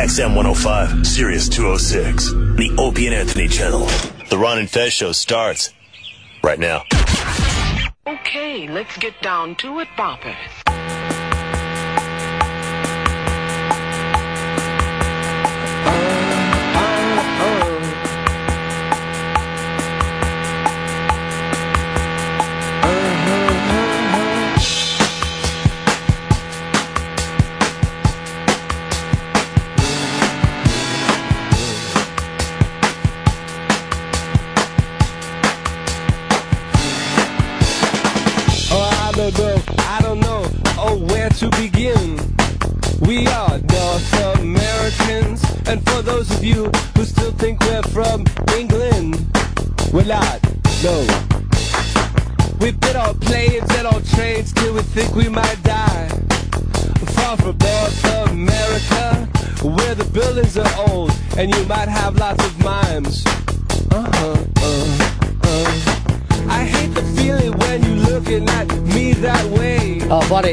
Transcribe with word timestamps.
XM 0.00 0.34
105, 0.34 1.06
Sirius 1.06 1.46
206, 1.50 2.32
the 2.56 2.74
Opie 2.78 3.04
and 3.08 3.14
Anthony 3.14 3.46
channel. 3.46 3.84
The 4.30 4.38
Ron 4.38 4.58
and 4.58 4.70
Fez 4.70 4.94
show 4.94 5.12
starts 5.12 5.74
right 6.42 6.58
now. 6.58 6.84
Okay, 8.06 8.66
let's 8.66 8.96
get 8.96 9.12
down 9.20 9.56
to 9.56 9.80
it, 9.80 9.88
Boppers. 9.98 10.69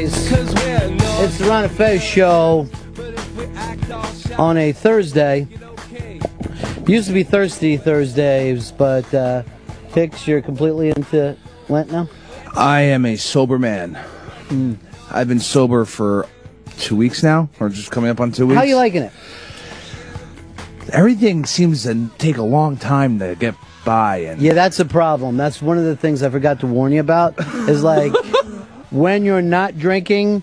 Buddies. 0.08 0.28
Cause 0.30 0.54
we're 0.54 0.88
North 0.88 1.20
It's 1.20 1.38
the 1.38 1.44
Ron 1.44 1.64
and 1.64 1.72
Fez 1.72 2.02
show 2.02 2.66
but 2.94 3.14
if 3.14 3.36
we 3.36 3.44
act 3.56 3.90
all 3.90 4.04
shy, 4.04 4.34
on 4.36 4.56
a 4.56 4.72
Thursday. 4.72 5.46
Used 6.86 7.08
to 7.08 7.12
be 7.12 7.22
Thirsty 7.22 7.76
Thursdays, 7.76 8.72
but 8.72 9.12
uh, 9.12 9.42
Hicks, 9.88 10.26
you're 10.26 10.40
completely 10.40 10.88
into 10.88 11.36
Lent 11.68 11.92
now? 11.92 12.08
I 12.54 12.80
am 12.80 13.04
a 13.04 13.16
sober 13.16 13.58
man. 13.58 13.94
Hmm. 14.48 14.74
I've 15.10 15.28
been 15.28 15.40
sober 15.40 15.84
for 15.84 16.26
two 16.78 16.96
weeks 16.96 17.22
now, 17.22 17.50
or 17.60 17.68
just 17.68 17.90
coming 17.90 18.08
up 18.08 18.20
on 18.20 18.32
two 18.32 18.46
weeks. 18.46 18.56
How 18.56 18.64
you 18.64 18.76
liking 18.76 19.02
it? 19.02 19.12
Everything 20.90 21.44
seems 21.44 21.82
to 21.82 22.08
take 22.16 22.38
a 22.38 22.42
long 22.42 22.78
time 22.78 23.18
to 23.18 23.34
get 23.34 23.54
by, 23.84 24.18
and 24.18 24.40
Yeah, 24.40 24.54
that's 24.54 24.80
a 24.80 24.84
problem. 24.86 25.36
That's 25.36 25.60
one 25.60 25.76
of 25.76 25.84
the 25.84 25.96
things 25.96 26.22
I 26.22 26.30
forgot 26.30 26.60
to 26.60 26.66
warn 26.66 26.92
you 26.92 27.00
about. 27.00 27.38
Is 27.68 27.82
like 27.82 28.12
when 28.90 29.24
you're 29.24 29.42
not 29.42 29.78
drinking, 29.78 30.42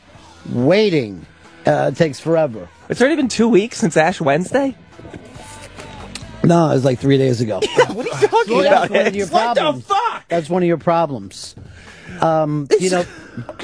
waiting 0.49 1.25
uh, 1.65 1.91
takes 1.91 2.19
forever. 2.19 2.69
It's 2.89 3.01
already 3.01 3.15
been 3.15 3.27
two 3.27 3.49
weeks 3.49 3.77
since 3.77 3.97
Ash 3.97 4.21
Wednesday. 4.21 4.75
No, 6.43 6.69
it 6.69 6.73
was 6.75 6.85
like 6.85 6.99
three 6.99 7.17
days 7.17 7.41
ago. 7.41 7.59
What 7.95 8.05
are 8.05 8.21
you 8.21 8.27
talking 8.27 8.61
That's 8.61 8.67
about? 8.67 8.89
one 8.91 9.07
of 9.07 9.15
your 9.15 9.27
What 9.29 9.55
the 9.55 9.81
fuck? 9.81 10.27
That's 10.27 10.49
one 10.49 10.61
of 10.63 10.67
your 10.67 10.77
problems. 10.77 11.55
Um, 12.21 12.67
you 12.79 12.89
know, 12.91 13.05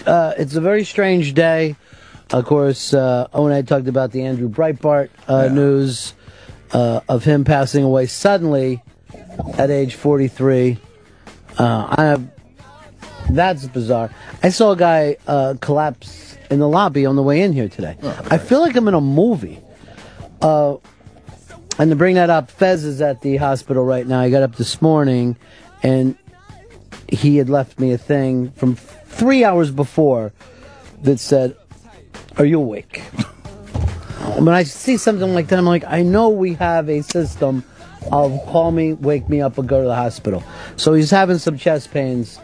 uh, 0.06 0.34
it's 0.38 0.56
a 0.56 0.62
very 0.62 0.84
strange 0.84 1.34
day. 1.34 1.76
Of 2.32 2.46
course, 2.46 2.94
uh, 2.94 3.28
Owen 3.34 3.52
had 3.54 3.68
talked 3.68 3.88
about 3.88 4.12
the 4.12 4.24
Andrew 4.24 4.50
Breitbart 4.50 5.10
uh, 5.28 5.50
news 5.50 6.14
uh, 6.72 7.02
of 7.08 7.24
him 7.24 7.44
passing 7.44 7.84
away 7.84 8.06
suddenly 8.06 8.82
at 9.58 9.70
age 9.70 9.96
43. 9.96 10.78
Uh, 11.58 11.88
I 11.98 12.04
have, 12.06 12.31
that's 13.30 13.68
bizarre. 13.68 14.10
I 14.44 14.50
saw 14.50 14.72
a 14.72 14.76
guy 14.76 15.18
uh, 15.28 15.56
collapse 15.62 16.38
in 16.50 16.60
the 16.60 16.68
lobby 16.68 17.06
on 17.06 17.16
the 17.16 17.24
way 17.24 17.42
in 17.42 17.54
here 17.54 17.70
today. 17.70 17.98
I 18.30 18.38
feel 18.38 18.60
like 18.60 18.76
I'm 18.76 18.88
in 18.88 18.94
a 18.94 19.02
movie. 19.02 19.60
Uh, 20.42 20.78
and 21.80 21.90
to 21.90 21.96
bring 21.96 22.16
that 22.16 22.30
up, 22.30 22.52
Fez 22.52 22.84
is 22.84 23.02
at 23.02 23.22
the 23.22 23.38
hospital 23.38 23.86
right 23.86 24.06
now. 24.06 24.20
I 24.20 24.30
got 24.30 24.44
up 24.44 24.56
this 24.56 24.82
morning, 24.82 25.38
and 25.82 26.18
he 27.08 27.38
had 27.38 27.50
left 27.50 27.80
me 27.80 27.94
a 27.94 27.98
thing 27.98 28.52
from 28.52 28.76
three 28.76 29.44
hours 29.44 29.72
before 29.72 30.34
that 31.04 31.20
said, 31.20 31.56
"Are 32.38 32.46
you 32.46 32.60
awake?" 32.60 33.00
when 34.36 34.50
I 34.50 34.64
see 34.64 34.98
something 34.98 35.34
like 35.34 35.48
that, 35.48 35.60
I'm 35.60 35.66
like, 35.66 35.84
I 35.86 36.02
know 36.02 36.30
we 36.30 36.54
have 36.56 36.90
a 36.90 37.02
system 37.02 37.64
of 38.12 38.40
call 38.48 38.72
me, 38.72 38.94
wake 38.94 39.30
me 39.30 39.42
up, 39.42 39.58
or 39.58 39.64
go 39.64 39.82
to 39.82 39.88
the 39.88 39.96
hospital. 39.96 40.44
So 40.76 40.94
he's 40.94 41.12
having 41.12 41.38
some 41.38 41.58
chest 41.58 41.92
pains. 41.92 42.40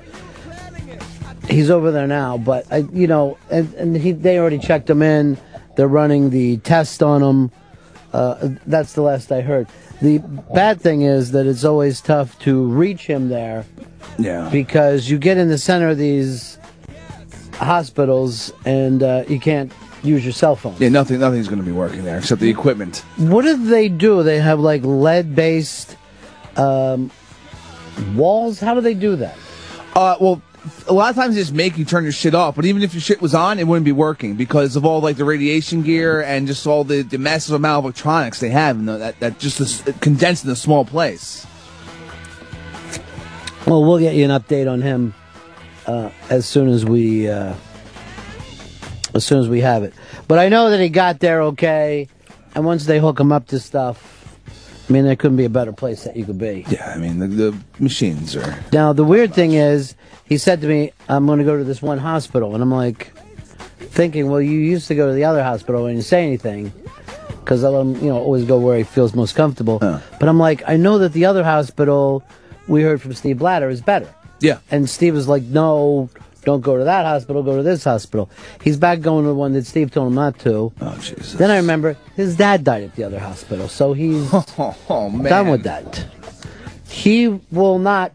He's 1.47 1.69
over 1.69 1.91
there 1.91 2.08
now, 2.08 2.38
but 2.38 2.66
I, 2.72 2.78
you 2.91 3.08
know, 3.08 3.38
and, 3.50 3.74
and 3.75 3.96
he 3.96 4.12
they 4.12 4.38
already 4.40 4.59
checked 4.59 4.90
him 4.90 5.02
in. 5.02 5.38
They're 5.75 5.88
running 5.88 6.30
the 6.30 6.58
test 6.58 7.02
on 7.02 7.22
him. 7.22 7.52
Uh, 8.13 8.50
that's 8.66 8.94
the 8.94 9.02
last 9.02 9.31
I 9.31 9.41
heard. 9.41 9.68
The 10.02 10.19
bad 10.53 10.81
thing 10.81 11.02
is 11.02 11.31
that 11.31 11.46
it's 11.46 11.63
always 11.63 12.02
tough 12.02 12.38
to 12.40 12.66
reach 12.66 13.07
him 13.07 13.30
there 13.30 13.66
yeah, 14.19 14.50
because 14.52 15.09
you 15.09 15.18
get 15.18 15.38
in 15.38 15.50
the 15.50 15.57
center 15.57 15.90
of 15.90 15.97
these 15.97 16.57
hospitals 17.53 18.53
and 18.66 19.02
uh, 19.02 19.24
you 19.28 19.40
can't 19.40 19.72
use 20.03 20.24
your 20.24 20.34
cell 20.34 20.56
phone. 20.56 20.75
yeah, 20.78 20.90
nothing, 20.90 21.19
nothing's 21.19 21.47
going 21.47 21.59
to 21.59 21.66
be 21.66 21.72
working 21.72 22.03
there 22.03 22.18
except 22.18 22.40
the 22.40 22.50
equipment. 22.50 23.03
What 23.18 23.44
do 23.44 23.57
they 23.66 23.90
do? 23.90 24.22
They 24.24 24.40
have 24.40 24.59
like 24.59 24.84
lead 24.84 25.36
based 25.36 25.97
um, 26.57 27.12
walls? 28.16 28.59
How 28.59 28.74
do 28.74 28.81
they 28.81 28.94
do 28.94 29.16
that? 29.18 29.38
Uh, 29.96 30.16
well, 30.19 30.41
a 30.88 30.94
lot 30.94 31.09
of 31.09 31.16
times 31.16 31.35
they 31.35 31.41
just 31.41 31.53
make 31.53 31.78
you 31.78 31.85
turn 31.85 32.03
your 32.03 32.11
shit 32.11 32.35
off, 32.35 32.55
but 32.55 32.66
even 32.66 32.81
if 32.81 32.94
your 32.94 33.01
shit 33.01 33.22
was 33.22 33.33
on, 33.33 33.59
it 33.59 33.67
wouldn't 33.67 33.85
be 33.85 33.91
working 33.91 34.35
because 34.35 34.75
of 34.75 34.85
all 34.85 35.01
like 35.01 35.17
the 35.17 35.25
radiation 35.25 35.81
gear 35.81 36.22
and 36.22 36.47
just 36.47 36.66
all 36.67 36.83
the, 36.83 37.01
the 37.01 37.17
massive 37.17 37.55
amount 37.55 37.79
of 37.79 37.85
electronics 37.85 38.39
they 38.39 38.50
have, 38.50 38.77
and 38.77 38.88
that 38.88 39.19
that 39.19 39.39
just 39.39 39.59
is 39.59 39.81
condensed 40.00 40.45
in 40.45 40.51
a 40.51 40.56
small 40.56 40.85
place. 40.85 41.45
Well, 43.66 43.83
we'll 43.83 44.00
get 44.00 44.16
you 44.16 44.23
an 44.23 44.31
update 44.31 44.72
on 44.72 44.81
him 44.81 45.13
uh, 45.85 46.09
as 46.29 46.45
soon 46.45 46.69
as 46.69 46.85
we 46.85 47.29
uh, 47.29 47.53
as 49.13 49.25
soon 49.25 49.39
as 49.39 49.50
we 49.50 49.61
have 49.61 49.83
it. 49.83 49.94
But 50.27 50.39
I 50.39 50.50
know 50.50 50.69
that 50.69 50.79
he 50.79 50.89
got 50.89 51.19
there 51.19 51.41
okay, 51.44 52.07
and 52.56 52.66
once 52.66 52.85
they 52.85 53.00
hook 53.00 53.19
him 53.19 53.31
up 53.31 53.47
to 53.47 53.59
stuff, 53.59 54.16
I 54.88 54.94
mean, 54.94 55.06
there 55.06 55.16
couldn't 55.16 55.38
be 55.38 55.46
a 55.46 55.50
better 55.50 55.74
place 55.74 56.03
that 56.06 56.16
you 56.16 56.25
could 56.25 56.38
be. 56.38 56.66
Yeah, 56.70 56.94
I 56.96 56.98
mean 56.98 57.20
the, 57.20 57.28
the 57.28 57.58
machines 57.80 58.36
are. 58.36 58.58
Now 58.72 58.94
the 58.94 59.03
weird 59.03 59.34
thing 59.34 59.53
is, 59.53 59.96
he 60.24 60.38
said 60.38 60.62
to 60.62 60.68
me, 60.68 60.92
"I'm 61.09 61.25
going 61.25 61.40
to 61.40 61.46
go 61.46 61.58
to 61.58 61.64
this 61.64 61.81
one 61.81 61.98
hospital," 61.98 62.53
and 62.53 62.64
I'm 62.64 62.72
like, 62.72 63.12
thinking, 63.80 64.30
"Well, 64.30 64.42
you 64.42 64.58
used 64.59 64.88
to 64.88 64.96
go 64.96 65.08
to 65.08 65.14
the 65.14 65.25
other 65.25 65.44
hospital 65.44 65.86
and 65.88 65.96
you 65.98 66.02
say 66.02 66.24
anything." 66.25 66.72
Because 67.40 67.64
I 67.64 67.70
let 67.70 67.81
him, 67.81 67.96
you 67.96 68.09
know, 68.09 68.18
always 68.18 68.44
go 68.44 68.59
where 68.59 68.78
he 68.78 68.84
feels 68.84 69.16
most 69.16 69.34
comfortable. 69.36 69.80
But 69.80 70.28
I'm 70.28 70.38
like, 70.38 70.64
I 70.68 70.75
know 70.75 70.98
that 70.98 71.14
the 71.14 71.24
other 71.25 71.46
hospital 71.46 72.22
we 72.68 72.81
heard 72.81 73.02
from 73.02 73.14
Steve 73.14 73.38
Blatter 73.40 73.69
is 73.69 73.80
better. 73.81 74.14
Yeah, 74.42 74.59
And 74.69 74.90
Steve 74.90 75.14
was 75.16 75.28
like, 75.30 75.44
no, 75.44 76.09
don't 76.44 76.62
go 76.62 76.78
to 76.78 76.84
that 76.84 77.06
hospital, 77.06 77.44
go 77.44 77.58
to 77.58 77.64
this 77.64 77.84
hospital. 77.84 78.30
He's 78.64 78.78
back 78.78 79.02
going 79.02 79.24
to 79.24 79.30
the 79.30 79.36
one 79.36 79.53
that 79.53 79.66
Steve 79.66 79.92
told 79.92 80.08
him 80.08 80.16
not 80.16 80.40
to. 80.40 80.72
Oh 80.81 80.98
Jesus. 80.98 81.34
Then 81.34 81.52
I 81.52 81.58
remember 81.58 81.98
his 82.16 82.36
dad 82.36 82.64
died 82.64 82.84
at 82.84 82.96
the 82.96 83.03
other 83.03 83.20
hospital, 83.20 83.68
so 83.68 83.94
he's 83.94 84.30
oh, 84.34 84.75
oh, 84.90 85.24
done 85.24 85.50
with 85.50 85.64
that. 85.64 86.06
He 86.88 87.28
will 87.52 87.80
not. 87.80 88.14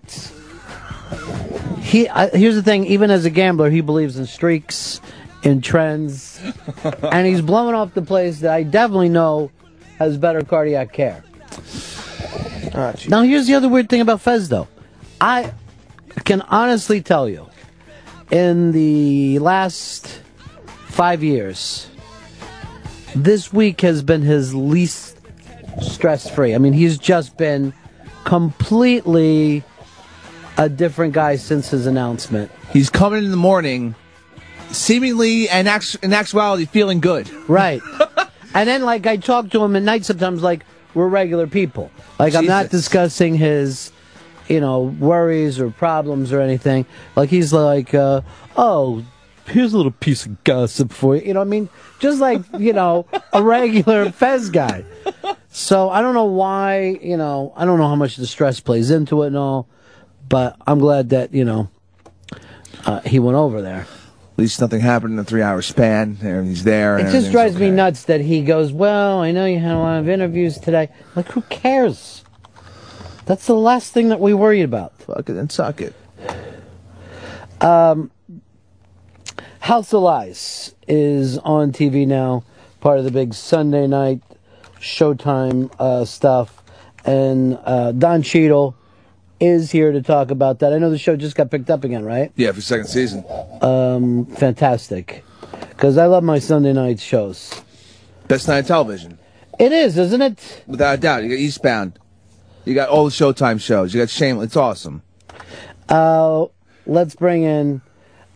He 1.80 2.08
uh, 2.08 2.30
here's 2.32 2.54
the 2.54 2.62
thing. 2.62 2.86
Even 2.86 3.10
as 3.10 3.24
a 3.24 3.30
gambler, 3.30 3.70
he 3.70 3.80
believes 3.80 4.16
in 4.16 4.26
streaks, 4.26 5.00
in 5.42 5.60
trends, 5.60 6.40
and 7.02 7.26
he's 7.26 7.42
blowing 7.42 7.74
off 7.74 7.94
the 7.94 8.02
place 8.02 8.40
that 8.40 8.52
I 8.52 8.62
definitely 8.62 9.10
know 9.10 9.50
has 9.98 10.16
better 10.16 10.42
cardiac 10.42 10.92
care. 10.92 11.22
now, 13.08 13.22
here's 13.22 13.46
the 13.46 13.54
other 13.54 13.68
weird 13.68 13.88
thing 13.88 14.00
about 14.00 14.20
Fez, 14.20 14.48
though. 14.48 14.68
I 15.20 15.52
can 16.24 16.40
honestly 16.42 17.00
tell 17.02 17.28
you, 17.28 17.48
in 18.32 18.72
the 18.72 19.38
last 19.38 20.22
five 20.88 21.22
years, 21.22 21.88
this 23.14 23.52
week 23.52 23.82
has 23.82 24.02
been 24.02 24.22
his 24.22 24.54
least 24.54 25.18
stress 25.82 26.28
free. 26.28 26.54
I 26.54 26.58
mean, 26.58 26.72
he's 26.72 26.98
just 26.98 27.36
been 27.36 27.74
completely 28.24 29.62
a 30.56 30.68
different 30.68 31.12
guy 31.12 31.36
since 31.36 31.70
his 31.70 31.86
announcement. 31.86 32.50
He's 32.72 32.88
coming 32.88 33.24
in 33.24 33.30
the 33.30 33.36
morning, 33.36 33.94
seemingly 34.70 35.48
and 35.50 35.68
in 36.02 36.12
actuality 36.14 36.64
feeling 36.64 37.00
good. 37.00 37.30
Right. 37.48 37.82
and 38.54 38.68
then, 38.68 38.82
like, 38.82 39.06
I 39.06 39.18
talk 39.18 39.50
to 39.50 39.62
him 39.62 39.76
at 39.76 39.82
night 39.82 40.06
sometimes, 40.06 40.42
like, 40.42 40.64
we're 40.94 41.08
regular 41.08 41.46
people. 41.46 41.90
Like, 42.18 42.34
I'm 42.34 42.46
not 42.46 42.70
discussing 42.70 43.34
his, 43.34 43.92
you 44.48 44.60
know, 44.60 44.82
worries 44.82 45.58
or 45.60 45.70
problems 45.70 46.32
or 46.32 46.40
anything. 46.40 46.86
Like, 47.16 47.30
he's 47.30 47.52
like, 47.52 47.94
uh, 47.94 48.22
oh, 48.56 49.04
here's 49.46 49.72
a 49.72 49.76
little 49.76 49.92
piece 49.92 50.26
of 50.26 50.42
gossip 50.44 50.92
for 50.92 51.16
you. 51.16 51.22
You 51.22 51.34
know, 51.34 51.40
what 51.40 51.46
I 51.46 51.50
mean, 51.50 51.68
just 51.98 52.20
like 52.20 52.42
you 52.58 52.72
know, 52.72 53.06
a 53.32 53.42
regular 53.42 54.10
Fez 54.12 54.50
guy. 54.50 54.84
So 55.50 55.90
I 55.90 56.00
don't 56.00 56.14
know 56.14 56.24
why. 56.24 56.98
You 57.02 57.16
know, 57.16 57.52
I 57.56 57.64
don't 57.64 57.78
know 57.78 57.88
how 57.88 57.96
much 57.96 58.16
the 58.16 58.26
stress 58.26 58.60
plays 58.60 58.90
into 58.90 59.22
it 59.22 59.28
and 59.28 59.36
all, 59.36 59.68
but 60.28 60.56
I'm 60.66 60.78
glad 60.78 61.10
that 61.10 61.34
you 61.34 61.44
know 61.44 61.68
uh, 62.86 63.00
he 63.00 63.18
went 63.18 63.36
over 63.36 63.62
there. 63.62 63.86
At 64.32 64.38
least 64.38 64.60
nothing 64.62 64.80
happened 64.80 65.12
in 65.12 65.18
a 65.18 65.24
three 65.24 65.42
hour 65.42 65.60
span. 65.60 66.18
And 66.22 66.48
he's 66.48 66.64
there. 66.64 66.96
and 66.96 67.06
It 67.06 67.12
just 67.12 67.30
drives 67.30 67.56
me 67.56 67.70
nuts 67.70 68.04
that 68.04 68.22
he 68.22 68.42
goes, 68.42 68.72
Well, 68.72 69.20
I 69.20 69.30
know 69.30 69.44
you 69.44 69.58
had 69.58 69.72
a 69.74 69.78
lot 69.78 69.98
of 69.98 70.08
interviews 70.08 70.58
today. 70.58 70.88
Like, 71.14 71.28
who 71.28 71.42
cares? 71.42 72.21
That's 73.26 73.46
the 73.46 73.54
last 73.54 73.92
thing 73.92 74.08
that 74.08 74.20
we 74.20 74.34
worry 74.34 74.62
about. 74.62 74.96
Fuck 74.98 75.28
it 75.28 75.36
and 75.36 75.50
suck 75.50 75.80
it. 75.80 75.94
Um, 77.60 78.10
House 79.60 79.92
of 79.92 80.02
Lies 80.02 80.74
is 80.88 81.38
on 81.38 81.72
TV 81.72 82.06
now, 82.06 82.42
part 82.80 82.98
of 82.98 83.04
the 83.04 83.12
big 83.12 83.32
Sunday 83.34 83.86
night 83.86 84.20
Showtime 84.80 85.72
uh, 85.78 86.04
stuff. 86.04 86.62
And 87.04 87.58
uh, 87.64 87.92
Don 87.92 88.22
Cheadle 88.22 88.76
is 89.38 89.70
here 89.70 89.92
to 89.92 90.02
talk 90.02 90.30
about 90.30 90.58
that. 90.60 90.72
I 90.72 90.78
know 90.78 90.90
the 90.90 90.98
show 90.98 91.16
just 91.16 91.36
got 91.36 91.50
picked 91.50 91.70
up 91.70 91.84
again, 91.84 92.04
right? 92.04 92.32
Yeah, 92.36 92.50
for 92.52 92.60
second 92.60 92.86
season. 92.86 93.24
Um, 93.60 94.26
fantastic. 94.26 95.24
Because 95.70 95.98
I 95.98 96.06
love 96.06 96.24
my 96.24 96.40
Sunday 96.40 96.72
night 96.72 96.98
shows. 96.98 97.62
Best 98.26 98.48
night 98.48 98.58
of 98.58 98.66
television. 98.66 99.18
It 99.58 99.72
is, 99.72 99.96
isn't 99.98 100.22
it? 100.22 100.64
Without 100.66 100.94
a 100.94 100.96
doubt. 100.96 101.22
You 101.22 101.30
got 101.30 101.38
Eastbound. 101.38 101.98
You 102.64 102.74
got 102.74 102.88
all 102.88 103.04
the 103.04 103.10
Showtime 103.10 103.60
shows. 103.60 103.92
You 103.92 104.00
got 104.00 104.10
Shameless. 104.10 104.46
It's 104.46 104.56
awesome. 104.56 105.02
Uh, 105.88 106.46
let's 106.86 107.14
bring 107.14 107.42
in 107.42 107.82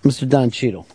Mr. 0.02 0.28
Don 0.28 0.50
Cheadle. 0.50 0.86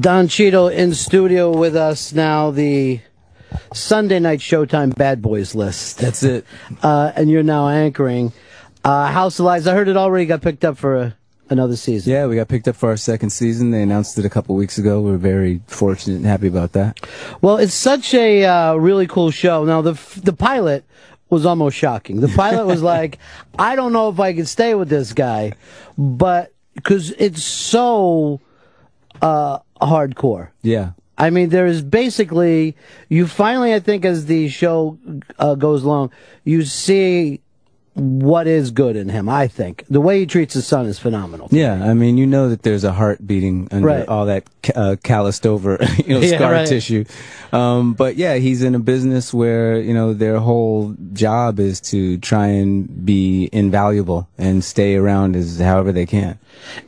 Don 0.00 0.28
Cheadle 0.28 0.68
in 0.68 0.94
studio 0.94 1.56
with 1.56 1.76
us 1.76 2.12
now, 2.12 2.50
the 2.50 3.00
Sunday 3.72 4.18
night 4.18 4.40
Showtime 4.40 4.94
Bad 4.94 5.22
Boys 5.22 5.54
list. 5.54 5.98
That's 5.98 6.22
it. 6.22 6.44
Uh, 6.82 7.12
and 7.14 7.30
you're 7.30 7.42
now 7.42 7.68
anchoring 7.68 8.32
uh, 8.84 9.06
House 9.06 9.38
of 9.38 9.46
Lies. 9.46 9.66
I 9.66 9.74
heard 9.74 9.88
it 9.88 9.96
already 9.96 10.26
got 10.26 10.42
picked 10.42 10.64
up 10.64 10.76
for 10.76 10.96
a, 10.96 11.16
another 11.48 11.76
season. 11.76 12.12
Yeah, 12.12 12.26
we 12.26 12.36
got 12.36 12.48
picked 12.48 12.68
up 12.68 12.76
for 12.76 12.88
our 12.90 12.96
second 12.96 13.30
season. 13.30 13.70
They 13.70 13.82
announced 13.82 14.18
it 14.18 14.24
a 14.24 14.30
couple 14.30 14.54
weeks 14.56 14.76
ago. 14.76 15.00
We're 15.00 15.16
very 15.16 15.62
fortunate 15.66 16.16
and 16.16 16.26
happy 16.26 16.48
about 16.48 16.72
that. 16.72 17.00
Well, 17.40 17.56
it's 17.56 17.74
such 17.74 18.12
a 18.12 18.44
uh, 18.44 18.74
really 18.74 19.06
cool 19.06 19.30
show. 19.30 19.64
Now, 19.64 19.82
the 19.82 19.92
the 20.22 20.32
pilot 20.32 20.84
was 21.30 21.46
almost 21.46 21.76
shocking. 21.76 22.20
The 22.20 22.28
pilot 22.28 22.66
was 22.66 22.82
like, 22.94 23.18
I 23.58 23.76
don't 23.76 23.92
know 23.92 24.08
if 24.08 24.20
I 24.20 24.34
can 24.34 24.46
stay 24.46 24.74
with 24.74 24.88
this 24.88 25.12
guy, 25.12 25.52
but 25.96 26.52
because 26.74 27.12
it's 27.12 27.42
so 27.42 28.40
uh, 29.22 29.58
hardcore. 29.80 30.50
Yeah. 30.62 30.92
I 31.18 31.30
mean, 31.30 31.48
there 31.48 31.66
is 31.66 31.82
basically 31.82 32.76
you 33.08 33.26
finally, 33.26 33.72
I 33.72 33.80
think, 33.80 34.04
as 34.04 34.26
the 34.26 34.48
show 34.48 34.98
uh, 35.38 35.54
goes 35.54 35.82
along, 35.82 36.12
you 36.44 36.62
see 36.64 37.40
what 37.96 38.46
is 38.46 38.70
good 38.72 38.94
in 38.94 39.08
him. 39.08 39.26
I 39.28 39.48
think 39.48 39.84
the 39.88 40.02
way 40.02 40.20
he 40.20 40.26
treats 40.26 40.52
his 40.52 40.66
son 40.66 40.84
is 40.84 40.98
phenomenal. 40.98 41.48
Yeah, 41.50 41.82
I 41.82 41.94
mean, 41.94 42.18
you 42.18 42.26
know 42.26 42.50
that 42.50 42.62
there's 42.62 42.84
a 42.84 42.92
heart 42.92 43.26
beating 43.26 43.68
under 43.72 43.86
Right. 43.88 44.06
all 44.06 44.26
that 44.26 44.44
uh, 44.74 44.96
calloused 45.02 45.46
over, 45.46 45.78
you 46.06 46.14
know, 46.14 46.20
Yeah, 46.26 46.36
scar 46.36 46.52
right. 46.52 46.66
tissue. 46.68 47.04
Um, 47.52 47.94
but 47.94 48.16
yeah, 48.16 48.34
he's 48.34 48.62
in 48.62 48.74
a 48.74 48.78
business 48.78 49.32
where, 49.32 49.80
you 49.80 49.94
know, 49.94 50.12
their 50.12 50.38
whole 50.40 50.94
job 51.14 51.58
is 51.58 51.80
to 51.92 52.18
try 52.18 52.48
and 52.48 53.06
be 53.06 53.48
invaluable 53.50 54.28
and 54.36 54.62
stay 54.62 54.96
around 54.96 55.34
as 55.34 55.58
however 55.58 55.90
they 55.90 56.04
can. 56.04 56.38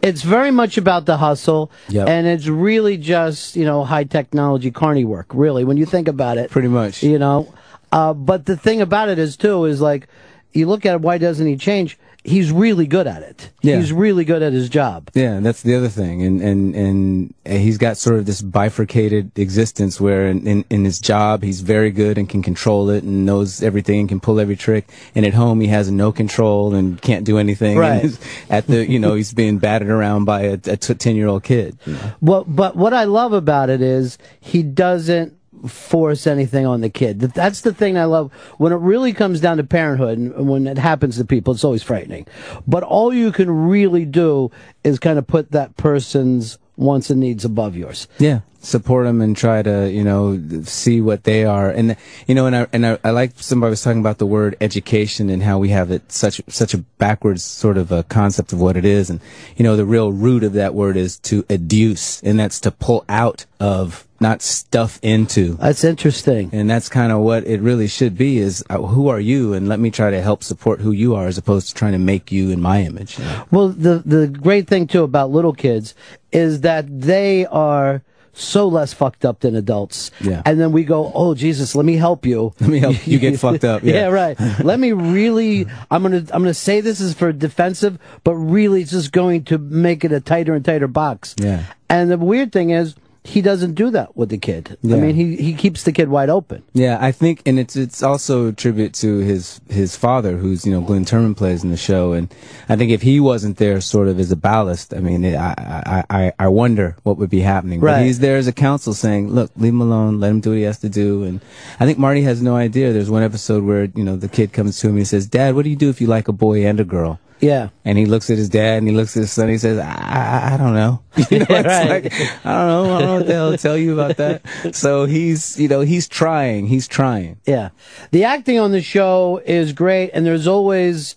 It's 0.03 0.21
very 0.23 0.51
much 0.51 0.77
about 0.77 1.07
the 1.07 1.17
hustle, 1.17 1.71
Yep. 1.89 2.07
and 2.09 2.27
it's 2.27 2.49
really 2.49 2.97
just 2.99 3.57
you 3.57 3.65
know 3.65 3.85
high 3.85 4.05
technology 4.05 4.71
carny 4.71 5.05
work. 5.05 5.27
Really, 5.33 5.65
when 5.65 5.77
you 5.79 5.87
think 5.87 6.09
about 6.09 6.37
it, 6.37 6.51
Pretty 6.51 6.69
much. 6.69 7.03
you 7.03 7.19
know. 7.19 7.53
Uh, 7.93 8.13
but 8.13 8.45
the 8.45 8.57
thing 8.57 8.83
about 8.83 9.09
it 9.09 9.19
is 9.19 9.37
too 9.37 9.65
is 9.65 9.81
like 9.81 10.09
you 10.53 10.67
look 10.67 10.87
at 10.87 10.95
it, 10.95 11.01
why 11.01 11.19
doesn't 11.19 11.47
he 11.47 11.57
change? 11.57 11.99
He's 12.25 12.51
really 12.51 12.87
good 12.87 13.07
at 13.07 13.23
it. 13.23 13.51
Yeah. 13.63 13.77
He's 13.77 13.93
really 13.93 14.25
good 14.25 14.43
at 14.43 14.53
his 14.53 14.69
job. 14.69 15.09
Yeah, 15.15 15.39
that's 15.41 15.63
the 15.63 15.75
other 15.77 15.89
thing, 15.89 16.23
and 16.23 16.43
and 16.43 16.75
and 16.75 17.35
he's 17.47 17.79
got 17.79 17.97
sort 17.97 18.17
of 18.17 18.27
this 18.27 18.43
bifurcated 18.43 19.39
existence 19.39 20.01
where 20.01 20.27
in, 20.27 20.47
in 20.47 20.65
in 20.69 20.85
his 20.85 20.99
job 20.99 21.43
he's 21.43 21.61
very 21.61 21.91
good 21.91 22.19
and 22.19 22.29
can 22.29 22.43
control 22.43 22.91
it 22.91 23.05
and 23.05 23.25
knows 23.25 23.63
everything 23.63 24.01
and 24.01 24.09
can 24.09 24.21
pull 24.21 24.41
every 24.41 24.57
trick, 24.57 24.91
and 25.15 25.25
at 25.25 25.33
home 25.33 25.61
he 25.61 25.69
has 25.69 25.91
no 25.91 26.11
control 26.11 26.75
and 26.75 27.01
can't 27.01 27.25
do 27.25 27.39
anything. 27.39 27.79
Right. 27.79 28.19
at 28.51 28.67
the 28.67 28.87
you 28.87 28.99
know 28.99 29.15
he's 29.15 29.33
being 29.33 29.59
battered 29.59 29.89
around 29.89 30.25
by 30.25 30.43
a 30.43 30.57
ten 30.59 31.15
year 31.15 31.29
old 31.29 31.45
kid. 31.45 31.79
Well, 32.21 32.45
but 32.45 32.75
what 32.77 32.93
I 32.93 33.05
love 33.05 33.33
about 33.33 33.71
it 33.71 33.81
is 33.81 34.19
he 34.41 34.65
doesn't 34.65 35.38
force 35.67 36.27
anything 36.27 36.67
on 36.67 36.81
the 36.81 36.91
kid. 36.91 37.21
That's 37.21 37.63
the 37.63 37.73
thing 37.73 37.97
I 37.97 38.05
love. 38.05 38.33
When 38.59 38.73
it 38.73 38.77
really 38.77 39.13
comes 39.13 39.41
down 39.41 39.57
to 39.57 39.65
parenthood 39.65 40.19
and 40.19 40.49
when 40.49 40.67
it 40.67 40.79
happens 40.79 41.17
to 41.17 41.25
people, 41.25 41.55
it's 41.55 41.65
always 41.65 41.83
frightening. 41.83 42.27
But 42.67 42.83
all 42.83 43.13
you 43.13 43.33
can 43.33 43.51
really 43.51 44.05
do 44.05 44.51
is 44.85 44.99
kind 44.99 45.19
of 45.19 45.27
put 45.27 45.53
that 45.53 45.77
person's 45.77 46.59
wants 46.77 47.11
and 47.11 47.21
needs 47.21 47.45
above 47.45 47.77
yours. 47.77 48.07
Yeah, 48.19 48.41
support 48.69 49.07
them 49.07 49.21
and 49.21 49.37
try 49.37 49.63
to 49.63 49.91
you 49.91 50.05
know 50.05 50.39
see 50.65 51.01
what 51.01 51.25
they 51.25 51.45
are, 51.45 51.71
and 51.71 51.97
you 52.27 52.35
know, 52.35 52.47
and 52.47 52.55
I 52.55 52.67
and 52.73 52.87
I, 52.87 52.99
I 53.03 53.11
like 53.11 53.33
somebody 53.37 53.71
was 53.71 53.83
talking 53.83 54.01
about 54.01 54.19
the 54.19 54.27
word 54.27 54.57
education 54.61 55.31
and 55.31 55.43
how 55.43 55.59
we 55.59 55.71
have 55.71 55.91
it 55.91 56.13
such 56.13 56.41
such 56.49 56.75
a 56.75 56.79
backwards 56.99 57.43
sort 57.43 57.79
of 57.79 57.91
a 57.91 58.03
concept 58.05 58.53
of 58.53 58.61
what 58.61 58.77
it 58.77 58.85
is, 58.85 59.11
and 59.11 59.21
you 59.57 59.65
know, 59.65 59.77
the 59.77 59.85
real 59.87 60.13
root 60.13 60.45
of 60.45 60.53
that 60.53 60.75
word 60.75 60.97
is 60.97 61.19
to 61.21 61.43
educe, 61.45 62.23
and 62.23 62.39
that's 62.39 62.61
to 62.61 62.71
pull 62.71 63.05
out 63.09 63.47
of, 63.59 64.07
not 64.21 64.43
stuff 64.43 64.99
into. 65.03 65.55
That's 65.55 65.85
interesting. 65.85 66.51
And 66.53 66.69
that's 66.69 66.89
kind 66.89 67.13
of 67.13 67.21
what 67.21 67.47
it 67.47 67.61
really 67.61 67.89
should 67.89 68.17
be: 68.17 68.39
is 68.39 68.65
uh, 68.69 68.79
who 68.79 69.09
are 69.09 69.21
you, 69.21 69.55
and 69.55 69.69
let 69.69 69.81
me 69.81 69.91
try 69.91 70.11
to 70.11 70.21
help 70.21 70.45
support 70.45 70.81
who 70.81 70.93
you 70.93 71.15
are, 71.15 71.27
as 71.27 71.39
opposed 71.39 71.69
to 71.69 71.75
trying 71.75 71.93
to 71.93 71.99
make 71.99 72.31
you 72.31 72.51
in 72.51 72.61
my 72.61 72.83
image. 72.83 73.19
you 73.19 73.25
know? 73.25 73.47
Well, 73.51 73.69
the 73.69 74.03
the 74.05 74.29
great 74.29 74.69
thing 74.69 74.87
too 74.87 75.05
about 75.05 75.31
little 75.31 75.55
kids 75.55 75.95
is 76.31 76.61
that 76.61 77.01
they 77.01 77.47
are 77.47 78.03
so 78.33 78.69
less 78.69 78.93
fucked 78.93 79.25
up 79.25 79.41
than 79.41 79.55
adults. 79.57 80.11
Yeah. 80.21 80.43
And 80.45 80.61
then 80.61 80.73
we 80.73 80.85
go, 80.85 81.11
"Oh 81.15 81.35
Jesus, 81.35 81.75
let 81.75 81.85
me 81.85 81.97
help 81.97 82.27
you." 82.27 82.55
Let 82.61 82.71
me 82.71 82.79
help 82.79 83.07
you 83.07 83.19
get 83.19 83.39
fucked 83.41 83.65
up. 83.65 83.83
Yeah. 83.83 84.07
right. 84.07 84.39
Let 84.61 84.79
me 84.81 84.93
really 84.93 85.67
I'm 85.91 86.03
going 86.03 86.27
to 86.27 86.35
I'm 86.35 86.45
to 86.45 86.55
say 86.55 86.81
this 86.81 87.01
is 87.01 87.15
for 87.15 87.33
defensive, 87.33 87.99
but 88.25 88.35
really 88.35 88.83
it's 88.83 88.91
just 88.93 89.13
going 89.13 89.45
to 89.45 89.59
make 89.59 90.05
it 90.05 90.13
a 90.13 90.21
tighter 90.21 90.55
and 90.55 90.65
tighter 90.65 90.89
box. 90.89 91.35
Yeah. 91.39 91.65
And 91.89 92.11
the 92.11 92.19
weird 92.19 92.53
thing 92.53 92.71
is 92.71 92.95
he 93.29 93.43
doesn't 93.43 93.75
do 93.75 93.91
that 93.91 94.17
with 94.17 94.31
the 94.31 94.39
kid. 94.39 94.79
I 94.83 94.87
mean, 94.87 95.15
he 95.15 95.37
he 95.37 95.53
keeps 95.53 95.83
the 95.83 95.93
kid 95.93 96.09
wide 96.09 96.31
open. 96.31 96.63
Yeah, 96.73 96.97
I 96.99 97.13
think, 97.13 97.43
and 97.45 97.59
it's 97.59 97.77
it's 97.77 98.03
also 98.03 98.49
a 98.49 98.53
tribute 98.53 98.95
to 98.95 99.19
his 99.19 99.61
his 99.69 99.97
father, 99.97 100.39
who's 100.39 100.65
you 100.65 100.73
know 100.73 100.81
Glynn 100.81 101.05
Turman 101.05 101.37
plays 101.37 101.63
in 101.63 101.71
the 101.71 101.77
show, 101.77 102.13
and 102.13 102.35
I 102.71 102.77
think 102.77 102.91
if 102.91 103.03
he 103.03 103.21
wasn't 103.21 103.59
there, 103.59 103.81
sort 103.83 104.09
of 104.09 104.19
as 104.19 104.33
a 104.33 104.37
ballast, 104.37 104.95
I 104.95 105.01
mean, 105.01 105.27
I 105.37 105.55
I 105.59 106.05
I, 106.09 106.33
I 106.39 106.49
wonder 106.49 106.97
what 107.03 107.19
would 107.19 107.29
be 107.29 107.41
happening. 107.41 107.81
Right. 107.81 107.99
But 107.99 108.07
he's 108.07 108.21
there 108.21 108.39
as 108.39 108.47
a 108.47 108.53
counsel, 108.53 108.95
saying, 108.95 109.29
"Look, 109.29 109.51
leave 109.57 109.75
him 109.75 109.83
alone, 109.83 110.21
let 110.21 110.31
him 110.31 110.41
do 110.41 110.51
what 110.51 110.57
he 110.57 110.63
has 110.63 110.79
to 110.79 110.89
do." 110.89 111.23
And 111.25 111.41
I 111.79 111.85
think 111.85 111.99
Marty 111.99 112.23
has 112.23 112.41
no 112.41 112.57
idea. 112.57 112.95
There's 112.95 113.11
one 113.11 113.23
episode 113.23 113.63
where 113.63 113.85
you 113.95 114.05
know 114.05 114.17
the 114.17 114.29
kid 114.29 114.55
comes 114.55 114.81
to 114.81 114.87
him 114.87 114.95
and 114.95 115.01
he 115.01 115.05
says, 115.05 115.27
"Dad, 115.27 115.55
what 115.55 115.65
do 115.65 115.71
you 115.71 115.77
do 115.77 115.91
if 115.91 116.01
you 116.01 116.07
like 116.07 116.29
a 116.29 116.33
boy 116.33 116.65
and 116.65 116.81
a 116.81 116.85
girl?" 116.85 117.21
Yeah. 117.41 117.69
And 117.85 117.97
he 117.97 118.07
looks 118.07 118.31
at 118.31 118.37
his 118.39 118.49
dad 118.49 118.79
and 118.79 118.89
he 118.89 118.95
looks 118.95 119.17
at 119.17 119.21
his 119.21 119.33
son. 119.33 119.45
And 119.45 119.53
he 119.53 119.59
says, 119.59 119.79
I, 119.79 119.85
I, 119.93 120.55
I 120.55 120.57
don't 120.57 120.75
know. 120.75 121.03
You 121.31 121.39
know, 121.41 121.47
it's 121.51 121.67
Right. 121.67 122.05
like, 122.05 122.13
I 122.45 122.67
don't 122.67 122.69
know. 122.69 122.95
I 122.97 122.99
don't 122.99 123.03
know 123.03 123.15
what 123.17 123.27
the 123.27 123.33
hell 123.33 123.51
to 123.53 123.57
tell 123.59 123.77
you 123.77 123.93
about 123.99 124.17
that. 124.17 124.43
So 124.75 125.05
he's, 125.05 125.59
you 125.59 125.69
know, 125.69 125.81
he's 125.81 126.09
trying. 126.09 126.67
He's 126.67 126.89
trying. 126.89 127.39
Yeah. 127.47 127.71
The 128.11 128.25
acting 128.25 128.59
on 128.59 128.73
the 128.73 128.83
show 128.83 129.41
is 129.45 129.73
great, 129.73 130.11
and 130.15 130.25
there's 130.27 130.47
always 130.47 131.17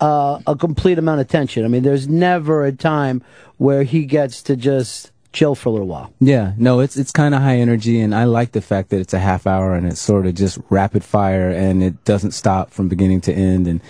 uh, 0.00 0.40
a 0.46 0.56
complete 0.56 0.98
amount 0.98 1.20
of 1.20 1.28
tension. 1.28 1.64
I 1.64 1.68
mean, 1.68 1.82
there's 1.82 2.08
never 2.08 2.64
a 2.64 2.72
time 2.72 3.22
where 3.56 3.82
he 3.82 4.04
gets 4.04 4.42
to 4.44 4.56
just 4.56 5.10
chill 5.32 5.54
for 5.54 5.68
a 5.68 5.72
little 5.72 5.86
while. 5.86 6.12
Yeah, 6.20 6.52
no, 6.56 6.80
it's 6.80 6.96
it's 6.96 7.12
kind 7.12 7.34
of 7.34 7.42
high 7.42 7.56
energy, 7.58 8.00
and 8.00 8.14
I 8.14 8.24
like 8.24 8.52
the 8.52 8.60
fact 8.60 8.90
that 8.90 9.00
it's 9.00 9.14
a 9.14 9.18
half 9.18 9.46
hour 9.46 9.74
and 9.74 9.86
it's 9.86 10.00
sort 10.00 10.26
of 10.26 10.34
just 10.34 10.58
rapid 10.70 11.04
fire, 11.04 11.50
and 11.50 11.82
it 11.82 12.04
doesn't 12.04 12.32
stop 12.32 12.70
from 12.70 12.88
beginning 12.88 13.20
to 13.22 13.32
end. 13.32 13.66
And 13.66 13.80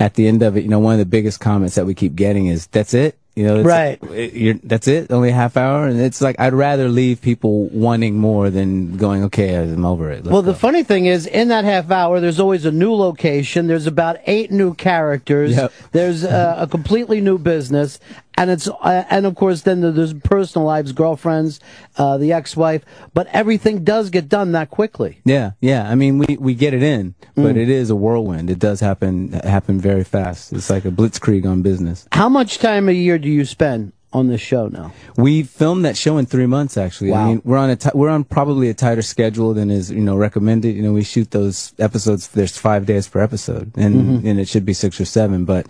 at 0.00 0.14
the 0.14 0.28
end 0.28 0.42
of 0.42 0.56
it, 0.56 0.62
you 0.62 0.68
know, 0.68 0.78
one 0.80 0.92
of 0.94 0.98
the 0.98 1.06
biggest 1.06 1.40
comments 1.40 1.74
that 1.76 1.86
we 1.86 1.94
keep 1.94 2.14
getting 2.14 2.46
is, 2.46 2.66
"That's 2.68 2.94
it." 2.94 3.16
You 3.34 3.46
know, 3.46 3.56
it's, 3.60 3.66
Right. 3.66 3.98
it- 4.12 4.34
you're, 4.34 4.54
that's 4.62 4.86
it. 4.86 5.10
Only 5.10 5.30
a 5.30 5.32
half 5.32 5.56
hour, 5.56 5.86
and 5.86 5.98
it's 5.98 6.20
like 6.20 6.36
I'd 6.38 6.52
rather 6.52 6.90
leave 6.90 7.22
people 7.22 7.64
wanting 7.68 8.18
more 8.18 8.50
than 8.50 8.98
going. 8.98 9.24
Okay, 9.24 9.54
I'm 9.56 9.86
over 9.86 10.10
it. 10.10 10.24
Well, 10.24 10.42
the 10.42 10.52
go." 10.52 10.58
funny 10.58 10.82
thing 10.82 11.06
is, 11.06 11.26
in 11.26 11.48
that 11.48 11.64
half 11.64 11.90
hour, 11.90 12.20
there's 12.20 12.38
always 12.38 12.66
a 12.66 12.70
new 12.70 12.92
location. 12.92 13.68
There's 13.68 13.86
about 13.86 14.18
eight 14.26 14.50
new 14.50 14.74
characters. 14.74 15.56
Yep. 15.56 15.72
There's 15.92 16.24
uh, 16.24 16.56
a 16.58 16.66
completely 16.66 17.22
new 17.22 17.38
business, 17.38 17.98
and 18.36 18.50
it's 18.50 18.68
uh, 18.68 19.04
and 19.10 19.26
of 19.26 19.34
course 19.34 19.62
then 19.62 19.80
there's 19.80 20.14
personal 20.14 20.66
lives, 20.66 20.92
girlfriends, 20.92 21.60
uh, 21.98 22.18
the 22.18 22.32
ex-wife. 22.32 22.84
But 23.14 23.26
everything 23.28 23.84
does 23.84 24.10
get 24.10 24.28
done 24.28 24.52
that 24.52 24.70
quickly. 24.70 25.20
Yeah, 25.24 25.52
yeah. 25.60 25.88
I 25.90 25.94
mean, 25.94 26.18
we, 26.18 26.36
we 26.38 26.54
get 26.54 26.74
it 26.74 26.82
in, 26.82 27.14
Mm. 27.36 27.44
but 27.44 27.56
it 27.56 27.68
is 27.70 27.88
a 27.90 27.96
whirlwind. 27.96 28.50
It 28.50 28.58
does 28.58 28.80
happen 28.80 29.32
happen 29.32 29.80
very 29.80 30.04
fast. 30.04 30.52
It's 30.52 30.68
like 30.70 30.84
a 30.84 30.90
blitzkrieg 30.90 31.46
on 31.46 31.62
business. 31.62 32.06
How 32.12 32.28
much 32.28 32.58
time 32.58 32.88
a 32.88 32.92
year 32.92 33.18
do 33.18 33.28
you 33.28 33.44
spend 33.44 33.92
on 34.12 34.28
the 34.28 34.38
show 34.38 34.68
now? 34.68 34.92
We 35.16 35.42
filmed 35.42 35.84
that 35.84 35.96
show 35.96 36.18
in 36.18 36.26
three 36.26 36.46
months. 36.46 36.76
Actually, 36.76 37.10
Wow. 37.10 37.24
I 37.24 37.28
mean, 37.28 37.42
we're 37.44 37.58
on 37.58 37.70
a 37.70 37.78
we're 37.94 38.10
on 38.10 38.24
probably 38.24 38.68
a 38.68 38.74
tighter 38.74 39.02
schedule 39.02 39.54
than 39.54 39.70
is 39.70 39.90
you 39.90 40.00
know 40.00 40.16
recommended. 40.16 40.74
You 40.76 40.82
know, 40.82 40.92
we 40.92 41.02
shoot 41.04 41.30
those 41.30 41.72
episodes. 41.78 42.28
There's 42.28 42.56
five 42.56 42.86
days 42.86 43.08
per 43.08 43.20
episode, 43.20 43.72
and 43.76 43.92
Mm-hmm. 43.94 44.26
and 44.26 44.40
it 44.40 44.48
should 44.48 44.64
be 44.64 44.72
six 44.74 45.00
or 45.00 45.04
seven. 45.04 45.44
But 45.44 45.66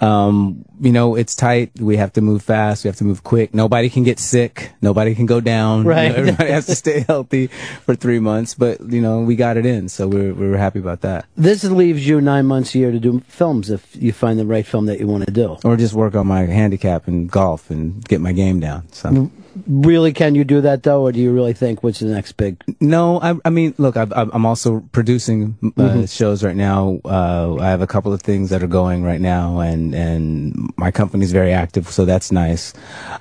um, 0.00 0.64
you 0.80 0.92
know, 0.92 1.14
it's 1.16 1.34
tight. 1.34 1.72
We 1.80 1.96
have 1.96 2.12
to 2.14 2.20
move 2.20 2.42
fast. 2.42 2.84
We 2.84 2.88
have 2.88 2.96
to 2.96 3.04
move 3.04 3.24
quick. 3.24 3.54
Nobody 3.54 3.88
can 3.90 4.04
get 4.04 4.18
sick. 4.18 4.70
Nobody 4.82 5.14
can 5.14 5.26
go 5.26 5.40
down. 5.40 5.78
You 5.78 5.84
know, 5.84 5.90
Right. 5.90 6.14
everybody 6.16 6.50
has 6.50 6.66
to 6.66 6.74
stay 6.74 7.00
healthy 7.00 7.48
for 7.84 7.94
three 7.94 8.20
months. 8.20 8.54
But 8.54 8.80
you 8.92 9.00
know, 9.00 9.20
we 9.20 9.36
got 9.36 9.56
it 9.56 9.66
in, 9.66 9.88
so 9.88 10.06
we're 10.08 10.34
we're 10.34 10.56
happy 10.56 10.78
about 10.78 11.00
that. 11.02 11.26
This 11.36 11.64
leaves 11.64 12.06
you 12.06 12.20
nine 12.20 12.46
months 12.46 12.74
a 12.74 12.78
year 12.78 12.90
to 12.92 13.00
do 13.00 13.20
films 13.28 13.70
if 13.70 13.94
you 13.96 14.12
find 14.12 14.38
the 14.38 14.46
right 14.46 14.66
film 14.66 14.86
that 14.86 14.98
you 15.00 15.06
want 15.06 15.24
to 15.26 15.32
do. 15.32 15.56
Or 15.64 15.76
just 15.76 15.94
work 15.94 16.14
on 16.14 16.26
my 16.26 16.42
handicap 16.46 17.08
and 17.08 17.30
golf 17.30 17.70
and 17.70 17.77
get 18.08 18.20
my 18.20 18.32
game 18.32 18.60
down. 18.60 18.82
So. 18.92 19.30
Really, 19.66 20.12
can 20.12 20.34
you 20.34 20.44
do 20.44 20.60
that 20.60 20.82
though, 20.82 21.02
or 21.02 21.10
do 21.12 21.18
you 21.18 21.32
really 21.32 21.52
think 21.52 21.82
what's 21.82 21.98
the 22.00 22.06
next 22.06 22.32
big? 22.32 22.62
No, 22.80 23.20
I, 23.20 23.34
I 23.44 23.50
mean, 23.50 23.74
look, 23.78 23.96
I've, 23.96 24.12
I'm 24.12 24.30
I'm 24.32 24.46
also 24.46 24.80
producing 24.92 25.56
uh, 25.62 25.66
Mm-hmm. 25.82 26.04
shows 26.04 26.44
right 26.44 26.54
now. 26.54 27.00
Uh, 27.04 27.56
I 27.58 27.70
have 27.70 27.80
a 27.82 27.86
couple 27.86 28.12
of 28.12 28.22
things 28.22 28.50
that 28.50 28.62
are 28.62 28.68
going 28.68 29.02
right 29.02 29.20
now, 29.20 29.58
and 29.60 29.94
and 29.94 30.72
my 30.76 30.90
company's 30.90 31.32
very 31.32 31.52
active, 31.52 31.88
so 31.88 32.04
that's 32.04 32.30
nice. 32.30 32.72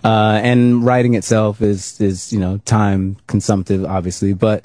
Uh, 0.03 0.39
and 0.43 0.85
writing 0.85 1.15
itself 1.15 1.61
is 1.61 1.99
is 2.01 2.31
you 2.31 2.39
know 2.39 2.57
time 2.65 3.17
consumptive, 3.27 3.85
obviously, 3.85 4.33
but 4.33 4.63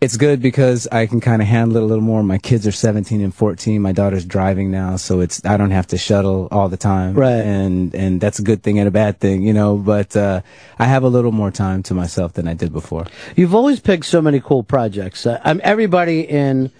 it's 0.00 0.16
good 0.16 0.42
because 0.42 0.88
I 0.90 1.06
can 1.06 1.20
kind 1.20 1.40
of 1.40 1.46
handle 1.46 1.76
it 1.76 1.82
a 1.84 1.86
little 1.86 2.02
more. 2.02 2.24
My 2.24 2.38
kids 2.38 2.66
are 2.66 2.72
17 2.72 3.20
and 3.20 3.32
14. 3.32 3.80
My 3.80 3.92
daughter's 3.92 4.24
driving 4.24 4.72
now, 4.72 4.96
so 4.96 5.20
it's 5.20 5.44
I 5.44 5.56
don't 5.56 5.70
have 5.70 5.86
to 5.88 5.98
shuttle 5.98 6.48
all 6.50 6.68
the 6.68 6.76
time, 6.76 7.14
Right. 7.14 7.30
And 7.44 7.94
and 7.94 8.20
that's 8.20 8.40
a 8.40 8.42
good 8.42 8.64
thing 8.64 8.80
and 8.80 8.88
a 8.88 8.90
bad 8.90 9.20
thing, 9.20 9.42
you 9.42 9.52
know. 9.52 9.76
But 9.76 10.16
uh, 10.16 10.40
I 10.80 10.86
have 10.86 11.04
a 11.04 11.08
little 11.12 11.32
more 11.32 11.50
time 11.50 11.82
to 11.84 11.94
myself 11.94 12.32
than 12.32 12.48
I 12.48 12.54
did 12.54 12.72
before. 12.72 13.06
You've 13.36 13.54
always 13.54 13.80
picked 13.80 14.06
so 14.06 14.20
many 14.20 14.40
cool 14.40 14.62
projects. 14.62 15.26
Uh, 15.26 15.40
everybody 15.62 16.20
in 16.22 16.72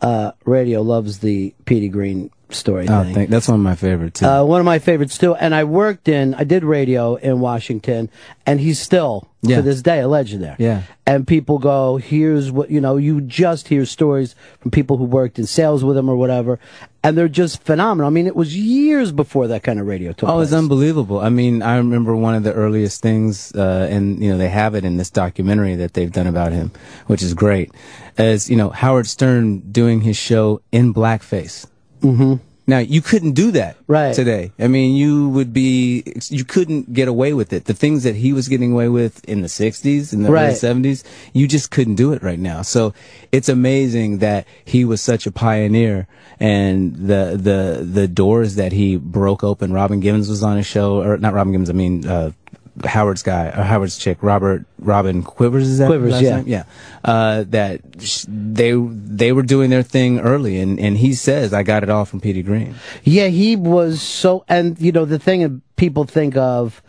uh, 0.00 0.32
radio 0.44 0.82
loves 0.82 1.20
the 1.20 1.54
Petey 1.64 1.88
Greene 1.88 2.30
story 2.50 2.86
Oh, 2.88 3.02
thing. 3.04 3.14
thank, 3.14 3.30
that's 3.30 3.48
one 3.48 3.56
of 3.60 3.64
my 3.64 3.74
favorites 3.74 4.20
too. 4.20 4.26
Uh, 4.26 4.44
one 4.44 4.60
of 4.60 4.64
my 4.66 4.78
favorites 4.78 5.18
too. 5.18 5.34
And 5.34 5.54
I 5.54 5.64
worked 5.64 6.08
in, 6.08 6.34
I 6.34 6.44
did 6.44 6.62
radio 6.64 7.14
in 7.16 7.40
Washington, 7.40 8.10
and 8.46 8.60
he's 8.60 8.78
still 8.78 9.28
Yeah. 9.42 9.56
to 9.56 9.62
this 9.62 9.82
day 9.82 10.00
a 10.00 10.08
legend 10.08 10.42
there. 10.42 10.56
Yeah. 10.58 10.82
And 11.06 11.26
people 11.26 11.58
go, 11.58 11.96
here's 11.96 12.50
what 12.50 12.70
you 12.70 12.80
know. 12.80 12.96
You 12.96 13.20
just 13.20 13.68
hear 13.68 13.84
stories 13.84 14.34
from 14.60 14.70
people 14.70 14.96
who 14.96 15.04
worked 15.04 15.38
in 15.38 15.46
sales 15.46 15.84
with 15.84 15.96
him 15.98 16.08
or 16.08 16.16
whatever, 16.16 16.58
and 17.02 17.16
they're 17.18 17.28
just 17.28 17.62
phenomenal. 17.62 18.06
I 18.06 18.10
mean, 18.10 18.26
it 18.26 18.34
was 18.36 18.56
years 18.56 19.12
before 19.12 19.46
that 19.48 19.62
kind 19.62 19.78
of 19.78 19.86
radio 19.86 20.12
took 20.12 20.28
Oh, 20.30 20.40
it's 20.40 20.52
unbelievable. 20.54 21.20
I 21.20 21.28
mean, 21.28 21.60
I 21.60 21.76
remember 21.76 22.16
one 22.16 22.34
of 22.34 22.42
the 22.42 22.52
earliest 22.54 23.02
things, 23.02 23.52
uh, 23.54 23.86
and 23.90 24.22
you 24.22 24.30
know, 24.30 24.38
they 24.38 24.48
have 24.48 24.74
it 24.74 24.84
in 24.84 24.96
this 24.96 25.10
documentary 25.10 25.74
that 25.76 25.92
they've 25.94 26.12
done 26.12 26.26
about 26.26 26.52
him, 26.52 26.72
which 27.06 27.22
is 27.22 27.34
great. 27.34 27.70
As 28.16 28.48
you 28.48 28.56
know, 28.56 28.70
Howard 28.70 29.06
Stern 29.06 29.60
doing 29.72 30.00
his 30.02 30.16
show 30.16 30.62
in 30.72 30.94
blackface. 30.94 31.66
Mm-hmm. 32.04 32.34
Now 32.66 32.78
you 32.78 33.02
couldn't 33.02 33.32
do 33.32 33.50
that 33.50 33.76
Right. 33.86 34.14
today. 34.14 34.52
I 34.58 34.68
mean, 34.68 34.94
you 34.96 35.28
would 35.30 35.52
be, 35.52 36.02
you 36.30 36.44
couldn't 36.46 36.94
get 36.94 37.08
away 37.08 37.34
with 37.34 37.52
it. 37.52 37.66
The 37.66 37.74
things 37.74 38.04
that 38.04 38.14
he 38.16 38.32
was 38.32 38.48
getting 38.48 38.72
away 38.72 38.88
with 38.88 39.22
in 39.28 39.42
the 39.42 39.48
'60s, 39.48 40.14
and 40.14 40.24
the 40.24 40.32
Right. 40.32 40.54
'70s, 40.56 41.04
you 41.34 41.46
just 41.46 41.70
couldn't 41.70 41.96
do 41.96 42.12
it 42.14 42.22
right 42.22 42.38
now. 42.38 42.62
So 42.62 42.94
it's 43.32 43.50
amazing 43.50 44.18
that 44.18 44.46
he 44.64 44.84
was 44.86 45.02
such 45.02 45.26
a 45.26 45.30
pioneer, 45.30 46.06
and 46.40 46.94
the 46.96 47.36
the 47.36 47.84
the 47.84 48.08
doors 48.08 48.54
that 48.54 48.72
he 48.72 48.96
broke 48.96 49.44
open. 49.44 49.70
Robin 49.72 50.00
Gibbons 50.00 50.30
was 50.30 50.42
on 50.42 50.56
his 50.56 50.66
show, 50.66 51.02
or 51.02 51.18
not 51.18 51.34
Robin 51.34 51.52
Gibbons. 51.52 51.68
I 51.70 51.74
mean. 51.74 52.06
Uh, 52.06 52.30
Howard's 52.84 53.22
guy, 53.22 53.46
or 53.48 53.62
Howard's 53.62 53.96
chick, 53.98 54.18
Robert 54.20 54.64
Robin 54.78 55.22
Quivers, 55.22 55.68
is 55.68 55.78
that 55.78 55.86
Quivers, 55.86 56.20
yeah. 56.20 56.36
name? 56.36 56.48
yeah. 56.48 56.64
Uh, 57.04 57.44
that 57.48 57.80
sh- 58.00 58.24
they 58.28 58.72
they 58.72 59.32
were 59.32 59.42
doing 59.42 59.70
their 59.70 59.82
thing 59.84 60.18
early, 60.20 60.58
and 60.58 60.80
and 60.80 60.96
he 60.98 61.14
says, 61.14 61.52
"I 61.54 61.62
got 61.62 61.82
it 61.82 61.90
all 61.90 62.04
from 62.04 62.20
Petey 62.20 62.42
Greene." 62.42 62.74
Yeah, 63.04 63.28
he 63.28 63.54
was 63.56 64.02
so, 64.02 64.44
and 64.48 64.80
you 64.80 64.90
know, 64.92 65.04
the 65.04 65.18
thing 65.18 65.42
that 65.42 65.60
people 65.76 66.04
think 66.04 66.36
of 66.36 66.82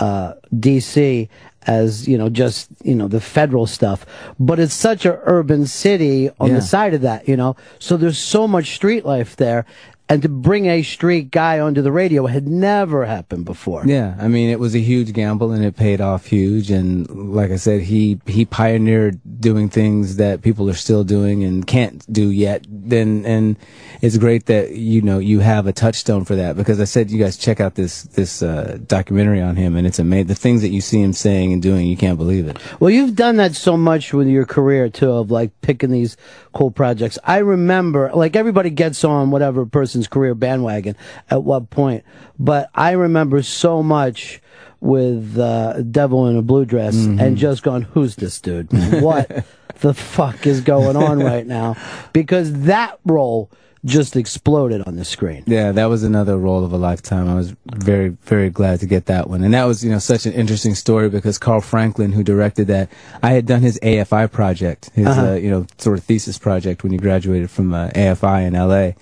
uh, 0.00 0.34
DC 0.54 1.28
as 1.68 2.06
you 2.06 2.16
know 2.16 2.28
just 2.28 2.68
you 2.84 2.94
know 2.94 3.08
the 3.08 3.20
federal 3.20 3.66
stuff, 3.66 4.06
but 4.38 4.58
it's 4.58 4.72
such 4.74 5.04
a 5.04 5.18
urban 5.24 5.66
city 5.66 6.30
on 6.38 6.48
Yeah. 6.50 6.56
the 6.56 6.62
side 6.62 6.94
of 6.94 7.00
that, 7.02 7.28
you 7.28 7.36
know. 7.36 7.56
So 7.78 7.96
there's 7.96 8.18
so 8.18 8.46
much 8.48 8.74
street 8.74 9.04
life 9.04 9.36
there, 9.36 9.66
and 10.08 10.22
to 10.22 10.28
bring 10.28 10.66
a 10.66 10.82
street 10.82 11.30
guy 11.30 11.58
onto 11.58 11.82
the 11.82 11.90
radio 11.90 12.26
had 12.26 12.46
never 12.46 13.06
happened 13.06 13.44
before. 13.44 13.84
Yeah, 13.86 14.14
I 14.18 14.28
mean, 14.28 14.50
it 14.50 14.60
was 14.60 14.74
a 14.74 14.80
huge 14.80 15.12
gamble, 15.12 15.52
and 15.52 15.64
it 15.64 15.76
paid 15.76 16.00
off 16.00 16.26
huge. 16.26 16.70
And 16.70 17.08
like 17.34 17.50
I 17.50 17.56
said, 17.56 17.82
he 17.82 18.20
he 18.26 18.44
pioneered 18.44 19.20
doing 19.46 19.68
things 19.68 20.16
that 20.16 20.42
people 20.42 20.68
are 20.68 20.74
still 20.74 21.04
doing 21.04 21.44
and 21.44 21.64
can't 21.68 22.04
do 22.12 22.30
yet. 22.30 22.66
Then, 22.68 23.24
and 23.24 23.56
it's 24.02 24.18
great 24.18 24.46
that 24.46 24.72
you 24.72 25.00
know 25.02 25.20
you 25.20 25.38
have 25.38 25.68
a 25.68 25.72
touchstone 25.72 26.24
for 26.24 26.34
that 26.34 26.56
because 26.56 26.80
I 26.80 26.84
said 26.84 27.12
you 27.12 27.18
guys 27.20 27.36
check 27.36 27.60
out 27.60 27.76
this 27.76 28.02
this 28.18 28.42
uh, 28.42 28.78
documentary 28.88 29.40
on 29.40 29.54
him, 29.54 29.76
and 29.76 29.86
it's 29.86 30.00
amazing. 30.00 30.26
The 30.26 30.34
things 30.34 30.62
that 30.62 30.70
you 30.70 30.80
see 30.80 31.00
him 31.00 31.12
saying 31.12 31.52
and 31.52 31.62
doing, 31.62 31.86
you 31.86 31.96
can't 31.96 32.18
believe 32.18 32.48
it. 32.48 32.58
Well, 32.80 32.90
you've 32.90 33.14
done 33.14 33.36
that 33.36 33.54
so 33.54 33.76
much 33.76 34.12
with 34.12 34.26
your 34.26 34.46
career 34.46 34.88
too, 34.88 35.12
of 35.12 35.30
like 35.30 35.52
picking 35.60 35.92
these 35.92 36.16
cool 36.52 36.72
projects. 36.72 37.16
I 37.22 37.38
remember, 37.38 38.10
like 38.14 38.34
everybody 38.34 38.70
gets 38.70 39.04
on 39.04 39.30
whatever 39.30 39.64
person's 39.64 40.08
career 40.08 40.34
bandwagon 40.34 40.96
at 41.30 41.44
what 41.44 41.70
point, 41.70 42.02
but 42.36 42.68
I 42.74 42.92
remember 42.92 43.42
so 43.42 43.80
much 43.80 44.40
with 44.80 45.38
uh, 45.38 45.82
Devil 45.82 46.26
in 46.28 46.36
a 46.36 46.42
Blue 46.42 46.64
Dress 46.64 46.94
and 46.94 47.36
just 47.36 47.62
gone, 47.62 47.82
"Who's 47.82 48.16
this 48.16 48.40
dude? 48.40 48.72
What 49.02 49.44
the 49.80 49.94
fuck 49.94 50.46
is 50.46 50.60
going 50.60 50.96
on 50.96 51.22
right 51.22 51.46
now?" 51.46 51.76
Because 52.12 52.52
that 52.62 52.98
role 53.04 53.50
just 53.86 54.16
exploded 54.16 54.82
on 54.86 54.96
the 54.96 55.04
screen. 55.04 55.44
Yeah, 55.46 55.72
that 55.72 55.86
was 55.86 56.02
another 56.02 56.36
role 56.36 56.64
of 56.64 56.72
a 56.72 56.76
lifetime. 56.76 57.28
I 57.28 57.34
was 57.34 57.54
very, 57.66 58.08
very 58.08 58.50
glad 58.50 58.80
to 58.80 58.86
get 58.86 59.06
that 59.06 59.30
one. 59.30 59.44
And 59.44 59.54
that 59.54 59.64
was, 59.64 59.84
you 59.84 59.90
know, 59.90 60.00
such 60.00 60.26
an 60.26 60.32
interesting 60.32 60.74
story 60.74 61.08
because 61.08 61.38
Carl 61.38 61.60
Franklin, 61.60 62.12
who 62.12 62.24
directed 62.24 62.66
that, 62.66 62.90
I 63.22 63.30
had 63.30 63.46
done 63.46 63.62
his 63.62 63.78
AFI 63.82 64.30
project, 64.30 64.90
his, 64.94 65.06
uh 65.06 65.38
you 65.40 65.50
know, 65.50 65.66
sort 65.78 65.98
of 65.98 66.04
thesis 66.04 66.36
project 66.36 66.82
when 66.82 66.92
he 66.92 66.98
graduated 66.98 67.50
from 67.50 67.72
uh, 67.72 67.88
AFI 67.90 68.46
in 68.46 68.54
LA. 68.54 68.92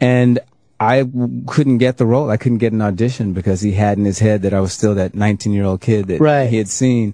And 0.00 0.38
I 0.80 1.06
couldn't 1.46 1.76
get 1.78 1.98
the 1.98 2.06
role. 2.06 2.30
I 2.30 2.38
couldn't 2.38 2.58
get 2.58 2.72
an 2.72 2.80
audition 2.80 3.34
because 3.34 3.60
he 3.60 3.72
had 3.72 3.98
in 3.98 4.06
his 4.06 4.18
head 4.18 4.40
that 4.42 4.54
I 4.54 4.60
was 4.60 4.72
still 4.72 4.94
that 4.94 5.14
19 5.14 5.52
year 5.52 5.64
old 5.64 5.82
kid 5.82 6.06
that 6.06 6.20
Right. 6.20 6.48
he 6.48 6.56
had 6.56 6.68
seen. 6.68 7.12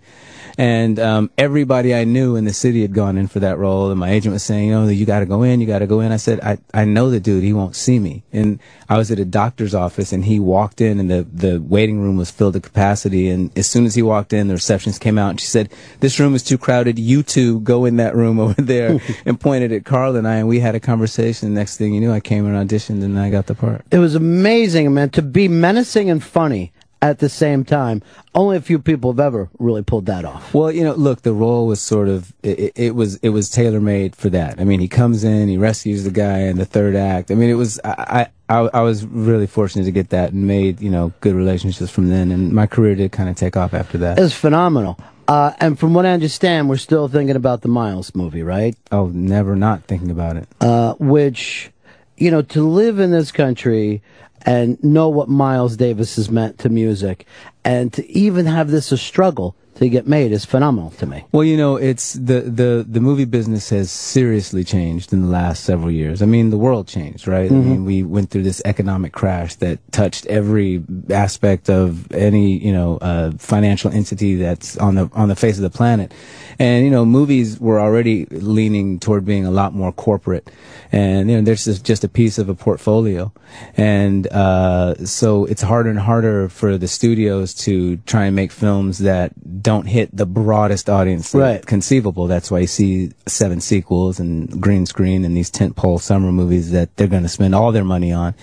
And 0.58 0.98
um, 0.98 1.30
everybody 1.36 1.94
I 1.94 2.04
knew 2.04 2.34
in 2.36 2.46
the 2.46 2.52
city 2.54 2.80
had 2.80 2.94
gone 2.94 3.18
in 3.18 3.26
for 3.26 3.40
that 3.40 3.58
role. 3.58 3.90
And 3.90 4.00
my 4.00 4.08
agent 4.10 4.32
was 4.32 4.42
saying, 4.42 4.68
you 4.68 4.74
know, 4.74 4.88
you 4.88 5.04
got 5.04 5.18
to 5.20 5.26
go 5.26 5.42
in, 5.42 5.60
you 5.60 5.66
got 5.66 5.80
to 5.80 5.86
go 5.86 6.00
in. 6.00 6.12
I 6.12 6.16
said, 6.16 6.40
I, 6.40 6.56
I 6.72 6.84
know 6.86 7.10
the 7.10 7.20
dude, 7.20 7.42
he 7.44 7.52
won't 7.52 7.76
see 7.76 7.98
me. 7.98 8.22
And 8.32 8.58
I 8.88 8.96
was 8.96 9.10
at 9.10 9.18
a 9.18 9.26
doctor's 9.26 9.74
office 9.74 10.12
and 10.12 10.24
he 10.24 10.40
walked 10.40 10.80
in 10.80 10.98
and 10.98 11.10
the, 11.10 11.26
the 11.30 11.60
waiting 11.60 12.00
room 12.00 12.16
was 12.16 12.30
filled 12.30 12.54
to 12.54 12.60
capacity. 12.60 13.28
And 13.28 13.50
as 13.58 13.66
soon 13.66 13.84
as 13.84 13.96
he 13.96 14.02
walked 14.02 14.32
in, 14.32 14.46
the 14.48 14.54
receptionist 14.54 15.00
came 15.02 15.18
out 15.18 15.30
and 15.30 15.40
she 15.40 15.46
said, 15.48 15.70
this 16.00 16.18
room 16.18 16.34
is 16.34 16.42
too 16.42 16.56
crowded. 16.56 16.98
You 16.98 17.22
two 17.22 17.60
go 17.60 17.84
in 17.84 17.96
that 17.96 18.14
room 18.14 18.38
over 18.46 18.62
there 18.62 18.98
and 19.26 19.38
pointed 19.38 19.72
at 19.72 19.84
Carl 19.84 20.16
and 20.16 20.26
I. 20.26 20.36
And 20.36 20.48
we 20.48 20.60
had 20.60 20.74
a 20.74 20.80
conversation. 20.80 21.52
The 21.52 21.60
Next 21.60 21.76
thing 21.76 21.92
you 21.92 22.00
knew, 22.00 22.12
I 22.12 22.20
came 22.20 22.46
and 22.46 22.56
auditioned 22.70 23.02
and 23.04 23.18
I 23.18 23.28
got 23.28 23.46
the 23.46 23.54
part. 23.58 23.84
It 23.90 23.98
was 23.98 24.14
amazing, 24.14 24.92
man, 24.94 25.10
to 25.10 25.22
be 25.22 25.48
menacing 25.48 26.10
and 26.10 26.22
funny 26.22 26.72
at 27.02 27.18
the 27.18 27.28
same 27.28 27.64
time. 27.64 28.02
Only 28.34 28.56
a 28.56 28.60
few 28.60 28.78
people 28.78 29.12
have 29.12 29.20
ever 29.20 29.48
really 29.58 29.82
pulled 29.82 30.06
that 30.06 30.24
off. 30.24 30.52
Well, 30.54 30.72
you 30.72 30.84
know, 30.84 30.94
look, 30.94 31.22
the 31.22 31.32
role 31.32 31.66
was 31.66 31.80
sort 31.80 32.08
of 32.08 32.32
it, 32.42 32.72
it 32.74 32.94
was 32.94 33.16
it 33.16 33.30
was 33.30 33.50
tailor 33.50 33.80
made 33.80 34.16
for 34.16 34.28
that. 34.30 34.60
I 34.60 34.64
mean, 34.64 34.80
he 34.80 34.88
comes 34.88 35.24
in, 35.24 35.48
he 35.48 35.56
rescues 35.56 36.04
the 36.04 36.10
guy 36.10 36.40
in 36.40 36.56
the 36.56 36.64
third 36.64 36.96
act. 36.96 37.30
I 37.30 37.34
mean, 37.34 37.50
it 37.50 37.54
was 37.54 37.80
I, 37.84 38.28
I 38.48 38.56
I 38.56 38.80
was 38.80 39.04
really 39.04 39.46
fortunate 39.46 39.84
to 39.84 39.92
get 39.92 40.10
that 40.10 40.32
and 40.32 40.46
made 40.46 40.80
you 40.80 40.90
know 40.90 41.12
good 41.20 41.34
relationships 41.34 41.90
from 41.90 42.08
then, 42.08 42.30
and 42.30 42.52
my 42.52 42.66
career 42.66 42.94
did 42.94 43.12
kind 43.12 43.28
of 43.28 43.36
take 43.36 43.56
off 43.56 43.74
after 43.74 43.98
that. 43.98 44.18
It 44.18 44.22
was 44.22 44.34
phenomenal. 44.34 44.98
Uh, 45.28 45.52
and 45.58 45.78
from 45.78 45.92
what 45.92 46.06
I 46.06 46.10
understand, 46.10 46.68
we're 46.68 46.76
still 46.76 47.08
thinking 47.08 47.34
about 47.34 47.62
the 47.62 47.68
Miles 47.68 48.14
movie, 48.14 48.44
right? 48.44 48.76
oh, 48.92 49.08
never 49.08 49.56
not 49.56 49.82
thinking 49.84 50.10
about 50.10 50.36
it. 50.36 50.48
Uh, 50.60 50.94
which, 51.00 51.70
you 52.16 52.30
know, 52.30 52.42
to 52.42 52.66
live 52.66 52.98
in 52.98 53.10
this 53.10 53.30
country 53.32 54.02
and 54.42 54.82
know 54.82 55.08
what 55.08 55.28
Miles 55.28 55.76
Davis 55.76 56.16
has 56.16 56.30
meant 56.30 56.58
to 56.58 56.68
music, 56.68 57.26
and 57.64 57.92
to 57.92 58.06
even 58.10 58.46
have 58.46 58.70
this 58.70 58.92
a 58.92 58.96
struggle 58.96 59.56
to 59.76 59.88
get 59.88 60.06
made 60.06 60.32
is 60.32 60.44
phenomenal 60.44 60.90
to 60.92 61.06
me. 61.06 61.24
Well, 61.32 61.44
you 61.44 61.56
know, 61.56 61.76
it's 61.76 62.14
the, 62.14 62.40
the, 62.40 62.84
the 62.88 63.00
movie 63.00 63.24
business 63.24 63.70
has 63.70 63.90
seriously 63.90 64.64
changed 64.64 65.12
in 65.12 65.22
the 65.22 65.28
last 65.28 65.64
several 65.64 65.90
years. 65.90 66.22
I 66.22 66.26
mean, 66.26 66.50
the 66.50 66.58
world 66.58 66.88
changed, 66.88 67.28
right? 67.28 67.50
I 67.50 67.54
mean, 67.54 67.84
we 67.84 68.02
went 68.02 68.30
through 68.30 68.42
this 68.42 68.62
economic 68.64 69.12
crash 69.12 69.56
that 69.56 69.78
touched 69.92 70.26
every 70.26 70.82
aspect 71.10 71.68
of 71.68 72.10
any, 72.12 72.58
you 72.58 72.72
know, 72.72 72.98
uh, 72.98 73.32
financial 73.32 73.90
entity 73.90 74.36
that's 74.36 74.76
on 74.78 74.94
the, 74.94 75.10
on 75.12 75.28
the 75.28 75.36
face 75.36 75.56
of 75.56 75.62
the 75.62 75.70
planet. 75.70 76.12
And, 76.58 76.84
you 76.84 76.90
know, 76.90 77.04
movies 77.04 77.60
were 77.60 77.78
already 77.78 78.24
leaning 78.26 78.98
toward 78.98 79.26
being 79.26 79.44
a 79.44 79.50
lot 79.50 79.74
more 79.74 79.92
corporate. 79.92 80.50
And, 80.90 81.30
you 81.30 81.36
know, 81.36 81.42
there's 81.42 81.64
just, 81.64 81.84
just 81.84 82.02
a 82.02 82.08
piece 82.08 82.38
of 82.38 82.48
a 82.48 82.54
portfolio. 82.54 83.30
And, 83.76 84.26
uh, 84.28 85.04
so 85.04 85.44
it's 85.44 85.62
harder 85.62 85.90
and 85.90 85.98
harder 85.98 86.48
for 86.48 86.78
the 86.78 86.88
studios 86.88 87.52
to 87.54 87.98
try 87.98 88.24
and 88.24 88.34
make 88.34 88.52
films 88.52 88.98
that 88.98 89.32
don't 89.66 89.86
hit 89.86 90.16
the 90.16 90.26
broadest 90.26 90.88
audience 90.88 91.34
Right. 91.34 91.64
conceivable. 91.66 92.28
That's 92.28 92.50
why 92.52 92.60
you 92.60 92.66
see 92.68 93.10
seven 93.26 93.60
sequels 93.60 94.20
and 94.20 94.62
green 94.62 94.86
screen 94.86 95.24
and 95.24 95.36
these 95.36 95.50
tentpole 95.50 96.00
summer 96.00 96.30
movies 96.30 96.70
that 96.70 96.94
they're 96.96 97.08
going 97.16 97.24
to 97.24 97.28
spend 97.28 97.52
all 97.52 97.72
their 97.72 97.84
money 97.84 98.12
on, 98.12 98.34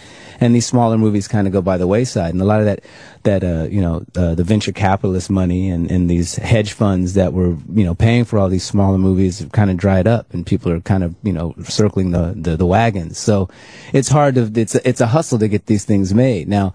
and 0.42 0.54
these 0.54 0.66
smaller 0.66 0.98
movies 0.98 1.28
kind 1.30 1.48
of 1.48 1.54
go 1.54 1.62
by 1.62 1.78
the 1.78 1.88
wayside. 1.88 2.34
And 2.34 2.42
a 2.42 2.46
lot 2.46 2.60
of 2.60 2.66
that, 2.66 2.82
that 3.24 3.42
uh, 3.44 3.68
you 3.72 3.80
know, 3.80 4.04
uh, 4.18 4.36
the 4.36 4.44
venture 4.44 4.74
capitalist 4.74 5.30
money 5.30 5.70
and, 5.70 5.90
and 5.90 6.10
these 6.10 6.36
hedge 6.36 6.74
funds 6.74 7.14
that 7.14 7.32
were 7.32 7.56
you 7.74 7.86
know 7.86 7.96
paying 7.96 8.26
for 8.26 8.38
all 8.38 8.50
these 8.50 8.66
smaller 8.66 8.98
movies 8.98 9.40
have 9.40 9.54
kind 9.54 9.72
of 9.72 9.78
dried 9.78 10.08
up, 10.08 10.34
and 10.34 10.46
people 10.46 10.72
are 10.74 10.82
kind 10.82 11.04
of 11.06 11.16
you 11.24 11.32
know 11.32 11.56
circling 11.64 12.12
the 12.12 12.34
the, 12.36 12.58
the 12.58 12.66
wagons. 12.66 13.18
So 13.18 13.48
it's 13.94 14.10
hard 14.10 14.36
to 14.36 14.52
it's 14.60 14.76
a, 14.76 14.82
it's 14.88 15.00
a 15.02 15.08
hustle 15.08 15.40
to 15.40 15.48
get 15.48 15.68
these 15.68 15.86
things 15.86 16.14
made 16.14 16.50
now 16.50 16.74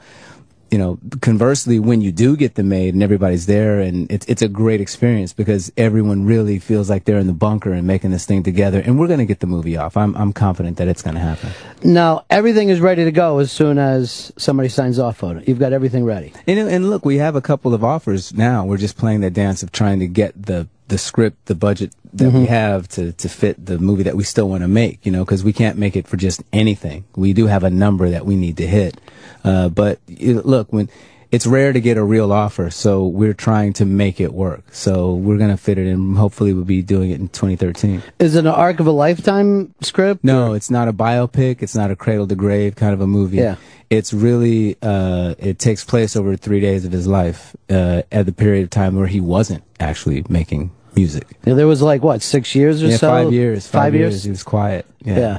you 0.71 0.79
know, 0.79 0.99
conversely, 1.21 1.79
when 1.79 2.01
you 2.01 2.13
do 2.13 2.37
get 2.37 2.55
them 2.55 2.69
made 2.69 2.95
and 2.95 3.03
everybody's 3.03 3.47
there, 3.47 3.81
and 3.81 4.11
it's 4.11 4.27
it's 4.27 4.43
a 4.43 4.49
great 4.49 4.81
experience 4.81 5.33
because 5.33 5.73
everyone 5.77 6.27
really 6.27 6.59
feels 6.59 6.91
like 6.91 7.05
they're 7.05 7.19
in 7.19 7.27
the 7.27 7.33
bunker 7.33 7.73
and 7.73 7.87
making 7.87 8.11
this 8.11 8.27
thing 8.27 8.43
together, 8.43 8.81
and 8.81 8.99
we're 8.99 9.07
going 9.07 9.19
to 9.19 9.27
get 9.27 9.41
the 9.41 9.47
movie 9.47 9.77
off. 9.77 9.97
I'm 9.97 10.15
I'm 10.17 10.33
confident 10.33 10.77
that 10.77 10.89
it's 10.89 11.03
going 11.03 11.15
to 11.15 11.21
happen. 11.21 11.51
Now 11.83 12.25
everything 12.29 12.69
is 12.69 12.81
ready 12.81 13.05
to 13.05 13.13
go 13.13 13.39
as 13.39 13.51
soon 13.51 13.79
as 13.79 14.33
somebody 14.37 14.69
signs 14.69 14.99
off 14.99 15.23
on 15.23 15.39
it. 15.39 15.49
You've 15.49 15.59
got 15.59 15.73
everything 15.73 16.05
ready. 16.05 16.33
And 16.47 16.59
and 16.59 16.91
look, 16.91 17.05
we 17.05 17.17
have 17.17 17.35
a 17.35 17.41
couple 17.41 17.73
of 17.73 17.83
offers 17.83 18.35
now. 18.35 18.65
We're 18.65 18.77
just 18.77 18.97
playing 18.97 19.21
the 19.21 19.31
dance 19.31 19.63
of 19.63 19.73
trying 19.73 20.01
to 20.01 20.07
get 20.07 20.41
the 20.41 20.69
the 20.89 20.99
script, 20.99 21.47
the 21.47 21.55
budget 21.55 21.93
that 22.15 22.33
we 22.33 22.47
have 22.47 22.89
to 22.89 23.13
to 23.13 23.29
fit 23.29 23.65
the 23.65 23.79
movie 23.79 24.03
that 24.05 24.17
we 24.17 24.25
still 24.25 24.49
want 24.49 24.63
to 24.63 24.69
make. 24.69 25.05
You 25.05 25.13
know, 25.13 25.25
because 25.25 25.45
we 25.45 25.53
can't 25.53 25.79
make 25.79 25.97
it 25.97 26.09
for 26.09 26.17
just 26.17 26.43
anything. 26.53 27.05
We 27.17 27.33
do 27.33 27.47
have 27.47 27.65
a 27.65 27.71
number 27.71 28.09
that 28.11 28.25
we 28.27 28.37
need 28.37 28.57
to 28.59 28.67
hit. 28.67 29.01
Uh, 29.45 29.69
but 29.69 29.99
you- 30.07 30.41
look, 30.43 30.73
when 30.73 30.89
it's 31.31 31.47
rare 31.47 31.75
to 31.75 31.81
get 31.81 31.99
a 31.99 32.03
real 32.03 32.33
offer, 32.33 32.71
so 32.71 33.07
we're 33.07 33.35
trying 33.35 33.75
to 33.75 33.85
make 33.85 34.19
it 34.19 34.33
work. 34.33 34.63
So 34.73 35.13
we're 35.13 35.37
gonna 35.37 35.59
fit 35.59 35.77
it 35.77 35.87
in. 35.87 36.15
Hopefully, 36.15 36.55
we'll 36.55 36.65
be 36.65 36.81
doing 36.81 37.11
it 37.11 37.21
in 37.21 37.29
2013. 37.29 38.03
Is 38.19 38.35
it 38.35 38.41
an 38.41 38.47
arc 38.47 38.81
of 38.81 38.87
a 38.87 38.91
lifetime 38.93 39.75
script? 39.83 40.25
No, 40.25 40.55
it's 40.55 40.71
not 40.71 40.89
a 40.89 40.93
biopic. 40.95 41.63
It's 41.63 41.75
not 41.77 41.91
a 41.91 41.97
cradle 41.97 42.27
to 42.29 42.35
grave 42.35 42.77
kind 42.77 42.95
of 42.95 43.03
a 43.03 43.07
movie. 43.07 43.37
Yeah. 43.37 43.57
It's 43.91 44.13
really, 44.15 44.77
uh, 44.83 45.35
it 45.39 45.59
takes 45.59 45.85
place 45.85 46.17
over 46.17 46.35
three 46.37 46.61
days 46.61 46.85
of 46.87 46.93
his 46.93 47.07
life, 47.07 47.55
uh, 47.71 48.03
at 48.11 48.25
the 48.27 48.33
period 48.33 48.65
of 48.65 48.71
time 48.71 48.97
where 48.97 49.07
he 49.07 49.21
wasn't 49.21 49.63
actually 49.81 50.25
making 50.31 50.71
music. 50.99 51.27
Yeah, 51.45 51.55
There 51.55 51.67
was 51.67 51.81
like 51.83 52.03
what 52.03 52.23
six 52.23 52.55
years 52.55 52.83
or 52.83 52.89
yeah, 52.89 52.97
so? 52.97 53.09
five 53.09 53.33
years. 53.33 53.67
Five, 53.67 53.83
Five, 53.83 53.95
years. 53.95 54.25
He 54.25 54.31
was 54.31 54.43
quiet. 54.43 54.85
Yeah. 55.05 55.19
Yeah. 55.19 55.39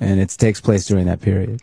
And 0.00 0.20
it 0.20 0.30
takes 0.30 0.60
place 0.60 0.86
during 0.86 1.06
that 1.06 1.20
period. 1.20 1.60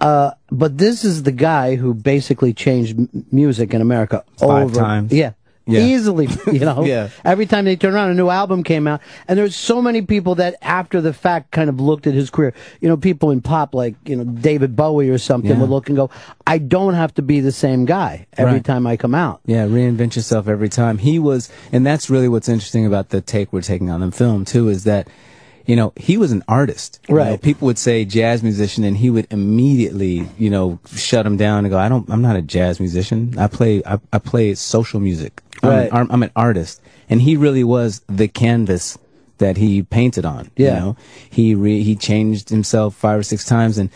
Uh, 0.00 0.30
but 0.50 0.78
this 0.78 1.04
is 1.04 1.22
the 1.24 1.32
guy 1.32 1.76
who 1.76 1.94
basically 1.94 2.52
changed 2.52 2.98
m- 2.98 3.08
music 3.32 3.74
in 3.74 3.80
America 3.82 4.24
Five 4.38 4.64
over 4.64 4.74
times. 4.74 5.12
Yeah. 5.12 5.32
Yeah. 5.68 5.80
Easily, 5.80 6.28
you 6.52 6.60
know. 6.60 6.84
Yeah. 6.84 7.08
Every 7.24 7.44
time 7.46 7.64
they 7.64 7.74
turn 7.74 7.94
around, 7.94 8.10
a 8.10 8.14
new 8.14 8.28
album 8.28 8.62
came 8.62 8.86
out, 8.86 9.00
and 9.26 9.36
there's 9.38 9.56
so 9.56 9.82
many 9.82 10.00
people 10.02 10.36
that 10.36 10.54
after 10.62 11.00
the 11.00 11.12
fact 11.12 11.50
kind 11.50 11.68
of 11.68 11.80
looked 11.80 12.06
at 12.06 12.14
his 12.14 12.30
career. 12.30 12.54
You 12.80 12.88
know, 12.88 12.96
people 12.96 13.30
in 13.32 13.40
pop 13.40 13.74
like 13.74 13.96
you 14.04 14.14
know 14.14 14.24
David 14.24 14.76
Bowie 14.76 15.10
or 15.10 15.18
something 15.18 15.50
Yeah. 15.50 15.58
would 15.60 15.70
look 15.70 15.88
and 15.88 15.96
go, 15.96 16.08
"I 16.46 16.58
don't 16.58 16.94
have 16.94 17.12
to 17.14 17.22
be 17.22 17.40
the 17.40 17.50
same 17.52 17.84
guy 17.84 18.26
every 18.36 18.54
Right. 18.54 18.64
time 18.64 18.86
I 18.86 18.96
come 18.96 19.14
out." 19.14 19.40
Yeah, 19.44 19.66
reinvent 19.66 20.14
yourself 20.14 20.46
every 20.46 20.68
time. 20.68 20.98
He 20.98 21.18
was, 21.18 21.50
and 21.72 21.84
that's 21.84 22.08
really 22.08 22.28
what's 22.28 22.48
interesting 22.48 22.86
about 22.86 23.08
the 23.08 23.20
take 23.20 23.52
we're 23.52 23.60
taking 23.62 23.90
on 23.90 24.00
the 24.00 24.12
film 24.12 24.44
too, 24.44 24.68
is 24.68 24.84
that, 24.84 25.08
you 25.66 25.74
know, 25.74 25.92
he 25.96 26.16
was 26.16 26.30
an 26.30 26.44
artist. 26.46 27.00
You 27.08 27.16
Right. 27.16 27.30
know, 27.30 27.36
people 27.38 27.66
would 27.66 27.78
say 27.78 28.04
jazz 28.04 28.40
musician 28.44 28.84
and 28.84 28.96
he 28.96 29.10
would 29.10 29.26
immediately, 29.32 30.28
you 30.38 30.48
know, 30.50 30.78
shut 30.94 31.26
him 31.26 31.36
down 31.36 31.64
and 31.64 31.70
go, 31.70 31.78
I 31.78 31.88
don't, 31.88 32.08
I'm 32.08 32.22
not 32.22 32.36
a 32.36 32.42
jazz 32.42 32.78
musician. 32.78 33.34
I 33.36 33.48
play, 33.48 33.82
I, 33.84 33.98
I 34.12 34.18
play 34.18 34.54
social 34.54 35.00
music. 35.00 35.42
I'm, 35.62 36.02
an, 36.02 36.06
I'm 36.10 36.22
an 36.22 36.30
artist. 36.36 36.80
And 37.08 37.22
he 37.22 37.36
really 37.36 37.64
was 37.64 38.02
the 38.08 38.28
canvas 38.28 38.98
that 39.38 39.56
he 39.56 39.82
painted 39.82 40.24
on. 40.24 40.50
Yeah. 40.56 40.74
You 40.74 40.80
know, 40.80 40.96
he 41.30 41.54
re, 41.54 41.82
he 41.82 41.94
changed 41.94 42.48
himself 42.48 42.94
five 42.94 43.18
or 43.18 43.22
six 43.22 43.44
times 43.44 43.78
and, 43.78 43.90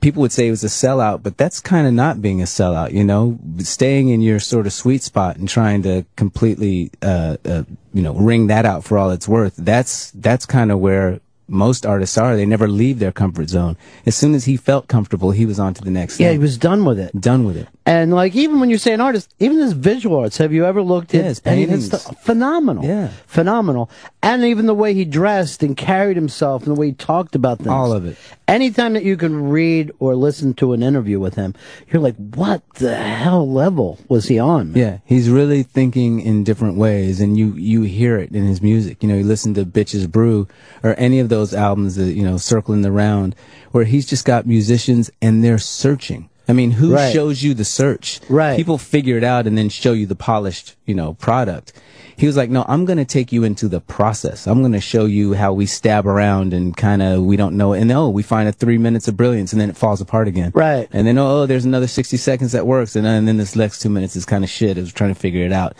people 0.00 0.20
would 0.20 0.32
say 0.32 0.46
it 0.46 0.50
was 0.50 0.64
a 0.64 0.68
sellout, 0.68 1.22
but 1.22 1.36
that's 1.36 1.60
kind 1.60 1.86
of 1.86 1.92
not 1.92 2.20
being 2.20 2.40
a 2.40 2.44
sellout, 2.44 2.92
you 2.92 3.04
know, 3.04 3.38
staying 3.58 4.08
in 4.08 4.20
your 4.20 4.38
sort 4.38 4.66
of 4.66 4.72
sweet 4.72 5.02
spot 5.02 5.36
and 5.36 5.48
trying 5.48 5.82
to 5.82 6.04
completely, 6.16 6.90
uh, 7.02 7.36
uh, 7.44 7.64
you 7.92 8.02
know, 8.02 8.14
wring 8.14 8.46
that 8.48 8.64
out 8.64 8.84
for 8.84 8.98
all 8.98 9.10
it's 9.10 9.26
worth. 9.26 9.56
That's, 9.56 10.10
that's 10.12 10.46
kind 10.46 10.70
of 10.70 10.78
where 10.78 11.20
most 11.48 11.86
artists 11.86 12.18
are. 12.18 12.36
They 12.36 12.46
never 12.46 12.68
leave 12.68 12.98
their 12.98 13.12
comfort 13.12 13.48
zone. 13.48 13.76
As 14.04 14.14
soon 14.14 14.34
as 14.34 14.44
he 14.44 14.56
felt 14.56 14.88
comfortable, 14.88 15.30
he 15.30 15.46
was 15.46 15.58
on 15.58 15.74
to 15.74 15.82
the 15.82 15.90
next 15.90 16.20
Yeah, 16.20 16.32
he 16.32 16.38
was 16.38 16.58
done 16.58 16.84
with 16.84 16.98
it. 16.98 17.18
done 17.20 17.44
with 17.44 17.56
it. 17.56 17.68
And 17.86 18.12
like 18.12 18.34
even 18.34 18.58
when 18.58 18.68
you 18.68 18.78
say 18.78 18.92
an 18.92 19.00
artist, 19.00 19.32
even 19.38 19.58
his 19.58 19.72
visual 19.72 20.18
arts, 20.18 20.38
have 20.38 20.52
you 20.52 20.66
ever 20.66 20.82
looked 20.82 21.14
at 21.14 21.20
any 21.20 21.30
of 21.30 21.44
paintings. 21.44 21.86
stuff? 21.86 22.20
Phenomenal. 22.24 22.84
Yeah. 22.84 23.10
Phenomenal. 23.28 23.88
And 24.24 24.44
even 24.44 24.66
the 24.66 24.74
way 24.74 24.92
he 24.92 25.04
dressed 25.04 25.62
and 25.62 25.76
carried 25.76 26.16
himself 26.16 26.66
and 26.66 26.76
the 26.76 26.80
way 26.80 26.88
he 26.88 26.92
talked 26.94 27.36
about 27.36 27.58
things. 27.58 27.68
All 27.68 27.92
of 27.92 28.04
it. 28.04 28.16
Anytime 28.48 28.94
that 28.94 29.04
you 29.04 29.16
can 29.16 29.50
read 29.50 29.92
or 30.00 30.16
listen 30.16 30.52
to 30.54 30.72
an 30.72 30.82
interview 30.82 31.20
with 31.20 31.36
him, 31.36 31.54
you're 31.88 32.02
like, 32.02 32.16
what 32.16 32.62
the 32.74 32.96
hell 32.96 33.48
level 33.48 34.00
was 34.08 34.26
he 34.26 34.36
on? 34.36 34.72
man? 34.72 34.80
Yeah, 34.80 34.98
he's 35.04 35.30
really 35.30 35.62
thinking 35.62 36.20
in 36.20 36.42
different 36.42 36.76
ways, 36.76 37.20
and 37.20 37.36
you 37.36 37.52
you 37.52 37.82
hear 37.82 38.18
it 38.18 38.32
in 38.32 38.46
his 38.46 38.60
music. 38.60 39.00
You 39.00 39.08
know, 39.08 39.16
you 39.16 39.24
listen 39.24 39.54
to 39.54 39.64
Bitches 39.64 40.10
Brew 40.10 40.48
or 40.82 40.94
any 40.98 41.20
of 41.20 41.28
those 41.28 41.54
albums 41.54 41.94
that 41.96 42.12
you 42.14 42.24
know 42.24 42.36
circling 42.36 42.82
the 42.82 42.90
round, 42.90 43.36
where 43.70 43.84
he's 43.84 44.06
just 44.06 44.24
got 44.24 44.44
musicians 44.44 45.08
and 45.22 45.44
they're 45.44 45.58
searching. 45.58 46.28
I 46.48 46.52
mean, 46.52 46.72
who 46.72 46.94
Right. 46.94 47.12
shows 47.12 47.42
you 47.42 47.54
the 47.54 47.64
search? 47.64 48.20
Right. 48.28 48.56
People 48.56 48.78
figure 48.78 49.16
it 49.18 49.24
out 49.24 49.46
and 49.46 49.58
then 49.58 49.68
show 49.68 49.92
you 49.92 50.06
the 50.06 50.14
polished, 50.14 50.76
you 50.86 50.94
know, 50.94 51.14
product. 51.14 51.72
He 52.16 52.26
was 52.26 52.36
like, 52.36 52.48
no, 52.48 52.64
I'm 52.66 52.86
going 52.86 52.96
to 52.96 53.04
take 53.04 53.30
you 53.30 53.44
into 53.44 53.68
the 53.68 53.80
process. 53.80 54.46
I'm 54.46 54.60
going 54.60 54.72
to 54.72 54.80
show 54.80 55.04
you 55.04 55.34
how 55.34 55.52
we 55.52 55.66
stab 55.66 56.06
around 56.06 56.54
and 56.54 56.74
kind 56.74 57.02
of, 57.02 57.22
we 57.22 57.36
don't 57.36 57.56
know. 57.56 57.74
And 57.74 57.92
oh, 57.92 58.08
we 58.08 58.22
find 58.22 58.48
a 58.48 58.52
three 58.52 58.78
minutes 58.78 59.06
of 59.06 59.16
brilliance 59.18 59.52
and 59.52 59.60
then 59.60 59.68
it 59.68 59.76
falls 59.76 60.00
apart 60.00 60.26
again. 60.28 60.50
Right. 60.54 60.88
And 60.92 61.06
then, 61.06 61.18
oh, 61.18 61.44
there's 61.44 61.66
another 61.66 61.86
60 61.88 62.16
seconds 62.16 62.52
that 62.52 62.66
works. 62.66 62.96
And 62.96 63.04
then, 63.04 63.16
and 63.16 63.28
then 63.28 63.36
this 63.36 63.54
next 63.54 63.80
two 63.80 63.90
minutes 63.90 64.16
is 64.16 64.24
kind 64.24 64.44
of 64.44 64.48
shit. 64.50 64.78
It 64.78 64.80
was 64.80 64.92
trying 64.94 65.12
to 65.12 65.20
figure 65.20 65.44
it 65.44 65.52
out. 65.52 65.76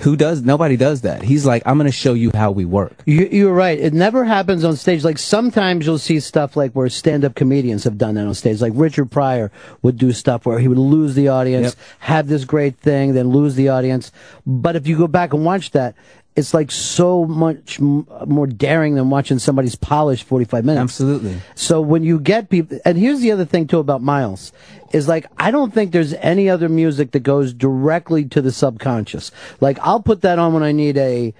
Who 0.00 0.16
does? 0.16 0.42
Nobody 0.42 0.76
does 0.76 1.02
that. 1.02 1.22
He's 1.22 1.44
like, 1.44 1.62
I'm 1.66 1.76
going 1.76 1.86
to 1.90 1.92
show 1.96 2.14
you 2.14 2.30
how 2.34 2.50
we 2.50 2.64
work. 2.64 2.92
You, 3.04 3.28
you're 3.30 3.52
right. 3.54 3.78
It 3.78 3.92
never 3.92 4.24
happens 4.24 4.64
on 4.64 4.76
stage. 4.76 5.04
Like 5.04 5.18
sometimes 5.18 5.84
you'll 5.84 5.98
see 5.98 6.20
stuff 6.20 6.56
like 6.56 6.72
where 6.72 6.88
stand-up 6.88 7.34
comedians 7.34 7.84
have 7.84 7.98
done 7.98 8.14
that 8.14 8.26
on 8.26 8.34
stage. 8.34 8.60
Like 8.62 8.72
Richard 8.76 9.10
Pryor 9.10 9.52
would 9.82 9.98
do 9.98 10.12
stuff 10.12 10.46
where 10.46 10.58
he 10.58 10.68
would 10.68 10.78
lose 10.78 11.14
the 11.14 11.28
audience, 11.28 11.68
Yep. 11.68 11.74
have 12.00 12.28
this 12.28 12.44
great 12.44 12.78
thing, 12.78 13.12
then 13.12 13.28
lose 13.28 13.56
the 13.56 13.68
audience. 13.68 14.10
But 14.46 14.74
if 14.76 14.86
you 14.86 14.96
go 14.96 15.06
back 15.06 15.34
and 15.34 15.44
watch 15.44 15.72
that, 15.72 15.94
it's 16.40 16.52
like 16.52 16.72
so 16.72 17.24
much 17.24 17.78
m- 17.78 18.06
more 18.26 18.48
daring 18.48 18.96
than 18.96 19.10
watching 19.10 19.38
somebody's 19.38 19.76
polished 19.76 20.24
45 20.24 20.64
minutes. 20.64 20.82
Absolutely. 20.82 21.36
So 21.54 21.80
when 21.80 22.02
you 22.02 22.18
get 22.18 22.48
people, 22.48 22.80
and 22.84 22.98
here's 22.98 23.20
the 23.20 23.30
other 23.30 23.44
thing 23.44 23.68
too 23.68 23.78
about 23.78 24.02
Miles, 24.02 24.52
is 24.92 25.06
like 25.06 25.26
I 25.38 25.52
don't 25.52 25.72
think 25.72 25.92
there's 25.92 26.14
any 26.14 26.50
other 26.50 26.68
music 26.68 27.12
that 27.12 27.20
goes 27.20 27.52
directly 27.52 28.24
to 28.24 28.42
the 28.42 28.50
subconscious. 28.50 29.30
Like 29.60 29.78
I'll 29.82 30.02
put 30.02 30.22
that 30.22 30.40
on 30.40 30.52
when 30.52 30.64
I 30.64 30.72
need 30.72 30.96
a 30.96 31.32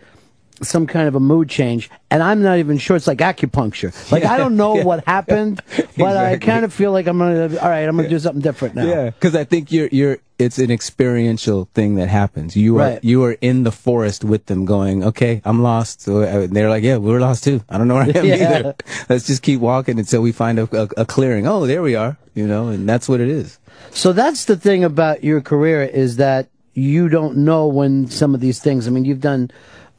some 0.62 0.86
kind 0.86 1.08
of 1.08 1.14
a 1.14 1.20
mood 1.20 1.48
change, 1.48 1.90
and 2.10 2.22
I'm 2.22 2.42
not 2.42 2.58
even 2.58 2.78
sure 2.78 2.96
it's 2.96 3.06
like 3.06 3.18
acupuncture. 3.18 3.92
Like 4.12 4.24
I 4.24 4.36
don't 4.38 4.56
know 4.56 4.74
what 4.84 5.04
happened, 5.06 5.60
but 5.96 6.16
I 6.16 6.36
kind 6.38 6.64
of 6.64 6.72
feel 6.72 6.92
like 6.92 7.06
I'm 7.06 7.18
gonna. 7.18 7.56
All 7.58 7.68
right, 7.68 7.88
I'm 7.88 7.96
gonna 7.96 8.08
do 8.08 8.18
something 8.18 8.42
different 8.42 8.74
now. 8.74 8.84
Yeah, 8.86 9.10
because 9.10 9.34
I 9.34 9.44
think 9.44 9.72
you're 9.72 9.88
you're 9.92 10.18
it's 10.38 10.58
an 10.58 10.70
experiential 10.70 11.68
thing 11.74 11.96
that 11.96 12.08
happens. 12.08 12.56
You 12.56 12.76
are 12.76 12.78
Right. 12.92 13.04
you 13.04 13.22
are 13.24 13.32
in 13.40 13.62
the 13.64 13.72
forest 13.72 14.24
with 14.24 14.46
them, 14.46 14.64
going, 14.64 15.04
"Okay, 15.04 15.40
I'm 15.44 15.62
lost." 15.62 16.02
So 16.02 16.22
uh, 16.22 16.46
they're 16.50 16.70
like, 16.70 16.82
"Yeah, 16.82 16.96
we're 16.98 17.20
lost 17.20 17.44
too. 17.44 17.62
I 17.68 17.78
don't 17.78 17.88
know 17.88 17.94
where 17.94 18.04
I 18.04 18.18
am 18.18 18.24
Yeah. 18.26 18.34
either. 18.58 18.74
Let's 19.08 19.26
just 19.26 19.42
keep 19.42 19.60
walking 19.60 19.98
until 19.98 20.22
we 20.22 20.32
find 20.32 20.58
a, 20.58 20.68
a, 20.76 20.88
a 20.98 21.06
clearing." 21.06 21.46
Oh, 21.46 21.66
there 21.66 21.82
we 21.82 21.94
are. 21.94 22.16
You 22.34 22.46
know, 22.46 22.68
and 22.68 22.88
that's 22.88 23.08
what 23.08 23.20
it 23.20 23.28
is. 23.28 23.58
So 23.90 24.12
that's 24.12 24.44
the 24.44 24.56
thing 24.56 24.84
about 24.84 25.24
your 25.24 25.40
career 25.40 25.82
is 25.82 26.16
that 26.16 26.48
you 26.74 27.08
don't 27.08 27.38
know 27.38 27.66
when 27.66 28.06
some 28.08 28.34
of 28.34 28.40
these 28.40 28.60
things. 28.60 28.86
I 28.86 28.90
mean, 28.90 29.04
you've 29.04 29.20
done, 29.20 29.50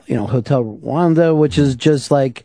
you 0.08 0.16
know, 0.16 0.28
Hotel 0.28 0.64
Rwanda, 0.64 1.38
which 1.38 1.58
is 1.58 1.76
just 1.76 2.12
like 2.12 2.44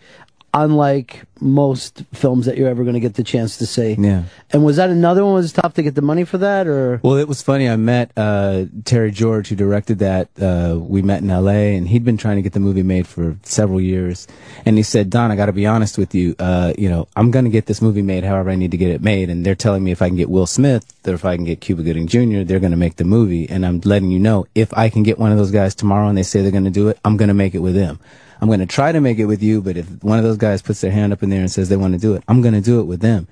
unlike 0.57 1.23
most 1.39 2.03
films 2.15 2.47
that 2.47 2.57
you're 2.57 2.69
ever 2.69 2.83
going 2.83 2.95
to 2.95 3.01
get 3.01 3.15
the 3.15 3.23
chance 3.23 3.59
to 3.59 3.67
see. 3.67 3.95
Yeah. 3.99 4.23
And 4.51 4.65
was 4.65 4.77
that 4.77 4.89
another 4.89 5.23
one? 5.23 5.35
Was 5.35 5.53
it 5.53 5.61
tough 5.61 5.75
to 5.75 5.83
get 5.83 5.95
the 5.95 6.03
money 6.03 6.25
for 6.25 6.39
that, 6.39 6.67
or? 6.67 6.99
Well, 7.03 7.17
it 7.17 7.29
was 7.29 7.43
funny. 7.43 7.69
I 7.69 7.77
met 7.77 8.11
uh, 8.17 8.65
Terry 8.87 9.11
George, 9.11 9.49
who 9.49 9.57
directed 9.57 9.99
that. 9.99 10.29
Uh, 10.41 10.79
we 10.81 11.03
met 11.03 11.21
in 11.21 11.29
L.A., 11.29 11.77
and 11.77 11.87
he'd 11.87 12.05
been 12.05 12.17
trying 12.17 12.37
to 12.37 12.43
get 12.43 12.55
the 12.55 12.61
movie 12.61 12.83
made 12.83 13.07
for 13.07 13.37
several 13.43 13.83
years. 13.83 14.27
And 14.65 14.79
he 14.79 14.83
said, 14.83 15.11
"Don, 15.11 15.31
I 15.31 15.37
got 15.37 15.47
to 15.47 15.53
be 15.53 15.67
honest 15.67 15.99
with 15.99 16.15
you. 16.15 16.35
Uh, 16.39 16.73
you 16.79 16.89
know, 16.89 17.07
I'm 17.17 17.31
going 17.31 17.45
to 17.45 17.51
get 17.51 17.67
this 17.67 17.83
movie 17.83 18.03
made. 18.03 18.25
However, 18.25 18.49
I 18.49 18.57
need 18.57 18.71
to 18.71 18.79
get 18.79 18.91
it 18.91 19.03
made. 19.03 19.29
And 19.29 19.45
they're 19.45 19.55
telling 19.55 19.85
me 19.85 19.93
if 19.93 20.01
I 20.01 20.09
can 20.09 20.17
get 20.17 20.31
Will 20.31 20.47
Smith 20.47 20.91
or 21.07 21.13
if 21.13 21.27
I 21.27 21.37
can 21.37 21.45
get 21.45 21.61
Cuba 21.61 21.83
Gooding 21.83 22.07
Jr., 22.07 22.45
they're 22.45 22.61
going 22.61 22.71
to 22.71 22.79
make 22.79 22.97
the 22.97 23.05
movie. 23.05 23.49
And 23.49 23.67
I'm 23.67 23.81
letting 23.85 24.11
you 24.11 24.19
know, 24.19 24.47
if 24.55 24.73
I 24.77 24.89
can 24.89 25.03
get 25.03 25.19
one 25.19 25.33
of 25.33 25.39
those 25.39 25.51
guys 25.51 25.75
tomorrow, 25.75 26.09
and 26.09 26.17
they 26.17 26.23
say 26.23 26.41
they're 26.41 26.51
going 26.51 26.65
to 26.65 26.71
do 26.71 26.89
it, 26.89 26.99
I'm 27.05 27.19
going 27.19 27.29
to 27.29 27.35
make 27.35 27.55
it 27.55 27.61
with 27.61 27.75
them." 27.75 28.01
I'm 28.41 28.49
going 28.49 28.61
to 28.61 28.67
try 28.67 28.93
to 28.93 29.01
make 29.01 29.19
it 29.19 29.27
with 29.27 29.43
you, 29.43 29.63
but 29.63 29.77
if 29.77 30.03
one 30.03 30.19
of 30.19 30.25
those 30.25 30.37
guys 30.37 30.63
puts 30.63 30.81
their 30.81 30.91
hand 30.91 31.13
up 31.13 31.23
in 31.23 31.31
there 31.31 31.41
and 31.41 31.51
says 31.51 31.69
they 31.69 31.77
want 31.77 31.95
to 31.95 32.01
do 32.01 32.15
it, 32.15 32.23
I'm 32.29 32.43
going 32.43 32.55
to 32.55 32.61
do 32.61 32.81
it 32.81 32.85
with 32.85 33.01
them. 33.01 33.29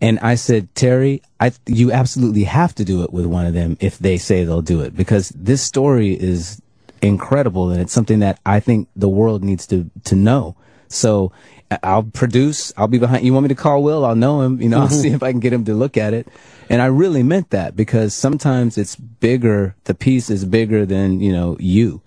And 0.00 0.18
I 0.20 0.34
said, 0.34 0.74
Terry, 0.74 1.22
I, 1.40 1.52
you 1.66 1.90
absolutely 1.90 2.44
have 2.44 2.74
to 2.76 2.84
do 2.84 3.02
it 3.02 3.12
with 3.12 3.26
one 3.26 3.46
of 3.46 3.54
them 3.54 3.76
if 3.80 3.98
they 3.98 4.18
say 4.18 4.44
they'll 4.44 4.62
do 4.62 4.82
it 4.82 4.94
because 4.94 5.30
this 5.30 5.62
story 5.62 6.12
is 6.12 6.60
incredible 7.00 7.70
and 7.70 7.80
it's 7.80 7.92
something 7.92 8.18
that 8.20 8.38
I 8.44 8.60
think 8.60 8.88
the 8.94 9.08
world 9.08 9.42
needs 9.42 9.66
to, 9.68 9.90
to 10.04 10.14
know. 10.14 10.54
So 10.88 11.32
I'll 11.82 12.04
produce, 12.04 12.72
I'll 12.76 12.88
be 12.88 12.98
behind. 12.98 13.24
You 13.24 13.32
want 13.32 13.44
me 13.44 13.48
to 13.48 13.54
call 13.54 13.82
Will? 13.82 14.04
I'll 14.04 14.14
know 14.14 14.42
him, 14.42 14.60
you 14.60 14.68
know, 14.68 14.80
I'll 14.82 14.88
see 14.88 15.08
if 15.10 15.22
I 15.22 15.30
can 15.30 15.40
get 15.40 15.52
him 15.52 15.64
to 15.64 15.74
look 15.74 15.96
at 15.96 16.14
it. 16.14 16.28
And 16.68 16.82
I 16.82 16.86
really 16.86 17.22
meant 17.22 17.50
that 17.50 17.74
because 17.74 18.14
sometimes 18.14 18.76
it's 18.76 18.96
bigger, 18.96 19.74
the 19.84 19.94
piece 19.94 20.30
is 20.30 20.44
bigger 20.44 20.84
than, 20.84 21.20
you 21.20 21.32
know, 21.32 21.56
you 21.58 22.02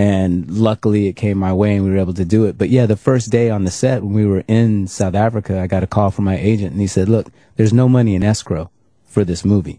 and 0.00 0.50
luckily 0.50 1.08
it 1.08 1.12
came 1.12 1.36
my 1.36 1.52
way 1.52 1.76
and 1.76 1.84
we 1.84 1.90
were 1.90 1.98
able 1.98 2.14
to 2.14 2.24
do 2.24 2.46
it. 2.46 2.56
But 2.56 2.70
yeah, 2.70 2.86
the 2.86 2.96
first 2.96 3.30
day 3.30 3.50
on 3.50 3.64
the 3.64 3.70
set 3.70 4.02
when 4.02 4.14
we 4.14 4.24
were 4.24 4.42
in 4.48 4.86
South 4.86 5.14
Africa, 5.14 5.60
I 5.60 5.66
got 5.66 5.82
a 5.82 5.86
call 5.86 6.10
from 6.10 6.24
my 6.24 6.38
agent 6.38 6.72
and 6.72 6.80
he 6.80 6.86
said, 6.86 7.06
"Look, 7.06 7.26
there's 7.56 7.74
no 7.74 7.86
money 7.86 8.14
in 8.14 8.22
escrow 8.22 8.70
for 9.04 9.26
this 9.26 9.44
movie." 9.44 9.78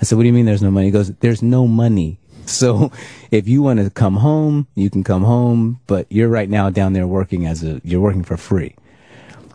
I 0.00 0.04
said, 0.04 0.14
"What 0.14 0.22
do 0.22 0.28
you 0.28 0.32
mean 0.32 0.46
there's 0.46 0.62
no 0.62 0.70
money?" 0.70 0.86
He 0.86 0.92
goes, 0.92 1.12
"There's 1.18 1.42
no 1.42 1.66
money." 1.66 2.18
So 2.46 2.92
if 3.32 3.48
you 3.48 3.60
want 3.60 3.80
to 3.80 3.90
come 3.90 4.18
home, 4.18 4.68
you 4.76 4.88
can 4.88 5.02
come 5.02 5.24
home, 5.24 5.80
but 5.88 6.06
you're 6.10 6.28
right 6.28 6.48
now 6.48 6.70
down 6.70 6.92
there 6.92 7.08
working 7.08 7.44
as 7.44 7.64
a 7.64 7.80
you're 7.82 8.00
working 8.00 8.22
for 8.22 8.36
free. 8.36 8.76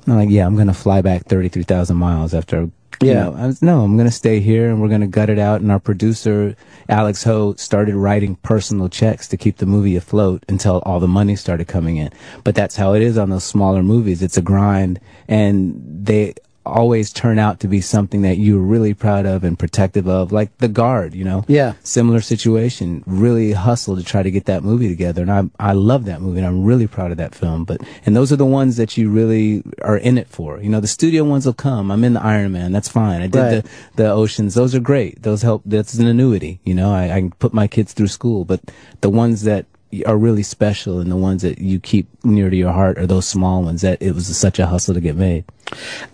I'm 0.08 0.18
like, 0.18 0.30
"Yeah, 0.30 0.46
I'm 0.46 0.56
going 0.56 0.68
to 0.68 0.74
fly 0.74 1.02
back 1.02 1.24
33,000 1.24 1.96
miles 1.96 2.34
after 2.34 2.70
you 3.02 3.10
Yeah. 3.10 3.24
know, 3.24 3.36
I 3.36 3.48
was, 3.48 3.62
no, 3.62 3.82
I'm 3.84 3.96
going 3.98 4.08
to 4.08 4.14
stay 4.16 4.40
here 4.40 4.70
and 4.70 4.82
we're 4.82 4.90
going 4.90 5.02
to 5.02 5.08
gut 5.08 5.30
it 5.30 5.40
out. 5.40 5.62
And 5.62 5.72
our 5.72 5.80
producer, 5.80 6.56
Alex 6.90 7.24
Ho, 7.24 7.54
started 7.56 7.96
writing 7.96 8.36
personal 8.38 8.90
checks 8.90 9.28
to 9.30 9.38
keep 9.38 9.58
the 9.58 9.66
movie 9.66 9.96
afloat 9.96 10.44
until 10.48 10.80
all 10.86 11.00
the 11.00 11.08
money 11.08 11.36
started 11.36 11.68
coming 11.68 11.98
in. 11.98 12.12
But 12.44 12.56
that's 12.56 12.76
how 12.76 12.94
it 12.94 13.02
is 13.02 13.18
on 13.18 13.30
those 13.30 13.44
smaller 13.44 13.84
movies. 13.84 14.22
It's 14.22 14.38
a 14.38 14.42
grind 14.42 15.00
and 15.28 15.82
they 16.06 16.36
always 16.66 17.12
turn 17.12 17.40
out 17.40 17.60
to 17.62 17.68
be 17.68 17.82
something 17.82 18.22
that 18.22 18.38
you're 18.38 18.60
really 18.62 18.94
proud 18.94 19.26
of 19.26 19.44
and 19.44 19.58
protective 19.58 20.08
of, 20.08 20.32
like 20.32 20.56
The 20.60 20.68
Guard, 20.68 21.14
you 21.16 21.24
know? 21.24 21.44
Yeah. 21.48 21.74
Similar 21.84 22.22
situation. 22.22 23.04
Really 23.08 23.54
hustle 23.54 23.96
to 23.96 24.04
try 24.04 24.22
to 24.24 24.32
get 24.32 24.46
that 24.46 24.64
movie 24.64 24.88
together. 24.90 25.22
And 25.24 25.32
I, 25.32 25.44
I 25.60 25.74
love 25.74 26.06
that 26.06 26.22
movie 26.22 26.38
and 26.38 26.48
I'm 26.48 26.64
really 26.64 26.88
proud 26.88 27.12
of 27.12 27.18
that 27.18 27.34
film. 27.34 27.66
But, 27.66 27.82
and 28.06 28.16
those 28.16 28.32
are 28.32 28.36
the 28.36 28.46
ones 28.46 28.78
that 28.78 28.96
you 28.98 29.10
really 29.10 29.64
are 29.82 29.98
in 29.98 30.18
it 30.18 30.28
for. 30.28 30.62
You 30.62 30.70
know, 30.70 30.80
the 30.80 30.88
studio 30.88 31.24
ones 31.24 31.46
will 31.46 31.54
come. 31.54 31.92
I'm 31.92 32.04
in 32.04 32.14
the 32.14 32.24
Iron 32.24 32.52
Man. 32.52 32.72
That's 32.72 32.90
fine. 32.90 33.22
I 33.22 33.28
did 33.28 33.40
Right. 33.40 33.64
the, 33.64 34.04
the 34.04 34.12
oceans. 34.12 34.54
Those 34.54 34.76
are 34.76 34.80
great. 34.80 35.24
Those 35.24 35.42
help. 35.42 35.64
That's 35.66 35.96
an 35.96 36.06
annuity. 36.08 36.60
You 36.64 36.76
know, 36.76 36.92
I, 36.94 37.06
I 37.06 37.20
can 37.22 37.32
put 37.32 37.54
my 37.54 37.68
kids 37.68 37.94
through 37.94 38.08
school, 38.08 38.46
but 38.46 38.62
the 39.02 39.10
ones 39.10 39.44
that 39.44 39.66
are 40.06 40.18
really 40.18 40.44
special 40.44 41.00
and 41.00 41.12
the 41.12 41.18
ones 41.18 41.42
that 41.42 41.60
you 41.60 41.80
keep 41.80 42.08
near 42.24 42.50
to 42.50 42.56
your 42.56 42.72
heart 42.72 42.98
are 42.98 43.08
those 43.08 43.28
small 43.28 43.64
ones 43.64 43.82
that 43.82 44.02
it 44.02 44.14
was 44.14 44.36
such 44.38 44.60
a 44.60 44.68
hustle 44.68 44.94
to 44.94 45.02
get 45.02 45.16
made. 45.16 45.46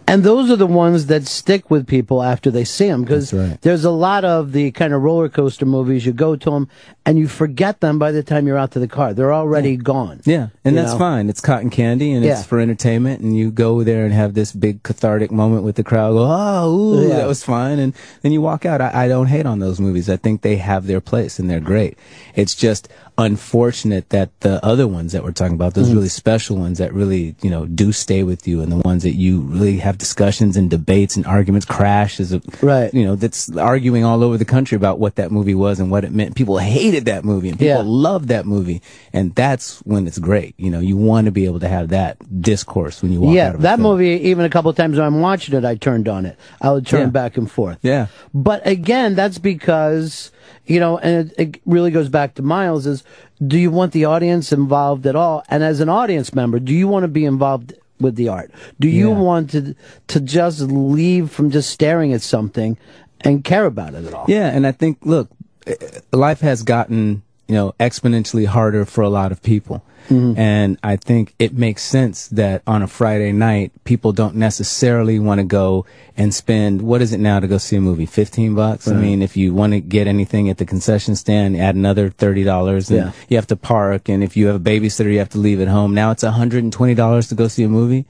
And 0.08 0.24
those 0.24 0.50
are 0.50 0.56
the 0.56 0.68
ones 0.68 1.08
that 1.08 1.26
stick 1.26 1.70
with 1.70 1.88
people 1.88 2.24
after 2.24 2.52
they 2.52 2.63
see 2.63 2.88
them 2.88 3.02
because 3.04 3.34
right. 3.34 3.60
there's 3.62 3.84
a 3.84 3.92
lot 3.92 4.24
of 4.24 4.52
the 4.52 4.72
kind 4.72 4.94
of 4.94 5.02
roller 5.02 5.30
coaster 5.30 5.66
movies. 5.66 6.06
You 6.06 6.13
go 6.13 6.36
to 6.36 6.50
them 6.50 6.70
and 7.06 7.18
you 7.18 7.28
forget 7.28 7.82
them 7.82 8.00
by 8.00 8.12
the 8.12 8.24
time 8.24 8.48
you're 8.48 8.58
out 8.58 8.72
to 8.72 8.80
the 8.80 8.88
car. 8.88 9.13
They're 9.13 9.34
already 9.34 9.76
gone. 9.76 10.22
Yeah, 10.26 10.50
and 10.63 10.78
that's 10.78 10.94
know? 10.94 11.00
fine. 11.00 11.30
It's 11.30 11.42
cotton 11.42 11.70
candy 11.70 12.12
and 12.13 12.24
Yeah. 12.24 12.38
it's 12.38 12.46
for 12.46 12.60
entertainment. 12.60 13.22
And 13.22 13.36
you 13.36 13.52
go 13.52 13.84
there 13.84 14.06
and 14.06 14.13
have 14.13 14.34
this 14.34 14.54
big 14.54 14.84
cathartic 14.84 15.32
moment 15.32 15.63
with 15.63 15.76
the 15.76 15.84
crowd. 15.84 16.13
Go, 16.13 16.26
oh, 16.30 16.70
ooh, 16.70 17.08
Yeah. 17.08 17.16
that 17.18 17.28
was 17.28 17.44
fun. 17.44 17.80
And 17.80 17.94
then 18.22 18.32
you 18.32 18.42
walk 18.42 18.66
out. 18.66 18.80
I, 18.80 19.06
I 19.06 19.08
don't 19.08 19.28
hate 19.28 19.46
on 19.46 19.60
those 19.60 19.80
movies. 19.80 20.10
I 20.10 20.18
think 20.18 20.42
they 20.42 20.58
have 20.58 20.88
their 20.88 21.02
place 21.02 21.40
and 21.40 21.50
they're 21.50 21.60
great. 21.60 21.98
It's 22.36 22.56
just 22.56 22.88
unfortunate 23.17 24.10
that 24.10 24.30
the 24.41 24.63
other 24.65 24.88
ones 24.88 25.12
that 25.12 25.23
we're 25.23 25.32
talking 25.32 25.53
about, 25.56 25.73
Mm-hmm. 25.73 25.82
those 25.82 25.93
really 25.93 26.08
special 26.08 26.58
ones 26.58 26.77
that 26.77 26.93
really, 26.93 27.36
you 27.41 27.49
know, 27.49 27.65
do 27.65 27.91
stay 27.91 28.23
with 28.23 28.47
you 28.47 28.62
and 28.62 28.71
the 28.71 28.77
ones 28.77 29.03
that 29.03 29.15
you 29.15 29.41
really 29.41 29.77
have 29.77 29.97
discussions 29.97 30.56
and 30.56 30.69
debates 30.69 31.15
and 31.17 31.25
arguments. 31.25 31.65
Crash 31.65 32.19
is 32.19 32.32
a, 32.32 32.41
Right. 32.62 32.93
you 32.93 33.03
know, 33.03 33.15
that's 33.15 33.49
arguing 33.58 34.03
all 34.06 34.23
over 34.23 34.38
the 34.38 34.45
country 34.45 34.75
about 34.75 34.99
what 34.99 35.15
that 35.15 35.32
movie 35.32 35.56
was 35.56 35.80
and 35.80 35.91
what 35.91 36.03
it 36.06 36.12
meant. 36.12 36.36
People 36.36 36.58
hated 36.58 37.06
that 37.06 37.25
movie 37.25 37.49
and 37.49 37.58
people 37.60 37.67
Yeah. 37.67 37.82
love 37.84 38.27
that 38.27 38.45
movie, 38.45 38.82
and 39.13 39.36
that's 39.36 39.80
when 39.80 40.08
it's 40.08 40.19
great. 40.19 40.53
You 40.58 40.69
know, 40.69 40.80
you 40.80 40.95
want 40.95 41.25
to 41.25 41.32
be 41.32 41.45
able 41.45 41.60
to 41.60 41.67
have 41.67 41.89
that 41.89 42.17
discourse 42.41 43.01
when 43.01 43.12
you 43.12 43.19
walk 43.21 43.36
yeah, 43.36 43.49
out 43.49 43.56
of 43.56 43.62
that 43.62 43.80
movie, 43.80 44.10
even 44.30 44.45
a 44.45 44.49
couple 44.49 44.69
of 44.71 44.77
times 44.77 44.97
when 44.97 45.06
I'm 45.06 45.19
watching 45.19 45.56
it, 45.56 45.65
I 45.65 45.75
turned 45.75 46.08
on 46.08 46.25
it. 46.25 46.38
I 46.62 46.71
would 46.71 46.86
turn 46.88 47.01
Yeah. 47.01 47.06
back 47.08 47.38
and 47.38 47.49
forth. 47.49 47.77
Yeah. 47.82 48.08
But 48.34 48.65
again, 48.65 49.15
that's 49.15 49.38
because, 49.38 50.32
you 50.66 50.80
know, 50.80 50.98
and 50.98 51.32
it, 51.32 51.40
it 51.56 51.62
really 51.66 51.92
goes 51.92 52.10
back 52.10 52.36
to 52.36 52.42
Miles 52.42 52.86
is, 52.88 53.04
do 53.46 53.58
you 53.58 53.72
want 53.72 53.92
the 53.94 54.06
audience 54.06 54.52
involved 54.52 55.06
at 55.06 55.16
all? 55.16 55.44
And 55.50 55.64
as 55.64 55.80
an 55.80 55.90
audience 55.90 56.34
member, 56.34 56.60
do 56.60 56.74
you 56.74 56.88
want 56.88 57.04
to 57.04 57.08
be 57.08 57.26
involved 57.26 57.74
with 58.00 58.16
the 58.16 58.30
art? 58.30 58.52
Do 58.80 58.88
you 58.88 59.10
Yeah. 59.12 59.18
want 59.20 59.52
to, 59.52 59.76
to 60.08 60.20
just 60.20 60.62
leave 60.62 61.32
from 61.32 61.50
just 61.52 61.70
staring 61.70 62.14
at 62.14 62.22
something 62.22 62.78
and 63.22 63.44
care 63.44 63.66
about 63.66 63.94
it 63.96 64.06
at 64.06 64.14
all? 64.14 64.26
Yeah, 64.28 64.48
and 64.50 64.68
I 64.68 64.72
think, 64.72 65.00
look, 65.04 65.30
eh, 65.66 65.76
life 66.12 66.42
has 66.42 66.64
gotten, 66.64 67.24
you 67.48 67.56
know, 67.56 67.74
exponentially 67.80 68.46
harder 68.46 68.86
for 68.86 69.02
a 69.02 69.10
lot 69.10 69.32
of 69.32 69.42
people. 69.42 69.84
Mm-hmm. 70.10 70.40
And 70.40 70.78
I 70.84 70.96
think 70.96 71.34
it 71.38 71.54
makes 71.54 71.84
sense 71.84 72.28
that 72.30 72.62
on 72.66 72.82
a 72.82 72.88
Friday 72.88 73.32
night, 73.34 73.72
people 73.84 74.14
don't 74.14 74.36
necessarily 74.36 75.20
want 75.20 75.40
to 75.40 75.44
go 75.44 75.86
and 76.16 76.34
spend, 76.34 76.82
what 76.82 77.02
is 77.02 77.12
it 77.12 77.20
now 77.20 77.40
to 77.40 77.48
go 77.48 77.58
see 77.58 77.76
a 77.76 77.82
movie? 77.82 78.06
15 78.06 78.56
bucks? 78.56 78.88
I 78.88 78.94
mean, 78.94 79.22
if 79.22 79.36
you 79.36 79.54
want 79.54 79.74
to 79.74 79.82
get 79.82 80.08
anything 80.08 80.50
at 80.50 80.58
the 80.58 80.66
concession 80.66 81.16
stand, 81.16 81.58
add 81.58 81.76
another 81.76 82.10
$30 82.10 82.90
and 82.90 82.98
Yeah. 82.98 83.12
you 83.28 83.36
have 83.38 83.48
to 83.48 83.58
park. 83.58 84.08
And 84.08 84.24
if 84.24 84.38
you 84.38 84.48
have 84.48 84.56
a 84.56 84.60
babysitter, 84.60 85.12
you 85.12 85.20
have 85.20 85.30
to 85.30 85.40
leave 85.40 85.60
at 85.60 85.68
home. 85.68 85.94
Now 85.94 86.12
it's 86.12 86.24
$120 86.24 87.30
to 87.30 87.36
go 87.36 87.48
see 87.48 87.64
a 87.64 87.70
movie. 87.70 88.06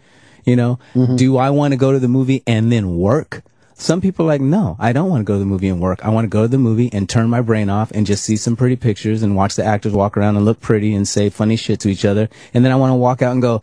You 0.45 0.55
know, 0.55 0.79
mm-hmm. 0.93 1.15
do 1.15 1.37
I 1.37 1.49
want 1.49 1.73
to 1.73 1.77
go 1.77 1.91
to 1.91 1.99
the 1.99 2.07
movie 2.07 2.41
and 2.47 2.71
then 2.71 2.97
work? 2.97 3.43
Some 3.79 4.01
people 4.01 4.25
are 4.25 4.27
like, 4.29 4.41
no, 4.41 4.75
I 4.79 4.91
don't 4.91 5.07
want 5.09 5.21
to 5.21 5.23
go 5.23 5.33
to 5.35 5.39
the 5.39 5.45
movie 5.45 5.67
and 5.67 5.79
work. 5.79 6.03
I 6.03 6.09
want 6.09 6.25
to 6.25 6.29
go 6.29 6.41
to 6.41 6.47
the 6.47 6.57
movie 6.57 6.89
and 6.91 7.07
turn 7.07 7.29
my 7.29 7.41
brain 7.41 7.69
off 7.69 7.91
and 7.91 8.07
just 8.07 8.23
see 8.23 8.35
some 8.35 8.55
pretty 8.55 8.75
pictures 8.75 9.21
and 9.21 9.35
watch 9.35 9.55
the 9.55 9.63
actors 9.63 9.93
walk 9.93 10.17
around 10.17 10.35
and 10.35 10.45
look 10.45 10.59
pretty 10.61 10.95
and 10.95 11.07
say 11.07 11.29
funny 11.29 11.55
shit 11.55 11.79
to 11.81 11.89
each 11.89 12.03
other. 12.03 12.27
And 12.55 12.65
then 12.65 12.71
I 12.71 12.75
want 12.75 12.91
to 12.91 12.95
walk 12.95 13.21
out 13.21 13.33
and 13.33 13.41
go, 13.41 13.61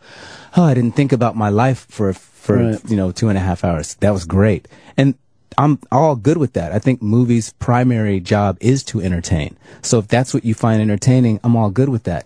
oh, 0.55 0.63
I 0.63 0.73
didn't 0.73 0.95
think 0.95 1.11
about 1.11 1.35
my 1.35 1.49
life 1.49 1.85
for, 1.89 2.13
for, 2.13 2.57
Right. 2.57 2.79
you 2.89 2.95
know, 2.95 3.11
two 3.11 3.27
and 3.27 3.37
a 3.37 3.41
half 3.41 3.63
hours. 3.65 3.95
That 3.95 4.11
was 4.11 4.23
great. 4.23 4.67
And 4.95 5.15
I'm 5.57 5.79
all 5.91 6.15
good 6.15 6.37
with 6.37 6.53
that. 6.53 6.71
I 6.71 6.79
think 6.79 7.01
movies' 7.01 7.53
primary 7.59 8.19
job 8.21 8.57
is 8.61 8.83
to 8.85 9.01
entertain. 9.01 9.57
So 9.81 9.99
if 9.99 10.07
that's 10.07 10.33
what 10.33 10.45
you 10.45 10.53
find 10.53 10.81
entertaining, 10.81 11.39
I'm 11.43 11.55
all 11.57 11.69
good 11.71 11.89
with 11.89 12.03
that. 12.03 12.25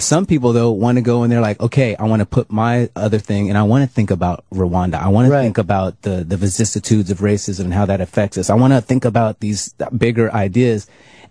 Some 0.00 0.26
people 0.26 0.52
though 0.52 0.70
want 0.70 0.96
to 0.96 1.02
go 1.02 1.22
and 1.22 1.30
they're 1.30 1.40
like, 1.40 1.60
okay, 1.60 1.94
I 1.96 2.04
want 2.04 2.20
to 2.20 2.26
put 2.26 2.50
my 2.50 2.88
other 2.96 3.18
thing 3.18 3.48
and 3.48 3.58
I 3.58 3.62
want 3.64 3.88
to 3.88 3.94
think 3.94 4.10
about 4.10 4.44
Rwanda. 4.52 4.94
I 4.94 5.08
want 5.08 5.28
to 5.28 5.38
think 5.38 5.58
about 5.58 6.02
the, 6.02 6.24
the 6.24 6.36
vicissitudes 6.36 7.10
of 7.10 7.18
racism 7.18 7.64
and 7.64 7.74
how 7.74 7.86
that 7.86 8.00
affects 8.00 8.38
us. 8.38 8.50
I 8.50 8.54
want 8.54 8.72
to 8.72 8.80
think 8.80 9.04
about 9.04 9.40
these 9.40 9.74
bigger 9.96 10.32
ideas. 10.32 10.86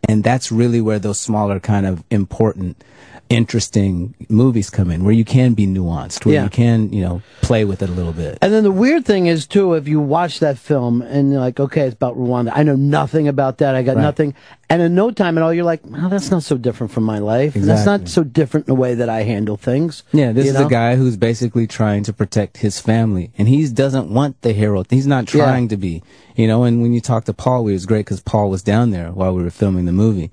And 0.08 0.24
that's 0.24 0.52
really 0.52 0.82
where 0.82 1.00
those 1.00 1.20
smaller 1.20 1.60
kind 1.60 1.86
of 1.86 2.04
important, 2.10 2.84
interesting 3.30 4.15
movies 4.28 4.70
come 4.70 4.89
in, 4.92 5.04
where 5.04 5.13
you 5.13 5.24
can 5.24 5.54
be 5.54 5.65
nuanced, 5.68 6.26
where 6.26 6.36
Yeah. 6.36 6.44
you 6.46 6.50
can, 6.50 6.92
you 6.92 7.02
know, 7.02 7.22
play 7.42 7.63
with 7.63 7.82
it 7.82 7.89
a 7.89 7.92
little 7.94 8.12
bit. 8.12 8.38
And 8.42 8.52
then 8.52 8.63
the 8.63 8.72
weird 8.72 9.06
thing 9.06 9.28
is 9.28 9.46
too, 9.48 9.76
if 9.76 9.88
you 9.88 10.00
watch 10.00 10.39
that 10.39 10.58
film 10.58 11.02
and 11.02 11.32
you're 11.32 11.39
like, 11.39 11.60
okay, 11.60 11.82
it's 11.86 11.94
about 11.94 12.18
Rwanda. 12.18 12.52
I 12.54 12.63
know 12.63 12.76
nothing 12.76 13.28
about 13.28 13.60
that. 13.60 13.76
I 13.76 13.84
got 13.84 13.96
Right. 13.96 14.02
nothing. 14.02 14.34
And 14.70 14.82
in 14.82 14.94
no 14.94 15.10
time 15.12 15.38
at 15.38 15.44
all, 15.44 15.54
you're 15.54 15.63
like, 15.63 15.82
well, 15.88 16.10
that's 16.10 16.30
not 16.30 16.44
so 16.44 16.58
different 16.58 16.92
from 16.92 17.04
my 17.04 17.18
life. 17.20 17.54
That's 17.56 17.86
not 17.86 18.08
so 18.08 18.24
different 18.24 18.68
in 18.68 18.76
the 18.76 18.80
way 18.80 18.94
that 18.96 19.10
I 19.10 19.24
handle 19.24 19.58
things. 19.58 20.04
Yeah, 20.12 20.32
this 20.32 20.48
is 20.48 20.54
know? 20.54 20.68
a 20.68 20.70
guy 20.70 20.96
who's 20.96 21.18
basically 21.18 21.65
trying 21.65 22.04
to 22.04 22.13
protect 22.13 22.58
his 22.58 22.80
family, 22.80 23.32
and 23.38 23.48
he 23.48 23.68
doesn't 23.70 24.10
want 24.13 24.42
the 24.42 24.54
hero. 24.54 24.84
He's 24.89 25.08
not 25.08 25.34
Yeah. 25.34 25.44
trying 25.46 25.68
to 25.70 25.78
be, 25.78 26.04
you 26.36 26.48
know. 26.48 26.63
And 26.63 26.82
when 26.82 26.94
you 26.94 27.02
talk 27.02 27.26
to 27.26 27.34
Paul, 27.34 27.68
it 27.68 27.74
was 27.74 27.86
great 27.88 28.06
because 28.06 28.22
Paul 28.22 28.50
was 28.50 28.62
down 28.62 28.92
there 28.92 29.10
while 29.12 29.34
we 29.34 29.42
were 29.44 29.50
filming 29.50 29.86
the 29.86 29.92
movie, 29.92 30.30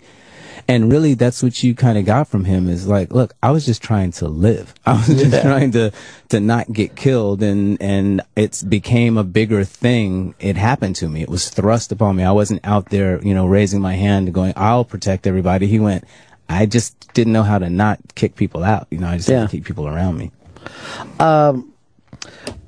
and 0.68 0.90
really, 0.90 1.14
that's 1.14 1.42
what 1.42 1.62
you 1.62 1.74
kind 1.74 1.96
of 1.98 2.04
got 2.04 2.28
from 2.28 2.44
him 2.44 2.68
is 2.68 2.86
like, 2.86 3.12
look, 3.12 3.34
I 3.42 3.50
was 3.50 3.64
just 3.66 3.82
trying 3.82 4.10
to 4.12 4.28
live. 4.28 4.74
I 4.86 4.94
was 4.94 5.06
just 5.06 5.32
Yeah. 5.32 5.42
trying 5.42 5.70
to 5.72 5.92
to 6.30 6.40
not 6.40 6.72
get 6.72 6.96
killed, 6.96 7.42
and 7.42 7.80
and 7.80 8.20
it's 8.36 8.62
became 8.62 9.16
a 9.16 9.24
bigger 9.24 9.64
thing. 9.64 10.34
It 10.40 10.56
happened 10.56 10.96
to 10.96 11.08
me. 11.08 11.22
It 11.22 11.28
was 11.28 11.48
thrust 11.50 11.92
upon 11.92 12.16
me. 12.16 12.24
I 12.24 12.32
wasn't 12.32 12.60
out 12.64 12.90
there, 12.90 13.20
you 13.22 13.34
know, 13.34 13.46
raising 13.46 13.80
my 13.80 13.94
hand 13.94 14.26
and 14.28 14.34
going, 14.34 14.52
"I'll 14.56 14.84
protect 14.84 15.26
everybody." 15.26 15.66
He 15.66 15.78
went. 15.80 16.04
I 16.48 16.66
just 16.66 17.12
didn't 17.14 17.32
know 17.32 17.42
how 17.42 17.58
to 17.58 17.68
not 17.68 17.98
kick 18.14 18.36
people 18.36 18.62
out. 18.62 18.86
You 18.90 18.98
know, 18.98 19.08
I 19.08 19.16
just 19.16 19.28
had 19.28 19.34
Yeah. 19.34 19.42
to 19.46 19.50
keep 19.50 19.64
people 19.64 19.88
around 19.88 20.16
me. 20.16 20.30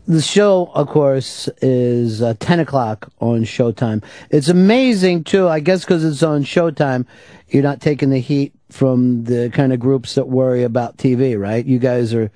the 0.07 0.23
show, 0.23 0.71
of 0.75 0.89
course, 0.89 1.49
is 1.61 2.23
uh, 2.23 2.35
10 2.41 2.61
o'clock 2.61 3.11
on 3.21 3.43
Showtime. 3.45 4.03
It's 4.31 4.49
amazing, 4.49 5.25
too, 5.25 5.49
I 5.49 5.61
guess 5.61 5.85
because 5.85 6.03
it's 6.05 6.23
on 6.23 6.45
Showtime, 6.45 7.05
you're 7.51 7.63
not 7.63 7.81
taking 7.81 8.11
the 8.11 8.19
heat 8.21 8.53
from 8.71 9.25
the 9.25 9.51
kind 9.53 9.73
of 9.73 9.81
groups 9.81 10.15
that 10.17 10.29
worry 10.29 10.63
about 10.63 10.97
TV, 10.99 11.39
right? 11.39 11.65
You 11.65 11.79
guys 11.79 12.13
are 12.15 12.31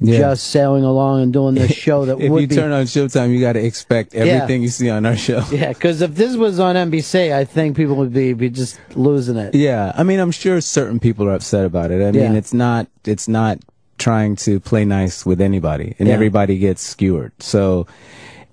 Yeah. 0.00 0.18
just 0.18 0.48
sailing 0.48 0.82
along 0.84 1.22
and 1.22 1.32
doing 1.32 1.54
this 1.54 1.72
show 1.72 2.04
that 2.06 2.18
if 2.20 2.30
would 2.30 2.42
you 2.42 2.48
be. 2.48 2.54
turn 2.56 2.72
on 2.72 2.84
Showtime, 2.84 3.32
you 3.32 3.40
got 3.40 3.52
to 3.54 3.64
expect 3.64 4.14
everything 4.14 4.62
you 4.62 4.68
see 4.68 4.90
on 4.90 5.04
our 5.06 5.16
show. 5.16 5.42
yeah, 5.52 5.68
because 5.68 6.00
if 6.00 6.14
this 6.14 6.36
was 6.36 6.58
on 6.58 6.74
NBC, 6.76 7.32
I 7.32 7.44
think 7.44 7.76
people 7.76 7.96
would 7.96 8.12
be, 8.12 8.32
be 8.32 8.48
just 8.50 8.80
losing 8.96 9.36
it. 9.36 9.54
Yeah, 9.54 9.92
I 9.94 10.02
mean, 10.02 10.18
I'm 10.20 10.30
sure 10.32 10.60
certain 10.60 10.98
people 11.00 11.28
are 11.28 11.34
upset 11.34 11.64
about 11.64 11.90
it. 11.90 12.02
I 12.02 12.10
mean, 12.12 12.32
Yeah. 12.32 12.38
it's 12.38 12.52
not 12.54 12.88
it's 13.04 13.28
not 13.28 13.58
trying 13.98 14.34
to 14.36 14.58
play 14.60 14.84
nice 14.84 15.24
with 15.24 15.40
anybody, 15.40 15.94
and 15.98 16.08
Yeah. 16.08 16.14
everybody 16.14 16.58
gets 16.58 16.82
skewered. 16.82 17.32
So 17.38 17.86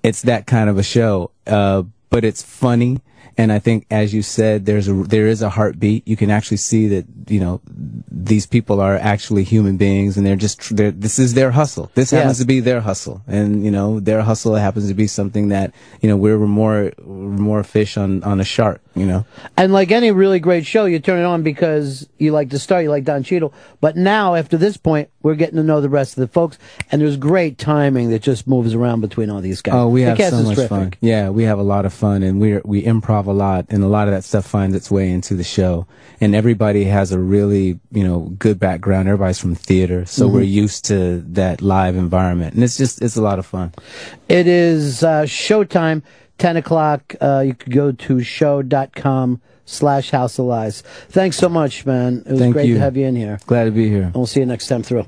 it's 0.02 0.22
that 0.22 0.46
kind 0.46 0.68
of 0.70 0.78
a 0.78 0.82
show, 0.82 1.30
uh, 1.46 1.82
but 2.10 2.24
it's 2.24 2.42
funny. 2.42 3.00
And 3.38 3.50
I 3.52 3.58
think, 3.58 3.86
as 3.90 4.12
you 4.12 4.22
said, 4.22 4.66
there's 4.66 4.88
a 4.88 4.92
there 4.94 5.26
is 5.26 5.42
a 5.42 5.48
heartbeat. 5.50 6.06
You 6.06 6.16
can 6.16 6.30
actually 6.30 6.58
see 6.58 6.88
that 6.88 7.06
you 7.28 7.40
know 7.40 7.60
these 8.10 8.46
people 8.46 8.80
are 8.80 8.96
actually 8.96 9.44
human 9.44 9.76
beings, 9.76 10.16
and 10.16 10.26
they're 10.26 10.36
just 10.36 10.76
they're, 10.76 10.90
this 10.90 11.18
is 11.18 11.34
their 11.34 11.50
hustle. 11.52 11.90
This 11.94 12.12
Yeah. 12.12 12.20
happens 12.20 12.38
to 12.38 12.44
be 12.44 12.60
their 12.60 12.80
hustle, 12.80 13.22
and 13.26 13.64
you 13.64 13.70
know 13.70 14.00
their 14.00 14.22
hustle 14.22 14.54
happens 14.54 14.88
to 14.88 14.94
be 14.94 15.06
something 15.06 15.48
that 15.48 15.72
you 16.00 16.08
know 16.08 16.16
we're 16.16 16.38
more 16.38 16.92
more 17.06 17.62
fish 17.64 17.96
on 17.96 18.22
on 18.24 18.40
a 18.40 18.44
shark. 18.44 18.80
You 18.94 19.06
know. 19.06 19.24
And 19.56 19.72
like 19.72 19.90
any 19.90 20.10
really 20.10 20.38
great 20.38 20.66
show, 20.66 20.84
you 20.84 20.98
turn 20.98 21.18
it 21.18 21.24
on 21.24 21.42
because 21.42 22.06
you 22.18 22.30
like 22.32 22.50
the 22.50 22.58
star, 22.58 22.82
you 22.82 22.90
like 22.90 23.04
Don 23.04 23.22
Cheadle. 23.22 23.54
But 23.80 23.96
now, 23.96 24.34
after 24.34 24.58
this 24.58 24.76
point, 24.76 25.08
we're 25.22 25.34
getting 25.34 25.56
to 25.56 25.62
know 25.62 25.80
the 25.80 25.88
rest 25.88 26.18
of 26.18 26.20
the 26.20 26.28
folks, 26.28 26.58
and 26.90 27.00
there's 27.00 27.16
great 27.16 27.56
timing 27.56 28.10
that 28.10 28.20
just 28.20 28.46
moves 28.46 28.74
around 28.74 29.00
between 29.00 29.30
all 29.30 29.40
these 29.40 29.62
guys. 29.62 29.74
Oh, 29.74 29.88
we 29.88 30.04
The 30.04 30.14
have 30.16 30.30
so 30.30 30.42
much 30.42 30.56
terrific. 30.56 30.68
fun. 30.68 30.92
Yeah, 31.00 31.30
we 31.30 31.44
have 31.44 31.58
a 31.58 31.62
lot 31.62 31.86
of 31.86 31.94
fun, 31.94 32.22
and 32.22 32.38
we 32.38 32.60
we 32.64 32.82
improv 32.82 33.21
a 33.26 33.32
lot, 33.32 33.66
and 33.70 33.82
a 33.82 33.88
lot 33.88 34.08
of 34.08 34.14
that 34.14 34.24
stuff 34.24 34.46
finds 34.46 34.74
its 34.76 34.90
way 34.90 35.10
into 35.10 35.34
the 35.34 35.44
show. 35.44 35.86
And 36.20 36.34
everybody 36.34 36.84
has 36.84 37.10
a 37.12 37.18
really 37.18 37.80
you 37.90 38.04
know 38.04 38.20
good 38.38 38.58
background. 38.58 39.08
Everybody's 39.08 39.38
from 39.38 39.54
theater, 39.54 40.04
so 40.06 40.26
Mm-hmm. 40.26 40.34
we're 40.36 40.42
used 40.42 40.84
to 40.86 41.20
that 41.32 41.60
live 41.62 41.96
environment, 41.96 42.54
and 42.54 42.62
it's 42.64 42.76
just 42.76 43.02
it's 43.02 43.16
a 43.16 43.22
lot 43.22 43.38
of 43.38 43.46
fun. 43.46 43.72
It 44.28 44.46
is 44.46 45.02
uh, 45.02 45.22
showtime, 45.22 46.02
10 46.38 46.56
o'clock. 46.56 47.14
Uh, 47.20 47.42
you 47.46 47.54
could 47.54 47.72
go 47.72 47.92
to 47.92 48.22
sho.com 48.22 49.40
slash 49.64 50.10
house 50.10 50.38
of 50.38 50.46
lies. 50.46 50.82
Thanks 51.08 51.36
so 51.36 51.48
much, 51.48 51.86
man. 51.86 52.22
It 52.26 52.32
was 52.32 52.40
Thank 52.40 52.52
great 52.54 52.66
you. 52.68 52.74
to 52.74 52.80
have 52.80 52.96
you 52.96 53.06
in 53.06 53.16
here. 53.16 53.38
Glad 53.46 53.64
to 53.64 53.70
be 53.70 53.88
here. 53.88 54.02
And 54.02 54.14
we'll 54.14 54.26
see 54.26 54.40
you 54.40 54.46
next 54.46 54.66
time 54.68 54.82
through. 54.82 55.06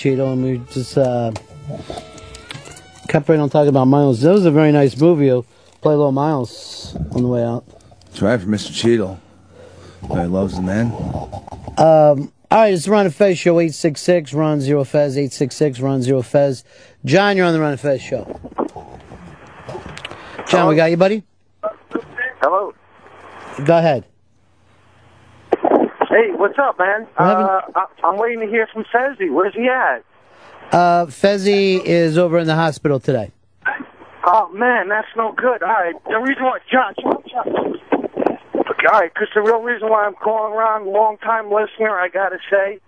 Don 0.00 0.12
Cheadle, 0.12 0.32
and 0.32 0.42
we 0.42 0.58
just 0.72 0.96
uh, 0.96 1.32
kept 3.08 3.28
right 3.28 3.38
on 3.38 3.50
talking 3.50 3.68
about 3.68 3.86
Miles. 3.86 4.20
That 4.22 4.32
was 4.32 4.46
a 4.46 4.50
very 4.50 4.72
nice 4.72 4.96
movie. 4.96 5.26
You'll 5.26 5.46
play 5.82 5.94
a 5.94 5.96
little 5.96 6.12
Miles 6.12 6.96
on 7.12 7.22
the 7.22 7.28
way 7.28 7.44
out. 7.44 7.64
That's 8.06 8.22
right 8.22 8.40
for 8.40 8.46
Mr. 8.46 8.74
Cheadle. 8.74 9.20
He 10.08 10.14
loves 10.14 10.56
the 10.56 10.62
man. 10.62 10.86
Um, 11.76 12.32
all 12.50 12.58
right, 12.58 12.72
it's 12.72 12.86
the 12.86 12.90
Ron 12.90 13.06
and 13.06 13.14
Fez 13.14 13.38
show, 13.38 13.60
866 13.60 14.32
Ron 14.32 14.60
Zero 14.60 14.84
Fez, 14.84 15.16
866 15.16 15.80
Ron 15.80 16.02
Zero 16.02 16.22
Fez. 16.22 16.64
John, 17.04 17.36
you're 17.36 17.46
on 17.46 17.52
the 17.52 17.60
Ron 17.60 17.72
and 17.72 17.80
Fez 17.80 18.00
show. 18.00 18.40
John, 20.48 20.68
we 20.68 20.76
got 20.76 20.90
you, 20.90 20.96
buddy? 20.96 21.22
Hello. 22.40 22.74
Go 23.64 23.78
ahead. 23.78 24.09
Hey, 26.10 26.32
what's 26.32 26.58
up, 26.58 26.76
man? 26.78 27.06
Uh, 27.16 27.60
I- 27.76 27.86
I'm 28.02 28.18
waiting 28.18 28.40
to 28.40 28.46
hear 28.46 28.66
from 28.72 28.84
Fezzi. 28.92 29.32
Where's 29.32 29.54
he 29.54 29.68
at? 29.68 30.02
Uh, 30.72 31.06
Fezzi 31.06 31.80
is 31.84 32.18
over 32.18 32.38
in 32.38 32.46
the 32.46 32.54
hospital 32.56 32.98
today. 33.00 33.30
Oh 34.24 34.50
man, 34.52 34.88
that's 34.88 35.08
no 35.16 35.32
good. 35.32 35.62
All 35.62 35.68
right, 35.68 35.94
the 36.08 36.18
reason 36.18 36.42
why, 36.44 36.58
John, 36.70 36.94
John, 37.00 37.22
John. 37.30 37.74
All 38.54 38.98
right, 39.00 39.12
because 39.12 39.28
the 39.34 39.40
real 39.40 39.62
reason 39.62 39.88
why 39.88 40.04
I'm 40.04 40.14
calling 40.14 40.52
around, 40.52 40.86
long 40.86 41.16
time 41.18 41.50
listener, 41.50 41.98
I 41.98 42.08
gotta 42.08 42.38
say. 42.50 42.78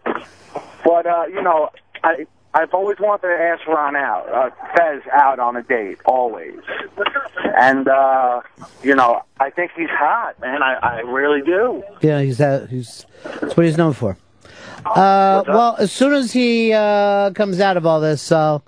But 0.85 1.07
uh, 1.07 1.25
you 1.33 1.41
know, 1.43 1.71
I 2.05 2.27
I've 2.55 2.75
always 2.75 2.99
wanted 3.01 3.29
to 3.29 3.35
ask 3.35 3.67
Ron 3.67 3.97
out, 3.97 4.29
uh, 4.29 4.51
Fez 4.77 5.03
out 5.13 5.39
on 5.39 5.57
a 5.57 5.63
date, 5.63 5.99
always. 6.05 6.59
And 7.57 7.89
uh, 7.89 8.43
you 8.83 8.95
know, 8.95 9.23
I 9.41 9.51
think 9.51 9.73
he's 9.75 9.89
hot, 9.91 10.39
man. 10.41 10.63
I 10.63 10.75
I 10.75 11.01
really 11.01 11.43
do. 11.43 11.83
Yeah, 12.01 12.21
he's 12.21 12.39
that. 12.39 12.69
He's 12.69 13.07
that's 13.41 13.57
what 13.57 13.65
he's 13.67 13.79
known 13.79 13.95
for. 13.95 14.17
Uh, 14.85 15.45
well, 15.47 15.77
as 15.79 15.93
soon 15.93 16.13
as 16.13 16.33
he 16.33 16.73
uh, 16.73 17.31
comes 17.31 17.61
out 17.61 17.77
of 17.77 17.87
all 17.87 18.01
this, 18.01 18.31
I'll 18.33 18.65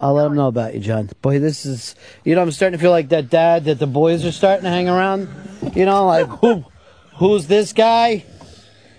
I'll 0.00 0.14
let 0.14 0.26
him 0.26 0.34
know 0.34 0.46
about 0.48 0.74
you, 0.74 0.80
John. 0.80 1.10
Boy, 1.20 1.38
this 1.38 1.66
is 1.66 1.96
you 2.24 2.34
know 2.34 2.42
I'm 2.42 2.50
starting 2.50 2.78
to 2.78 2.82
feel 2.82 2.92
like 2.92 3.08
that 3.10 3.28
dad 3.28 3.64
that 3.64 3.78
the 3.78 3.86
boys 3.86 4.24
are 4.24 4.32
starting 4.32 4.64
to 4.64 4.70
hang 4.70 4.88
around. 4.88 5.28
You 5.74 5.84
know, 5.84 6.06
like 6.06 6.26
who 6.26 6.64
who's 7.16 7.46
this 7.46 7.72
guy? 7.72 8.24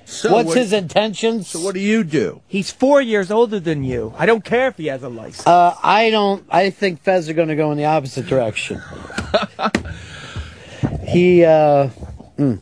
So 0.09 0.33
What's 0.33 0.47
what- 0.47 0.57
his 0.57 0.73
intentions? 0.73 1.47
So 1.49 1.59
what 1.61 1.75
do 1.75 1.79
you 1.79 2.03
do? 2.03 2.41
He's 2.47 2.71
four 2.71 2.99
years 2.99 3.29
older 3.29 3.59
than 3.59 3.83
you. 3.83 4.13
I 4.17 4.25
don't 4.25 4.43
care 4.43 4.67
if 4.67 4.77
he 4.77 4.87
has 4.87 5.03
a 5.03 5.09
license. 5.09 5.45
Uh, 5.45 5.75
I 5.83 6.09
don't. 6.09 6.43
I 6.49 6.71
think 6.71 7.01
Fez 7.03 7.29
are 7.29 7.33
going 7.33 7.49
to 7.49 7.55
go 7.55 7.71
in 7.71 7.77
the 7.77 7.85
opposite 7.85 8.25
direction. 8.25 8.81
he. 11.07 11.45
Uh, 11.45 11.89
mm. 12.37 12.59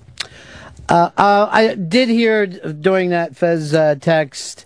uh, 0.90 1.10
uh, 1.18 1.50
I 1.52 1.76
did 1.76 2.10
hear 2.10 2.46
during 2.48 3.12
that 3.12 3.36
Fez 3.38 3.74
uh, 3.74 3.96
text, 4.00 4.66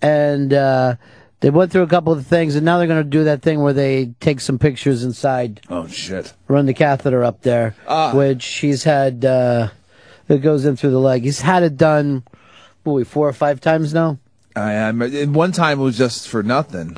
and 0.00 0.52
uh, 0.54 0.96
They 1.40 1.50
went 1.50 1.70
through 1.70 1.82
a 1.82 1.86
couple 1.88 2.12
of 2.14 2.26
things, 2.26 2.54
and 2.56 2.64
now 2.64 2.78
they're 2.78 2.86
going 2.86 3.02
to 3.02 3.08
do 3.08 3.24
that 3.24 3.42
thing 3.42 3.60
where 3.60 3.72
they 3.74 4.06
take 4.20 4.40
some 4.40 4.58
pictures 4.58 5.04
inside, 5.04 5.60
Oh 5.68 5.86
shit. 5.86 6.32
run 6.48 6.66
the 6.66 6.74
catheter 6.74 7.22
up 7.24 7.42
there, 7.42 7.74
Ah. 7.86 8.14
which 8.14 8.44
he's 8.46 8.84
had. 8.84 9.24
It 10.32 10.38
goes 10.38 10.64
in 10.64 10.76
through 10.76 10.90
the 10.90 10.98
leg. 10.98 11.22
He's 11.22 11.40
had 11.40 11.62
it 11.62 11.76
done, 11.76 12.24
boy, 12.84 13.04
four 13.04 13.28
or 13.28 13.32
five 13.32 13.60
times 13.60 13.92
now. 13.92 14.18
I 14.56 14.72
am. 14.72 15.00
One 15.32 15.52
time 15.52 15.80
it 15.80 15.82
was 15.82 15.98
just 15.98 16.28
for 16.28 16.42
nothing. 16.42 16.96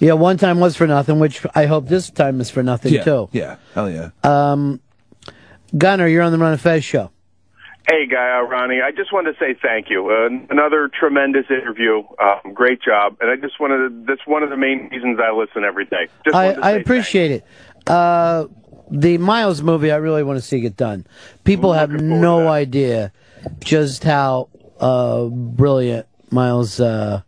Yeah, 0.00 0.12
one 0.12 0.36
time 0.36 0.60
was 0.60 0.76
for 0.76 0.86
nothing, 0.86 1.18
which 1.18 1.44
I 1.54 1.66
hope 1.66 1.88
this 1.88 2.10
time 2.10 2.40
is 2.40 2.50
for 2.50 2.62
nothing 2.62 2.94
yeah. 2.94 3.04
too. 3.04 3.28
Yeah. 3.32 3.56
Hell 3.74 3.90
yeah. 3.90 4.10
Um, 4.22 4.80
Gunner, 5.76 6.06
you're 6.06 6.22
on 6.22 6.30
the 6.30 6.38
Ron 6.38 6.52
and 6.52 6.60
Fez 6.60 6.84
show. 6.84 7.10
Hey, 7.88 8.06
Guy, 8.06 8.38
uh, 8.38 8.42
Ronnie. 8.42 8.80
I 8.82 8.90
just 8.90 9.14
wanted 9.14 9.32
to 9.32 9.38
say 9.38 9.58
thank 9.60 9.88
you. 9.88 10.08
Uh, 10.10 10.28
another 10.50 10.88
tremendous 10.88 11.46
interview. 11.48 12.02
Um, 12.22 12.52
great 12.52 12.82
job. 12.82 13.16
And 13.20 13.30
I 13.30 13.36
just 13.36 13.58
wanted 13.58 13.88
to, 13.88 14.04
that's 14.06 14.26
one 14.26 14.42
of 14.42 14.50
the 14.50 14.58
main 14.58 14.88
reasons 14.90 15.18
I 15.18 15.32
listen 15.32 15.64
every 15.64 15.86
day. 15.86 16.08
Just 16.24 16.36
I, 16.36 16.52
to 16.52 16.64
I 16.64 16.72
say 16.74 16.80
appreciate 16.82 17.30
it. 17.30 17.44
Uh, 17.86 18.46
the 18.90 19.18
Miles 19.18 19.62
movie, 19.62 19.90
I 19.90 19.96
really 19.96 20.22
want 20.22 20.38
to 20.38 20.42
see 20.42 20.60
get 20.60 20.76
done. 20.76 21.06
People 21.44 21.72
have 21.72 21.90
no 21.90 22.48
idea 22.48 23.12
just 23.60 24.04
how 24.04 24.48
uh, 24.80 25.24
brilliant 25.26 26.06
Miles 26.30 26.80
uh, 26.80 27.22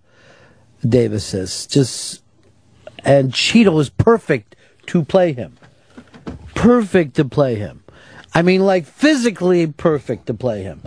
Davis 0.87 1.35
is. 1.35 1.67
Just 1.67 2.23
and 3.05 3.33
Cheadle 3.33 3.81
is 3.81 3.91
perfect 3.91 4.57
to 4.87 5.03
play 5.05 5.33
him. 5.33 5.57
Perfect 6.55 7.17
to 7.17 7.25
play 7.25 7.55
him. 7.55 7.83
I 8.35 8.43
mean, 8.43 8.61
like 8.61 8.87
physically 8.87 9.67
perfect 9.67 10.27
to 10.27 10.35
play 10.35 10.63
him. 10.63 10.83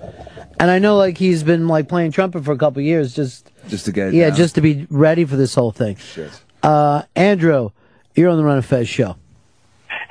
And 0.59 0.71
I 0.71 0.79
know, 0.79 0.95
like 0.97 1.17
he's 1.17 1.43
been 1.43 1.67
like 1.67 1.89
playing 1.89 2.11
trumpet 2.11 2.45
for 2.45 2.51
a 2.53 2.57
couple 2.57 2.79
of 2.79 2.85
years, 2.85 3.13
just 3.15 3.51
Just 3.67 3.85
to 3.85 3.91
get 3.91 4.09
it 4.09 4.13
yeah, 4.13 4.29
down. 4.29 4.37
just 4.37 4.55
to 4.55 4.61
be 4.61 4.87
ready 4.89 5.25
for 5.25 5.35
this 5.35 5.55
whole 5.55 5.71
thing. 5.71 5.97
Shit. 5.97 6.31
Uh, 6.61 7.01
Andrew, 7.15 7.71
you're 8.15 8.29
on 8.29 8.37
the 8.37 8.43
Ron 8.43 8.57
and 8.57 8.65
Fez 8.65 8.87
show. 8.87 9.17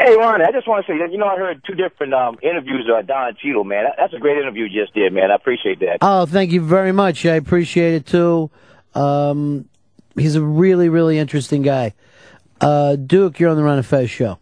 Hey, 0.05 0.17
Ronnie, 0.17 0.45
I 0.45 0.51
just 0.51 0.67
want 0.67 0.85
to 0.85 0.93
say, 0.93 1.12
you 1.12 1.17
know, 1.17 1.29
I 1.29 1.37
heard 1.37 1.62
two 1.65 1.75
different 1.75 2.12
um, 2.12 2.37
interviews 2.43 2.91
of 2.93 3.07
Don 3.07 3.37
Cheadle, 3.41 3.62
man. 3.62 3.85
That's 3.97 4.12
a 4.12 4.19
great 4.19 4.37
interview 4.37 4.65
you 4.65 4.83
just 4.83 4.95
did, 4.95 5.12
man. 5.12 5.31
I 5.31 5.37
appreciate 5.37 5.79
that. 5.79 5.99
Oh, 6.03 6.27
thank 6.27 6.51
you 6.51 6.61
very 6.61 6.91
much. 6.91 7.25
I 7.25 7.37
appreciate 7.37 7.95
it 7.95 8.07
too. 8.07 8.51
Um, 8.97 9.69
he's 10.17 10.35
a 10.35 10.43
really, 10.43 10.88
really 10.88 11.19
interesting 11.19 11.62
guy. 11.62 11.95
Uh, 12.61 12.97
Duke, 12.97 13.38
you're 13.38 13.49
on 13.49 13.57
the 13.57 13.62
Ron 13.62 13.77
and 13.77 13.87
Fez 13.87 14.11
show. 14.11 14.38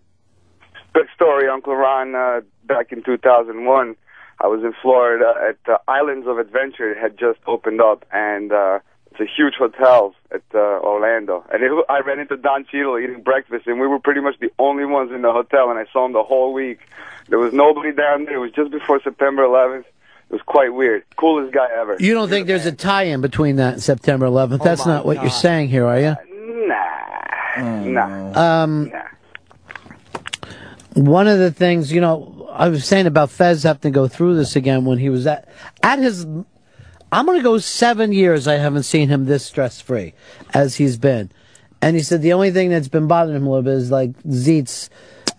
Good 0.94 1.08
story, 1.14 1.46
Uncle 1.46 1.76
Ron. 1.76 2.14
Uh, 2.14 2.40
back 2.64 2.90
in 2.90 3.02
2001, 3.02 3.96
I 4.40 4.46
was 4.46 4.62
in 4.64 4.72
Florida 4.80 5.34
at 5.46 5.58
the 5.66 5.78
Islands 5.86 6.26
of 6.26 6.38
Adventure. 6.38 6.90
It 6.90 6.96
had 6.96 7.18
just 7.18 7.38
opened 7.46 7.82
up, 7.82 8.06
and 8.10 8.50
uh, 8.50 8.78
it's 9.10 9.20
a 9.20 9.26
huge 9.26 9.56
hotel 9.58 10.14
at 10.32 10.42
uh, 10.54 10.58
Orlando. 10.58 11.44
And 11.52 11.62
it, 11.62 11.72
I 11.88 12.00
ran 12.00 12.18
into 12.18 12.36
Don 12.36 12.64
Cheadle 12.64 12.98
eating 12.98 13.22
breakfast, 13.22 13.66
and 13.66 13.80
we 13.80 13.86
were 13.86 13.98
pretty 13.98 14.20
much 14.20 14.38
the 14.40 14.50
only 14.58 14.84
ones 14.84 15.10
in 15.12 15.22
the 15.22 15.32
hotel. 15.32 15.70
And 15.70 15.78
I 15.78 15.86
saw 15.92 16.06
him 16.06 16.12
the 16.12 16.22
whole 16.22 16.52
week. 16.52 16.80
There 17.28 17.38
was 17.38 17.52
nobody 17.52 17.92
down 17.92 18.24
there. 18.24 18.36
It 18.36 18.38
was 18.38 18.52
just 18.52 18.70
before 18.70 19.00
September 19.02 19.42
11th. 19.42 19.80
It 19.80 20.34
was 20.34 20.42
quite 20.42 20.72
weird. 20.72 21.04
Coolest 21.16 21.52
guy 21.52 21.66
ever. 21.76 21.96
You 21.98 22.14
don't 22.14 22.28
think 22.28 22.46
there's 22.46 22.66
a 22.66 22.72
tie-in 22.72 23.20
between 23.20 23.56
that 23.56 23.74
and 23.74 23.82
September 23.82 24.26
11th? 24.26 24.62
That's 24.62 24.86
not 24.86 25.04
what 25.04 25.20
you're 25.20 25.30
saying 25.30 25.68
here, 25.68 25.86
are 25.86 25.98
you? 25.98 26.16
Nah, 26.68 27.82
nah. 27.84 28.62
Um, 28.62 28.92
one 30.94 31.26
of 31.26 31.38
the 31.38 31.50
things, 31.50 31.92
you 31.92 32.00
know, 32.00 32.48
I 32.52 32.68
was 32.68 32.84
saying 32.84 33.06
about 33.06 33.30
Fez 33.30 33.62
having 33.62 33.80
to 33.82 33.90
go 33.90 34.08
through 34.08 34.36
this 34.36 34.56
again 34.56 34.84
when 34.84 34.98
he 34.98 35.08
was 35.08 35.26
at 35.26 35.48
at 35.82 35.98
his. 35.98 36.26
I'm 37.12 37.26
going 37.26 37.38
to 37.38 37.42
go 37.42 37.58
seven 37.58 38.12
years. 38.12 38.46
I 38.46 38.54
haven't 38.54 38.84
seen 38.84 39.08
him 39.08 39.26
this 39.26 39.44
stress 39.44 39.80
free 39.80 40.14
as 40.54 40.76
he's 40.76 40.96
been, 40.96 41.30
and 41.82 41.96
he 41.96 42.02
said 42.02 42.22
the 42.22 42.32
only 42.32 42.50
thing 42.50 42.70
that's 42.70 42.88
been 42.88 43.08
bothering 43.08 43.36
him 43.36 43.46
a 43.46 43.50
little 43.50 43.64
bit 43.64 43.74
is 43.74 43.90
like 43.90 44.12
Zito 44.22 44.88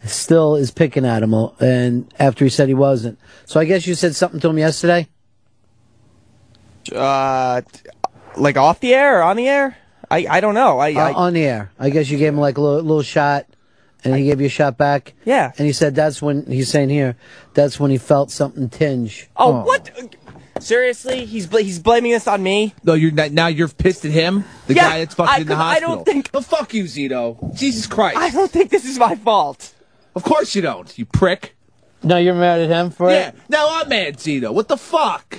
still 0.06 0.56
is 0.56 0.72
picking 0.72 1.06
at 1.06 1.24
him, 1.24 1.34
and 1.60 2.14
after 2.20 2.44
he 2.46 2.50
said 2.50 2.68
he 2.68 2.74
wasn't. 2.74 3.20
So 3.46 3.60
I 3.60 3.66
guess 3.66 3.86
you 3.88 3.96
said 3.96 4.16
something 4.16 4.40
to 4.40 4.50
him 4.50 4.58
yesterday. 4.58 5.08
Uh, 6.94 7.62
like 8.36 8.58
off 8.58 8.80
the 8.80 8.94
air 8.94 9.20
or 9.20 9.24
on 9.24 9.38
the 9.38 9.48
air? 9.48 9.78
I, 10.10 10.26
I 10.30 10.42
don't 10.42 10.56
know. 10.56 10.80
I, 10.80 10.94
Uh, 10.94 11.00
I 11.00 11.14
on 11.14 11.34
the 11.34 11.46
air. 11.46 11.72
I 11.80 11.90
guess 11.90 12.10
you 12.10 12.18
gave 12.18 12.34
him 12.34 12.40
like 12.40 12.58
a 12.58 12.62
little, 12.62 12.82
little 12.82 13.04
shot, 13.04 13.46
and 14.04 14.16
he 14.16 14.26
gave 14.26 14.42
you 14.42 14.48
a 14.48 14.50
shot 14.50 14.78
back. 14.78 15.14
Yeah. 15.24 15.52
And 15.58 15.66
he 15.66 15.72
said 15.74 15.96
that's 15.96 16.22
when 16.22 16.46
he's 16.48 16.70
saying 16.70 16.90
here, 16.90 17.16
that's 17.54 17.80
when 17.80 17.92
he 17.92 17.98
felt 17.98 18.32
something 18.32 18.70
tinge. 18.70 19.30
Oh, 19.38 19.64
what? 19.64 19.90
Seriously, 20.60 21.26
he's 21.26 21.48
bl- 21.48 21.58
he's 21.58 21.80
blaming 21.80 22.12
this 22.12 22.28
on 22.28 22.44
me. 22.44 22.74
No, 22.84 22.94
you're 22.94 23.12
not, 23.12 23.32
now 23.32 23.48
you're 23.48 23.68
pissed 23.68 24.06
at 24.06 24.12
him, 24.12 24.44
the 24.68 24.76
Yeah, 24.76 24.90
guy 24.90 25.00
that's 25.00 25.16
fucking 25.16 25.34
I- 25.34 25.38
in 25.40 25.48
hospital. 25.48 25.92
I 25.92 25.96
don't 25.96 26.06
think- 26.06 26.30
Well, 26.34 26.44
fuck 26.44 26.74
you, 26.74 26.84
Zito. 26.84 27.56
Jesus 27.58 27.88
Christ. 27.88 28.18
I 28.18 28.30
don't 28.30 28.52
think 28.52 28.70
this 28.70 28.86
is 28.86 29.00
my 29.00 29.16
fault. 29.16 29.74
Of 30.16 30.24
course 30.24 30.54
you 30.56 30.62
don't, 30.62 30.96
you 30.98 31.06
prick. 31.06 31.56
No, 32.04 32.18
you're 32.18 32.36
mad 32.36 32.60
at 32.62 32.70
him 32.70 32.90
for 32.92 33.10
Yeah. 33.12 33.30
it. 33.30 33.36
Now 33.50 33.68
I'm 33.80 33.90
mad, 33.90 34.18
Zito. 34.18 34.54
What 34.54 34.68
the 34.68 34.78
fuck? 34.78 35.38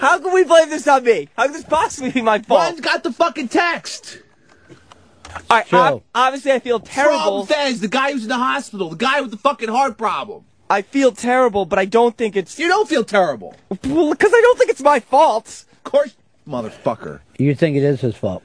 How 0.00 0.18
can 0.18 0.32
we 0.32 0.42
blame 0.44 0.70
this 0.70 0.88
on 0.88 1.04
me? 1.04 1.28
How 1.36 1.44
can 1.44 1.52
this 1.52 1.64
possibly 1.64 2.10
be 2.10 2.22
my 2.22 2.38
fault? 2.40 2.60
Ron's 2.60 2.80
got 2.80 3.02
the 3.02 3.12
fucking 3.12 3.48
text. 3.48 4.18
All 5.50 5.58
right, 5.58 5.66
Joe. 5.68 5.78
ob- 5.78 6.02
obviously 6.14 6.52
I 6.52 6.58
feel 6.58 6.80
terrible. 6.80 7.44
From 7.46 7.54
Fez, 7.56 7.80
the 7.80 7.88
guy 7.88 8.12
who's 8.12 8.22
in 8.22 8.28
the 8.28 8.36
hospital, 8.36 8.90
the 8.90 8.96
guy 8.96 9.20
with 9.20 9.30
the 9.30 9.36
fucking 9.36 9.68
heart 9.68 9.96
problem. 9.98 10.44
I 10.72 10.80
feel 10.80 11.12
terrible, 11.12 11.66
but 11.66 11.78
I 11.78 11.84
don't 11.84 12.16
think 12.16 12.34
it's. 12.34 12.58
You 12.58 12.66
don't 12.66 12.88
feel 12.88 13.04
terrible. 13.04 13.54
Well, 13.84 14.10
because 14.10 14.32
I 14.32 14.40
don't 14.40 14.58
think 14.58 14.70
it's 14.70 14.80
my 14.80 15.00
fault. 15.00 15.66
Of 15.70 15.84
course, 15.84 16.16
motherfucker. 16.48 17.20
You 17.38 17.54
think 17.54 17.76
it 17.76 17.82
is 17.82 18.00
his 18.00 18.16
fault? 18.16 18.42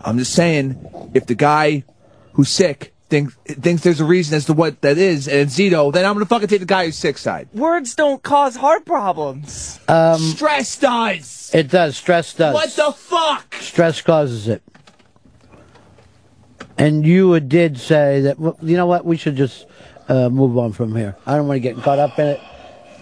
I'm 0.00 0.16
just 0.16 0.32
saying, 0.32 1.10
if 1.12 1.26
the 1.26 1.34
guy 1.34 1.84
who's 2.32 2.48
sick 2.48 2.94
thinks 3.10 3.36
thinks 3.44 3.82
there's 3.82 4.00
a 4.00 4.06
reason 4.06 4.36
as 4.38 4.46
to 4.46 4.54
what 4.54 4.80
that 4.80 4.96
is, 4.96 5.28
and 5.28 5.36
it's 5.40 5.58
Zito, 5.58 5.92
then 5.92 6.06
I'm 6.06 6.14
gonna 6.14 6.24
fucking 6.24 6.48
take 6.48 6.60
the 6.60 6.66
guy 6.66 6.86
who's 6.86 6.96
sick 6.96 7.18
side. 7.18 7.50
Words 7.52 7.94
don't 7.94 8.22
cause 8.22 8.56
heart 8.56 8.86
problems. 8.86 9.80
Um, 9.86 10.18
Stress 10.18 10.78
does. 10.78 11.50
it 11.52 11.68
does. 11.68 11.94
Stress 11.94 12.32
does. 12.32 12.54
What 12.54 12.70
the 12.74 12.92
fuck? 12.92 13.54
Stress 13.56 14.00
causes 14.00 14.48
it. 14.48 14.62
And 16.78 17.04
you 17.06 17.38
did 17.40 17.78
say 17.78 18.22
that. 18.22 18.38
well, 18.38 18.56
You 18.62 18.78
know 18.78 18.86
what? 18.86 19.04
We 19.04 19.18
should 19.18 19.36
just 19.36 19.66
uh, 20.10 20.28
move 20.28 20.58
on 20.58 20.72
from 20.72 20.94
here. 20.96 21.16
I 21.24 21.36
don't 21.36 21.46
want 21.46 21.56
to 21.56 21.60
get 21.60 21.76
caught 21.82 21.98
up 21.98 22.18
in 22.18 22.26
it. 22.26 22.40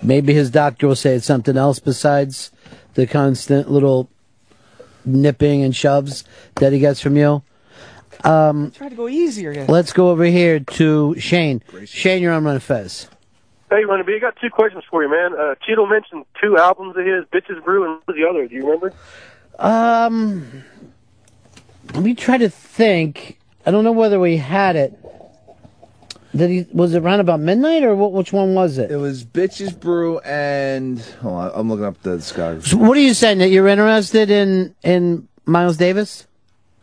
Maybe 0.03 0.35
his 0.35 0.51
doctor 0.51 0.87
will 0.87 0.95
say 0.97 1.17
it's 1.17 1.27
something 1.27 1.57
else 1.57 1.79
besides 1.81 2.53
the 2.95 3.07
constant 3.07 3.71
little 3.71 4.09
nipping 5.05 5.63
and 5.63 5.75
shoves 5.75 6.23
that 6.57 6.73
he 6.73 6.79
gets 6.79 7.01
from 7.01 7.17
you. 7.17 7.43
Um, 8.25 8.71
Try 8.73 8.89
to 8.91 8.95
go 8.95 9.09
easier. 9.09 9.53
Yeah. 9.53 9.67
let's 9.69 9.93
go 9.93 10.11
over 10.11 10.25
here 10.25 10.61
to 10.61 11.15
Shane. 11.19 11.63
Shane, 11.87 12.23
you're 12.23 12.33
on 12.33 12.45
Ron 12.45 12.59
Fez. 12.61 13.09
Hey, 13.71 13.85
Ronnie 13.85 14.03
B, 14.03 14.15
I 14.17 14.19
got 14.19 14.37
two 14.41 14.51
questions 14.51 14.85
for 14.91 15.03
you, 15.03 15.11
man. 15.11 15.35
Uh, 15.39 15.55
Cheadle 15.67 15.87
mentioned 15.87 16.25
two 16.41 16.57
albums 16.57 16.97
of 16.97 17.05
his, 17.05 17.25
Bitches 17.27 17.63
Brew, 17.63 17.85
and 17.85 18.01
the 18.07 18.27
other? 18.29 18.47
Do 18.49 18.55
you 18.55 18.63
remember? 18.65 18.93
Um, 19.59 20.65
let 21.95 22.03
me 22.03 22.15
try 22.15 22.39
to 22.39 22.49
think. 22.49 23.39
I 23.67 23.71
don't 23.71 23.85
know 23.85 23.93
whether 23.93 24.19
we 24.19 24.39
had 24.39 24.77
it. 24.77 24.99
Did 26.39 26.51
he? 26.51 26.67
Was 26.73 26.95
it 26.95 27.03
around 27.03 27.21
about 27.21 27.41
midnight, 27.41 27.83
or 27.83 27.95
what, 27.95 28.13
which 28.13 28.33
one 28.33 28.55
was 28.55 28.79
it? 28.79 28.91
It 28.91 28.97
was 28.97 29.25
Bitches 29.25 29.79
Brew 29.79 30.21
and 30.21 31.01
hold 31.21 31.35
on, 31.35 31.51
I'm 31.55 31.69
looking 31.69 31.85
up 31.85 32.01
the 32.03 32.17
discography. 32.17 32.67
So 32.67 32.77
what 32.77 32.97
are 32.97 33.01
you 33.01 33.15
saying 33.15 33.39
that 33.39 33.49
you're 33.49 33.69
interested 33.69 34.31
in 34.31 34.75
in 34.83 35.29
Miles 35.45 35.77
Davis? 35.77 36.27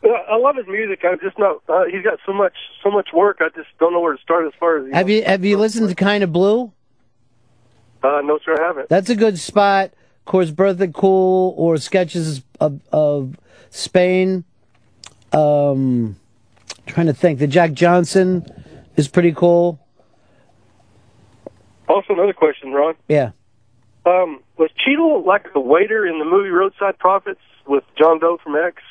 I 0.03 0.37
love 0.37 0.57
his 0.57 0.67
music. 0.67 0.99
I'm 1.03 1.19
just 1.19 1.39
not. 1.39 1.61
Uh, 1.69 1.85
he's 1.85 2.03
got 2.03 2.19
so 2.25 2.33
much, 2.33 2.53
so 2.83 2.91
much 2.91 3.09
work. 3.13 3.37
I 3.39 3.49
just 3.55 3.69
don't 3.79 3.93
know 3.93 4.01
where 4.01 4.15
to 4.15 4.21
start 4.21 4.45
as 4.45 4.53
far 4.59 4.77
as. 4.77 4.87
You 4.87 4.93
Have 4.93 5.09
you 5.09 5.23
have 5.23 5.45
you 5.45 5.57
listened 5.57 5.89
to 5.89 5.95
Kind 5.95 6.23
of 6.23 6.33
Blue? 6.33 6.71
Uh, 8.03 8.21
no, 8.23 8.37
sir, 8.45 8.55
I 8.61 8.67
haven't. 8.67 8.89
That's 8.89 9.09
a 9.09 9.15
good 9.15 9.39
spot. 9.39 9.85
Of 9.85 10.25
course, 10.25 10.51
Birth 10.51 10.71
of 10.71 10.77
the 10.79 10.87
Cool 10.89 11.55
or 11.57 11.77
Sketches 11.77 12.43
of, 12.59 12.81
of 12.91 13.37
Spain. 13.69 14.43
Um, 15.31 16.17
trying 16.85 17.07
to 17.07 17.13
think. 17.13 17.39
The 17.39 17.47
Jack 17.47 17.73
Johnson 17.73 18.45
is 18.97 19.07
pretty 19.07 19.31
cool. 19.33 19.79
Also, 21.87 22.13
another 22.13 22.33
question, 22.33 22.71
Ron. 22.71 22.95
Yeah. 23.07 23.31
Um, 24.05 24.41
was 24.57 24.69
Cheadle 24.83 25.23
like 25.25 25.51
the 25.53 25.59
waiter 25.59 26.05
in 26.05 26.19
the 26.19 26.25
movie 26.25 26.49
Roadside 26.49 26.97
Prophets 26.99 27.39
with 27.67 27.83
John 27.97 28.19
Doe 28.19 28.37
from 28.43 28.55
X? 28.55 28.81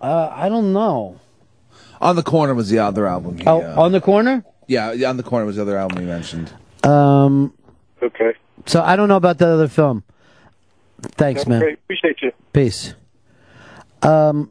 Uh, 0.00 0.30
I 0.32 0.48
don't 0.48 0.72
know. 0.72 1.20
On 2.00 2.16
the 2.16 2.22
Corner 2.22 2.54
was 2.54 2.68
the 2.70 2.78
other 2.80 3.06
album. 3.06 3.38
He, 3.38 3.44
Oh, 3.46 3.60
uh, 3.60 3.80
on 3.80 3.92
the 3.92 4.00
corner. 4.00 4.44
yeah, 4.66 4.92
yeah, 4.92 5.08
On 5.08 5.16
the 5.16 5.22
Corner 5.22 5.46
was 5.46 5.56
the 5.56 5.62
other 5.62 5.76
album 5.76 6.00
he 6.00 6.04
mentioned. 6.06 6.52
Um, 6.84 7.52
Okay. 8.02 8.32
so 8.66 8.82
I 8.82 8.96
don't 8.96 9.08
know 9.08 9.16
about 9.16 9.38
that 9.38 9.48
other 9.48 9.68
film. 9.68 10.02
Thanks, 11.02 11.46
man. 11.46 11.60
Great. 11.60 11.74
Appreciate 11.84 12.16
you. 12.22 12.32
Peace. 12.52 12.94
Um, 14.02 14.50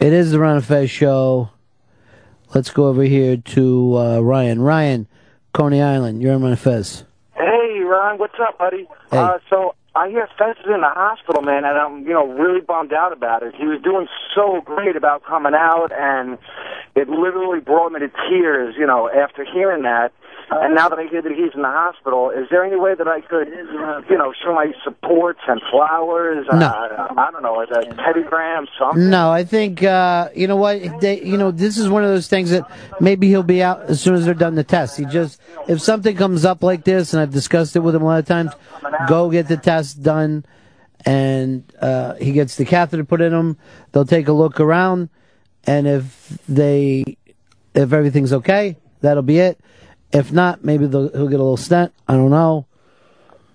it 0.00 0.12
is 0.12 0.30
the 0.30 0.38
Ron 0.38 0.56
and 0.56 0.64
Fez 0.64 0.90
show. 0.90 1.50
Let's 2.52 2.70
go 2.70 2.88
over 2.88 3.04
here 3.04 3.36
to 3.36 3.96
uh, 3.96 4.20
Ryan. 4.20 4.60
Ryan, 4.60 5.06
Coney 5.52 5.80
Island. 5.80 6.20
You're 6.20 6.34
on 6.34 6.56
Fez. 6.56 7.04
Hey, 7.36 7.80
Ron, 7.80 8.18
what's 8.18 8.34
up, 8.40 8.58
buddy? 8.58 8.88
Hey. 9.10 9.18
Uh, 9.18 9.38
so 9.48 9.76
I 9.94 10.08
hear 10.08 10.28
Fez 10.36 10.56
is 10.58 10.66
in 10.66 10.80
the 10.80 10.90
hospital, 10.90 11.42
man, 11.42 11.64
and 11.64 11.78
I'm, 11.78 12.02
you 12.02 12.12
know, 12.12 12.26
really 12.26 12.60
bummed 12.60 12.92
out 12.92 13.12
about 13.12 13.44
it. 13.44 13.54
He 13.54 13.66
was 13.66 13.80
doing 13.82 14.08
so 14.34 14.62
great 14.64 14.96
about 14.96 15.24
coming 15.24 15.54
out, 15.54 15.92
and 15.92 16.38
it 16.96 17.08
literally 17.08 17.60
brought 17.60 17.92
me 17.92 18.00
to 18.00 18.08
tears, 18.28 18.74
you 18.76 18.86
know, 18.86 19.08
after 19.08 19.44
hearing 19.44 19.84
that. 19.84 20.12
And 20.52 20.74
now 20.74 20.88
that 20.88 20.98
I 20.98 21.06
hear 21.06 21.22
that 21.22 21.30
he's 21.30 21.54
in 21.54 21.62
the 21.62 21.68
hospital, 21.68 22.30
is 22.30 22.48
there 22.50 22.64
any 22.64 22.74
way 22.74 22.94
that 22.96 23.06
I 23.06 23.20
could, 23.20 23.46
you 24.10 24.18
know, 24.18 24.32
show 24.42 24.52
my 24.52 24.72
support, 24.82 25.36
send 25.46 25.60
flowers? 25.70 26.44
No. 26.52 26.66
Uh, 26.66 27.14
I 27.16 27.30
don't 27.30 27.42
know, 27.42 27.60
a 27.60 27.66
telegram, 27.66 28.66
something? 28.76 29.10
No, 29.10 29.30
I 29.30 29.44
think 29.44 29.84
uh, 29.84 30.28
you 30.34 30.48
know 30.48 30.56
what 30.56 31.00
they, 31.00 31.22
you 31.22 31.36
know 31.36 31.52
this 31.52 31.78
is 31.78 31.88
one 31.88 32.02
of 32.02 32.10
those 32.10 32.26
things 32.26 32.50
that 32.50 32.68
maybe 33.00 33.28
he'll 33.28 33.44
be 33.44 33.62
out 33.62 33.82
as 33.82 34.00
soon 34.00 34.14
as 34.14 34.24
they're 34.24 34.34
done 34.34 34.56
the 34.56 34.64
test. 34.64 34.98
He 34.98 35.04
just 35.04 35.40
if 35.68 35.80
something 35.80 36.16
comes 36.16 36.44
up 36.44 36.64
like 36.64 36.82
this, 36.82 37.14
and 37.14 37.22
I've 37.22 37.32
discussed 37.32 37.76
it 37.76 37.80
with 37.80 37.94
him 37.94 38.02
a 38.02 38.06
lot 38.06 38.18
of 38.18 38.26
times, 38.26 38.50
go 39.06 39.30
get 39.30 39.46
the 39.46 39.56
test 39.56 40.02
done, 40.02 40.44
and 41.06 41.62
uh, 41.80 42.14
he 42.14 42.32
gets 42.32 42.56
the 42.56 42.64
catheter 42.64 43.04
put 43.04 43.20
in 43.20 43.32
him. 43.32 43.56
They'll 43.92 44.04
take 44.04 44.26
a 44.26 44.32
look 44.32 44.58
around, 44.58 45.10
and 45.64 45.86
if 45.86 46.38
they 46.48 47.16
if 47.72 47.92
everything's 47.92 48.32
okay, 48.32 48.78
that'll 49.00 49.22
be 49.22 49.38
it. 49.38 49.60
If 50.12 50.32
not, 50.32 50.64
maybe 50.64 50.88
he'll 50.88 51.08
get 51.08 51.14
a 51.14 51.22
little 51.42 51.56
stent. 51.56 51.92
I 52.08 52.14
don't 52.14 52.30
know. 52.30 52.66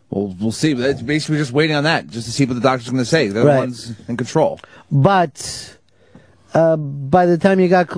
Well, 0.10 0.34
we'll 0.39 0.51
see. 0.51 0.72
It's 0.72 1.01
basically 1.01 1.38
just 1.38 1.51
waiting 1.51 1.76
on 1.76 1.84
that, 1.84 2.08
just 2.08 2.28
to 2.28 2.32
see 2.32 2.45
what 2.45 2.53
the 2.53 2.62
doctor's 2.62 2.89
going 2.89 2.99
to 3.03 3.06
say. 3.06 3.28
They're 3.28 3.43
the 3.43 3.49
ones 3.49 3.93
in 4.08 4.16
control. 4.16 4.60
But 4.91 5.78
uh, 6.53 6.78
by 6.78 7.26
the 7.26 7.38
time 7.38 7.60
you 7.60 7.68
got 7.68 7.91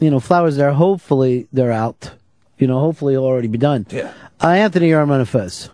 you 0.00 0.10
know 0.10 0.20
flowers 0.20 0.56
there, 0.56 0.72
hopefully 0.72 1.48
they're 1.52 1.72
out. 1.72 2.10
You 2.58 2.66
know, 2.66 2.78
hopefully 2.80 3.14
it'll 3.14 3.26
already 3.26 3.48
be 3.48 3.58
done. 3.58 3.86
Yeah. 3.90 4.12
Uh, 4.42 4.48
Anthony, 4.48 4.88
you're 4.88 5.00
on 5.00 5.08
Ron 5.08 5.20
and 5.20 5.28
Fez. 5.28 5.70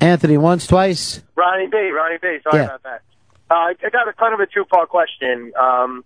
Anthony, 0.00 0.36
once, 0.36 0.66
twice. 0.66 1.22
Ronnie 1.36 1.66
B. 1.68 1.76
Ronnie 1.90 2.18
B. 2.20 2.38
Sorry 2.42 2.58
Yeah. 2.62 2.64
about 2.66 2.82
that. 2.84 3.02
Uh, 3.50 3.54
I 3.54 3.74
I 3.84 3.90
got 3.90 4.08
a 4.08 4.12
kind 4.12 4.34
of 4.34 4.40
a 4.40 4.46
two-part 4.46 4.88
question. 4.88 5.52
Um, 5.58 6.04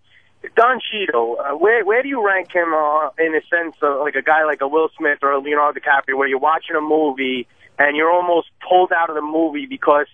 Don 0.55 0.80
Cheadle, 0.80 1.36
uh, 1.40 1.57
where 1.57 1.84
where 1.84 2.03
do 2.03 2.09
you 2.09 2.24
rank 2.24 2.53
him 2.53 2.72
uh, 2.72 3.11
in 3.18 3.32
the 3.32 3.42
sense 3.51 3.76
of 3.82 4.01
like 4.01 4.14
a 4.14 4.22
guy 4.22 4.44
like 4.44 4.61
a 4.61 4.68
Will 4.68 4.88
Smith 4.97 5.18
or 5.22 5.32
a 5.32 5.40
Leonardo 5.40 5.80
DiCaprio, 5.80 6.16
where 6.16 6.28
you're 6.28 6.38
watching 6.38 6.76
a 6.76 6.80
movie 6.80 7.47
and 7.78 7.97
you're 7.97 8.11
almost 8.11 8.49
pulled 8.68 8.92
out 8.92 9.11
of 9.11 9.16
the 9.16 9.22
movie 9.22 9.66
because 9.66 10.07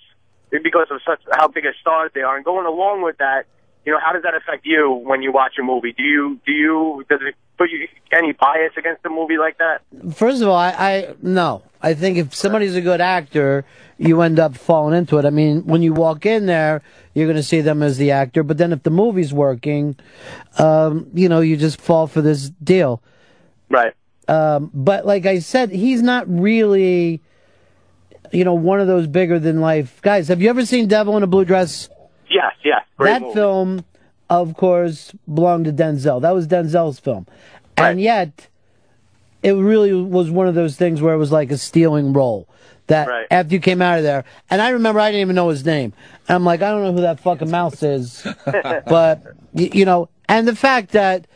because 0.51 0.89
of 0.91 1.01
such 1.07 1.21
how 1.33 1.49
big 1.49 1.65
a 1.65 1.73
stars 1.81 2.11
they 2.15 2.23
are, 2.23 2.37
and 2.37 2.45
going 2.45 2.67
along 2.67 3.03
with 3.03 3.19
that, 3.19 3.45
you 3.85 3.93
know, 3.93 3.99
how 4.05 4.13
does 4.13 4.23
that 4.23 4.35
affect 4.35 4.65
you 4.65 4.93
when 4.93 5.23
you 5.23 5.33
watch 5.33 5.55
a 5.59 5.63
movie? 5.63 5.93
Do 5.93 6.03
you 6.03 6.41
do 6.47 6.53
you 6.53 7.05
does 7.09 7.21
it 7.23 7.35
put 7.59 7.71
you 7.71 7.89
any 8.13 8.33
bias 8.33 8.73
against 8.77 9.05
a 9.05 9.11
movie 9.11 9.39
like 9.39 9.59
that? 9.59 9.83
First 10.15 10.43
of 10.43 10.49
all, 10.49 10.57
I, 10.57 10.71
I 10.71 11.15
no. 11.23 11.63
I 11.81 11.95
think 11.95 12.17
if 12.17 12.35
somebody's 12.35 12.77
a 12.77 12.81
good 12.81 13.01
actor, 13.01 13.65
you 14.03 14.21
end 14.21 14.41
up 14.41 14.57
falling 14.57 14.99
into 14.99 15.19
it. 15.19 15.25
I 15.25 15.31
mean, 15.31 15.65
when 15.65 15.83
you 15.83 15.93
walk 15.93 16.27
in 16.27 16.47
there, 16.47 16.83
you're 17.15 17.27
going 17.27 17.37
to 17.37 17.43
see 17.43 17.61
them 17.61 17.83
as 17.83 17.99
the 17.99 18.11
actor. 18.11 18.43
But 18.43 18.59
then 18.59 18.73
if 18.73 18.83
the 18.83 18.91
movie's 18.91 19.33
working, 19.33 19.97
um, 20.59 21.09
you 21.15 21.29
know, 21.29 21.41
you 21.41 21.57
just 21.57 21.81
fall 21.81 22.09
for 22.09 22.21
this 22.21 22.51
deal. 22.63 23.01
Right. 23.69 23.95
Um, 24.27 24.71
but 24.75 25.07
like 25.07 25.25
I 25.27 25.39
said, 25.39 25.71
he's 25.71 26.03
not 26.03 26.29
really, 26.29 27.21
you 28.33 28.45
know, 28.45 28.55
one 28.55 28.81
of 28.81 28.89
those 28.89 29.07
bigger 29.07 29.39
than 29.39 29.61
life 29.61 30.03
guys. 30.03 30.29
Have 30.29 30.43
you 30.43 30.51
ever 30.51 30.67
seen 30.67 30.89
Devil 30.89 31.17
in 31.17 31.23
a 31.23 31.29
Blue 31.29 31.45
Dress? 31.45 31.89
Yes, 32.29 32.55
yes. 32.65 32.83
That 32.99 33.23
movie. 33.23 33.35
film, 33.35 33.85
of 34.31 34.57
course, 34.57 35.13
belonged 35.33 35.67
to 35.67 35.73
Denzel. 35.73 36.21
That 36.23 36.31
was 36.31 36.47
Denzel's 36.47 36.99
film, 36.99 37.27
and 37.77 38.01
yet 38.01 38.49
it 39.43 39.53
really 39.53 39.93
was 39.93 40.31
one 40.31 40.47
of 40.47 40.55
those 40.55 40.77
things 40.77 41.03
where 41.03 41.15
it 41.15 41.19
was 41.19 41.33
like 41.33 41.51
a 41.51 41.59
stealing 41.59 42.13
role. 42.13 42.49
That 42.93 43.09
Right. 43.09 43.27
after 43.31 43.55
you 43.55 43.61
came 43.61 43.81
out 43.83 43.97
of 43.99 44.05
there, 44.05 44.25
and 44.51 44.61
I 44.61 44.69
remember 44.71 45.01
I 45.01 45.09
didn't 45.11 45.23
even 45.23 45.35
know 45.37 45.49
his 45.49 45.65
name. 45.65 45.93
And 46.29 46.37
I'm 46.37 46.45
like, 46.45 46.61
I 46.63 46.71
don't 46.71 46.83
know 46.85 46.93
who 46.93 47.01
that 47.01 47.21
fucking 47.21 47.51
mouse 47.51 47.83
is, 47.83 48.23
but 48.87 49.23
y- 49.53 49.71
you 49.73 49.85
know, 49.85 50.09
and 50.29 50.47
the 50.47 50.57
fact 50.57 50.93
that. 50.93 51.27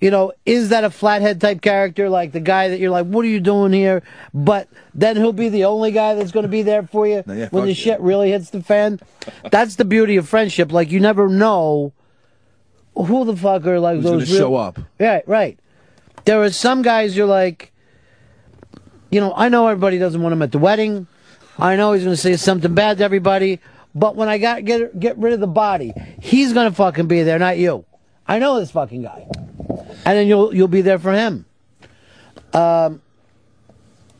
You 0.00 0.10
know, 0.10 0.32
is 0.44 0.68
that 0.68 0.84
a 0.84 0.90
flathead 0.90 1.40
type 1.40 1.62
character, 1.62 2.10
like 2.10 2.32
the 2.32 2.40
guy 2.40 2.68
that 2.68 2.78
you're 2.78 2.90
like, 2.90 3.06
what 3.06 3.24
are 3.24 3.28
you 3.28 3.40
doing 3.40 3.72
here? 3.72 4.02
But 4.34 4.68
then 4.92 5.16
he'll 5.16 5.32
be 5.32 5.48
the 5.48 5.64
only 5.64 5.92
guy 5.92 6.14
that's 6.14 6.30
going 6.30 6.42
to 6.42 6.48
be 6.50 6.60
there 6.60 6.82
for 6.82 7.06
you 7.06 7.22
yeah, 7.26 7.48
when 7.48 7.48
fuck 7.50 7.64
the 7.64 7.72
shit 7.74 8.00
really 8.00 8.30
hits 8.30 8.50
the 8.50 8.62
fan. 8.62 9.00
That's 9.50 9.76
the 9.76 9.86
beauty 9.86 10.16
of 10.16 10.28
friendship. 10.28 10.72
Like 10.72 10.90
you 10.90 11.00
never 11.00 11.28
know 11.30 11.94
who 12.94 13.24
the 13.24 13.34
fuck 13.36 13.66
are 13.66 13.80
like 13.80 13.96
Who's 13.96 14.04
those 14.04 14.12
gonna 14.12 14.24
real- 14.26 14.36
show 14.50 14.54
up? 14.56 14.78
Right, 15.00 15.26
right. 15.26 15.58
There 16.26 16.42
are 16.42 16.50
some 16.50 16.82
guys 16.82 17.16
you're 17.16 17.26
like, 17.26 17.72
you 19.14 19.20
know, 19.20 19.32
I 19.36 19.48
know 19.48 19.68
everybody 19.68 19.98
doesn't 19.98 20.20
want 20.20 20.32
him 20.32 20.42
at 20.42 20.50
the 20.50 20.58
wedding. 20.58 21.06
I 21.56 21.76
know 21.76 21.92
he's 21.92 22.02
going 22.02 22.16
to 22.16 22.20
say 22.20 22.34
something 22.34 22.74
bad 22.74 22.98
to 22.98 23.04
everybody. 23.04 23.60
But 23.94 24.16
when 24.16 24.28
I 24.28 24.38
got 24.38 24.64
get 24.64 24.98
get 24.98 25.16
rid 25.18 25.32
of 25.34 25.38
the 25.38 25.46
body, 25.46 25.92
he's 26.20 26.52
going 26.52 26.68
to 26.68 26.74
fucking 26.74 27.06
be 27.06 27.22
there, 27.22 27.38
not 27.38 27.58
you. 27.58 27.84
I 28.26 28.40
know 28.40 28.58
this 28.58 28.72
fucking 28.72 29.02
guy, 29.02 29.28
and 29.28 30.04
then 30.04 30.26
you'll 30.26 30.52
you'll 30.52 30.66
be 30.66 30.80
there 30.80 30.98
for 30.98 31.12
him. 31.12 31.46
Um, 32.52 33.02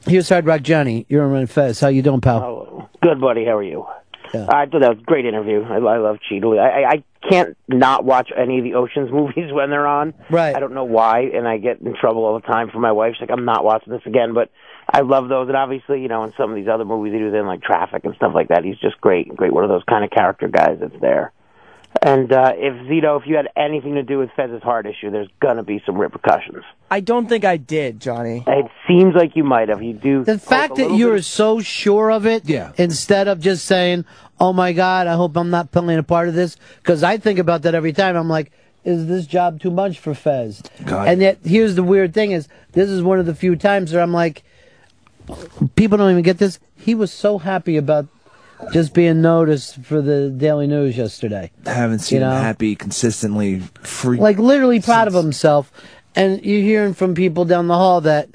here's 0.06 0.28
Hard 0.28 0.46
Rock 0.46 0.62
Johnny. 0.62 1.06
You're 1.08 1.24
on 1.24 1.32
Ron 1.32 1.46
Fez. 1.46 1.80
How 1.80 1.88
you 1.88 2.02
doing, 2.02 2.20
pal? 2.20 2.88
Good, 3.02 3.20
buddy. 3.20 3.44
How 3.44 3.56
are 3.56 3.64
you? 3.64 3.84
Yeah. 4.32 4.46
I 4.48 4.66
thought 4.66 4.80
that 4.80 4.90
was 4.90 4.98
a 5.00 5.04
great 5.04 5.26
interview. 5.26 5.64
I, 5.64 5.76
I 5.76 5.98
love 5.98 6.18
Cheadle. 6.28 6.58
I, 6.58 6.68
I, 6.68 6.90
I 6.90 7.04
can't 7.28 7.56
not 7.68 8.04
watch 8.04 8.30
any 8.36 8.58
of 8.58 8.64
the 8.64 8.74
Ocean's 8.74 9.10
movies 9.12 9.52
when 9.52 9.70
they're 9.70 9.88
on. 9.88 10.14
Right. 10.30 10.54
I 10.54 10.60
don't 10.60 10.74
know 10.74 10.84
why, 10.84 11.22
and 11.34 11.48
I 11.48 11.58
get 11.58 11.80
in 11.80 11.96
trouble 12.00 12.24
all 12.24 12.34
the 12.34 12.46
time 12.46 12.70
for 12.70 12.78
my 12.78 12.92
wife. 12.92 13.14
She's 13.14 13.28
like, 13.28 13.36
I'm 13.36 13.44
not 13.44 13.64
watching 13.64 13.92
this 13.92 14.02
again. 14.06 14.34
But 14.34 14.50
I 14.94 15.00
love 15.00 15.28
those, 15.28 15.48
and 15.48 15.56
obviously, 15.56 16.02
you 16.02 16.08
know, 16.08 16.22
in 16.22 16.32
some 16.36 16.50
of 16.50 16.56
these 16.56 16.68
other 16.68 16.84
movies 16.84 17.12
he 17.14 17.22
was 17.22 17.34
in, 17.34 17.46
like 17.46 17.62
Traffic 17.62 18.04
and 18.04 18.14
stuff 18.14 18.32
like 18.32 18.48
that, 18.48 18.62
he's 18.62 18.78
just 18.78 19.00
great. 19.00 19.34
Great, 19.34 19.52
one 19.52 19.64
of 19.64 19.68
those 19.70 19.82
kind 19.88 20.04
of 20.04 20.10
character 20.12 20.46
guys 20.46 20.78
that's 20.80 21.00
there. 21.00 21.32
And 22.00 22.32
uh, 22.32 22.52
if 22.54 22.74
Zito, 22.86 23.20
if 23.20 23.26
you 23.26 23.34
had 23.36 23.48
anything 23.56 23.94
to 23.94 24.04
do 24.04 24.18
with 24.18 24.30
Fez's 24.36 24.62
heart 24.62 24.86
issue, 24.86 25.10
there's 25.10 25.28
gonna 25.40 25.64
be 25.64 25.82
some 25.84 25.96
repercussions. 25.96 26.62
I 26.90 27.00
don't 27.00 27.28
think 27.28 27.44
I 27.44 27.56
did, 27.56 28.00
Johnny. 28.00 28.44
It 28.46 28.66
seems 28.86 29.14
like 29.16 29.34
you 29.34 29.42
might 29.42 29.68
have. 29.68 29.82
You 29.82 29.94
do. 29.94 30.22
The 30.24 30.38
fact 30.38 30.76
that 30.76 30.92
you 30.92 31.12
are 31.12 31.22
so 31.22 31.60
sure 31.60 32.10
of 32.12 32.24
it, 32.24 32.48
Yeah. 32.48 32.70
instead 32.76 33.26
of 33.26 33.40
just 33.40 33.64
saying, 33.64 34.04
"Oh 34.40 34.52
my 34.52 34.72
God, 34.72 35.06
I 35.08 35.14
hope 35.14 35.36
I'm 35.36 35.50
not 35.50 35.72
playing 35.72 35.98
a 35.98 36.04
part 36.04 36.28
of 36.28 36.34
this," 36.34 36.56
because 36.82 37.02
I 37.02 37.16
think 37.16 37.38
about 37.40 37.62
that 37.62 37.74
every 37.74 37.92
time. 37.92 38.16
I'm 38.16 38.28
like, 38.28 38.52
"Is 38.84 39.06
this 39.08 39.26
job 39.26 39.60
too 39.60 39.70
much 39.70 39.98
for 39.98 40.14
Fez?" 40.14 40.62
God. 40.84 41.08
And 41.08 41.20
yet, 41.20 41.38
here's 41.44 41.74
the 41.74 41.82
weird 41.84 42.12
thing: 42.14 42.30
is 42.32 42.48
this 42.72 42.88
is 42.88 43.02
one 43.02 43.18
of 43.18 43.26
the 43.26 43.34
few 43.34 43.56
times 43.56 43.92
where 43.92 44.02
I'm 44.02 44.12
like, 44.12 44.42
people 45.76 45.98
don't 45.98 46.10
even 46.10 46.22
get 46.22 46.38
this. 46.38 46.58
He 46.76 46.94
was 46.94 47.12
so 47.12 47.38
happy 47.38 47.76
about 47.76 48.06
just 48.72 48.94
being 48.94 49.20
noticed 49.20 49.82
for 49.84 50.00
the 50.00 50.30
Daily 50.30 50.66
News 50.66 50.96
yesterday. 50.96 51.50
I 51.66 51.72
haven't 51.72 52.00
seen 52.00 52.16
You 52.20 52.26
know? 52.26 52.36
him 52.36 52.42
happy 52.42 52.76
consistently. 52.76 53.60
Free. 53.82 54.18
like 54.18 54.38
literally 54.38 54.80
proud 54.80 55.08
of 55.08 55.14
himself. 55.14 55.72
And 56.14 56.44
you're 56.44 56.62
hearing 56.62 56.94
from 56.94 57.14
people 57.14 57.44
down 57.44 57.66
the 57.66 57.74
hall 57.74 58.00
that, 58.02 58.28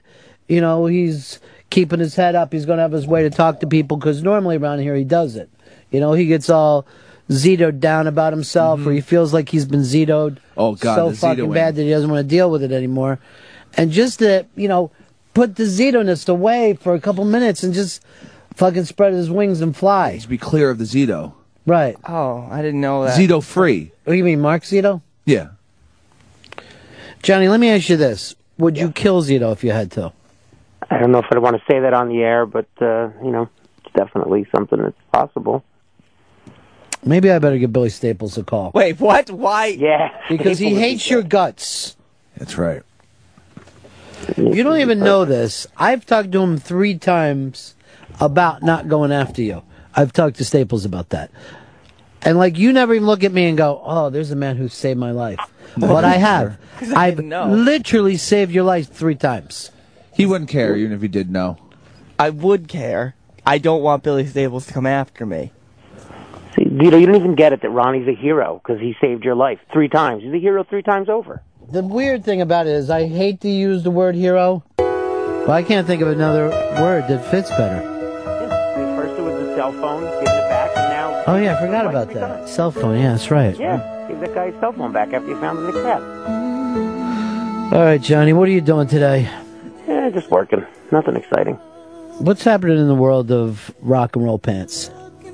you 0.47 0.59
know, 0.59 0.85
he's 0.85 1.39
keeping 1.69 1.99
his 1.99 2.15
head 2.15 2.35
up. 2.35 2.51
He's 2.51 2.65
going 2.65 2.77
to 2.77 2.81
have 2.83 2.91
his 2.91 3.07
way 3.07 3.23
to 3.23 3.29
talk 3.29 3.61
to 3.61 3.67
people 3.67 3.97
because 3.97 4.21
normally 4.21 4.57
around 4.57 4.79
here 4.79 4.95
he 4.95 5.05
does 5.05 5.35
it. 5.35 5.49
You 5.89 5.99
know, 5.99 6.13
he 6.13 6.25
gets 6.25 6.49
all 6.49 6.85
zitoed 7.29 7.79
down 7.79 8.07
about 8.07 8.33
himself 8.33 8.85
or 8.85 8.91
he 8.91 9.01
feels 9.01 9.33
like 9.33 9.49
he's 9.49 9.65
been 9.65 9.81
Mm-hmm. 9.81 10.37
Oh, 10.57 10.75
God, 10.75 10.95
so 10.95 11.11
fucking 11.13 11.51
bad 11.53 11.75
that 11.75 11.83
he 11.83 11.89
doesn't 11.89 12.09
want 12.09 12.19
to 12.25 12.27
deal 12.27 12.51
with 12.51 12.63
it 12.63 12.71
anymore. 12.71 13.19
And 13.77 13.91
just 13.91 14.19
that, 14.19 14.47
you 14.55 14.67
know, 14.67 14.91
put 15.39 15.55
the 15.55 15.63
zitoness 15.63 16.27
away 16.27 16.73
for 16.73 16.93
a 16.93 16.99
couple 16.99 17.23
minutes 17.23 17.63
and 17.63 17.73
just 17.73 18.03
fucking 18.55 18.83
spread 18.83 19.13
his 19.13 19.31
wings 19.31 19.61
and 19.61 19.73
fly. 19.73 20.17
to 20.17 20.27
be 20.27 20.37
clear 20.37 20.69
of 20.69 20.77
the 20.77 20.83
Zito. 20.83 21.31
Right. 21.65 21.95
Oh, 22.05 22.45
I 22.51 22.61
didn't 22.61 22.81
know 22.81 23.05
that. 23.05 23.17
Zito 23.17 23.41
free. 23.41 23.93
What 24.03 24.11
do 24.11 24.17
you 24.17 24.25
mean, 24.25 24.41
Mark 24.41 24.63
Zito? 24.63 25.01
Yeah. 25.23 25.51
Johnny, 27.23 27.47
let 27.47 27.61
me 27.61 27.69
ask 27.69 27.87
you 27.87 27.95
this. 27.95 28.35
Would 28.57 28.77
you 28.77 28.91
kill 28.91 29.23
Zito 29.23 29.53
if 29.53 29.63
you 29.63 29.71
had 29.71 29.91
to? 29.91 30.11
I 30.91 30.97
don't 30.97 31.13
know 31.13 31.19
if 31.19 31.27
I 31.31 31.39
want 31.39 31.55
to 31.55 31.61
say 31.71 31.79
that 31.79 31.93
on 31.93 32.09
the 32.09 32.21
air, 32.21 32.45
but 32.45 32.67
uh, 32.81 33.07
you 33.23 33.31
know, 33.31 33.47
it's 33.77 33.93
definitely 33.95 34.45
something 34.53 34.81
that's 34.81 34.97
possible. 35.13 35.63
Maybe 37.05 37.31
I 37.31 37.39
better 37.39 37.57
give 37.57 37.71
Billy 37.71 37.87
Staples 37.87 38.37
a 38.37 38.43
call. 38.43 38.71
Wait, 38.75 38.99
what? 38.99 39.31
Why? 39.31 39.67
Yeah. 39.67 40.09
Because 40.27 40.59
he 40.59 40.75
hates 40.75 41.09
your 41.09 41.21
guts. 41.21 41.95
That's 42.35 42.57
right. 42.57 42.83
You 44.37 44.63
don't 44.63 44.79
even 44.79 44.99
know 44.99 45.25
this. 45.25 45.67
I've 45.77 46.05
talked 46.05 46.31
to 46.31 46.41
him 46.41 46.57
three 46.57 46.97
times 46.97 47.75
about 48.19 48.63
not 48.63 48.87
going 48.87 49.11
after 49.11 49.41
you. 49.41 49.63
I've 49.95 50.13
talked 50.13 50.37
to 50.37 50.45
Staples 50.45 50.85
about 50.85 51.09
that. 51.09 51.31
And 52.21 52.37
like 52.37 52.57
you 52.57 52.73
never 52.73 52.93
even 52.93 53.07
look 53.07 53.23
at 53.23 53.31
me 53.31 53.47
and 53.47 53.57
go, 53.57 53.81
"Oh, 53.83 54.09
there's 54.09 54.31
a 54.31 54.35
man 54.35 54.57
who 54.57 54.67
saved 54.67 54.99
my 54.99 55.11
life." 55.11 55.39
But 55.77 56.03
I 56.03 56.13
have. 56.13 56.57
I've 56.95 57.19
literally 57.19 58.17
saved 58.17 58.51
your 58.51 58.63
life 58.63 58.91
three 58.91 59.15
times. 59.15 59.71
He 60.13 60.25
wouldn't 60.25 60.49
care 60.49 60.75
even 60.75 60.91
if 60.91 61.01
he 61.01 61.07
did 61.07 61.31
know. 61.31 61.57
I 62.17 62.29
would 62.29 62.67
care. 62.67 63.15
I 63.45 63.57
don't 63.57 63.81
want 63.81 64.03
Billy 64.03 64.25
Staples 64.27 64.67
to 64.67 64.73
come 64.73 64.85
after 64.85 65.25
me. 65.25 65.53
See, 66.55 66.63
you 66.63 66.91
know, 66.91 66.97
you 66.97 67.05
don't 67.05 67.15
even 67.15 67.35
get 67.35 67.53
it 67.53 67.61
that 67.61 67.69
Ronnie's 67.69 68.07
a 68.07 68.15
hero 68.15 68.61
because 68.61 68.81
he 68.81 68.95
saved 68.99 69.23
your 69.23 69.35
life 69.35 69.59
three 69.71 69.87
times. 69.87 70.23
He's 70.23 70.33
a 70.33 70.39
hero 70.39 70.63
three 70.63 70.81
times 70.81 71.07
over. 71.07 71.41
The 71.71 71.83
weird 71.83 72.25
thing 72.25 72.41
about 72.41 72.65
it 72.65 72.71
is 72.71 72.89
I 72.89 73.07
hate 73.07 73.41
to 73.41 73.49
use 73.49 73.83
the 73.83 73.91
word 73.91 74.15
hero, 74.15 74.63
but 74.77 75.51
I 75.51 75.61
can't 75.61 75.85
think 75.85 76.01
of 76.01 76.07
another 76.07 76.49
word 76.81 77.07
that 77.07 77.23
fits 77.29 77.49
better. 77.51 77.81
First 78.97 79.19
it 79.19 79.21
was 79.21 79.55
cell 79.55 79.71
phone, 79.73 80.01
giving 80.01 80.21
it 80.23 80.49
back, 80.49 80.71
and 80.75 80.89
now. 80.89 81.23
Oh 81.27 81.37
yeah, 81.37 81.57
I 81.57 81.61
forgot 81.61 81.85
about 81.85 82.11
that. 82.13 82.49
Cell 82.49 82.71
phone. 82.71 82.97
Yeah, 82.99 83.11
that's 83.11 83.29
right. 83.29 83.55
Yeah, 83.55 84.07
give 84.07 84.19
that 84.19 84.33
guy's 84.33 84.59
cell 84.59 84.73
phone 84.73 84.91
back 84.91 85.13
after 85.13 85.27
you 85.27 85.39
found 85.39 85.59
the 85.59 85.71
cat. 85.73 86.01
All 87.71 87.85
right, 87.85 88.01
Johnny, 88.01 88.33
what 88.33 88.47
are 88.47 88.51
you 88.51 88.61
doing 88.61 88.87
today? 88.87 89.29
Yeah, 89.87 90.09
just 90.09 90.31
working. 90.31 90.65
Nothing 90.91 91.17
exciting. 91.17 91.53
What's 92.17 92.43
happening 92.43 92.79
in 92.79 92.87
the 92.87 92.95
world 92.95 93.31
of 93.31 93.71
rock 93.79 94.15
and 94.15 94.25
roll 94.25 94.39
pants? 94.39 94.89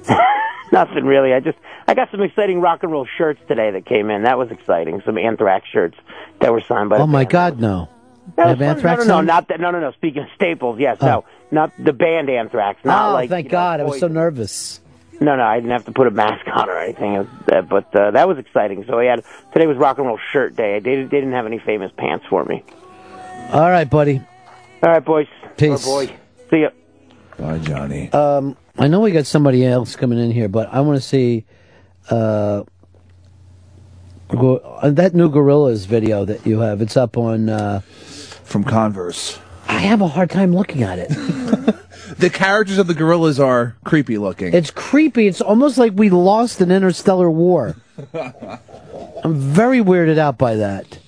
Nothing 0.76 1.06
really. 1.06 1.34
I 1.34 1.40
just 1.40 1.58
I 1.88 1.94
got 1.94 2.12
some 2.12 2.22
exciting 2.22 2.60
rock 2.62 2.84
and 2.84 2.92
roll 2.92 3.08
shirts 3.18 3.40
today 3.48 3.72
that 3.72 3.86
came 3.86 4.10
in. 4.10 4.24
That 4.24 4.38
was 4.38 4.52
exciting. 4.52 5.02
Some 5.06 5.18
Anthrax 5.18 5.68
shirts 5.70 5.98
that 6.42 6.52
were 6.52 6.62
signed 6.62 6.90
by. 6.90 6.98
Oh 6.98 7.00
the 7.00 7.08
my 7.08 7.24
band. 7.24 7.30
God, 7.32 7.60
no! 7.60 7.90
That 8.36 8.48
Have. 8.48 8.62
Anthrax 8.62 9.06
No, 9.06 9.16
no, 9.16 9.22
no, 9.22 9.26
not 9.26 9.48
that. 9.48 9.60
No, 9.60 9.72
no, 9.72 9.80
no. 9.80 9.92
Speaking 9.94 10.24
of 10.24 10.30
Staples, 10.36 10.80
yes, 10.80 10.98
Oh. 11.02 11.06
no, 11.06 11.26
not 11.52 11.72
the 11.78 11.94
band 11.94 12.30
Anthrax. 12.30 12.84
Not 12.84 13.10
oh, 13.10 13.14
like 13.14 13.30
thank 13.30 13.46
you 13.46 13.52
know, 13.52 13.58
God! 13.58 13.80
I 13.80 13.84
was 13.84 14.00
so 14.00 14.08
nervous. 14.08 14.82
No, 15.22 15.38
no, 15.38 15.44
I 15.44 15.56
didn't 15.60 15.72
have 15.72 15.86
to 15.86 15.94
put 15.94 16.08
a 16.08 16.12
mask 16.12 16.46
on 16.54 16.70
or 16.70 16.78
anything. 16.78 17.14
It 17.14 17.20
was, 17.20 17.28
uh, 17.50 17.62
but 17.62 17.96
uh, 17.96 18.12
that 18.12 18.28
was 18.28 18.38
exciting. 18.38 18.84
So 18.86 19.00
I 19.00 19.06
had 19.06 19.24
today 19.54 19.66
was 19.66 19.78
rock 19.78 19.98
and 19.98 20.08
roll 20.08 20.20
shirt 20.34 20.58
day. 20.58 20.80
They, 20.80 21.04
they 21.04 21.08
didn't 21.08 21.32
have 21.32 21.46
any 21.46 21.60
famous 21.60 21.92
pants 21.96 22.26
for 22.30 22.44
me. 22.44 22.64
All 23.54 23.70
right, 23.70 23.90
buddy. 23.90 24.22
All 24.84 24.90
right, 24.90 25.06
boys. 25.06 25.28
Peace. 25.56 25.88
Or 25.88 26.06
boy. 26.06 26.16
See 26.50 26.62
ya. 26.62 26.70
Bye, 27.38 27.60
Johnny. 27.60 28.12
Um, 28.12 28.58
I 28.78 28.88
know 28.88 29.00
we 29.00 29.12
got 29.12 29.26
somebody 29.26 29.66
else 29.66 29.96
coming 29.96 30.20
in 30.20 30.32
here, 30.32 30.50
but 30.50 30.74
I 30.74 30.82
want 30.82 31.02
to 31.02 31.08
see 31.08 31.46
uh, 32.10 32.64
go, 34.30 34.58
uh, 34.58 34.90
that 34.92 35.14
new 35.14 35.30
Gorillaz 35.30 35.86
video 35.86 36.26
that 36.26 36.46
you 36.46 36.60
have. 36.60 36.82
It's 36.82 36.98
up 36.98 37.18
on 37.18 37.50
uh, 37.50 37.80
from 37.80 38.64
Converse. 38.64 39.40
I 39.68 39.80
have 39.80 40.02
a 40.02 40.08
hard 40.08 40.30
time 40.30 40.54
looking 40.54 40.84
at 40.84 41.00
it. 41.00 41.76
The 42.18 42.30
characters 42.30 42.78
of 42.78 42.88
the 42.88 42.94
Gorillaz 42.94 43.44
are 43.44 43.76
creepy 43.84 44.18
looking. 44.18 44.54
It's 44.54 44.70
creepy. 44.72 45.28
It's 45.28 45.42
almost 45.42 45.78
like 45.78 45.94
we 45.96 46.10
lost 46.10 46.62
an 46.62 46.72
interstellar 46.72 47.30
war. 47.32 47.76
I'm 48.14 49.36
very 49.36 49.80
weirded 49.80 50.18
out 50.18 50.38
by 50.38 50.56
that. 50.56 51.00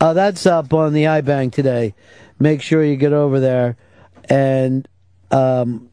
Uh, 0.00 0.12
that's 0.12 0.44
up 0.44 0.74
on 0.74 0.92
the 0.92 1.04
iBang 1.04 1.50
today. 1.50 1.94
Make 2.38 2.60
sure 2.60 2.84
you 2.84 2.96
get 2.96 3.12
over 3.12 3.40
there. 3.40 3.76
And 4.28 4.86
um, 5.30 5.88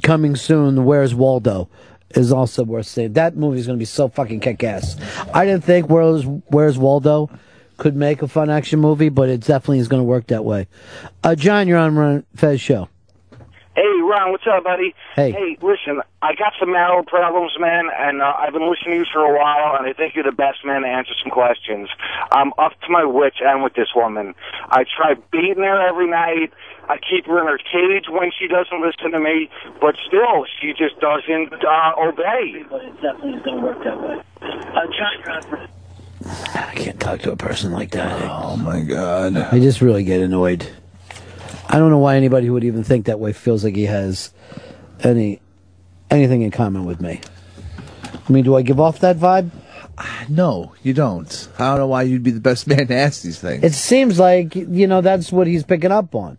coming 0.00 0.36
soon, 0.36 0.84
Where's 0.84 1.14
Waldo 1.14 1.68
is 2.10 2.32
also 2.32 2.64
worth 2.64 2.86
seeing. 2.86 3.14
That 3.14 3.36
movie's 3.36 3.66
going 3.66 3.78
to 3.78 3.80
be 3.80 3.86
so 3.86 4.08
fucking 4.08 4.40
kick 4.40 4.62
ass. 4.62 4.96
I 5.32 5.44
didn't 5.46 5.64
think 5.64 5.88
Where's, 5.88 6.24
Where's 6.24 6.78
Waldo 6.78 7.30
could 7.78 7.96
make 7.96 8.22
a 8.22 8.28
fun 8.28 8.50
action 8.50 8.80
movie, 8.80 9.08
but 9.08 9.28
it 9.28 9.40
definitely 9.40 9.78
is 9.78 9.88
going 9.88 10.00
to 10.00 10.04
work 10.04 10.28
that 10.28 10.44
way. 10.44 10.68
Uh, 11.24 11.34
John, 11.34 11.68
you're 11.68 11.78
on 11.78 11.96
Ron 11.96 12.24
Fez 12.36 12.60
show. 12.60 12.88
Hey, 13.74 13.88
Ron, 14.02 14.32
what's 14.32 14.44
up, 14.46 14.64
buddy? 14.64 14.94
Hey. 15.16 15.32
Hey, 15.32 15.56
listen, 15.62 16.02
I 16.20 16.34
got 16.34 16.52
some 16.60 16.72
marital 16.72 17.04
problems, 17.04 17.52
man, 17.58 17.88
and 17.98 18.20
uh, 18.20 18.34
I've 18.38 18.52
been 18.52 18.68
listening 18.68 18.90
to 18.90 18.98
you 18.98 19.06
for 19.10 19.20
a 19.24 19.34
while, 19.34 19.76
and 19.78 19.86
I 19.86 19.94
think 19.94 20.14
you're 20.14 20.24
the 20.24 20.30
best 20.30 20.58
man 20.62 20.82
to 20.82 20.88
answer 20.88 21.14
some 21.22 21.30
questions. 21.30 21.88
I'm 22.30 22.52
up 22.58 22.78
to 22.82 22.90
my 22.90 23.04
wits 23.04 23.38
end 23.42 23.62
with 23.62 23.72
this 23.72 23.88
woman. 23.96 24.34
I 24.68 24.84
try 24.84 25.14
beating 25.32 25.64
her 25.64 25.88
every 25.88 26.06
night. 26.06 26.52
I 26.88 26.98
keep 26.98 27.26
her 27.26 27.40
in 27.40 27.46
her 27.46 27.58
cage 27.58 28.06
when 28.08 28.30
she 28.38 28.48
doesn't 28.48 28.80
listen 28.80 29.12
to 29.12 29.20
me, 29.20 29.48
but 29.80 29.94
still, 30.06 30.44
she 30.60 30.72
just 30.72 30.98
doesn't 31.00 31.52
uh, 31.64 31.92
obey. 31.98 32.64
But 32.68 32.84
it 32.84 32.94
definitely 33.00 33.34
is 33.34 33.42
going 33.42 33.58
to 33.58 33.62
work 33.62 33.84
that 33.84 34.00
way. 34.00 34.20
Uh, 34.42 34.86
John, 34.98 35.68
I 36.54 36.72
can't 36.74 37.00
talk 37.00 37.20
to 37.20 37.32
a 37.32 37.36
person 37.36 37.72
like 37.72 37.90
that. 37.92 38.22
Oh 38.30 38.56
my 38.56 38.80
god. 38.80 39.36
I 39.36 39.58
just 39.58 39.80
really 39.80 40.04
get 40.04 40.20
annoyed. 40.20 40.66
I 41.68 41.78
don't 41.78 41.90
know 41.90 41.98
why 41.98 42.16
anybody 42.16 42.46
who 42.46 42.52
would 42.54 42.64
even 42.64 42.84
think 42.84 43.06
that 43.06 43.18
way 43.18 43.32
feels 43.32 43.64
like 43.64 43.74
he 43.74 43.86
has 43.86 44.32
any 45.00 45.40
anything 46.10 46.42
in 46.42 46.50
common 46.50 46.84
with 46.84 47.00
me. 47.00 47.20
I 48.28 48.32
mean, 48.32 48.44
do 48.44 48.54
I 48.54 48.62
give 48.62 48.78
off 48.78 49.00
that 49.00 49.16
vibe? 49.16 49.50
No, 50.28 50.74
you 50.82 50.94
don't. 50.94 51.48
I 51.58 51.70
don't 51.70 51.78
know 51.78 51.86
why 51.86 52.02
you'd 52.02 52.22
be 52.22 52.30
the 52.30 52.40
best 52.40 52.66
man 52.66 52.86
to 52.86 52.94
ask 52.94 53.22
these 53.22 53.38
things. 53.38 53.64
It 53.64 53.74
seems 53.74 54.18
like 54.18 54.54
you 54.54 54.86
know 54.86 55.00
that's 55.00 55.32
what 55.32 55.46
he's 55.46 55.64
picking 55.64 55.92
up 55.92 56.14
on. 56.14 56.38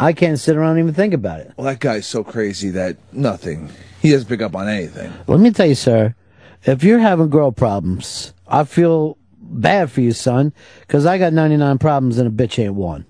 I 0.00 0.14
can't 0.14 0.38
sit 0.38 0.56
around 0.56 0.70
and 0.70 0.80
even 0.80 0.94
think 0.94 1.12
about 1.12 1.40
it. 1.40 1.52
Well, 1.56 1.66
that 1.66 1.78
guy's 1.78 2.06
so 2.06 2.24
crazy 2.24 2.70
that 2.70 2.96
nothing. 3.12 3.70
He 4.00 4.10
doesn't 4.10 4.28
pick 4.28 4.40
up 4.40 4.56
on 4.56 4.66
anything. 4.66 5.12
Let 5.26 5.40
me 5.40 5.50
tell 5.50 5.66
you, 5.66 5.74
sir, 5.74 6.14
if 6.64 6.82
you're 6.82 6.98
having 6.98 7.28
girl 7.28 7.52
problems, 7.52 8.32
I 8.48 8.64
feel 8.64 9.18
bad 9.38 9.90
for 9.90 10.00
you, 10.00 10.12
son, 10.12 10.54
because 10.80 11.04
I 11.04 11.18
got 11.18 11.34
99 11.34 11.76
problems 11.78 12.16
and 12.16 12.26
a 12.26 12.30
bitch 12.30 12.58
ain't 12.58 12.74
one. 12.74 13.04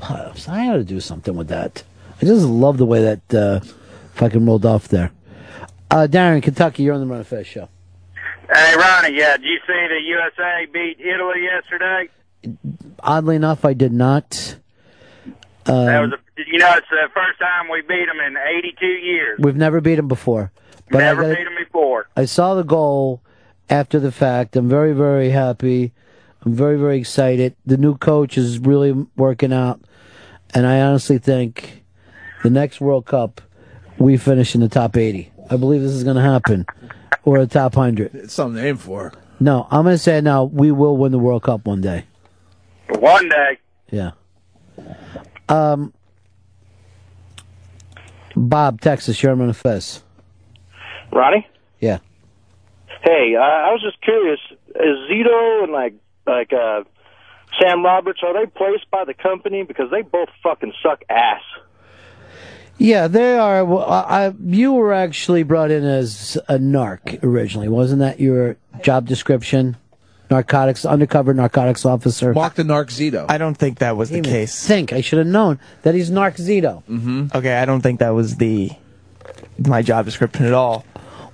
I 0.00 0.68
ought 0.68 0.76
to 0.76 0.84
do 0.84 1.00
something 1.00 1.36
with 1.36 1.48
that. 1.48 1.84
I 2.20 2.24
just 2.24 2.44
love 2.44 2.78
the 2.78 2.86
way 2.86 3.02
that 3.02 3.34
uh, 3.34 3.60
fucking 4.14 4.44
rolled 4.44 4.66
off 4.66 4.88
there. 4.88 5.12
Uh, 5.90 6.08
Darren, 6.10 6.42
Kentucky, 6.42 6.82
you're 6.82 6.94
on 6.94 7.00
the 7.00 7.06
Ron 7.06 7.18
and 7.18 7.26
Fez 7.26 7.46
show. 7.46 7.68
Hey, 8.52 8.74
Ronnie, 8.76 9.16
yeah, 9.16 9.36
did 9.36 9.46
you 9.46 9.58
see 9.66 9.86
the 9.88 10.00
USA 10.06 10.66
beat 10.72 10.98
Italy 11.00 11.42
yesterday? 11.42 12.08
Oddly 13.00 13.36
enough, 13.36 13.64
I 13.64 13.74
did 13.74 13.92
not. 13.92 14.56
Um, 15.68 15.86
that 15.86 16.00
was, 16.00 16.12
a, 16.12 16.42
you 16.50 16.58
know, 16.58 16.72
it's 16.74 16.86
the 16.90 17.08
first 17.14 17.38
time 17.40 17.68
we 17.70 17.80
beat 17.82 18.06
them 18.06 18.20
in 18.20 18.36
82 18.36 18.86
years. 18.86 19.38
we've 19.40 19.56
never 19.56 19.80
beat 19.80 19.98
him 19.98 20.08
before. 20.08 20.52
But 20.90 20.98
I 21.02 21.06
Never 21.06 21.22
gotta- 21.22 21.34
beat 21.36 21.44
them 21.44 21.56
before. 21.58 22.06
I 22.16 22.24
saw 22.26 22.54
the 22.54 22.62
goal 22.62 23.20
after 23.68 23.98
the 23.98 24.12
fact. 24.12 24.54
I'm 24.56 24.68
very, 24.68 24.92
very 24.92 25.30
happy. 25.30 25.92
I'm 26.44 26.54
very, 26.54 26.78
very 26.78 26.98
excited. 26.98 27.56
The 27.66 27.76
new 27.76 27.96
coach 27.96 28.38
is 28.38 28.60
really 28.60 28.92
working 29.16 29.52
out. 29.52 29.80
And 30.54 30.64
I 30.66 30.80
honestly 30.80 31.18
think 31.18 31.82
the 32.44 32.50
next 32.50 32.80
World 32.80 33.06
Cup, 33.06 33.40
we 33.98 34.16
finish 34.16 34.54
in 34.54 34.60
the 34.60 34.68
top 34.68 34.96
80. 34.96 35.32
I 35.50 35.56
believe 35.56 35.82
this 35.82 35.90
is 35.92 36.04
going 36.04 36.16
to 36.16 36.22
happen. 36.22 36.66
Or 37.24 37.40
the 37.40 37.46
top 37.48 37.74
100. 37.74 38.14
It's 38.14 38.34
something 38.34 38.62
to 38.62 38.68
aim 38.68 38.76
for. 38.76 39.12
No, 39.40 39.66
I'm 39.72 39.82
going 39.82 39.94
to 39.94 39.98
say 39.98 40.18
it 40.18 40.22
now. 40.24 40.44
We 40.44 40.70
will 40.70 40.96
win 40.96 41.10
the 41.10 41.18
World 41.18 41.42
Cup 41.42 41.66
one 41.66 41.80
day. 41.80 42.04
One 42.90 43.28
day. 43.28 43.58
Yeah. 43.90 44.12
Um, 45.48 45.92
Bob, 48.34 48.80
Texas, 48.80 49.22
you're 49.22 49.32
on 49.32 49.52
Fez. 49.52 50.02
Ronnie? 51.12 51.46
Yeah. 51.80 51.98
Hey, 53.02 53.34
uh, 53.36 53.40
I 53.42 53.70
was 53.72 53.80
just 53.82 54.00
curious. 54.02 54.40
Is 54.70 54.98
Zito 55.10 55.62
and 55.64 55.72
like 55.72 55.94
like 56.26 56.52
uh, 56.52 56.82
Sam 57.60 57.84
Roberts 57.84 58.20
are 58.24 58.34
they 58.34 58.46
placed 58.50 58.90
by 58.90 59.04
the 59.04 59.14
company 59.14 59.62
because 59.62 59.90
they 59.90 60.02
both 60.02 60.28
fucking 60.42 60.72
suck 60.82 61.02
ass? 61.08 61.40
Yeah, 62.78 63.06
they 63.08 63.38
are. 63.38 63.64
Well, 63.64 63.84
I- 63.88 64.34
you 64.44 64.72
were 64.72 64.92
actually 64.92 65.44
brought 65.44 65.70
in 65.70 65.84
as 65.84 66.36
a 66.48 66.58
narc 66.58 67.22
originally, 67.22 67.68
wasn't 67.68 68.00
that 68.00 68.20
your 68.20 68.56
job 68.82 69.06
description? 69.06 69.76
Narcotics, 70.28 70.84
undercover 70.84 71.32
narcotics 71.34 71.84
officer. 71.84 72.34
Mark 72.34 72.54
the 72.54 72.64
Narc 72.64 72.86
Zito. 72.86 73.26
I 73.28 73.38
don't 73.38 73.54
think 73.54 73.78
that 73.78 73.96
was 73.96 74.10
the 74.10 74.18
even 74.18 74.30
case. 74.30 74.66
Think 74.66 74.92
I 74.92 75.00
should 75.00 75.18
have 75.18 75.28
known 75.28 75.60
that 75.82 75.94
he's 75.94 76.10
narc 76.10 76.36
Zito. 76.36 76.82
Mm-hmm. 76.84 77.28
Okay, 77.34 77.56
I 77.56 77.64
don't 77.64 77.80
think 77.80 78.00
that 78.00 78.10
was 78.10 78.36
the 78.36 78.70
my 79.58 79.82
job 79.82 80.04
description 80.04 80.44
at 80.46 80.52
all. 80.52 80.84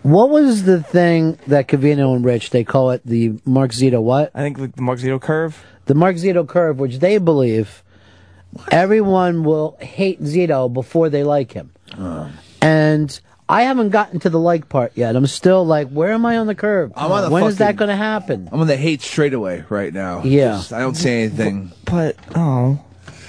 What 0.03 0.31
was 0.31 0.65
the 0.65 0.83
thing 0.83 1.39
that 1.47 1.69
Covino 1.69 2.15
and 2.15 2.25
Rich 2.25 2.51
they 2.51 2.65
call 2.65 2.91
it 2.91 3.03
the 3.05 3.41
Mark 3.45 3.71
Zito 3.71 4.03
what? 4.03 4.31
I 4.35 4.43
think 4.43 4.75
the 4.75 4.83
Mark 4.83 4.99
Zito 4.99 5.21
curve. 5.21 5.65
The 5.87 5.95
Mark 5.95 6.17
Zito 6.17 6.47
curve, 6.47 6.79
which 6.79 6.99
they 6.99 7.19
believe 7.19 7.83
everyone 8.71 9.45
will 9.45 9.77
hate 9.81 10.23
Zito 10.23 10.73
before 10.73 11.09
they 11.09 11.25
like 11.25 11.53
him. 11.53 11.73
And 12.61 13.21
I 13.53 13.65
haven't 13.65 13.91
gotten 13.91 14.19
to 14.21 14.31
the 14.31 14.39
like 14.39 14.71
part 14.71 14.93
yet. 14.95 15.15
I'm 15.15 15.27
still 15.27 15.67
like, 15.67 15.91
where 15.91 16.13
am 16.13 16.25
I 16.25 16.39
on 16.39 16.47
the 16.47 16.55
curve? 16.55 16.91
I'm 16.97 17.13
on 17.13 17.25
the 17.25 17.31
When 17.31 17.45
is 17.45 17.59
that 17.59 17.77
going 17.77 17.91
to 17.91 17.97
happen? 17.97 18.49
I'm 18.51 18.61
on 18.61 18.67
the 18.67 18.79
hate 18.79 19.03
straightaway 19.03 19.65
right 19.69 19.93
now. 19.93 20.23
Yeah. 20.25 20.53
Just- 20.53 20.73
I 20.73 20.81
don't 20.81 20.95
say 20.95 21.25
anything. 21.25 21.71
But 21.85 22.17
oh, 22.35 22.83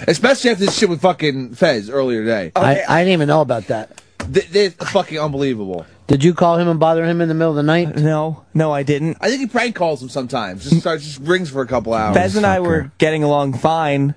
especially 0.08 0.52
after 0.52 0.66
this 0.66 0.78
shit 0.78 0.88
with 0.88 1.02
fucking 1.02 1.56
Fez 1.56 1.90
earlier 1.90 2.22
today. 2.22 2.54
I, 2.56 2.84
I 2.88 3.02
didn't 3.02 3.14
even 3.14 3.28
know 3.28 3.42
about 3.42 3.68
that. 3.68 4.02
They, 4.20 4.40
they're 4.42 4.72
fucking 4.72 5.20
unbelievable. 5.20 5.86
Did 6.08 6.24
you 6.24 6.34
call 6.34 6.58
him 6.58 6.70
and 6.70 6.80
bother 6.80 7.04
him 7.04 7.20
in 7.20 7.28
the 7.28 7.34
middle 7.34 7.50
of 7.52 7.58
the 7.58 7.64
night? 7.64 7.98
Uh, 7.98 8.00
no, 8.00 8.46
no, 8.54 8.72
I 8.72 8.84
didn't. 8.84 9.18
I 9.20 9.28
think 9.28 9.42
he 9.42 9.48
prank 9.48 9.76
calls 9.76 10.02
him 10.02 10.08
sometimes. 10.08 10.64
Just 10.64 10.80
starts, 10.80 11.04
just 11.04 11.20
rings 11.20 11.50
for 11.50 11.62
a 11.62 11.68
couple 11.68 11.94
hours. 11.94 12.16
Fez 12.16 12.38
and 12.38 12.46
I 12.46 12.62
were 12.62 12.94
getting 12.98 13.24
along 13.24 13.56
fine 13.56 14.16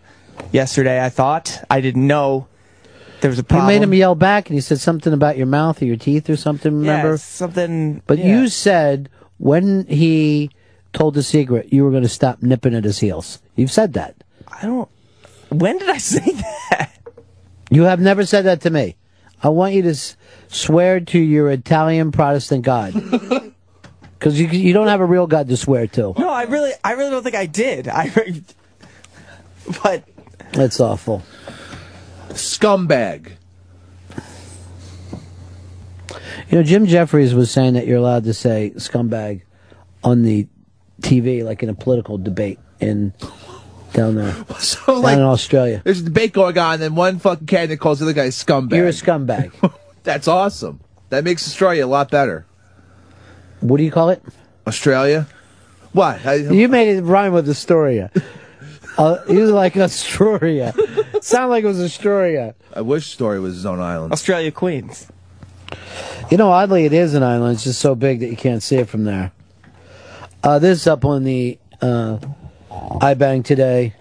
yesterday. 0.53 1.05
I 1.05 1.09
thought 1.09 1.65
I 1.69 1.81
didn't 1.81 2.07
know 2.07 2.47
there 3.21 3.31
was 3.31 3.39
a 3.39 3.45
You 3.51 3.63
made 3.63 3.83
him 3.83 3.95
yell 3.95 4.15
back, 4.15 4.49
and 4.49 4.55
he 4.55 4.61
said 4.61 4.81
something 4.81 5.13
about 5.13 5.37
your 5.37 5.47
mouth 5.47 5.81
or 5.81 5.87
your 5.87 5.97
teeth 5.97 6.29
or 6.29 6.37
something. 6.37 6.73
Remember? 6.81 7.11
Yeah, 7.11 7.17
something. 7.17 8.03
But 8.07 8.19
yeah. 8.19 8.27
you 8.27 8.49
said 8.49 9.09
when 9.39 9.87
he 9.87 10.51
told 10.93 11.15
the 11.15 11.23
secret, 11.23 11.73
you 11.73 11.85
were 11.85 11.91
going 11.91 12.03
to 12.03 12.09
stop 12.09 12.43
nipping 12.43 12.75
at 12.75 12.85
his 12.85 12.99
heels. 12.99 13.41
You've 13.55 13.71
said 13.73 13.95
that. 13.95 14.17
I 14.49 14.63
don't. 14.63 14.89
When 15.51 15.79
did 15.79 15.89
I 15.89 15.99
say 16.15 16.21
that? 16.21 16.93
You 17.71 17.83
have 17.83 18.01
never 18.01 18.25
said 18.25 18.43
that 18.43 18.61
to 18.63 18.71
me. 18.71 18.97
I 19.43 19.49
want 19.49 19.75
you 19.75 19.83
to 19.83 19.91
s- 19.91 20.17
swear 20.49 21.01
to 21.01 21.19
your 21.19 21.51
Italian 21.51 22.11
Protestant 22.13 22.65
God, 22.65 22.95
because 24.19 24.41
you 24.41 24.47
you 24.49 24.73
don't 24.73 24.89
have 24.89 25.01
a 25.01 25.05
real 25.05 25.27
God 25.27 25.49
to 25.49 25.57
swear 25.57 25.87
to. 25.89 26.15
No, 26.17 26.29
I 26.31 26.45
really, 26.45 26.73
I 26.83 26.93
really 26.93 27.11
don't 27.11 27.23
think 27.23 27.35
I 27.35 27.47
did. 27.47 27.87
I, 27.87 28.11
but 29.83 30.05
That's 30.53 30.81
awful. 30.81 31.23
Scumbag. 32.37 33.33
You 36.49 36.59
know, 36.59 36.63
Jim 36.63 36.87
Jefferies 36.87 37.35
was 37.35 37.51
saying 37.51 37.75
that 37.75 37.87
you're 37.87 37.99
allowed 37.99 38.25
to 38.25 38.35
say 38.35 38.73
scumbag 38.77 39.43
on 40.05 40.23
the 40.23 40.47
TV, 41.01 41.43
like 41.45 41.63
in 41.63 41.69
a 41.69 41.75
political 41.75 42.19
debate 42.19 42.59
in 42.79 43.13
down 43.93 44.15
there, 44.15 44.33
So 44.59 44.87
down 44.87 45.03
like, 45.03 45.17
in 45.17 45.23
Australia. 45.23 45.83
there's 45.85 46.01
a 46.01 46.05
debate 46.05 46.33
going 46.33 46.57
on, 46.57 46.75
and 46.75 46.83
then 46.83 46.95
one 46.95 47.19
fucking 47.19 47.47
candidate 47.47 47.81
calls 47.81 47.99
the 47.99 48.05
other 48.05 48.13
guy 48.13 48.29
scumbag. 48.29 48.77
You're 48.77 48.87
a 48.87 48.91
scumbag. 48.91 49.73
That's 50.05 50.29
awesome. 50.29 50.81
That 51.09 51.25
makes 51.25 51.47
Australia 51.47 51.87
a 51.87 51.89
lot 51.89 52.11
better. 52.11 52.47
What 53.61 53.79
do 53.79 53.85
you 53.85 53.91
call 53.91 54.11
it? 54.11 54.23
Australia. 54.67 55.27
What? 55.93 56.25
I, 56.27 56.35
You 56.35 56.69
made 56.69 56.97
it 56.97 57.03
rhyme 57.03 57.33
with 57.33 57.49
Astoria. 57.49 58.11
Uh, 58.99 59.19
you 59.29 59.41
was 59.41 59.51
like 59.51 59.77
Astoria. 59.77 60.75
Sound 61.21 61.51
like 61.51 61.65
it 61.65 61.67
was 61.67 61.81
Astoria. 61.81 62.55
I 62.75 62.81
wish 62.81 63.07
Story 63.09 63.41
was 63.41 63.55
his 63.55 63.67
own 63.67 63.81
island. 63.81 64.13
Australia 64.13 64.51
Queens. 64.51 65.07
You 66.31 66.37
know, 66.37 66.51
oddly, 66.51 66.85
it 66.85 66.93
is 66.93 67.15
an 67.15 67.23
island. 67.23 67.55
It's 67.55 67.65
just 67.65 67.81
so 67.81 67.95
big 67.95 68.21
that 68.21 68.29
you 68.29 68.37
can't 68.37 68.63
see 68.63 68.77
it 68.77 68.89
from 68.89 69.05
there. 69.05 69.33
Uh, 70.43 70.59
this 70.59 70.81
is 70.81 70.87
up 70.87 71.05
on 71.05 71.25
the 71.25 71.59
uh, 71.81 72.19
iBang 72.71 73.45
today. 73.45 73.95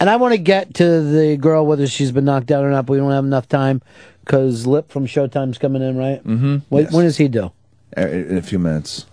And 0.00 0.10
I 0.10 0.16
want 0.16 0.32
to 0.32 0.38
get 0.38 0.74
to 0.74 1.02
the 1.02 1.36
girl, 1.36 1.66
whether 1.66 1.86
she's 1.86 2.10
been 2.10 2.24
knocked 2.24 2.50
out 2.50 2.64
or 2.64 2.70
not, 2.70 2.86
but 2.86 2.94
we 2.94 2.98
don't 2.98 3.10
have 3.12 3.24
enough 3.24 3.48
time 3.48 3.82
because 4.24 4.66
Lip 4.66 4.90
from 4.90 5.06
Showtime's 5.06 5.58
coming 5.58 5.82
in, 5.82 5.96
right? 5.96 6.24
Mm-hmm. 6.24 6.56
When, 6.68 6.86
when 6.86 7.04
does 7.04 7.16
he 7.16 7.28
do? 7.28 7.52
In 7.96 8.38
a 8.38 8.42
few 8.42 8.58
minutes. 8.58 9.06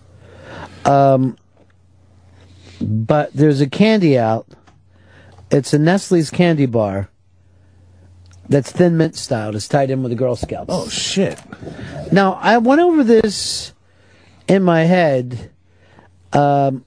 Um, 0.84 1.36
but 2.80 3.32
there's 3.34 3.60
a 3.60 3.68
candy 3.68 4.18
out. 4.18 4.46
It's 5.50 5.72
a 5.72 5.78
Nestle's 5.78 6.30
candy 6.30 6.66
bar 6.66 7.10
that's 8.48 8.70
thin 8.70 8.96
mint 8.96 9.16
style. 9.16 9.54
It's 9.56 9.68
tied 9.68 9.90
in 9.90 10.02
with 10.02 10.10
the 10.10 10.16
Girl 10.16 10.36
Scouts. 10.36 10.66
Oh 10.68 10.88
shit! 10.88 11.40
Now 12.12 12.34
I 12.34 12.58
went 12.58 12.80
over 12.80 13.02
this 13.02 13.72
in 14.48 14.62
my 14.62 14.82
head. 14.82 15.50
Um, 16.32 16.84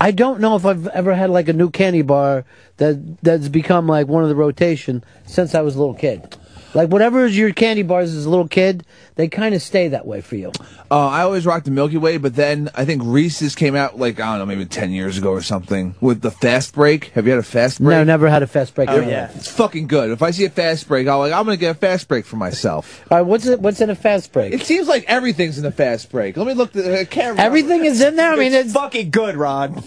I 0.00 0.10
don't 0.10 0.40
know 0.40 0.56
if 0.56 0.66
I've 0.66 0.86
ever 0.88 1.14
had 1.14 1.30
like 1.30 1.48
a 1.48 1.52
new 1.52 1.70
candy 1.70 2.02
bar 2.02 2.44
that 2.76 3.22
that's 3.22 3.48
become 3.48 3.86
like 3.86 4.06
one 4.08 4.22
of 4.22 4.28
the 4.28 4.36
rotation 4.36 5.02
since 5.26 5.54
I 5.54 5.62
was 5.62 5.74
a 5.74 5.78
little 5.78 5.94
kid. 5.94 6.36
Like 6.76 6.90
whatever 6.90 7.24
is 7.24 7.34
your 7.34 7.54
candy 7.54 7.82
bars 7.82 8.14
as 8.14 8.26
a 8.26 8.30
little 8.30 8.46
kid, 8.46 8.84
they 9.14 9.28
kind 9.28 9.54
of 9.54 9.62
stay 9.62 9.88
that 9.88 10.06
way 10.06 10.20
for 10.20 10.36
you. 10.36 10.52
Uh, 10.90 11.08
I 11.08 11.22
always 11.22 11.46
rocked 11.46 11.64
the 11.64 11.70
Milky 11.70 11.96
Way, 11.96 12.18
but 12.18 12.34
then 12.36 12.68
I 12.74 12.84
think 12.84 13.00
Reese's 13.02 13.54
came 13.54 13.74
out 13.74 13.98
like 13.98 14.20
I 14.20 14.36
don't 14.36 14.40
know, 14.40 14.44
maybe 14.54 14.66
ten 14.66 14.90
years 14.92 15.16
ago 15.16 15.30
or 15.30 15.40
something 15.40 15.94
with 16.02 16.20
the 16.20 16.30
fast 16.30 16.74
break. 16.74 17.06
Have 17.14 17.24
you 17.24 17.32
had 17.32 17.40
a 17.40 17.42
fast 17.42 17.78
break? 17.78 17.96
No, 17.96 18.04
never 18.04 18.28
had 18.28 18.42
a 18.42 18.46
fast 18.46 18.74
break. 18.74 18.90
Oh 18.90 19.00
yeah, 19.00 19.32
it's 19.34 19.50
fucking 19.50 19.86
good. 19.86 20.10
If 20.10 20.22
I 20.22 20.32
see 20.32 20.44
a 20.44 20.50
fast 20.50 20.86
break, 20.86 21.08
I'm 21.08 21.18
like, 21.18 21.32
I'm 21.32 21.46
gonna 21.46 21.56
get 21.56 21.70
a 21.70 21.78
fast 21.78 22.08
break 22.08 22.26
for 22.26 22.36
myself. 22.36 23.06
All 23.10 23.16
right, 23.16 23.26
what's 23.26 23.46
it? 23.46 23.58
What's 23.58 23.80
in 23.80 23.88
a 23.88 23.94
fast 23.94 24.30
break? 24.32 24.52
It 24.52 24.60
seems 24.60 24.86
like 24.86 25.06
everything's 25.08 25.58
in 25.58 25.64
a 25.64 25.72
fast 25.72 26.10
break. 26.10 26.36
Let 26.36 26.46
me 26.46 26.52
look. 26.52 26.72
The, 26.72 27.00
I 27.00 27.04
can't. 27.06 27.38
Everything 27.38 27.86
is 27.86 28.02
in 28.02 28.16
there. 28.16 28.34
I 28.34 28.36
mean, 28.36 28.52
it's, 28.52 28.74
fucking 28.74 29.12
good, 29.12 29.36
Rod. 29.36 29.82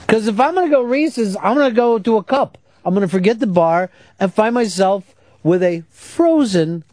Because 0.00 0.26
if 0.26 0.40
I'm 0.40 0.54
gonna 0.54 0.70
go 0.70 0.80
Reese's, 0.80 1.36
I'm 1.36 1.54
gonna 1.54 1.70
go 1.70 1.98
to 1.98 2.16
a 2.16 2.24
cup. 2.24 2.56
I'm 2.82 2.94
gonna 2.94 3.08
forget 3.08 3.40
the 3.40 3.46
bar 3.46 3.90
and 4.18 4.32
find 4.32 4.54
myself 4.54 5.14
with 5.42 5.62
a 5.62 5.82
frozen 5.90 6.84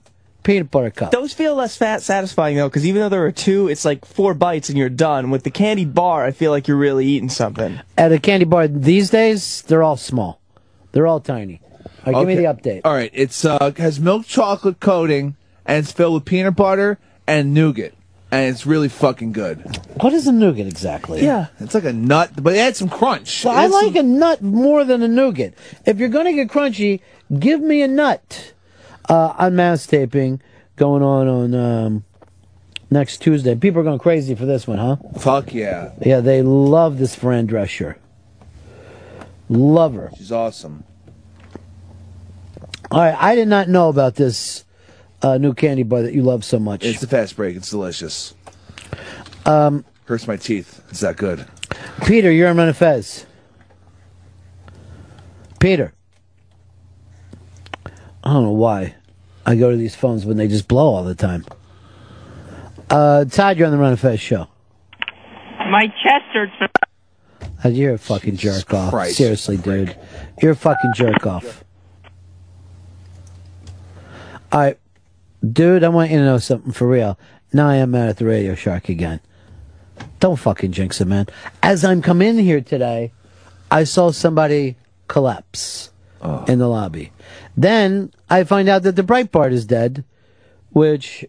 peanut 0.43 0.69
butter 0.69 0.91
cup. 0.91 1.11
Those 1.11 1.33
feel 1.33 1.55
less 1.55 1.75
fat 1.75 2.01
satisfying 2.03 2.55
though, 2.55 2.69
because 2.69 2.85
even 2.85 3.01
though 3.01 3.09
there 3.09 3.25
are 3.25 3.31
two, 3.31 3.67
it's 3.67 3.83
like 3.85 4.05
four 4.05 4.33
bites 4.33 4.69
and 4.69 4.77
you're 4.77 4.89
done. 4.89 5.31
With 5.31 5.43
the 5.43 5.51
candy 5.51 5.85
bar, 5.85 6.23
I 6.23 6.31
feel 6.31 6.51
like 6.51 6.67
you're 6.67 6.77
really 6.77 7.05
eating 7.05 7.29
something. 7.29 7.79
At 7.97 8.11
a 8.11 8.19
candy 8.19 8.45
bar 8.45 8.67
these 8.67 9.09
days, 9.09 9.63
they're 9.63 9.83
all 9.83 9.97
small. 9.97 10.39
They're 10.91 11.07
all 11.07 11.19
tiny. 11.19 11.61
All 12.05 12.13
right, 12.13 12.19
give 12.19 12.27
me 12.27 12.35
the 12.35 12.43
update. 12.43 12.81
All 12.85 12.93
right, 12.93 13.09
it's 13.13 13.43
uh 13.43 13.71
has 13.77 13.99
milk 13.99 14.27
chocolate 14.27 14.79
coating 14.79 15.35
and 15.65 15.79
it's 15.79 15.91
filled 15.91 16.13
with 16.13 16.25
peanut 16.25 16.55
butter 16.55 16.99
and 17.25 17.55
nougat, 17.55 17.95
and 18.29 18.53
it's 18.53 18.67
really 18.67 18.87
fucking 18.89 19.31
good. 19.31 19.57
What 19.99 20.13
is 20.13 20.27
a 20.27 20.31
nougat 20.31 20.67
exactly? 20.67 21.23
Yeah, 21.23 21.47
it's 21.59 21.73
like 21.73 21.85
a 21.85 21.91
nut, 21.93 22.31
but 22.39 22.53
it 22.53 22.57
had 22.59 22.75
some 22.75 22.87
crunch. 22.89 23.41
So 23.41 23.49
It 23.49 23.53
I 23.55 23.61
had 23.63 23.71
some- 23.71 23.85
like 23.87 23.95
a 23.95 24.03
nut 24.03 24.43
more 24.43 24.83
than 24.83 25.01
a 25.01 25.07
nougat. 25.07 25.55
If 25.87 25.97
you're 25.97 26.09
gonna 26.09 26.33
get 26.33 26.49
crunchy, 26.49 26.99
give 27.39 27.61
me 27.61 27.81
a 27.81 27.87
nut. 27.87 28.53
Uh, 29.07 29.35
on 29.37 29.55
mass 29.55 29.85
taping 29.85 30.41
going 30.77 31.03
on 31.03 31.27
on 31.27 31.53
um, 31.53 32.03
next 32.89 33.19
Tuesday. 33.19 33.53
People 33.53 33.81
are 33.81 33.83
going 33.83 33.99
crazy 33.99 34.33
for 34.33 34.45
this 34.47 34.65
one, 34.67 34.79
huh? 34.79 34.95
Fuck 35.19 35.53
yeah, 35.53 35.91
Yeah, 36.03 36.21
they 36.21 36.41
love 36.41 36.97
this 36.97 37.13
Fran 37.15 37.47
Drescher. 37.47 37.97
Love 39.47 39.93
her. 39.93 40.09
she's 40.17 40.31
awesome. 40.31 40.83
All 42.89 42.99
right, 43.01 43.15
I 43.15 43.35
did 43.35 43.47
not 43.47 43.69
know 43.69 43.89
about 43.89 44.15
this 44.15 44.65
uh, 45.21 45.37
new 45.37 45.53
candy 45.53 45.83
bar 45.83 46.01
that 46.01 46.13
you 46.13 46.23
love 46.23 46.43
so 46.43 46.57
much. 46.57 46.83
It's 46.83 46.99
the 47.01 47.07
fast 47.07 47.35
break. 47.35 47.55
It's 47.55 47.69
delicious. 47.69 48.33
Um, 49.45 49.85
Hurts 50.05 50.27
my 50.27 50.37
teeth. 50.37 50.83
It's 50.89 51.01
that 51.01 51.17
good. 51.17 51.45
Peter, 52.05 52.31
you're 52.31 52.49
on 52.49 52.57
Ron 52.57 52.67
and 52.69 52.77
Fez. 52.77 53.25
Peter. 55.59 55.93
I 58.25 58.33
don't 58.33 58.43
know 58.43 58.51
why 58.51 58.95
I 59.45 59.55
go 59.55 59.69
to 59.69 59.77
these 59.77 59.95
phones 59.95 60.25
when 60.25 60.37
they 60.37 60.47
just 60.47 60.67
blow 60.67 60.95
all 60.95 61.03
the 61.03 61.15
time. 61.15 61.45
Uh, 62.89 63.25
Todd, 63.25 63.57
you're 63.57 63.67
on 63.67 63.71
the 63.71 63.77
Ron 63.77 63.91
and 63.91 63.99
Fez 63.99 64.19
show. 64.19 64.47
My 65.69 65.87
chest 65.87 66.25
hurts. 66.33 66.53
Uh, 67.63 67.69
you're 67.69 67.93
a 67.93 67.97
fucking 67.97 68.37
jerk 68.37 68.73
off. 68.73 68.91
Christ. 68.91 69.17
Seriously, 69.17 69.57
dude. 69.57 69.97
You're 70.41 70.51
a 70.51 70.55
fucking 70.55 70.93
jerk 70.95 71.25
off. 71.25 71.63
All 74.51 74.59
right. 74.59 74.79
Dude, 75.47 75.83
I 75.83 75.89
want 75.89 76.11
you 76.11 76.17
to 76.17 76.25
know 76.25 76.37
something 76.37 76.71
for 76.71 76.87
real. 76.87 77.19
Now 77.53 77.69
I 77.69 77.75
am 77.75 77.91
mad 77.91 78.09
at 78.09 78.17
the 78.17 78.25
Radio 78.25 78.55
Shark 78.55 78.89
again. 78.89 79.19
Don't 80.19 80.37
fucking 80.37 80.71
jinx 80.71 80.99
it, 81.01 81.05
man. 81.05 81.27
As 81.61 81.85
I'm 81.85 82.01
coming 82.01 82.29
in 82.29 82.39
here 82.39 82.61
today, 82.61 83.11
I 83.69 83.83
saw 83.83 84.11
somebody 84.11 84.75
collapse 85.07 85.91
in 86.47 86.59
the 86.59 86.67
lobby. 86.67 87.11
Then 87.57 88.11
I 88.29 88.43
find 88.43 88.67
out 88.67 88.83
that 88.83 88.95
the 88.95 89.03
Breitbart 89.03 89.51
is 89.51 89.65
dead, 89.65 90.03
which 90.71 91.25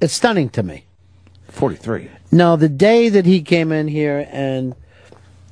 is 0.00 0.12
stunning 0.12 0.48
to 0.50 0.62
me. 0.62 0.84
43. 1.48 2.10
No, 2.32 2.56
the 2.56 2.68
day 2.68 3.08
that 3.08 3.24
he 3.24 3.40
came 3.42 3.72
in 3.72 3.88
here 3.88 4.28
and 4.30 4.74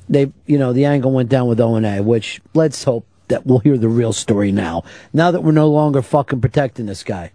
they, 0.09 0.33
you 0.47 0.59
know, 0.59 0.73
the 0.73 0.85
angle 0.85 1.13
went 1.13 1.29
down 1.29 1.49
with 1.49 1.61
O 1.61 1.77
and 1.77 1.87
A, 1.87 2.03
which 2.03 2.41
let's 2.53 2.85
hope 2.85 3.07
that 3.29 3.47
we'll 3.47 3.61
hear 3.61 3.79
the 3.79 3.89
real 3.89 4.13
story 4.13 4.53
now. 4.53 4.83
Now 5.13 5.31
that 5.31 5.43
we're 5.43 5.53
no 5.53 5.69
longer 5.69 6.03
fucking 6.03 6.41
protecting 6.41 6.87
this 6.87 7.03
guy. 7.03 7.33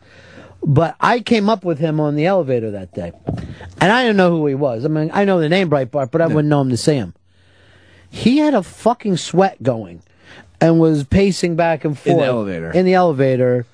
But 0.61 0.95
I 0.99 1.21
came 1.21 1.49
up 1.49 1.63
with 1.63 1.79
him 1.79 1.99
on 1.99 2.15
the 2.15 2.25
elevator 2.25 2.71
that 2.71 2.93
day, 2.93 3.13
and 3.79 3.91
I 3.91 4.03
didn't 4.03 4.17
know 4.17 4.31
who 4.31 4.45
he 4.45 4.55
was. 4.55 4.83
I 4.83 4.89
mean, 4.89 5.09
I 5.13 5.23
know 5.23 5.39
the 5.39 5.47
name 5.47 5.69
Breitbart, 5.69 6.11
but 6.11 6.21
I 6.21 6.27
wouldn't 6.27 6.49
know 6.49 6.61
him 6.61 6.69
to 6.69 6.77
see 6.77 6.95
him. 6.95 7.13
He 8.09 8.39
had 8.39 8.53
a 8.53 8.61
fucking 8.61 9.17
sweat 9.17 9.63
going, 9.63 10.03
and 10.61 10.79
was 10.79 11.03
pacing 11.03 11.55
back 11.55 11.85
and 11.85 11.97
forth 11.97 12.07
In 12.07 12.17
the 12.17 12.25
elevator. 12.25 12.71
In 12.71 12.85
the 12.85 12.93
elevator. 12.93 13.65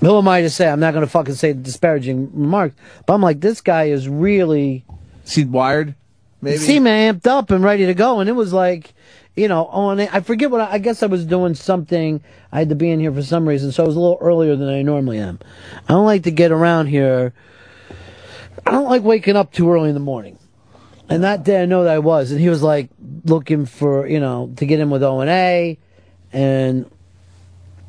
Who 0.00 0.18
am 0.18 0.28
I 0.28 0.42
to 0.42 0.50
say? 0.50 0.68
I'm 0.68 0.80
not 0.80 0.92
going 0.92 1.04
to 1.04 1.10
fucking 1.10 1.34
say 1.34 1.52
disparaging 1.52 2.30
remarks, 2.32 2.74
but 3.06 3.14
I'm 3.14 3.22
like, 3.22 3.40
this 3.40 3.60
guy 3.60 3.84
is 3.84 4.08
really. 4.08 4.84
Seemed 5.24 5.52
wired, 5.52 5.94
maybe? 6.42 6.58
Seemed 6.58 6.86
amped 6.86 7.26
up 7.26 7.50
and 7.50 7.64
ready 7.64 7.86
to 7.86 7.94
go, 7.94 8.20
and 8.20 8.28
it 8.28 8.34
was 8.34 8.52
like, 8.52 8.92
you 9.36 9.48
know, 9.48 9.66
on 9.66 10.00
it. 10.00 10.14
I 10.14 10.20
forget 10.20 10.50
what 10.50 10.60
I, 10.60 10.72
I 10.72 10.78
guess 10.78 11.02
I 11.02 11.06
was 11.06 11.24
doing 11.24 11.54
something. 11.54 12.22
I 12.52 12.58
had 12.58 12.68
to 12.68 12.74
be 12.74 12.90
in 12.90 13.00
here 13.00 13.12
for 13.12 13.22
some 13.22 13.48
reason, 13.48 13.72
so 13.72 13.84
I 13.84 13.86
was 13.86 13.96
a 13.96 14.00
little 14.00 14.18
earlier 14.20 14.56
than 14.56 14.68
I 14.68 14.82
normally 14.82 15.18
am. 15.18 15.38
I 15.88 15.92
don't 15.92 16.06
like 16.06 16.24
to 16.24 16.30
get 16.30 16.52
around 16.52 16.88
here. 16.88 17.32
I 18.66 18.72
don't 18.72 18.88
like 18.88 19.02
waking 19.02 19.36
up 19.36 19.52
too 19.52 19.70
early 19.70 19.88
in 19.88 19.94
the 19.94 20.00
morning. 20.00 20.38
And 21.08 21.22
that 21.24 21.44
day 21.44 21.62
I 21.62 21.66
know 21.66 21.84
that 21.84 21.92
I 21.92 21.98
was, 21.98 22.30
and 22.30 22.40
he 22.40 22.48
was 22.48 22.62
like 22.62 22.88
looking 23.24 23.66
for, 23.66 24.06
you 24.06 24.20
know, 24.20 24.52
to 24.56 24.66
get 24.66 24.80
in 24.80 24.90
with 24.90 25.02
O 25.02 25.20
and 25.20 25.30
A, 25.30 25.78
and 26.32 26.90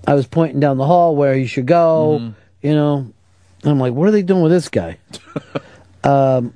I 0.07 0.13
was 0.13 0.27
pointing 0.27 0.59
down 0.59 0.77
the 0.77 0.85
hall 0.85 1.15
where 1.15 1.33
he 1.35 1.47
should 1.47 1.65
go, 1.65 2.33
you 2.61 2.75
know. 2.75 3.11
And 3.63 3.71
I'm 3.71 3.79
like, 3.79 3.93
what 3.93 4.07
are 4.07 4.11
they 4.11 4.21
doing 4.21 4.43
with 4.43 4.51
this 4.51 4.69
guy? 4.69 4.97
um, 6.03 6.53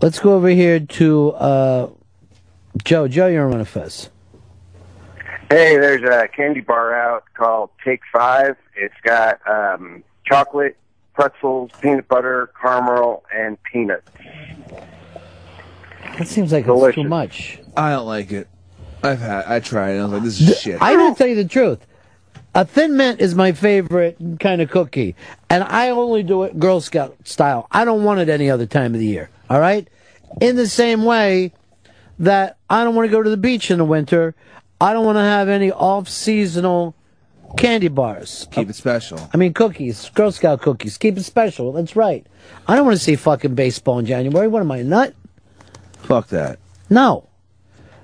let's 0.00 0.18
go 0.18 0.34
over 0.34 0.48
here 0.48 0.80
to 0.80 1.30
uh, 1.32 1.90
Joe. 2.82 3.08
Joe, 3.08 3.26
you're 3.26 3.52
on 3.52 3.60
a 3.60 3.64
fest. 3.64 4.10
Hey, 5.50 5.76
there's 5.76 6.02
a 6.02 6.28
candy 6.28 6.60
bar 6.60 6.94
out 6.94 7.24
called 7.34 7.70
Take 7.84 8.00
Five. 8.12 8.56
It's 8.74 8.94
got 9.02 9.40
um, 9.46 10.02
chocolate, 10.24 10.76
pretzels, 11.16 11.70
peanut 11.80 12.06
butter, 12.06 12.50
caramel, 12.60 13.24
and 13.34 13.60
peanuts. 13.64 14.08
That 16.18 16.28
seems 16.28 16.52
like 16.52 16.66
it's 16.68 16.94
too 16.94 17.04
much. 17.04 17.58
I 17.76 17.90
don't 17.90 18.06
like 18.06 18.30
it. 18.30 18.48
I've 19.02 19.18
had. 19.18 19.44
I 19.46 19.60
tried. 19.60 19.92
it. 19.92 19.98
I 19.98 20.02
was 20.04 20.12
like, 20.12 20.22
this 20.22 20.40
is 20.40 20.60
shit. 20.60 20.80
I 20.80 20.94
will 20.96 21.14
tell 21.14 21.26
you 21.26 21.34
the 21.34 21.44
truth. 21.44 21.84
A 22.54 22.64
thin 22.64 22.96
mint 22.96 23.20
is 23.20 23.34
my 23.34 23.52
favorite 23.52 24.16
kind 24.40 24.62
of 24.62 24.70
cookie, 24.70 25.14
and 25.50 25.64
I 25.64 25.90
only 25.90 26.22
do 26.22 26.44
it 26.44 26.58
Girl 26.58 26.80
Scout 26.80 27.16
style. 27.24 27.66
I 27.70 27.84
don't 27.84 28.04
want 28.04 28.20
it 28.20 28.28
any 28.28 28.50
other 28.50 28.66
time 28.66 28.94
of 28.94 29.00
the 29.00 29.06
year. 29.06 29.28
All 29.50 29.60
right. 29.60 29.88
In 30.40 30.56
the 30.56 30.68
same 30.68 31.04
way 31.04 31.52
that 32.18 32.56
I 32.70 32.84
don't 32.84 32.94
want 32.94 33.08
to 33.08 33.12
go 33.12 33.22
to 33.22 33.28
the 33.28 33.36
beach 33.36 33.70
in 33.70 33.78
the 33.78 33.84
winter, 33.84 34.34
I 34.80 34.92
don't 34.92 35.04
want 35.04 35.16
to 35.16 35.22
have 35.22 35.48
any 35.48 35.70
off-seasonal 35.70 36.94
candy 37.56 37.88
bars. 37.88 38.46
Keep 38.50 38.70
it 38.70 38.76
special. 38.76 39.30
I 39.32 39.36
mean, 39.36 39.52
cookies, 39.54 40.10
Girl 40.10 40.30
Scout 40.32 40.60
cookies. 40.60 40.98
Keep 40.98 41.18
it 41.18 41.24
special. 41.24 41.72
That's 41.72 41.96
right. 41.96 42.26
I 42.66 42.76
don't 42.76 42.84
want 42.84 42.96
to 42.96 43.02
see 43.02 43.16
fucking 43.16 43.54
baseball 43.54 43.98
in 43.98 44.06
January. 44.06 44.48
What 44.48 44.60
am 44.60 44.70
I, 44.70 44.78
a 44.78 44.84
nut? 44.84 45.14
Fuck 46.00 46.28
that. 46.28 46.58
No. 46.90 47.28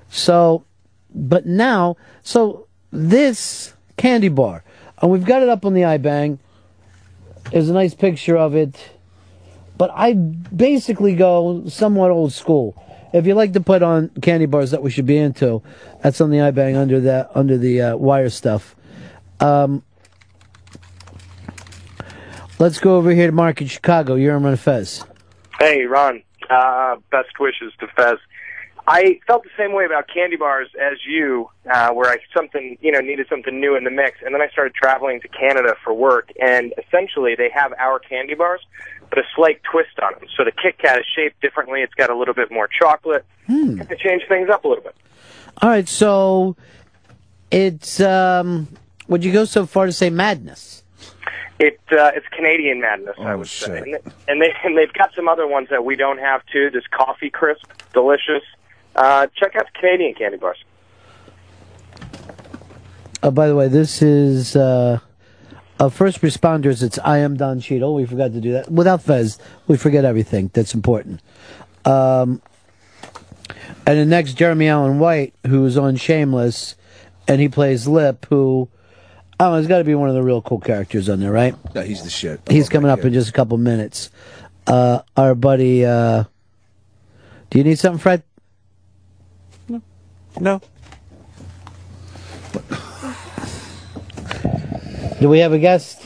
So, 0.09 0.65
but 1.13 1.45
now, 1.45 1.97
so 2.21 2.67
this 2.91 3.73
candy 3.97 4.29
bar, 4.29 4.63
and 5.01 5.11
we've 5.11 5.25
got 5.25 5.41
it 5.41 5.49
up 5.49 5.65
on 5.65 5.73
the 5.73 5.81
iBang. 5.81 6.39
There's 7.51 7.69
a 7.69 7.73
nice 7.73 7.93
picture 7.93 8.37
of 8.37 8.55
it. 8.55 8.91
But 9.77 9.91
I 9.93 10.13
basically 10.13 11.15
go 11.15 11.67
somewhat 11.67 12.11
old 12.11 12.31
school. 12.31 12.79
If 13.13 13.27
you 13.27 13.35
like 13.35 13.53
to 13.53 13.59
put 13.59 13.83
on 13.83 14.09
candy 14.21 14.45
bars 14.45 14.71
that 14.71 14.81
we 14.81 14.91
should 14.91 15.05
be 15.05 15.17
into, 15.17 15.61
that's 16.01 16.21
on 16.21 16.29
the 16.29 16.37
iBang 16.37 16.77
under 16.77 16.99
that 17.01 17.31
under 17.35 17.57
the 17.57 17.81
uh, 17.81 17.97
wire 17.97 18.29
stuff. 18.29 18.75
Um, 19.43 19.83
let's 22.59 22.79
go 22.79 22.95
over 22.95 23.11
here 23.11 23.27
to 23.27 23.33
Mark 23.33 23.59
in 23.59 23.67
Chicago. 23.67 24.15
You're 24.15 24.35
on 24.35 24.55
Fez. 24.55 25.03
Hey, 25.59 25.83
Ron. 25.83 26.23
Uh, 26.49 26.95
best 27.11 27.39
wishes 27.39 27.73
to 27.81 27.87
Fez. 27.87 28.19
I 28.87 29.19
felt 29.27 29.43
the 29.43 29.49
same 29.57 29.73
way 29.73 29.85
about 29.85 30.09
candy 30.13 30.35
bars 30.35 30.69
as 30.79 30.97
you, 31.05 31.49
uh, 31.71 31.91
where 31.91 32.09
I 32.09 32.17
something 32.35 32.77
you 32.81 32.91
know 32.91 32.99
needed 32.99 33.27
something 33.29 33.59
new 33.59 33.75
in 33.75 33.83
the 33.85 33.89
mix, 33.89 34.19
and 34.25 34.33
then 34.33 34.41
I 34.41 34.49
started 34.49 34.73
traveling 34.75 35.21
to 35.21 35.27
Canada 35.29 35.75
for 35.83 35.93
work, 35.93 36.31
and 36.41 36.73
essentially 36.77 37.35
they 37.35 37.49
have 37.53 37.73
our 37.79 37.99
candy 37.99 38.35
bars, 38.35 38.61
but 39.09 39.19
a 39.19 39.23
slight 39.35 39.61
twist 39.63 39.99
on 40.01 40.19
them. 40.19 40.27
So 40.35 40.43
the 40.43 40.51
Kit 40.51 40.77
Kat 40.79 40.99
is 40.99 41.05
shaped 41.15 41.41
differently; 41.41 41.81
it's 41.81 41.93
got 41.93 42.09
a 42.09 42.17
little 42.17 42.33
bit 42.33 42.51
more 42.51 42.67
chocolate. 42.67 43.25
Hmm. 43.47 43.77
To 43.77 43.95
change 43.95 44.23
things 44.27 44.49
up 44.49 44.63
a 44.63 44.67
little 44.67 44.83
bit. 44.83 44.95
All 45.61 45.69
right, 45.69 45.87
so 45.87 46.57
it's 47.51 48.01
um, 48.01 48.67
would 49.13 49.23
you 49.23 49.31
go 49.31 49.45
so 49.45 49.67
far 49.67 49.85
to 49.85 49.91
say 49.91 50.09
madness? 50.09 50.81
It 51.59 51.79
uh, 51.91 52.09
it's 52.15 52.25
Canadian 52.29 52.81
madness, 52.81 53.15
I 53.19 53.35
would 53.35 53.47
say, 53.47 53.77
and, 53.77 53.93
they, 53.93 53.99
and 54.27 54.41
they 54.41 54.51
and 54.63 54.75
they've 54.75 54.91
got 54.93 55.13
some 55.13 55.27
other 55.27 55.45
ones 55.45 55.69
that 55.69 55.85
we 55.85 55.95
don't 55.95 56.17
have 56.17 56.41
too. 56.51 56.71
This 56.71 56.87
coffee 56.87 57.29
crisp, 57.29 57.63
delicious. 57.93 58.41
Uh, 58.95 59.27
check 59.35 59.55
out 59.55 59.67
the 59.71 59.79
Canadian 59.79 60.15
candy 60.15 60.37
bars. 60.37 60.57
Oh, 63.21 63.29
by 63.29 63.47
the 63.47 63.55
way, 63.55 63.67
this 63.67 64.01
is 64.01 64.55
uh, 64.55 64.97
uh, 65.79 65.89
first 65.89 66.21
responders. 66.21 66.81
It's 66.81 66.97
I 66.97 67.19
am 67.19 67.37
Don 67.37 67.59
Cheadle. 67.59 67.93
We 67.93 68.07
forgot 68.07 68.33
to 68.33 68.41
do 68.41 68.53
that. 68.53 68.71
Without 68.71 69.03
Fez, 69.03 69.37
we 69.67 69.77
forget 69.77 70.05
everything 70.05 70.49
that's 70.55 70.73
important. 70.73 71.21
Um, 71.85 72.41
and 73.85 73.99
the 73.99 74.05
next, 74.05 74.33
Jeremy 74.33 74.69
Allen 74.69 74.97
White, 74.97 75.35
who's 75.45 75.77
on 75.77 75.97
Shameless, 75.97 76.75
and 77.27 77.39
he 77.39 77.47
plays 77.47 77.87
Lip, 77.87 78.25
who 78.29 78.69
oh, 79.43 79.57
he's 79.57 79.67
got 79.67 79.79
to 79.79 79.83
be 79.83 79.95
one 79.95 80.09
of 80.09 80.15
the 80.15 80.23
real 80.23 80.41
cool 80.41 80.59
characters 80.59 81.09
on 81.09 81.19
there, 81.19 81.31
right? 81.31 81.55
Yeah, 81.75 81.83
he's 81.83 82.03
the 82.03 82.09
shit. 82.09 82.41
He's 82.49 82.69
coming 82.69 82.89
up 82.89 82.99
in 82.99 83.13
just 83.13 83.29
a 83.29 83.33
couple 83.33 83.57
minutes. 83.57 84.09
Uh, 84.65 85.01
our 85.17 85.35
buddy, 85.35 85.85
uh, 85.85 86.23
do 87.49 87.57
you 87.57 87.63
need 87.63 87.77
something, 87.77 87.99
Fred? 87.99 88.23
No. 89.67 89.81
No. 90.39 90.61
do 95.19 95.27
we 95.27 95.39
have 95.39 95.51
a 95.51 95.59
guest? 95.59 96.05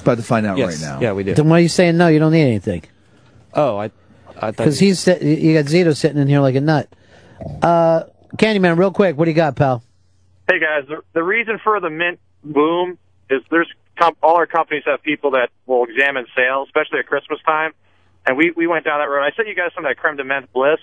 About 0.00 0.16
to 0.16 0.24
find 0.24 0.46
out 0.46 0.58
Yes. 0.58 0.82
right 0.82 0.94
now. 0.94 1.00
Yeah, 1.00 1.12
we 1.12 1.22
do. 1.22 1.34
Then 1.34 1.48
why 1.48 1.58
are 1.58 1.62
you 1.62 1.68
saying 1.68 1.96
no? 1.96 2.08
You 2.08 2.18
don't 2.18 2.32
need 2.32 2.42
anything. 2.42 2.82
Oh, 3.54 3.76
I, 3.76 3.84
I 4.36 4.50
thought 4.50 4.56
Because 4.58 4.78
he's 4.78 5.06
you 5.06 5.54
got 5.54 5.64
Zito 5.66 5.96
sitting 5.96 6.20
in 6.20 6.28
here 6.28 6.40
like 6.40 6.56
a 6.56 6.60
nut. 6.60 6.88
Uh, 7.62 8.04
Candyman, 8.36 8.78
real 8.78 8.92
quick, 8.92 9.16
what 9.16 9.24
do 9.26 9.30
you 9.30 9.36
got, 9.36 9.56
pal? 9.56 9.82
Hey 10.48 10.60
guys, 10.60 10.86
the, 10.86 11.02
the 11.12 11.24
reason 11.24 11.58
for 11.62 11.80
the 11.80 11.90
mint 11.90 12.20
boom 12.44 12.98
is 13.28 13.42
there's 13.50 13.68
com- 13.98 14.16
all 14.22 14.36
our 14.36 14.46
companies 14.46 14.84
have 14.86 15.02
people 15.02 15.32
that 15.32 15.50
will 15.66 15.84
examine 15.84 16.26
sales, 16.36 16.68
especially 16.68 17.00
at 17.00 17.06
Christmas 17.06 17.40
time. 17.44 17.72
And 18.26 18.36
we, 18.36 18.52
we 18.56 18.68
went 18.68 18.84
down 18.84 19.00
that 19.00 19.08
road. 19.08 19.24
I 19.24 19.34
sent 19.34 19.48
you 19.48 19.56
guys 19.56 19.70
some 19.74 19.84
of 19.84 19.90
that 19.90 19.96
creme 19.96 20.16
de 20.16 20.22
menthe 20.22 20.46
bliss, 20.52 20.78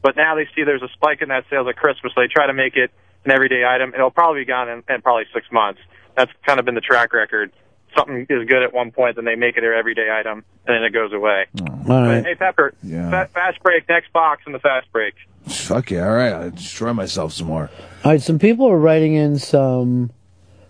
but 0.00 0.16
now 0.16 0.36
they 0.36 0.48
see 0.56 0.64
there's 0.64 0.82
a 0.82 0.88
spike 0.94 1.20
in 1.20 1.28
that 1.28 1.44
sales 1.50 1.68
at 1.68 1.76
Christmas. 1.76 2.12
So 2.14 2.22
they 2.22 2.28
try 2.28 2.46
to 2.46 2.54
make 2.54 2.76
it 2.76 2.90
an 3.26 3.30
everyday 3.30 3.62
item. 3.62 3.92
It'll 3.92 4.10
probably 4.10 4.40
be 4.40 4.44
gone 4.46 4.70
in, 4.70 4.82
in 4.88 5.02
probably 5.02 5.24
six 5.34 5.46
months. 5.52 5.80
That's 6.16 6.32
kind 6.46 6.58
of 6.58 6.64
been 6.64 6.74
the 6.74 6.80
track 6.80 7.12
record. 7.12 7.52
Something 7.98 8.26
is 8.28 8.48
good 8.48 8.62
at 8.62 8.72
one 8.72 8.90
point, 8.92 9.16
then 9.16 9.24
they 9.24 9.34
make 9.34 9.56
it 9.56 9.60
their 9.62 9.74
everyday 9.74 10.08
item, 10.10 10.44
and 10.66 10.76
then 10.76 10.82
it 10.84 10.90
goes 10.92 11.12
away. 11.12 11.46
All 11.60 11.78
But, 11.86 12.24
hey 12.24 12.34
Pepper, 12.34 12.72
Yeah. 12.82 13.10
fa- 13.10 13.28
fast 13.32 13.62
break, 13.62 13.88
next 13.88 14.12
box 14.12 14.42
in 14.46 14.52
the 14.52 14.58
fast 14.58 14.90
break. 14.92 15.14
Fuck 15.46 15.90
yeah! 15.90 16.06
All 16.06 16.14
right, 16.14 16.32
I'll 16.32 16.50
destroy 16.50 16.92
myself 16.92 17.32
some 17.32 17.46
more. 17.46 17.70
All 18.04 18.12
right, 18.12 18.20
some 18.20 18.38
people 18.38 18.66
are 18.70 18.78
writing 18.78 19.14
in 19.14 19.38
some 19.38 20.10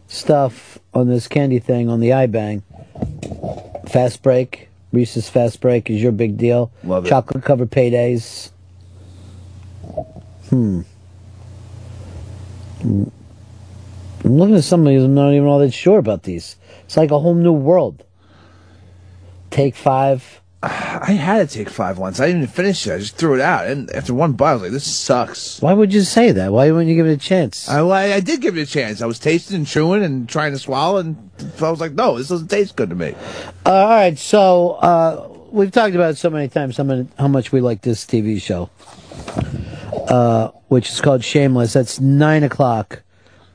stuff 0.06 0.78
on 0.94 1.08
this 1.08 1.26
candy 1.28 1.58
thing 1.58 1.88
on 1.88 2.00
the 2.00 2.10
iBang. 2.10 2.62
Fast 3.90 4.22
break, 4.22 4.68
Reese's 4.92 5.28
fast 5.28 5.60
break 5.60 5.90
is 5.90 6.00
your 6.02 6.12
big 6.12 6.36
deal. 6.36 6.70
Love 6.84 7.04
it. 7.06 7.08
Chocolate 7.08 7.44
covered 7.44 7.70
paydays. 7.70 8.50
Hmm. 10.48 10.82
I'm 14.24 14.36
looking 14.36 14.56
at 14.56 14.64
somebody 14.64 14.96
who's 14.96 15.06
not 15.06 15.32
even 15.32 15.46
all 15.46 15.60
that 15.60 15.72
sure 15.72 15.98
about 15.98 16.24
these. 16.24 16.56
It's 16.84 16.96
like 16.96 17.10
a 17.10 17.18
whole 17.18 17.34
new 17.34 17.52
world. 17.52 18.04
Take 19.50 19.76
five. 19.76 20.40
I 20.60 21.12
had 21.12 21.48
to 21.48 21.54
take 21.56 21.70
five 21.70 21.98
once. 21.98 22.18
I 22.18 22.26
didn't 22.26 22.42
even 22.42 22.52
finish 22.52 22.86
it. 22.86 22.94
I 22.94 22.98
just 22.98 23.16
threw 23.16 23.34
it 23.34 23.40
out. 23.40 23.68
And 23.68 23.88
after 23.92 24.12
one 24.12 24.32
bite, 24.32 24.50
I 24.50 24.52
was 24.54 24.62
like, 24.62 24.72
"This 24.72 24.84
sucks." 24.84 25.62
Why 25.62 25.72
would 25.72 25.94
you 25.94 26.02
say 26.02 26.32
that? 26.32 26.52
Why 26.52 26.70
wouldn't 26.72 26.88
you 26.88 26.96
give 26.96 27.06
it 27.06 27.12
a 27.12 27.16
chance? 27.16 27.68
I, 27.68 27.80
well, 27.82 27.92
I, 27.92 28.14
I 28.14 28.20
did 28.20 28.40
give 28.40 28.58
it 28.58 28.62
a 28.62 28.66
chance. 28.66 29.00
I 29.00 29.06
was 29.06 29.20
tasting 29.20 29.56
and 29.56 29.66
chewing 29.66 30.02
and 30.02 30.28
trying 30.28 30.52
to 30.52 30.58
swallow, 30.58 30.98
and 30.98 31.30
I 31.62 31.70
was 31.70 31.80
like, 31.80 31.92
"No, 31.92 32.18
this 32.18 32.28
doesn't 32.28 32.48
taste 32.48 32.74
good 32.74 32.90
to 32.90 32.96
me." 32.96 33.14
All 33.64 33.88
right, 33.88 34.18
so 34.18 34.72
uh, 34.82 35.28
we've 35.52 35.70
talked 35.70 35.94
about 35.94 36.10
it 36.10 36.18
so 36.18 36.28
many 36.28 36.48
times 36.48 36.76
how, 36.76 36.84
many, 36.84 37.06
how 37.18 37.28
much 37.28 37.52
we 37.52 37.60
like 37.60 37.82
this 37.82 38.04
TV 38.04 38.42
show, 38.42 38.68
uh, 40.08 40.48
which 40.66 40.90
is 40.90 41.00
called 41.00 41.22
Shameless. 41.22 41.72
That's 41.72 42.00
nine 42.00 42.42
o'clock 42.42 43.02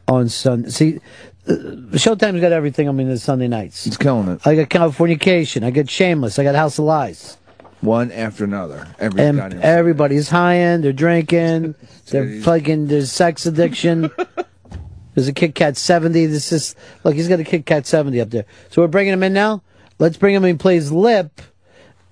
on 0.08 0.30
Sunday. 0.30 0.70
See, 0.70 1.00
uh, 1.48 1.52
Showtime's 1.98 2.42
got 2.42 2.52
everything. 2.52 2.88
I 2.88 2.92
mean, 2.92 3.10
the 3.10 3.18
Sunday 3.18 3.48
nights. 3.48 3.86
It's 3.88 3.98
killing 3.98 4.28
it. 4.30 4.46
I 4.46 4.56
got 4.56 4.70
Californication. 4.70 5.64
I 5.64 5.72
got 5.72 5.90
Shameless. 5.90 6.40
I 6.40 6.44
got 6.44 6.56
House 6.56 6.78
of 6.80 6.86
Lies. 6.86 7.38
One 7.82 8.12
after 8.14 8.46
another. 8.46 8.88
Every 9.00 9.22
And 9.22 9.38
goddamn- 9.38 9.60
everybody's 9.62 10.30
high 10.30 10.58
end. 10.58 10.84
They're 10.86 10.94
drinking. 10.94 11.76
They're 12.08 12.42
fucking. 12.42 12.88
There's 12.88 13.12
sex 13.12 13.46
addiction. 13.46 14.10
There's 15.16 15.28
a 15.28 15.34
Kit 15.34 15.54
Kat 15.54 15.78
70. 15.78 16.26
This 16.28 16.52
is 16.52 16.76
look. 17.04 17.14
He's 17.16 17.28
got 17.28 17.40
a 17.40 17.44
Kit 17.44 17.66
Kat 17.66 17.86
70 17.86 18.20
up 18.22 18.30
there. 18.30 18.46
So 18.70 18.82
we're 18.82 18.88
bringing 18.88 19.14
him 19.14 19.22
in 19.24 19.34
now. 19.34 19.62
Let's 20.00 20.18
bring 20.18 20.34
him 20.34 20.44
in. 20.46 20.56
He 20.56 20.58
plays 20.58 20.92
Lip. 20.92 21.42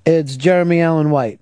It's 0.06 0.36
Jeremy 0.36 0.82
Allen 0.82 1.10
White. 1.10 1.40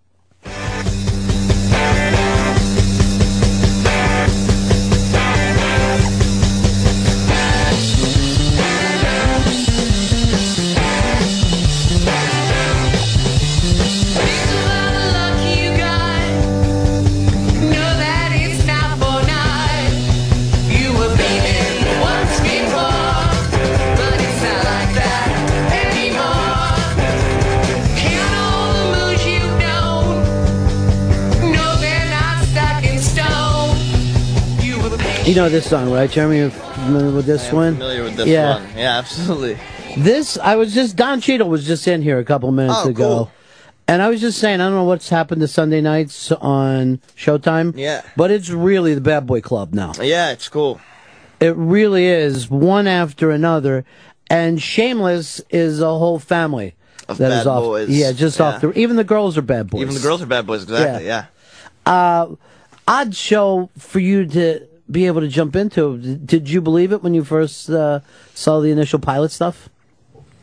You 35.30 35.36
know 35.36 35.48
this 35.48 35.70
song, 35.70 35.92
right, 35.92 36.10
Jeremy? 36.10 36.38
You're 36.38 36.50
familiar 36.50 37.12
with 37.12 37.28
this 37.28 37.52
one? 37.52 37.74
familiar 37.76 38.02
with 38.02 38.16
this 38.16 38.26
yeah. 38.26 38.56
one. 38.56 38.76
Yeah, 38.76 38.98
absolutely. 38.98 39.60
This, 39.96 40.40
I 40.40 40.56
was 40.56 40.74
just, 40.74 40.96
Don 40.96 41.22
Cheadle 41.22 41.48
was 41.48 41.68
just 41.68 41.88
in 41.88 42.02
here 42.02 42.18
a 42.18 42.26
couple 42.26 42.52
minutes 42.52 42.80
Oh, 42.80 42.90
ago. 42.90 43.08
cool. 43.08 43.32
And 43.88 44.02
I 44.02 44.10
was 44.10 44.22
just 44.22 44.40
saying, 44.40 44.60
I 44.60 44.64
don't 44.64 44.74
know 44.74 44.86
what's 44.86 45.10
happened 45.10 45.42
to 45.42 45.48
Sunday 45.48 45.82
nights 45.82 46.32
on 46.32 47.00
Showtime. 47.16 47.78
Yeah. 47.78 48.02
But 48.18 48.32
it's 48.32 48.50
really 48.50 48.96
the 48.96 49.02
Bad 49.02 49.28
Boy 49.28 49.40
Club 49.40 49.72
now. 49.72 49.94
Yeah, 50.02 50.32
it's 50.32 50.50
cool. 50.50 50.82
It 51.40 51.56
really 51.56 52.08
is, 52.08 52.50
one 52.50 52.88
after 52.88 53.30
another. 53.30 53.86
And 54.32 54.60
Shameless 54.60 55.42
is 55.52 55.80
a 55.80 55.90
whole 55.90 56.18
family. 56.18 56.74
Of 57.08 57.20
that 57.20 57.32
is 57.32 57.38
bad 57.42 57.48
off, 57.48 57.64
boys. 57.66 57.90
Yeah, 57.90 58.14
just 58.14 58.40
Yeah. 58.40 58.46
off 58.48 58.62
the. 58.62 58.72
Even 58.72 58.96
the 58.96 59.04
girls 59.04 59.38
are 59.38 59.44
bad 59.44 59.70
boys. 59.70 59.84
Even 59.84 59.94
the 59.94 60.02
girls 60.02 60.24
are 60.24 60.26
bad 60.26 60.48
boys, 60.48 60.64
exactly. 60.64 61.06
Yeah. 61.06 61.26
Uh, 61.86 62.30
odd 62.88 63.16
show 63.16 63.70
for 63.78 64.00
you 64.00 64.26
to 64.26 64.69
be 64.90 65.08
able 65.08 65.22
to 65.22 65.28
jump 65.28 65.56
into. 65.56 65.98
Did 65.98 66.50
you 66.50 66.62
believe 66.62 66.92
it 66.92 67.04
when 67.04 67.14
you 67.14 67.24
first 67.24 67.70
uh, 67.70 68.00
saw 68.34 68.60
the 68.60 68.70
initial 68.72 69.00
pilot 69.00 69.32
stuff? 69.32 69.70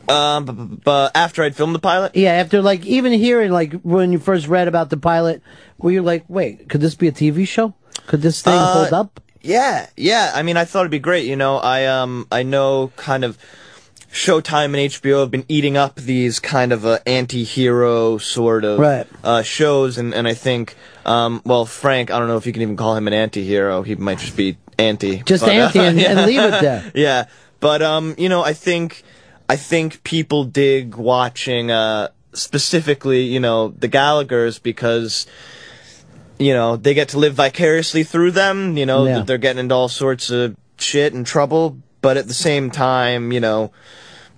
Um, 0.09 0.45
but, 0.45 0.53
but, 0.53 0.83
but 0.83 1.11
after 1.15 1.43
I'd 1.43 1.55
filmed 1.55 1.75
the 1.75 1.79
pilot, 1.79 2.15
Yeah, 2.15 2.31
after 2.33 2.61
like 2.61 2.85
even 2.85 3.11
hearing 3.11 3.51
like 3.51 3.73
when 3.81 4.11
you 4.11 4.19
first 4.19 4.47
read 4.47 4.67
about 4.67 4.89
the 4.89 4.97
pilot, 4.97 5.41
were 5.77 5.91
you 5.91 6.01
like, 6.01 6.23
wait, 6.29 6.69
could 6.69 6.79
this 6.81 6.95
be 6.95 7.07
a 7.07 7.11
TV 7.11 7.45
show? 7.47 7.73
Could 8.07 8.21
this 8.21 8.41
thing 8.41 8.53
Uh, 8.53 8.73
hold 8.73 8.93
up? 8.93 9.19
Yeah, 9.41 9.87
yeah. 9.97 10.31
I 10.33 10.43
mean, 10.43 10.57
I 10.57 10.65
thought 10.65 10.81
it'd 10.81 10.91
be 10.91 10.99
great. 10.99 11.25
You 11.25 11.35
know, 11.35 11.57
I 11.57 11.85
um, 11.85 12.25
I 12.31 12.43
know 12.43 12.91
kind 12.95 13.23
of 13.23 13.37
Showtime 14.11 14.65
and 14.65 14.75
HBO 14.91 15.19
have 15.21 15.31
been 15.31 15.45
eating 15.47 15.75
up 15.77 15.95
these 15.95 16.39
kind 16.39 16.71
of 16.71 16.85
uh, 16.85 16.99
anti-hero 17.05 18.17
sort 18.17 18.63
of 18.63 18.79
Right. 18.79 19.05
uh, 19.23 19.41
shows, 19.43 19.97
and 19.97 20.13
and 20.13 20.27
I 20.27 20.33
think, 20.33 20.75
um, 21.05 21.41
well, 21.45 21.65
Frank, 21.65 22.09
I 22.09 22.17
don't 22.17 22.27
know 22.27 22.37
if 22.37 22.45
you 22.45 22.53
can 22.53 22.61
even 22.61 22.77
call 22.77 22.95
him 22.95 23.07
an 23.07 23.13
anti-hero. 23.13 23.83
He 23.83 23.95
might 23.95 24.19
just 24.19 24.35
be 24.37 24.57
anti. 24.79 25.17
Just 25.23 25.43
But, 25.43 25.49
uh, 25.49 25.61
anti 25.61 25.79
and, 25.79 25.99
and 25.99 26.19
yeah. 26.19 26.25
leave 26.25 26.39
it 26.53 26.61
there. 26.61 26.91
yeah, 26.95 27.25
but 27.59 27.81
um, 27.81 28.15
you 28.17 28.29
know, 28.29 28.41
I 28.43 28.53
think 28.53 29.03
I 29.49 29.55
think 29.55 30.03
people 30.03 30.45
dig 30.45 30.95
watching 30.95 31.69
uh 31.69 32.07
specifically, 32.33 33.23
you 33.23 33.39
know, 33.39 33.69
the 33.69 33.87
Gallagher's 33.87 34.57
because 34.57 35.27
you 36.39 36.53
know 36.53 36.75
they 36.77 36.93
get 36.93 37.09
to 37.09 37.19
live 37.19 37.33
vicariously 37.33 38.03
through 38.03 38.31
them. 38.31 38.77
You 38.77 38.85
know, 38.85 39.05
Yeah. 39.05 39.19
they're 39.21 39.37
getting 39.37 39.59
into 39.59 39.75
all 39.75 39.89
sorts 39.89 40.29
of 40.29 40.55
shit 40.79 41.13
and 41.13 41.25
trouble, 41.25 41.77
but 42.01 42.17
at 42.17 42.27
the 42.27 42.33
same 42.33 42.71
time, 42.71 43.31
you 43.31 43.39
know, 43.39 43.71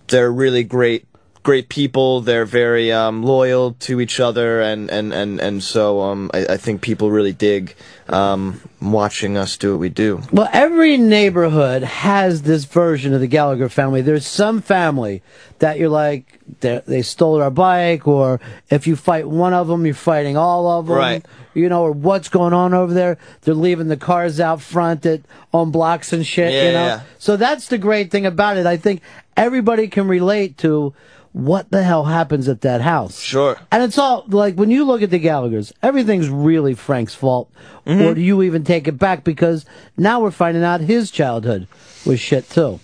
they're 0.07 0.31
really 0.31 0.63
great 0.63 1.05
great 1.43 1.69
people 1.69 2.21
they're 2.21 2.45
very 2.45 2.91
um, 2.91 3.23
loyal 3.23 3.73
to 3.73 4.01
each 4.01 4.19
other 4.19 4.61
and 4.61 4.89
and 4.89 5.13
and, 5.13 5.39
and 5.39 5.63
so 5.63 6.01
um, 6.01 6.29
I, 6.33 6.45
I 6.51 6.57
think 6.57 6.81
people 6.81 7.11
really 7.11 7.33
dig 7.33 7.75
um, 8.09 8.59
watching 8.81 9.37
us 9.37 9.55
do 9.57 9.71
what 9.71 9.79
we 9.79 9.89
do 9.89 10.21
Well, 10.31 10.49
every 10.51 10.97
neighborhood 10.97 11.83
has 11.83 12.41
this 12.41 12.65
version 12.65 13.13
of 13.13 13.21
the 13.21 13.27
Gallagher 13.27 13.69
family. 13.69 14.01
There's 14.01 14.25
some 14.25 14.61
family 14.61 15.21
that 15.59 15.77
you're 15.77 15.89
like, 15.89 16.39
they 16.61 16.81
they 16.85 17.01
stole 17.01 17.41
our 17.41 17.51
bike, 17.51 18.07
or 18.07 18.39
if 18.69 18.87
you 18.87 18.95
fight 18.95 19.27
one 19.27 19.53
of 19.53 19.67
them, 19.67 19.85
you're 19.85 19.93
fighting 19.95 20.37
all 20.37 20.67
of 20.67 20.87
them. 20.87 20.97
Right. 20.97 21.25
You 21.53 21.69
know, 21.69 21.83
or 21.83 21.91
what's 21.91 22.29
going 22.29 22.53
on 22.53 22.73
over 22.73 22.93
there? 22.93 23.17
They're 23.41 23.53
leaving 23.53 23.87
the 23.87 23.97
cars 23.97 24.39
out 24.39 24.61
front 24.61 25.05
at 25.05 25.21
on 25.53 25.71
blocks 25.71 26.13
and 26.13 26.25
shit. 26.25 26.51
Yeah, 26.53 26.63
you 26.63 26.71
know, 26.71 26.85
yeah. 26.85 27.01
so 27.17 27.37
that's 27.37 27.67
the 27.67 27.77
great 27.77 28.11
thing 28.11 28.25
about 28.25 28.57
it. 28.57 28.65
I 28.65 28.77
think 28.77 29.01
everybody 29.35 29.87
can 29.87 30.07
relate 30.07 30.57
to 30.59 30.93
what 31.31 31.69
the 31.71 31.83
hell 31.83 32.05
happens 32.05 32.47
at 32.47 32.61
that 32.61 32.81
house. 32.81 33.19
Sure. 33.19 33.57
And 33.71 33.83
it's 33.83 33.97
all 33.97 34.25
like 34.27 34.55
when 34.55 34.71
you 34.71 34.83
look 34.83 35.01
at 35.01 35.09
the 35.11 35.19
Gallagher's, 35.19 35.71
everything's 35.83 36.27
really 36.29 36.73
Frank's 36.73 37.13
fault. 37.15 37.51
Mm-hmm. 37.85 38.01
Or 38.01 38.13
do 38.15 38.21
you 38.21 38.41
even 38.43 38.63
take 38.63 38.87
it 38.87 38.97
back 38.97 39.23
because 39.23 39.65
now 39.97 40.19
we're 40.21 40.31
finding 40.31 40.63
out 40.63 40.81
his 40.81 41.11
childhood 41.11 41.67
was 42.05 42.19
shit 42.19 42.49
too. 42.49 42.79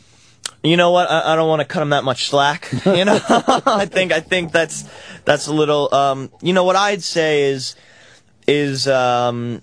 you 0.64 0.78
know 0.78 0.92
what 0.92 1.10
I, 1.10 1.34
I 1.34 1.36
don't 1.36 1.48
want 1.50 1.62
to 1.62 1.66
cut 1.68 1.82
him 1.82 1.90
that 1.92 2.04
much 2.04 2.26
slack 2.30 2.70
you 2.86 3.06
know 3.06 3.20
i 3.30 3.86
think 3.86 4.12
i 4.12 4.20
think 4.20 4.52
that's 4.52 4.84
that's 5.24 5.48
a 5.48 5.54
little 5.54 5.94
um 5.94 6.32
you 6.42 6.54
know 6.54 6.64
what 6.64 6.76
i'd 6.76 7.04
say 7.04 7.44
is 7.44 7.76
is 8.48 8.88
um 8.88 9.62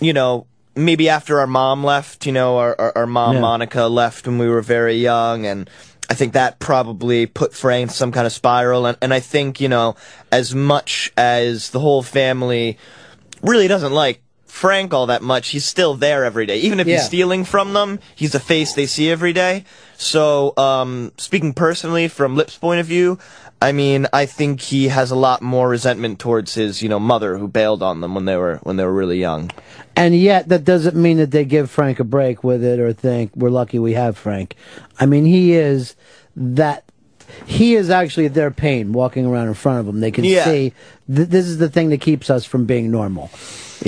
you 0.00 0.12
know 0.12 0.46
maybe 0.76 1.08
after 1.08 1.40
our 1.40 1.46
mom 1.46 1.82
left 1.82 2.26
you 2.26 2.32
know 2.32 2.58
our 2.58 2.74
our, 2.78 2.92
our 2.98 3.06
mom 3.06 3.36
Yeah. 3.36 3.40
monica 3.40 3.82
left 3.84 4.26
when 4.26 4.38
we 4.38 4.48
were 4.48 4.60
very 4.62 4.96
young 4.96 5.46
and 5.46 5.68
I 6.10 6.14
think 6.14 6.34
that 6.34 6.58
probably 6.58 7.26
put 7.26 7.54
Frank 7.54 7.84
in 7.84 7.88
some 7.88 8.12
kind 8.12 8.26
of 8.26 8.32
spiral, 8.32 8.86
and, 8.86 8.96
and 9.00 9.12
I 9.14 9.20
think 9.20 9.60
you 9.60 9.68
know, 9.68 9.96
as 10.30 10.54
much 10.54 11.12
as 11.16 11.70
the 11.70 11.80
whole 11.80 12.02
family 12.02 12.78
really 13.42 13.68
doesn't 13.68 13.92
like 13.92 14.20
Frank 14.46 14.94
all 14.94 15.06
that 15.06 15.22
much, 15.22 15.48
he's 15.48 15.64
still 15.64 15.94
there 15.94 16.24
every 16.24 16.46
day. 16.46 16.58
Even 16.60 16.78
if 16.78 16.86
Yeah. 16.86 16.96
he's 16.98 17.06
stealing 17.06 17.44
from 17.44 17.72
them, 17.72 17.98
he's 18.14 18.34
a 18.34 18.40
face 18.40 18.72
they 18.74 18.86
see 18.86 19.10
every 19.10 19.32
day. 19.32 19.64
So, 19.96 20.52
um, 20.56 21.12
speaking 21.18 21.54
personally 21.54 22.06
from 22.08 22.36
Lip's 22.36 22.56
point 22.56 22.80
of 22.80 22.86
view, 22.86 23.18
I 23.64 23.72
mean, 23.72 24.06
I 24.12 24.26
think 24.26 24.60
he 24.60 24.88
has 24.88 25.10
a 25.10 25.16
lot 25.16 25.40
more 25.40 25.70
resentment 25.70 26.18
towards 26.18 26.52
his, 26.54 26.82
you 26.82 26.90
know, 26.90 27.00
mother 27.00 27.38
who 27.38 27.48
bailed 27.48 27.82
on 27.82 28.02
them 28.02 28.14
when 28.14 28.26
they 28.26 28.36
were 28.36 28.58
when 28.62 28.76
they 28.76 28.84
were 28.84 28.92
really 28.92 29.18
young. 29.18 29.50
And 29.96 30.14
yet 30.14 30.50
that 30.50 30.64
doesn't 30.64 30.94
mean 30.94 31.16
that 31.16 31.30
they 31.30 31.46
give 31.46 31.70
Frank 31.70 31.98
a 31.98 32.04
break 32.04 32.44
with 32.44 32.62
it 32.62 32.78
or 32.78 32.92
think 32.92 33.34
we're 33.34 33.48
lucky 33.48 33.78
we 33.78 33.94
have 33.94 34.18
Frank. 34.18 34.54
I 35.00 35.06
mean, 35.06 35.24
he 35.24 35.54
is 35.54 35.96
that 36.36 36.84
he 37.46 37.74
is 37.74 37.88
actually 37.88 38.28
their 38.28 38.50
pain 38.50 38.92
walking 38.92 39.24
around 39.24 39.48
in 39.48 39.54
front 39.54 39.80
of 39.80 39.86
them. 39.86 40.00
They 40.00 40.10
can 40.10 40.24
Yeah. 40.24 40.44
see 40.44 40.74
th- 41.12 41.28
this 41.30 41.46
is 41.46 41.56
the 41.56 41.70
thing 41.70 41.88
that 41.88 42.02
keeps 42.02 42.28
us 42.28 42.44
from 42.44 42.66
being 42.66 42.90
normal. 42.90 43.30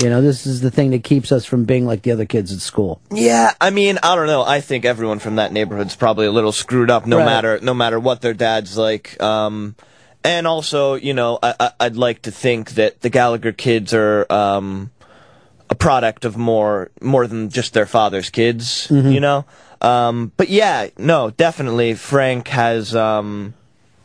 You 0.01 0.09
know, 0.09 0.21
this 0.21 0.45
is 0.45 0.61
the 0.61 0.71
thing 0.71 0.91
that 0.91 1.03
keeps 1.03 1.31
us 1.31 1.45
from 1.45 1.65
being 1.65 1.85
like 1.85 2.01
the 2.03 2.11
other 2.11 2.25
kids 2.25 2.51
at 2.51 2.59
school. 2.59 3.01
Yeah, 3.11 3.53
I 3.61 3.69
mean, 3.69 3.97
I 4.03 4.15
don't 4.15 4.27
know. 4.27 4.43
I 4.43 4.61
think 4.61 4.85
everyone 4.85 5.19
from 5.19 5.35
that 5.37 5.51
neighborhood's 5.51 5.95
probably 5.95 6.25
a 6.27 6.31
little 6.31 6.51
screwed 6.51 6.89
up, 6.91 7.05
no 7.05 7.17
Right. 7.17 7.25
matter 7.25 7.59
no 7.61 7.73
matter 7.73 7.99
what 7.99 8.21
their 8.21 8.33
dad's 8.33 8.77
like. 8.77 9.21
Um, 9.21 9.75
and 10.23 10.45
also, 10.45 10.95
you 10.95 11.13
know, 11.13 11.39
I, 11.41 11.55
I, 11.59 11.71
I'd 11.79 11.95
like 11.95 12.23
to 12.23 12.31
think 12.31 12.71
that 12.71 13.01
the 13.01 13.09
Gallagher 13.09 13.53
kids 13.53 13.93
are 13.93 14.25
um, 14.31 14.91
a 15.69 15.75
product 15.75 16.25
of 16.25 16.37
more 16.37 16.91
more 17.01 17.25
than 17.27 17.49
just 17.49 17.73
their 17.73 17.85
father's 17.85 18.29
kids. 18.29 18.87
Mhm. 18.89 19.13
You 19.13 19.19
know, 19.19 19.45
um, 19.81 20.31
but 20.37 20.49
yeah, 20.49 20.89
no, 20.97 21.29
definitely, 21.31 21.93
Frank 21.93 22.49
has 22.49 22.95
um, 22.95 23.53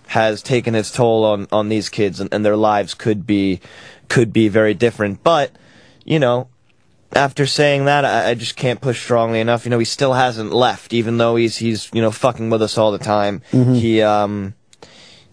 has 0.08 0.42
taken 0.42 0.74
its 0.74 0.90
toll 0.90 1.24
on 1.24 1.48
on 1.50 1.68
these 1.68 1.88
kids, 1.88 2.20
and, 2.20 2.32
and 2.32 2.44
their 2.44 2.56
lives 2.56 2.94
could 2.94 3.26
be 3.26 3.60
could 4.08 4.32
be 4.32 4.48
very 4.48 4.74
different. 4.74 5.22
But 5.24 5.50
you 6.04 6.18
know, 6.18 6.48
after 7.14 7.46
saying 7.46 7.84
that, 7.84 8.04
I, 8.04 8.30
I 8.30 8.34
just 8.34 8.56
can't 8.56 8.80
push 8.80 9.00
strongly 9.02 9.40
enough. 9.40 9.64
You 9.64 9.70
know, 9.70 9.78
he 9.78 9.84
still 9.84 10.14
hasn't 10.14 10.52
left, 10.52 10.92
even 10.92 11.18
though 11.18 11.36
he's 11.36 11.58
he's 11.58 11.90
you 11.92 12.00
know 12.02 12.10
fucking 12.10 12.50
with 12.50 12.62
us 12.62 12.78
all 12.78 12.92
the 12.92 12.98
time. 12.98 13.42
Mhm. 13.52 13.78
He 13.78 14.02
um 14.02 14.54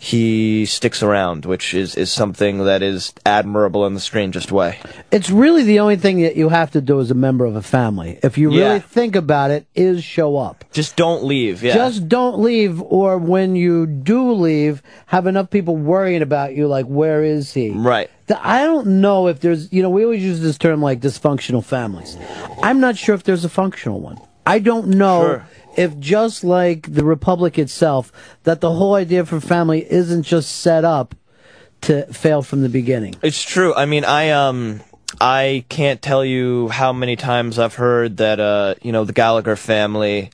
he 0.01 0.65
sticks 0.65 1.03
around, 1.03 1.45
which 1.45 1.73
is 1.73 1.93
is 1.95 2.09
something 2.09 2.59
that 2.63 2.81
is 2.81 3.13
admirable 3.25 3.85
in 3.85 3.93
the 3.93 3.99
strangest 3.99 4.49
way. 4.49 4.79
It's 5.11 5.29
really 5.29 5.63
the 5.63 5.81
only 5.81 5.97
thing 5.97 6.21
that 6.21 6.37
you 6.37 6.47
have 6.47 6.71
to 6.71 6.79
do 6.81 7.01
as 7.01 7.11
a 7.11 7.15
member 7.15 7.43
of 7.43 7.57
a 7.57 7.61
family. 7.61 8.17
If 8.23 8.37
you 8.37 8.49
Yeah. 8.51 8.63
really 8.67 8.79
think 8.79 9.17
about 9.17 9.51
it, 9.51 9.65
is 9.75 10.01
show 10.01 10.37
up. 10.37 10.63
Just 10.71 10.95
don't 10.95 11.25
leave. 11.25 11.61
Yeah. 11.61 11.73
Just 11.73 12.07
don't 12.07 12.39
leave, 12.39 12.81
or 12.81 13.17
when 13.17 13.57
you 13.57 13.85
do 13.85 14.31
leave, 14.31 14.81
have 15.07 15.27
enough 15.27 15.49
people 15.49 15.75
worrying 15.75 16.21
about 16.21 16.55
you, 16.55 16.67
like, 16.67 16.85
where 16.85 17.21
is 17.23 17.53
he? 17.53 17.71
right. 17.71 18.09
I 18.41 18.63
don't 18.63 19.01
know 19.01 19.27
if 19.27 19.39
there's, 19.41 19.73
you 19.73 19.81
know, 19.81 19.89
we 19.89 20.03
always 20.03 20.23
use 20.23 20.39
this 20.39 20.57
term 20.57 20.81
like 20.81 21.01
dysfunctional 21.01 21.63
families. 21.63 22.15
I'm 22.63 22.79
not 22.79 22.95
sure 22.95 23.15
if 23.15 23.23
there's 23.23 23.43
a 23.43 23.49
functional 23.49 23.99
one. 23.99 24.17
I 24.45 24.59
don't 24.59 24.87
know 24.89 25.21
Sure. 25.21 25.45
If 25.79 25.97
just 25.97 26.43
like 26.43 26.93
the 26.93 27.05
Republic 27.05 27.57
itself, 27.57 28.11
that 28.43 28.59
the 28.59 28.73
whole 28.73 28.95
idea 28.95 29.25
for 29.25 29.39
family 29.39 29.89
isn't 29.89 30.23
just 30.23 30.57
set 30.57 30.83
up 30.83 31.15
to 31.81 32.05
fail 32.11 32.41
from 32.41 32.61
the 32.61 32.67
beginning. 32.67 33.15
It's 33.23 33.41
true. 33.41 33.73
I 33.73 33.85
mean, 33.85 34.03
I 34.03 34.31
um 34.31 34.81
I 35.21 35.63
can't 35.69 36.01
tell 36.01 36.25
you 36.25 36.67
how 36.67 36.91
many 36.91 37.15
times 37.15 37.57
I've 37.57 37.75
heard 37.75 38.17
that 38.17 38.39
uh 38.41 38.75
you 38.81 38.91
know 38.91 39.05
the 39.05 39.13
Gallagher 39.13 39.55
family 39.55 40.31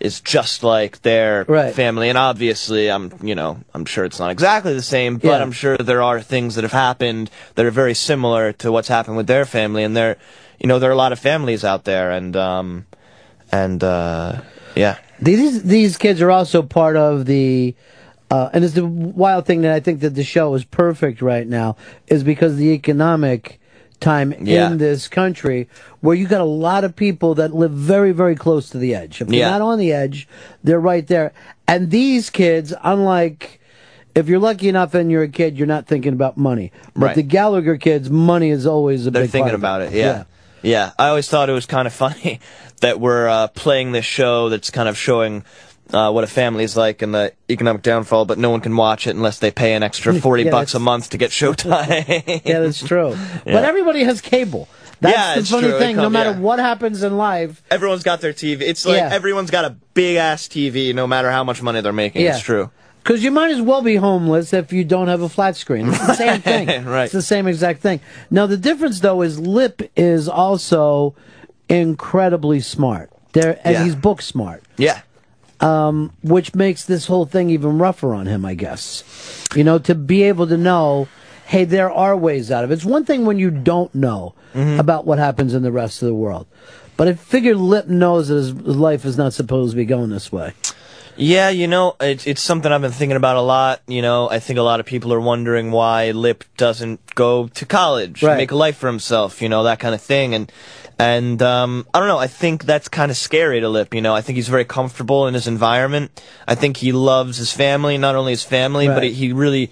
is 0.00 0.20
just 0.20 0.62
like 0.64 1.02
their 1.02 1.44
Right. 1.48 1.74
family 1.74 2.08
and 2.08 2.18
obviously 2.18 2.90
I'm 2.90 3.12
you 3.22 3.34
know 3.36 3.58
I'm 3.74 3.84
sure 3.84 4.04
it's 4.04 4.18
not 4.18 4.30
exactly 4.30 4.74
the 4.74 4.82
same 4.82 5.18
but 5.18 5.28
Yeah. 5.28 5.42
I'm 5.42 5.52
sure 5.52 5.76
there 5.76 6.02
are 6.02 6.20
things 6.20 6.54
that 6.56 6.62
have 6.62 6.72
happened 6.88 7.30
that 7.54 7.66
are 7.66 7.72
very 7.72 7.94
similar 7.94 8.52
to 8.62 8.70
what's 8.70 8.88
happened 8.88 9.16
with 9.16 9.26
their 9.26 9.44
family 9.44 9.82
and 9.82 9.96
there 9.96 10.16
you 10.60 10.68
know 10.68 10.78
there 10.78 10.90
are 10.90 10.98
a 10.98 11.02
lot 11.04 11.12
of 11.12 11.18
families 11.18 11.64
out 11.64 11.82
there 11.84 12.12
and 12.12 12.36
um 12.36 12.86
and 13.50 13.82
uh 13.82 14.40
yeah 14.78 14.96
These 15.20 15.62
these 15.64 15.96
kids 15.96 16.20
are 16.22 16.30
also 16.30 16.62
part 16.62 16.96
of 16.96 17.26
the, 17.26 17.74
uh, 18.30 18.50
and 18.52 18.64
it's 18.64 18.74
the 18.74 18.86
wild 18.86 19.46
thing 19.46 19.62
that 19.62 19.72
I 19.74 19.80
think 19.80 20.00
that 20.00 20.14
the 20.14 20.22
show 20.24 20.54
is 20.54 20.64
perfect 20.64 21.20
right 21.20 21.46
now 21.46 21.76
is 22.06 22.22
because 22.22 22.56
the 22.56 22.70
economic 22.80 23.58
time 24.00 24.32
Yeah. 24.40 24.70
in 24.70 24.78
this 24.78 25.08
country 25.08 25.68
where 26.00 26.14
you 26.14 26.28
got 26.28 26.40
a 26.40 26.44
lot 26.68 26.84
of 26.84 26.94
people 26.94 27.34
that 27.40 27.52
live 27.52 27.72
very 27.72 28.12
very 28.12 28.36
close 28.36 28.70
to 28.70 28.78
the 28.78 28.94
edge. 28.94 29.20
If 29.20 29.26
they're 29.28 29.40
Yeah. 29.40 29.50
not 29.50 29.60
on 29.62 29.78
the 29.78 29.92
edge, 29.92 30.28
they're 30.62 30.78
right 30.92 31.06
there. 31.06 31.32
And 31.66 31.90
these 31.90 32.30
kids, 32.30 32.72
unlike. 32.82 33.56
If 34.14 34.26
you're 34.28 34.40
lucky 34.40 34.68
enough 34.68 34.94
and 34.94 35.12
you're 35.12 35.22
a 35.22 35.28
kid, 35.28 35.56
you're 35.58 35.66
not 35.76 35.86
thinking 35.86 36.12
about 36.12 36.36
money. 36.36 36.72
But 36.96 37.06
Right. 37.06 37.14
the 37.14 37.22
Gallagher 37.22 37.76
kids, 37.76 38.10
money 38.10 38.50
is 38.50 38.66
always 38.66 39.06
a 39.06 39.10
big 39.12 39.12
thing. 39.12 39.12
they're 39.12 39.22
big 39.22 39.30
thinking 39.30 39.44
part 39.44 39.54
of 39.54 39.60
about 39.60 39.82
it. 39.82 39.92
Yeah. 39.96 40.04
yeah, 40.06 40.22
I 40.64 41.08
always 41.08 41.28
thought 41.28 41.48
it 41.48 41.52
was 41.52 41.66
kind 41.66 41.86
of 41.86 41.92
funny 41.94 42.40
that 42.80 43.00
we're 43.00 43.28
uh, 43.28 43.48
playing 43.48 43.92
this 43.92 44.04
show 44.04 44.48
that's 44.48 44.70
kind 44.70 44.88
of 44.88 44.96
showing 44.96 45.44
uh, 45.92 46.10
what 46.10 46.22
a 46.24 46.26
family 46.26 46.64
is 46.64 46.76
like 46.76 47.00
and 47.02 47.14
the 47.14 47.32
economic 47.50 47.82
downfall, 47.82 48.24
but 48.26 48.38
no 48.38 48.50
one 48.50 48.60
can 48.60 48.76
watch 48.76 49.06
it 49.06 49.16
unless 49.16 49.38
they 49.38 49.50
pay 49.50 49.74
an 49.74 49.82
extra 49.82 50.12
forty 50.20 50.42
Yeah, 50.44 50.50
bucks 50.50 50.74
a 50.74 50.78
month 50.78 51.10
to 51.10 51.18
get 51.18 51.30
Showtime. 51.30 52.42
yeah, 52.44 52.60
that's 52.60 52.82
true. 52.86 53.10
Yeah. 53.46 53.54
But 53.54 53.64
everybody 53.64 54.04
has 54.04 54.20
cable. 54.20 54.68
That's 55.00 55.16
Yeah, 55.16 55.34
the 55.34 55.40
it's 55.40 55.50
funny 55.50 55.68
true. 55.68 55.78
Thing. 55.78 55.96
no 55.96 56.10
matter 56.10 56.30
yeah. 56.32 56.40
what 56.40 56.58
happens 56.58 57.02
in 57.02 57.16
life, 57.16 57.62
Everyone's 57.70 58.02
got 58.02 58.20
their 58.20 58.32
TV. 58.32 58.62
It's 58.62 58.84
like 58.84 58.96
Yeah. 58.96 59.08
everyone's 59.12 59.50
got 59.50 59.64
a 59.64 59.70
big 59.94 60.16
ass 60.16 60.48
TV, 60.48 60.94
no 60.94 61.06
matter 61.06 61.30
how 61.30 61.44
much 61.44 61.62
money 61.62 61.80
they're 61.80 61.92
making. 61.92 62.22
Yeah. 62.22 62.34
It's 62.34 62.42
true. 62.44 62.70
Because 63.08 63.24
you 63.24 63.30
might 63.30 63.50
as 63.50 63.62
well 63.62 63.80
be 63.80 63.96
homeless 63.96 64.52
if 64.52 64.70
you 64.70 64.84
don't 64.84 65.08
have 65.08 65.22
a 65.22 65.30
flat 65.30 65.56
screen. 65.56 65.88
It's 65.88 66.06
the 66.06 66.12
same 66.14 66.40
thing. 66.42 66.84
Right. 66.84 67.04
It's 67.04 67.14
the 67.14 67.22
same 67.22 67.46
exact 67.46 67.80
thing. 67.80 68.00
Now, 68.30 68.44
the 68.44 68.58
difference, 68.58 69.00
though, 69.00 69.22
is 69.22 69.40
Lip 69.40 69.80
is 69.96 70.28
also 70.28 71.14
incredibly 71.70 72.60
smart. 72.60 73.10
There, 73.32 73.58
and 73.64 73.72
Yeah. 73.74 73.84
he's 73.84 73.94
book 73.94 74.20
smart. 74.20 74.62
Yeah. 74.76 75.00
Um, 75.60 76.12
which 76.22 76.54
makes 76.54 76.84
this 76.84 77.06
whole 77.06 77.24
thing 77.24 77.48
even 77.48 77.78
rougher 77.78 78.12
on 78.14 78.26
him, 78.26 78.44
I 78.44 78.52
guess. 78.52 79.02
You 79.56 79.64
know, 79.64 79.78
to 79.78 79.94
be 79.94 80.24
able 80.24 80.46
to 80.46 80.58
know, 80.58 81.08
hey, 81.46 81.64
there 81.64 81.90
are 81.90 82.14
ways 82.14 82.50
out 82.50 82.62
of 82.62 82.70
it. 82.70 82.74
It's 82.74 82.84
one 82.84 83.06
thing 83.06 83.24
when 83.24 83.38
you 83.38 83.50
don't 83.50 83.94
know 83.94 84.34
Mm-hmm. 84.54 84.80
about 84.80 85.06
what 85.06 85.18
happens 85.18 85.52
in 85.54 85.62
the 85.62 85.70
rest 85.70 86.00
of 86.02 86.08
the 86.08 86.14
world. 86.14 86.46
But 86.96 87.06
I 87.08 87.12
figure 87.12 87.54
Lip 87.54 87.86
knows 87.86 88.28
that 88.28 88.34
his 88.36 88.52
life 88.54 89.04
is 89.04 89.16
not 89.18 89.34
supposed 89.34 89.72
to 89.72 89.76
be 89.76 89.84
going 89.84 90.08
this 90.10 90.32
way. 90.32 90.52
Yeah, 91.18 91.48
you 91.50 91.66
know, 91.66 91.96
it's 92.00 92.26
it's 92.28 92.40
something 92.40 92.70
I've 92.70 92.80
been 92.80 92.92
thinking 92.92 93.16
about 93.16 93.36
a 93.36 93.40
lot. 93.40 93.82
You 93.88 94.02
know, 94.02 94.30
I 94.30 94.38
think 94.38 94.58
a 94.58 94.62
lot 94.62 94.78
of 94.78 94.86
people 94.86 95.12
are 95.12 95.20
wondering 95.20 95.72
why 95.72 96.12
Lip 96.12 96.44
doesn't 96.56 97.00
go 97.16 97.48
to 97.48 97.66
college, 97.66 98.22
Right. 98.22 98.36
make 98.36 98.52
a 98.52 98.56
life 98.56 98.76
for 98.76 98.86
himself, 98.86 99.42
you 99.42 99.48
know, 99.48 99.64
that 99.64 99.80
kind 99.80 99.94
of 99.94 100.00
thing. 100.00 100.34
And 100.34 100.52
and 100.98 101.42
um, 101.42 101.86
I 101.92 101.98
don't 101.98 102.08
know. 102.08 102.18
I 102.18 102.28
think 102.28 102.64
that's 102.64 102.88
kind 102.88 103.10
of 103.10 103.16
scary 103.16 103.60
to 103.60 103.68
Lip. 103.68 103.94
You 103.94 104.00
know, 104.00 104.14
I 104.14 104.20
think 104.20 104.36
he's 104.36 104.48
very 104.48 104.64
comfortable 104.64 105.26
in 105.26 105.34
his 105.34 105.46
environment. 105.48 106.10
I 106.46 106.54
think 106.54 106.76
he 106.76 106.92
loves 106.92 107.36
his 107.36 107.52
family, 107.52 107.98
not 107.98 108.14
only 108.14 108.32
his 108.32 108.44
family, 108.44 108.86
but 108.86 109.02
he 109.04 109.32
really 109.32 109.70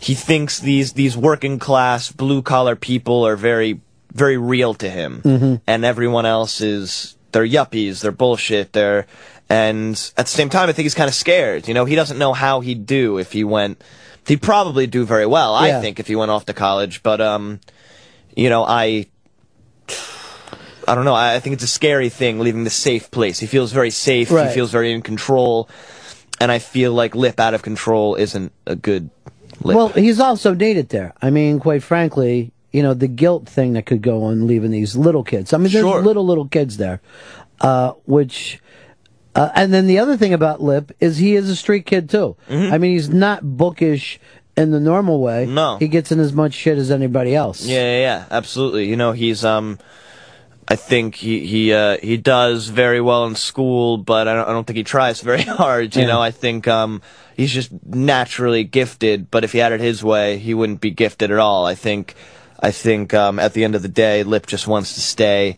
he 0.00 0.14
thinks 0.14 0.60
these 0.60 0.94
these 0.94 1.14
working 1.16 1.58
class 1.58 2.10
blue 2.10 2.40
collar 2.42 2.74
people 2.76 3.26
are 3.26 3.36
very 3.36 3.80
very 4.12 4.38
real 4.38 4.72
to 4.72 4.88
him 4.88 5.20
Mhm. 5.22 5.60
and 5.66 5.84
everyone 5.84 6.24
else 6.24 6.62
is 6.62 7.16
they're 7.32 7.46
yuppies, 7.46 8.00
they're 8.00 8.12
bullshit, 8.12 8.72
they're 8.72 9.06
and 9.48 9.94
at 10.16 10.26
the 10.26 10.30
same 10.32 10.48
time 10.48 10.68
I 10.68 10.72
think 10.72 10.84
he's 10.84 10.94
kind 10.94 11.08
of 11.08 11.14
scared. 11.14 11.68
You 11.68 11.74
know, 11.74 11.84
he 11.84 11.94
doesn't 11.94 12.18
know 12.18 12.32
how 12.32 12.60
he'd 12.60 12.86
do 12.86 13.18
if 13.18 13.32
he 13.32 13.44
went 13.44 13.82
he'd 14.26 14.42
probably 14.42 14.86
do 14.86 15.04
very 15.04 15.26
well, 15.26 15.52
Yeah. 15.64 15.78
I 15.78 15.80
think, 15.80 16.00
if 16.00 16.08
he 16.08 16.16
went 16.16 16.30
off 16.32 16.46
to 16.46 16.52
college, 16.52 17.02
but 17.02 17.20
um 17.20 17.60
you 18.34 18.48
know, 18.50 18.64
I 18.64 19.06
I 20.88 20.94
don't 20.94 21.04
know. 21.04 21.14
I 21.14 21.34
I 21.36 21.40
think 21.40 21.54
it's 21.54 21.64
a 21.64 21.68
scary 21.68 22.08
thing 22.08 22.38
leaving 22.38 22.64
the 22.64 22.70
safe 22.70 23.10
place. 23.10 23.38
He 23.40 23.46
feels 23.46 23.72
very 23.72 23.90
safe. 23.90 24.30
Right. 24.30 24.48
He 24.48 24.54
feels 24.54 24.70
very 24.70 24.92
in 24.92 25.02
control, 25.02 25.68
and 26.40 26.52
I 26.52 26.58
feel 26.60 26.92
like 26.92 27.14
Lip 27.14 27.40
out 27.40 27.54
of 27.54 27.62
control 27.62 28.14
isn't 28.14 28.52
a 28.66 28.76
good 28.76 29.10
Lip. 29.62 29.76
Well, 29.76 29.88
he's 29.88 30.20
also 30.20 30.54
needed 30.54 30.90
there. 30.90 31.12
I 31.22 31.30
mean, 31.30 31.58
quite 31.60 31.82
frankly, 31.82 32.52
you 32.72 32.82
know, 32.82 32.94
the 32.94 33.08
guilt 33.08 33.48
thing 33.48 33.72
that 33.72 33.86
could 33.86 34.02
go 34.02 34.24
on 34.24 34.46
leaving 34.46 34.70
these 34.70 34.94
little 34.94 35.24
kids. 35.24 35.52
I 35.52 35.56
mean, 35.56 35.72
there's 35.72 35.82
Sure. 35.84 36.02
little, 36.02 36.26
little 36.26 36.46
kids 36.46 36.76
there, 36.76 37.00
uh, 37.62 37.92
which, 38.04 38.60
uh, 39.36 39.50
and 39.54 39.72
then 39.72 39.86
the 39.86 39.98
other 39.98 40.16
thing 40.16 40.32
about 40.32 40.62
Lip 40.62 40.92
is 41.00 41.18
he 41.18 41.36
is 41.36 41.48
a 41.50 41.56
street 41.56 41.86
kid 41.86 42.08
too. 42.10 42.36
I 42.48 42.78
mean, 42.78 42.92
he's 42.92 43.08
not 43.10 43.42
bookish 43.56 44.18
in 44.56 44.70
the 44.70 44.80
normal 44.80 45.20
way. 45.20 45.44
Mm-hmm. 45.44 45.54
No. 45.54 45.76
He 45.78 45.88
gets 45.88 46.10
in 46.10 46.18
as 46.20 46.32
much 46.32 46.54
shit 46.54 46.78
as 46.78 46.90
anybody 46.90 47.34
else. 47.34 47.64
Yeah, 47.64 47.82
yeah, 47.82 48.00
yeah, 48.00 48.24
absolutely. 48.30 48.88
You 48.88 48.96
know, 48.96 49.12
he's 49.12 49.44
um, 49.44 49.78
I 50.68 50.76
think 50.76 51.14
he 51.14 51.46
he 51.46 51.72
uh, 51.72 51.98
he 52.02 52.16
does 52.16 52.68
very 52.68 53.00
well 53.00 53.26
in 53.26 53.34
school, 53.36 53.98
but 53.98 54.26
I 54.26 54.34
don't, 54.34 54.48
I 54.48 54.52
don't 54.52 54.66
think 54.66 54.78
he 54.78 54.84
tries 54.84 55.20
very 55.20 55.42
hard. 55.60 55.94
You 55.94 56.02
Yeah. 56.02 56.08
know, 56.08 56.20
I 56.22 56.30
think 56.30 56.66
um, 56.66 57.02
he's 57.36 57.52
just 57.52 57.70
naturally 57.84 58.64
gifted. 58.64 59.30
But 59.30 59.44
if 59.44 59.52
he 59.52 59.58
had 59.58 59.72
it 59.72 59.80
his 59.80 60.02
way, 60.02 60.38
he 60.38 60.54
wouldn't 60.54 60.80
be 60.80 60.90
gifted 60.90 61.30
at 61.30 61.38
all. 61.38 61.66
I 61.66 61.74
think, 61.74 62.14
I 62.58 62.70
think 62.72 63.12
um, 63.14 63.38
at 63.38 63.52
the 63.52 63.62
end 63.62 63.74
of 63.76 63.82
the 63.82 63.88
day, 63.88 64.22
Lip 64.24 64.46
just 64.46 64.66
wants 64.66 64.94
to 64.94 65.00
stay 65.00 65.56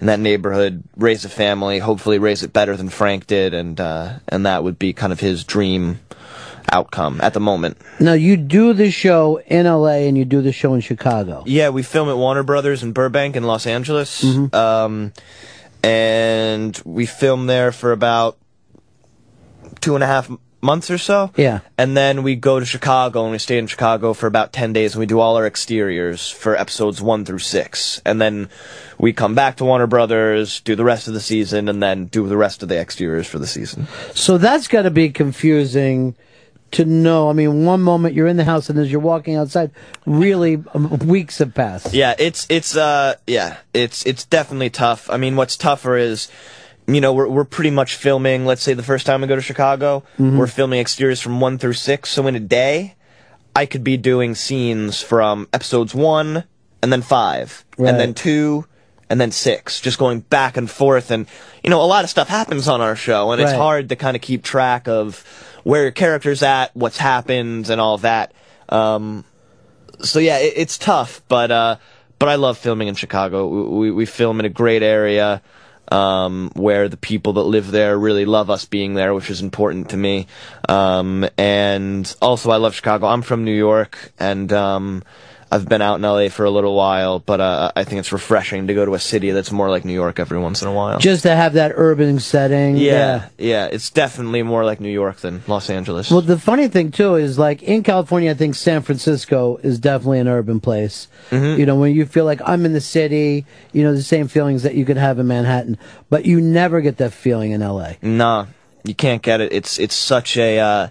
in 0.00 0.06
that 0.06 0.20
neighborhood, 0.20 0.84
raise 0.96 1.24
a 1.24 1.28
family, 1.28 1.78
hopefully 1.78 2.18
raise 2.18 2.42
it 2.42 2.52
better 2.52 2.76
than 2.76 2.88
Frank 2.88 3.26
did, 3.26 3.54
and 3.54 3.80
uh, 3.80 4.18
and 4.28 4.46
that 4.46 4.62
would 4.62 4.78
be 4.78 4.92
kind 4.92 5.12
of 5.12 5.20
his 5.20 5.44
dream 5.44 6.00
outcome 6.70 7.20
at 7.22 7.34
the 7.34 7.40
moment. 7.40 7.78
Now, 7.98 8.12
you 8.12 8.36
do 8.36 8.72
the 8.72 8.90
show 8.90 9.40
in 9.46 9.66
LA 9.66 10.06
and 10.06 10.16
you 10.18 10.24
do 10.24 10.42
the 10.42 10.52
show 10.52 10.74
in 10.74 10.80
Chicago. 10.80 11.42
Yeah, 11.46 11.70
we 11.70 11.82
film 11.82 12.08
at 12.08 12.16
Warner 12.16 12.42
Brothers 12.42 12.82
in 12.82 12.92
Burbank 12.92 13.36
in 13.36 13.44
Los 13.44 13.66
Angeles. 13.66 14.22
Um, 14.52 15.12
and 15.82 16.80
we 16.84 17.06
filmed 17.06 17.48
there 17.48 17.72
for 17.72 17.92
about 17.92 18.36
two 19.80 19.94
and 19.94 20.04
a 20.04 20.06
half 20.06 20.30
months 20.60 20.90
or 20.90 20.98
so. 20.98 21.30
Yeah. 21.36 21.60
And 21.76 21.96
then 21.96 22.22
we 22.22 22.36
go 22.36 22.58
to 22.58 22.66
Chicago 22.66 23.22
and 23.22 23.32
we 23.32 23.38
stay 23.38 23.58
in 23.58 23.66
Chicago 23.66 24.12
for 24.12 24.26
about 24.26 24.52
10 24.52 24.72
days 24.72 24.94
and 24.94 25.00
we 25.00 25.06
do 25.06 25.20
all 25.20 25.36
our 25.36 25.46
exteriors 25.46 26.30
for 26.30 26.56
episodes 26.56 27.00
1 27.00 27.24
through 27.24 27.38
6. 27.38 28.02
And 28.04 28.20
then 28.20 28.48
we 28.98 29.12
come 29.12 29.34
back 29.34 29.56
to 29.56 29.64
Warner 29.64 29.86
Brothers, 29.86 30.60
do 30.60 30.74
the 30.74 30.84
rest 30.84 31.08
of 31.08 31.14
the 31.14 31.20
season, 31.20 31.68
and 31.68 31.82
then 31.82 32.06
do 32.06 32.26
the 32.26 32.36
rest 32.36 32.62
of 32.62 32.68
the 32.68 32.78
exteriors 32.78 33.26
for 33.26 33.38
the 33.38 33.46
season. 33.46 33.86
So 34.14 34.38
that's 34.38 34.68
got 34.68 34.82
to 34.82 34.90
be 34.90 35.10
confusing 35.10 36.14
to 36.72 36.84
know. 36.84 37.30
I 37.30 37.32
mean, 37.32 37.64
one 37.64 37.80
moment 37.80 38.14
you're 38.14 38.26
in 38.26 38.36
the 38.36 38.44
house 38.44 38.68
and 38.68 38.78
as 38.78 38.90
you're 38.90 39.00
walking 39.00 39.36
outside, 39.36 39.70
really 40.06 40.62
um, 40.74 40.98
weeks 40.98 41.38
have 41.38 41.54
passed. 41.54 41.94
Yeah, 41.94 42.14
it's 42.18 42.46
it's 42.50 42.76
uh 42.76 43.14
yeah, 43.26 43.58
it's 43.72 44.04
it's 44.04 44.24
definitely 44.24 44.70
tough. 44.70 45.08
I 45.08 45.16
mean, 45.16 45.36
what's 45.36 45.56
tougher 45.56 45.96
is 45.96 46.30
you 46.88 47.00
know, 47.00 47.12
we're 47.12 47.28
we're 47.28 47.44
pretty 47.44 47.70
much 47.70 47.96
filming, 47.96 48.46
let's 48.46 48.62
say 48.62 48.74
the 48.74 48.82
first 48.82 49.04
time 49.06 49.20
we 49.20 49.26
go 49.26 49.36
to 49.36 49.42
Chicago, 49.42 50.02
Mhm. 50.18 50.38
we're 50.38 50.46
filming 50.46 50.80
exteriors 50.80 51.20
from 51.20 51.38
1 51.40 51.58
through 51.58 51.74
6, 51.74 52.10
so 52.10 52.26
in 52.26 52.34
a 52.34 52.40
day 52.40 52.94
I 53.54 53.66
could 53.66 53.84
be 53.84 53.96
doing 53.96 54.34
scenes 54.34 55.02
from 55.02 55.48
episodes 55.52 55.94
1 55.94 56.44
and 56.82 56.92
then 56.92 57.02
5 57.02 57.64
Right. 57.76 57.90
and 57.90 58.00
then 58.00 58.14
2 58.14 58.64
and 59.10 59.20
then 59.20 59.30
6, 59.32 59.80
just 59.80 59.98
going 59.98 60.20
back 60.20 60.56
and 60.56 60.70
forth 60.70 61.10
and 61.10 61.26
you 61.62 61.70
know, 61.70 61.82
a 61.82 61.84
lot 61.86 62.04
of 62.04 62.10
stuff 62.10 62.28
happens 62.28 62.68
on 62.68 62.80
our 62.80 62.96
show 62.96 63.32
and 63.32 63.40
it's 63.42 63.52
hard 63.52 63.88
to 63.90 63.96
kind 63.96 64.14
of 64.16 64.22
keep 64.22 64.42
track 64.42 64.86
of 64.88 65.24
where 65.64 65.82
your 65.82 65.90
character's 65.90 66.42
at, 66.42 66.74
what's 66.74 66.98
happened 66.98 67.68
and 67.68 67.80
all 67.80 67.98
that. 67.98 68.32
Um 68.70 69.24
so 70.00 70.20
yeah, 70.20 70.38
it, 70.38 70.54
it's 70.56 70.78
tough, 70.78 71.20
but 71.28 71.50
uh, 71.50 71.76
but 72.20 72.28
I 72.28 72.36
love 72.36 72.56
filming 72.58 72.86
in 72.88 72.94
Chicago. 72.94 73.46
We, 73.48 73.62
we, 73.62 73.90
we 73.90 74.06
film 74.06 74.38
in 74.40 74.46
a 74.46 74.48
great 74.48 74.82
area 74.82 75.42
um, 75.90 76.50
where 76.54 76.88
the 76.88 76.96
people 76.96 77.34
that 77.34 77.42
live 77.42 77.70
there 77.70 77.98
really 77.98 78.24
love 78.24 78.50
us 78.50 78.64
being 78.64 78.94
there, 78.94 79.14
which 79.14 79.30
is 79.30 79.40
important 79.40 79.90
to 79.90 79.96
me. 79.96 80.26
Um, 80.68 81.28
and 81.36 82.14
also, 82.20 82.50
I 82.50 82.56
love 82.56 82.74
Chicago. 82.74 83.06
I'm 83.06 83.22
from 83.22 83.44
New 83.44 83.56
York, 83.56 84.12
and 84.18 84.52
um, 84.52 85.02
I've 85.50 85.68
been 85.68 85.80
out 85.80 85.96
in 85.96 86.02
LA 86.02 86.28
for 86.28 86.44
a 86.44 86.50
little 86.50 86.74
while, 86.76 87.20
but 87.20 87.40
uh, 87.40 87.72
I 87.74 87.84
think 87.84 88.00
it's 88.00 88.12
refreshing 88.12 88.66
to 88.66 88.74
go 88.74 88.84
to 88.84 88.94
a 88.94 88.98
city 88.98 89.30
that's 89.30 89.50
more 89.50 89.70
like 89.70 89.84
New 89.84 89.92
York 89.94 90.18
every 90.20 90.38
once 90.38 90.60
in 90.60 90.68
a 90.68 90.72
while. 90.72 90.98
Just 90.98 91.22
to 91.22 91.34
have 91.34 91.54
that 91.54 91.72
urban 91.74 92.20
setting. 92.20 92.76
yeah, 92.76 93.28
yeah, 93.38 93.66
it's 93.66 93.88
definitely 93.90 94.42
more 94.42 94.64
like 94.64 94.78
New 94.80 94.90
York 94.90 95.16
than 95.18 95.42
Los 95.46 95.70
Angeles. 95.70 96.10
Well, 96.10 96.20
the 96.20 96.38
funny 96.38 96.68
thing 96.68 96.90
too 96.90 97.14
is 97.14 97.38
like 97.38 97.62
in 97.62 97.82
California, 97.82 98.30
I 98.30 98.34
think 98.34 98.54
San 98.56 98.82
Francisco 98.82 99.56
is 99.62 99.78
definitely 99.78 100.18
an 100.20 100.28
urban 100.28 100.60
place. 100.60 101.08
Mhm. 101.30 101.58
You 101.58 101.66
know, 101.66 101.76
when 101.76 101.94
you 101.94 102.04
feel 102.04 102.24
like 102.26 102.40
I'm 102.44 102.66
in 102.66 102.72
the 102.74 102.80
city, 102.80 103.46
you 103.72 103.82
know, 103.82 103.94
the 103.94 104.02
same 104.02 104.28
feelings 104.28 104.64
that 104.64 104.74
you 104.74 104.84
could 104.84 104.98
have 104.98 105.18
in 105.18 105.26
Manhattan, 105.26 105.78
but 106.10 106.26
you 106.26 106.40
never 106.40 106.80
get 106.80 106.98
that 106.98 107.12
feeling 107.12 107.52
in 107.52 107.62
LA. 107.62 107.92
Nah, 108.02 108.46
you 108.84 108.94
can't 108.94 109.22
get 109.22 109.40
it. 109.40 109.52
It's 109.52 109.78
it's 109.78 109.94
such 109.94 110.36
a 110.36 110.58
uh, 110.58 110.88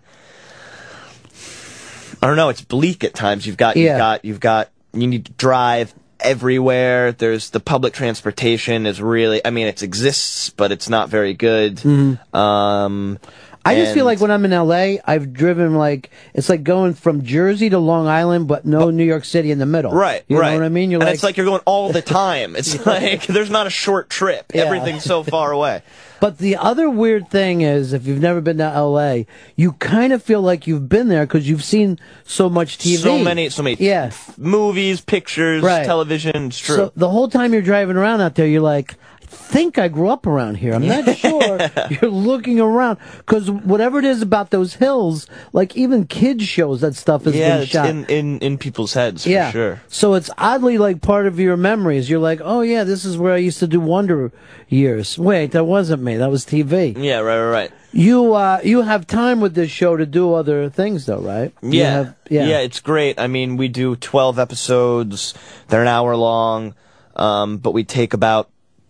I 2.21 2.27
don't 2.27 2.35
know. 2.35 2.49
It's 2.49 2.61
bleak 2.61 3.03
at 3.03 3.13
times. 3.13 3.45
You've 3.45 3.57
got 3.57 3.77
you've 3.77 3.97
got 3.97 4.25
you've 4.25 4.39
got 4.39 4.69
you 4.93 5.07
need 5.07 5.25
to 5.25 5.31
drive 5.33 5.93
everywhere. 6.19 7.11
There's 7.11 7.51
the 7.51 7.59
public 7.59 7.93
transportation 7.93 8.85
is 8.85 9.01
really. 9.01 9.45
I 9.45 9.49
mean, 9.51 9.67
it 9.67 9.83
exists, 9.83 10.49
but 10.49 10.71
it's 10.71 10.89
not 10.89 11.09
very 11.09 11.33
good. 11.33 11.77
Mhm. 11.77 12.17
Um, 12.35 13.19
I 13.65 13.75
just 13.75 13.93
feel 13.93 14.05
like 14.05 14.21
when 14.21 14.31
I'm 14.31 14.45
in 14.45 14.51
LA, 14.53 14.95
I've 15.05 15.33
driven 15.33 15.75
like 15.75 16.09
it's 16.33 16.47
like 16.47 16.63
going 16.63 16.93
from 16.93 17.23
Jersey 17.23 17.69
to 17.69 17.79
Long 17.79 18.07
Island, 18.07 18.47
but 18.47 18.65
no 18.65 18.89
New 18.91 19.03
York 19.03 19.25
City 19.25 19.51
in 19.51 19.59
the 19.59 19.65
middle. 19.65 19.91
Right, 19.91 20.23
You 20.29 20.39
right. 20.39 20.51
know 20.53 20.59
what 20.59 20.65
I 20.65 20.69
mean? 20.69 20.89
You're 20.89 21.01
and 21.01 21.07
like, 21.07 21.15
it's 21.15 21.23
like 21.23 21.35
you're 21.35 21.45
going 21.45 21.61
all 21.65 21.91
the 21.91 22.01
time. 22.01 22.55
It's 22.55 22.85
like 22.85 23.27
there's 23.27 23.49
not 23.49 23.67
a 23.67 23.69
short 23.69 24.09
trip. 24.09 24.53
Yeah. 24.55 24.63
Everything's 24.63 25.03
so 25.03 25.21
far 25.23 25.51
away. 25.51 25.81
But 26.19 26.39
the 26.39 26.55
other 26.55 26.89
weird 26.89 27.29
thing 27.29 27.61
is, 27.61 27.93
if 27.93 28.05
you've 28.07 28.21
never 28.21 28.41
been 28.41 28.57
to 28.57 28.63
LA, 28.81 29.23
you 29.55 29.73
kind 29.73 30.13
of 30.13 30.23
feel 30.23 30.41
like 30.41 30.65
you've 30.67 30.89
been 30.89 31.07
there 31.09 31.25
because 31.25 31.47
you've 31.47 31.63
seen 31.63 31.99
so 32.23 32.49
much 32.49 32.77
TV. 32.77 32.97
So 32.97 33.19
many, 33.19 33.49
so 33.49 33.63
many 33.63 33.77
Yeah. 33.79 34.11
movies, 34.37 35.01
pictures, 35.01 35.61
Right. 35.63 35.85
television. 35.85 36.47
It's 36.47 36.59
true. 36.59 36.75
So 36.75 36.91
the 36.95 37.09
whole 37.09 37.27
time 37.27 37.53
you're 37.53 37.61
driving 37.61 37.97
around 37.97 38.21
out 38.21 38.35
there, 38.35 38.47
you're 38.47 38.61
like, 38.61 38.95
think 39.27 39.77
I 39.77 39.87
grew 39.87 40.09
up 40.09 40.25
around 40.25 40.55
here. 40.55 40.73
I'm 40.73 40.87
not 40.87 41.17
sure. 41.17 41.59
You're 41.89 42.11
looking 42.11 42.59
around 42.59 42.97
because 43.17 43.49
whatever 43.51 43.99
it 43.99 44.05
is 44.05 44.21
about 44.21 44.49
those 44.49 44.75
hills, 44.75 45.27
like 45.53 45.75
even 45.75 46.05
kids 46.07 46.43
shows 46.45 46.81
that 46.81 46.95
stuff 46.95 47.25
has 47.25 47.35
yeah, 47.35 47.55
been 47.55 47.61
it's 47.63 47.71
shot. 47.71 47.89
in, 47.89 48.05
in 48.05 48.39
in 48.39 48.57
people's 48.57 48.93
heads 48.93 49.25
yeah, 49.27 49.47
for 49.47 49.51
sure. 49.51 49.81
So 49.87 50.13
it's 50.15 50.29
oddly 50.37 50.77
like 50.77 51.01
part 51.01 51.27
of 51.27 51.39
your 51.39 51.57
memories. 51.57 52.09
You're 52.09 52.19
like, 52.19 52.39
oh 52.43 52.61
yeah, 52.61 52.83
this 52.83 53.05
is 53.05 53.17
where 53.17 53.33
I 53.33 53.37
used 53.37 53.59
to 53.59 53.67
do 53.67 53.79
Wonder 53.79 54.31
Years. 54.69 55.17
Wait, 55.17 55.51
that 55.51 55.65
wasn't 55.65 56.01
me. 56.03 56.17
That 56.17 56.31
was 56.31 56.45
TV. 56.45 56.95
Yeah, 56.97 57.19
right, 57.19 57.39
right, 57.39 57.51
right. 57.51 57.71
You 57.93 58.33
uh, 58.33 58.59
you 58.63 58.81
have 58.81 59.07
time 59.07 59.39
with 59.39 59.55
this 59.55 59.71
show 59.71 59.97
to 59.97 60.05
do 60.05 60.33
other 60.33 60.69
things 60.69 61.05
though, 61.05 61.21
right? 61.21 61.53
Yeah, 61.61 61.91
have- 61.91 62.15
yeah, 62.29 62.59
it's 62.59 62.79
great. 62.79 63.19
I 63.19 63.27
mean, 63.27 63.57
we 63.57 63.67
do 63.67 63.95
twelve 63.95 64.39
episodes. 64.39 65.33
They're 65.67 65.81
an 65.81 65.87
hour 65.87 66.15
long, 66.15 66.75
um, 67.15 67.57
but 67.57 67.71
we 67.71 67.83
take 67.83 68.13
about 68.13 68.49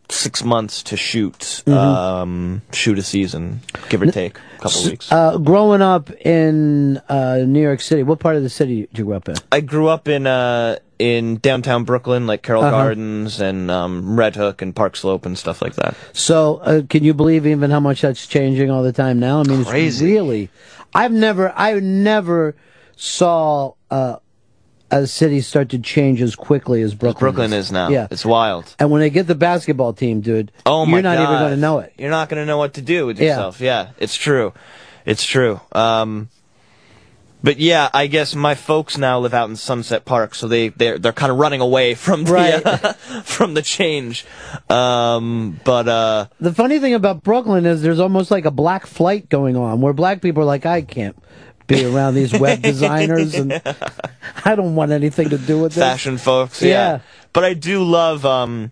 six 0.10 0.44
months 0.44 0.84
to 0.84 0.96
shoot 0.98 1.64
Mhm. 1.66 1.74
um, 1.74 2.62
shoot 2.72 2.98
a 2.98 3.04
season, 3.04 3.60
give 3.90 4.02
or 4.02 4.12
take 4.12 4.38
a 4.58 4.62
couple 4.62 4.84
weeks. 4.86 5.12
Uh, 5.12 5.38
growing 5.38 5.82
up 5.82 6.10
in 6.26 7.02
uh, 7.10 7.40
New 7.46 7.62
York 7.62 7.82
City, 7.82 8.04
what 8.04 8.20
part 8.20 8.36
of 8.36 8.44
the 8.44 8.50
city 8.50 8.88
did 8.88 8.98
you 9.00 9.06
grow 9.06 9.18
up 9.18 9.28
in? 9.30 9.36
I 9.52 9.60
grew 9.62 9.88
up 9.88 10.08
in 10.08 10.26
uh, 10.28 10.78
in 11.00 11.38
downtown 11.38 11.84
Brooklyn, 11.84 12.26
like 12.26 12.42
Carroll 12.42 12.64
Uh-huh. 12.64 12.72
Gardens 12.72 13.40
and 13.42 13.70
um, 13.70 14.18
Red 14.20 14.36
Hook 14.36 14.62
and 14.62 14.76
Park 14.76 14.96
Slope 14.96 15.26
and 15.26 15.38
stuff 15.38 15.62
like 15.62 15.76
that. 15.76 15.96
So, 16.14 16.56
uh, 16.64 16.82
can 16.90 17.04
you 17.04 17.14
believe 17.14 17.46
even 17.46 17.70
how 17.70 17.80
much 17.80 18.02
that's 18.02 18.26
changing 18.26 18.72
all 18.72 18.82
the 18.84 18.94
time 18.94 19.20
now? 19.20 19.42
I 19.42 19.44
mean, 19.44 19.62
it's 19.62 19.70
Crazy. 19.70 20.06
really. 20.14 20.50
I've 20.96 21.12
never, 21.12 21.54
I 21.56 21.74
never 21.80 22.56
saw 22.96 23.74
uh, 23.92 24.16
as 24.90 25.12
cities 25.12 25.46
start 25.48 25.70
to 25.70 25.80
change 25.80 26.22
as 26.22 26.36
quickly 26.36 26.82
as 26.82 26.96
Brooklyn. 26.96 27.20
Brooklyn 27.20 27.54
is 27.54 27.72
now. 27.72 27.90
Yeah. 27.90 28.08
It's 28.10 28.26
wild. 28.26 28.74
And 28.80 28.90
when 28.90 29.02
they 29.02 29.10
get 29.10 29.28
the 29.28 29.36
basketball 29.36 29.94
team, 29.94 30.22
dude, 30.22 30.52
Oh 30.66 30.86
my 30.86 30.94
you're 30.94 31.02
not 31.04 31.16
even 31.18 31.40
going 31.40 31.52
to 31.52 31.58
know 31.58 31.80
it. 31.80 31.94
You're 31.98 32.10
not 32.10 32.30
going 32.30 32.42
to 32.42 32.46
know 32.46 32.58
what 32.58 32.76
to 32.76 32.82
do 32.82 33.06
with 33.06 33.20
Yeah. 33.20 33.28
yourself. 33.30 33.60
Yeah, 33.62 33.90
it's 33.98 34.16
true. 34.16 34.54
It's 35.06 35.24
true. 35.26 35.60
Um, 35.74 36.30
but 37.44 37.60
yeah, 37.60 37.90
I 37.94 38.08
guess 38.08 38.34
my 38.34 38.56
folks 38.56 38.98
now 38.98 39.20
live 39.20 39.34
out 39.34 39.48
in 39.50 39.56
Sunset 39.56 40.06
Park, 40.06 40.34
so 40.34 40.48
they 40.48 40.70
they're 40.70 40.98
they're 40.98 41.14
kind 41.14 41.32
of 41.32 41.38
running 41.38 41.62
away 41.62 41.94
from 41.94 42.24
the 42.24 42.32
Right. 42.34 42.66
uh, 42.66 42.94
from 43.24 43.54
the 43.54 43.62
change. 43.62 44.26
Um, 44.70 45.60
but 45.64 45.88
uh, 45.88 46.26
The 46.40 46.54
funny 46.54 46.80
thing 46.80 46.94
about 46.94 47.24
Brooklyn 47.24 47.66
is 47.66 47.82
there's 47.82 48.00
almost 48.00 48.32
like 48.32 48.46
a 48.46 48.52
black 48.52 48.86
flight 48.88 49.30
going 49.30 49.56
on 49.56 49.82
where 49.82 49.94
black 49.94 50.22
people 50.22 50.42
are 50.44 50.48
like, 50.48 50.66
I 50.66 50.82
can't 50.82 51.16
be 51.68 51.86
around 51.86 52.16
these 52.16 52.34
web 52.38 52.62
designers 52.72 53.36
and 53.36 53.62
I 54.46 54.56
don't 54.56 54.76
want 54.76 54.92
anything 54.92 55.30
to 55.30 55.38
do 55.38 55.60
with 55.62 55.74
this. 55.74 55.84
fashion 55.84 56.18
folks. 56.18 56.62
Yeah. 56.62 56.70
Yeah. 56.70 57.00
But 57.34 57.44
I 57.44 57.54
do 57.54 57.84
love. 57.84 58.26
Um, 58.26 58.72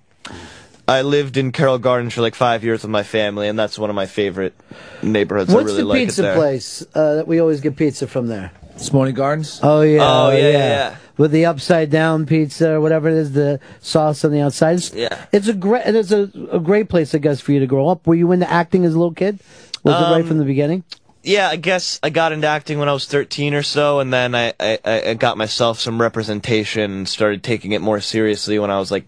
I 0.88 1.02
lived 1.02 1.36
in 1.38 1.52
Carroll 1.52 1.78
Gardens 1.80 2.14
for 2.14 2.22
like 2.22 2.36
five 2.36 2.64
years 2.64 2.84
with 2.84 2.92
my 2.92 3.04
family, 3.04 3.48
and 3.48 3.58
that's 3.58 3.78
one 3.80 3.90
of 3.90 3.96
my 3.96 4.06
favorite 4.06 4.54
neighborhoods. 5.02 5.52
I 5.52 5.56
What's 5.56 5.66
really 5.68 5.82
the 5.82 5.86
like 5.88 6.00
pizza 6.00 6.22
it 6.22 6.24
there. 6.26 6.36
place 6.36 6.86
uh, 6.94 7.16
that 7.16 7.28
we 7.28 7.40
always 7.40 7.62
get 7.62 7.76
pizza 7.76 8.08
from 8.08 8.28
there? 8.28 8.52
Spumoni 8.78 9.14
Gardens. 9.16 9.60
Oh 9.64 9.82
yeah, 9.82 10.00
Oh, 10.02 10.32
yeah, 10.32 10.38
yeah, 10.38 10.50
yeah. 10.58 10.96
With 11.18 11.32
the 11.32 11.46
upside 11.46 11.90
down 11.90 12.26
pizza 12.26 12.72
or 12.74 12.82
whatever 12.82 13.08
it 13.08 13.16
is, 13.16 13.32
the 13.32 13.60
sauce 13.80 14.26
on 14.26 14.32
the 14.32 14.42
outside. 14.42 14.76
It's, 14.76 14.94
Yeah. 14.94 15.26
it's 15.32 15.48
a 15.48 15.54
great, 15.54 15.84
and 15.86 15.96
it's 15.96 16.12
a, 16.12 16.30
a 16.52 16.60
great 16.60 16.90
place, 16.90 17.16
I 17.16 17.20
guess, 17.20 17.40
for 17.40 17.52
you 17.54 17.62
to 17.62 17.68
grow 17.68 17.88
up. 17.88 18.06
Were 18.06 18.16
you 18.16 18.32
into 18.34 18.50
acting 18.52 18.84
as 18.86 18.94
a 18.94 18.98
little 19.00 19.14
kid? 19.14 19.40
Was 19.84 19.96
it 19.96 20.12
right 20.12 20.22
Um, 20.22 20.28
from 20.28 20.38
the 20.40 20.44
beginning? 20.46 20.84
Yeah, 21.26 21.50
I 21.50 21.56
guess 21.56 22.00
I 22.04 22.12
got 22.12 22.34
into 22.34 22.48
acting 22.48 22.78
when 22.78 22.88
I 22.88 22.94
was 22.94 23.08
13 23.08 23.56
or 23.56 23.64
so, 23.64 24.00
and 24.00 24.14
then 24.14 24.36
I, 24.36 24.54
I, 24.60 24.80
I 24.86 25.14
got 25.16 25.38
myself 25.38 25.80
some 25.80 26.00
representation 26.00 26.92
and 26.92 27.10
started 27.10 27.44
taking 27.44 27.72
it 27.72 27.82
more 27.82 28.00
seriously 28.00 28.60
when 28.60 28.70
I 28.70 28.78
was 28.78 28.92
like 28.92 29.06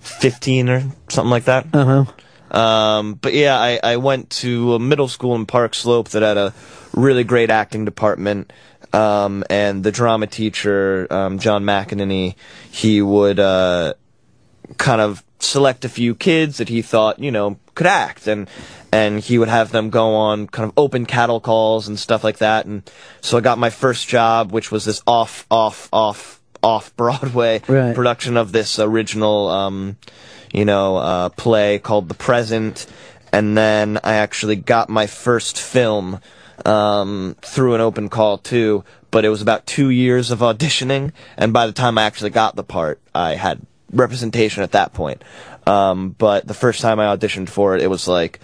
15 0.00 0.68
or 0.68 0.82
something 1.08 1.30
like 1.30 1.44
that. 1.44 1.66
Uh 1.72 2.04
huh. 2.04 2.12
Um, 2.50 3.14
but 3.14 3.34
yeah, 3.34 3.58
I, 3.58 3.80
I 3.82 3.96
went 3.96 4.30
to 4.30 4.74
a 4.74 4.78
middle 4.78 5.08
school 5.08 5.34
in 5.34 5.46
Park 5.46 5.74
Slope 5.74 6.10
that 6.10 6.22
had 6.22 6.36
a 6.36 6.54
really 6.94 7.24
great 7.24 7.50
acting 7.50 7.84
department. 7.84 8.52
Um, 8.92 9.44
and 9.50 9.84
the 9.84 9.92
drama 9.92 10.26
teacher, 10.26 11.06
um, 11.10 11.38
John 11.38 11.64
McEnany, 11.64 12.36
he 12.70 13.02
would, 13.02 13.38
uh, 13.38 13.94
kind 14.76 15.00
of 15.00 15.24
select 15.40 15.84
a 15.84 15.88
few 15.88 16.14
kids 16.14 16.58
that 16.58 16.68
he 16.68 16.82
thought, 16.82 17.18
you 17.18 17.30
know, 17.30 17.58
could 17.74 17.86
act 17.86 18.26
and, 18.26 18.48
and 18.92 19.20
he 19.20 19.38
would 19.38 19.48
have 19.48 19.70
them 19.70 19.88
go 19.90 20.14
on 20.14 20.46
kind 20.48 20.68
of 20.68 20.72
open 20.76 21.06
cattle 21.06 21.40
calls 21.40 21.86
and 21.88 21.98
stuff 21.98 22.24
like 22.24 22.38
that. 22.38 22.66
And 22.66 22.82
so 23.20 23.38
I 23.38 23.40
got 23.40 23.58
my 23.58 23.70
first 23.70 24.08
job, 24.08 24.50
which 24.52 24.70
was 24.72 24.84
this 24.84 25.00
off, 25.06 25.46
off, 25.50 25.88
off, 25.92 26.40
off 26.62 26.94
Broadway 26.96 27.62
Right. 27.68 27.94
production 27.94 28.36
of 28.36 28.50
this 28.52 28.78
original, 28.78 29.48
um, 29.48 29.96
you 30.52 30.64
know, 30.64 30.96
uh, 30.96 31.28
play 31.30 31.78
called 31.78 32.08
The 32.08 32.14
Present. 32.14 32.86
And 33.32 33.56
then 33.56 33.98
I 34.02 34.14
actually 34.14 34.56
got 34.56 34.88
my 34.88 35.06
first 35.06 35.58
film, 35.60 36.20
um, 36.66 37.36
through 37.42 37.74
an 37.74 37.80
open 37.80 38.08
call 38.08 38.38
too, 38.38 38.84
but 39.10 39.24
it 39.24 39.28
was 39.28 39.42
about 39.42 39.66
two 39.66 39.90
years 39.90 40.30
of 40.32 40.40
auditioning. 40.40 41.12
And 41.36 41.52
by 41.52 41.66
the 41.66 41.72
time 41.72 41.96
I 41.98 42.02
actually 42.04 42.30
got 42.30 42.56
the 42.56 42.64
part, 42.64 43.00
I 43.14 43.34
had 43.36 43.60
representation 43.92 44.62
at 44.62 44.72
that 44.72 44.92
point. 44.92 45.22
Um, 45.66 46.10
but 46.10 46.46
the 46.46 46.54
first 46.54 46.80
time 46.80 46.98
I 46.98 47.14
auditioned 47.14 47.48
for 47.48 47.76
it, 47.76 47.82
it 47.82 47.88
was 47.88 48.08
like 48.08 48.40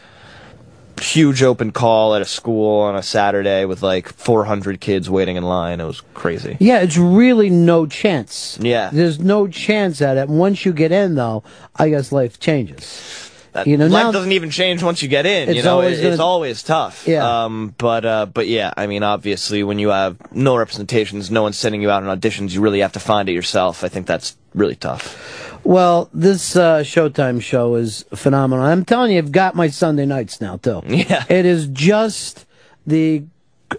huge 1.01 1.43
open 1.43 1.73
call 1.73 2.15
at 2.15 2.23
a 2.23 2.25
school 2.25 2.81
on 2.81 2.97
a 2.97 3.03
Saturday 3.03 3.65
with 3.65 3.83
like 3.83 4.09
400 4.09 4.81
kids 4.81 5.11
waiting 5.11 5.37
in 5.37 5.43
line. 5.43 5.81
It 5.81 5.85
was 5.85 6.01
crazy. 6.15 6.57
Yeah, 6.61 6.81
it's 6.81 6.97
really 6.97 7.51
no 7.51 7.87
chance. 7.87 8.59
Yeah. 8.61 8.91
There's 8.93 9.19
no 9.19 9.49
chance 9.49 10.01
at 10.01 10.17
it. 10.17 10.29
Once 10.29 10.65
you 10.65 10.73
get 10.73 10.93
in, 10.93 11.15
though, 11.15 11.43
I 11.77 11.89
guess 11.89 12.13
life 12.13 12.39
changes. 12.39 13.31
That, 13.55 13.67
You 13.69 13.77
know, 13.77 13.87
life 13.87 14.05
now- 14.07 14.13
doesn't 14.13 14.33
even 14.33 14.51
change 14.51 14.83
once 14.83 15.01
you 15.03 15.09
get 15.09 15.27
in. 15.27 15.49
It's 15.49 15.57
you 15.59 15.63
know, 15.63 15.75
always 15.77 15.99
It- 16.01 16.07
it's 16.07 16.17
gonna- 16.17 16.29
always 16.29 16.63
tough. 16.63 17.05
Yeah. 17.07 17.45
Um, 17.45 17.75
but 17.79 18.05
uh, 18.05 18.27
but 18.27 18.49
yeah, 18.49 18.73
I 18.77 18.87
mean, 18.87 19.03
obviously, 19.03 19.63
when 19.63 19.79
you 19.79 19.91
have 19.91 20.17
no 20.33 20.57
representations, 20.57 21.31
no 21.31 21.43
one's 21.43 21.57
sending 21.57 21.81
you 21.81 21.91
out 21.91 22.03
on 22.03 22.19
auditions, 22.19 22.51
you 22.53 22.61
really 22.61 22.81
have 22.81 22.93
to 22.93 23.01
find 23.01 23.29
it 23.29 23.33
yourself. 23.33 23.85
I 23.85 23.89
think 23.89 24.07
that's 24.07 24.37
really 24.55 24.75
tough. 24.75 25.61
Well, 25.63 26.11
this 26.13 26.57
uh, 26.57 26.81
Showtime 26.81 27.41
show 27.41 27.77
is 27.77 28.05
phenomenal. 28.15 28.65
I'm 28.67 28.85
telling 28.85 29.13
you, 29.13 29.19
I've 29.19 29.33
got 29.33 29.55
my 29.55 29.69
Sunday 29.69 30.05
nights 30.05 30.41
now 30.41 30.57
too. 30.59 30.83
Yeah. 30.89 31.25
It 31.29 31.47
is 31.47 31.69
just 31.69 32.45
the 32.87 33.23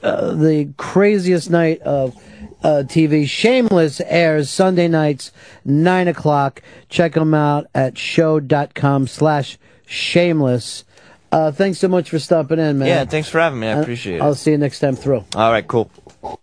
uh, 0.02 0.32
the 0.34 0.70
craziest 0.78 1.50
night 1.50 1.82
of 1.82 2.16
uh, 2.64 2.84
TV. 2.88 3.28
Shameless 3.28 4.02
airs 4.06 4.50
Sunday 4.50 4.88
nights, 4.88 5.32
nine 5.66 6.08
o'clock. 6.08 6.62
Check 6.90 7.14
them 7.14 7.34
out 7.34 7.68
at 7.76 7.98
sho.com 7.98 9.08
slash 9.08 9.58
shameless. 9.86 10.84
Uh, 11.32 11.52
thanks 11.52 11.80
so 11.80 11.88
much 11.88 12.10
for 12.10 12.20
stopping 12.20 12.60
in, 12.60 12.80
man. 12.80 12.88
Yeah, 12.88 13.06
thanks 13.06 13.28
for 13.28 13.40
having 13.40 13.60
me. 13.60 13.68
I 13.68 13.80
appreciate 13.82 14.22
I'll 14.22 14.32
it. 14.32 14.36
see 14.36 14.52
you 14.52 14.58
next 14.58 14.80
time 14.80 14.96
through. 14.96 15.26
All 15.36 15.52
right, 15.52 15.68
cool. 15.68 15.90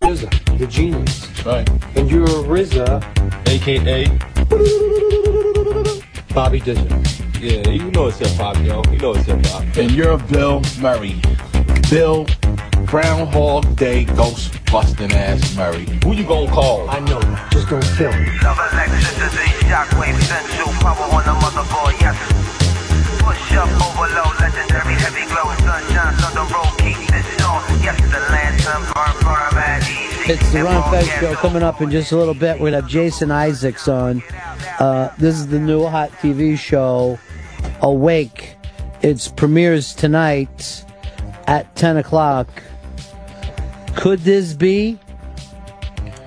RZA, 0.03 0.59
the 0.59 0.66
genius. 0.66 1.45
Right. 1.45 1.68
And 1.97 2.11
you're 2.11 2.26
RZA, 2.26 3.03
aka 3.49 4.07
Bobby 6.34 6.61
Digital. 6.61 6.99
Yeah, 7.40 7.68
you 7.68 7.90
know 7.90 8.07
it's 8.09 8.18
hip 8.18 8.28
hop, 8.36 8.57
yo. 8.64 8.82
You 8.93 8.99
know 8.99 9.14
it's 9.14 9.26
hip 9.26 9.45
hop. 9.47 9.64
And 9.76 9.90
you're 9.90 10.18
Bill 10.18 10.62
Murray. 10.80 11.20
Bill 11.90 12.26
Brown, 12.86 13.26
Groundhog 13.26 13.76
Day 13.76 14.05
Ghost 14.05 14.53
busting 14.70 15.12
ass 15.12 15.57
Murray. 15.57 15.86
Who 16.05 16.12
you 16.12 16.24
gonna 16.24 16.51
call? 16.51 16.88
I 16.90 17.01
know, 17.01 17.20
just 17.51 17.68
don't 17.68 17.84
film. 17.84 18.12
Love 18.43 18.59
electricity, 18.72 19.49
shockwave, 19.68 20.20
sensual 20.22 20.72
power 20.80 21.09
on 21.12 21.24
the 21.24 21.32
motherboard, 21.40 21.91
yes. 23.53 23.68
Overload, 23.82 24.34
legendary, 24.40 24.94
heavy 24.94 25.24
glow, 25.28 25.53
sunshine 25.61 26.16
on 26.24 26.32
the 26.34 26.44
road, 26.53 26.72
keep 26.80 26.98
this 27.12 27.42
on. 27.44 27.62
Yes, 27.82 28.00
the 28.11 28.20
lantern 28.32 28.82
burn, 28.92 29.14
burn, 29.22 29.62
at 29.62 29.82
easy. 29.82 30.32
It's 30.32 30.53
the 30.53 30.64
Ron 30.64 30.90
Fez 30.90 31.09
show 31.09 31.34
coming 31.34 31.62
up 31.62 31.80
in 31.80 31.90
just 31.90 32.12
a 32.12 32.16
little 32.16 32.34
bit. 32.34 32.59
We're 32.59 32.70
gonna 32.70 32.82
have 32.82 32.90
Jason 32.90 33.30
Isaacs 33.30 33.88
on. 33.88 34.22
Uh, 34.78 35.12
this 35.18 35.34
is 35.34 35.48
the 35.48 35.59
new 35.59 35.86
hot 35.86 36.11
TV 36.12 36.57
show, 36.59 37.18
Awake. 37.80 38.57
Its 39.03 39.28
premieres 39.28 39.94
tonight 39.94 40.84
at 41.46 41.74
ten 41.74 41.96
o'clock. 41.96 42.48
Could 43.96 44.20
this 44.20 44.55
be? 44.55 44.98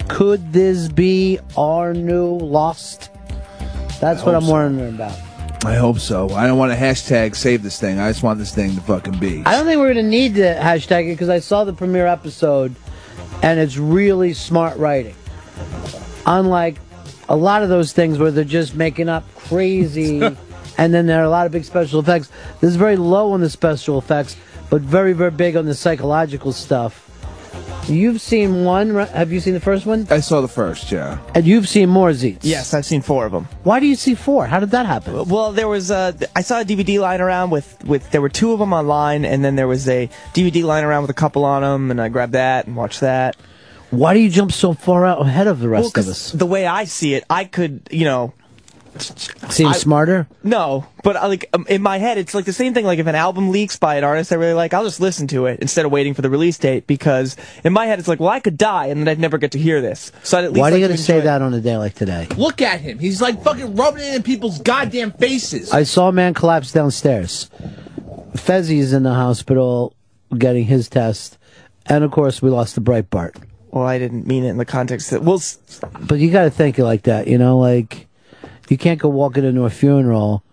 Could 0.07 0.53
this 0.53 0.88
be 0.89 1.39
our 1.57 1.93
new 1.93 2.38
Lost? 2.38 3.09
That's 3.99 4.23
what 4.23 4.36
I'm 4.36 4.43
so. 4.43 4.51
wondering 4.51 4.95
about. 4.95 5.17
I 5.66 5.76
hope 5.76 5.99
so. 5.99 6.30
I 6.30 6.45
don't 6.45 6.57
want 6.57 6.72
to 6.72 6.78
hashtag 6.78 7.36
save 7.36 7.63
this 7.63 7.80
thing. 7.80 7.99
I 7.99 8.09
just 8.09 8.22
want 8.22 8.38
this 8.38 8.53
thing 8.53 8.76
to 8.76 8.82
fucking 8.82 9.18
be. 9.18 9.43
I 9.45 9.53
don't 9.53 9.66
think 9.66 9.80
we're 9.80 9.93
gonna 9.93 10.07
need 10.07 10.36
to 10.36 10.41
hashtag 10.41 11.07
it 11.07 11.13
because 11.13 11.30
I 11.30 11.39
saw 11.39 11.63
the 11.63 11.74
premiere 11.74 12.05
episode, 12.05 12.76
and 13.41 13.59
it's 13.59 13.78
really 13.78 14.34
smart 14.34 14.78
writing. 14.78 15.16
Unlike 16.26 16.78
a 17.30 17.36
lot 17.36 17.63
of 17.63 17.70
those 17.70 17.93
things 17.93 18.20
where 18.20 18.30
they're 18.32 18.43
just 18.43 18.76
making 18.76 19.09
up 19.09 19.24
crazy, 19.36 20.22
and 20.77 20.94
then 20.94 21.07
there 21.07 21.19
are 21.22 21.26
a 21.26 21.30
lot 21.30 21.45
of 21.45 21.52
big 21.52 21.65
special 21.65 21.99
effects. 21.99 22.30
This 22.61 22.69
is 22.69 22.76
very 22.76 22.95
low 22.95 23.31
on 23.31 23.41
the 23.41 23.49
special 23.49 23.98
effects, 23.98 24.38
but 24.69 24.81
very 24.81 25.14
very 25.14 25.31
big 25.31 25.56
on 25.56 25.65
the 25.65 25.76
psychological 25.76 26.53
stuff. 26.53 27.05
You've 27.88 28.20
seen 28.22 28.64
one. 28.66 28.94
right? 28.94 29.07
Have 29.10 29.32
you 29.32 29.40
seen 29.40 29.53
the 29.53 29.60
first 29.60 29.86
one? 29.86 30.07
I 30.10 30.20
saw 30.20 30.41
the 30.41 30.48
first, 30.48 30.91
yeah. 30.91 31.20
And 31.36 31.45
you've 31.45 31.70
seen 31.70 31.90
more 31.90 32.10
Zeets. 32.12 32.40
Yes, 32.41 32.74
I've 32.74 32.86
seen 32.86 33.02
four 33.02 33.26
of 33.26 33.32
them. 33.32 33.48
Why 33.64 33.80
do 33.80 33.86
you 33.86 33.95
see 33.95 34.16
four? 34.16 34.48
How 34.48 34.60
did 34.60 34.72
that 34.72 34.86
happen? 34.86 35.26
Well, 35.28 35.52
there 35.52 35.68
was 35.68 35.91
a. 35.91 36.16
I 36.36 36.41
saw 36.41 36.62
a 36.62 36.66
DVD 36.66 36.99
lying 36.99 37.22
around 37.22 37.52
with 37.52 37.84
with 37.86 38.10
there 38.12 38.22
were 38.22 38.30
two 38.30 38.53
of 38.53 38.60
them 38.60 38.74
online, 38.74 39.24
and 39.26 39.45
then 39.45 39.56
there 39.56 39.68
was 39.68 39.88
a 39.88 40.10
DVD 40.34 40.64
lying 40.64 40.84
around 40.86 41.03
with 41.03 41.12
a 41.12 41.16
couple 41.16 41.45
on 41.45 41.62
them, 41.62 41.91
and 41.91 42.02
I 42.02 42.10
grabbed 42.10 42.34
that 42.34 42.66
and 42.68 42.76
watched 42.76 43.02
that. 43.02 43.36
Why 43.91 44.14
do 44.16 44.20
you 44.20 44.30
jump 44.30 44.52
so 44.52 44.74
far 44.74 45.06
out 45.06 45.22
ahead 45.22 45.48
of 45.48 45.60
the 45.60 45.70
Well, 45.70 45.82
rest 45.84 45.88
of 45.90 45.94
'cause 45.94 46.10
us? 46.10 46.32
the 46.32 46.45
way 46.48 46.66
I 46.66 46.86
see 46.86 47.14
it, 47.14 47.24
I 47.30 47.45
could, 47.45 47.88
you 47.91 48.03
know, 48.03 48.34
Seem 48.99 49.67
I- 49.67 49.73
smarter? 49.73 50.27
No, 50.43 50.85
but 51.03 51.15
uh, 51.15 51.27
like 51.27 51.49
um, 51.53 51.65
in 51.69 51.81
my 51.81 51.97
head, 51.97 52.17
it's 52.17 52.34
like 52.34 52.45
the 52.45 52.53
same 52.53 52.73
thing. 52.73 52.85
Like 52.85 52.99
if 52.99 53.07
an 53.07 53.15
album 53.15 53.49
leaks 53.51 53.77
by 53.77 53.95
an 53.95 54.03
artist 54.03 54.31
I 54.31 54.35
really 54.35 54.53
like, 54.53 54.73
I'll 54.73 54.84
just 54.85 54.99
listen 54.99 55.27
to 55.27 55.45
it 55.47 55.59
instead 55.59 55.85
of 55.85 55.91
waiting 55.91 56.13
for 56.13 56.22
the 56.22 56.30
release 56.30 56.57
date 56.57 56.88
because 56.88 57.35
in 57.63 57.73
my 57.73 57.85
head 57.88 57.99
it's 57.99 58.07
like, 58.07 58.19
well, 58.19 58.30
I 58.30 58.39
could 58.39 58.57
die 58.57 58.88
and 58.88 58.99
then 59.01 59.07
I'd 59.07 59.19
never 59.19 59.38
get 59.38 59.51
to 59.51 59.59
hear 59.59 59.81
this. 59.81 60.11
So 60.23 60.38
I'd 60.38 60.45
at 60.45 60.51
least 60.53 60.61
Why 60.61 60.69
do 60.69 60.77
you 60.77 60.84
like 60.84 60.91
gotta 60.91 61.01
say 61.03 61.17
it. 61.19 61.23
that 61.26 61.41
on 61.41 61.53
a 61.53 61.61
day 61.61 61.77
like 61.77 61.93
today? 61.95 62.27
Look 62.38 62.61
at 62.61 62.80
him. 62.81 62.99
He's 62.99 63.22
like 63.22 63.43
fucking 63.43 63.76
rubbing 63.76 64.03
it 64.03 64.15
in 64.15 64.23
people's 64.23 64.59
goddamn 64.61 65.11
faces. 65.11 65.72
I 65.72 65.84
saw 65.84 66.07
a 66.09 66.11
man 66.13 66.34
collapse 66.34 66.72
downstairs. 66.72 67.49
Fezzi's 68.35 68.93
in 68.93 69.03
the 69.03 69.13
hospital 69.13 69.93
getting 70.38 70.65
his 70.65 70.89
test, 70.89 71.38
and 71.85 72.03
of 72.03 72.11
course 72.11 72.41
we 72.41 72.49
lost 72.49 72.76
the 72.76 72.81
Breitbart. 72.81 73.41
Well, 73.72 73.85
I 73.85 73.97
didn't 73.99 74.26
mean 74.26 74.43
it 74.45 74.49
in 74.49 74.57
the 74.57 74.65
context 74.65 75.11
that 75.11 75.22
well, 75.23 75.35
s- 75.35 75.59
But 76.01 76.19
you 76.19 76.31
got 76.31 76.43
to 76.43 76.49
think 76.49 76.80
it 76.80 76.84
like 76.85 77.03
that, 77.03 77.27
you 77.27 77.38
know, 77.38 77.57
like 77.59 78.05
you 78.70 78.78
can't 78.78 79.00
go 79.00 79.10
walking 79.10 79.44
into 79.44 79.64
a 79.66 79.70
funeral, 79.70 80.44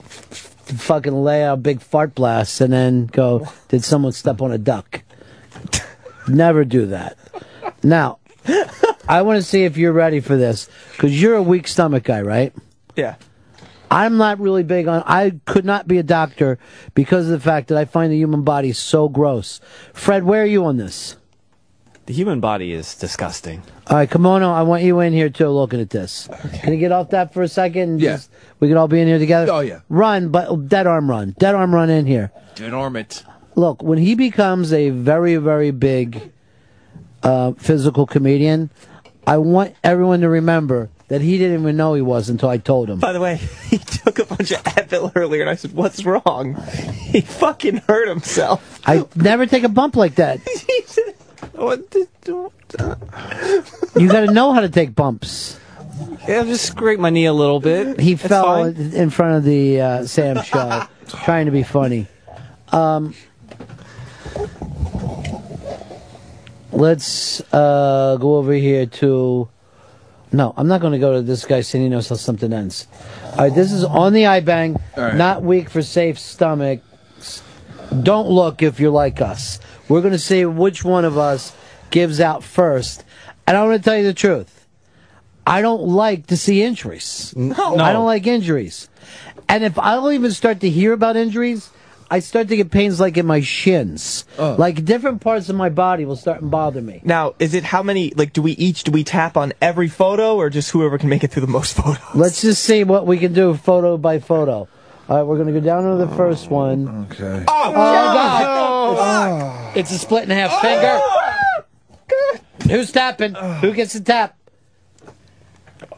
f- 0.00 0.54
fucking 0.80 1.12
lay 1.12 1.42
out 1.44 1.62
big 1.62 1.80
fart 1.80 2.14
blasts, 2.14 2.60
and 2.60 2.72
then 2.72 3.06
go, 3.06 3.48
"Did 3.68 3.84
someone 3.84 4.12
step 4.12 4.40
on 4.42 4.52
a 4.52 4.58
duck?" 4.58 5.02
Never 6.28 6.64
do 6.64 6.86
that. 6.86 7.16
Now, 7.82 8.18
I 9.08 9.22
want 9.22 9.38
to 9.38 9.42
see 9.42 9.64
if 9.64 9.76
you're 9.76 9.92
ready 9.92 10.20
for 10.20 10.36
this 10.36 10.68
because 10.92 11.20
you're 11.20 11.34
a 11.34 11.42
weak 11.42 11.66
stomach 11.68 12.04
guy, 12.04 12.20
right? 12.22 12.54
Yeah. 12.96 13.16
I'm 13.90 14.16
not 14.16 14.40
really 14.40 14.62
big 14.62 14.88
on. 14.88 15.02
I 15.04 15.38
could 15.44 15.66
not 15.66 15.86
be 15.86 15.98
a 15.98 16.02
doctor 16.02 16.58
because 16.94 17.26
of 17.26 17.32
the 17.32 17.40
fact 17.40 17.68
that 17.68 17.76
I 17.76 17.84
find 17.84 18.10
the 18.10 18.16
human 18.16 18.42
body 18.42 18.72
so 18.72 19.08
gross. 19.08 19.60
Fred, 19.92 20.24
where 20.24 20.42
are 20.42 20.46
you 20.46 20.64
on 20.64 20.78
this? 20.78 21.16
The 22.06 22.14
human 22.14 22.40
body 22.40 22.72
is 22.72 22.94
disgusting. 22.94 23.62
All 23.92 23.98
right, 23.98 24.10
Kimono, 24.10 24.50
I 24.50 24.62
want 24.62 24.84
you 24.84 25.00
in 25.00 25.12
here 25.12 25.28
too, 25.28 25.50
looking 25.50 25.78
at 25.78 25.90
this. 25.90 26.26
Can 26.62 26.72
you 26.72 26.78
get 26.78 26.92
off 26.92 27.10
that 27.10 27.34
for 27.34 27.42
a 27.42 27.48
second? 27.48 28.00
Yeah. 28.00 28.12
Just- 28.12 28.30
we 28.58 28.68
can 28.68 28.78
all 28.78 28.88
be 28.88 28.98
in 28.98 29.06
here 29.06 29.18
together. 29.18 29.52
Oh, 29.52 29.60
yeah. 29.60 29.80
Run, 29.90 30.30
but 30.30 30.66
dead 30.66 30.86
arm 30.86 31.10
run. 31.10 31.34
Dead 31.38 31.54
arm 31.54 31.74
run 31.74 31.90
in 31.90 32.06
here. 32.06 32.32
Dead 32.54 32.72
arm 32.72 32.96
it. 32.96 33.22
Look, 33.54 33.82
when 33.82 33.98
he 33.98 34.14
becomes 34.14 34.72
a 34.72 34.88
very, 34.88 35.36
very 35.36 35.72
big 35.72 36.32
uh, 37.22 37.52
physical 37.58 38.06
comedian, 38.06 38.70
I 39.26 39.36
want 39.36 39.74
everyone 39.84 40.22
to 40.22 40.30
remember 40.30 40.88
that 41.08 41.20
he 41.20 41.36
didn't 41.36 41.60
even 41.60 41.76
know 41.76 41.92
he 41.92 42.00
was 42.00 42.30
until 42.30 42.48
I 42.48 42.56
told 42.56 42.88
him. 42.88 42.98
By 42.98 43.12
the 43.12 43.20
way, 43.20 43.36
he 43.68 43.76
took 43.76 44.18
a 44.18 44.24
bunch 44.24 44.52
of 44.52 44.62
Advil 44.64 45.12
earlier, 45.14 45.42
and 45.42 45.50
I 45.50 45.56
said, 45.56 45.74
"What's 45.74 46.02
wrong?" 46.06 46.54
He 47.12 47.20
fucking 47.20 47.82
hurt 47.86 48.08
himself. 48.08 48.80
I 48.86 49.04
never 49.14 49.44
take 49.44 49.64
a 49.64 49.68
bump 49.68 49.96
like 49.96 50.14
that. 50.14 50.40
What 51.62 51.90
the- 51.92 52.08
You 53.96 54.08
got 54.08 54.26
to 54.26 54.32
know 54.32 54.52
how 54.52 54.60
to 54.60 54.68
take 54.68 54.94
bumps. 54.96 55.60
Yeah, 56.26 56.42
just 56.42 56.64
scrape 56.66 56.98
my 56.98 57.10
knee 57.10 57.26
a 57.26 57.32
little 57.32 57.60
bit. 57.60 58.00
He 58.00 58.12
It's 58.12 58.22
fell 58.26 58.44
fine. 58.64 58.74
in 58.92 59.10
front 59.10 59.36
of 59.36 59.44
the 59.44 59.80
uh, 59.80 60.04
Sam 60.06 60.42
show, 60.42 60.82
trying 61.08 61.46
to 61.46 61.52
be 61.52 61.62
funny. 61.62 62.08
Um, 62.72 63.14
let's 66.72 67.40
uh, 67.52 68.16
go 68.20 68.36
over 68.36 68.52
here 68.52 68.86
to. 68.86 69.48
No, 70.32 70.54
I'm 70.56 70.66
not 70.66 70.80
going 70.80 70.94
to 70.94 70.98
go 70.98 71.12
to 71.12 71.22
this 71.22 71.44
guy 71.44 71.60
saying 71.60 71.84
he 71.84 71.90
knows 71.90 72.08
how 72.08 72.16
something 72.16 72.52
ends. 72.52 72.86
All 73.32 73.36
right, 73.38 73.54
this 73.54 73.70
is 73.70 73.84
on 73.84 74.14
the 74.14 74.22
iBang. 74.24 74.80
All 74.96 75.04
right. 75.04 75.14
Not 75.14 75.42
weak 75.42 75.68
for 75.68 75.82
safe 75.82 76.18
stomachs. 76.18 77.42
Don't 78.02 78.28
look 78.30 78.62
if 78.62 78.80
you're 78.80 78.90
like 78.90 79.20
us. 79.20 79.60
We're 79.92 80.00
going 80.00 80.12
to 80.12 80.18
see 80.18 80.46
which 80.46 80.86
one 80.86 81.04
of 81.04 81.18
us 81.18 81.54
gives 81.90 82.18
out 82.18 82.42
first. 82.42 83.04
And 83.46 83.58
I'm 83.58 83.66
going 83.66 83.76
to 83.76 83.84
tell 83.84 83.98
you 83.98 84.04
the 84.04 84.14
truth. 84.14 84.66
I 85.46 85.60
don't 85.60 85.82
like 85.82 86.28
to 86.28 86.36
see 86.38 86.62
injuries. 86.62 87.34
No. 87.36 87.76
I 87.76 87.92
don't 87.92 88.06
like 88.06 88.26
injuries. 88.26 88.88
And 89.50 89.62
if 89.62 89.78
I 89.78 89.96
don't 89.96 90.14
even 90.14 90.30
start 90.30 90.60
to 90.60 90.70
hear 90.70 90.94
about 90.94 91.16
injuries, 91.16 91.68
I 92.10 92.20
start 92.20 92.48
to 92.48 92.56
get 92.56 92.70
pains 92.70 93.00
like 93.00 93.18
in 93.18 93.26
my 93.26 93.42
shins. 93.42 94.24
Oh. 94.38 94.56
Like 94.58 94.82
different 94.82 95.20
parts 95.20 95.50
of 95.50 95.56
my 95.56 95.68
body 95.68 96.06
will 96.06 96.16
start 96.16 96.40
and 96.40 96.50
bother 96.50 96.80
me. 96.80 97.02
Now, 97.04 97.34
is 97.38 97.52
it 97.52 97.62
how 97.62 97.82
many? 97.82 98.14
Like, 98.16 98.32
do 98.32 98.40
we 98.40 98.52
each 98.52 98.84
do 98.84 98.92
we 98.92 99.04
tap 99.04 99.36
on 99.36 99.52
every 99.60 99.88
photo, 99.88 100.36
or 100.36 100.48
just 100.48 100.70
whoever 100.70 100.96
can 100.96 101.10
make 101.10 101.22
it 101.22 101.30
through 101.32 101.44
the 101.44 101.52
most 101.52 101.76
photos? 101.76 102.14
Let's 102.14 102.40
just 102.40 102.64
see 102.64 102.82
what 102.84 103.06
we 103.06 103.18
can 103.18 103.34
do 103.34 103.52
photo 103.52 103.98
by 103.98 104.20
photo. 104.20 104.68
All 105.08 105.16
right, 105.18 105.22
we're 105.24 105.36
going 105.36 105.52
to 105.52 105.60
go 105.60 105.60
down 105.60 105.82
to 105.82 106.06
the 106.06 106.16
first 106.16 106.48
one. 106.48 107.08
Okay. 107.10 107.44
Oh, 107.46 107.62
oh 107.68 107.72
God. 107.72 108.71
Oh, 108.84 109.70
it's, 109.74 109.90
it's 109.90 110.02
a 110.02 110.04
split 110.04 110.24
in 110.24 110.30
half 110.30 110.60
finger. 110.60 110.98
Oh, 111.00 112.38
Who's 112.68 112.92
tapping? 112.92 113.34
Who 113.34 113.72
gets 113.72 113.92
the 113.94 114.00
tap? 114.00 114.36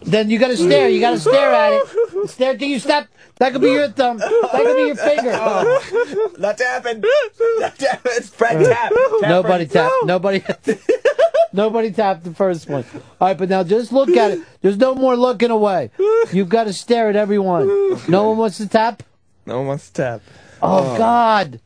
Then 0.02 0.30
you 0.30 0.38
got 0.38 0.48
to 0.48 0.56
stare. 0.56 0.88
You 0.88 1.00
got 1.00 1.12
to 1.12 1.20
stare 1.20 1.52
at 1.52 1.72
it. 1.72 2.30
Stare 2.30 2.56
till 2.56 2.68
you 2.68 2.78
step. 2.78 3.08
That 3.36 3.52
could 3.52 3.62
be 3.62 3.70
your 3.70 3.88
thumb. 3.88 4.18
That 4.18 4.50
could 4.52 4.76
be 4.76 4.82
your 4.86 4.96
finger. 4.96 5.32
Oh. 5.34 6.34
Not 6.38 6.58
tapping. 6.58 7.02
Not 7.58 7.76
tapping. 7.78 8.12
It's 8.14 8.28
Fred 8.28 8.64
tap. 8.64 8.90
Tap 8.90 9.28
Nobody 9.30 9.66
Fred. 9.66 9.88
tapped. 9.90 10.04
Nobody. 10.04 10.42
Nobody 11.52 11.90
tapped 11.92 12.24
the 12.24 12.34
first 12.34 12.68
one. 12.68 12.84
All 13.20 13.28
right, 13.28 13.38
but 13.38 13.48
now 13.48 13.62
just 13.62 13.92
look 13.92 14.08
at 14.10 14.32
it. 14.32 14.40
There's 14.60 14.76
no 14.76 14.94
more 14.94 15.16
looking 15.16 15.50
away. 15.50 15.90
You've 16.32 16.48
got 16.48 16.64
to 16.64 16.72
stare 16.72 17.08
at 17.08 17.16
everyone. 17.16 17.66
No 18.08 18.28
one 18.28 18.38
wants 18.38 18.56
to 18.58 18.68
tap. 18.68 19.02
No 19.46 19.58
one 19.58 19.66
wants 19.68 19.88
to 19.90 19.92
tap. 19.92 20.20
Oh, 20.62 20.96
God. 20.98 21.60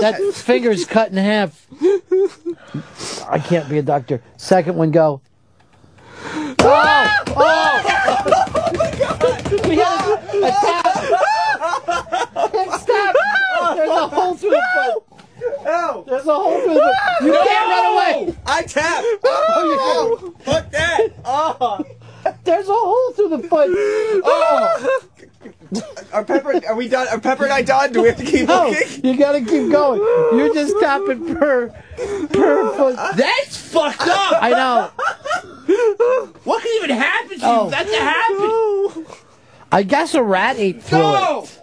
That 0.00 0.20
finger's 0.34 0.84
cut 0.84 1.10
in 1.10 1.16
half. 1.16 1.66
I 3.28 3.38
can't 3.38 3.68
be 3.68 3.78
a 3.78 3.82
doctor. 3.82 4.22
Second 4.36 4.76
one, 4.76 4.90
go. 4.90 5.20
Oh! 6.24 7.24
Oh! 7.28 7.82
oh 7.84 9.68
we 9.68 9.76
had 9.76 10.06
a, 10.06 10.14
a 10.38 10.50
tap. 10.50 10.84
Next. 12.54 12.86
There's 12.86 13.90
a 13.90 14.08
hole 14.08 14.34
through 14.34 14.50
the 14.50 14.62
foot. 14.74 15.02
No. 15.64 16.04
There's 16.06 16.26
a 16.26 16.34
hole 16.34 16.60
through 16.60 16.74
the 16.74 16.80
foot. 16.80 17.26
You 17.26 17.32
can't 17.32 17.68
run 17.68 17.86
away. 17.94 18.36
I 18.46 18.62
tap. 18.62 19.04
Oh, 19.04 19.64
you 19.64 19.76
oh, 19.80 20.18
oh, 20.22 20.34
Fuck 20.44 20.70
that. 20.70 21.12
Oh. 21.24 21.84
There's 22.44 22.68
a 22.68 22.72
hole 22.72 23.12
through 23.12 23.28
the 23.30 23.48
foot. 23.48 23.70
Oh. 24.24 25.00
Are 26.12 26.24
Pepper? 26.24 26.60
Are 26.68 26.74
we 26.76 26.88
done? 26.88 27.08
Are 27.08 27.18
Pepper 27.18 27.44
and 27.44 27.52
I 27.52 27.62
done? 27.62 27.92
Do 27.92 28.02
we 28.02 28.08
have 28.08 28.18
to 28.18 28.24
keep 28.24 28.46
No, 28.48 28.68
looking? 28.68 29.04
you 29.04 29.16
gotta 29.18 29.40
keep 29.40 29.70
going. 29.72 30.00
You're 30.38 30.52
just 30.52 30.74
tapping 30.80 31.34
per 31.34 31.68
per 31.98 32.76
foot. 32.76 32.96
That's 33.16 33.56
fucked 33.56 34.02
up. 34.08 34.34
I 34.42 34.50
know. 34.50 34.90
What 36.44 36.62
can 36.62 36.72
even 36.84 36.90
happen 36.96 37.38
to 37.40 37.46
Oh. 37.46 37.64
you? 37.66 37.70
That's 37.70 37.90
to 37.90 37.96
happen. 38.00 39.06
I 39.70 39.82
guess 39.84 40.14
a 40.14 40.22
rat 40.22 40.56
ate 40.58 40.82
through 40.82 40.98
No. 40.98 41.44
it. 41.44 41.58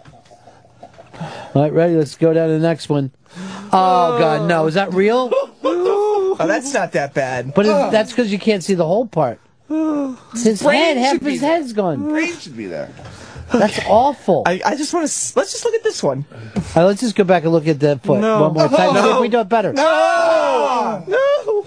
All 1.54 1.62
right, 1.62 1.72
ready? 1.72 1.94
Let's 1.96 2.16
go 2.16 2.32
down 2.32 2.48
to 2.48 2.54
the 2.54 2.58
next 2.60 2.88
one. 2.88 3.12
Oh 3.72 4.18
God, 4.18 4.48
no! 4.48 4.66
Is 4.66 4.74
that 4.74 4.92
real? 4.92 5.30
Oh, 5.62 6.34
that's 6.38 6.72
not 6.74 6.92
that 6.92 7.14
bad. 7.14 7.54
But 7.54 7.66
is, 7.66 7.72
that's 7.92 8.10
because 8.10 8.32
you 8.32 8.38
can't 8.38 8.64
see 8.64 8.74
the 8.74 8.86
whole 8.86 9.06
part. 9.06 9.38
His 9.68 10.62
Brain 10.62 10.80
head, 10.80 10.96
half 10.96 11.12
should 11.14 11.24
be 11.24 11.30
his 11.32 11.40
there. 11.40 11.50
head's 11.60 11.72
gone. 11.72 12.08
Brain 12.08 12.34
should 12.36 12.56
be 12.56 12.66
there. 12.66 12.90
That's 13.52 13.80
awful. 13.86 14.42
I, 14.46 14.60
I 14.64 14.76
just 14.76 14.92
want 14.94 15.08
to. 15.08 15.32
Let's 15.38 15.52
just 15.52 15.64
look 15.64 15.74
at 15.74 15.82
this 15.82 16.02
one. 16.02 16.24
All 16.32 16.62
right, 16.76 16.84
let's 16.84 17.00
just 17.00 17.16
go 17.16 17.24
back 17.24 17.42
and 17.44 17.52
look 17.52 17.66
at 17.66 17.80
that 17.80 18.02
foot 18.02 18.20
No. 18.20 18.42
one 18.42 18.54
more 18.54 18.68
time. 18.68 18.94
No. 18.94 19.02
See 19.02 19.10
if 19.10 19.20
we 19.20 19.28
do 19.28 19.40
it 19.40 19.48
better. 19.48 19.72
No. 19.72 21.04
No. 21.08 21.66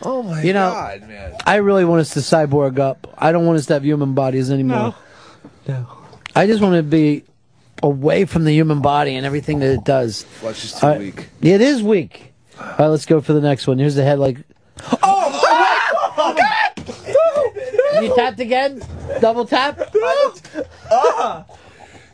Oh 0.00 0.22
my 0.22 0.42
You 0.42 0.52
know, 0.52 0.70
god, 0.70 1.08
man. 1.08 1.34
I 1.44 1.56
really 1.56 1.84
want 1.84 2.00
us 2.02 2.10
to 2.14 2.20
cyborg 2.20 2.78
up. 2.78 3.12
I 3.18 3.32
don't 3.32 3.46
want 3.46 3.58
us 3.58 3.66
to 3.66 3.74
have 3.74 3.84
human 3.84 4.14
bodies 4.14 4.50
anymore. 4.50 4.94
No. 5.66 5.86
I 6.36 6.46
just 6.46 6.62
want 6.62 6.76
to 6.76 6.82
be 6.84 7.24
away 7.82 8.24
from 8.24 8.44
the 8.44 8.52
human 8.52 8.80
body 8.80 9.16
and 9.16 9.26
everything 9.26 9.58
that 9.58 9.70
it 9.72 9.84
does. 9.84 10.22
Flesh 10.22 10.64
is 10.64 10.72
too 10.74 10.86
All 10.86 10.92
right. 10.92 11.00
weak. 11.00 11.28
It 11.42 11.60
is 11.60 11.82
weak. 11.82 12.32
All 12.60 12.66
right, 12.78 12.86
let's 12.86 13.06
go 13.06 13.20
for 13.20 13.32
the 13.32 13.40
next 13.40 13.66
one. 13.66 13.78
Here's 13.78 13.96
the 13.96 14.04
head 14.04 14.18
like. 14.20 14.38
Oh, 15.02 15.17
You 18.02 18.14
tapped 18.14 18.40
again? 18.40 18.82
Double 19.20 19.44
tap? 19.44 19.80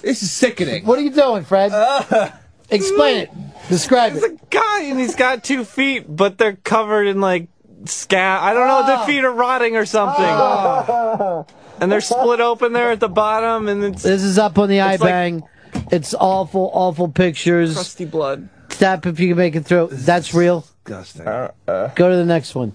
This 0.00 0.22
is 0.22 0.30
sickening. 0.30 0.84
What 0.84 0.98
are 0.98 1.02
you 1.02 1.12
doing, 1.12 1.44
Fred? 1.44 1.72
Uh. 1.72 2.30
Explain 2.70 3.16
it. 3.22 3.30
Describe 3.70 4.14
It's 4.14 4.22
it. 4.22 4.32
a 4.32 4.38
guy 4.50 4.82
and 4.82 5.00
he's 5.00 5.14
got 5.14 5.42
two 5.42 5.64
feet, 5.64 6.04
but 6.14 6.36
they're 6.36 6.56
covered 6.56 7.06
in 7.06 7.22
like 7.22 7.48
scab. 7.86 8.42
I 8.42 8.52
don't 8.52 8.68
know. 8.68 8.86
The 8.86 8.98
ah. 9.00 9.06
feet 9.06 9.24
are 9.24 9.32
rotting 9.32 9.76
or 9.76 9.86
something. 9.86 10.24
Ah. 10.26 11.44
And 11.80 11.90
they're 11.90 12.02
split 12.02 12.40
open 12.40 12.74
there 12.74 12.90
at 12.90 13.00
the 13.00 13.08
bottom, 13.08 13.66
and 13.68 13.82
it's 13.82 14.02
This 14.02 14.22
is 14.22 14.38
up 14.38 14.58
on 14.58 14.68
the 14.68 14.78
It's 14.78 15.00
like- 15.02 15.14
iBang. 15.14 15.42
it's 15.90 16.14
awful, 16.14 16.70
awful 16.74 17.08
pictures. 17.08 17.72
crusty 17.74 18.04
blood. 18.04 18.48
Tap 18.68 19.06
if 19.06 19.18
you 19.20 19.28
can 19.28 19.38
make 19.38 19.56
it 19.56 19.64
through. 19.64 19.88
That's 19.90 20.34
real. 20.34 20.66
Disgusting. 20.84 21.24
Go 21.24 21.50
to 21.96 22.16
the 22.16 22.24
next 22.26 22.54
one. 22.54 22.72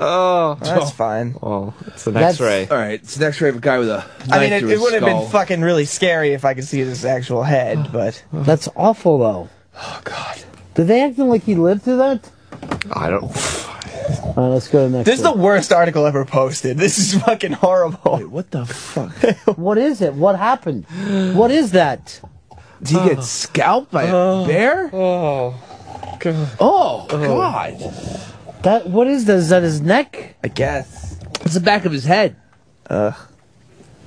Oh, 0.00 0.56
That's 0.60 0.90
fine. 0.92 1.34
well, 1.40 1.74
it's 1.88 2.06
an 2.06 2.14
That's- 2.14 2.34
X-ray. 2.34 2.68
All 2.68 2.76
right, 2.76 2.92
it's 3.02 3.16
an 3.16 3.22
X-ray 3.24 3.48
of 3.50 3.56
a 3.56 3.60
guy 3.60 3.78
with 3.78 3.88
a. 3.90 4.04
I 4.30 4.38
mean, 4.40 4.50
knife 4.50 4.52
it, 4.52 4.60
through 4.60 4.68
it 4.68 4.72
his 4.72 4.80
would 4.80 4.92
have 4.94 5.02
been 5.04 5.16
skull. 5.18 5.28
fucking 5.28 5.60
really 5.60 5.84
scary 5.84 6.32
if 6.32 6.44
I 6.44 6.54
could 6.54 6.64
see 6.64 6.78
his 6.78 7.04
actual 7.04 7.42
head, 7.42 7.88
but 7.92 8.22
That's 8.32 8.68
awful, 8.76 9.18
though. 9.18 9.48
Oh 9.76 10.00
god. 10.04 10.42
Did 10.74 10.86
they 10.86 11.02
act 11.02 11.18
like 11.18 11.42
he 11.42 11.54
lived 11.56 11.82
through 11.82 11.96
that? 11.98 12.30
I 12.92 13.10
don't. 13.10 13.24
All 14.22 14.34
right, 14.36 14.48
let's 14.48 14.68
go 14.68 14.84
to 14.86 14.90
the 14.90 14.96
next 14.98 15.06
this 15.06 15.16
is 15.18 15.22
the 15.22 15.32
one. 15.32 15.40
worst 15.42 15.72
article 15.72 16.06
ever 16.06 16.24
posted. 16.24 16.78
This 16.78 16.98
is 16.98 17.20
fucking 17.22 17.52
horrible. 17.52 18.16
Wait, 18.18 18.30
what 18.30 18.50
the 18.50 18.64
fuck? 18.66 19.12
What 19.58 19.76
is 19.78 20.00
it? 20.00 20.14
What 20.14 20.36
happened? 20.38 20.86
What 21.34 21.50
is 21.50 21.72
that? 21.72 22.20
Did 22.82 22.88
he 22.98 23.08
get 23.14 23.24
scalped 23.24 23.90
by 23.90 24.04
a 24.04 24.16
uh, 24.16 24.46
bear? 24.46 24.90
Oh, 24.92 25.54
God. 26.20 26.48
Oh 26.60 27.06
god. 27.08 27.76
Oh. 27.80 28.34
That 28.62 28.88
what 28.88 29.06
is 29.06 29.24
that? 29.26 29.36
Is 29.36 29.48
that 29.50 29.62
his 29.62 29.80
neck? 29.80 30.36
I 30.42 30.48
guess. 30.48 31.18
It's 31.42 31.54
the 31.54 31.60
back 31.60 31.84
of 31.84 31.92
his 31.92 32.04
head 32.04 32.36
Uh, 32.90 33.12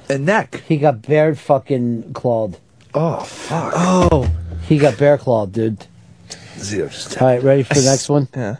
and 0.09 0.25
neck. 0.25 0.63
He 0.67 0.77
got 0.77 1.01
bear 1.01 1.33
fucking 1.35 2.13
clawed. 2.13 2.57
Oh 2.93 3.19
fuck. 3.21 3.73
Oh, 3.75 4.29
he 4.67 4.77
got 4.77 4.97
bear 4.97 5.17
clawed, 5.17 5.53
dude. 5.53 5.85
Zero 6.57 6.89
just. 6.89 7.19
All 7.21 7.27
right, 7.27 7.41
ready 7.41 7.63
for 7.63 7.73
the 7.75 7.81
next 7.85 8.09
one? 8.09 8.27
yeah. 8.35 8.57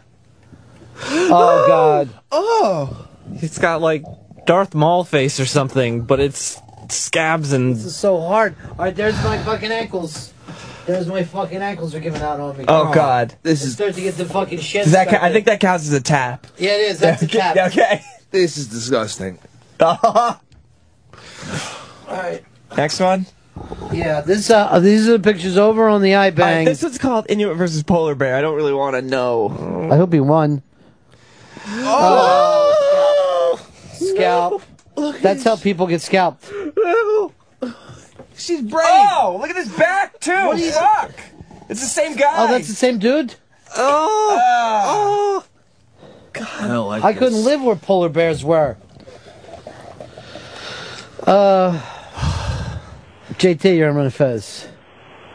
Oh 1.04 1.64
God. 1.66 2.08
Oh. 2.34 3.08
He's 3.38 3.58
got 3.58 3.82
like 3.82 4.04
Darth 4.46 4.74
Maul 4.74 5.04
face 5.04 5.38
or 5.38 5.44
something, 5.46 6.02
but 6.02 6.18
it's 6.18 6.58
scabs 6.88 7.52
and 7.52 7.74
This 7.76 7.84
is 7.84 7.96
so 7.96 8.20
hard. 8.20 8.56
All 8.70 8.76
right, 8.86 8.94
there's 8.96 9.14
my 9.22 9.36
fucking 9.42 9.70
ankles. 9.70 10.31
There's 10.86 11.06
my 11.06 11.22
fucking 11.22 11.58
ankles 11.62 11.94
are 11.94 12.00
giving 12.00 12.22
out 12.22 12.40
on 12.40 12.56
me. 12.58 12.64
Oh 12.68 12.92
God. 12.92 13.34
This 13.42 13.62
It 13.62 13.66
is. 13.68 13.72
starts 13.74 13.96
to 13.96 14.02
get 14.02 14.16
the 14.16 14.24
fucking 14.24 14.58
shit. 14.60 14.84
Does 14.84 14.92
that? 14.92 15.08
Ca- 15.08 15.18
I 15.22 15.32
think 15.32 15.46
that 15.46 15.60
counts 15.60 15.86
as 15.86 15.92
a 15.92 16.00
tap. 16.00 16.46
Yeah, 16.58 16.72
it 16.72 16.90
is. 16.90 16.98
That's 16.98 17.22
a 17.22 17.26
tap. 17.28 17.56
Okay. 17.68 18.02
This 18.30 18.56
is 18.56 18.66
disgusting. 18.68 19.38
All 19.80 20.40
right. 22.08 22.42
Next 22.76 22.98
one. 23.00 23.26
Yeah, 23.92 24.22
this 24.22 24.48
uh, 24.50 24.78
these 24.80 25.08
are 25.08 25.18
the 25.18 25.22
pictures 25.32 25.56
over 25.58 25.88
on 25.88 26.00
the 26.02 26.12
iBang. 26.12 26.64
this 26.64 26.82
one's 26.82 26.98
called 26.98 27.26
Inuit 27.28 27.56
versus 27.56 27.82
Polar 27.82 28.14
Bear. 28.14 28.34
I 28.36 28.40
don't 28.40 28.56
really 28.56 28.72
want 28.72 28.96
to 28.96 29.02
know. 29.02 29.88
I 29.92 29.96
hope 29.96 30.12
he 30.12 30.20
won. 30.20 30.62
Oh! 31.66 33.60
Scalp. 33.92 34.62
That's 35.20 35.44
how 35.44 35.56
people 35.56 35.86
get 35.86 36.00
scalped. 36.00 36.50
She's 38.36 38.62
brave. 38.62 38.86
Oh, 38.88 39.38
look 39.40 39.50
at 39.50 39.56
his 39.56 39.70
back 39.72 40.18
too. 40.20 40.32
What 40.46 40.56
do 40.56 40.62
you- 40.64 40.72
Fuck. 40.72 41.12
It's 41.68 41.80
the 41.80 41.86
same 41.86 42.16
guy. 42.16 42.34
Oh, 42.36 42.48
that's 42.48 42.68
the 42.68 42.74
same 42.74 42.98
dude. 42.98 43.34
Oh. 43.76 45.44
I 46.34 46.66
don't 46.66 46.88
like 46.88 47.04
I 47.04 47.12
couldn't 47.12 47.44
live 47.44 47.62
where 47.62 47.76
polar 47.76 48.08
bears 48.08 48.44
were. 48.44 48.76
Uh, 51.26 51.80
JT, 53.34 53.76
you're 53.76 53.96
on 53.98 54.10
Fez. 54.10 54.68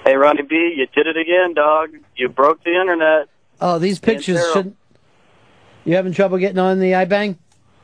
Hey, 0.06 0.15
Ronnie 0.15 0.41
B, 0.44 0.74
you 0.78 0.86
did 0.88 1.07
it 1.07 1.18
again, 1.18 1.53
dog. 1.53 1.90
You 2.15 2.30
broke 2.30 2.64
the 2.64 2.72
internet. 2.80 3.28
Oh, 3.60 3.80
these 3.80 3.99
pictures 3.99 4.40
shouldn't. 4.53 4.76
You 5.86 5.95
having 5.95 6.14
trouble 6.14 6.38
getting 6.38 6.60
on 6.60 6.80
the 6.80 6.91
iBang? 6.91 7.38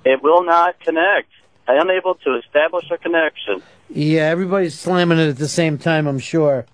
It 0.05 0.21
will 0.21 0.43
not 0.43 0.79
connect. 0.81 1.29
I 1.67 1.73
am 1.75 1.89
unable 1.89 2.15
to 2.15 2.35
establish 2.37 2.91
a 2.91 2.97
connection. 2.97 3.61
Yeah, 3.89 4.23
everybody's 4.23 4.77
slamming 4.77 5.19
it 5.19 5.29
at 5.29 5.37
the 5.37 5.47
same 5.47 5.77
time. 5.77 6.07
I'm 6.07 6.19
sure. 6.19 6.65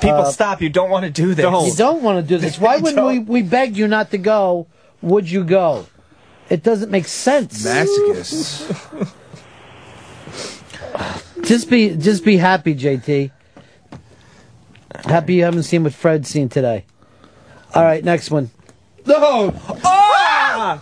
People, 0.00 0.16
Uh, 0.16 0.30
stop! 0.32 0.60
You 0.60 0.68
don't 0.68 0.90
want 0.90 1.04
to 1.04 1.10
do 1.10 1.34
this. 1.34 1.44
You 1.44 1.74
don't 1.76 2.02
want 2.02 2.18
to 2.18 2.28
do 2.28 2.38
this. 2.38 2.58
Why 2.58 2.76
wouldn't 2.80 3.06
we? 3.06 3.18
We 3.20 3.42
begged 3.42 3.76
you 3.76 3.86
not 3.86 4.10
to 4.10 4.18
go. 4.18 4.66
Would 5.00 5.30
you 5.30 5.44
go? 5.44 5.86
It 6.50 6.62
doesn't 6.62 6.90
make 6.90 7.06
sense. 7.06 7.64
Masochists. 7.64 9.14
Just 11.44 11.68
be, 11.68 11.96
just 11.96 12.24
be 12.24 12.36
happy, 12.36 12.72
JT. 12.74 13.32
Happy 15.04 15.34
you 15.34 15.42
haven't 15.44 15.64
seen 15.64 15.82
what 15.82 15.92
Fred's 15.92 16.28
seen 16.28 16.48
today. 16.48 16.84
All 17.74 17.82
right, 17.82 18.04
next 18.04 18.30
one. 18.30 18.50
No. 19.06 19.52
Ah! 19.84 20.80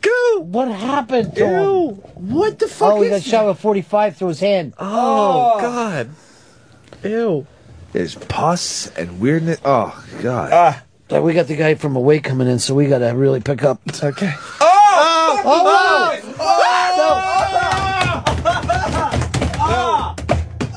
Goo! 0.00 0.40
What 0.40 0.68
happened 0.68 1.34
to 1.36 1.46
him? 1.46 1.94
What 2.14 2.58
the 2.58 2.68
fuck 2.68 2.94
Oh, 2.94 3.00
he 3.02 3.08
is 3.08 3.22
got 3.24 3.30
shot 3.30 3.46
with 3.46 3.58
45 3.58 4.16
through 4.16 4.28
his 4.28 4.40
hand. 4.40 4.74
Oh, 4.78 5.58
God. 5.60 6.10
Ew. 7.02 7.46
There's 7.92 8.14
pus 8.14 8.86
and 8.96 9.20
weirdness. 9.20 9.58
Oh 9.64 10.04
God. 10.22 10.50
Ah. 10.52 10.82
Uh, 11.10 11.20
we 11.20 11.34
got 11.34 11.48
the 11.48 11.56
guy 11.56 11.74
from 11.74 11.96
away 11.96 12.20
coming 12.20 12.46
in, 12.46 12.60
so 12.60 12.72
we 12.74 12.86
got 12.86 12.98
to 12.98 13.08
really 13.08 13.40
pick 13.40 13.64
up. 13.64 13.80
Okay. 14.00 14.32
Oh! 14.60 15.42
Oh! 15.44 16.20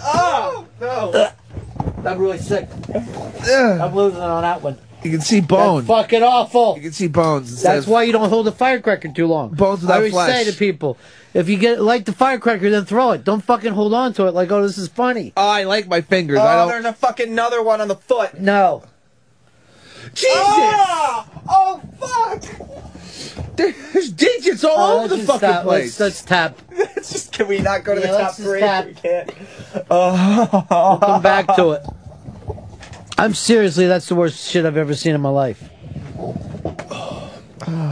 Oh! 0.05 0.65
No! 0.81 1.29
I'm 2.09 2.17
really 2.19 2.39
sick. 2.39 2.67
I'm 2.95 3.93
losing 3.95 4.19
on 4.21 4.41
that 4.41 4.61
one. 4.61 4.77
You 5.03 5.11
can 5.11 5.21
see 5.21 5.41
bones. 5.41 5.87
That's 5.87 6.01
fucking 6.01 6.23
awful. 6.23 6.75
You 6.77 6.83
can 6.83 6.91
see 6.93 7.07
bones. 7.07 7.61
That's 7.61 7.85
why 7.87 8.03
you 8.03 8.13
don't 8.13 8.29
hold 8.29 8.47
a 8.47 8.51
firecracker 8.51 9.09
too 9.11 9.27
long. 9.27 9.49
Bones 9.49 9.81
without 9.81 9.95
I 9.95 9.97
always 9.97 10.13
flesh. 10.13 10.45
say 10.45 10.51
to 10.51 10.57
people, 10.57 10.97
if 11.33 11.49
you 11.49 11.57
get 11.57 11.81
light 11.81 12.05
the 12.05 12.13
firecracker, 12.13 12.69
then 12.69 12.85
throw 12.85 13.11
it. 13.11 13.23
Don't 13.23 13.43
fucking 13.43 13.73
hold 13.73 13.93
on 13.93 14.13
to 14.13 14.27
it 14.27 14.33
like, 14.33 14.51
oh, 14.51 14.61
this 14.65 14.77
is 14.77 14.87
funny. 14.87 15.33
Oh, 15.35 15.47
I 15.47 15.63
like 15.63 15.87
my 15.87 16.01
fingers. 16.01 16.39
Oh, 16.39 16.43
I 16.43 16.53
Oh, 16.55 16.57
don't. 16.59 16.67
there's 16.69 16.85
a 16.85 16.93
fucking 16.93 17.29
another 17.29 17.61
one 17.61 17.81
on 17.81 17.87
the 17.89 17.95
foot. 17.95 18.39
No. 18.39 18.83
Jesus! 20.13 20.31
Oh, 20.35 21.25
oh 21.49 21.81
fuck! 21.99 23.55
There's 23.55 24.11
digits 24.11 24.63
all 24.63 24.71
Oh, 24.77 24.99
over 25.03 25.15
the 25.15 25.23
fucking 25.23 25.37
stop. 25.39 25.63
place. 25.63 25.99
Let's, 25.99 25.99
let's 25.99 26.21
tap. 26.23 26.57
Just 26.95 27.31
can 27.33 27.47
we 27.47 27.59
not 27.59 27.83
go 27.83 27.95
to 27.95 28.01
Yeah, 28.01 28.11
the 28.11 28.17
top 28.17 28.35
three? 28.35 28.59
tap. 28.59 28.85
We 28.87 28.93
can't. 28.95 29.31
Oh. 29.89 30.47
We'll 30.69 30.99
come 30.99 31.21
back 31.21 31.55
to 31.55 31.71
it. 31.71 31.85
I'm 33.17 33.33
seriously, 33.33 33.87
that's 33.87 34.07
the 34.07 34.15
worst 34.15 34.49
shit 34.49 34.65
I've 34.65 34.77
ever 34.77 34.95
seen 34.95 35.15
in 35.15 35.21
my 35.21 35.29
life. 35.29 35.61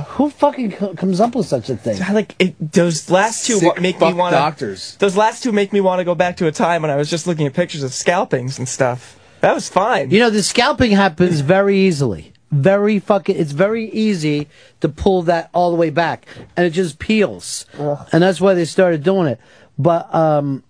Who 0.10 0.30
fucking 0.30 0.72
co- 0.74 0.94
comes 0.96 1.20
up 1.22 1.36
with 1.36 1.46
such 1.48 1.70
a 1.70 1.78
thing? 1.78 1.98
Like 2.14 2.36
it, 2.40 2.56
those 2.74 3.10
last 3.10 3.46
two 3.48 3.56
Sick 3.56 3.76
wa- 3.76 3.82
make 3.82 3.96
me 3.96 4.00
fuck 4.08 4.16
want 4.16 4.34
doctors. 4.34 4.96
Those 4.98 5.16
last 5.16 5.44
two 5.44 5.52
make 5.52 5.72
me 5.72 5.80
want 5.82 6.00
to 6.00 6.04
go 6.04 6.14
back 6.16 6.38
to 6.38 6.48
a 6.48 6.52
time 6.52 6.82
when 6.82 6.92
I 6.92 6.96
was 6.98 7.10
just 7.10 7.26
looking 7.28 7.48
at 7.48 7.54
pictures 7.54 7.82
of 7.84 7.94
scalpings 7.94 8.60
and 8.60 8.68
stuff. 8.68 9.18
That 9.40 9.54
was 9.56 9.70
fine. 9.70 10.12
You 10.12 10.20
know, 10.20 10.30
the 10.30 10.44
scalping 10.44 10.92
happens 10.92 11.40
very 11.42 11.78
easily. 11.78 12.34
Very 12.52 13.00
fucking, 13.00 13.38
it's 13.38 13.54
very 13.54 13.90
easy 13.92 14.50
to 14.82 14.90
pull 14.90 15.22
that 15.24 15.50
all 15.54 15.72
the 15.72 15.78
way 15.78 15.90
back. 15.90 16.26
And 16.58 16.66
it 16.66 16.72
just 16.72 17.00
peels. 17.00 17.66
And 18.12 18.22
that's 18.22 18.42
why 18.42 18.54
they 18.54 18.66
started 18.66 19.04
doing 19.04 19.28
it. 19.28 19.40
But, 19.80 20.14
um, 20.14 20.64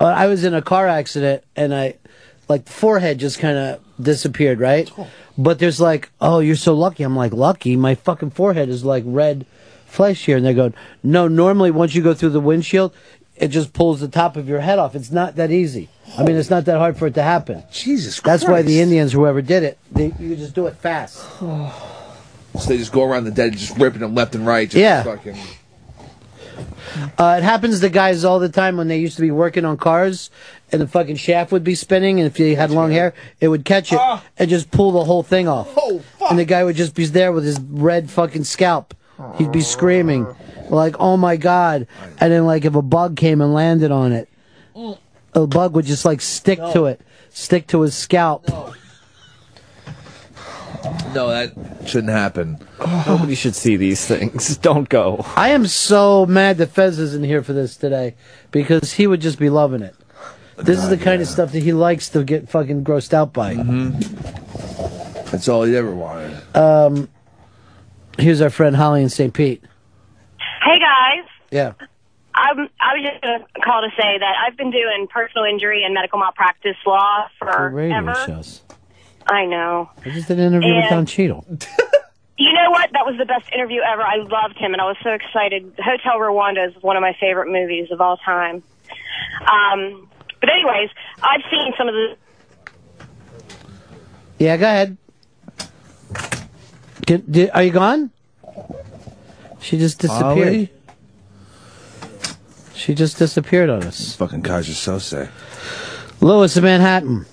uh, 0.00 0.06
I 0.06 0.26
was 0.26 0.44
in 0.44 0.54
a 0.54 0.60
car 0.62 0.88
accident 0.88 1.44
and 1.54 1.72
I, 1.74 1.94
like, 2.50 2.66
the 2.66 2.72
forehead 2.72 3.18
just 3.18 3.38
kind 3.38 3.56
of 3.56 3.80
disappeared, 4.02 4.60
right? 4.60 4.90
But 5.38 5.58
there's 5.58 5.80
like, 5.80 6.10
oh, 6.20 6.40
you're 6.40 6.56
so 6.56 6.74
lucky. 6.74 7.02
I'm 7.02 7.16
like, 7.16 7.32
lucky? 7.32 7.76
My 7.76 7.94
fucking 7.94 8.30
forehead 8.32 8.68
is 8.68 8.84
like 8.84 9.04
red 9.06 9.46
flesh 9.86 10.26
here. 10.26 10.36
And 10.36 10.44
they're 10.44 10.52
going, 10.52 10.74
no, 11.02 11.28
normally 11.28 11.70
once 11.70 11.94
you 11.94 12.02
go 12.02 12.12
through 12.12 12.30
the 12.30 12.40
windshield, 12.40 12.92
it 13.36 13.48
just 13.48 13.72
pulls 13.72 14.00
the 14.00 14.08
top 14.08 14.36
of 14.36 14.48
your 14.48 14.60
head 14.60 14.78
off. 14.78 14.94
It's 14.94 15.10
not 15.10 15.36
that 15.36 15.50
easy. 15.50 15.88
I 16.18 16.24
mean, 16.24 16.36
it's 16.36 16.50
not 16.50 16.66
that 16.66 16.76
hard 16.76 16.98
for 16.98 17.06
it 17.06 17.14
to 17.14 17.22
happen. 17.22 17.62
Jesus 17.72 18.20
Christ. 18.20 18.42
That's 18.42 18.50
why 18.50 18.60
the 18.62 18.80
Indians, 18.80 19.12
whoever 19.12 19.40
did 19.40 19.62
it, 19.62 19.78
they, 19.90 20.12
you 20.18 20.36
just 20.36 20.54
do 20.54 20.66
it 20.66 20.76
fast. 20.76 21.24
So 22.58 22.70
they 22.70 22.78
just 22.78 22.90
go 22.90 23.04
around 23.04 23.24
the 23.24 23.30
dead, 23.30 23.52
just 23.52 23.78
ripping 23.78 24.00
them 24.00 24.16
left 24.16 24.34
and 24.34 24.44
right. 24.44 24.68
Just 24.68 24.76
Yeah. 24.76 25.04
Fucking, 25.04 25.36
Uh, 27.18 27.36
it 27.38 27.42
happens 27.42 27.80
to 27.80 27.88
guys 27.88 28.24
all 28.24 28.38
the 28.38 28.48
time 28.48 28.76
when 28.76 28.88
they 28.88 28.98
used 28.98 29.16
to 29.16 29.22
be 29.22 29.30
working 29.30 29.64
on 29.64 29.76
cars, 29.76 30.30
and 30.72 30.80
the 30.80 30.86
fucking 30.88 31.16
shaft 31.16 31.52
would 31.52 31.64
be 31.64 31.74
spinning, 31.74 32.18
and 32.20 32.26
if 32.26 32.38
you 32.38 32.56
had 32.56 32.70
long 32.70 32.90
hair, 32.90 33.14
it 33.40 33.48
would 33.48 33.64
catch 33.64 33.92
it 33.92 33.98
and 34.38 34.48
just 34.50 34.70
pull 34.70 34.92
the 34.92 35.04
whole 35.04 35.22
thing 35.22 35.48
off. 35.48 35.68
And 36.30 36.38
the 36.38 36.44
guy 36.44 36.64
would 36.64 36.76
just 36.76 36.94
be 36.94 37.06
there 37.06 37.32
with 37.32 37.44
his 37.44 37.58
red 37.60 38.10
fucking 38.10 38.44
scalp. 38.44 38.94
He'd 39.36 39.52
be 39.52 39.60
screaming, 39.60 40.26
like, 40.70 40.96
"Oh 40.98 41.16
my 41.18 41.36
god!" 41.36 41.86
And 42.20 42.32
then, 42.32 42.46
like, 42.46 42.64
if 42.64 42.74
a 42.74 42.80
bug 42.82 43.16
came 43.16 43.40
and 43.42 43.52
landed 43.52 43.90
on 43.90 44.12
it, 44.12 44.28
a 45.34 45.46
bug 45.46 45.74
would 45.74 45.84
just 45.84 46.04
like 46.06 46.20
stick 46.22 46.58
to 46.72 46.86
it, 46.86 47.00
stick 47.28 47.66
to 47.68 47.82
his 47.82 47.94
scalp. 47.94 48.46
No, 51.14 51.28
that 51.28 51.52
shouldn't 51.88 52.12
happen. 52.12 52.58
Nobody 53.06 53.34
should 53.34 53.54
see 53.54 53.76
these 53.76 54.06
things. 54.06 54.56
Don't 54.58 54.88
go. 54.88 55.24
I 55.36 55.50
am 55.50 55.66
so 55.66 56.26
mad 56.26 56.58
that 56.58 56.68
Fez 56.70 56.98
isn't 56.98 57.24
here 57.24 57.42
for 57.42 57.52
this 57.52 57.76
today 57.76 58.14
because 58.50 58.92
he 58.94 59.06
would 59.06 59.20
just 59.20 59.38
be 59.38 59.50
loving 59.50 59.82
it. 59.82 59.94
This 60.56 60.82
is 60.82 60.90
the 60.90 60.98
kind 60.98 61.22
of 61.22 61.28
stuff 61.28 61.52
that 61.52 61.62
he 61.62 61.72
likes 61.72 62.10
to 62.10 62.22
get 62.22 62.48
fucking 62.50 62.84
grossed 62.84 63.14
out 63.14 63.32
by. 63.32 63.54
That's 65.30 65.48
all 65.48 65.62
he 65.62 65.74
ever 65.76 65.94
wanted. 65.94 66.56
Um, 66.56 67.08
here's 68.18 68.40
our 68.42 68.50
friend 68.50 68.76
Holly 68.76 69.02
in 69.02 69.08
St. 69.08 69.32
Pete. 69.32 69.62
Hey 70.62 70.78
guys, 70.78 71.24
Yeah. 71.50 71.72
I'm, 72.34 72.58
I 72.80 72.94
was 72.94 73.02
just 73.10 73.22
going 73.22 73.40
to 73.40 73.60
call 73.62 73.82
to 73.82 73.88
say 74.00 74.18
that 74.18 74.34
I've 74.46 74.56
been 74.56 74.70
doing 74.70 75.08
personal 75.12 75.44
injury 75.44 75.82
and 75.84 75.92
medical 75.94 76.18
malpractice 76.18 76.76
law 76.86 77.26
For 77.38 77.70
radio 77.70 78.02
forever. 78.02 78.24
shows. 78.26 78.62
I 79.30 79.46
know. 79.46 79.88
I 80.04 80.10
just 80.10 80.28
did 80.28 80.38
an 80.38 80.46
interview 80.48 80.74
with 80.74 80.84
And- 80.84 80.90
Don 80.90 81.06
Cheadle. 81.06 81.46
You 82.42 82.54
know 82.54 82.70
what? 82.70 82.90
That 82.94 83.04
was 83.04 83.18
the 83.18 83.26
best 83.26 83.52
interview 83.52 83.82
ever. 83.82 84.00
I 84.00 84.16
loved 84.16 84.56
him, 84.56 84.72
and 84.72 84.80
I 84.80 84.86
was 84.86 84.96
so 85.02 85.10
excited. 85.10 85.74
Hotel 85.78 86.18
Rwanda 86.18 86.68
is 86.74 86.82
one 86.82 86.96
of 86.96 87.02
my 87.02 87.14
favorite 87.20 87.52
movies 87.52 87.90
of 87.90 88.00
all 88.00 88.16
time. 88.16 88.62
Um, 89.42 90.08
but 90.40 90.48
anyways, 90.48 90.88
I've 91.22 91.42
seen 91.50 91.74
some 91.76 91.88
of 91.88 91.92
the 91.94 92.16
Yeah, 94.38 94.56
go 94.56 94.64
ahead. 94.64 94.96
Did, 97.04 97.30
did, 97.30 97.50
are 97.50 97.62
you 97.62 97.72
gone? 97.72 98.10
She 99.60 99.76
just 99.76 99.98
disappeared. 99.98 100.22
Holly? 100.22 100.72
She 102.74 102.94
just 102.94 103.18
disappeared 103.18 103.68
on 103.68 103.82
us. 103.82 104.16
Fucking 104.16 104.42
Kaiser 104.42 104.72
Soze. 104.72 105.28
Lewis 106.22 106.56
in 106.56 106.64
Manhattan. 106.64 107.26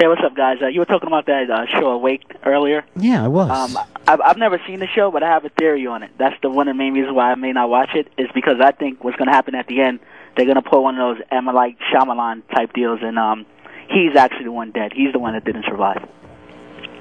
Hey, 0.00 0.08
what's 0.08 0.22
up, 0.24 0.34
guys? 0.34 0.58
Uh, 0.60 0.66
you 0.66 0.80
were 0.80 0.86
talking 0.86 1.06
about 1.06 1.26
that 1.26 1.48
uh, 1.48 1.66
show 1.66 1.86
Awake 1.92 2.24
earlier. 2.44 2.84
Yeah, 2.96 3.24
I 3.24 3.28
was. 3.28 3.48
Um, 3.48 3.84
I've, 4.08 4.20
I've 4.20 4.36
never 4.36 4.60
seen 4.66 4.80
the 4.80 4.88
show, 4.88 5.12
but 5.12 5.22
I 5.22 5.28
have 5.28 5.44
a 5.44 5.50
theory 5.50 5.86
on 5.86 6.02
it. 6.02 6.10
That's 6.18 6.34
the 6.42 6.50
one 6.50 6.66
of 6.66 6.74
the 6.74 6.78
main 6.78 6.94
reasons 6.94 7.14
why 7.14 7.30
I 7.30 7.36
may 7.36 7.52
not 7.52 7.68
watch 7.70 7.90
it 7.94 8.08
is 8.18 8.26
because 8.34 8.56
I 8.60 8.72
think 8.72 9.04
what's 9.04 9.16
going 9.16 9.28
to 9.28 9.32
happen 9.32 9.54
at 9.54 9.68
the 9.68 9.80
end, 9.80 10.00
they're 10.36 10.46
going 10.46 10.60
to 10.60 10.68
pull 10.68 10.82
one 10.82 10.98
of 10.98 11.16
those 11.16 11.24
M. 11.30 11.44
Night 11.44 11.78
Shyamalan 11.92 12.42
type 12.52 12.72
deals, 12.72 12.98
and 13.02 13.16
um, 13.20 13.46
he's 13.88 14.16
actually 14.16 14.46
the 14.46 14.52
one 14.52 14.72
dead. 14.72 14.92
He's 14.92 15.12
the 15.12 15.20
one 15.20 15.34
that 15.34 15.44
didn't 15.44 15.64
survive, 15.64 16.04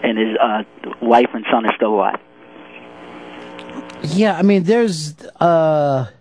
and 0.03 0.15
his 0.15 0.38
uh, 0.40 0.64
wife 1.02 1.30
and 1.34 1.45
son 1.52 1.65
are 1.65 1.76
still 1.76 1.95
alive. 1.95 2.20
Yeah, 4.03 4.38
I 4.38 4.44
mean, 4.44 4.64
there's 4.65 5.15
uh, 5.40 6.11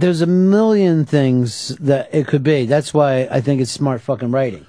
there's 0.00 0.20
a 0.20 0.26
million 0.26 1.04
things 1.04 1.68
that 1.76 2.08
it 2.12 2.26
could 2.26 2.42
be. 2.42 2.66
That's 2.66 2.94
why 2.94 3.28
I 3.30 3.40
think 3.40 3.60
it's 3.60 3.70
smart 3.70 4.00
fucking 4.00 4.30
writing. 4.30 4.66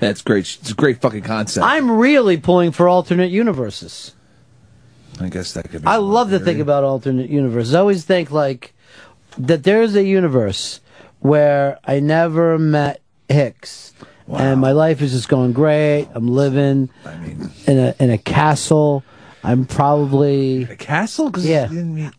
That's 0.00 0.22
great. 0.22 0.58
It's 0.60 0.70
a 0.70 0.74
great 0.74 1.00
fucking 1.00 1.22
concept. 1.22 1.64
I'm 1.64 1.90
really 1.90 2.36
pulling 2.36 2.72
for 2.72 2.88
alternate 2.88 3.30
universes. 3.30 4.14
I 5.20 5.28
guess 5.28 5.52
that 5.52 5.70
could 5.70 5.82
be. 5.82 5.86
I 5.86 5.96
love 5.96 6.30
to 6.30 6.40
think 6.40 6.58
about 6.58 6.84
alternate 6.84 7.30
universes. 7.30 7.74
I 7.74 7.80
always 7.80 8.04
think 8.04 8.30
like 8.30 8.74
that 9.38 9.62
there's 9.62 9.94
a 9.94 10.04
universe 10.04 10.80
where 11.20 11.78
I 11.84 12.00
never 12.00 12.58
met 12.58 13.00
Hicks. 13.28 13.92
And 14.28 14.60
my 14.60 14.72
life 14.72 15.02
is 15.02 15.12
just 15.12 15.28
going 15.28 15.52
great. 15.52 16.08
I'm 16.14 16.28
living 16.28 16.88
in 17.66 17.78
a 17.78 17.94
in 17.98 18.10
a 18.10 18.18
castle. 18.18 19.04
I'm 19.44 19.66
probably 19.66 20.62
a 20.62 20.74
castle. 20.76 21.30
Yeah, 21.38 21.68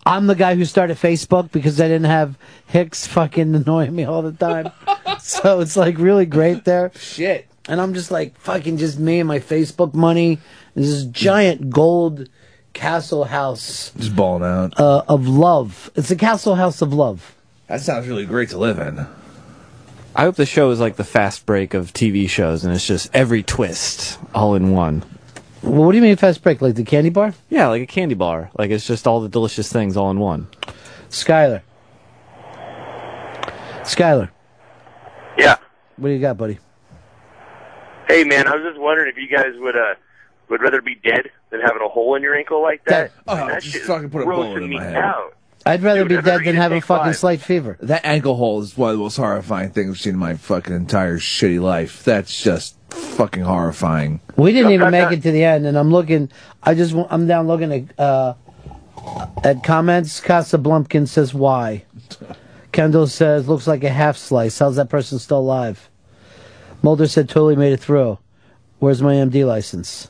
I'm 0.05 0.27
the 0.27 0.35
guy 0.35 0.53
who 0.55 0.63
started 0.63 0.97
Facebook 0.97 1.51
because 1.51 1.81
I 1.81 1.87
didn't 1.87 2.05
have 2.05 2.37
Hicks 2.67 3.07
fucking 3.07 3.55
annoying 3.55 3.95
me 3.95 4.03
all 4.03 4.21
the 4.21 4.31
time. 4.31 4.71
so 5.19 5.59
it's 5.59 5.75
like 5.75 5.97
really 5.97 6.27
great 6.27 6.65
there. 6.65 6.91
Shit. 6.95 7.47
And 7.67 7.81
I'm 7.81 7.95
just 7.95 8.11
like 8.11 8.37
fucking 8.39 8.77
just 8.77 8.99
me 8.99 9.19
and 9.19 9.27
my 9.27 9.39
Facebook 9.39 9.95
money. 9.95 10.37
There's 10.75 10.91
this 10.91 11.05
giant 11.05 11.71
gold 11.71 12.29
castle 12.73 13.23
house 13.23 13.91
Just 13.97 14.15
balling 14.15 14.43
out. 14.43 14.79
uh, 14.79 15.01
of 15.07 15.27
love. 15.27 15.89
It's 15.95 16.11
a 16.11 16.15
castle 16.15 16.53
house 16.55 16.83
of 16.83 16.93
love. 16.93 17.35
That 17.67 17.81
sounds 17.81 18.07
really 18.07 18.27
great 18.27 18.49
to 18.49 18.59
live 18.59 18.77
in. 18.77 19.07
I 20.15 20.21
hope 20.21 20.35
the 20.35 20.45
show 20.45 20.69
is 20.69 20.79
like 20.79 20.95
the 20.97 21.03
fast 21.03 21.47
break 21.47 21.73
of 21.73 21.91
TV 21.91 22.29
shows, 22.29 22.63
and 22.63 22.73
it's 22.73 22.85
just 22.85 23.09
every 23.15 23.41
twist 23.41 24.19
all 24.35 24.53
in 24.53 24.71
one. 24.71 25.03
Well, 25.65 25.83
what 25.85 25.91
do 25.91 25.97
you 25.97 26.03
mean 26.03 26.15
fast 26.15 26.41
break? 26.43 26.61
Like 26.61 26.75
the 26.75 26.83
candy 26.83 27.09
bar? 27.09 27.33
Yeah, 27.49 27.67
like 27.67 27.81
a 27.81 27.87
candy 27.87 28.15
bar. 28.15 28.51
Like 28.57 28.69
it's 28.71 28.85
just 28.85 29.07
all 29.07 29.19
the 29.21 29.29
delicious 29.29 29.71
things 29.71 29.97
all 29.97 30.11
in 30.11 30.19
one. 30.19 30.47
Skyler. 31.09 31.61
Skyler. 33.83 34.29
Yeah. 35.37 35.57
What 35.97 36.09
do 36.09 36.13
you 36.13 36.19
got, 36.21 36.37
buddy? 36.37 36.59
Hey 38.07 38.23
man, 38.23 38.47
I 38.47 38.55
was 38.55 38.63
just 38.63 38.79
wondering 38.79 39.09
if 39.09 39.17
you 39.17 39.27
guys 39.27 39.53
would 39.57 39.75
uh 39.75 39.95
would 40.49 40.61
rather 40.61 40.81
be 40.81 40.95
dead 40.95 41.29
than 41.49 41.61
having 41.61 41.81
a 41.83 41.89
hole 41.89 42.15
in 42.15 42.21
your 42.21 42.35
ankle 42.35 42.61
like 42.61 42.83
that. 42.85 43.11
Oh, 43.27 43.35
that 43.47 43.61
just 43.63 43.73
shit 43.73 43.81
is 43.81 43.87
fucking 43.87 44.11
put 44.11 44.21
a 44.21 44.25
bullet 44.25 44.61
in 44.61 44.71
my 44.71 44.83
head. 44.83 44.95
out. 44.95 45.35
I'd 45.65 45.81
rather 45.81 46.01
Dude, 46.01 46.09
be 46.09 46.15
dead 46.17 46.25
than 46.25 46.41
eaten 46.43 46.55
have 46.57 46.71
a 46.71 46.81
fucking 46.81 47.05
Five. 47.05 47.15
slight 47.17 47.41
fever. 47.41 47.77
That 47.81 48.05
ankle 48.05 48.35
hole 48.35 48.61
is 48.61 48.77
one 48.77 48.91
of 48.91 48.97
the 48.97 49.03
most 49.03 49.17
horrifying 49.17 49.71
things 49.71 49.89
I've 49.89 49.99
seen 49.99 50.13
in 50.13 50.19
my 50.19 50.35
fucking 50.35 50.75
entire 50.75 51.17
shitty 51.17 51.59
life. 51.59 52.03
That's 52.03 52.39
just 52.43 52.74
fucking 52.95 53.43
horrifying. 53.43 54.19
We 54.37 54.51
didn't 54.51 54.71
even 54.71 54.91
make 54.91 55.11
it 55.11 55.21
to 55.23 55.31
the 55.31 55.43
end, 55.43 55.65
and 55.65 55.77
I'm 55.77 55.91
looking. 55.91 56.29
I 56.63 56.73
just 56.73 56.95
I'm 57.09 57.27
down 57.27 57.47
looking 57.47 57.71
at 57.71 57.99
uh, 57.99 58.33
at 59.43 59.63
comments. 59.63 60.19
Casa 60.19 60.57
Blumpkin 60.57 61.07
says 61.07 61.33
why. 61.33 61.85
Kendall 62.71 63.07
says 63.07 63.47
looks 63.47 63.67
like 63.67 63.83
a 63.83 63.89
half 63.89 64.17
slice. 64.17 64.59
How's 64.59 64.75
that 64.75 64.89
person 64.89 65.19
still 65.19 65.39
alive? 65.39 65.89
Mulder 66.81 67.07
said 67.07 67.29
totally 67.29 67.55
made 67.55 67.73
it 67.73 67.79
through. 67.79 68.17
Where's 68.79 69.01
my 69.01 69.13
MD 69.13 69.45
license? 69.47 70.09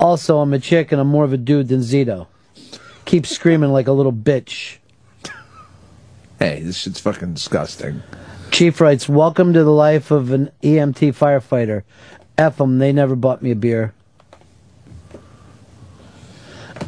Also, 0.00 0.38
I'm 0.38 0.52
a 0.52 0.58
chick 0.58 0.92
and 0.92 1.00
I'm 1.00 1.08
more 1.08 1.24
of 1.24 1.32
a 1.32 1.36
dude 1.36 1.68
than 1.68 1.80
Zito. 1.80 2.26
Keep 3.04 3.26
screaming 3.26 3.70
like 3.70 3.86
a 3.86 3.92
little 3.92 4.12
bitch. 4.12 4.78
Hey, 6.38 6.60
this 6.60 6.76
shit's 6.76 7.00
fucking 7.00 7.32
disgusting. 7.32 8.02
Chief 8.50 8.80
writes, 8.80 9.08
"Welcome 9.08 9.52
to 9.52 9.64
the 9.64 9.70
life 9.70 10.10
of 10.10 10.32
an 10.32 10.50
EMT 10.62 11.12
firefighter. 11.12 11.82
F 12.38 12.60
'em, 12.60 12.78
they 12.78 12.92
never 12.92 13.14
bought 13.14 13.42
me 13.42 13.50
a 13.50 13.56
beer." 13.56 13.92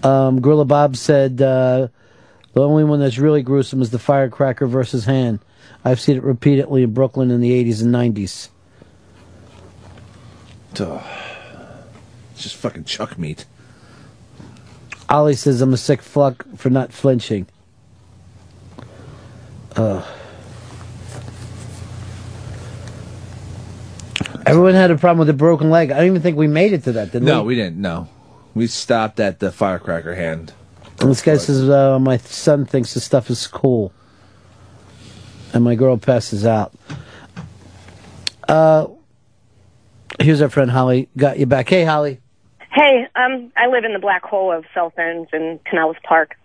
Um, 0.02 0.40
Gorilla 0.40 0.64
Bob 0.64 0.96
said, 0.96 1.42
uh, 1.42 1.88
"The 2.54 2.62
only 2.62 2.84
one 2.84 3.00
that's 3.00 3.18
really 3.18 3.42
gruesome 3.42 3.82
is 3.82 3.90
the 3.90 3.98
firecracker 3.98 4.66
versus 4.66 5.04
hand. 5.04 5.40
I've 5.84 6.00
seen 6.00 6.16
it 6.16 6.24
repeatedly 6.24 6.82
in 6.82 6.94
Brooklyn 6.94 7.30
in 7.30 7.40
the 7.40 7.52
'80s 7.52 7.82
and 7.82 7.92
'90s." 7.92 8.48
Ugh. 10.80 11.02
It's 12.32 12.42
just 12.42 12.56
fucking 12.56 12.84
chuck 12.84 13.18
meat. 13.18 13.44
Ollie 15.08 15.34
says, 15.34 15.60
"I'm 15.60 15.72
a 15.72 15.76
sick 15.76 16.00
fuck 16.00 16.46
for 16.56 16.70
not 16.70 16.92
flinching." 16.92 17.46
Ugh. 19.76 20.04
Everyone 24.46 24.74
had 24.74 24.90
a 24.90 24.96
problem 24.96 25.18
with 25.18 25.28
a 25.28 25.34
broken 25.34 25.70
leg. 25.70 25.90
I 25.90 25.98
don't 25.98 26.06
even 26.06 26.22
think 26.22 26.36
we 26.36 26.46
made 26.46 26.72
it 26.72 26.84
to 26.84 26.92
that, 26.92 27.12
did 27.12 27.22
No, 27.22 27.26
we? 27.26 27.32
No, 27.38 27.44
we 27.44 27.54
didn't. 27.54 27.76
No, 27.80 28.08
we 28.54 28.66
stopped 28.66 29.20
at 29.20 29.38
the 29.40 29.50
firecracker 29.52 30.14
hand. 30.14 30.52
And 31.00 31.10
this 31.10 31.22
guy 31.22 31.36
says, 31.36 31.68
uh, 31.68 31.98
my 31.98 32.16
son 32.16 32.64
thinks 32.64 32.94
this 32.94 33.04
stuff 33.04 33.30
is 33.30 33.46
cool. 33.46 33.92
And 35.52 35.64
my 35.64 35.74
girl 35.74 35.96
passes 35.96 36.44
out. 36.44 36.72
Uh, 38.48 38.88
here's 40.20 40.42
our 40.42 40.48
friend 40.48 40.70
Holly. 40.70 41.08
Got 41.16 41.38
you 41.38 41.46
back. 41.46 41.68
Hey, 41.68 41.84
Holly. 41.84 42.20
Hey, 42.72 43.06
um, 43.16 43.52
I 43.56 43.66
live 43.68 43.84
in 43.84 43.92
the 43.92 43.98
black 43.98 44.24
hole 44.24 44.52
of 44.52 44.64
cell 44.74 44.90
phones 44.94 45.28
in 45.32 45.60
Pinellas 45.66 46.00
Park. 46.02 46.36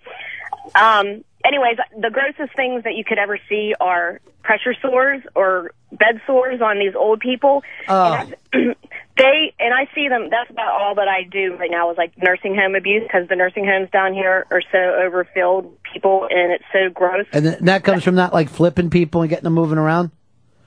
Um, 0.75 1.23
anyways, 1.45 1.77
the 1.99 2.09
grossest 2.09 2.55
things 2.55 2.83
that 2.83 2.95
you 2.95 3.03
could 3.03 3.17
ever 3.17 3.39
see 3.49 3.73
are 3.79 4.19
pressure 4.43 4.73
sores 4.81 5.21
or 5.35 5.71
bed 5.91 6.21
sores 6.25 6.61
on 6.61 6.79
these 6.79 6.95
old 6.95 7.19
people. 7.19 7.63
Oh. 7.87 8.29
They 9.15 9.53
and 9.59 9.75
I 9.75 9.87
see 9.93 10.09
them. 10.09 10.29
That's 10.31 10.49
about 10.49 10.81
all 10.81 10.95
that 10.95 11.07
I 11.07 11.21
do 11.23 11.55
right 11.57 11.69
now 11.69 11.91
is 11.91 11.97
like 11.97 12.17
nursing 12.17 12.55
home 12.55 12.73
abuse 12.73 13.03
because 13.03 13.29
the 13.29 13.35
nursing 13.35 13.63
homes 13.63 13.89
down 13.91 14.13
here 14.13 14.47
are 14.49 14.61
so 14.71 14.79
overfilled 14.79 15.65
with 15.65 15.83
people 15.93 16.27
and 16.31 16.51
it's 16.51 16.63
so 16.73 16.89
gross. 16.91 17.27
And 17.31 17.45
th- 17.45 17.59
that 17.59 17.83
comes 17.83 18.03
from 18.03 18.15
not 18.15 18.33
like 18.33 18.49
flipping 18.49 18.89
people 18.89 19.21
and 19.21 19.29
getting 19.29 19.43
them 19.43 19.53
moving 19.53 19.77
around? 19.77 20.09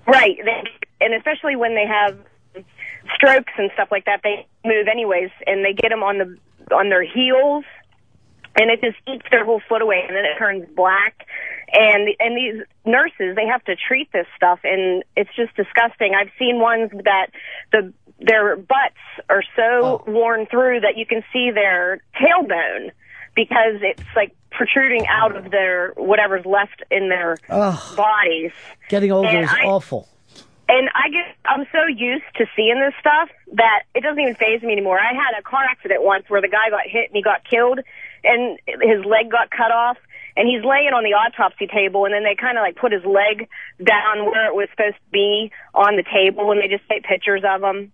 Right, 0.07 0.37
they, 0.45 0.63
and 1.01 1.13
especially 1.15 1.57
when 1.57 1.75
they 1.75 1.87
have 1.87 2.17
strokes 3.17 3.53
and 3.59 3.71
stuff 3.75 3.89
like 3.91 4.05
that, 4.05 4.21
they 4.23 4.47
move 4.65 4.87
anyways, 4.87 5.31
and 5.47 5.65
they 5.65 5.73
get 5.73 5.89
them 5.89 6.05
on 6.05 6.19
the 6.19 6.75
on 6.75 6.89
their 6.89 7.03
heels, 7.03 7.65
and 8.59 8.71
it 8.71 8.81
just 8.81 8.97
eats 9.07 9.27
their 9.31 9.45
whole 9.45 9.61
foot 9.69 9.83
away, 9.83 10.03
and 10.07 10.17
then 10.17 10.25
it 10.25 10.39
turns 10.39 10.67
black. 10.75 11.27
And 11.73 12.09
and 12.21 12.37
these 12.37 12.63
nurses, 12.85 13.37
they 13.37 13.47
have 13.47 13.65
to 13.65 13.77
treat 13.77 14.11
this 14.13 14.27
stuff, 14.37 14.61
and 14.65 15.03
it's 15.17 15.31
just 15.37 15.55
disgusting. 15.57 16.15
I've 16.15 16.31
seen 16.39 16.61
ones 16.61 16.91
that 17.05 17.29
the 17.73 17.93
their 18.19 18.57
butts 18.57 18.97
are 19.29 19.43
so 19.55 20.03
oh. 20.07 20.11
worn 20.11 20.47
through 20.47 20.81
that 20.81 20.97
you 20.97 21.05
can 21.05 21.23
see 21.33 21.51
their 21.51 22.01
tailbone 22.19 22.91
because 23.35 23.81
it's 23.83 24.03
like 24.15 24.35
protruding 24.51 25.07
out 25.09 25.37
of 25.37 25.51
their 25.51 25.93
whatever's 25.97 26.47
left 26.47 26.83
in 26.91 27.11
their 27.11 27.37
Ugh. 27.51 27.97
bodies. 27.97 28.53
Getting 28.89 29.13
older 29.13 29.29
And 29.29 29.45
is 29.45 29.51
I- 29.51 29.67
awful. 29.67 30.09
And 30.69 30.89
I 30.97 31.09
get, 31.11 31.37
I'm 31.45 31.65
so 31.71 31.87
used 31.87 32.25
to 32.39 32.47
seeing 32.57 32.81
this 32.81 32.95
stuff 32.99 33.29
that 33.53 33.85
it 33.95 34.03
doesn't 34.03 34.19
even 34.19 34.35
phase 34.35 34.63
me 34.63 34.73
anymore. 34.73 34.99
I 34.99 35.13
had 35.15 35.39
a 35.39 35.43
car 35.43 35.63
accident 35.63 36.03
once 36.03 36.25
where 36.29 36.41
the 36.41 36.49
guy 36.49 36.71
got 36.71 36.81
hit 36.85 37.11
and 37.11 37.17
he 37.17 37.23
got 37.23 37.45
killed 37.49 37.79
and 38.27 38.59
his 38.67 39.05
leg 39.05 39.31
got 39.31 39.51
cut 39.51 39.71
off 39.71 39.97
and 40.37 40.47
he's 40.47 40.65
laying 40.65 40.93
on 40.93 41.03
the 41.03 41.17
autopsy 41.17 41.67
table 41.67 42.05
and 42.05 42.13
then 42.13 42.25
they 42.25 42.35
kind 42.35 42.59
of 42.59 42.63
like 42.63 42.77
put 42.77 42.93
his 42.93 43.05
leg 43.05 43.49
down 43.83 44.27
where 44.27 44.47
it 44.47 44.55
was 44.55 44.69
supposed 44.71 45.01
to 45.01 45.11
be 45.11 45.51
on 45.75 45.97
the 45.97 46.05
table 46.05 46.51
and 46.53 46.61
they 46.61 46.69
just 46.69 46.85
take 46.89 47.05
pictures 47.05 47.43
of 47.47 47.63
him. 47.63 47.93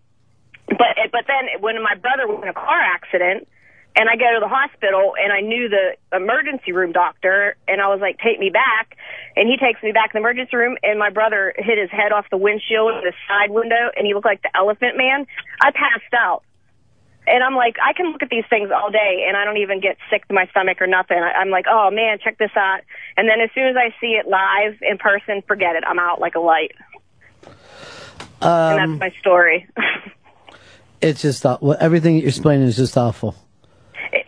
But, 0.66 1.12
but 1.12 1.24
then 1.28 1.60
when 1.60 1.82
my 1.82 1.94
brother 1.94 2.26
was 2.26 2.40
in 2.42 2.48
a 2.48 2.54
car 2.54 2.80
accident, 2.80 3.46
and 3.94 4.08
I 4.08 4.16
go 4.16 4.24
to 4.32 4.40
the 4.40 4.48
hospital 4.48 5.12
and 5.20 5.32
I 5.32 5.40
knew 5.40 5.68
the 5.68 6.16
emergency 6.16 6.72
room 6.72 6.92
doctor 6.92 7.56
and 7.68 7.80
I 7.80 7.88
was 7.88 8.00
like, 8.00 8.18
take 8.18 8.40
me 8.40 8.48
back. 8.48 8.96
And 9.36 9.48
he 9.48 9.56
takes 9.56 9.82
me 9.82 9.92
back 9.92 10.12
to 10.12 10.12
the 10.14 10.18
emergency 10.18 10.56
room 10.56 10.76
and 10.82 10.98
my 10.98 11.10
brother 11.10 11.52
hit 11.56 11.76
his 11.76 11.90
head 11.90 12.12
off 12.12 12.24
the 12.30 12.38
windshield 12.38 12.94
in 12.96 13.04
the 13.04 13.12
side 13.28 13.50
window 13.50 13.92
and 13.94 14.06
he 14.06 14.14
looked 14.14 14.26
like 14.26 14.40
the 14.42 14.54
elephant 14.56 14.96
man. 14.96 15.26
I 15.60 15.72
passed 15.72 16.14
out. 16.16 16.42
And 17.32 17.42
I'm 17.42 17.54
like, 17.56 17.76
I 17.82 17.94
can 17.94 18.12
look 18.12 18.22
at 18.22 18.28
these 18.28 18.44
things 18.50 18.70
all 18.70 18.90
day 18.90 19.24
and 19.26 19.38
I 19.38 19.46
don't 19.46 19.56
even 19.56 19.80
get 19.80 19.96
sick 20.10 20.28
to 20.28 20.34
my 20.34 20.46
stomach 20.48 20.82
or 20.82 20.86
nothing. 20.86 21.16
I, 21.16 21.32
I'm 21.32 21.48
like, 21.48 21.64
oh 21.66 21.90
man, 21.90 22.18
check 22.22 22.36
this 22.36 22.50
out. 22.54 22.80
And 23.16 23.26
then 23.26 23.40
as 23.40 23.48
soon 23.54 23.68
as 23.68 23.76
I 23.76 23.94
see 24.02 24.18
it 24.20 24.28
live 24.28 24.76
in 24.82 24.98
person, 24.98 25.42
forget 25.48 25.74
it. 25.74 25.82
I'm 25.86 25.98
out 25.98 26.20
like 26.20 26.34
a 26.34 26.40
light. 26.40 26.72
and 27.42 27.52
Um, 28.42 28.98
that's 28.98 29.00
my 29.00 29.20
story. 29.20 29.66
it's 31.00 31.22
just 31.22 31.42
well, 31.44 31.76
everything 31.80 32.16
you're 32.18 32.28
explaining 32.28 32.66
is 32.66 32.76
just 32.76 32.98
awful. 32.98 33.34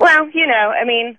Well, 0.00 0.30
you 0.30 0.46
know, 0.46 0.72
I 0.74 0.84
mean, 0.84 1.18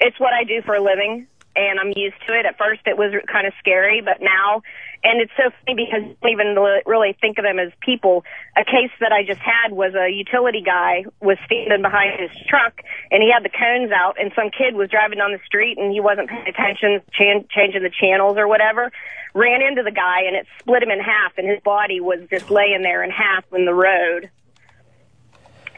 it's 0.00 0.18
what 0.18 0.32
I 0.32 0.44
do 0.44 0.62
for 0.62 0.74
a 0.74 0.82
living, 0.82 1.26
and 1.54 1.78
I'm 1.78 1.92
used 1.96 2.16
to 2.26 2.38
it. 2.38 2.46
At 2.46 2.56
first, 2.56 2.80
it 2.86 2.96
was 2.96 3.12
kind 3.30 3.46
of 3.46 3.52
scary, 3.58 4.00
but 4.00 4.22
now, 4.22 4.62
and 5.06 5.20
it's 5.20 5.32
so 5.36 5.54
funny 5.62 5.86
because 5.86 6.02
you 6.02 6.16
don't 6.20 6.32
even 6.32 6.58
really 6.84 7.16
think 7.20 7.38
of 7.38 7.44
them 7.44 7.60
as 7.60 7.70
people. 7.80 8.24
A 8.56 8.64
case 8.64 8.90
that 8.98 9.12
I 9.12 9.22
just 9.22 9.38
had 9.38 9.70
was 9.70 9.94
a 9.94 10.10
utility 10.10 10.62
guy 10.66 11.04
was 11.20 11.38
standing 11.46 11.80
behind 11.80 12.18
his 12.18 12.34
truck, 12.50 12.82
and 13.12 13.22
he 13.22 13.30
had 13.30 13.44
the 13.44 13.54
cones 13.54 13.92
out, 13.94 14.18
and 14.18 14.32
some 14.34 14.50
kid 14.50 14.74
was 14.74 14.90
driving 14.90 15.18
down 15.18 15.30
the 15.30 15.38
street, 15.46 15.78
and 15.78 15.92
he 15.92 16.00
wasn't 16.00 16.28
paying 16.28 16.48
attention, 16.48 17.00
chan- 17.14 17.46
changing 17.54 17.84
the 17.86 17.94
channels 17.94 18.36
or 18.36 18.48
whatever. 18.48 18.90
Ran 19.32 19.62
into 19.62 19.84
the 19.84 19.94
guy, 19.94 20.26
and 20.26 20.34
it 20.34 20.46
split 20.58 20.82
him 20.82 20.90
in 20.90 20.98
half, 20.98 21.38
and 21.38 21.46
his 21.46 21.60
body 21.62 22.00
was 22.00 22.26
just 22.28 22.50
laying 22.50 22.82
there 22.82 23.04
in 23.04 23.10
half 23.10 23.44
in 23.54 23.64
the 23.64 23.74
road. 23.74 24.28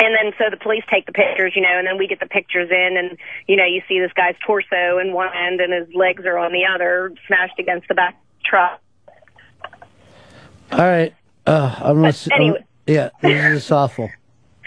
And 0.00 0.14
then 0.14 0.32
so 0.38 0.48
the 0.48 0.56
police 0.56 0.84
take 0.88 1.04
the 1.04 1.12
pictures, 1.12 1.52
you 1.54 1.60
know, 1.60 1.76
and 1.76 1.86
then 1.86 1.98
we 1.98 2.06
get 2.06 2.20
the 2.20 2.30
pictures 2.30 2.70
in 2.70 2.96
and, 2.96 3.18
you 3.48 3.56
know, 3.56 3.66
you 3.66 3.82
see 3.88 3.98
this 3.98 4.12
guy's 4.14 4.36
torso 4.46 4.98
in 5.02 5.12
one 5.12 5.30
end 5.36 5.60
and 5.60 5.72
his 5.74 5.92
legs 5.92 6.24
are 6.24 6.38
on 6.38 6.52
the 6.52 6.66
other, 6.72 7.12
smashed 7.26 7.58
against 7.58 7.88
the 7.88 7.94
back 7.94 8.14
truck. 8.44 8.80
All 10.72 10.78
right. 10.78 11.14
Uh, 11.46 11.74
I'm 11.78 11.96
gonna, 11.96 12.08
s- 12.08 12.28
anyway. 12.32 12.64
yeah, 12.86 13.10
this 13.22 13.64
is 13.64 13.70
awful. 13.72 14.10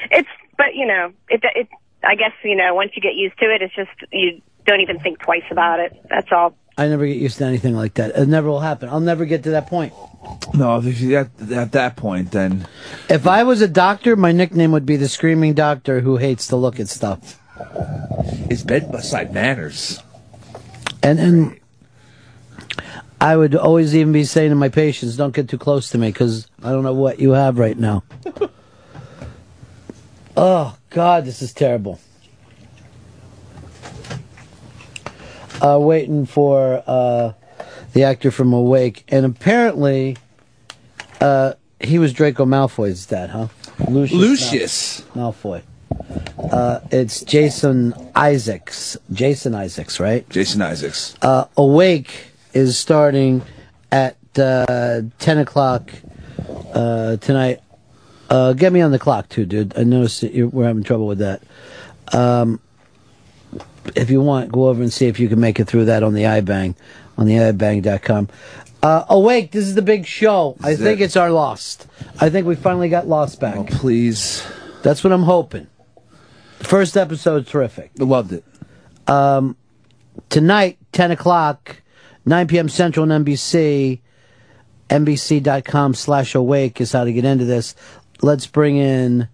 It's, 0.10 0.30
but 0.57 0.73
you 0.73 0.88
know, 0.88 1.14
it, 1.30 1.41
it, 1.56 1.68
I 2.03 2.15
guess 2.15 2.32
you 2.44 2.56
know 2.56 2.73
once 2.73 2.91
you 2.95 3.03
get 3.03 3.14
used 3.14 3.38
to 3.38 3.45
it, 3.53 3.61
it's 3.61 3.76
just 3.76 3.91
you 4.11 4.41
don't 4.65 4.80
even 4.82 4.99
think 4.99 5.19
twice 5.19 5.44
about 5.52 5.80
it. 5.80 5.95
That's 6.10 6.28
all. 6.32 6.56
I 6.76 6.88
never 6.88 7.06
get 7.06 7.18
used 7.18 7.38
to 7.38 7.45
anything 7.45 7.76
like 7.76 7.94
that. 7.95 8.15
It 8.15 8.28
never 8.28 8.48
will 8.49 8.61
happen. 8.61 8.90
I'll 8.90 8.99
never 8.99 9.26
get 9.26 9.44
to 9.44 9.52
that 9.52 9.68
point. 9.68 9.94
No, 10.56 10.80
if 10.80 10.99
you 10.99 11.18
at, 11.18 11.30
at 11.52 11.73
that 11.73 11.98
point, 11.98 12.32
then 12.32 12.65
If 13.10 13.28
I 13.28 13.44
was 13.44 13.61
a 13.61 13.68
doctor, 13.68 14.15
my 14.15 14.32
nickname 14.32 14.72
would 14.72 14.88
be 14.88 14.95
the 14.95 15.07
Screaming 15.07 15.53
Doctor 15.53 15.99
who 15.99 16.18
hates 16.18 16.48
to 16.48 16.56
look 16.56 16.80
at 16.80 16.88
stuff. 16.90 17.40
it's 18.49 18.64
bedside 18.64 19.32
manners. 19.34 20.02
And 21.03 21.19
and 21.19 21.60
I 23.22 23.38
would 23.38 23.56
always 23.56 23.95
even 23.95 24.11
be 24.11 24.23
saying 24.23 24.49
to 24.49 24.56
my 24.56 24.69
patients, 24.69 25.15
"Don't 25.15 25.34
get 25.34 25.48
too 25.48 25.60
close 25.60 25.91
to 25.91 25.99
me 25.99 26.07
because 26.07 26.48
I 26.64 26.72
don't 26.72 26.84
know 26.84 26.95
what 26.95 27.19
you 27.19 27.31
have 27.31 27.60
right 27.60 27.77
now." 27.77 28.03
oh 30.35 30.76
God, 30.89 31.26
this 31.26 31.43
is 31.43 31.53
terrible. 31.53 31.99
Uh, 35.61 35.77
waiting 35.80 36.26
for 36.26 36.84
uh, 36.88 37.34
the 37.93 38.03
actor 38.03 38.31
from 38.31 38.52
Awake, 38.53 39.03
and 39.10 39.23
apparently, 39.23 40.18
uh, 41.22 41.53
he 41.80 41.99
was 41.99 42.14
Draco 42.14 42.45
Malfoy's 42.45 43.06
dad, 43.06 43.30
huh? 43.30 43.48
Lucius, 43.88 44.19
Lucius. 44.19 45.03
Mal- 45.14 45.31
Malfoy. 45.31 45.61
Uh, 46.52 46.80
it's 46.91 47.22
Jason 47.22 47.93
Isaacs. 48.15 48.98
Jason 49.14 49.53
Isaacs, 49.53 49.99
right? 49.99 50.27
Jason 50.30 50.64
Isaacs. 50.64 51.15
Uh, 51.22 51.45
Awake 51.56 52.31
is 52.53 52.78
starting 52.78 53.41
at 53.91 54.18
uh, 54.38 55.02
10 55.19 55.38
o'clock 55.40 55.91
uh, 56.73 57.18
tonight. 57.18 57.60
Uh, 58.30 58.53
get 58.53 58.72
me 58.72 58.82
on 58.82 58.91
the 58.91 58.99
clock, 58.99 59.28
too, 59.30 59.45
dude. 59.45 59.78
I 59.78 59.84
noticed 59.84 60.22
that 60.22 60.34
we're 60.53 60.65
having 60.65 60.84
trouble 60.84 61.07
with 61.07 61.19
that. 61.19 61.41
Um, 62.14 62.61
if 63.95 64.10
you 64.10 64.22
want, 64.22 64.52
go 64.52 64.69
over 64.69 64.82
and 64.82 64.91
see 64.91 65.07
if 65.07 65.19
you 65.19 65.28
can 65.28 65.40
make 65.40 65.60
it 65.60 65.65
through 65.65 65.86
that 65.86 66.03
on 66.03 66.14
the 66.14 66.23
iBang, 66.23 66.76
on 67.18 67.26
the 67.26 67.34
iBang.com. 67.34 68.30
Uh, 68.84 69.06
Awake, 69.10 69.52
this 69.52 69.65
is 69.65 69.76
the 69.76 69.82
big 69.82 70.06
show. 70.06 70.56
I 70.61 70.76
think 70.76 71.02
it? 71.02 71.06
it's 71.06 71.15
our 71.15 71.30
Lost. 71.30 71.88
I 72.19 72.30
think 72.30 72.48
we 72.48 72.56
finally 72.56 72.90
got 72.90 73.07
Lost 73.07 73.40
back. 73.40 73.57
Oh, 73.57 73.64
please. 73.64 74.45
That's 74.82 75.03
what 75.03 75.14
I'm 75.14 75.23
hoping. 75.23 75.68
The 76.60 76.65
first 76.65 76.98
episode, 76.98 77.48
terrific. 77.48 77.91
Loved 77.98 78.34
it. 78.34 78.44
Um, 79.07 79.56
tonight, 80.30 80.78
10 80.94 81.11
o'clock, 81.11 81.81
9 82.26 82.48
p.m. 82.48 82.69
Central 82.69 83.11
on 83.11 83.26
NBC. 83.26 83.99
NBC.com 84.89 85.93
slash 85.93 86.35
awake 86.35 86.81
is 86.81 86.91
how 86.91 87.06
to 87.06 87.14
get 87.14 87.23
into 87.23 87.45
this. 87.45 87.76
Let's 88.22 88.45
bring 88.45 88.77
in 88.77 89.30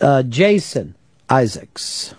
uh, 0.00 0.22
Jason 0.24 0.94
Isaacs. 1.30 2.14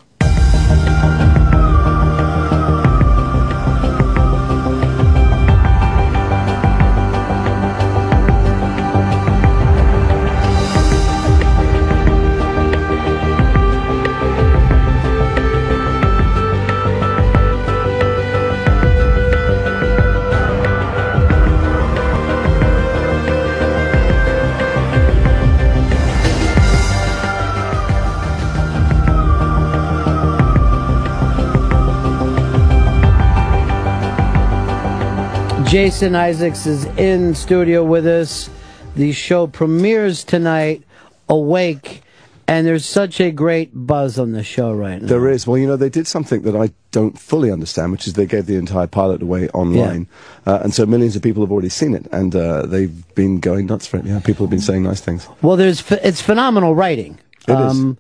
Jason 35.73 36.15
Isaacs 36.15 36.67
is 36.67 36.85
in 36.99 37.33
studio 37.33 37.83
with 37.83 38.05
us. 38.05 38.47
The 38.95 39.11
show 39.11 39.47
premieres 39.47 40.23
tonight, 40.23 40.83
Awake, 41.27 42.03
and 42.47 42.67
there's 42.67 42.85
such 42.85 43.19
a 43.19 43.31
great 43.31 43.71
buzz 43.73 44.19
on 44.19 44.33
the 44.33 44.43
show 44.43 44.71
right 44.71 45.01
now. 45.01 45.07
There 45.07 45.27
is. 45.29 45.47
Well, 45.47 45.57
you 45.57 45.65
know, 45.65 45.75
they 45.75 45.89
did 45.89 46.05
something 46.05 46.43
that 46.43 46.55
I 46.55 46.69
don't 46.91 47.17
fully 47.17 47.49
understand, 47.49 47.91
which 47.91 48.05
is 48.05 48.13
they 48.13 48.27
gave 48.27 48.45
the 48.45 48.55
entire 48.55 48.85
pilot 48.85 49.23
away 49.23 49.49
online. 49.49 50.07
Uh, 50.45 50.59
and 50.61 50.75
so 50.75 50.85
millions 50.85 51.15
of 51.15 51.23
people 51.23 51.41
have 51.41 51.51
already 51.51 51.69
seen 51.69 51.95
it, 51.95 52.05
and 52.11 52.35
uh, 52.35 52.67
they've 52.67 53.15
been 53.15 53.39
going 53.39 53.65
nuts 53.65 53.87
for 53.87 53.97
it. 53.97 54.05
Yeah, 54.05 54.19
people 54.19 54.45
have 54.45 54.51
been 54.51 54.61
saying 54.61 54.83
nice 54.83 55.01
things. 55.01 55.27
Well, 55.41 55.55
there's 55.55 55.89
it's 55.89 56.21
phenomenal 56.21 56.75
writing. 56.75 57.17
It 57.47 57.59
is. 57.59 57.97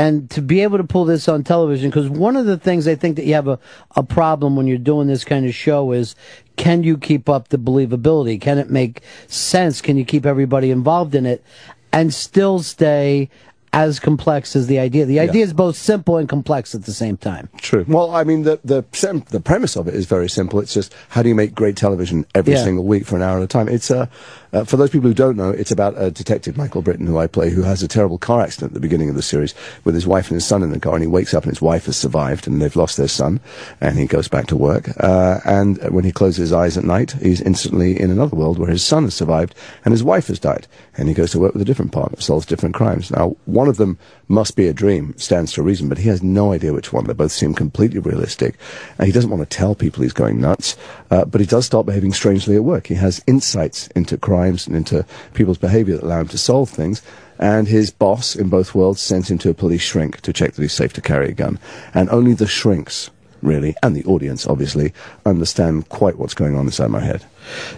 And 0.00 0.30
to 0.30 0.40
be 0.40 0.62
able 0.62 0.78
to 0.78 0.84
pull 0.84 1.04
this 1.04 1.28
on 1.28 1.44
television, 1.44 1.90
because 1.90 2.08
one 2.08 2.34
of 2.34 2.46
the 2.46 2.56
things 2.56 2.88
I 2.88 2.94
think 2.94 3.16
that 3.16 3.26
you 3.26 3.34
have 3.34 3.48
a, 3.48 3.58
a 3.96 4.02
problem 4.02 4.56
when 4.56 4.66
you're 4.66 4.78
doing 4.78 5.08
this 5.08 5.24
kind 5.24 5.44
of 5.44 5.54
show 5.54 5.92
is, 5.92 6.14
can 6.56 6.82
you 6.82 6.96
keep 6.96 7.28
up 7.28 7.48
the 7.48 7.58
believability? 7.58 8.40
Can 8.40 8.56
it 8.56 8.70
make 8.70 9.02
sense? 9.26 9.82
Can 9.82 9.98
you 9.98 10.06
keep 10.06 10.24
everybody 10.24 10.70
involved 10.70 11.14
in 11.14 11.26
it 11.26 11.44
and 11.92 12.14
still 12.14 12.60
stay 12.60 13.28
as 13.74 14.00
complex 14.00 14.56
as 14.56 14.68
the 14.68 14.78
idea? 14.78 15.04
The 15.04 15.20
idea 15.20 15.44
is 15.44 15.52
both 15.52 15.76
simple 15.76 16.16
and 16.16 16.26
complex 16.28 16.74
at 16.74 16.84
the 16.84 16.92
same 16.94 17.18
time. 17.18 17.50
True. 17.58 17.84
Well, 17.86 18.14
I 18.14 18.24
mean, 18.24 18.44
the 18.44 18.58
the 18.64 18.82
the 19.30 19.40
premise 19.40 19.76
of 19.76 19.86
it 19.86 19.94
is 19.94 20.06
very 20.06 20.30
simple. 20.30 20.60
It's 20.60 20.72
just 20.72 20.94
how 21.10 21.22
do 21.22 21.28
you 21.28 21.34
make 21.34 21.54
great 21.54 21.76
television 21.76 22.24
every 22.34 22.54
Yeah. 22.54 22.64
single 22.64 22.84
week 22.84 23.04
for 23.06 23.16
an 23.16 23.22
hour 23.22 23.36
at 23.36 23.44
a 23.44 23.46
time? 23.46 23.68
It's 23.68 23.90
uh, 23.90 24.06
uh, 24.52 24.64
for 24.64 24.76
those 24.76 24.90
people 24.90 25.08
who 25.08 25.14
don't 25.14 25.36
know, 25.36 25.50
it's 25.50 25.70
about 25.70 25.94
a 25.96 26.10
detective 26.10 26.56
Michael 26.56 26.82
Britten 26.82 27.06
who 27.06 27.18
I 27.18 27.26
play, 27.26 27.50
who 27.50 27.62
has 27.62 27.82
a 27.82 27.88
terrible 27.88 28.18
car 28.18 28.40
accident 28.40 28.70
at 28.70 28.74
the 28.74 28.80
beginning 28.80 29.08
of 29.08 29.14
the 29.14 29.22
series 29.22 29.54
with 29.84 29.94
his 29.94 30.06
wife 30.06 30.28
and 30.28 30.34
his 30.34 30.46
son 30.46 30.62
in 30.62 30.70
the 30.70 30.80
car, 30.80 30.94
and 30.94 31.02
he 31.02 31.08
wakes 31.08 31.34
up 31.34 31.44
and 31.44 31.52
his 31.52 31.62
wife 31.62 31.86
has 31.86 31.96
survived 31.96 32.46
and 32.46 32.60
they've 32.60 32.76
lost 32.76 32.96
their 32.96 33.08
son, 33.08 33.40
and 33.80 33.98
he 33.98 34.06
goes 34.06 34.28
back 34.28 34.46
to 34.46 34.56
work. 34.56 34.90
Uh, 34.98 35.40
and 35.44 35.78
when 35.92 36.04
he 36.04 36.12
closes 36.12 36.38
his 36.38 36.52
eyes 36.52 36.76
at 36.76 36.84
night, 36.84 37.12
he's 37.12 37.40
instantly 37.40 38.00
in 38.00 38.10
another 38.10 38.36
world 38.36 38.58
where 38.58 38.70
his 38.70 38.82
son 38.82 39.04
has 39.04 39.14
survived 39.14 39.54
and 39.84 39.92
his 39.92 40.04
wife 40.04 40.26
has 40.26 40.38
died, 40.38 40.66
and 40.96 41.08
he 41.08 41.14
goes 41.14 41.30
to 41.30 41.38
work 41.38 41.52
with 41.52 41.62
a 41.62 41.66
different 41.66 41.92
partner, 41.92 42.20
solves 42.20 42.46
different 42.46 42.74
crimes. 42.74 43.10
Now, 43.10 43.36
one 43.46 43.68
of 43.68 43.76
them 43.76 43.98
must 44.28 44.56
be 44.56 44.68
a 44.68 44.72
dream, 44.72 45.16
stands 45.16 45.52
to 45.52 45.62
reason, 45.62 45.88
but 45.88 45.98
he 45.98 46.08
has 46.08 46.22
no 46.22 46.52
idea 46.52 46.72
which 46.72 46.92
one. 46.92 47.04
They 47.04 47.12
both 47.12 47.32
seem 47.32 47.54
completely 47.54 47.98
realistic, 47.98 48.56
and 48.98 49.06
he 49.06 49.12
doesn't 49.12 49.30
want 49.30 49.48
to 49.48 49.56
tell 49.56 49.74
people 49.74 50.02
he's 50.02 50.12
going 50.12 50.40
nuts, 50.40 50.76
uh, 51.10 51.24
but 51.24 51.40
he 51.40 51.46
does 51.46 51.66
start 51.66 51.86
behaving 51.86 52.12
strangely 52.12 52.56
at 52.56 52.64
work. 52.64 52.86
He 52.86 52.94
has 52.94 53.22
insights 53.26 53.88
into 53.88 54.16
crimes 54.40 54.66
and 54.66 54.74
into 54.76 55.04
people's 55.34 55.58
behavior 55.58 55.96
that 55.96 56.04
allow 56.04 56.20
him 56.20 56.28
to 56.28 56.38
solve 56.38 56.70
things. 56.70 57.02
And 57.38 57.68
his 57.68 57.90
boss 57.90 58.34
in 58.36 58.48
both 58.48 58.74
worlds 58.74 59.00
sends 59.00 59.30
him 59.30 59.38
to 59.38 59.50
a 59.50 59.54
police 59.54 59.82
shrink 59.82 60.20
to 60.22 60.32
check 60.32 60.52
that 60.52 60.62
he's 60.62 60.72
safe 60.72 60.92
to 60.94 61.00
carry 61.02 61.28
a 61.30 61.32
gun. 61.32 61.58
And 61.94 62.08
only 62.10 62.34
the 62.34 62.46
shrinks, 62.46 63.10
really, 63.42 63.74
and 63.82 63.94
the 63.96 64.04
audience, 64.04 64.46
obviously, 64.46 64.92
understand 65.26 65.88
quite 65.88 66.18
what's 66.18 66.34
going 66.34 66.54
on 66.56 66.66
inside 66.66 66.88
my 66.90 67.00
head. 67.00 67.24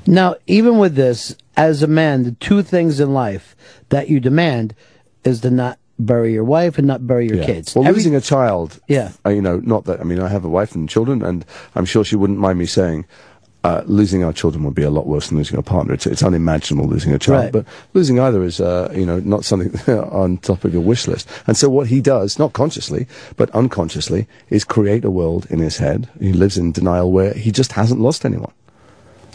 Now, 0.07 0.35
even 0.47 0.79
with 0.79 0.95
this, 0.97 1.37
as 1.57 1.83
a 1.83 1.87
man, 1.87 2.25
the 2.25 2.33
two 2.33 2.63
things 2.63 2.99
in 3.01 3.13
life 3.15 3.55
that 3.91 4.09
you 4.09 4.19
demand 4.21 4.75
is 5.25 5.41
to 5.43 5.51
not 5.51 5.79
bury 5.99 6.33
your 6.33 6.43
wife 6.45 6.79
and 6.79 6.87
not 6.87 7.07
bury 7.07 7.29
your 7.29 7.37
Yeah. 7.39 7.47
kids. 7.47 7.75
Well, 7.77 7.85
Every- 7.87 8.01
losing 8.01 8.17
a 8.17 8.21
child. 8.21 8.81
Yeah. 8.89 9.11
Uh, 9.25 9.31
you 9.31 9.43
know, 9.43 9.61
not 9.65 9.85
that. 9.85 10.01
I 10.01 10.05
mean, 10.05 10.19
I 10.21 10.29
have 10.29 10.45
a 10.45 10.49
wife 10.49 10.75
and 10.75 10.89
children, 10.89 11.23
and 11.23 11.45
I'm 11.77 11.85
sure 11.85 12.03
she 12.05 12.17
wouldn't 12.17 12.41
mind 12.41 12.59
me 12.59 12.67
saying. 12.67 13.05
Uh, 13.65 13.83
losing 13.87 14.25
our 14.25 14.33
children 14.33 14.65
would 14.65 14.75
be 14.75 14.83
a 14.83 14.91
lot 14.91 15.07
worse 15.07 15.29
than 15.29 15.39
losing 15.39 15.57
a 15.57 15.63
partner. 15.63 15.95
It's, 15.95 16.05
it's 16.05 16.25
unimaginable 16.25 16.89
losing 16.89 17.13
a 17.13 17.19
child, 17.19 17.45
Right. 17.45 17.53
but 17.53 17.65
losing 17.95 18.19
either 18.19 18.43
is, 18.43 18.61
uh, 18.61 18.93
you 18.93 19.07
know, 19.07 19.21
not 19.21 19.45
something 19.45 19.73
on 20.11 20.39
top 20.39 20.65
of 20.65 20.73
your 20.73 20.83
wish 20.83 21.07
list. 21.07 21.29
And 21.47 21.57
so 21.57 21.69
what 21.71 21.87
he 21.87 22.01
does, 22.01 22.41
not 22.41 22.55
consciously, 22.55 23.07
but 23.37 23.51
unconsciously, 23.51 24.27
is 24.51 24.65
create 24.65 25.05
a 25.05 25.13
world 25.13 25.47
in 25.49 25.61
his 25.61 25.77
head. 25.77 26.09
He 26.19 26.33
lives 26.33 26.59
in 26.59 26.73
denial 26.73 27.13
where 27.13 27.35
he 27.35 27.53
just 27.53 27.71
hasn't 27.73 28.01
lost 28.01 28.25
anyone. 28.25 28.53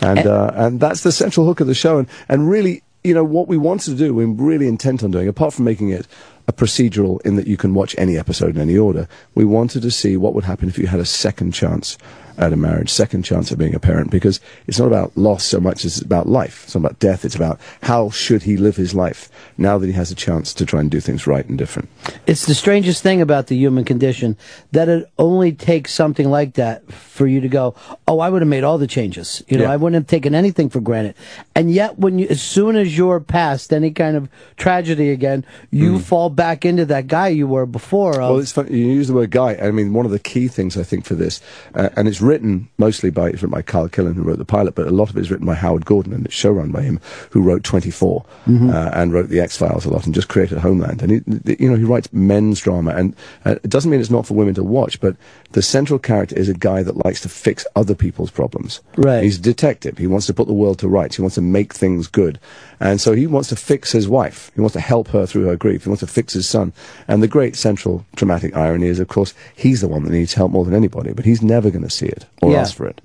And, 0.02 0.28
uh, 0.28 0.52
and 0.56 0.82
that's 0.82 1.04
the 1.04 1.14
central 1.14 1.46
hook 1.46 1.62
of 1.62 1.68
the 1.68 1.74
show. 1.74 1.98
And, 1.98 2.10
and 2.28 2.50
really, 2.50 2.84
you 3.06 3.14
know, 3.14 3.24
what 3.24 3.48
we 3.48 3.56
wanted 3.58 3.92
to 3.92 3.96
do, 3.96 4.14
we're 4.14 4.28
really 4.28 4.68
intent 4.68 5.04
on 5.04 5.12
doing, 5.12 5.30
apart 5.30 5.54
from 5.54 5.64
making 5.64 5.90
it 5.92 6.06
a 6.50 6.52
procedural 6.54 7.22
in 7.26 7.38
that 7.38 7.48
you 7.48 7.56
can 7.56 7.74
watch 7.74 7.96
any 7.98 8.18
episode 8.18 8.56
in 8.56 8.62
any 8.62 8.78
order, 8.78 9.08
we 9.36 9.46
wanted 9.46 9.84
to 9.84 9.92
see 9.92 10.18
what 10.18 10.34
would 10.34 10.44
happen 10.44 10.68
if 10.68 10.78
you 10.78 10.88
had 10.88 11.00
a 11.00 11.06
second 11.06 11.54
chance 11.54 11.98
at 12.38 12.54
a 12.54 12.56
marriage, 12.56 12.90
second 12.90 13.24
chance 13.24 13.52
at 13.52 13.58
being 13.58 13.76
a 13.76 13.80
parent, 13.80 14.12
because 14.12 14.40
it's 14.68 14.80
not 14.80 14.88
about 14.88 15.16
loss 15.18 15.44
so 15.44 15.60
much 15.60 15.86
as 15.86 15.98
it's 15.98 16.06
about 16.06 16.28
life. 16.28 16.64
It's 16.66 16.76
not 16.76 16.82
about 16.82 17.00
death. 17.00 17.26
It's 17.26 17.36
about 17.36 17.60
how 17.84 18.10
should 18.10 18.44
he 18.44 18.58
live 18.58 18.76
his 18.76 18.94
life 18.94 19.30
now 19.58 19.78
that 19.78 19.88
he 19.88 19.94
has 19.94 20.12
a 20.12 20.16
chance 20.16 20.54
to 20.54 20.66
try 20.66 20.80
and 20.80 20.92
do 20.92 21.00
things 21.00 21.26
right 21.28 21.48
and 21.48 21.58
different. 21.58 21.90
It's 22.26 22.46
the 22.46 22.56
strangest 22.56 23.02
thing 23.04 23.22
about 23.22 23.48
the 23.48 23.56
human 23.56 23.86
condition 23.86 24.38
that 24.72 24.90
it 24.90 25.10
only 25.18 25.52
takes 25.52 25.94
something 25.94 26.30
like 26.30 26.54
that 26.54 26.92
for 26.92 27.28
you 27.28 27.42
to 27.42 27.48
go, 27.50 27.76
"Oh, 28.08 28.20
I 28.20 28.30
would 28.30 28.42
have 28.42 28.50
made 28.50 28.64
all 28.64 28.78
the 28.78 28.88
changes." 28.88 29.44
You 29.48 29.58
know, 29.58 29.64
Yeah. 29.64 29.72
I 29.72 29.76
wouldn't 29.78 29.96
have 29.96 30.08
taken 30.08 30.36
anything 30.36 30.70
for 30.70 30.80
granted. 30.80 31.16
And 31.56 31.72
yet, 31.72 31.98
when 31.98 32.20
you, 32.20 32.28
as 32.30 32.42
soon 32.42 32.76
as 32.76 32.98
you're 32.98 33.20
past 33.20 33.74
any 33.74 33.92
kind 33.92 34.16
of 34.16 34.30
tragedy 34.58 35.10
again, 35.10 35.44
you 35.72 36.00
fall 36.00 36.30
back 36.30 36.66
into 36.66 36.86
that 36.86 37.08
guy 37.08 37.30
you 37.30 37.48
were 37.48 37.66
before. 37.66 38.12
Of, 38.22 38.30
Well, 38.30 38.40
it's 38.40 38.52
funny. 38.52 38.78
You 38.78 38.86
use 38.86 39.08
the 39.08 39.14
word 39.14 39.32
guy. 39.32 39.58
I 39.62 39.72
mean, 39.72 39.94
one 39.94 40.06
of 40.06 40.12
the 40.12 40.20
key 40.20 40.48
things 40.48 40.78
I 40.78 40.84
think 40.84 41.06
for 41.06 41.16
this, 41.16 41.42
uh, 41.74 41.90
and 41.96 42.08
it's 42.08 42.22
written 42.28 42.68
mostly 42.78 43.10
by 43.10 43.30
it's 43.30 43.42
written 43.42 43.50
by 43.52 43.62
Kyle 43.62 43.88
Killen, 43.90 44.16
who 44.16 44.22
wrote 44.24 44.38
the 44.38 44.46
pilot, 44.46 44.76
but 44.76 44.88
a 44.88 44.92
lot 44.92 45.10
of 45.10 45.18
it 45.18 45.22
is 45.22 45.32
written 45.32 45.46
by 45.48 45.56
Howard 45.56 45.86
Gordon, 45.86 46.14
and 46.14 46.26
it's 46.26 46.36
showrun 46.36 46.72
by 46.72 46.82
him, 46.82 47.00
who 47.32 47.42
wrote 47.42 47.64
24 47.64 48.24
Mhm. 48.48 48.74
uh, 48.74 48.92
and 48.94 49.14
wrote 49.14 49.30
the 49.30 49.40
X 49.40 49.58
Files 49.58 49.86
a 49.86 49.90
lot, 49.90 50.06
and 50.06 50.14
just 50.14 50.28
created 50.28 50.58
Homeland. 50.60 51.02
And 51.02 51.12
he, 51.12 51.56
you 51.60 51.70
know, 51.70 51.76
he 51.78 51.84
writes 51.84 52.10
men's 52.12 52.60
drama, 52.60 52.92
and 52.92 53.16
uh, 53.46 53.56
it 53.64 53.70
doesn't 53.70 53.90
mean 53.90 54.00
it's 54.02 54.10
not 54.12 54.26
for 54.28 54.34
women 54.34 54.54
to 54.56 54.64
watch, 54.64 55.00
but 55.00 55.16
the 55.54 55.62
central 55.62 55.98
character 56.00 56.36
is 56.38 56.50
a 56.50 56.54
guy 56.54 56.84
that 56.84 57.04
likes 57.06 57.22
to 57.22 57.30
fix 57.30 57.66
other 57.76 57.96
people's 57.96 58.30
problems. 58.32 58.82
Right. 58.98 59.24
He's 59.24 59.38
a 59.38 59.42
detective. 59.42 59.98
He 59.98 60.08
wants 60.08 60.26
to 60.28 60.34
put 60.34 60.48
the 60.48 60.54
world 60.54 60.80
to 60.80 60.88
rights. 60.88 61.16
He 61.16 61.22
wants 61.22 61.36
to 61.36 61.42
make 61.42 61.74
things 61.74 62.08
good. 62.08 62.40
And 62.80 63.02
so 63.02 63.14
he 63.14 63.26
wants 63.28 63.50
to 63.50 63.56
fix 63.56 63.92
his 63.92 64.08
wife. 64.08 64.52
He 64.54 64.62
wants 64.62 64.74
to 64.74 64.80
help 64.80 65.08
her 65.10 65.26
through 65.26 65.46
her 65.46 65.56
grief. 65.56 65.84
He 65.84 65.90
wants 65.90 66.02
to 66.02 66.08
fix 66.08 66.34
his 66.34 66.48
son. 66.48 66.74
And 67.08 67.24
the 67.24 67.28
great 67.28 67.56
central 67.56 68.06
dramatic 68.16 68.56
irony 68.56 68.88
is, 68.88 69.00
of 69.00 69.08
course, 69.08 69.34
he's 69.56 69.82
the 69.82 69.88
one 69.88 70.04
that 70.04 70.12
needs 70.12 70.34
help 70.36 70.52
more 70.52 70.64
than 70.66 70.76
anybody, 70.76 71.14
but 71.14 71.26
he's 71.26 71.42
never 71.42 71.72
going 71.72 71.84
to 71.84 71.90
see 71.90 72.06
it 72.08 72.26
or 72.42 72.52
Yeah. 72.52 72.62
ask 72.62 72.76
for 72.76 72.86
it. 72.88 73.02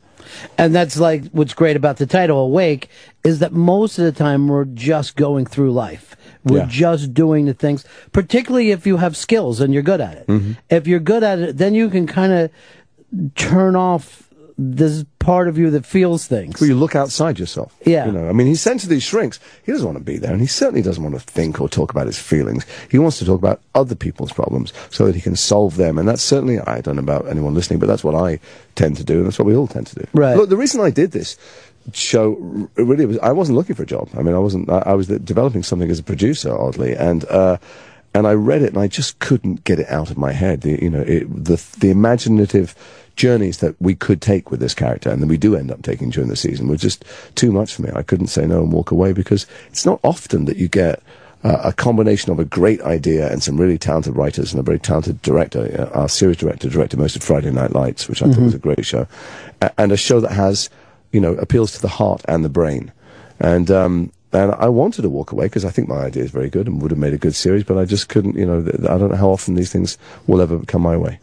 And 0.56 0.74
that's 0.74 0.98
like 0.98 1.24
what's 1.32 1.52
great 1.54 1.76
about 1.76 1.96
the 1.96 2.06
title 2.06 2.38
Awake 2.38 2.88
is 3.24 3.38
that 3.40 3.52
most 3.52 3.98
of 3.98 4.04
the 4.04 4.12
time 4.12 4.48
we're 4.48 4.64
just 4.64 5.16
going 5.16 5.46
through 5.46 5.72
life. 5.72 6.16
We're 6.44 6.58
Yeah. 6.60 6.66
just 6.68 7.14
doing 7.14 7.44
the 7.46 7.54
things, 7.54 7.84
particularly 8.12 8.70
if 8.72 8.86
you 8.86 8.96
have 8.98 9.16
skills 9.16 9.60
and 9.60 9.72
you're 9.72 9.82
good 9.82 10.00
at 10.00 10.16
it. 10.18 10.26
Mm-hmm. 10.26 10.52
If 10.70 10.86
you're 10.86 11.00
good 11.00 11.22
at 11.22 11.38
it, 11.38 11.56
then 11.58 11.74
you 11.74 11.88
can 11.88 12.06
kind 12.06 12.32
of 12.32 12.50
turn 13.36 13.76
off 13.76 14.28
this 14.58 15.04
part 15.22 15.48
of 15.48 15.56
you 15.56 15.70
that 15.70 15.86
feels 15.86 16.26
things. 16.26 16.60
Well, 16.60 16.68
you 16.68 16.74
look 16.74 16.96
outside 16.96 17.38
yourself. 17.38 17.74
Yeah. 17.86 18.06
You 18.06 18.12
know, 18.12 18.28
I 18.28 18.32
mean, 18.32 18.46
he's 18.46 18.60
sent 18.60 18.80
to 18.80 18.88
these 18.88 19.02
shrinks. 19.02 19.38
He 19.64 19.72
doesn't 19.72 19.86
want 19.86 19.98
to 19.98 20.04
be 20.04 20.18
there, 20.18 20.32
and 20.32 20.40
he 20.40 20.46
certainly 20.46 20.82
doesn't 20.82 21.02
want 21.02 21.14
to 21.14 21.20
think 21.20 21.60
or 21.60 21.68
talk 21.68 21.90
about 21.90 22.06
his 22.06 22.18
feelings. 22.18 22.66
He 22.90 22.98
wants 22.98 23.18
to 23.20 23.24
talk 23.24 23.38
about 23.38 23.60
other 23.74 23.94
people's 23.94 24.32
problems 24.32 24.72
so 24.90 25.06
that 25.06 25.14
he 25.14 25.20
can 25.20 25.36
solve 25.36 25.76
them. 25.76 25.96
And 25.96 26.08
that's 26.08 26.22
certainly, 26.22 26.58
I 26.60 26.80
don't 26.80 26.96
know 26.96 27.02
about 27.02 27.28
anyone 27.28 27.54
listening, 27.54 27.78
but 27.78 27.86
that's 27.86 28.04
what 28.04 28.14
I 28.14 28.40
tend 28.74 28.96
to 28.96 29.04
do, 29.04 29.18
and 29.18 29.26
that's 29.26 29.38
what 29.38 29.46
we 29.46 29.56
all 29.56 29.68
tend 29.68 29.86
to 29.88 29.94
do. 29.94 30.06
Right. 30.12 30.36
Look, 30.36 30.48
the 30.48 30.56
reason 30.56 30.80
I 30.80 30.90
did 30.90 31.12
this 31.12 31.38
show 31.92 32.34
really 32.74 33.06
was 33.06 33.18
I 33.18 33.32
wasn't 33.32 33.58
looking 33.58 33.76
for 33.76 33.84
a 33.84 33.86
job. 33.86 34.08
I 34.16 34.22
mean, 34.22 34.34
I 34.34 34.38
wasn't. 34.38 34.70
I, 34.70 34.78
I 34.86 34.94
was 34.94 35.06
developing 35.06 35.62
something 35.62 35.90
as 35.90 35.98
a 35.98 36.04
producer, 36.04 36.56
oddly, 36.56 36.94
and. 36.94 37.24
uh 37.26 37.58
and 38.14 38.26
I 38.26 38.34
read 38.34 38.60
it, 38.60 38.74
and 38.74 38.78
I 38.78 38.88
just 38.88 39.18
couldn't 39.20 39.64
get 39.64 39.80
it 39.80 39.88
out 39.88 40.10
of 40.10 40.18
my 40.18 40.32
head. 40.32 40.60
The, 40.60 40.78
you 40.82 40.90
know, 40.90 41.00
it, 41.00 41.44
the 41.44 41.64
the 41.78 41.88
imaginative 41.90 42.74
journeys 43.16 43.58
that 43.58 43.74
we 43.80 43.94
could 43.94 44.20
take 44.20 44.50
with 44.50 44.60
this 44.60 44.74
character, 44.74 45.10
and 45.10 45.22
that 45.22 45.26
we 45.28 45.36
do 45.36 45.54
end 45.56 45.70
up 45.70 45.82
taking 45.82 46.10
during 46.10 46.28
the 46.30 46.36
season, 46.36 46.68
were 46.68 46.76
just 46.76 47.04
too 47.34 47.52
much 47.52 47.74
for 47.74 47.82
me. 47.82 47.90
I 47.94 48.02
couldn't 48.02 48.28
say 48.28 48.46
no 48.46 48.62
and 48.62 48.72
walk 48.72 48.90
away 48.90 49.12
because 49.12 49.46
it's 49.68 49.84
not 49.86 50.00
often 50.02 50.44
that 50.46 50.56
you 50.56 50.68
get 50.68 51.02
uh, 51.44 51.60
a 51.64 51.72
combination 51.72 52.30
of 52.30 52.38
a 52.38 52.44
great 52.44 52.80
idea 52.82 53.28
and 53.30 53.42
some 53.42 53.56
really 53.60 53.76
talented 53.76 54.14
writers 54.16 54.52
and 54.52 54.60
a 54.60 54.62
very 54.62 54.78
talented 54.78 55.20
director. 55.22 55.88
Uh, 55.92 55.98
our 55.98 56.08
series 56.08 56.36
director 56.36 56.68
directed 56.68 56.98
most 57.00 57.16
of 57.16 57.22
Friday 57.22 57.50
Night 57.50 57.72
Lights, 57.72 58.08
which 58.08 58.22
I 58.22 58.26
thought 58.26 58.36
Mhm. 58.38 58.44
was 58.44 58.54
a 58.54 58.58
great 58.58 58.86
show, 58.86 59.08
a- 59.60 59.72
and 59.76 59.90
a 59.90 59.96
show 59.96 60.20
that 60.20 60.30
has, 60.32 60.70
you 61.10 61.20
know, 61.20 61.32
appeals 61.34 61.72
to 61.72 61.82
the 61.82 61.88
heart 61.88 62.22
and 62.28 62.44
the 62.44 62.48
brain. 62.48 62.92
And 63.40 63.70
um, 63.72 64.12
and 64.32 64.52
I 64.52 64.68
wanted 64.68 65.02
to 65.02 65.10
walk 65.10 65.32
away 65.32 65.46
because 65.46 65.64
I 65.64 65.70
think 65.70 65.88
my 65.88 65.98
idea 66.04 66.22
is 66.24 66.30
very 66.30 66.48
good 66.50 66.66
and 66.66 66.80
would 66.82 66.90
have 66.90 66.98
made 66.98 67.12
a 67.14 67.18
good 67.18 67.34
series, 67.34 67.64
but 67.64 67.76
I 67.78 67.84
just 67.84 68.08
couldn't. 68.08 68.36
You 68.36 68.46
know, 68.46 68.62
th- 68.62 68.76
I 68.88 68.98
don't 68.98 69.10
know 69.10 69.16
how 69.16 69.30
often 69.30 69.54
these 69.54 69.70
things 69.72 69.98
will 70.26 70.40
ever 70.40 70.58
come 70.60 70.82
my 70.82 70.96
way. 70.96 71.18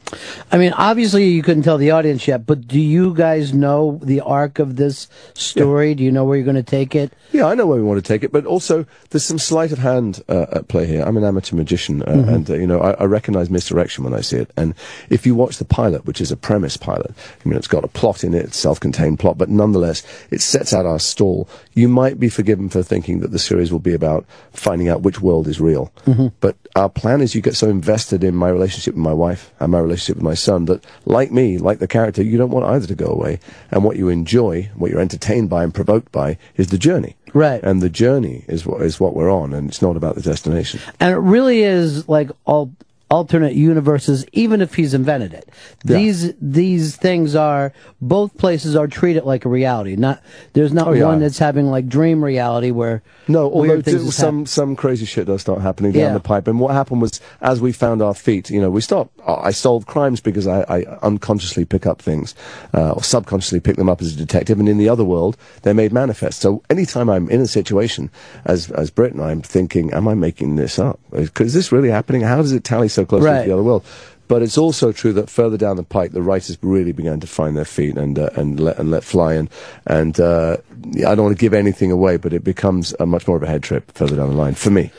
I 0.51 0.57
mean, 0.57 0.73
obviously 0.73 1.27
you 1.29 1.41
couldn't 1.43 1.63
tell 1.63 1.77
the 1.77 1.91
audience 1.91 2.27
yet, 2.27 2.45
but 2.45 2.67
do 2.67 2.79
you 2.79 3.13
guys 3.13 3.53
know 3.53 3.99
the 4.03 4.21
arc 4.21 4.59
of 4.59 4.75
this 4.75 5.07
story? 5.33 5.95
Do 5.95 6.03
you 6.03 6.11
know 6.11 6.23
where 6.25 6.37
you're 6.37 6.45
going 6.45 6.55
to 6.55 6.63
take 6.63 6.95
it? 6.95 7.13
Yeah, 7.31 7.45
I 7.45 7.55
know 7.55 7.65
where 7.67 7.77
we 7.77 7.83
want 7.83 8.03
to 8.03 8.07
take 8.07 8.23
it, 8.23 8.31
but 8.31 8.45
also 8.45 8.85
there's 9.09 9.23
some 9.23 9.39
sleight 9.39 9.71
of 9.71 9.77
hand 9.79 10.21
uh, 10.29 10.45
at 10.51 10.67
play 10.67 10.85
here. 10.85 11.03
I'm 11.03 11.17
an 11.17 11.23
amateur 11.23 11.55
magician, 11.55 12.01
uh, 12.03 12.05
Mhm. 12.19 12.33
and 12.33 12.49
uh, 12.49 12.53
you 12.55 12.67
know 12.67 12.79
I, 12.79 12.91
I 12.93 13.03
recognise 13.05 13.49
misdirection 13.49 14.03
when 14.03 14.13
I 14.13 14.21
see 14.21 14.37
it. 14.37 14.51
And 14.57 14.73
if 15.09 15.25
you 15.25 15.35
watch 15.35 15.57
the 15.57 15.65
pilot, 15.65 16.05
which 16.05 16.21
is 16.21 16.31
a 16.31 16.37
premise 16.37 16.75
pilot, 16.77 17.11
I 17.45 17.47
mean 17.49 17.57
it's 17.57 17.67
got 17.67 17.83
a 17.83 17.87
plot 17.87 18.23
in 18.23 18.33
it, 18.33 18.53
self-contained 18.53 19.19
plot, 19.19 19.37
but 19.37 19.49
nonetheless 19.49 20.03
it 20.31 20.41
sets 20.41 20.73
out 20.73 20.85
our 20.85 20.99
stall. 20.99 21.47
You 21.75 21.87
might 21.87 22.19
be 22.19 22.29
forgiven 22.29 22.67
for 22.69 22.81
thinking 22.99 23.21
that 23.21 23.31
the 23.31 23.39
series 23.39 23.71
will 23.71 23.79
be 23.79 23.93
about 23.93 24.25
finding 24.51 24.89
out 24.89 25.01
which 25.03 25.21
world 25.21 25.47
is 25.47 25.61
real. 25.61 25.89
Mhm. 26.05 26.33
But 26.41 26.57
our 26.75 26.89
plan 26.89 27.21
is 27.21 27.33
you 27.33 27.41
get 27.41 27.55
so 27.55 27.69
invested 27.69 28.23
in 28.23 28.35
my 28.35 28.49
relationship 28.49 28.93
with 28.93 29.03
my 29.03 29.13
wife 29.13 29.53
and 29.59 29.71
my 29.71 29.79
relationship 29.79 30.17
with 30.17 30.23
my 30.23 30.33
son 30.33 30.65
that, 30.65 30.83
like 31.05 31.31
me, 31.31 31.57
like 31.57 31.79
the 31.79 31.87
character, 31.87 32.21
you 32.21 32.37
don't 32.37 32.51
want 32.51 32.65
either 32.65 32.87
to 32.87 32.95
go 32.95 33.07
away. 33.07 33.39
And 33.71 33.85
what 33.85 33.95
you 33.95 34.09
enjoy, 34.09 34.69
what 34.75 34.91
you're 34.91 34.99
entertained 34.99 35.49
by 35.49 35.63
and 35.63 35.73
provoked 35.73 36.11
by, 36.11 36.37
is 36.57 36.67
the 36.67 36.77
journey. 36.77 37.15
Right. 37.33 37.63
And 37.63 37.81
the 37.81 37.89
journey 37.89 38.43
is 38.47 38.65
what 38.65 38.81
is 38.81 38.99
what 38.99 39.15
we're 39.15 39.31
on, 39.31 39.53
and 39.53 39.69
it's 39.69 39.81
not 39.81 39.95
about 39.95 40.15
the 40.15 40.21
destination. 40.21 40.81
And 40.99 41.13
it 41.13 41.19
really 41.19 41.63
is 41.63 42.09
like 42.09 42.31
all 42.45 42.71
alternate 43.11 43.53
universes, 43.53 44.25
even 44.33 44.61
if 44.61 44.75
he's 44.75 44.93
invented 44.93 45.33
it. 45.33 45.49
Yeah. 45.83 45.97
These 45.97 46.33
these 46.39 46.95
things 46.95 47.35
are 47.35 47.73
both 48.01 48.37
places 48.37 48.75
are 48.75 48.87
treated 48.87 49.23
like 49.23 49.45
a 49.45 49.49
reality. 49.49 49.95
Not 49.95 50.21
there's 50.53 50.71
not 50.73 50.87
Oh, 50.89 50.93
yeah. 50.93 51.05
one 51.05 51.19
that's 51.19 51.39
having 51.39 51.67
like 51.71 51.87
dream 51.87 52.23
reality 52.23 52.71
where 52.71 53.01
No, 53.27 53.45
although 53.45 53.59
weird 53.69 53.85
things 53.85 54.01
d- 54.01 54.05
just 54.05 54.17
some 54.17 54.45
some 54.45 54.75
crazy 54.75 55.05
shit 55.05 55.25
does 55.27 55.41
start 55.41 55.61
happening 55.61 55.91
down 55.91 56.01
Yeah. 56.01 56.13
the 56.13 56.19
pipe. 56.19 56.47
And 56.47 56.59
what 56.59 56.73
happened 56.73 57.01
was, 57.01 57.19
as 57.41 57.59
we 57.61 57.71
found 57.71 58.01
our 58.01 58.13
feet, 58.13 58.49
you 58.49 58.61
know, 58.61 58.69
we 58.69 58.81
stopped. 58.81 59.19
I 59.27 59.51
solve 59.51 59.85
crimes 59.85 60.21
because 60.21 60.47
I, 60.47 60.61
I 60.69 60.85
unconsciously 61.01 61.65
pick 61.65 61.85
up 61.85 62.01
things, 62.01 62.35
uh, 62.73 62.91
or 62.91 63.03
subconsciously 63.03 63.59
pick 63.59 63.75
them 63.75 63.89
up 63.89 64.01
as 64.01 64.13
a 64.13 64.17
detective. 64.17 64.59
And 64.59 64.69
in 64.69 64.77
the 64.77 64.89
other 64.89 65.03
world, 65.03 65.35
they're 65.63 65.73
made 65.73 65.91
manifest. 65.93 66.41
So 66.41 66.61
anytime 66.69 67.09
I'm 67.09 67.29
in 67.29 67.41
a 67.41 67.47
situation 67.47 68.09
as 68.45 68.69
as 68.71 68.89
Britten, 68.91 69.19
I'm 69.19 69.41
thinking, 69.41 69.93
am 69.93 70.07
I 70.07 70.13
making 70.15 70.55
this 70.57 70.77
up? 70.79 70.99
Is 71.13 71.31
is 71.39 71.53
this 71.53 71.71
really 71.71 71.89
happening? 71.89 72.21
How 72.21 72.37
does 72.37 72.51
it 72.51 72.63
tally 72.63 72.87
so 72.99 73.05
closely 73.05 73.29
Right. 73.29 73.41
to 73.43 73.47
the 73.47 73.53
other 73.53 73.63
world? 73.63 73.83
But 74.27 74.43
it's 74.43 74.57
also 74.59 74.91
true 74.91 75.11
that 75.13 75.27
further 75.29 75.57
down 75.57 75.75
the 75.75 75.83
pike, 75.83 76.11
the 76.11 76.21
writers 76.21 76.55
really 76.61 76.91
began 76.91 77.19
to 77.19 77.25
find 77.27 77.57
their 77.57 77.65
feet 77.65 77.97
and 77.97 78.19
uh, 78.19 78.29
and 78.35 78.59
let 78.59 78.77
and 78.77 78.91
let 78.91 79.03
fly. 79.03 79.33
And 79.33 79.49
and 79.87 80.19
uh, 80.19 80.57
I 80.97 81.15
don't 81.15 81.23
want 81.23 81.35
to 81.37 81.41
give 81.41 81.53
anything 81.55 81.91
away, 81.91 82.17
but 82.17 82.31
it 82.33 82.43
becomes 82.43 82.93
a 82.99 83.05
much 83.07 83.27
more 83.27 83.37
of 83.37 83.43
a 83.43 83.47
head 83.47 83.63
trip 83.63 83.91
further 83.93 84.15
down 84.17 84.29
the 84.29 84.35
line 84.35 84.53
for 84.53 84.69
me. 84.69 84.91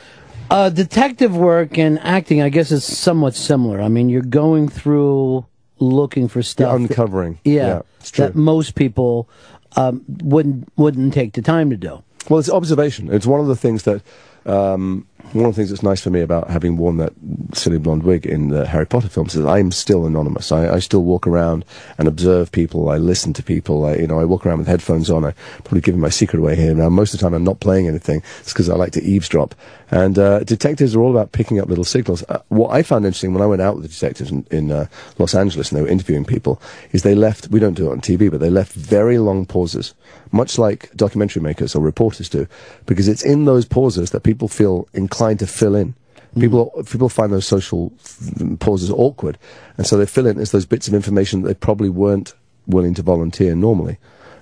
Uh, 0.49 0.69
detective 0.69 1.33
work 1.33 1.77
and 1.77 1.97
acting, 1.99 2.41
I 2.41 2.49
guess, 2.49 2.71
is 2.71 2.83
somewhat 2.83 3.33
similar. 3.35 3.79
I 3.79 3.87
mean, 3.87 4.09
you're 4.09 4.21
going 4.43 4.67
through 4.67 5.45
looking 5.79 6.27
for 6.27 6.43
stuff, 6.43 6.67
that- 6.69 6.75
uncovering. 6.75 7.39
yeah, 7.45 7.53
Yeah, 7.67 7.81
true. 8.03 8.25
that 8.25 8.35
most 8.35 8.75
people 8.75 9.29
um, 9.77 10.03
wouldn't 10.23 10.67
wouldn't 10.75 11.13
take 11.13 11.31
the 11.33 11.41
time 11.41 11.69
to 11.69 11.77
do. 11.77 12.03
Well, 12.27 12.39
it's 12.39 12.49
observation. 12.49 13.07
It's 13.13 13.25
one 13.25 13.39
of 13.39 13.47
the 13.47 13.55
things 13.55 13.83
that 13.83 14.01
um, 14.45 15.07
one 15.33 15.45
of 15.45 15.55
the 15.55 15.59
things 15.59 15.69
that's 15.69 15.83
nice 15.83 16.01
for 16.01 16.09
me 16.09 16.21
about 16.21 16.49
having 16.49 16.77
worn 16.77 16.97
that 16.97 17.13
silly 17.53 17.77
blonde 17.77 18.03
wig 18.03 18.25
in 18.25 18.49
the 18.49 18.65
Harry 18.67 18.85
Potter 18.85 19.09
films 19.09 19.35
is 19.35 19.45
I'm 19.45 19.71
still 19.71 20.05
anonymous. 20.05 20.51
I, 20.51 20.75
I 20.75 20.79
still 20.79 21.03
walk 21.03 21.25
around 21.25 21.65
and 21.97 22.07
observe 22.07 22.51
people. 22.51 22.89
I 22.89 22.97
listen 22.97 23.33
to 23.33 23.43
people. 23.43 23.85
I, 23.85 23.95
you 23.95 24.07
know, 24.07 24.19
I 24.19 24.25
walk 24.25 24.45
around 24.45 24.59
with 24.59 24.67
headphones 24.67 25.09
on. 25.09 25.25
I 25.25 25.31
probably 25.63 25.81
giving 25.81 26.01
my 26.01 26.09
secret 26.09 26.39
away 26.39 26.55
here 26.55 26.73
now. 26.73 26.89
Most 26.89 27.13
of 27.13 27.19
the 27.19 27.25
time, 27.25 27.33
I'm 27.33 27.43
not 27.43 27.59
playing 27.59 27.87
anything. 27.87 28.21
It's 28.39 28.53
because 28.53 28.69
I 28.69 28.75
like 28.75 28.91
to 28.93 29.03
eavesdrop. 29.03 29.55
And 29.91 30.17
uh, 30.17 30.39
detectives 30.45 30.95
are 30.95 31.01
all 31.01 31.11
about 31.11 31.33
picking 31.33 31.59
up 31.59 31.67
little 31.67 31.83
signals. 31.83 32.23
Uh, 32.29 32.41
what 32.47 32.69
I 32.69 32.81
found 32.81 33.05
interesting 33.05 33.33
when 33.33 33.43
I 33.43 33.45
went 33.45 33.61
out 33.61 33.75
with 33.75 33.83
the 33.83 33.89
detectives 33.89 34.31
in, 34.31 34.47
in 34.49 34.71
uh, 34.71 34.87
Los 35.17 35.35
Angeles 35.35 35.69
and 35.69 35.77
they 35.77 35.81
were 35.81 35.89
interviewing 35.89 36.23
people 36.23 36.61
is 36.93 37.03
they 37.03 37.13
left. 37.13 37.49
We 37.49 37.59
don't 37.59 37.73
do 37.73 37.89
it 37.89 37.91
on 37.91 37.99
TV, 37.99 38.31
but 38.31 38.39
they 38.39 38.49
left 38.49 38.71
very 38.71 39.17
long 39.17 39.45
pauses, 39.45 39.93
much 40.31 40.57
like 40.57 40.89
documentary 40.95 41.41
makers 41.41 41.75
or 41.75 41.81
reporters 41.81 42.29
do, 42.29 42.47
because 42.85 43.09
it's 43.09 43.21
in 43.21 43.43
those 43.43 43.65
pauses 43.65 44.11
that 44.11 44.23
people 44.23 44.47
feel 44.47 44.87
inclined 44.93 45.39
to 45.39 45.47
fill 45.47 45.75
in. 45.75 45.93
People 46.39 46.71
people 46.89 47.09
find 47.09 47.33
those 47.33 47.45
social 47.45 47.91
pauses 48.59 48.89
awkward, 48.89 49.37
and 49.77 49.85
so 49.85 49.97
they 49.97 50.05
fill 50.05 50.25
in 50.25 50.39
as 50.39 50.51
those 50.51 50.65
bits 50.65 50.87
of 50.87 50.93
information 50.93 51.41
that 51.41 51.47
they 51.49 51.53
probably 51.53 51.89
weren't 51.89 52.33
willing 52.65 52.93
to 52.93 53.01
volunteer 53.01 53.53
normally. 53.53 53.97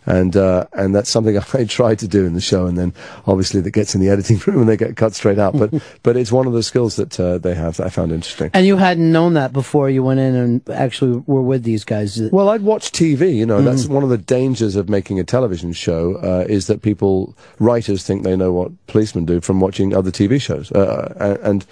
And 0.10 0.36
uh, 0.36 0.66
and 0.74 0.94
that's 0.94 1.10
something 1.10 1.38
I 1.54 1.66
tried 1.66 2.00
to 2.00 2.08
do 2.08 2.26
in 2.26 2.34
the 2.34 2.42
show, 2.42 2.66
and 2.66 2.78
then 2.78 2.94
obviously 3.28 3.62
that 3.62 3.72
gets 3.72 3.94
in 3.94 4.02
the 4.02 4.10
editing 4.10 4.38
room 4.48 4.62
and 4.62 4.70
they 4.70 4.76
get 4.76 4.98
cut 4.98 5.14
straight 5.14 5.40
out. 5.40 5.58
But 5.58 5.74
but 6.04 6.18
it's 6.18 6.32
one 6.32 6.48
of 6.48 6.54
the 6.54 6.64
skills 6.64 6.96
that 6.96 7.20
uh, 7.20 7.38
they 7.38 7.54
have 7.54 7.78
that 7.78 7.86
I 7.88 7.90
found 7.90 8.12
interesting. 8.12 8.50
And 8.54 8.66
you 8.66 8.78
hadn't 8.78 9.12
known 9.12 9.36
that 9.36 9.54
before 9.54 9.90
you 9.90 10.04
went 10.04 10.20
in 10.20 10.36
and 10.36 10.70
actually 10.70 11.24
were 11.28 11.44
with 11.44 11.64
these 11.64 11.84
guys. 11.84 12.20
Well, 12.20 12.50
I'd 12.50 12.64
watch 12.64 12.92
TV. 12.92 13.36
You 13.36 13.46
know, 13.46 13.62
that's 13.62 13.86
one 13.86 14.04
of 14.04 14.10
the 14.10 14.18
dangers 14.18 14.76
of 14.76 14.90
making 14.90 15.20
a 15.20 15.24
television 15.24 15.74
show 15.74 16.16
uh, 16.16 16.46
is 16.50 16.68
that 16.68 16.82
people, 16.82 17.36
writers, 17.60 18.04
think 18.04 18.24
they 18.24 18.36
know 18.36 18.52
what 18.52 18.72
policemen 18.88 19.26
do 19.26 19.40
from 19.40 19.60
watching 19.60 19.96
other 19.96 20.12
TV 20.12 20.42
shows 20.42 20.72
uh, 20.72 21.38
and. 21.42 21.66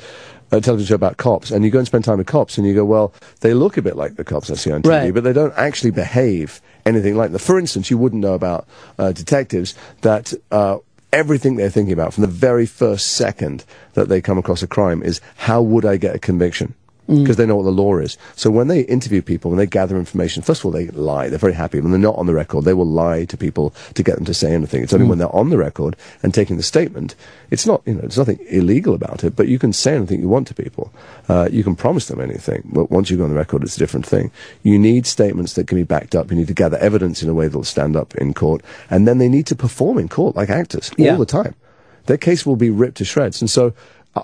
A 0.51 0.61
television 0.61 0.87
show 0.87 0.95
about 0.95 1.17
cops, 1.17 1.51
and 1.51 1.65
you 1.65 1.71
go 1.71 1.79
and 1.79 1.87
spend 1.87 2.03
time 2.05 2.17
with 2.17 2.27
cops, 2.27 2.57
and 2.57 2.65
you 2.65 2.73
go, 2.73 2.85
well, 2.85 3.13
they 3.41 3.53
look 3.53 3.77
a 3.77 3.81
bit 3.81 3.95
like 3.97 4.15
the 4.15 4.23
cops 4.23 4.49
I 4.49 4.55
see 4.55 4.71
on 4.71 4.81
TV, 4.81 4.89
Right. 4.89 5.13
but 5.13 5.23
they 5.23 5.33
don't 5.33 5.53
actually 5.57 5.91
behave 5.91 6.61
anything 6.85 7.15
like 7.15 7.31
them. 7.31 7.39
For 7.39 7.59
instance, 7.59 7.89
you 7.91 7.97
wouldn't 7.97 8.21
know 8.21 8.33
about 8.33 8.65
uh, 8.97 9.11
detectives 9.11 9.75
that 10.01 10.33
uh, 10.51 10.77
everything 11.11 11.55
they're 11.57 11.69
thinking 11.69 11.93
about 11.93 12.13
from 12.13 12.21
the 12.21 12.27
very 12.27 12.65
first 12.65 13.07
second 13.15 13.65
that 13.93 14.07
they 14.07 14.21
come 14.21 14.37
across 14.37 14.63
a 14.63 14.67
crime 14.67 15.03
is 15.03 15.19
how 15.35 15.61
would 15.61 15.83
I 15.85 15.97
get 15.97 16.15
a 16.15 16.19
conviction? 16.19 16.73
Because 17.07 17.37
they 17.37 17.45
know 17.45 17.55
what 17.55 17.63
the 17.63 17.71
law 17.71 17.97
is. 17.97 18.17
So 18.35 18.49
when 18.49 18.67
they 18.67 18.81
interview 18.81 19.21
people, 19.21 19.49
when 19.51 19.57
they 19.57 19.65
gather 19.65 19.97
information, 19.97 20.43
first 20.43 20.61
of 20.61 20.65
all, 20.65 20.71
they 20.71 20.87
lie. 20.87 21.29
They're 21.29 21.39
very 21.39 21.53
happy. 21.53 21.79
When 21.79 21.91
they're 21.91 21.99
not 21.99 22.17
on 22.17 22.25
the 22.25 22.33
record, 22.33 22.65
they 22.65 22.73
will 22.73 22.85
lie 22.85 23.25
to 23.25 23.37
people 23.37 23.73
to 23.93 24.03
get 24.03 24.15
them 24.15 24.25
to 24.25 24.33
say 24.33 24.53
anything. 24.53 24.83
It's 24.83 24.93
only 24.93 25.05
Mm. 25.05 25.09
when 25.09 25.17
they're 25.19 25.35
on 25.35 25.49
the 25.49 25.57
record 25.57 25.95
and 26.21 26.33
taking 26.33 26.57
the 26.57 26.63
statement, 26.63 27.15
it's 27.49 27.65
not, 27.65 27.81
you 27.85 27.93
know, 27.93 28.01
there's 28.01 28.17
nothing 28.17 28.39
illegal 28.49 28.93
about 28.93 29.23
it, 29.23 29.35
but 29.35 29.47
you 29.47 29.57
can 29.57 29.71
say 29.71 29.95
anything 29.95 30.19
you 30.19 30.27
want 30.27 30.47
to 30.47 30.53
people. 30.53 30.91
Uh, 31.29 31.47
you 31.51 31.63
can 31.63 31.75
promise 31.75 32.07
them 32.07 32.19
anything. 32.19 32.63
But 32.73 32.91
once 32.91 33.09
you 33.09 33.17
go 33.17 33.23
on 33.23 33.29
the 33.29 33.35
record, 33.35 33.63
it's 33.63 33.75
a 33.77 33.79
different 33.79 34.05
thing. 34.05 34.29
You 34.63 34.77
need 34.77 35.05
statements 35.05 35.53
that 35.53 35.67
can 35.67 35.77
be 35.77 35.83
backed 35.83 36.13
up. 36.15 36.29
You 36.29 36.37
need 36.37 36.47
to 36.47 36.53
gather 36.53 36.77
evidence 36.77 37.23
in 37.23 37.29
a 37.29 37.33
way 37.33 37.47
that'll 37.47 37.63
stand 37.63 37.95
up 37.95 38.13
in 38.15 38.33
court. 38.33 38.61
And 38.89 39.07
then 39.07 39.17
they 39.17 39.29
need 39.29 39.45
to 39.47 39.55
perform 39.55 39.97
in 39.97 40.09
court 40.09 40.35
like 40.35 40.49
actors 40.49 40.91
Yeah. 40.97 41.13
all 41.13 41.19
the 41.19 41.25
time. 41.25 41.55
Their 42.07 42.17
case 42.17 42.45
will 42.45 42.55
be 42.55 42.69
ripped 42.69 42.97
to 42.97 43.05
shreds. 43.05 43.41
And 43.41 43.49
so 43.49 43.73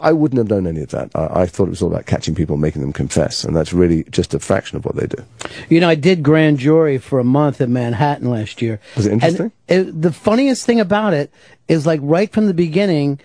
I 0.02 0.12
wouldn't 0.12 0.38
have 0.38 0.50
known 0.50 0.68
any 0.68 0.82
of 0.82 0.90
that. 0.90 1.10
I, 1.16 1.42
I 1.42 1.46
thought 1.46 1.68
it 1.68 1.72
was 1.72 1.82
all 1.82 1.92
about 1.92 2.06
catching 2.06 2.36
people, 2.36 2.56
and 2.56 2.62
making 2.62 2.82
them 2.82 2.94
confess, 2.94 3.44
and 3.44 3.56
that's 3.56 3.74
really 3.74 4.04
just 4.06 4.34
a 4.34 4.40
fraction 4.40 4.78
of 4.78 4.86
what 4.86 4.96
they 4.96 5.08
do. 5.08 5.24
You 5.70 5.80
know, 5.80 5.90
I 5.90 5.96
did 5.96 6.24
grand 6.24 6.60
jury 6.60 6.98
for 6.98 7.20
a 7.20 7.24
month 7.24 7.62
in 7.62 7.74
Manhattan 7.74 8.30
last 8.30 8.62
year. 8.62 8.80
Was 8.96 9.06
it 9.06 9.14
interesting? 9.14 9.52
it, 9.68 10.02
the 10.02 10.12
funniest 10.12 10.66
thing 10.66 10.80
about 10.80 11.14
it 11.14 11.32
is 11.68 11.86
like 11.86 12.00
right 12.04 12.32
from 12.32 12.48
the 12.48 12.54
beginning, 12.54 13.20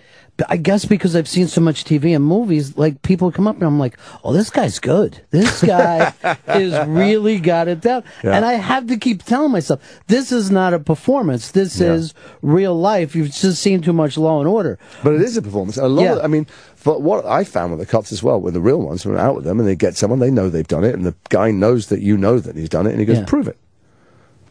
I 0.48 0.56
guess 0.56 0.84
because 0.84 1.16
I've 1.16 1.26
seen 1.28 1.48
so 1.48 1.60
much 1.60 1.84
TV 1.84 2.14
and 2.14 2.24
movies, 2.24 2.76
like 2.76 3.02
people 3.02 3.32
come 3.32 3.46
up 3.48 3.56
and 3.56 3.64
I'm 3.64 3.78
like, 3.78 3.98
oh, 4.22 4.32
this 4.32 4.50
guy's 4.50 4.78
good. 4.78 5.20
This 5.30 5.62
guy 5.64 6.12
is 6.54 6.86
really 6.86 7.40
got 7.40 7.66
it 7.66 7.80
down. 7.80 8.04
Yeah. 8.22 8.36
And 8.36 8.44
I 8.44 8.52
have 8.54 8.86
to 8.86 8.96
keep 8.96 9.24
telling 9.24 9.50
myself, 9.50 9.80
this 10.06 10.30
is 10.30 10.50
not 10.50 10.74
a 10.74 10.78
performance. 10.78 11.50
This 11.50 11.80
Yeah. 11.80 11.92
is 11.94 12.14
real 12.42 12.78
life. 12.78 13.16
You've 13.16 13.32
just 13.32 13.60
seen 13.62 13.80
too 13.82 13.92
much 13.92 14.16
Law 14.16 14.38
and 14.38 14.48
Order. 14.48 14.78
But 15.02 15.14
it 15.14 15.22
is 15.22 15.36
a 15.36 15.42
performance. 15.42 15.76
A 15.76 15.88
lot 15.88 16.02
Yeah. 16.02 16.12
of, 16.16 16.24
I 16.24 16.28
mean, 16.28 16.46
but 16.84 17.02
what 17.02 17.26
I 17.26 17.42
found 17.42 17.72
with 17.72 17.80
the 17.80 17.86
cops 17.86 18.12
as 18.12 18.22
well, 18.22 18.40
with 18.40 18.54
the 18.54 18.60
real 18.60 18.80
ones, 18.80 19.04
when 19.04 19.16
I'm 19.16 19.20
out 19.26 19.34
with 19.34 19.44
them 19.44 19.58
and 19.58 19.68
they 19.68 19.74
get 19.76 19.96
someone, 19.96 20.20
they 20.20 20.30
know 20.30 20.48
they've 20.48 20.66
done 20.68 20.84
it, 20.84 20.94
and 20.94 21.04
the 21.04 21.14
guy 21.30 21.50
knows 21.50 21.88
that 21.88 22.00
you 22.00 22.16
know 22.16 22.38
that 22.38 22.56
he's 22.56 22.68
done 22.68 22.86
it, 22.86 22.90
and 22.90 23.00
he 23.00 23.06
goes, 23.06 23.20
prove 23.26 23.48
it. 23.48 23.56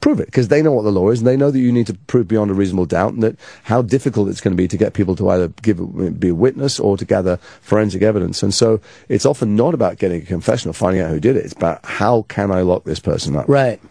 Prove 0.01 0.19
it, 0.19 0.27
because 0.27 0.47
they 0.47 0.61
know 0.61 0.71
what 0.71 0.83
the 0.83 0.91
law 0.91 1.09
is, 1.09 1.19
and 1.19 1.27
they 1.27 1.37
know 1.37 1.51
that 1.51 1.59
you 1.59 1.71
need 1.71 1.87
to 1.87 1.93
prove 1.93 2.27
beyond 2.27 2.51
a 2.51 2.53
reasonable 2.53 2.85
doubt, 2.85 3.13
and 3.13 3.23
that 3.23 3.37
how 3.63 3.81
difficult 3.81 4.29
it's 4.29 4.41
going 4.41 4.55
to 4.55 4.57
be 4.57 4.67
to 4.67 4.77
get 4.77 4.93
people 4.93 5.15
to 5.15 5.29
either 5.29 5.47
give 5.61 6.19
be 6.19 6.29
a 6.29 6.35
witness 6.35 6.79
or 6.79 6.97
to 6.97 7.05
gather 7.05 7.37
forensic 7.61 8.01
evidence. 8.01 8.43
And 8.43 8.53
so 8.53 8.79
it's 9.09 9.25
often 9.25 9.55
not 9.55 9.73
about 9.73 9.97
getting 9.97 10.21
a 10.21 10.25
confession 10.25 10.69
or 10.69 10.73
finding 10.73 11.01
out 11.01 11.09
who 11.09 11.19
did 11.19 11.35
it. 11.35 11.45
It's 11.45 11.53
about 11.53 11.85
how 11.85 12.23
can 12.23 12.51
I 12.51 12.61
lock 12.61 12.83
this 12.83 12.99
person 12.99 13.35
up. 13.35 13.47
Right. 13.47 13.81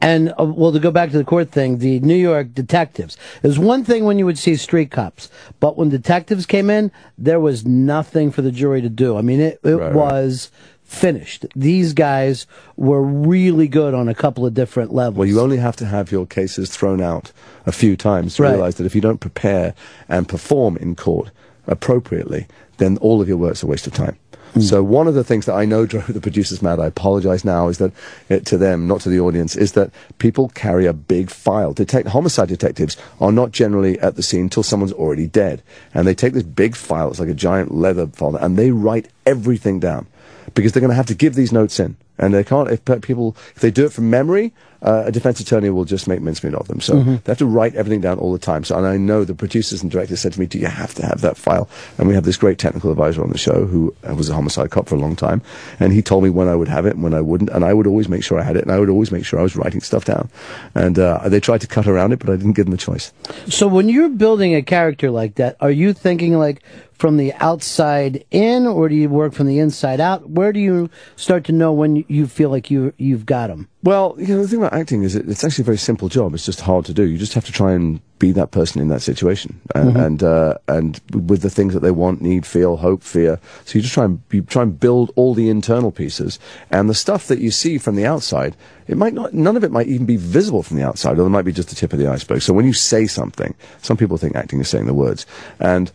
And 0.00 0.32
uh, 0.38 0.44
well, 0.44 0.72
to 0.72 0.78
go 0.78 0.90
back 0.90 1.10
to 1.10 1.18
the 1.18 1.24
court 1.24 1.50
thing, 1.50 1.78
the 1.78 2.00
New 2.00 2.14
York 2.14 2.54
detectives. 2.54 3.16
There's 3.42 3.58
one 3.58 3.84
thing 3.84 4.04
when 4.04 4.18
you 4.18 4.24
would 4.24 4.38
see 4.38 4.56
street 4.56 4.90
cops, 4.90 5.30
but 5.60 5.76
when 5.76 5.88
detectives 5.88 6.46
came 6.46 6.70
in, 6.70 6.92
there 7.18 7.40
was 7.40 7.66
nothing 7.66 8.30
for 8.30 8.42
the 8.42 8.52
jury 8.52 8.80
to 8.80 8.88
do. 8.88 9.16
I 9.16 9.22
mean, 9.22 9.40
it, 9.40 9.60
it 9.64 9.74
Right, 9.74 9.92
right. 9.92 10.50
Finished. 10.86 11.44
These 11.54 11.92
guys 11.92 12.46
were 12.76 13.02
really 13.02 13.68
good 13.68 13.92
on 13.92 14.08
a 14.08 14.14
couple 14.14 14.46
of 14.46 14.54
different 14.54 14.94
levels. 14.94 15.18
Well, 15.18 15.28
you 15.28 15.40
only 15.40 15.58
have 15.58 15.76
to 15.76 15.86
have 15.86 16.12
your 16.12 16.26
cases 16.26 16.70
thrown 16.70 17.00
out 17.02 17.32
a 17.66 17.72
few 17.72 17.96
times 17.96 18.36
to 18.36 18.44
Right. 18.44 18.52
realize 18.52 18.76
that 18.76 18.86
if 18.86 18.94
you 18.94 19.00
don't 19.00 19.20
prepare 19.20 19.74
and 20.08 20.28
perform 20.28 20.76
in 20.76 20.94
court 20.94 21.30
appropriately, 21.66 22.46
then 22.78 22.96
all 22.98 23.20
of 23.20 23.28
your 23.28 23.36
work's 23.36 23.62
a 23.62 23.66
waste 23.66 23.86
of 23.86 23.92
time. 23.94 24.16
Hmm. 24.54 24.60
So 24.60 24.82
one 24.82 25.08
of 25.08 25.14
the 25.14 25.24
things 25.24 25.44
that 25.46 25.54
I 25.54 25.64
know 25.64 25.86
drove 25.92 26.06
the 26.06 26.20
producers 26.20 26.62
mad, 26.62 26.78
I 26.78 26.86
apologize 26.86 27.44
now, 27.44 27.66
is 27.66 27.78
that 27.78 27.92
it, 28.28 28.46
to 28.46 28.56
them, 28.56 28.86
not 28.86 29.00
to 29.00 29.08
the 29.08 29.18
audience, 29.18 29.56
is 29.56 29.72
that 29.72 29.90
people 30.18 30.48
carry 30.50 30.86
a 30.86 30.92
big 30.92 31.30
file. 31.30 31.72
Detect 31.72 32.08
homicide 32.08 32.48
detectives 32.48 32.96
are 33.20 33.32
not 33.32 33.50
generally 33.50 33.98
at 33.98 34.14
the 34.14 34.22
scene 34.22 34.42
until 34.42 34.62
someone's 34.62 34.92
already 34.92 35.26
dead, 35.26 35.62
and 35.92 36.06
they 36.06 36.14
take 36.14 36.32
this 36.32 36.44
big 36.44 36.76
file, 36.76 37.10
it's 37.10 37.18
like 37.18 37.28
a 37.28 37.34
giant 37.34 37.74
leather 37.74 38.06
file, 38.06 38.36
and 38.36 38.56
they 38.56 38.70
write 38.70 39.08
everything 39.26 39.80
down 39.80 40.06
because 40.56 40.72
they're 40.72 40.80
going 40.80 40.90
to 40.90 40.96
have 40.96 41.06
to 41.06 41.14
give 41.14 41.36
these 41.36 41.52
notes 41.52 41.78
in. 41.78 41.96
And 42.18 42.32
they 42.34 42.44
can't, 42.44 42.70
if 42.70 42.84
people, 43.02 43.36
if 43.54 43.60
they 43.62 43.70
do 43.70 43.84
it 43.86 43.92
from 43.92 44.08
memory, 44.10 44.52
uh, 44.82 45.04
a 45.06 45.12
defense 45.12 45.40
attorney 45.40 45.70
will 45.70 45.84
just 45.84 46.06
make 46.06 46.20
mincemeat 46.20 46.54
of 46.54 46.68
them. 46.68 46.80
So 46.80 46.94
Mhm. 46.96 47.24
they 47.24 47.30
have 47.32 47.38
to 47.38 47.46
write 47.46 47.74
everything 47.74 48.00
down 48.02 48.18
all 48.18 48.32
the 48.32 48.38
time. 48.38 48.62
So, 48.62 48.76
and 48.76 48.86
I 48.86 48.96
know 48.98 49.24
the 49.24 49.34
producers 49.34 49.82
and 49.82 49.90
directors 49.90 50.20
said 50.20 50.34
to 50.34 50.40
me, 50.40 50.46
do 50.46 50.58
you 50.58 50.66
have 50.66 50.94
to 50.94 51.04
have 51.06 51.22
that 51.22 51.36
file? 51.36 51.68
And 51.98 52.06
we 52.08 52.14
have 52.14 52.24
this 52.24 52.36
great 52.36 52.58
technical 52.58 52.90
advisor 52.90 53.22
on 53.22 53.30
the 53.30 53.38
show 53.38 53.64
who 53.66 53.94
uh, 54.08 54.14
was 54.14 54.28
a 54.28 54.34
homicide 54.34 54.70
cop 54.70 54.88
for 54.88 54.94
a 54.94 54.98
long 54.98 55.16
time. 55.16 55.40
And 55.80 55.92
he 55.92 56.02
told 56.02 56.24
me 56.24 56.30
when 56.30 56.46
I 56.48 56.54
would 56.54 56.68
have 56.68 56.86
it 56.86 56.94
and 56.94 57.02
when 57.02 57.14
I 57.14 57.20
wouldn't. 57.22 57.50
And 57.50 57.64
I 57.64 57.72
would 57.72 57.86
always 57.86 58.08
make 58.08 58.22
sure 58.22 58.38
I 58.38 58.42
had 58.42 58.56
it. 58.56 58.62
And 58.62 58.70
I 58.70 58.78
would 58.78 58.90
always 58.90 59.10
make 59.10 59.24
sure 59.24 59.40
I 59.40 59.42
was 59.42 59.56
writing 59.56 59.80
stuff 59.80 60.04
down. 60.04 60.28
And, 60.74 60.98
uh, 60.98 61.20
they 61.28 61.40
tried 61.40 61.62
to 61.62 61.66
cut 61.66 61.86
around 61.86 62.12
it, 62.12 62.18
but 62.18 62.28
I 62.30 62.36
didn't 62.36 62.52
give 62.52 62.66
them 62.66 62.74
a 62.74 62.78
choice. 62.78 63.12
So 63.48 63.66
when 63.66 63.88
you're 63.88 64.08
building 64.10 64.54
a 64.54 64.62
character 64.62 65.10
like 65.10 65.34
that, 65.36 65.56
are 65.60 65.70
you 65.70 65.92
thinking 65.94 66.38
like 66.38 66.62
from 66.92 67.18
the 67.18 67.34
outside 67.40 68.24
in, 68.30 68.66
or 68.66 68.88
do 68.88 68.94
you 68.94 69.08
work 69.10 69.34
from 69.34 69.46
the 69.46 69.58
inside 69.58 70.00
out? 70.00 70.30
Where 70.30 70.50
do 70.50 70.60
you 70.60 70.88
start 71.16 71.44
to 71.44 71.52
know 71.52 71.70
when 71.70 72.05
you 72.08 72.26
feel 72.26 72.50
like 72.50 72.70
you 72.70 72.92
you've 72.98 73.26
got 73.26 73.48
them? 73.48 73.68
Well, 73.82 74.14
you 74.18 74.28
know, 74.28 74.42
the 74.42 74.48
thing 74.48 74.58
about 74.58 74.72
acting 74.72 75.02
is 75.02 75.14
it, 75.14 75.28
it's 75.28 75.44
actually 75.44 75.62
a 75.62 75.66
very 75.66 75.78
simple 75.78 76.08
job. 76.08 76.34
It's 76.34 76.44
just 76.46 76.60
hard 76.60 76.84
to 76.86 76.94
do. 76.94 77.04
You 77.04 77.18
just 77.18 77.34
have 77.34 77.44
to 77.46 77.52
try 77.52 77.72
and 77.72 78.00
be 78.18 78.32
that 78.32 78.50
person 78.50 78.80
in 78.80 78.88
that 78.88 79.02
situation, 79.02 79.60
and 79.74 79.92
Mhm. 79.94 80.06
and, 80.06 80.22
uh, 80.22 80.54
and 80.68 81.00
with 81.12 81.42
the 81.42 81.50
things 81.50 81.74
that 81.74 81.80
they 81.80 81.90
want, 81.90 82.22
need, 82.22 82.46
feel, 82.46 82.76
hope, 82.78 83.02
fear. 83.02 83.38
So 83.66 83.76
you 83.76 83.82
just 83.82 83.92
try 83.94 84.04
and 84.06 84.20
you 84.32 84.42
try 84.42 84.62
and 84.62 84.78
build 84.80 85.12
all 85.16 85.34
the 85.34 85.48
internal 85.50 85.92
pieces, 85.92 86.38
and 86.70 86.88
the 86.88 86.94
stuff 86.94 87.26
that 87.28 87.40
you 87.40 87.50
see 87.50 87.76
from 87.78 87.94
the 87.96 88.06
outside, 88.06 88.56
it 88.88 88.96
might 88.96 89.12
not. 89.14 89.34
None 89.34 89.56
of 89.56 89.64
it 89.64 89.70
might 89.72 89.88
even 89.88 90.06
be 90.06 90.16
visible 90.16 90.62
from 90.62 90.76
the 90.78 90.82
outside, 90.86 91.18
or 91.18 91.26
it 91.26 91.30
might 91.30 91.44
be 91.44 91.52
just 91.52 91.68
the 91.68 91.74
tip 91.76 91.92
of 91.92 91.98
the 91.98 92.08
iceberg. 92.10 92.40
So 92.42 92.54
when 92.54 92.66
you 92.66 92.72
say 92.72 93.06
something, 93.06 93.54
some 93.82 93.96
people 93.98 94.16
think 94.16 94.34
acting 94.34 94.60
is 94.60 94.68
saying 94.68 94.86
the 94.86 94.94
words, 94.94 95.26
and 95.60 95.92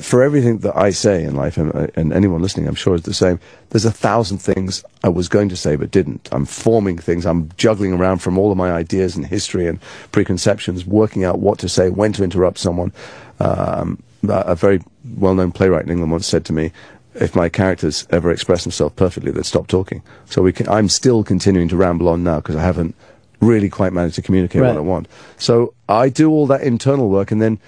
for 0.00 0.22
everything 0.22 0.58
that 0.58 0.76
I 0.76 0.90
say 0.90 1.24
in 1.24 1.34
life, 1.34 1.58
and, 1.58 1.74
uh, 1.74 1.88
and 1.96 2.12
anyone 2.12 2.40
listening, 2.40 2.68
I'm 2.68 2.74
sure 2.76 2.94
is 2.94 3.02
the 3.02 3.12
same. 3.14 3.40
There's 3.70 3.84
a 3.84 3.90
thousand 3.90 4.38
things 4.38 4.84
I 5.02 5.08
was 5.08 5.28
going 5.28 5.48
to 5.48 5.56
say 5.56 5.76
but 5.76 5.90
didn't. 5.90 6.28
I'm 6.30 6.44
forming 6.44 6.96
things. 6.96 7.26
I'm 7.26 7.50
juggling 7.56 7.92
around 7.92 8.18
from 8.18 8.38
all 8.38 8.52
of 8.52 8.56
my 8.56 8.70
ideas 8.72 9.16
and 9.16 9.26
history 9.26 9.66
and 9.66 9.80
preconceptions, 10.12 10.86
working 10.86 11.24
out 11.24 11.40
what 11.40 11.58
to 11.58 11.68
say, 11.68 11.90
when 11.90 12.12
to 12.12 12.22
interrupt 12.24 12.58
someone. 12.58 12.92
Um, 13.40 14.02
a 14.28 14.54
very 14.54 14.80
well-known 15.16 15.50
playwright 15.50 15.84
in 15.84 15.90
England 15.90 16.12
once 16.12 16.26
said 16.26 16.44
to 16.44 16.52
me, 16.52 16.72
"If 17.14 17.34
my 17.34 17.48
characters 17.48 18.06
ever 18.10 18.30
express 18.30 18.64
themselves 18.64 18.94
perfectly, 18.94 19.32
they'd 19.32 19.46
stop 19.46 19.66
talking." 19.66 20.02
So 20.26 20.42
we 20.42 20.52
can, 20.52 20.68
I'm 20.68 20.88
still 20.88 21.24
continuing 21.24 21.68
to 21.68 21.76
ramble 21.76 22.08
on 22.08 22.22
now 22.22 22.36
because 22.36 22.54
I 22.54 22.62
haven't 22.62 22.94
really 23.40 23.70
quite 23.70 23.92
managed 23.94 24.16
to 24.16 24.22
communicate 24.22 24.60
Right. 24.60 24.68
what 24.68 24.76
I 24.76 24.80
want. 24.82 25.08
So 25.38 25.72
I 25.88 26.10
do 26.10 26.30
all 26.30 26.46
that 26.48 26.60
internal 26.60 27.08
work, 27.08 27.32
and 27.32 27.40
then 27.40 27.58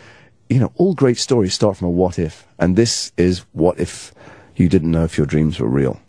you 0.52 0.60
know, 0.60 0.72
all 0.76 0.94
great 0.94 1.18
stories 1.18 1.54
start 1.54 1.76
from 1.76 1.88
a 1.88 1.90
what 1.90 2.18
if, 2.18 2.46
and 2.58 2.76
this 2.76 3.12
is 3.16 3.44
what 3.52 3.78
if 3.80 4.12
you 4.56 4.68
didn't 4.68 4.90
know 4.90 5.04
if 5.04 5.16
your 5.16 5.26
dreams 5.26 5.58
were 5.58 5.68
real. 5.68 6.00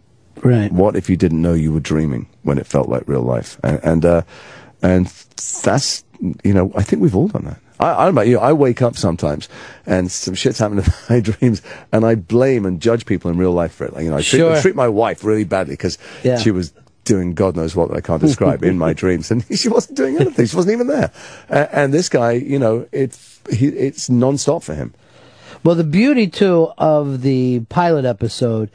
Right. 0.43 0.71
What 0.71 0.95
if 0.95 1.09
you 1.09 1.15
didn't 1.17 1.41
know 1.41 1.53
you 1.53 1.71
were 1.71 1.79
dreaming 1.79 2.27
when 2.43 2.57
it 2.57 2.67
felt 2.67 2.89
like 2.89 3.03
real 3.07 3.21
life? 3.21 3.57
And 3.63 3.79
and, 3.83 4.05
uh, 4.05 4.21
and 4.81 5.05
that's 5.63 6.03
you 6.43 6.53
know, 6.53 6.71
I 6.75 6.83
think 6.83 7.01
we've 7.01 7.15
all 7.15 7.27
done 7.27 7.45
that. 7.45 7.59
I, 7.79 7.89
I 7.93 8.05
don't 8.05 8.15
know 8.15 8.21
about 8.21 8.27
you. 8.27 8.39
I 8.39 8.53
wake 8.53 8.81
up 8.81 8.95
sometimes 8.95 9.49
and 9.85 10.11
some 10.11 10.35
shit's 10.35 10.59
happening 10.59 10.85
in 10.85 10.91
my 11.09 11.19
dreams, 11.21 11.61
and 11.91 12.05
I 12.05 12.15
blame 12.15 12.65
and 12.65 12.81
judge 12.81 13.05
people 13.05 13.31
in 13.31 13.37
real 13.37 13.51
life 13.51 13.73
for 13.73 13.85
it. 13.85 13.93
Like, 13.93 14.03
you 14.03 14.09
know, 14.09 14.17
I 14.17 14.21
treat, 14.21 14.39
Sure. 14.39 14.61
treat 14.61 14.75
my 14.75 14.87
wife 14.89 15.23
really 15.23 15.43
badly 15.45 15.73
because 15.73 15.97
Yeah. 16.23 16.37
she 16.37 16.51
was 16.51 16.73
doing 17.03 17.33
God 17.33 17.55
knows 17.55 17.75
what 17.75 17.91
I 17.95 18.01
can't 18.01 18.21
describe 18.29 18.63
in 18.63 18.77
my 18.77 18.93
dreams, 18.93 19.31
and 19.31 19.45
she 19.57 19.69
wasn't 19.69 19.97
doing 19.97 20.17
anything. 20.17 20.45
She 20.45 20.55
wasn't 20.55 20.73
even 20.73 20.87
there. 20.87 21.11
Uh, 21.49 21.67
and 21.71 21.93
this 21.93 22.09
guy, 22.09 22.31
you 22.33 22.59
know, 22.59 22.87
it 22.91 23.17
he, 23.49 23.67
it's 23.67 24.09
non-stop 24.09 24.63
for 24.63 24.73
him. 24.75 24.93
Well, 25.63 25.75
the 25.75 25.83
beauty 25.83 26.27
too 26.27 26.69
of 26.77 27.21
the 27.21 27.61
pilot 27.69 28.05
episode 28.05 28.69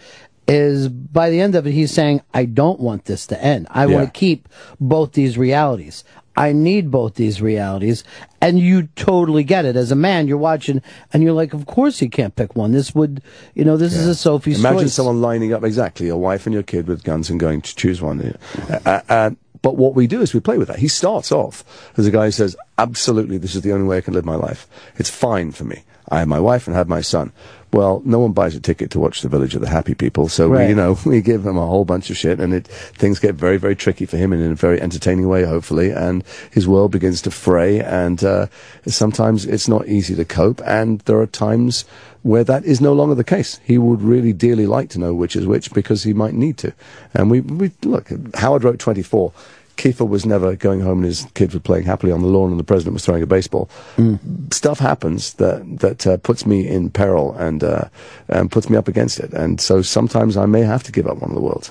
is 0.46 0.88
by 0.88 1.28
the 1.28 1.40
end 1.40 1.54
of 1.54 1.66
it, 1.66 1.72
he's 1.72 1.92
saying, 1.92 2.22
"I 2.32 2.46
don't 2.46 2.80
want 2.80 3.04
this 3.04 3.26
to 3.28 3.42
end. 3.44 3.66
I 3.70 3.86
Yeah. 3.86 3.94
want 3.96 4.06
to 4.14 4.18
keep 4.18 4.48
both 4.80 5.12
these 5.12 5.36
realities. 5.36 6.04
I 6.38 6.52
need 6.52 6.90
both 6.90 7.14
these 7.14 7.42
realities." 7.42 8.04
And 8.40 8.60
you 8.60 8.88
totally 8.94 9.42
get 9.42 9.64
it. 9.64 9.74
As 9.76 9.90
a 9.90 9.96
man, 9.96 10.28
you're 10.28 10.38
watching, 10.38 10.80
and 11.12 11.22
you're 11.22 11.32
like, 11.32 11.52
"Of 11.52 11.66
course, 11.66 11.98
he 11.98 12.08
can't 12.08 12.34
pick 12.36 12.54
one. 12.56 12.72
This 12.72 12.94
would, 12.94 13.20
you 13.54 13.64
know, 13.64 13.76
this 13.76 13.94
is 13.94 14.06
a 14.06 14.14
Sophie's 14.14 14.60
Imagine 14.60 14.80
choice." 14.80 14.94
someone 14.94 15.20
lining 15.20 15.52
up 15.52 15.64
exactly 15.64 16.06
your 16.06 16.18
wife 16.18 16.46
and 16.46 16.54
your 16.54 16.62
kid 16.62 16.86
with 16.86 17.02
guns 17.02 17.28
and 17.30 17.40
going 17.40 17.60
to 17.62 17.74
choose 17.74 18.00
one. 18.00 18.20
Uh, 18.70 18.78
uh, 18.86 19.00
uh, 19.08 19.30
but 19.60 19.76
what 19.76 19.94
we 19.94 20.06
do 20.06 20.20
is 20.20 20.32
we 20.32 20.40
play 20.40 20.56
with 20.56 20.68
that. 20.68 20.78
He 20.78 20.88
starts 20.88 21.32
off 21.32 21.64
as 21.96 22.06
a 22.06 22.10
guy 22.10 22.26
who 22.26 22.30
says, 22.30 22.56
"Absolutely, 22.78 23.38
this 23.38 23.54
is 23.54 23.62
the 23.62 23.72
only 23.72 23.88
way 23.88 23.98
I 23.98 24.00
can 24.00 24.14
live 24.14 24.24
my 24.24 24.36
life. 24.36 24.68
It's 24.96 25.10
fine 25.10 25.50
for 25.50 25.64
me. 25.64 25.82
I 26.08 26.20
have 26.20 26.28
my 26.28 26.40
wife 26.40 26.66
and 26.66 26.76
have 26.76 26.88
my 26.88 27.00
son." 27.00 27.32
Well, 27.70 28.00
no 28.04 28.18
one 28.18 28.32
buys 28.32 28.54
a 28.54 28.60
ticket 28.60 28.90
to 28.92 28.98
watch 28.98 29.20
The 29.20 29.28
Village 29.28 29.54
of 29.54 29.60
the 29.60 29.68
Happy 29.68 29.94
People, 29.94 30.28
so 30.28 30.48
we, 30.48 30.68
you 30.68 30.74
know 30.74 30.96
we 31.04 31.20
give 31.20 31.44
him 31.44 31.58
a 31.58 31.66
whole 31.66 31.84
bunch 31.84 32.08
of 32.08 32.16
shit, 32.16 32.40
and 32.40 32.54
it 32.54 32.66
things 32.66 33.18
get 33.18 33.34
very, 33.34 33.58
very 33.58 33.76
tricky 33.76 34.06
for 34.06 34.16
him 34.16 34.32
in 34.32 34.52
a 34.52 34.54
very 34.54 34.80
entertaining 34.80 35.28
way, 35.28 35.44
hopefully, 35.44 35.90
and 35.90 36.24
his 36.50 36.66
world 36.66 36.92
begins 36.92 37.20
to 37.22 37.30
fray, 37.30 37.80
and 37.80 38.24
uh, 38.24 38.46
sometimes 38.86 39.44
it's 39.44 39.68
not 39.68 39.86
easy 39.86 40.14
to 40.14 40.24
cope, 40.24 40.62
and 40.64 41.00
there 41.00 41.20
are 41.20 41.26
times 41.26 41.84
where 42.22 42.44
that 42.44 42.64
is 42.64 42.80
no 42.80 42.92
longer 42.92 43.14
the 43.14 43.24
case. 43.24 43.60
He 43.64 43.78
would 43.78 44.02
really 44.02 44.32
dearly 44.32 44.66
like 44.66 44.88
to 44.90 44.98
know 44.98 45.14
which 45.14 45.36
is 45.36 45.46
which 45.46 45.72
because 45.72 46.02
he 46.02 46.12
might 46.12 46.34
need 46.34 46.58
to. 46.58 46.72
And 47.14 47.30
we, 47.30 47.40
we 47.40 47.70
look, 47.84 48.10
Howard 48.34 48.64
wrote 48.64 48.78
24. 48.78 49.32
Kiefer 49.78 50.06
was 50.08 50.26
never 50.26 50.56
going 50.56 50.80
home 50.80 50.98
and 50.98 51.06
his 51.06 51.26
kids 51.34 51.54
were 51.54 51.60
playing 51.60 51.84
happily 51.86 52.12
on 52.12 52.20
the 52.20 52.26
lawn 52.26 52.50
and 52.50 52.58
the 52.60 52.64
president 52.64 52.94
was 52.94 53.04
throwing 53.04 53.22
a 53.22 53.26
baseball. 53.26 53.70
Stuff 54.52 54.78
happens 54.80 55.34
that 55.34 55.62
that 55.80 56.06
uh, 56.06 56.16
puts 56.18 56.44
me 56.44 56.66
in 56.68 56.90
peril 56.90 57.34
and 57.38 57.62
uh, 57.64 57.84
and 58.28 58.50
puts 58.50 58.68
me 58.68 58.76
up 58.76 58.88
against 58.88 59.20
it. 59.20 59.32
And 59.32 59.60
so 59.60 59.80
sometimes 59.82 60.36
I 60.36 60.46
may 60.46 60.62
have 60.62 60.82
to 60.82 60.92
give 60.92 61.06
up 61.06 61.18
one 61.18 61.30
of 61.30 61.34
the 61.36 61.40
worlds. 61.42 61.68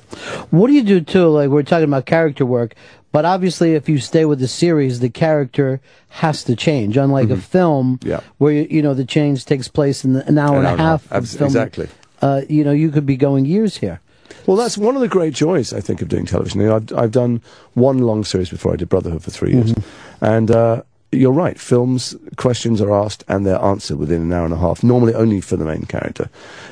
What 0.51 0.67
do 0.67 0.73
you 0.73 0.83
do 0.83 1.01
too? 1.01 1.27
Like 1.27 1.49
we're 1.49 1.63
talking 1.63 1.83
about 1.83 2.05
character 2.05 2.45
work, 2.45 2.75
but 3.11 3.25
obviously, 3.25 3.73
if 3.75 3.89
you 3.89 3.97
stay 3.99 4.25
with 4.25 4.39
the 4.39 4.47
series, 4.47 4.99
the 4.99 5.09
character 5.09 5.79
has 6.09 6.43
to 6.45 6.55
change. 6.55 6.97
Unlike 6.97 7.29
a 7.31 7.37
film, 7.37 7.99
Yeah. 8.03 8.21
where 8.37 8.53
you, 8.53 8.67
you 8.69 8.81
know 8.81 8.93
the 8.93 9.05
change 9.05 9.45
takes 9.45 9.67
place 9.67 10.05
in 10.05 10.15
an 10.15 10.37
hour 10.37 10.59
An 10.59 10.65
and 10.65 10.67
hour 10.67 10.69
a 10.69 10.71
and 10.71 10.81
a 10.81 10.83
half. 10.83 11.01
half. 11.03 11.11
of 11.11 11.17
Abs- 11.23 11.35
filming. 11.35 11.47
exactly. 11.47 11.87
Uh, 12.21 12.41
you 12.49 12.63
know, 12.63 12.71
you 12.71 12.89
could 12.89 13.05
be 13.05 13.17
going 13.17 13.45
years 13.45 13.77
here. 13.77 13.99
Well, 14.45 14.57
that's 14.57 14.77
one 14.77 14.95
of 14.95 15.01
the 15.01 15.07
great 15.07 15.33
joys, 15.33 15.73
I 15.73 15.81
think, 15.81 16.01
of 16.01 16.07
doing 16.07 16.25
television. 16.25 16.61
You 16.61 16.67
know, 16.67 16.75
I've, 16.77 16.93
I've 16.93 17.11
done 17.11 17.41
one 17.73 17.99
long 17.99 18.23
series 18.23 18.49
before. 18.49 18.73
I 18.73 18.77
did 18.77 18.89
Brotherhood 18.89 19.23
for 19.23 19.31
three 19.31 19.51
years. 19.53 19.73
And 20.21 20.49
uh, 20.51 20.83
you're 21.11 21.31
right, 21.31 21.59
films, 21.59 22.15
questions 22.37 22.81
are 22.81 22.93
asked 22.93 23.23
and 23.27 23.45
they're 23.45 23.61
answered 23.61 23.97
within 23.97 24.21
an 24.21 24.33
hour 24.33 24.45
and 24.45 24.53
a 24.53 24.57
half, 24.57 24.83
normally 24.83 25.13
only 25.13 25.41
for 25.41 25.55
the 25.57 25.65
main 25.65 25.83
character. 25.85 26.29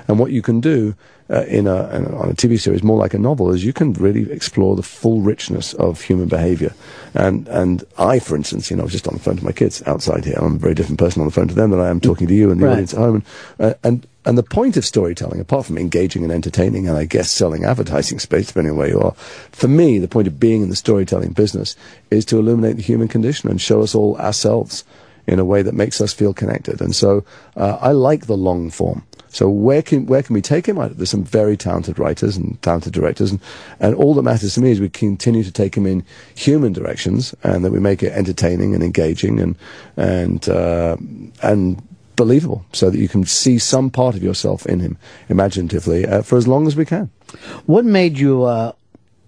And 0.08 0.20
what 0.20 0.32
you 0.32 0.42
can 0.42 0.60
do 0.62 0.96
uh, 1.30 1.44
in, 1.46 1.68
a, 1.68 1.90
in 1.90 2.06
a, 2.06 2.18
on 2.18 2.30
a 2.30 2.34
TV 2.34 2.60
series, 2.60 2.84
more 2.84 2.98
like 2.98 3.14
a 3.14 3.18
novel, 3.20 3.52
is 3.52 3.66
you 3.66 3.74
can 3.74 3.94
really 3.94 4.32
explore 4.32 4.76
the 4.76 4.84
full 4.84 5.22
richness 5.22 5.74
of 5.76 6.02
human 6.02 6.28
behavior. 6.28 6.74
And, 7.14 7.48
and 7.48 7.84
I, 7.98 8.20
for 8.20 8.36
instance, 8.36 8.70
you 8.70 8.78
know, 8.78 8.84
I 8.84 8.86
was 8.86 8.92
just 8.94 9.08
on 9.08 9.16
the 9.16 9.20
phone 9.20 9.38
to 9.38 9.44
my 9.46 9.52
kids 9.52 9.82
outside 9.88 10.24
here. 10.26 10.36
I'm 10.38 10.56
a 10.56 10.60
very 10.60 10.76
different 10.76 11.00
person 11.00 11.22
on 11.22 11.28
the 11.28 11.34
phone 11.34 11.48
to 11.48 11.56
them 11.56 11.72
than 11.72 11.80
I 11.80 11.90
am 11.90 12.00
talking 12.00 12.28
to 12.28 12.34
you 12.34 12.52
and 12.52 12.62
the 12.62 12.66
Right. 12.66 12.74
audience 12.74 12.94
at 12.94 13.00
home. 13.00 13.24
And, 13.58 13.72
uh, 13.72 13.74
and 13.84 14.08
and 14.26 14.38
the 14.38 14.44
point 14.44 14.76
of 14.76 14.86
storytelling, 14.86 15.40
apart 15.40 15.66
from 15.66 15.78
engaging 15.78 16.24
and 16.24 16.32
entertaining, 16.32 16.88
and 16.88 16.98
I 16.98 17.06
guess 17.06 17.30
selling 17.30 17.64
advertising 17.64 18.20
space, 18.20 18.48
depending 18.48 18.72
on 18.72 18.78
where 18.78 18.90
you 18.90 19.00
are, 19.00 19.14
for 19.52 19.68
me, 19.68 20.00
the 20.00 20.08
point 20.08 20.28
of 20.28 20.40
being 20.40 20.62
in 20.62 20.70
the 20.70 20.76
storytelling 20.76 21.34
business 21.34 21.76
is 22.10 22.26
to 22.26 22.40
illuminate 22.40 22.78
the 22.78 22.82
human 22.82 23.08
condition 23.08 23.50
and 23.50 23.62
show 23.62 23.82
us 23.82 23.94
all 23.94 24.18
ourselves 24.18 24.84
in 25.28 25.40
a 25.40 25.46
way 25.46 25.62
that 25.62 25.74
makes 25.74 26.02
us 26.02 26.14
feel 26.14 26.34
connected. 26.34 26.82
And 26.82 26.96
so 26.96 27.24
uh, 27.56 27.78
I 27.82 27.92
like 27.92 28.26
the 28.26 28.38
long 28.38 28.70
form. 28.70 29.04
So 29.30 29.50
where 29.50 29.82
can 29.82 30.06
where 30.06 30.24
can 30.24 30.34
we 30.34 30.42
take 30.42 30.66
him? 30.66 30.78
There's 30.78 31.10
some 31.10 31.26
very 31.26 31.58
talented 31.58 32.00
writers 32.00 32.38
and 32.38 32.62
talented 32.62 32.94
directors, 32.94 33.32
and, 33.32 33.42
and 33.82 33.94
all 33.94 34.14
that 34.14 34.22
matters 34.22 34.54
to 34.54 34.62
me 34.62 34.72
is 34.72 34.80
we 34.80 34.88
continue 34.88 35.44
to 35.44 35.52
take 35.52 35.76
him 35.76 35.86
in 35.86 36.06
human 36.36 36.72
directions, 36.72 37.36
and 37.44 37.66
that 37.66 37.74
we 37.74 37.82
make 37.82 38.02
it 38.02 38.14
entertaining 38.14 38.74
and 38.74 38.82
engaging 38.82 39.42
and 39.42 39.58
and 39.98 40.48
uh, 40.48 40.96
and 41.44 41.86
believable, 42.16 42.66
so 42.72 42.90
that 42.90 42.98
you 42.98 43.08
can 43.08 43.26
see 43.26 43.60
some 43.60 43.90
part 43.90 44.16
of 44.16 44.24
yourself 44.24 44.66
in 44.66 44.80
him 44.80 44.98
imaginatively 45.30 46.06
uh, 46.06 46.22
for 46.22 46.38
as 46.38 46.48
long 46.48 46.68
as 46.68 46.76
we 46.76 46.86
can. 46.86 47.10
What 47.66 47.86
made 47.86 48.18
you 48.18 48.44
uh, 48.44 48.74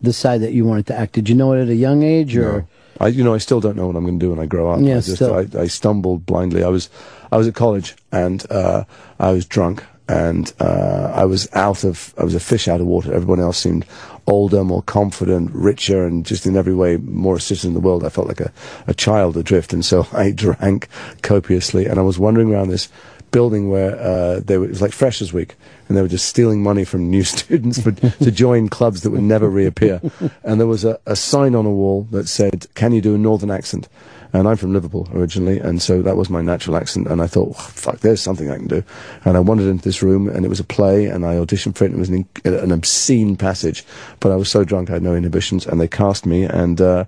decide 0.01 0.39
that 0.39 0.53
you 0.53 0.65
wanted 0.65 0.87
to 0.87 0.95
act? 0.95 1.13
Did 1.13 1.29
you 1.29 1.35
know 1.35 1.53
it 1.53 1.61
at 1.61 1.69
a 1.69 1.75
young 1.75 2.03
age, 2.03 2.35
or 2.35 2.67
I, 2.99 3.07
you 3.07 3.23
know, 3.23 3.33
I 3.33 3.37
still 3.37 3.59
don't 3.59 3.75
know 3.75 3.87
what 3.87 3.95
I'm 3.95 4.03
going 4.03 4.19
to 4.19 4.25
do 4.25 4.31
when 4.31 4.39
I 4.39 4.45
grow 4.45 4.71
up. 4.71 4.79
Yeah, 4.81 4.97
I, 4.97 5.01
just, 5.01 5.15
still. 5.15 5.33
I, 5.33 5.61
I 5.61 5.67
stumbled 5.67 6.25
blindly. 6.25 6.63
I 6.63 6.69
was, 6.69 6.89
I 7.31 7.37
was 7.37 7.47
at 7.47 7.55
college 7.55 7.95
and 8.11 8.45
uh, 8.49 8.85
I 9.19 9.31
was 9.31 9.45
drunk 9.45 9.83
and 10.07 10.53
uh, 10.59 11.11
I 11.13 11.25
was 11.25 11.49
out 11.53 11.83
of, 11.83 12.13
I 12.17 12.23
was 12.23 12.35
a 12.35 12.39
fish 12.39 12.67
out 12.67 12.81
of 12.81 12.87
water. 12.87 13.13
Everyone 13.13 13.39
else 13.39 13.57
seemed 13.57 13.85
older, 14.25 14.63
more 14.63 14.83
confident, 14.83 15.51
richer, 15.53 16.05
and 16.05 16.25
just 16.25 16.45
in 16.45 16.55
every 16.55 16.75
way 16.75 16.97
more 16.97 17.37
a 17.37 17.39
citizen 17.39 17.71
of 17.71 17.81
the 17.81 17.87
world. 17.87 18.03
I 18.03 18.09
felt 18.09 18.27
like 18.27 18.41
a, 18.41 18.51
a 18.87 18.93
child 18.93 19.37
adrift, 19.37 19.73
and 19.73 19.83
so 19.83 20.07
I 20.13 20.31
drank 20.31 20.87
copiously. 21.21 21.85
And 21.85 21.99
I 21.99 22.03
was 22.03 22.19
wandering 22.19 22.53
around 22.53 22.69
this 22.69 22.89
building 23.31 23.69
where 23.69 23.99
uh, 23.99 24.39
they 24.39 24.57
were, 24.57 24.65
it 24.65 24.69
was 24.69 24.81
like 24.81 24.93
Freshers 24.93 25.33
Week, 25.33 25.55
and 25.87 25.97
they 25.97 26.01
were 26.01 26.07
just 26.07 26.27
stealing 26.27 26.63
money 26.63 26.85
from 26.85 27.09
new 27.09 27.23
students 27.35 27.81
for, 27.81 27.91
to 27.91 28.31
join 28.31 28.69
clubs 28.69 29.01
that 29.01 29.11
would 29.11 29.21
never 29.21 29.49
reappear. 29.49 30.01
And 30.43 30.59
there 30.59 30.67
was 30.67 30.85
a, 30.85 30.99
a 31.05 31.15
sign 31.15 31.55
on 31.55 31.65
a 31.65 31.71
wall 31.71 32.07
that 32.11 32.27
said, 32.27 32.67
"Can 32.73 32.93
you 32.93 33.01
do 33.01 33.15
a 33.15 33.17
northern 33.17 33.51
accent?" 33.51 33.89
And 34.33 34.47
I'm 34.47 34.57
from 34.57 34.73
Liverpool 34.73 35.07
originally, 35.13 35.59
and 35.59 35.81
so 35.81 36.01
that 36.01 36.17
was 36.17 36.29
my 36.29 36.41
natural 36.41 36.75
accent. 36.75 37.07
And 37.07 37.21
I 37.21 37.27
thought, 37.27 37.49
"Oh, 37.49 37.61
fuck, 37.61 37.99
there's 37.99 38.21
something 38.21 38.51
I 38.51 38.57
can 38.57 38.67
do. 38.67 38.83
And 39.25 39.37
I 39.37 39.39
wandered 39.39 39.67
into 39.67 39.83
this 39.83 40.03
room, 40.03 40.27
and 40.27 40.45
it 40.45 40.49
was 40.49 40.59
a 40.59 40.65
play, 40.65 41.05
and 41.05 41.25
I 41.25 41.35
auditioned 41.35 41.75
for 41.75 41.85
it. 41.85 41.91
And 41.91 41.95
it 41.95 41.99
was 41.99 42.09
an, 42.09 42.27
an 42.45 42.71
obscene 42.71 43.35
passage, 43.37 43.85
but 44.19 44.31
I 44.31 44.35
was 44.35 44.49
so 44.49 44.63
drunk 44.63 44.89
I 44.89 44.93
had 44.93 45.03
no 45.03 45.15
inhibitions, 45.15 45.65
and 45.65 45.79
they 45.79 45.87
cast 45.87 46.25
me, 46.25 46.43
and 46.43 46.81
uh, 46.81 47.05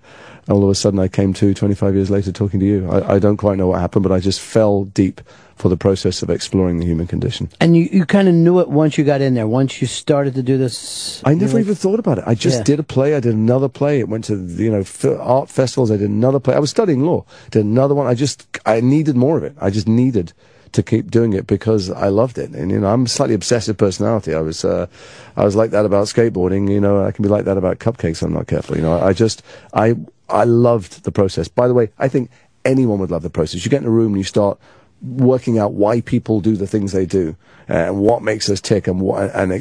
all 0.50 0.64
of 0.64 0.70
a 0.70 0.76
sudden 0.76 1.00
I 1.00 1.08
came 1.08 1.34
to 1.34 1.54
25 1.54 1.96
years 1.96 2.10
later 2.10 2.32
talking 2.32 2.60
to 2.60 2.66
you. 2.66 2.90
I, 2.90 3.16
I 3.16 3.20
don't 3.20 3.38
quite 3.38 3.58
know 3.58 3.68
what 3.68 3.80
happened, 3.80 4.04
but 4.04 4.12
I 4.12 4.20
just 4.20 4.40
fell 4.42 4.86
deep 4.86 5.22
for 5.56 5.68
the 5.68 5.76
process 5.78 6.22
of 6.24 6.30
exploring 6.30 6.80
the 6.80 6.86
human 6.86 7.06
condition. 7.06 7.50
and 7.60 7.76
you, 7.76 7.90
you 7.92 8.06
kind 8.06 8.30
of 8.30 8.34
knew 8.34 8.60
it 8.62 8.70
once 8.70 8.98
you 8.98 9.04
got 9.04 9.20
in 9.20 9.34
there. 9.34 9.46
Once 9.48 9.82
you 9.82 9.88
started 9.88 10.34
to 10.36 10.42
do 10.42 10.58
this, 10.58 11.22
I 11.26 11.34
never 11.34 11.60
even 11.60 11.76
thought 11.76 12.00
about 12.00 12.18
it. 12.18 12.24
I 12.26 12.34
just 12.34 12.60
Yeah. 12.60 12.64
did 12.64 12.80
a 12.80 12.84
play. 12.84 13.14
I 13.14 13.20
did 13.20 13.34
another 13.36 13.68
play. 13.68 14.00
It 14.00 14.08
went 14.08 14.24
to 14.26 14.36
you 14.38 14.72
know 14.72 14.80
f- 14.80 15.04
art 15.06 15.50
festivals. 15.50 15.92
I 15.92 15.98
did 15.98 16.10
another 16.10 16.40
play. 16.40 16.56
I 16.56 16.60
was 16.60 16.70
studying 16.70 17.02
law. 17.06 17.26
Did 17.52 17.66
another 17.66 17.94
one. 17.94 18.08
I 18.08 18.14
just 18.16 18.48
I 18.66 18.80
needed 18.80 19.18
more 19.18 19.38
of 19.38 19.44
it. 19.44 19.54
I 19.60 19.70
just 19.70 19.88
needed 19.88 20.32
to 20.72 20.82
keep 20.84 21.12
doing 21.12 21.34
it 21.34 21.46
because 21.46 21.90
I 21.90 22.08
loved 22.08 22.38
it. 22.38 22.52
And 22.52 22.72
you 22.72 22.80
know 22.80 22.88
I'm 22.88 23.04
a 23.06 23.10
slightly 23.10 23.36
obsessive 23.36 23.76
personality. 23.76 24.34
I 24.34 24.40
was 24.40 24.64
uh, 24.64 24.86
I 25.36 25.44
was 25.44 25.58
like 25.58 25.72
that 25.72 25.86
about 25.86 26.08
skateboarding. 26.08 26.72
You 26.72 26.80
know 26.80 27.04
I 27.06 27.12
can 27.12 27.24
be 27.24 27.30
like 27.30 27.44
that 27.46 27.58
about 27.58 27.80
cupcakes. 27.80 28.22
I'm 28.24 28.32
not 28.34 28.48
careful. 28.48 28.78
You 28.78 28.84
know 28.84 28.98
I 28.98 29.12
just 29.12 29.44
I 29.74 29.96
I 30.30 30.44
loved 30.44 31.04
the 31.04 31.12
process. 31.12 31.48
By 31.48 31.68
the 31.68 31.74
way, 31.74 31.90
I 31.98 32.08
think 32.08 32.30
anyone 32.66 33.00
would 33.00 33.12
love 33.12 33.24
the 33.24 33.30
process. 33.30 33.64
You 33.64 33.72
get 33.72 33.82
in 33.82 33.88
a 33.88 33.92
room 33.92 34.14
and 34.14 34.18
you 34.18 34.24
start 34.24 34.60
working 35.02 35.58
out 35.58 35.74
why 35.74 36.02
people 36.02 36.42
do 36.42 36.56
the 36.56 36.68
things 36.68 36.92
they 36.92 37.06
do 37.06 37.36
uh, 37.70 37.74
and 37.74 38.00
what 38.00 38.22
makes 38.22 38.50
us 38.50 38.60
tick 38.60 38.88
and 38.88 39.00
what, 39.00 39.34
and 39.34 39.52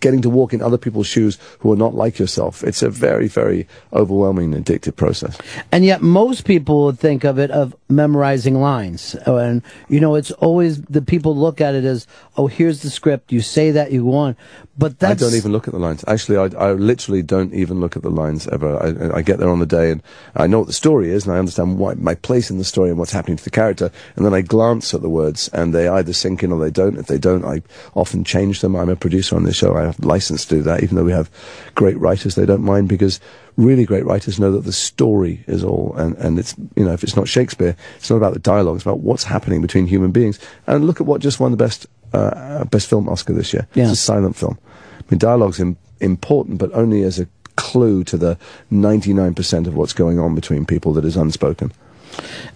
getting 0.00 0.22
to 0.22 0.30
walk 0.30 0.54
in 0.54 0.62
other 0.62 0.78
people's 0.78 1.06
shoes 1.06 1.38
who 1.58 1.72
are 1.72 1.76
not 1.76 1.94
like 1.94 2.18
yourself. 2.18 2.64
It's 2.64 2.82
a 2.82 2.88
very, 2.88 3.28
very 3.28 3.66
overwhelming 3.92 4.54
and 4.54 4.64
addictive 4.64 4.96
process. 4.96 5.36
And 5.70 5.84
yet, 5.84 6.00
most 6.00 6.44
people 6.44 6.84
would 6.84 6.98
think 6.98 7.24
of 7.24 7.38
it 7.38 7.50
of 7.50 7.74
memorizing 7.88 8.60
lines, 8.60 9.16
Oh, 9.26 9.36
and 9.36 9.62
you 9.88 10.00
know, 10.00 10.14
it's 10.14 10.30
always 10.32 10.82
the 10.82 11.02
people 11.02 11.36
look 11.36 11.60
at 11.60 11.74
it 11.74 11.84
as, 11.84 12.06
oh, 12.36 12.46
here's 12.46 12.82
the 12.82 12.90
script. 12.90 13.32
You 13.32 13.40
say 13.40 13.70
that, 13.70 13.92
you 13.92 14.14
on, 14.14 14.36
but 14.76 14.98
that's 14.98 15.22
I 15.22 15.26
don't 15.26 15.36
even 15.36 15.52
look 15.52 15.66
at 15.66 15.74
the 15.74 15.80
lines. 15.80 16.04
Actually, 16.06 16.36
I, 16.36 16.68
I 16.68 16.72
literally 16.72 17.22
don't 17.22 17.52
even 17.52 17.80
look 17.80 17.96
at 17.96 18.02
the 18.02 18.10
lines 18.10 18.46
ever. 18.48 18.76
I, 18.80 19.18
I 19.18 19.22
get 19.22 19.38
there 19.38 19.48
on 19.48 19.58
the 19.58 19.66
day 19.66 19.90
and 19.90 20.02
I 20.36 20.46
know 20.46 20.58
what 20.58 20.68
the 20.68 20.72
story 20.72 21.10
is 21.10 21.26
and 21.26 21.34
I 21.34 21.38
understand 21.38 21.78
what, 21.78 21.98
my 21.98 22.14
place 22.14 22.50
in 22.50 22.58
the 22.58 22.64
story 22.64 22.90
and 22.90 22.98
what's 22.98 23.12
happening 23.12 23.36
to 23.38 23.44
the 23.44 23.50
character. 23.50 23.90
And 24.16 24.24
then 24.24 24.34
I 24.34 24.42
glance 24.42 24.94
at 24.94 25.02
the 25.02 25.08
words 25.08 25.48
and 25.48 25.74
they 25.74 25.88
either 25.88 26.12
sink 26.12 26.42
in 26.42 26.52
or 26.52 26.60
they 26.60 26.70
don't. 26.70 26.96
If 26.96 27.06
they 27.06 27.18
don't, 27.18 27.44
I 27.44 27.62
often 27.94 28.22
change 28.22 28.60
them. 28.60 28.76
I'm 28.76 28.88
a 28.88 28.96
producer 28.96 29.34
on 29.34 29.44
this 29.44 29.56
show. 29.56 29.76
I 29.76 29.82
have 29.82 29.98
license 30.04 30.44
to 30.46 30.56
do 30.56 30.62
that. 30.62 30.82
Even 30.82 30.96
though 30.96 31.04
we 31.04 31.12
have 31.12 31.30
great 31.74 31.98
writers, 31.98 32.34
they 32.34 32.46
don't 32.46 32.62
mind 32.62 32.88
because 32.88 33.18
really 33.58 33.84
great 33.84 34.06
writers 34.06 34.38
know 34.38 34.52
that 34.52 34.64
the 34.64 34.72
story 34.72 35.44
is 35.46 35.62
all. 35.62 35.92
And, 35.96 36.16
and 36.16 36.38
it's, 36.38 36.54
you 36.76 36.84
know, 36.84 36.92
if 36.92 37.02
it's 37.02 37.16
not 37.16 37.28
Shakespeare, 37.28 37.76
it's 37.96 38.08
not 38.08 38.16
about 38.16 38.32
the 38.32 38.38
dialogue. 38.38 38.76
It's 38.76 38.84
about 38.84 39.00
what's 39.00 39.24
happening 39.24 39.60
between 39.60 39.86
human 39.86 40.12
beings. 40.12 40.38
And 40.66 40.86
look 40.86 41.00
at 41.00 41.06
what 41.06 41.20
just 41.20 41.40
won 41.40 41.50
the 41.50 41.56
best, 41.56 41.86
uh, 42.12 42.64
best 42.66 42.88
film 42.88 43.08
Oscar 43.08 43.34
this 43.34 43.52
year. 43.52 43.66
Yeah. 43.74 43.84
It's 43.84 43.92
a 43.92 43.96
silent 43.96 44.36
film. 44.36 44.58
I 45.00 45.02
mean, 45.10 45.18
dialogue's 45.18 45.58
Im- 45.58 45.76
important, 46.00 46.58
but 46.58 46.72
only 46.72 47.02
as 47.02 47.18
a 47.18 47.26
clue 47.56 48.04
to 48.04 48.16
the 48.16 48.38
99% 48.72 49.66
of 49.66 49.74
what's 49.74 49.92
going 49.92 50.20
on 50.20 50.36
between 50.36 50.64
people 50.64 50.92
that 50.92 51.04
is 51.04 51.16
unspoken. 51.16 51.72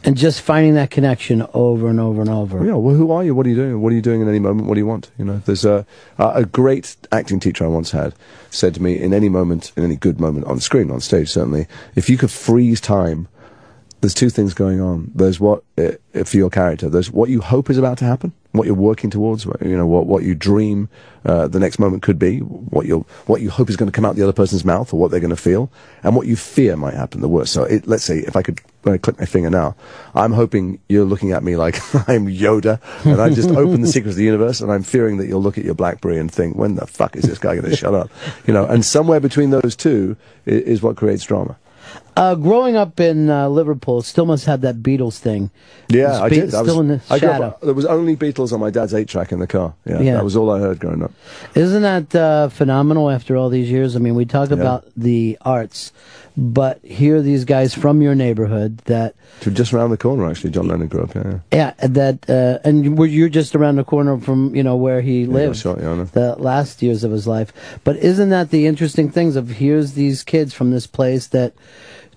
And 0.05 0.17
just 0.17 0.41
finding 0.41 0.75
that 0.75 0.91
connection 0.91 1.47
over 1.55 1.89
and 1.89 2.01
over 2.01 2.21
and 2.21 2.31
over. 2.31 2.65
Yeah, 2.65 2.75
well, 2.75 2.95
who 2.95 3.11
are 3.11 3.25
you? 3.25 3.35
What 3.35 3.47
are 3.47 3.49
you 3.49 3.57
doing? 3.57 3.81
What 3.81 3.93
are 3.93 3.97
you 3.97 4.03
doing 4.03 4.21
in 4.21 4.29
any 4.29 4.39
moment? 4.39 4.69
What 4.69 4.75
do 4.75 4.81
you 4.81 4.87
want? 4.87 5.11
You 5.19 5.25
know, 5.25 5.39
there's 5.45 5.65
a, 5.65 5.87
a 6.19 6.45
great 6.45 6.97
acting 7.11 7.41
teacher 7.41 7.65
I 7.65 7.69
once 7.69 7.91
had 7.91 8.15
said 8.51 8.75
to 8.75 8.83
me, 8.83 8.99
in 8.99 9.15
any 9.15 9.29
moment, 9.29 9.73
in 9.77 9.85
any 9.85 9.97
good 9.97 10.21
moment 10.21 10.47
on 10.47 10.61
screen, 10.61 10.91
on 10.91 11.01
stage, 11.01 11.31
certainly, 11.31 11.67
if 11.95 12.11
you 12.11 12.17
could 12.17 12.31
freeze 12.31 12.81
time, 12.81 13.29
there's 14.01 14.15
two 14.15 14.31
things 14.31 14.53
going 14.53 14.81
on. 14.81 15.13
There's 15.15 15.39
what, 15.39 15.63
uh, 15.79 15.93
for 16.25 16.37
your 16.37 16.51
character, 16.51 16.89
there's 16.89 17.11
what 17.11 17.31
you 17.31 17.41
hope 17.41 17.71
is 17.71 17.79
about 17.79 17.99
to 17.99 18.05
happen, 18.05 18.33
what 18.51 18.67
you're 18.67 18.75
working 18.75 19.11
towards, 19.11 19.45
you 19.45 19.77
know, 19.77 19.87
what, 19.87 20.07
what 20.07 20.25
you 20.25 20.35
dream 20.35 20.89
uh, 21.25 21.47
the 21.47 21.61
next 21.61 21.79
moment 21.79 22.03
could 22.03 22.19
be, 22.19 22.41
what 22.41 22.85
you 22.85 23.07
what 23.27 23.41
you 23.41 23.49
hope 23.49 23.71
is 23.71 23.77
going 23.77 23.91
to 23.91 23.95
come 23.95 24.05
out 24.05 24.17
the 24.17 24.23
other 24.23 24.33
person's 24.33 24.65
mouth 24.65 24.93
or 24.93 24.99
what 24.99 25.13
they're 25.13 25.21
going 25.21 25.31
to 25.31 25.37
feel, 25.37 25.71
and 26.03 26.17
what 26.17 26.27
you 26.27 26.35
fear 26.35 26.77
might 26.77 26.95
happen, 26.95 27.21
the 27.21 27.29
worst. 27.29 27.53
So 27.53 27.63
it, 27.63 27.87
let's 27.87 28.03
say, 28.03 28.19
if 28.19 28.35
I 28.35 28.43
could 28.43 28.61
when 28.83 28.95
I 28.95 28.99
click 28.99 29.19
my 29.19 29.25
finger 29.27 29.49
now, 29.51 29.77
I'm 30.15 30.33
hoping 30.33 30.79
you're 30.89 31.05
looking 31.05 31.33
at 31.33 31.43
me 31.43 31.57
like 31.57 31.77
I'm 32.09 32.27
Yoda, 32.27 32.81
and 33.05 33.21
I 33.21 33.31
just 33.31 33.51
open 33.51 33.81
the 33.83 33.89
secrets 33.89 34.15
of 34.15 34.19
the 34.19 34.25
universe, 34.25 34.61
and 34.61 34.71
I'm 34.73 34.83
fearing 34.83 35.19
that 35.19 35.27
you'll 35.27 35.43
look 35.43 35.59
at 35.59 35.65
your 35.65 35.75
BlackBerry 35.75 36.19
and 36.19 36.31
think, 36.31 36.57
when 36.57 36.75
the 36.75 36.87
fuck 36.87 37.17
is 37.17 37.23
this 37.25 37.39
guy 37.39 37.57
going 37.57 37.71
to 37.71 37.77
shut 37.77 37.95
up? 37.95 38.11
You 38.47 38.53
know, 38.55 38.65
and 38.67 38.85
somewhere 38.85 39.21
between 39.21 39.51
those 39.51 39.77
two 39.77 40.17
is, 40.47 40.63
is 40.63 40.83
what 40.83 40.97
creates 40.97 41.25
drama. 41.25 41.57
Uh, 42.17 42.35
growing 42.35 42.77
up 42.77 43.01
in 43.01 43.31
uh, 43.31 43.49
Liverpool, 43.49 44.03
still 44.03 44.27
must 44.27 44.45
have 44.47 44.61
that 44.63 44.77
Beatles 44.83 45.19
thing. 45.19 45.51
Yeah, 45.89 46.21
I 46.23 46.29
did. 46.29 46.55
I 46.55 46.61
was, 46.63 46.71
Still 46.71 46.81
in 46.81 46.89
the 46.89 47.01
I 47.09 47.19
grew 47.19 47.29
up- 47.29 47.35
shadow. 47.35 47.59
there 47.63 47.75
was 47.75 47.87
only 47.87 48.17
Beatles 48.17 48.53
on 48.53 48.61
my 48.61 48.71
dad's 48.71 48.93
eight 48.95 49.09
track 49.09 49.33
in 49.33 49.39
the 49.39 49.47
car. 49.47 49.75
Yeah, 49.87 50.01
Yeah. 50.01 50.15
that 50.15 50.25
was 50.25 50.37
all 50.37 50.51
I 50.51 50.59
heard 50.59 50.79
growing 50.81 51.03
up. 51.03 51.13
Isn't 51.55 51.83
that 51.83 52.15
uh, 52.15 52.49
phenomenal 52.51 53.11
after 53.11 53.37
all 53.37 53.49
these 53.49 53.71
years? 53.71 53.97
I 53.97 53.99
mean, 53.99 54.15
we 54.15 54.25
talk 54.27 54.51
Yeah. 54.51 54.57
about 54.57 54.87
the 54.97 55.39
arts, 55.43 55.93
but 56.37 56.83
here 56.85 57.17
are 57.17 57.23
these 57.23 57.45
guys 57.45 57.75
from 57.75 58.01
your 58.01 58.15
neighborhood 58.15 58.79
that, 58.85 59.15
To 59.41 59.51
just 59.51 59.73
around 59.73 59.91
the 59.91 59.97
corner, 59.97 60.29
actually, 60.29 60.51
John 60.51 60.69
Lennon 60.69 60.89
grew 60.89 61.03
up. 61.03 61.15
Yeah, 61.15 61.23
yeah. 61.53 61.75
yeah, 61.81 61.89
that, 61.89 62.31
uh, 62.31 62.59
and 62.67 62.99
were 62.99 63.07
you're 63.07 63.29
just 63.29 63.55
around 63.55 63.77
the 63.77 63.85
corner 63.85 64.19
from, 64.19 64.55
you 64.55 64.63
know, 64.63 64.77
where 64.77 65.01
he 65.01 65.23
Yeah, 65.23 65.35
lived 65.35 65.65
yeah, 65.65 65.73
I 65.73 66.05
the 66.05 66.37
last 66.39 66.83
years 66.83 67.05
of 67.05 67.13
his 67.13 67.27
life. 67.27 67.53
But 67.85 67.97
isn't 67.97 68.31
that 68.31 68.51
the 68.51 68.67
interesting 68.67 69.11
things 69.11 69.37
of 69.37 69.51
here's 69.51 69.93
these 69.93 70.23
kids 70.23 70.55
from 70.55 70.71
this 70.71 70.87
place 70.87 71.27
that 71.29 71.53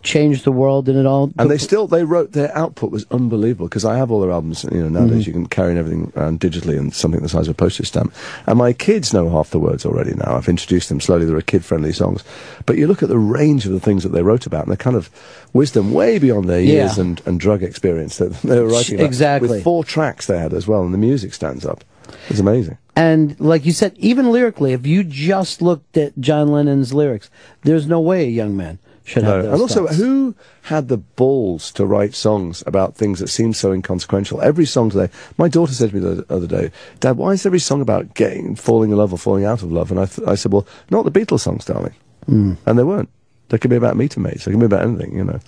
changed 0.06 0.46
the 0.46 0.52
world 0.52 0.88
and 0.88 0.98
it 0.98 1.06
all. 1.06 1.32
And 1.38 1.50
they 1.52 1.58
still 1.58 1.88
they 1.88 2.04
wrote 2.06 2.32
their 2.32 2.56
output 2.58 2.92
was 2.92 3.06
unbelievable 3.12 3.68
because 3.68 3.84
I 3.84 3.98
have 3.98 4.12
all 4.12 4.22
their 4.22 4.32
albums. 4.32 4.64
You 4.72 4.84
know 4.84 4.90
nowadays 4.90 5.24
Mhm. 5.24 5.28
you 5.28 5.34
can 5.34 5.46
carry 5.48 5.78
everything 5.78 6.14
around 6.16 6.40
digitally 6.40 6.78
and 6.78 6.94
something 6.94 7.22
the 7.22 7.28
size 7.30 7.48
of 7.48 7.52
a 7.52 7.58
postage 7.58 7.88
stamp. 7.88 8.14
And 8.48 8.58
my 8.58 8.72
kids 8.72 9.14
know 9.14 9.30
half 9.30 9.50
the 9.50 9.60
words 9.60 9.86
already 9.86 10.14
now. 10.14 10.36
I've 10.38 10.48
introduced 10.48 10.88
them 10.90 11.02
slowly. 11.02 11.26
There 11.26 11.36
are 11.36 11.42
kid 11.42 11.66
friendly 11.66 11.92
songs, 11.92 12.24
but 12.66 12.78
you 12.78 12.88
look 12.88 13.04
at 13.04 13.10
the 13.10 13.18
range 13.20 13.66
of 13.66 13.72
the 13.74 13.80
things 13.82 14.04
that 14.04 14.14
they 14.14 14.22
wrote 14.22 14.46
about 14.46 14.64
and 14.64 14.72
the 14.72 14.78
kind 14.78 14.96
of 14.96 15.10
wisdom 15.54 15.92
way 15.92 16.20
beyond 16.20 16.48
their 16.48 16.62
years 16.62 16.98
Yeah. 16.98 17.04
and, 17.04 17.22
and 17.26 17.40
drug 17.40 17.64
experience 17.64 18.18
that 18.20 18.32
they 18.44 18.60
were 18.62 18.68
writing 18.70 18.96
about. 18.96 19.06
Exactly. 19.08 19.50
with 19.50 19.64
four 19.64 19.84
tracks 19.84 20.28
they 20.28 20.38
had 20.40 20.54
as 20.54 20.68
well, 20.68 20.84
and 20.84 20.94
the 20.94 20.98
music 21.00 21.34
stands 21.34 21.66
up. 21.66 21.84
It's 22.30 22.40
amazing. 22.40 22.78
And 22.96 23.36
like 23.40 23.66
you 23.66 23.72
said, 23.74 23.94
even 23.98 24.32
lyrically, 24.32 24.72
if 24.74 24.86
you 24.88 25.04
just 25.04 25.62
looked 25.62 25.98
at 25.98 26.18
John 26.20 26.48
Lennon's 26.50 26.94
lyrics, 26.94 27.30
there's 27.64 27.88
no 27.88 28.00
way 28.00 28.26
a 28.26 28.30
young 28.30 28.56
man 28.56 28.78
should 29.06 29.24
No. 29.24 29.40
And 29.40 29.62
also, 29.62 29.86
who 29.86 30.36
had 30.64 30.88
the 30.88 30.98
balls 30.98 31.72
to 31.74 31.86
write 31.86 32.16
songs 32.16 32.64
about 32.66 32.96
things 32.96 33.20
that 33.20 33.28
seem 33.28 33.54
so 33.54 33.72
inconsequential? 33.72 34.42
Every 34.42 34.66
song 34.66 34.90
today. 34.90 35.10
My 35.38 35.48
daughter 35.48 35.74
said 35.74 35.92
to 35.92 35.96
me 35.96 36.02
the 36.02 36.26
other 36.28 36.48
day, 36.48 36.72
"Dad, 37.00 37.16
why 37.16 37.32
is 37.34 37.46
every 37.46 37.60
song 37.60 37.82
about 37.82 38.16
getting, 38.16 38.56
falling 38.56 38.90
in 38.90 38.98
love 38.98 39.14
or 39.14 39.20
falling 39.20 39.46
out 39.46 39.62
of 39.62 39.72
love?" 39.72 39.92
And 39.92 40.00
I, 40.00 40.06
th- 40.06 40.28
I 40.28 40.34
said, 40.34 40.52
"Well, 40.52 40.68
not 40.90 41.06
the 41.06 41.12
Beatles 41.12 41.42
songs, 41.42 41.66
darling." 41.66 41.94
Mm. 42.28 42.58
And 42.66 42.80
they 42.80 42.84
weren't. 42.84 43.10
They 43.50 43.60
could 43.60 43.70
be 43.70 43.76
about 43.76 43.96
meter 43.96 44.20
mates. 44.20 44.46
They 44.46 44.52
can 44.52 44.60
be 44.60 44.66
about 44.66 44.82
anything, 44.82 45.16
you 45.16 45.24
know. 45.24 45.40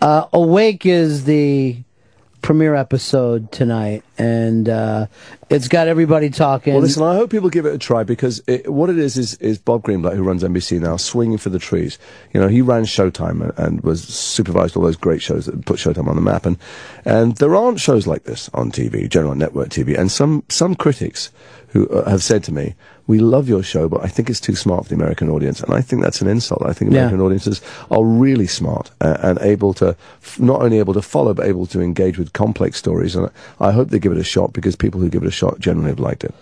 Uh, 0.00 0.26
Awake 0.32 0.84
is 0.84 1.24
the 1.24 1.76
premiere 2.42 2.74
episode 2.74 3.50
tonight, 3.52 4.02
and 4.18 4.68
uh, 4.68 5.06
it's 5.48 5.68
got 5.68 5.88
everybody 5.88 6.30
talking. 6.30 6.74
Well, 6.74 6.82
listen, 6.82 7.02
I 7.02 7.14
hope 7.14 7.30
people 7.30 7.50
give 7.50 7.66
it 7.66 7.74
a 7.74 7.78
try 7.78 8.04
because 8.04 8.42
it, 8.46 8.72
what 8.72 8.90
it 8.90 8.98
is 8.98 9.16
is 9.16 9.34
is 9.34 9.58
Bob 9.58 9.82
Greenblatt, 9.82 10.16
who 10.16 10.22
runs 10.22 10.42
NBC 10.42 10.80
now, 10.80 10.96
swinging 10.96 11.38
for 11.38 11.50
the 11.50 11.58
trees. 11.58 11.98
You 12.32 12.40
know, 12.40 12.48
he 12.48 12.62
ran 12.62 12.84
Showtime 12.84 13.42
and, 13.42 13.58
and 13.58 13.80
was 13.82 14.02
supervised 14.02 14.76
all 14.76 14.82
those 14.82 14.96
great 14.96 15.22
shows 15.22 15.46
that 15.46 15.64
put 15.66 15.78
Showtime 15.78 16.08
on 16.08 16.16
the 16.16 16.22
map, 16.22 16.46
and 16.46 16.56
and 17.04 17.36
there 17.36 17.54
aren't 17.54 17.80
shows 17.80 18.06
like 18.06 18.24
this 18.24 18.50
on 18.54 18.70
TV, 18.70 19.08
general 19.08 19.34
network 19.34 19.68
TV, 19.68 19.98
and 19.98 20.10
some 20.10 20.44
some 20.48 20.74
critics 20.74 21.30
who 21.68 21.88
uh, 21.88 22.08
have 22.08 22.22
said 22.22 22.42
to 22.44 22.52
me, 22.52 22.74
"We 23.10 23.18
love 23.18 23.46
your 23.54 23.62
show, 23.72 23.84
but 23.88 24.00
I 24.06 24.08
think 24.14 24.30
it's 24.30 24.40
too 24.48 24.54
smart 24.64 24.80
for 24.84 24.88
the 24.90 24.94
American 25.02 25.28
audience," 25.34 25.58
and 25.64 25.72
I 25.74 25.80
think 25.86 25.98
that's 26.04 26.20
an 26.24 26.28
insult. 26.28 26.62
I 26.64 26.72
think 26.72 26.86
Yeah. 26.92 26.98
American 27.00 27.20
audiences 27.26 27.60
are 27.90 28.04
really 28.24 28.46
smart 28.46 28.90
uh, 29.00 29.16
and 29.26 29.38
able 29.52 29.72
to 29.74 29.88
f- 30.22 30.38
not 30.40 30.58
only 30.64 30.78
able 30.84 30.94
to 30.94 31.02
follow 31.02 31.32
but 31.34 31.44
able 31.52 31.66
to 31.74 31.80
engage 31.80 32.16
with 32.20 32.32
complex 32.32 32.78
stories, 32.84 33.16
and 33.16 33.28
I 33.68 33.70
hope 33.72 33.86
they 33.90 33.98
give 33.98 34.12
it 34.12 34.18
a 34.18 34.24
shot 34.34 34.52
because 34.52 34.76
people 34.76 35.00
who 35.00 35.08
give 35.14 35.22
it 35.24 35.28
a 35.28 35.38
shot 35.42 35.54
generally 35.66 35.90
have 35.90 36.00
liked 36.08 36.22
it. 36.24 36.34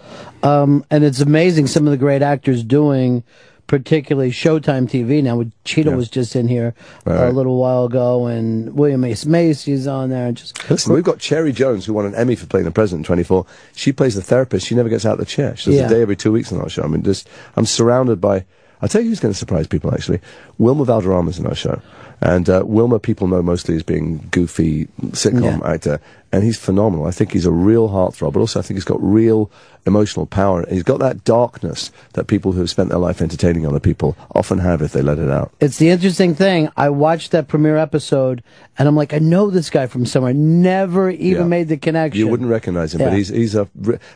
Um, 0.42 0.84
and 0.90 1.04
it's 1.04 1.20
amazing 1.20 1.66
some 1.66 1.86
of 1.86 1.90
the 1.90 1.96
great 2.06 2.22
actors 2.22 2.62
doing, 2.62 3.22
particularly 3.68 4.30
Showtime 4.32 4.88
TV. 4.90 5.22
Now, 5.22 5.44
Cheadle 5.64 5.92
Yeah. 5.92 5.96
was 5.98 6.08
just 6.08 6.34
in 6.34 6.48
here 6.48 6.74
Right, 7.04 7.28
a 7.28 7.30
little 7.30 7.56
while 7.58 7.84
ago, 7.84 8.26
and 8.26 8.74
William 8.74 9.04
H. 9.04 9.24
Macy's 9.26 9.86
on 9.86 10.10
there. 10.10 10.26
And 10.26 10.36
just 10.36 10.68
Listen, 10.68 10.94
we've 10.94 11.04
got 11.04 11.18
Cherry 11.20 11.52
Jones, 11.52 11.86
who 11.86 11.92
won 11.92 12.06
an 12.06 12.14
Emmy 12.16 12.34
for 12.34 12.46
playing 12.46 12.64
the 12.64 12.72
president 12.72 13.04
in 13.04 13.04
24. 13.06 13.46
She 13.76 13.92
plays 13.92 14.16
the 14.16 14.22
therapist. 14.22 14.66
She 14.66 14.74
never 14.74 14.88
gets 14.88 15.06
out 15.06 15.12
of 15.12 15.18
the 15.20 15.26
chair. 15.26 15.54
She 15.54 15.70
does 15.70 15.78
Yeah. 15.78 15.86
a 15.86 15.90
day 15.90 16.02
every 16.02 16.16
two 16.16 16.32
weeks 16.32 16.52
on 16.52 16.60
our 16.60 16.68
show. 16.68 16.82
I 16.82 16.88
mean, 16.88 17.02
just, 17.04 17.28
I'm 17.56 17.66
surrounded 17.66 18.20
by, 18.20 18.44
I'll 18.82 18.88
tell 18.88 19.02
you 19.02 19.08
who's 19.10 19.20
going 19.20 19.32
to 19.34 19.38
surprise 19.38 19.66
people, 19.68 19.92
actually. 19.94 20.20
Wilmer 20.58 20.84
Valderrama's 20.84 21.38
in 21.38 21.46
our 21.46 21.54
show. 21.54 21.80
And 22.20 22.50
uh, 22.50 22.62
Wilmer, 22.66 22.98
people 22.98 23.28
know 23.28 23.42
mostly 23.42 23.76
as 23.76 23.84
being 23.84 24.26
goofy 24.32 24.88
sitcom 25.10 25.64
actor. 25.64 26.00
And 26.30 26.44
he's 26.44 26.58
phenomenal. 26.58 27.06
I 27.06 27.10
think 27.10 27.32
he's 27.32 27.46
a 27.46 27.50
real 27.52 27.88
heartthrob, 27.88 28.34
but 28.34 28.40
also 28.40 28.58
I 28.58 28.62
think 28.62 28.76
he's 28.76 28.84
got 28.84 29.02
real 29.02 29.50
emotional 29.86 30.26
power. 30.26 30.66
He's 30.68 30.82
got 30.82 30.98
that 31.00 31.24
darkness 31.24 31.90
that 32.12 32.26
people 32.26 32.52
who 32.52 32.60
have 32.60 32.68
spent 32.68 32.90
their 32.90 32.98
life 32.98 33.22
entertaining 33.22 33.66
other 33.66 33.80
people 33.80 34.14
often 34.34 34.58
have 34.58 34.82
if 34.82 34.92
they 34.92 35.00
let 35.00 35.18
it 35.18 35.30
out. 35.30 35.52
It's 35.60 35.78
the 35.78 35.88
interesting 35.88 36.34
thing. 36.34 36.68
I 36.76 36.90
watched 36.90 37.30
that 37.30 37.48
premiere 37.48 37.78
episode, 37.78 38.42
and 38.78 38.86
I'm 38.86 38.94
like, 38.94 39.14
I 39.14 39.18
know 39.20 39.48
this 39.48 39.70
guy 39.70 39.86
from 39.86 40.04
somewhere. 40.04 40.34
Never 40.34 41.08
even 41.08 41.42
Yeah. 41.44 41.48
made 41.48 41.68
the 41.68 41.78
connection. 41.78 42.18
You 42.18 42.28
wouldn't 42.28 42.50
recognize 42.50 42.92
him, 42.94 43.00
Yeah. 43.00 43.08
but 43.08 43.16
he's 43.16 43.28
he's 43.28 43.54
a 43.54 43.66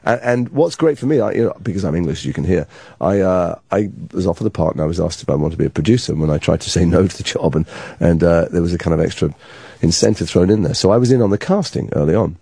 and, 0.04 0.20
and 0.22 0.48
what's 0.50 0.76
great 0.76 0.98
for 0.98 1.06
me, 1.06 1.20
I, 1.20 1.32
you 1.32 1.44
know, 1.44 1.56
because 1.62 1.82
I'm 1.82 1.94
English, 1.94 2.18
as 2.18 2.24
you 2.26 2.34
can 2.34 2.44
hear. 2.44 2.66
I 3.00 3.20
uh, 3.20 3.54
I 3.70 3.88
was 4.12 4.26
offered 4.26 4.44
the 4.44 4.50
part, 4.50 4.74
and 4.74 4.82
I 4.82 4.86
was 4.86 5.00
asked 5.00 5.22
if 5.22 5.30
I 5.30 5.34
wanted 5.34 5.52
to 5.52 5.58
be 5.58 5.64
a 5.66 5.70
producer. 5.70 6.12
And 6.12 6.20
when 6.20 6.28
I 6.30 6.36
tried 6.36 6.60
to 6.60 6.68
say 6.68 6.84
no 6.84 7.06
to 7.06 7.16
the 7.16 7.22
job, 7.24 7.56
and 7.56 7.64
and 8.00 8.22
uh, 8.22 8.48
there 8.50 8.60
was 8.60 8.74
a 8.74 8.78
kind 8.78 8.92
of 8.92 9.00
extra 9.00 9.34
incentive 9.82 10.30
thrown 10.30 10.50
in 10.50 10.62
there, 10.62 10.74
so 10.74 10.90
I 10.90 10.96
was 10.96 11.12
in 11.12 11.20
on 11.20 11.30
the 11.30 11.38
casting 11.38 11.90
early 11.92 12.14
on. 12.14 12.38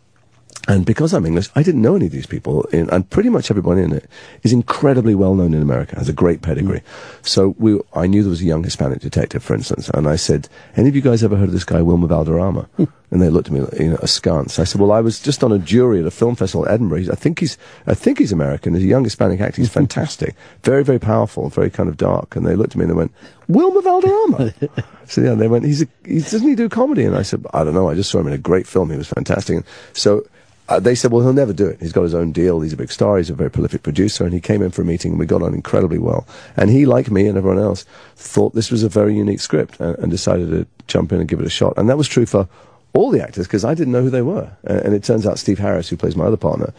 And 0.68 0.84
because 0.84 1.14
I'm 1.14 1.24
English, 1.24 1.48
I 1.56 1.62
didn't 1.62 1.80
know 1.80 1.96
any 1.96 2.06
of 2.06 2.12
these 2.12 2.26
people, 2.26 2.64
in, 2.64 2.90
and 2.90 3.08
pretty 3.08 3.30
much 3.30 3.50
everybody 3.50 3.82
in 3.82 3.92
it 3.92 4.08
is 4.42 4.52
incredibly 4.52 5.14
well 5.14 5.34
known 5.34 5.54
in 5.54 5.62
America, 5.62 5.96
has 5.96 6.08
a 6.08 6.12
great 6.12 6.42
pedigree. 6.42 6.80
Mm. 6.80 7.26
So 7.26 7.54
we, 7.58 7.80
I 7.94 8.06
knew 8.06 8.22
there 8.22 8.30
was 8.30 8.42
a 8.42 8.44
young 8.44 8.62
Hispanic 8.62 9.00
detective, 9.00 9.42
for 9.42 9.54
instance, 9.54 9.88
and 9.88 10.06
I 10.06 10.16
said, 10.16 10.48
"Any 10.76 10.90
of 10.90 10.94
you 10.94 11.00
guys 11.00 11.24
ever 11.24 11.36
heard 11.36 11.48
of 11.48 11.54
this 11.54 11.64
guy 11.64 11.80
Wilmer 11.80 12.08
Valderrama?" 12.08 12.68
Hmm. 12.76 12.84
and 13.10 13.22
they 13.22 13.30
looked 13.30 13.48
at 13.48 13.54
me, 13.54 13.66
you 13.78 13.90
know, 13.90 13.98
askance. 14.02 14.58
I 14.58 14.64
said, 14.64 14.80
"Well, 14.80 14.92
I 14.92 15.00
was 15.00 15.18
just 15.18 15.42
on 15.42 15.50
a 15.50 15.58
jury 15.58 16.00
at 16.00 16.06
a 16.06 16.10
film 16.10 16.36
festival 16.36 16.66
in 16.66 16.72
Edinburgh. 16.72 17.06
I 17.10 17.16
think 17.16 17.38
he's, 17.38 17.56
I 17.86 17.94
think 17.94 18.18
he's 18.18 18.32
American. 18.32 18.74
He's 18.74 18.84
a 18.84 18.86
young 18.86 19.04
Hispanic 19.04 19.40
actor. 19.40 19.62
He's 19.62 19.70
fantastic, 19.82 20.34
very, 20.62 20.84
very 20.84 20.98
powerful, 20.98 21.48
very 21.48 21.70
kind 21.70 21.88
of 21.88 21.96
dark." 21.96 22.36
And 22.36 22.46
they 22.46 22.54
looked 22.54 22.72
at 22.72 22.76
me 22.76 22.84
and 22.84 22.90
they 22.90 22.96
went, 22.96 23.12
"Wilmer 23.48 23.80
Valderrama." 23.80 24.52
So 25.10 25.22
yeah, 25.22 25.34
they 25.34 25.48
went, 25.48 25.64
he's 25.64 25.82
a, 25.82 25.88
he, 26.04 26.20
doesn't 26.20 26.48
he 26.48 26.54
do 26.54 26.68
comedy? 26.68 27.02
And 27.02 27.16
I 27.16 27.22
said, 27.22 27.44
I 27.52 27.64
don't 27.64 27.74
know. 27.74 27.88
I 27.88 27.96
just 27.96 28.12
saw 28.12 28.20
him 28.20 28.28
in 28.28 28.32
a 28.32 28.38
great 28.38 28.64
film. 28.64 28.90
He 28.92 28.96
was 28.96 29.08
fantastic. 29.08 29.56
And 29.56 29.64
so 29.92 30.24
uh, 30.70 30.78
they 30.78 30.94
said, 30.94 31.10
well, 31.10 31.22
he'll 31.22 31.32
never 31.32 31.52
do 31.52 31.66
it. 31.66 31.80
He's 31.80 31.92
got 31.92 32.02
his 32.02 32.14
own 32.14 32.30
deal. 32.30 32.60
He's 32.60 32.72
a 32.72 32.76
big 32.76 32.92
star. 32.92 33.18
He's 33.18 33.28
a 33.28 33.34
very 33.34 33.50
prolific 33.50 33.82
producer. 33.82 34.24
And 34.24 34.32
he 34.32 34.40
came 34.40 34.62
in 34.62 34.70
for 34.70 34.82
a 34.82 34.84
meeting 34.84 35.12
and 35.12 35.18
we 35.18 35.26
got 35.26 35.42
on 35.42 35.52
incredibly 35.52 35.98
well. 35.98 36.26
And 36.56 36.70
he, 36.70 36.86
like 36.86 37.10
me 37.10 37.26
and 37.26 37.36
everyone 37.36 37.58
else, 37.58 37.84
thought 38.14 38.54
this 38.54 38.70
was 38.70 38.84
a 38.84 38.88
very 38.88 39.16
unique 39.16 39.40
script 39.40 39.80
and, 39.80 39.98
and 39.98 40.10
decided 40.10 40.50
to 40.50 40.66
jump 40.86 41.12
in 41.12 41.18
and 41.18 41.28
give 41.28 41.40
it 41.40 41.46
a 41.46 41.50
shot. 41.50 41.74
And 41.76 41.88
that 41.90 41.98
was 41.98 42.06
true 42.06 42.24
for 42.24 42.48
all 42.92 43.10
the 43.10 43.20
actors 43.20 43.48
because 43.48 43.64
I 43.64 43.74
didn't 43.74 43.92
know 43.92 44.02
who 44.02 44.10
they 44.10 44.22
were. 44.22 44.50
Uh, 44.68 44.80
and 44.84 44.94
it 44.94 45.02
turns 45.02 45.26
out 45.26 45.40
Steve 45.40 45.58
Harris, 45.58 45.88
who 45.88 45.96
plays 45.96 46.14
my 46.14 46.24
other 46.26 46.36
partner, 46.36 46.72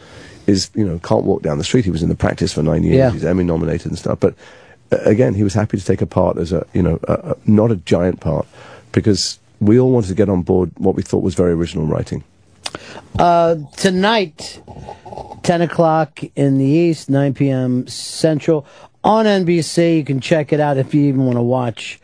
is, 0.46 0.70
you 0.74 0.86
know, 0.86 0.98
can't 1.00 1.24
walk 1.24 1.42
down 1.42 1.58
the 1.58 1.64
street. 1.64 1.84
He 1.84 1.90
was 1.90 2.02
in 2.02 2.08
the 2.08 2.14
practice 2.14 2.52
for 2.54 2.62
nine 2.62 2.84
years. 2.84 2.96
Yeah. 2.96 3.10
He's 3.10 3.26
Emmy 3.26 3.44
nominated 3.44 3.88
and 3.88 3.98
stuff. 3.98 4.20
But 4.20 4.34
uh, 4.90 4.96
again, 5.04 5.34
he 5.34 5.42
was 5.42 5.52
happy 5.52 5.76
to 5.76 5.84
take 5.84 6.00
a 6.00 6.06
part 6.06 6.38
as 6.38 6.50
a, 6.50 6.66
you 6.72 6.82
know, 6.82 6.98
a, 7.08 7.12
a, 7.12 7.36
not 7.44 7.70
a 7.70 7.76
giant 7.76 8.20
part 8.20 8.46
because 8.92 9.38
we 9.60 9.78
all 9.78 9.90
wanted 9.90 10.08
to 10.08 10.14
get 10.14 10.30
on 10.30 10.42
board 10.42 10.70
what 10.78 10.94
we 10.94 11.02
thought 11.02 11.22
was 11.22 11.34
very 11.34 11.52
original 11.52 11.84
writing. 11.84 12.24
Uh, 13.18 13.56
tonight, 13.76 14.62
10 15.42 15.62
o'clock 15.62 16.20
in 16.36 16.58
the 16.58 16.64
East, 16.64 17.10
9 17.10 17.34
p.m. 17.34 17.86
Central 17.86 18.66
on 19.04 19.26
NBC. 19.26 19.96
You 19.96 20.04
can 20.04 20.20
check 20.20 20.52
it 20.52 20.60
out 20.60 20.76
if 20.76 20.94
you 20.94 21.02
even 21.04 21.24
want 21.24 21.36
to 21.36 21.42
watch. 21.42 22.00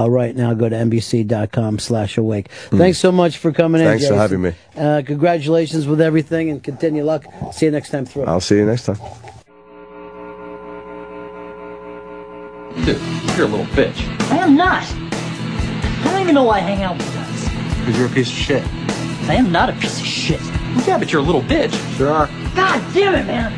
Uh, 0.00 0.08
right 0.08 0.34
now, 0.34 0.54
go 0.54 0.70
to 0.70 0.74
NBC.com 0.76 1.78
slash 1.78 2.16
awake. 2.16 2.50
Thanks 2.70 2.98
so 2.98 3.12
much 3.12 3.36
for 3.36 3.52
coming 3.52 3.82
in. 3.82 3.86
Hmm. 3.86 3.90
Thanks 3.90 4.08
for 4.08 4.14
having 4.14 4.40
me. 4.40 4.54
Uh, 4.74 5.02
congratulations 5.04 5.86
with 5.86 6.00
everything 6.00 6.48
and 6.48 6.62
continue 6.62 7.04
luck. 7.04 7.26
See 7.52 7.66
you 7.66 7.72
next 7.72 7.90
time 7.90 8.06
through. 8.06 8.24
I'll 8.24 8.40
see 8.40 8.56
you 8.56 8.64
next 8.64 8.86
time. 8.86 8.96
Dude, 12.86 12.98
you're 13.36 13.46
a 13.46 13.50
little 13.50 13.66
bitch. 13.66 14.30
I 14.30 14.38
am 14.38 14.56
not. 14.56 14.82
I 14.82 16.04
don't 16.10 16.22
even 16.22 16.34
know 16.34 16.44
why 16.44 16.56
I 16.56 16.60
hang 16.60 16.82
out 16.82 16.96
with 16.96 17.06
you 17.06 17.12
guys. 17.12 17.78
Because 17.80 17.98
you're 17.98 18.06
a 18.06 18.10
piece 18.10 18.28
of 18.28 18.34
shit. 18.34 18.64
I 19.28 19.34
am 19.34 19.52
not 19.52 19.70
a 19.70 19.72
piece 19.74 20.00
of 20.00 20.06
shit. 20.06 20.40
Yeah, 20.86 20.98
but 20.98 21.12
you're 21.12 21.22
a 21.22 21.24
little 21.24 21.42
bitch. 21.42 21.72
Sure 21.96 22.10
are. 22.10 22.26
God 22.54 22.82
damn 22.92 23.14
it, 23.14 23.26
man. 23.26 23.52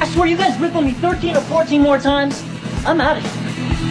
I 0.00 0.06
swear 0.08 0.26
you 0.26 0.36
guys 0.36 0.58
rip 0.60 0.74
on 0.74 0.84
me 0.84 0.92
13 0.92 1.36
or 1.36 1.40
14 1.42 1.80
more 1.80 1.98
times. 1.98 2.42
I'm 2.86 3.00
out 3.00 3.16
of 3.16 3.22
here. 3.22 3.42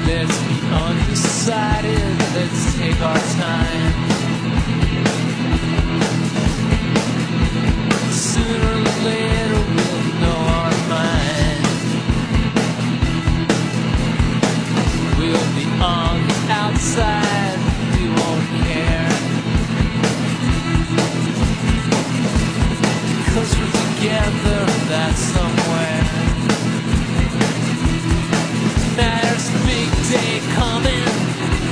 Let's 0.08 0.38
be 0.48 0.60
undecided. 0.72 2.20
Let's 2.36 2.78
take 2.78 3.00
our 3.02 3.18
time. 3.18 3.94
Sooner 8.12 8.72
or 8.72 8.84
later 9.06 9.60
we'll 9.76 10.06
know 10.22 10.40
our 10.58 10.74
mind. 10.90 11.64
We'll 15.18 15.50
be 15.56 15.66
on 15.82 16.28
the 16.28 16.34
outside. 16.50 17.61
Together, 24.02 24.66
that's 24.90 25.20
somewhere. 25.20 26.02
There's 28.98 29.46
a 29.48 29.60
big 29.68 29.90
day 30.10 30.42
coming, 30.56 31.06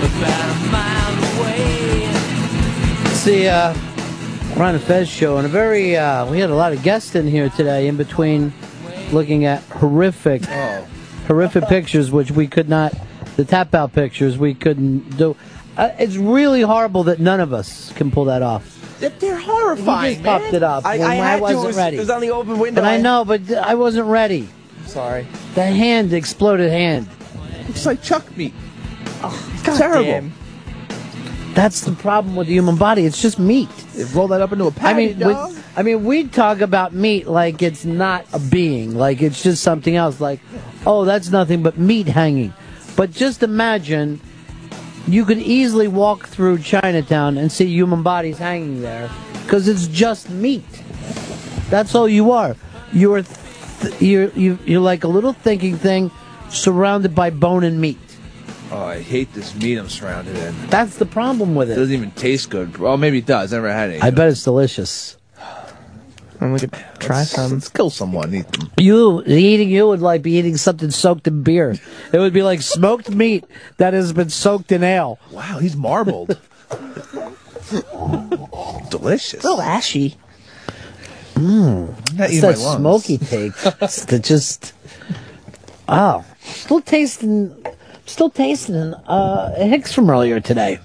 about 0.05 0.49
a 0.53 0.59
mile 0.71 1.17
away. 1.39 2.05
Uh, 3.47 3.73
Ron 4.55 4.75
and 4.75 4.83
Fez 4.83 5.09
show, 5.09 5.37
and 5.37 5.45
a 5.45 5.49
very 5.49 5.97
uh, 5.97 6.29
we 6.29 6.39
had 6.39 6.51
a 6.51 6.55
lot 6.55 6.71
of 6.71 6.83
guests 6.83 7.15
in 7.15 7.27
here 7.27 7.49
today. 7.49 7.87
In 7.87 7.97
between 7.97 8.53
looking 9.11 9.45
at 9.45 9.63
horrific, 9.63 10.45
horrific 11.25 11.65
pictures, 11.65 12.11
which 12.11 12.29
we 12.29 12.47
could 12.47 12.69
not, 12.69 12.93
the 13.37 13.45
tap 13.45 13.73
out 13.73 13.93
pictures 13.93 14.37
we 14.37 14.53
couldn't 14.53 15.17
do. 15.17 15.35
Uh, 15.77 15.89
it's 15.97 16.15
really 16.15 16.61
horrible 16.61 17.03
that 17.05 17.19
none 17.19 17.39
of 17.39 17.53
us 17.53 17.91
can 17.93 18.11
pull 18.11 18.25
that 18.25 18.43
off. 18.43 18.78
They're 18.99 19.37
horrifying, 19.37 20.09
You 20.09 20.23
just 20.23 20.25
popped 20.25 20.53
it 20.53 20.63
up 20.63 20.85
I, 20.85 20.97
when 20.97 21.07
I 21.07 21.11
I 21.11 21.15
had 21.15 21.41
wasn't 21.41 21.63
It 21.63 21.67
was, 21.67 21.77
ready. 21.77 21.97
It 21.97 21.99
was 22.01 22.09
on 22.09 22.21
the 22.21 22.31
open 22.31 22.59
window. 22.59 22.81
But 22.81 22.87
I 22.87 22.97
know, 22.97 23.23
but 23.25 23.51
I 23.51 23.75
wasn't 23.75 24.07
ready. 24.07 24.47
Sorry. 24.85 25.25
The 25.55 25.65
hand 25.65 26.13
exploded 26.13 26.69
hand. 26.71 27.07
Looks 27.67 27.85
like 27.85 28.01
chuck 28.01 28.35
meat. 28.35 28.53
God 29.21 29.77
Terrible. 29.77 30.03
damn. 30.03 30.33
That's 31.53 31.81
the 31.81 31.91
problem 31.93 32.35
with 32.35 32.47
the 32.47 32.53
human 32.53 32.77
body. 32.77 33.05
It's 33.05 33.21
just 33.21 33.39
meat. 33.39 33.69
They 33.93 34.03
roll 34.05 34.27
that 34.29 34.41
up 34.41 34.51
into 34.51 34.65
a 34.65 34.67
I 34.67 34.71
patty, 34.71 35.07
mean, 35.07 35.19
dog. 35.19 35.53
we, 35.53 35.59
I 35.75 35.83
mean, 35.83 36.05
we 36.05 36.27
talk 36.27 36.61
about 36.61 36.93
meat 36.93 37.27
like 37.27 37.61
it's 37.61 37.83
not 37.85 38.25
a 38.33 38.39
being, 38.39 38.95
like 38.95 39.21
it's 39.21 39.41
just 39.43 39.63
something 39.63 39.95
else. 39.95 40.21
Like, 40.21 40.39
oh, 40.85 41.05
that's 41.05 41.29
nothing 41.29 41.63
but 41.63 41.77
meat 41.77 42.07
hanging. 42.07 42.53
But 42.95 43.11
just 43.11 43.43
imagine, 43.43 44.21
you 45.13 45.25
could 45.25 45.37
easily 45.39 45.87
walk 45.87 46.27
through 46.27 46.59
Chinatown 46.59 47.37
and 47.37 47.51
see 47.51 47.65
human 47.65 48.03
bodies 48.03 48.37
hanging 48.37 48.81
there 48.81 49.09
because 49.43 49.67
it's 49.67 49.87
just 49.87 50.29
meat. 50.29 50.63
That's 51.69 51.95
all 51.95 52.07
you 52.07 52.31
are. 52.31 52.55
You're, 52.91 53.21
th- 53.23 54.01
you're, 54.01 54.29
you, 54.31 54.57
you're 54.65 54.81
like 54.81 55.03
a 55.03 55.07
little 55.07 55.33
thinking 55.33 55.77
thing 55.77 56.11
surrounded 56.49 57.13
by 57.13 57.29
bone 57.29 57.63
and 57.63 57.79
meat. 57.79 57.99
Oh, 58.71 58.83
I 58.83 59.01
hate 59.01 59.33
this 59.33 59.55
meat 59.55 59.77
I'm 59.77 59.89
surrounded 59.89 60.35
in. 60.37 60.55
That's 60.67 60.97
the 60.97 61.05
problem 61.05 61.55
with 61.55 61.69
It 61.69 61.73
it. 61.73 61.75
doesn't 61.77 61.93
even 61.93 62.11
taste 62.11 62.49
good. 62.51 62.77
Well, 62.77 62.97
maybe 62.97 63.19
it 63.19 63.25
does. 63.25 63.51
Never 63.51 63.71
had 63.71 63.89
any. 63.89 64.01
I 64.01 64.11
bet 64.11 64.29
it's 64.29 64.43
delicious. 64.43 65.17
And 66.39 66.53
we 66.53 66.59
could 66.59 66.73
try 66.99 67.23
some. 67.23 67.51
Let's 67.51 67.67
kill 67.67 67.89
someone. 67.89 68.33
Eat 68.33 68.51
them. 68.51 68.71
You 68.77 69.23
eating 69.25 69.69
you 69.69 69.87
would 69.87 70.01
like 70.01 70.21
be 70.21 70.37
eating 70.37 70.55
something 70.57 70.89
soaked 70.89 71.27
in 71.27 71.43
beer. 71.43 71.75
It 72.13 72.17
would 72.17 72.33
be 72.33 72.43
like 72.43 72.61
smoked 72.61 73.09
meat 73.09 73.43
that 73.77 73.93
has 73.93 74.13
been 74.13 74.29
soaked 74.29 74.71
in 74.71 74.83
ale. 74.83 75.19
Wow, 75.31 75.59
he's 75.59 75.75
marbled. 75.75 76.39
Delicious. 78.89 79.43
A 79.43 79.47
little 79.47 79.61
ashy. 79.61 80.15
Mmm. 81.35 82.17
Not 82.17 82.29
It's 82.29 82.41
that 82.41 82.57
smoky 82.57 83.17
take. 83.17 83.53
It's 83.81 84.05
the 84.05 84.19
just 84.19 84.73
oh, 85.87 86.25
still 86.39 86.81
tasting, 86.81 87.55
still 88.05 88.29
tasting 88.29 88.93
uh, 88.93 89.55
Hicks 89.55 89.93
from 89.93 90.09
earlier 90.09 90.39
today. 90.39 90.79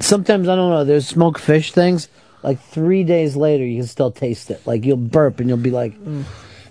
Sometimes 0.00 0.48
I 0.48 0.56
don't 0.56 0.70
know. 0.70 0.84
There's 0.84 1.06
smoked 1.06 1.40
fish 1.40 1.72
things. 1.72 2.08
Like 2.44 2.60
three 2.60 3.02
days 3.04 3.34
later, 3.36 3.64
you 3.64 3.78
can 3.78 3.86
still 3.88 4.10
taste 4.12 4.50
it. 4.50 4.64
Like 4.66 4.84
you'll 4.84 4.96
burp 4.98 5.40
and 5.40 5.48
you'll 5.48 5.58
be 5.58 5.70
like, 5.70 5.94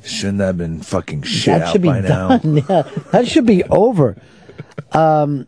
Shouldn't 0.03 0.37
that 0.37 0.45
have 0.45 0.57
been 0.57 0.81
fucking 0.81 1.23
shit 1.23 1.45
that 1.59 1.61
out 1.63 1.71
should 1.71 1.81
be 1.81 1.87
by 1.89 2.01
now. 2.01 2.37
done. 2.37 2.57
Yeah, 2.69 2.83
that 3.11 3.27
should 3.27 3.45
be 3.45 3.63
over. 3.65 4.15
Um, 4.91 5.47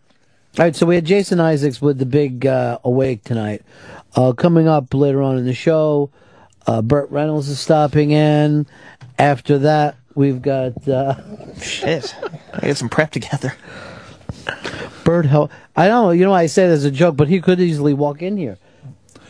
all 0.58 0.66
right, 0.66 0.76
so 0.76 0.86
we 0.86 0.96
had 0.96 1.06
Jason 1.06 1.40
Isaacs 1.40 1.82
with 1.82 2.00
the 2.00 2.06
big 2.06 2.46
uh, 2.46 2.80
awake 2.84 3.24
tonight. 3.24 3.62
Uh, 4.16 4.32
coming 4.34 4.68
up 4.68 4.94
later 4.94 5.22
on 5.22 5.38
in 5.38 5.46
the 5.46 5.54
show, 5.54 6.10
uh, 6.66 6.82
Burt 6.82 7.12
Reynolds 7.12 7.48
is 7.50 7.60
stopping 7.60 8.12
in. 8.12 8.66
After 9.20 9.60
that, 9.60 9.96
we've 10.16 10.42
got 10.42 10.88
uh, 10.88 11.16
Shit. 11.62 12.16
I 12.54 12.62
get 12.68 12.78
some 12.78 12.90
prep 12.90 13.12
together. 13.12 13.54
Burt. 15.04 15.26
Hel- 15.26 15.52
I 15.76 15.88
don't 15.88 16.06
know. 16.06 16.12
You 16.12 16.24
know, 16.26 16.34
I 16.34 16.46
say 16.48 16.64
it 16.66 16.70
as 16.70 16.86
a 16.86 16.92
joke, 16.92 17.16
but 17.18 17.28
he 17.28 17.42
could 17.42 17.60
easily 17.60 17.94
walk 17.94 18.22
in 18.22 18.38
here. 18.38 18.58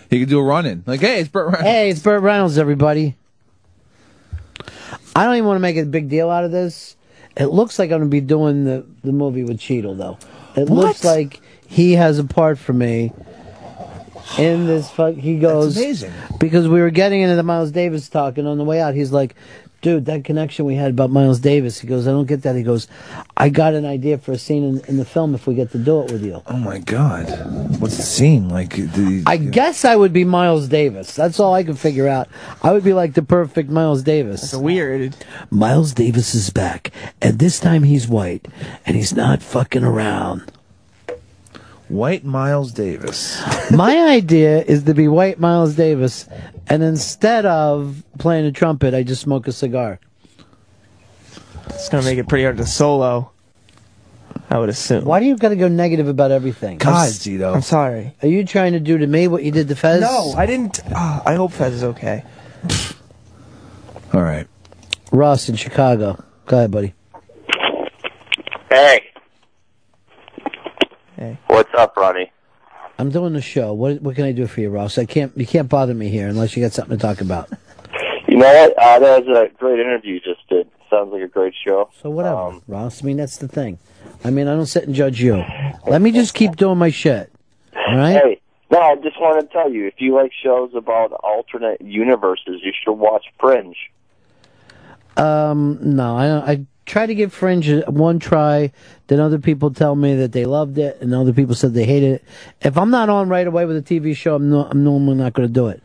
He 0.10 0.20
could 0.20 0.30
do 0.30 0.40
a 0.40 0.44
run 0.44 0.66
in. 0.66 0.84
Like, 0.86 1.02
hey, 1.02 1.20
it's 1.20 1.30
Burt 1.30 1.48
Reynolds. 1.48 1.64
Hey, 1.64 1.90
it's 1.90 2.00
Burt 2.00 2.22
Reynolds, 2.22 2.58
everybody. 2.58 3.16
I 5.16 5.26
don't 5.26 5.36
even 5.36 5.48
want 5.48 5.58
to 5.58 5.62
make 5.62 5.78
a 5.78 5.86
big 5.86 6.10
deal 6.10 6.30
out 6.30 6.44
of 6.44 6.52
this. 6.52 6.96
It 7.38 7.48
looks 7.48 7.80
like 7.80 7.92
I'm 7.92 8.00
going 8.00 8.10
to 8.10 8.14
be 8.14 8.22
doing 8.22 8.66
the, 8.66 8.86
the 9.04 9.12
movie 9.12 9.44
with 9.44 9.60
Cheadle, 9.60 9.96
though. 9.96 10.18
It 10.56 10.70
looks 10.70 11.04
like 11.04 11.42
he 11.68 11.94
has 11.94 12.18
a 12.20 12.24
part 12.24 12.58
for 12.58 12.74
me 12.74 13.12
in 14.38 14.68
this. 14.68 14.90
Fuck, 14.90 15.16
he 15.16 15.38
goes 15.38 15.76
amazing. 15.78 16.14
because 16.40 16.68
we 16.68 16.80
were 16.80 16.90
getting 16.90 17.22
into 17.22 17.36
the 17.36 17.44
Miles 17.44 17.72
Davis 17.72 18.08
talk, 18.08 18.38
and 18.38 18.48
on 18.48 18.58
the 18.58 18.64
way 18.64 18.80
out, 18.82 18.94
he's 18.94 19.12
like, 19.12 19.36
"Dude, 19.82 20.06
that 20.06 20.24
connection 20.24 20.66
we 20.66 20.76
had 20.76 20.92
about 20.92 21.10
Miles 21.10 21.40
Davis." 21.40 21.80
He 21.80 21.88
goes, 21.88 22.08
"I 22.08 22.12
don't 22.12 22.28
get 22.28 22.42
that." 22.44 22.56
He 22.56 22.64
goes, 22.64 22.88
"I 23.38 23.50
got 23.50 23.74
an 23.74 23.86
idea 23.86 24.18
for 24.18 24.32
a 24.32 24.38
scene 24.38 24.64
in, 24.64 24.82
in 24.88 24.98
the 24.98 25.06
film 25.06 25.36
if 25.36 25.48
we 25.48 25.56
get 25.56 25.72
to 25.72 25.78
do 25.78 26.02
it 26.02 26.12
with 26.12 26.24
you." 26.24 26.42
Oh 26.48 26.58
my 26.58 26.80
god. 26.80 27.26
What's 27.80 27.98
the 27.98 28.04
scene? 28.04 28.50
Like, 28.50 28.76
the, 28.76 29.24
I 29.26 29.38
guess 29.38 29.86
I 29.86 29.96
would 29.96 30.14
be 30.14 30.24
Miles 30.24 30.68
Davis. 30.68 31.14
That's 31.14 31.40
all 31.40 31.54
I 31.54 31.64
can 31.64 31.76
figure 31.76 32.08
out. 32.08 32.28
I 32.64 32.72
would 32.72 32.84
be 32.84 32.94
like 32.94 33.14
the 33.14 33.24
perfect 33.24 33.70
Miles 33.70 34.04
Davis. 34.04 34.44
It's 34.44 34.56
weird. 34.56 35.16
Miles 35.50 35.94
Davis 35.94 36.34
is 36.34 36.50
back, 36.50 36.92
and 37.22 37.40
this 37.40 37.60
time 37.60 37.84
he's 37.84 38.08
white, 38.08 38.48
and 38.86 38.96
he's 38.96 39.16
not 39.16 39.42
fucking 39.42 39.84
around. 39.84 40.52
White 41.88 42.24
Miles 42.24 42.72
Davis. 42.72 43.40
My 43.72 44.10
idea 44.10 44.62
is 44.64 44.84
to 44.84 44.94
be 44.94 45.08
white 45.08 45.40
Miles 45.40 45.76
Davis, 45.76 46.28
and 46.68 46.82
instead 46.82 47.46
of 47.46 48.04
playing 48.18 48.46
a 48.46 48.52
trumpet, 48.52 48.94
I 48.94 49.04
just 49.04 49.22
smoke 49.22 49.48
a 49.48 49.52
cigar. 49.52 50.00
It's 51.68 51.90
gonna 51.90 52.04
make 52.04 52.18
it 52.18 52.28
pretty 52.28 52.44
hard 52.44 52.58
to 52.58 52.66
solo. 52.66 53.32
I 54.50 54.60
would 54.60 54.70
assume. 54.70 55.06
Why 55.06 55.20
do 55.20 55.26
you 55.26 55.36
got 55.38 55.50
to 55.50 55.56
go 55.56 55.68
negative 55.68 56.08
about 56.08 56.30
everything? 56.30 56.78
God, 56.78 56.94
I'm- 56.94 57.10
Zito. 57.12 57.54
I'm 57.56 57.62
sorry. 57.64 58.14
Are 58.22 58.28
you 58.28 58.46
trying 58.46 58.74
to 58.74 58.80
do 58.80 58.98
to 59.00 59.08
me 59.08 59.28
what 59.28 59.42
you 59.44 59.52
did 59.52 59.68
to 59.70 59.76
Fez? 59.76 60.02
No, 60.02 60.34
I 60.38 60.46
didn't. 60.46 60.82
ah, 60.94 61.24
I 61.26 61.34
hope 61.34 61.52
Fez 61.52 61.74
is 61.74 61.84
okay. 61.84 62.24
All 64.14 64.22
right. 64.22 64.48
Ross 65.12 65.50
in 65.50 65.56
Chicago. 65.56 66.24
Go 66.46 66.58
ahead, 66.58 66.72
buddy. 66.72 66.94
Hey. 68.70 69.02
Hey. 71.26 71.40
What's 71.48 71.74
up, 71.74 71.98
Ronnie? 71.98 72.32
I'm 73.00 73.10
doing 73.10 73.34
the 73.34 73.42
show. 73.42 73.74
What 73.74 74.00
what 74.04 74.16
can 74.16 74.26
I 74.26 74.32
do 74.32 74.46
for 74.46 74.62
you, 74.62 74.70
Ross? 74.70 75.00
I 75.00 75.06
can't. 75.06 75.36
You 75.36 75.48
can't 75.48 75.68
bother 75.68 75.96
me 75.96 76.10
here 76.10 76.28
unless 76.28 76.56
you 76.56 76.62
got 76.64 76.72
something 76.72 76.98
to 76.98 77.02
talk 77.02 77.22
about. 77.22 77.50
You 78.28 78.38
know 78.38 78.52
what? 78.52 78.74
Uh, 78.78 79.00
that 79.00 79.24
was 79.24 79.38
a 79.38 79.56
great 79.60 79.80
interview 79.80 80.16
you 80.16 80.20
just 80.20 80.50
did. 80.50 80.68
Sounds 80.90 81.14
like 81.14 81.22
a 81.22 81.28
great 81.28 81.54
show. 81.64 81.92
So 82.02 82.10
whatever, 82.10 82.60
Ross. 82.68 83.02
I 83.02 83.06
mean, 83.06 83.18
that's 83.18 83.38
the 83.38 83.48
thing. 83.48 83.78
I 84.24 84.32
mean, 84.32 84.48
I 84.48 84.56
don't 84.56 84.66
sit 84.66 84.86
and 84.86 84.96
judge 84.96 85.22
you. 85.22 85.46
Let 85.86 86.02
me 86.02 86.12
just 86.12 86.34
keep 86.34 86.56
doing 86.56 86.80
my 86.80 86.90
shit. 86.90 87.32
All 87.76 87.96
right. 87.96 88.14
Hey, 88.14 88.42
no, 88.72 88.82
I 88.82 88.96
just 88.96 89.22
want 89.22 89.40
to 89.40 89.48
tell 89.54 89.72
you, 89.72 89.86
if 89.86 89.94
you 90.00 90.16
like 90.16 90.32
shows 90.44 90.72
about 90.74 91.14
alternate 91.14 91.80
universes, 91.82 92.62
you 92.64 92.74
should 92.84 92.94
watch 92.94 93.26
Fringe. 93.40 93.78
Um, 95.16 95.78
no, 95.82 96.18
I 96.18 96.52
I 96.52 96.66
try 96.86 97.06
to 97.06 97.16
give 97.16 97.34
Fringe 97.34 97.84
one 97.88 98.20
try. 98.20 98.72
Then 99.08 99.20
other 99.20 99.40
people 99.40 99.72
tell 99.72 99.96
me 99.96 100.16
that 100.16 100.32
they 100.32 100.46
loved 100.46 100.78
it, 100.78 101.00
and 101.02 101.14
other 101.14 101.34
people 101.34 101.56
said 101.56 101.74
they 101.74 101.86
hated 101.86 102.14
it. 102.14 102.24
If 102.62 102.78
I'm 102.78 102.90
not 102.90 103.10
on 103.10 103.30
right 103.30 103.46
away 103.46 103.66
with 103.66 103.78
a 103.78 103.82
TV 103.82 104.16
show, 104.16 104.36
I'm 104.36 104.50
no, 104.50 104.66
I'm 104.66 104.84
normally 104.84 105.18
not 105.18 105.34
going 105.34 105.48
to 105.48 105.54
do 105.54 105.68
it. 105.68 105.82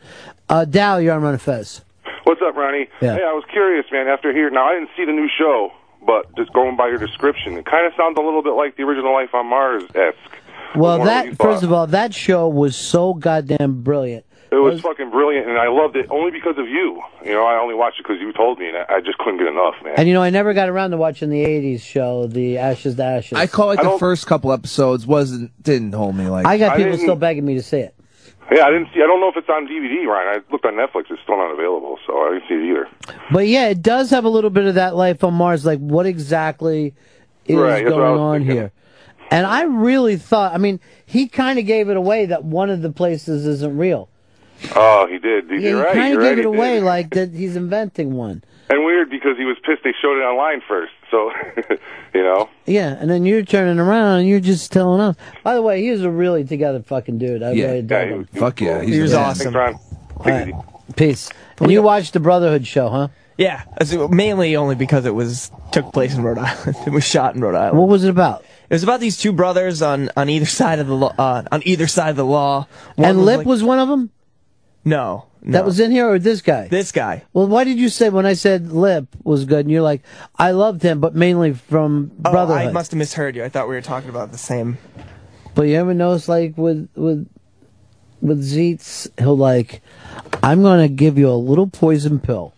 Uh, 0.49 0.65
Dow, 0.65 0.97
you're 0.97 1.13
on 1.13 1.21
Ron 1.21 1.37
Fez. 1.37 1.81
What's 2.23 2.41
up, 2.41 2.55
Ronnie? 2.55 2.87
Yeah. 3.01 3.15
Hey, 3.15 3.23
I 3.23 3.33
was 3.33 3.43
curious, 3.51 3.85
man. 3.91 4.07
After 4.07 4.31
hearing, 4.31 4.53
now 4.53 4.65
I 4.69 4.75
didn't 4.75 4.89
see 4.95 5.05
the 5.05 5.11
new 5.11 5.27
show, 5.37 5.71
but 6.05 6.35
just 6.35 6.53
going 6.53 6.75
by 6.75 6.87
your 6.87 6.97
description, 6.97 7.57
it 7.57 7.65
kind 7.65 7.85
of 7.87 7.93
sounds 7.97 8.17
a 8.17 8.21
little 8.21 8.43
bit 8.43 8.51
like 8.51 8.77
the 8.77 8.83
original 8.83 9.13
Life 9.13 9.33
on 9.33 9.47
Mars 9.47 9.83
esque. 9.95 10.17
Well, 10.75 11.03
that 11.03 11.35
first 11.37 11.63
of 11.63 11.73
all, 11.73 11.87
that 11.87 12.13
show 12.13 12.47
was 12.47 12.75
so 12.75 13.13
goddamn 13.13 13.81
brilliant. 13.81 14.25
It 14.51 14.55
was 14.55 14.81
fucking 14.81 15.11
brilliant, 15.11 15.47
and 15.47 15.57
I 15.57 15.69
loved 15.69 15.95
it 15.95 16.07
only 16.09 16.29
because 16.29 16.57
of 16.57 16.67
you. 16.67 17.01
You 17.23 17.31
know, 17.31 17.45
I 17.45 17.57
only 17.57 17.73
watched 17.73 17.99
it 18.01 18.03
because 18.03 18.19
you 18.19 18.33
told 18.33 18.59
me, 18.59 18.67
and 18.67 18.75
I 18.77 18.95
I 18.97 18.99
just 18.99 19.17
couldn't 19.17 19.37
get 19.37 19.47
enough, 19.47 19.75
man. 19.81 19.93
And 19.97 20.07
you 20.09 20.13
know, 20.13 20.21
I 20.21 20.29
never 20.29 20.53
got 20.53 20.67
around 20.67 20.91
to 20.91 20.97
watching 20.97 21.29
the 21.29 21.43
'80s 21.45 21.81
show, 21.81 22.27
the 22.27 22.57
Ashes 22.57 22.95
to 22.95 23.03
Ashes. 23.03 23.37
I 23.37 23.47
call 23.47 23.71
it 23.71 23.81
the 23.81 23.97
first 23.97 24.27
couple 24.27 24.51
episodes 24.51 25.07
wasn't 25.07 25.51
didn't 25.63 25.93
hold 25.93 26.15
me 26.17 26.27
like 26.27 26.45
I 26.45 26.57
got 26.57 26.75
people 26.75 26.91
didn't- 26.91 27.01
still 27.05 27.15
begging 27.15 27.45
me 27.45 27.55
to 27.55 27.63
see 27.63 27.77
it. 27.79 27.95
Yeah, 28.53 28.65
I 28.65 28.71
didn't 28.71 28.89
see. 28.93 29.01
I 29.01 29.07
don't 29.07 29.21
know 29.21 29.29
if 29.29 29.37
it's 29.37 29.47
on 29.47 29.65
DVD, 29.65 30.05
Ryan. 30.05 30.41
I 30.41 30.51
looked 30.51 30.65
on 30.65 30.73
Netflix; 30.73 31.09
it's 31.09 31.21
still 31.23 31.37
not 31.37 31.53
available, 31.53 31.97
so 32.05 32.13
I 32.19 32.33
didn't 32.33 32.49
see 32.49 32.55
it 32.55 32.69
either. 32.71 32.87
But 33.31 33.47
yeah, 33.47 33.69
it 33.69 33.81
does 33.81 34.09
have 34.09 34.25
a 34.25 34.29
little 34.29 34.49
bit 34.49 34.65
of 34.65 34.75
that 34.75 34.97
life 34.97 35.23
on 35.23 35.33
Mars. 35.33 35.65
Like, 35.65 35.79
what 35.79 36.05
exactly 36.05 36.93
is 37.45 37.55
Right, 37.55 37.85
that's 37.85 37.95
what 37.95 38.03
I 38.03 38.07
going 38.07 38.19
on 38.19 38.39
thinking. 38.39 38.55
here? 38.57 38.71
And 39.31 39.47
I 39.47 39.61
really 39.63 40.17
thought, 40.17 40.53
I 40.53 40.57
mean, 40.57 40.81
he 41.05 41.29
kind 41.29 41.57
of 41.57 41.65
gave 41.65 41.87
it 41.87 41.95
away 41.95 42.25
that 42.25 42.43
one 42.43 42.69
of 42.69 42.81
the 42.81 42.91
places 42.91 43.45
isn't 43.47 43.77
real. 43.77 44.09
Oh, 44.75 45.07
he 45.09 45.17
did. 45.19 45.49
Yeah, 45.49 45.57
You're 45.57 45.77
he 45.79 45.83
right. 45.83 45.93
kind 45.93 46.13
You're 46.13 46.21
of 46.21 46.27
right. 46.27 46.35
gave 46.35 46.39
it 46.39 46.45
away 46.45 46.75
did. 46.75 46.83
like 46.83 47.09
that 47.11 47.33
he's 47.33 47.55
inventing 47.55 48.13
one. 48.13 48.43
And 48.69 48.85
weird 48.85 49.09
because 49.09 49.37
he 49.37 49.43
was 49.43 49.57
pissed 49.65 49.83
they 49.83 49.93
showed 50.01 50.17
it 50.17 50.23
online 50.23 50.61
first. 50.67 50.93
So, 51.09 51.31
you 52.13 52.23
know. 52.23 52.49
Yeah, 52.65 52.95
and 52.97 53.09
then 53.09 53.25
you're 53.25 53.43
turning 53.43 53.79
around 53.79 54.19
and 54.19 54.27
you're 54.29 54.39
just 54.39 54.71
telling 54.71 55.01
us. 55.01 55.15
By 55.43 55.55
the 55.55 55.61
way, 55.61 55.81
he 55.81 55.91
was 55.91 56.03
a 56.03 56.09
really 56.09 56.45
together 56.45 56.81
fucking 56.81 57.17
dude. 57.17 57.43
I 57.43 57.51
really 57.51 57.81
dug 57.81 58.07
him. 58.07 58.25
Fuck 58.33 58.61
yeah, 58.61 58.81
He 58.81 58.99
was 59.01 59.13
awesome. 59.13 59.53
Thanks, 59.53 59.81
All 60.17 60.25
right. 60.25 60.53
Peace. 60.95 61.29
And 61.59 61.71
you 61.71 61.81
watched 61.81 62.13
the 62.13 62.19
Brotherhood 62.19 62.65
show, 62.65 62.89
huh? 62.89 63.07
Yeah, 63.37 63.63
mainly 64.09 64.55
only 64.55 64.75
because 64.75 65.05
it 65.05 65.15
was 65.15 65.51
took 65.71 65.91
place 65.93 66.13
in 66.15 66.21
Rhode 66.23 66.37
Island. 66.37 66.75
It 66.85 66.91
was 66.91 67.03
shot 67.03 67.33
in 67.35 67.41
Rhode 67.41 67.55
Island. 67.55 67.77
What 67.79 67.87
was 67.89 68.03
it 68.03 68.09
about? 68.09 68.41
It 68.69 68.73
was 68.73 68.83
about 68.83 68.99
these 68.99 69.17
two 69.17 69.31
brothers 69.33 69.81
on, 69.81 70.11
on 70.15 70.29
either 70.29 70.45
side 70.45 70.79
of 70.79 70.87
the 70.87 70.95
law. 70.95 71.13
Uh, 71.17 71.43
on 71.51 71.61
either 71.65 71.87
side 71.87 72.09
of 72.11 72.15
the 72.17 72.25
law. 72.25 72.67
One 72.95 73.09
and 73.09 73.25
Lip 73.25 73.39
like- 73.39 73.47
was 73.47 73.63
one 73.63 73.79
of 73.79 73.87
them? 73.89 74.11
No, 74.83 75.25
no. 75.43 75.51
That 75.51 75.65
was 75.65 75.79
in 75.79 75.91
here, 75.91 76.09
or 76.09 76.17
this 76.19 76.41
guy? 76.41 76.67
This 76.67 76.91
guy. 76.91 77.23
Well, 77.33 77.47
why 77.47 77.63
did 77.63 77.77
you 77.77 77.89
say 77.89 78.09
when 78.09 78.25
I 78.25 78.33
said 78.33 78.71
Lip 78.71 79.07
was 79.23 79.45
good, 79.45 79.59
and 79.65 79.71
you're 79.71 79.81
like, 79.81 80.01
I 80.35 80.51
loved 80.51 80.81
him, 80.81 80.99
but 80.99 81.15
mainly 81.15 81.53
from 81.53 82.11
Oh, 82.25 82.31
Brotherhood. 82.31 82.67
I 82.67 82.71
must 82.71 82.91
have 82.91 82.97
misheard 82.97 83.35
you. 83.35 83.43
I 83.43 83.49
thought 83.49 83.67
we 83.69 83.75
were 83.75 83.81
talking 83.81 84.09
about 84.09 84.31
the 84.31 84.37
same. 84.37 84.77
But 85.53 85.63
you 85.63 85.75
ever 85.75 85.93
notice, 85.93 86.27
like 86.27 86.57
with 86.57 86.89
with 86.95 87.27
with 88.21 88.41
Zeets, 88.43 89.07
he'll 89.19 89.37
like, 89.37 89.81
I'm 90.41 90.61
gonna 90.63 90.87
give 90.87 91.17
you 91.17 91.29
a 91.29 91.35
little 91.35 91.67
poison 91.67 92.19
pill, 92.19 92.53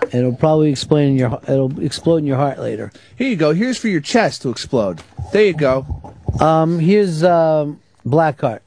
and 0.00 0.14
it'll 0.14 0.36
probably 0.36 0.70
explain 0.70 1.10
in 1.10 1.16
your 1.16 1.40
it'll 1.48 1.78
explode 1.82 2.18
in 2.18 2.26
your 2.26 2.36
heart 2.36 2.58
later. 2.58 2.92
Here 3.16 3.28
you 3.28 3.36
go. 3.36 3.52
Here's 3.52 3.76
for 3.78 3.88
your 3.88 4.00
chest 4.00 4.42
to 4.42 4.50
explode. 4.50 5.02
There 5.32 5.44
you 5.44 5.54
go. 5.54 6.14
Um, 6.40 6.78
here's 6.78 7.24
um, 7.24 7.80
Blackheart. 8.06 8.60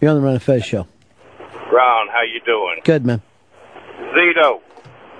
You're 0.00 0.10
on 0.12 0.16
the 0.18 0.22
Ron 0.22 0.34
and 0.34 0.42
Fez 0.42 0.64
show. 0.64 0.86
Ron, 1.72 2.08
how 2.08 2.22
you 2.22 2.40
doing? 2.44 2.80
Good, 2.84 3.04
man. 3.06 3.22
Zito. 4.14 4.60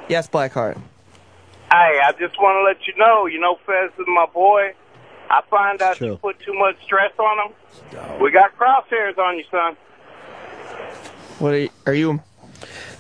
Yes, 0.09 0.28
Blackheart. 0.28 0.77
Hey, 1.70 2.01
I 2.05 2.12
just 2.18 2.36
want 2.40 2.56
to 2.59 2.64
let 2.64 2.86
you 2.86 2.94
know, 2.98 3.27
you 3.27 3.39
know, 3.39 3.56
Fez 3.64 3.90
is 3.98 4.06
my 4.09 4.27
boy. 4.27 4.72
I 5.31 5.43
find 5.48 5.81
out 5.81 6.01
you 6.01 6.16
put 6.16 6.40
too 6.40 6.55
much 6.55 6.77
stress 6.85 7.12
on 7.18 7.51
him. 7.52 8.20
We 8.20 8.32
got 8.32 8.56
crosshairs 8.59 9.16
on 9.18 9.39
you, 9.39 9.44
son. 9.51 9.77
What 11.39 11.52
are 11.55 11.59
you? 11.59 11.68
Are 11.86 11.94
you 11.94 12.20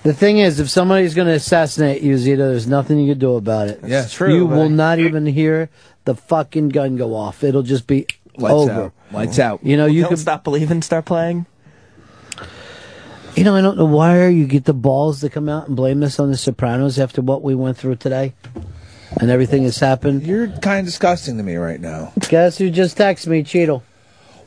The 0.04 0.14
thing 0.14 0.38
is, 0.38 0.60
if 0.60 0.70
somebody's 0.70 1.14
going 1.14 1.26
to 1.26 1.34
assassinate 1.34 2.02
you, 2.02 2.14
Zito, 2.14 2.36
there's 2.38 2.68
nothing 2.68 3.00
you 3.00 3.12
can 3.12 3.18
do 3.18 3.34
about 3.34 3.68
it. 3.68 3.80
Yeah, 3.84 4.04
it's 4.04 4.14
true, 4.14 4.32
You 4.32 4.46
but- 4.46 4.56
will 4.56 4.68
not 4.70 5.00
even 5.00 5.26
hear 5.26 5.68
the 6.04 6.14
fucking 6.14 6.68
gun 6.68 6.96
go 6.96 7.16
off. 7.16 7.42
It'll 7.42 7.62
just 7.64 7.88
be 7.88 8.06
Lights 8.36 8.52
over. 8.54 8.72
out. 8.84 8.92
Lights 9.10 9.38
out. 9.40 9.64
You 9.64 9.76
know, 9.76 9.86
you 9.86 10.02
don't 10.02 10.10
could 10.10 10.18
stop 10.20 10.44
believing, 10.44 10.82
start 10.82 11.04
playing. 11.04 11.46
You 13.36 13.44
know, 13.44 13.54
I 13.54 13.60
don't 13.60 13.78
know 13.78 13.84
why 13.86 14.28
you 14.28 14.46
get 14.46 14.64
the 14.64 14.74
balls 14.74 15.20
to 15.20 15.30
come 15.30 15.48
out 15.48 15.68
and 15.68 15.76
blame 15.76 16.00
this 16.00 16.18
on 16.18 16.30
the 16.30 16.36
Sopranos 16.36 16.98
after 16.98 17.22
what 17.22 17.42
we 17.42 17.54
went 17.54 17.76
through 17.76 17.96
today 17.96 18.34
and 19.20 19.30
everything 19.30 19.64
that's 19.64 19.78
happened. 19.78 20.26
You're 20.26 20.48
kind 20.48 20.80
of 20.80 20.86
disgusting 20.86 21.36
to 21.36 21.42
me 21.42 21.54
right 21.54 21.80
now. 21.80 22.12
Guess 22.28 22.58
who 22.58 22.70
just 22.70 22.98
texted 22.98 23.28
me, 23.28 23.42
Cheadle? 23.42 23.82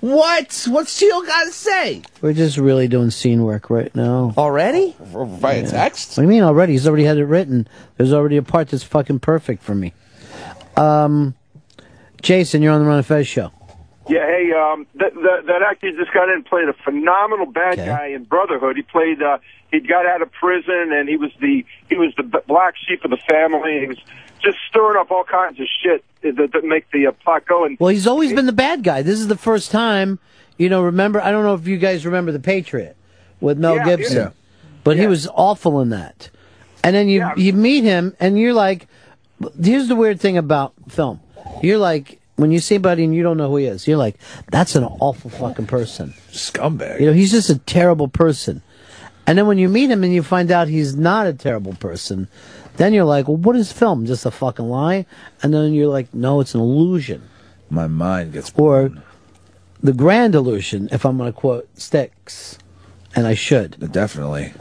What? 0.01 0.67
What's 0.69 0.99
Cheadle 0.99 1.21
got 1.23 1.45
to 1.45 1.51
say? 1.51 2.01
We're 2.21 2.33
just 2.33 2.57
really 2.57 2.89
doing 2.89 3.09
scene 3.09 3.43
work 3.43 3.69
right 3.69 3.93
now. 3.95 4.33
Already? 4.37 4.95
Via 4.99 5.67
text? 5.67 6.09
What 6.09 6.15
do 6.17 6.21
you 6.23 6.27
mean 6.27 6.43
already? 6.43 6.73
He's 6.73 6.85
already 6.85 7.05
had 7.05 7.17
it 7.17 7.25
written. 7.25 7.67
There's 7.97 8.11
already 8.11 8.37
a 8.37 8.43
part 8.43 8.67
that's 8.67 8.83
fucking 8.83 9.19
perfect 9.19 9.63
for 9.63 9.73
me. 9.73 9.93
Um, 10.75 11.35
Jason, 12.21 12.61
you're 12.61 12.73
on 12.73 12.81
the 12.81 12.87
Ron 12.87 12.97
and 12.97 13.05
Fez 13.05 13.27
show. 13.27 13.51
Yeah, 14.09 14.25
hey, 14.25 14.51
um, 14.51 14.85
that, 14.95 15.13
that 15.13 15.45
that 15.47 15.61
actor 15.61 15.89
just 15.91 16.13
got 16.13 16.27
in 16.27 16.35
and 16.35 16.45
played 16.45 16.67
a 16.67 16.73
phenomenal 16.73 17.45
bad 17.45 17.77
guy 17.77 18.07
in 18.07 18.25
Brotherhood. 18.25 18.75
He 18.75 18.81
played, 18.81 19.21
uh, 19.21 19.37
he 19.71 19.79
got 19.79 20.05
out 20.05 20.21
of 20.21 20.31
prison 20.33 20.91
and 20.91 21.07
he 21.07 21.15
was 21.15 21.31
the 21.39 21.65
he 21.89 21.95
was 21.95 22.13
the 22.17 22.23
black 22.23 22.75
sheep 22.85 23.03
of 23.05 23.11
the 23.11 23.17
family. 23.29 23.79
He 23.79 23.87
was 23.87 23.97
just 24.41 24.57
stirring 24.69 24.99
up 24.99 25.09
all 25.09 25.23
kinds 25.23 25.59
of 25.59 25.67
shit 25.81 26.03
that, 26.21 26.51
that 26.51 26.63
make 26.65 26.91
the 26.91 27.07
uh, 27.07 27.11
plot 27.11 27.45
go. 27.45 27.63
And 27.65 27.77
Well, 27.79 27.89
he's 27.89 28.05
always 28.07 28.33
been 28.33 28.45
the 28.45 28.51
bad 28.51 28.83
guy. 28.83 29.01
This 29.03 29.19
is 29.19 29.27
the 29.29 29.37
first 29.37 29.71
time, 29.71 30.19
you 30.57 30.67
know, 30.67 30.83
remember, 30.83 31.21
I 31.21 31.31
don't 31.31 31.43
know 31.45 31.53
if 31.53 31.65
you 31.65 31.77
guys 31.77 32.05
remember 32.05 32.33
The 32.33 32.39
Patriot 32.41 32.97
with 33.39 33.57
Mel 33.57 33.77
Yeah, 33.77 33.85
Gibson, 33.85 34.17
yeah. 34.17 34.29
but 34.83 34.97
he 34.97 35.07
was 35.07 35.27
awful 35.33 35.79
in 35.79 35.89
that. 35.91 36.29
And 36.83 36.93
then 36.93 37.07
you, 37.07 37.25
you 37.37 37.53
meet 37.53 37.85
him 37.85 38.15
and 38.19 38.37
you're 38.37 38.53
like, 38.53 38.87
here's 39.61 39.87
the 39.87 39.95
weird 39.95 40.19
thing 40.19 40.37
about 40.37 40.73
film. 40.89 41.21
You're 41.61 41.77
like, 41.77 42.19
when 42.43 42.51
you 42.51 42.59
see 42.59 42.77
Buddy 42.77 43.05
and 43.05 43.15
you 43.15 43.23
don't 43.23 43.37
know 43.37 43.47
who 43.47 43.55
he 43.55 43.65
is, 43.67 43.87
you're 43.87 43.95
like, 43.95 44.17
that's 44.51 44.75
an 44.75 44.83
awful 44.83 45.29
fucking 45.29 45.65
person. 45.65 46.13
Scumbag. 46.29 46.99
You 46.99 47.05
know, 47.05 47.13
he's 47.13 47.31
just 47.31 47.49
a 47.49 47.57
terrible 47.57 48.09
person. 48.09 48.61
And 49.25 49.37
then 49.37 49.47
when 49.47 49.57
you 49.57 49.69
meet 49.69 49.89
him 49.89 50.03
and 50.03 50.13
you 50.13 50.21
find 50.21 50.51
out 50.51 50.67
he's 50.67 50.93
not 50.93 51.25
a 51.25 51.31
terrible 51.31 51.73
person, 51.75 52.27
then 52.75 52.91
you're 52.91 53.05
like, 53.05 53.29
well, 53.29 53.37
what 53.37 53.55
is 53.55 53.71
film? 53.71 54.05
Just 54.05 54.25
a 54.25 54.31
fucking 54.31 54.67
lie? 54.67 55.05
And 55.41 55.53
then 55.53 55.71
you're 55.71 55.87
like, 55.87 56.13
no, 56.13 56.41
it's 56.41 56.53
an 56.53 56.59
illusion. 56.59 57.23
My 57.69 57.87
mind 57.87 58.33
gets. 58.33 58.51
Or 58.57 58.91
the 59.81 59.93
grand 59.93 60.35
illusion, 60.35 60.89
if 60.91 61.05
I'm 61.05 61.17
going 61.17 61.31
to 61.31 61.39
quote 61.39 61.69
Styx, 61.79 62.57
and 63.15 63.25
I 63.25 63.35
should. 63.35 63.89
Definitely. 63.93 64.51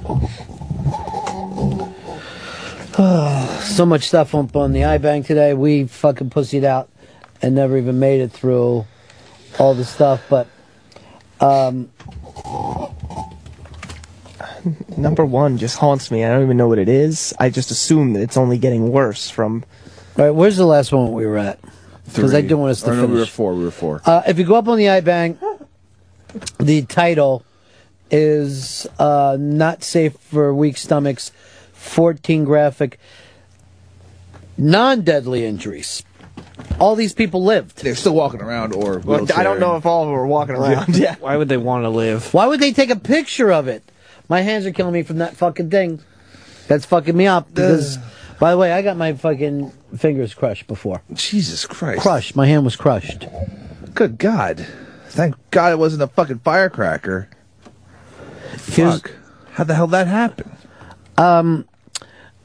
so 2.94 3.84
much 3.84 4.04
stuff 4.04 4.36
up 4.36 4.54
on 4.54 4.70
the 4.70 4.82
iBank 4.82 5.26
today. 5.26 5.52
We 5.52 5.88
fucking 5.88 6.30
pussied 6.30 6.62
out 6.62 6.88
and 7.43 7.55
never 7.55 7.77
even 7.77 7.98
made 7.98 8.20
it 8.20 8.32
through 8.32 8.86
all 9.59 9.74
the 9.74 9.85
stuff. 9.85 10.23
But 10.31 10.47
um, 11.40 11.90
Number 14.97 15.24
one 15.24 15.59
just 15.59 15.78
haunts 15.78 16.10
me. 16.10 16.24
I 16.24 16.28
don't 16.32 16.43
even 16.44 16.56
know 16.56 16.69
what 16.69 16.78
it 16.78 16.89
is. 16.89 17.35
I 17.40 17.51
just 17.51 17.70
assume 17.73 18.12
that 18.12 18.23
it's 18.23 18.36
only 18.36 18.59
getting 18.59 18.93
worse 18.93 19.28
from. 19.28 19.64
all 20.16 20.24
right, 20.24 20.31
where's 20.31 20.56
the 20.56 20.66
last 20.66 20.93
one 20.93 21.12
we 21.12 21.27
were 21.27 21.39
at? 21.39 21.59
Because 22.06 22.32
I 22.35 22.40
Three. 22.40 22.48
do 22.51 22.59
want 22.59 22.70
us 22.73 22.82
to 22.82 22.90
Or 22.90 22.94
no, 22.94 23.01
finish. 23.02 23.12
we 23.14 23.19
were 23.20 23.27
four. 23.27 23.55
We 23.55 23.64
were 23.64 23.70
four. 23.70 24.02
Uh, 24.05 24.23
if 24.27 24.39
you 24.39 24.44
go 24.44 24.55
up 24.55 24.69
on 24.69 24.78
the 24.78 24.85
iBank, 24.85 25.39
the 26.60 26.82
title 26.82 27.44
is 28.10 28.86
uh, 28.98 29.36
"Not 29.40 29.82
Safe 29.82 30.12
for 30.14 30.55
Weak 30.55 30.77
Stomachs." 30.77 31.32
Fourteen 31.73 32.44
graphic, 32.44 33.01
non-deadly 34.56 35.44
injuries. 35.44 36.05
All 36.80 36.96
these 36.96 37.12
people 37.14 37.44
lived. 37.44 37.78
They're 37.82 37.94
still 37.94 38.14
walking 38.14 38.40
around, 38.40 38.72
or 38.72 38.98
Well, 38.98 39.26
I 39.36 39.42
don't 39.42 39.60
know 39.60 39.76
if 39.76 39.86
all 39.86 40.02
of 40.02 40.09
them 40.09 40.14
were 40.14 40.26
walking 40.26 40.56
around. 40.56 40.96
Yeah. 41.02 41.16
Why 41.20 41.36
would 41.36 41.48
they 41.48 41.56
want 41.56 41.84
to 41.84 41.90
live? 41.90 42.32
Why 42.34 42.46
would 42.46 42.60
they 42.60 42.72
take 42.72 42.90
a 42.90 42.96
picture 42.96 43.52
of 43.52 43.68
it? 43.68 43.82
My 44.28 44.40
hands 44.40 44.66
are 44.66 44.72
killing 44.72 44.92
me 44.92 45.02
from 45.02 45.18
that 45.18 45.36
fucking 45.36 45.70
thing. 45.70 46.00
That's 46.68 46.86
fucking 46.86 47.16
me 47.16 47.26
up 47.26 47.48
because. 47.52 47.98
By 48.40 48.50
the 48.50 48.56
way, 48.59 48.72
I 48.72 48.82
got 48.82 48.96
my 48.96 49.12
fucking 49.12 49.70
fingers 49.96 50.34
crushed 50.34 50.66
before. 50.66 51.00
Jesus 51.12 51.64
Christ. 51.64 52.02
Crushed. 52.02 52.34
My 52.34 52.46
hand 52.46 52.64
was 52.64 52.74
crushed. 52.74 53.26
Good 53.94 54.18
God. 54.18 54.66
Thank 55.09 55.36
God 55.52 55.72
it 55.72 55.78
wasn't 55.78 56.02
a 56.02 56.09
fucking 56.09 56.40
firecracker. 56.40 57.28
Fuck. 58.56 59.12
How 59.52 59.64
the 59.64 59.74
hell 59.74 59.86
that 59.88 60.09
happen? 60.09 60.50
Um, 61.16 61.68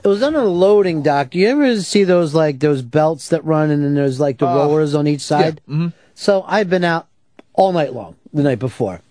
it 0.08 0.12
was 0.12 0.24
under 0.24 0.40
the 0.42 0.46
loading 0.46 1.02
dock. 1.04 1.32
Do 1.32 1.40
you 1.40 1.48
ever 1.50 1.82
see 1.82 2.04
those 2.04 2.34
like 2.34 2.60
those 2.60 2.82
belts 2.82 3.30
that 3.30 3.44
run 3.44 3.70
and 3.72 3.84
then 3.84 3.94
there's 3.96 4.20
like 4.20 4.38
the 4.38 4.46
rollers 4.46 4.96
on 4.96 5.08
each 5.08 5.22
side? 5.22 5.62
mhm. 5.68 5.94
So 6.16 6.44
I've 6.48 6.70
been 6.70 6.84
out 6.84 7.08
all 7.54 7.74
night 7.74 7.94
long 7.94 8.16
the 8.34 8.44
night 8.44 8.60
before, 8.60 9.02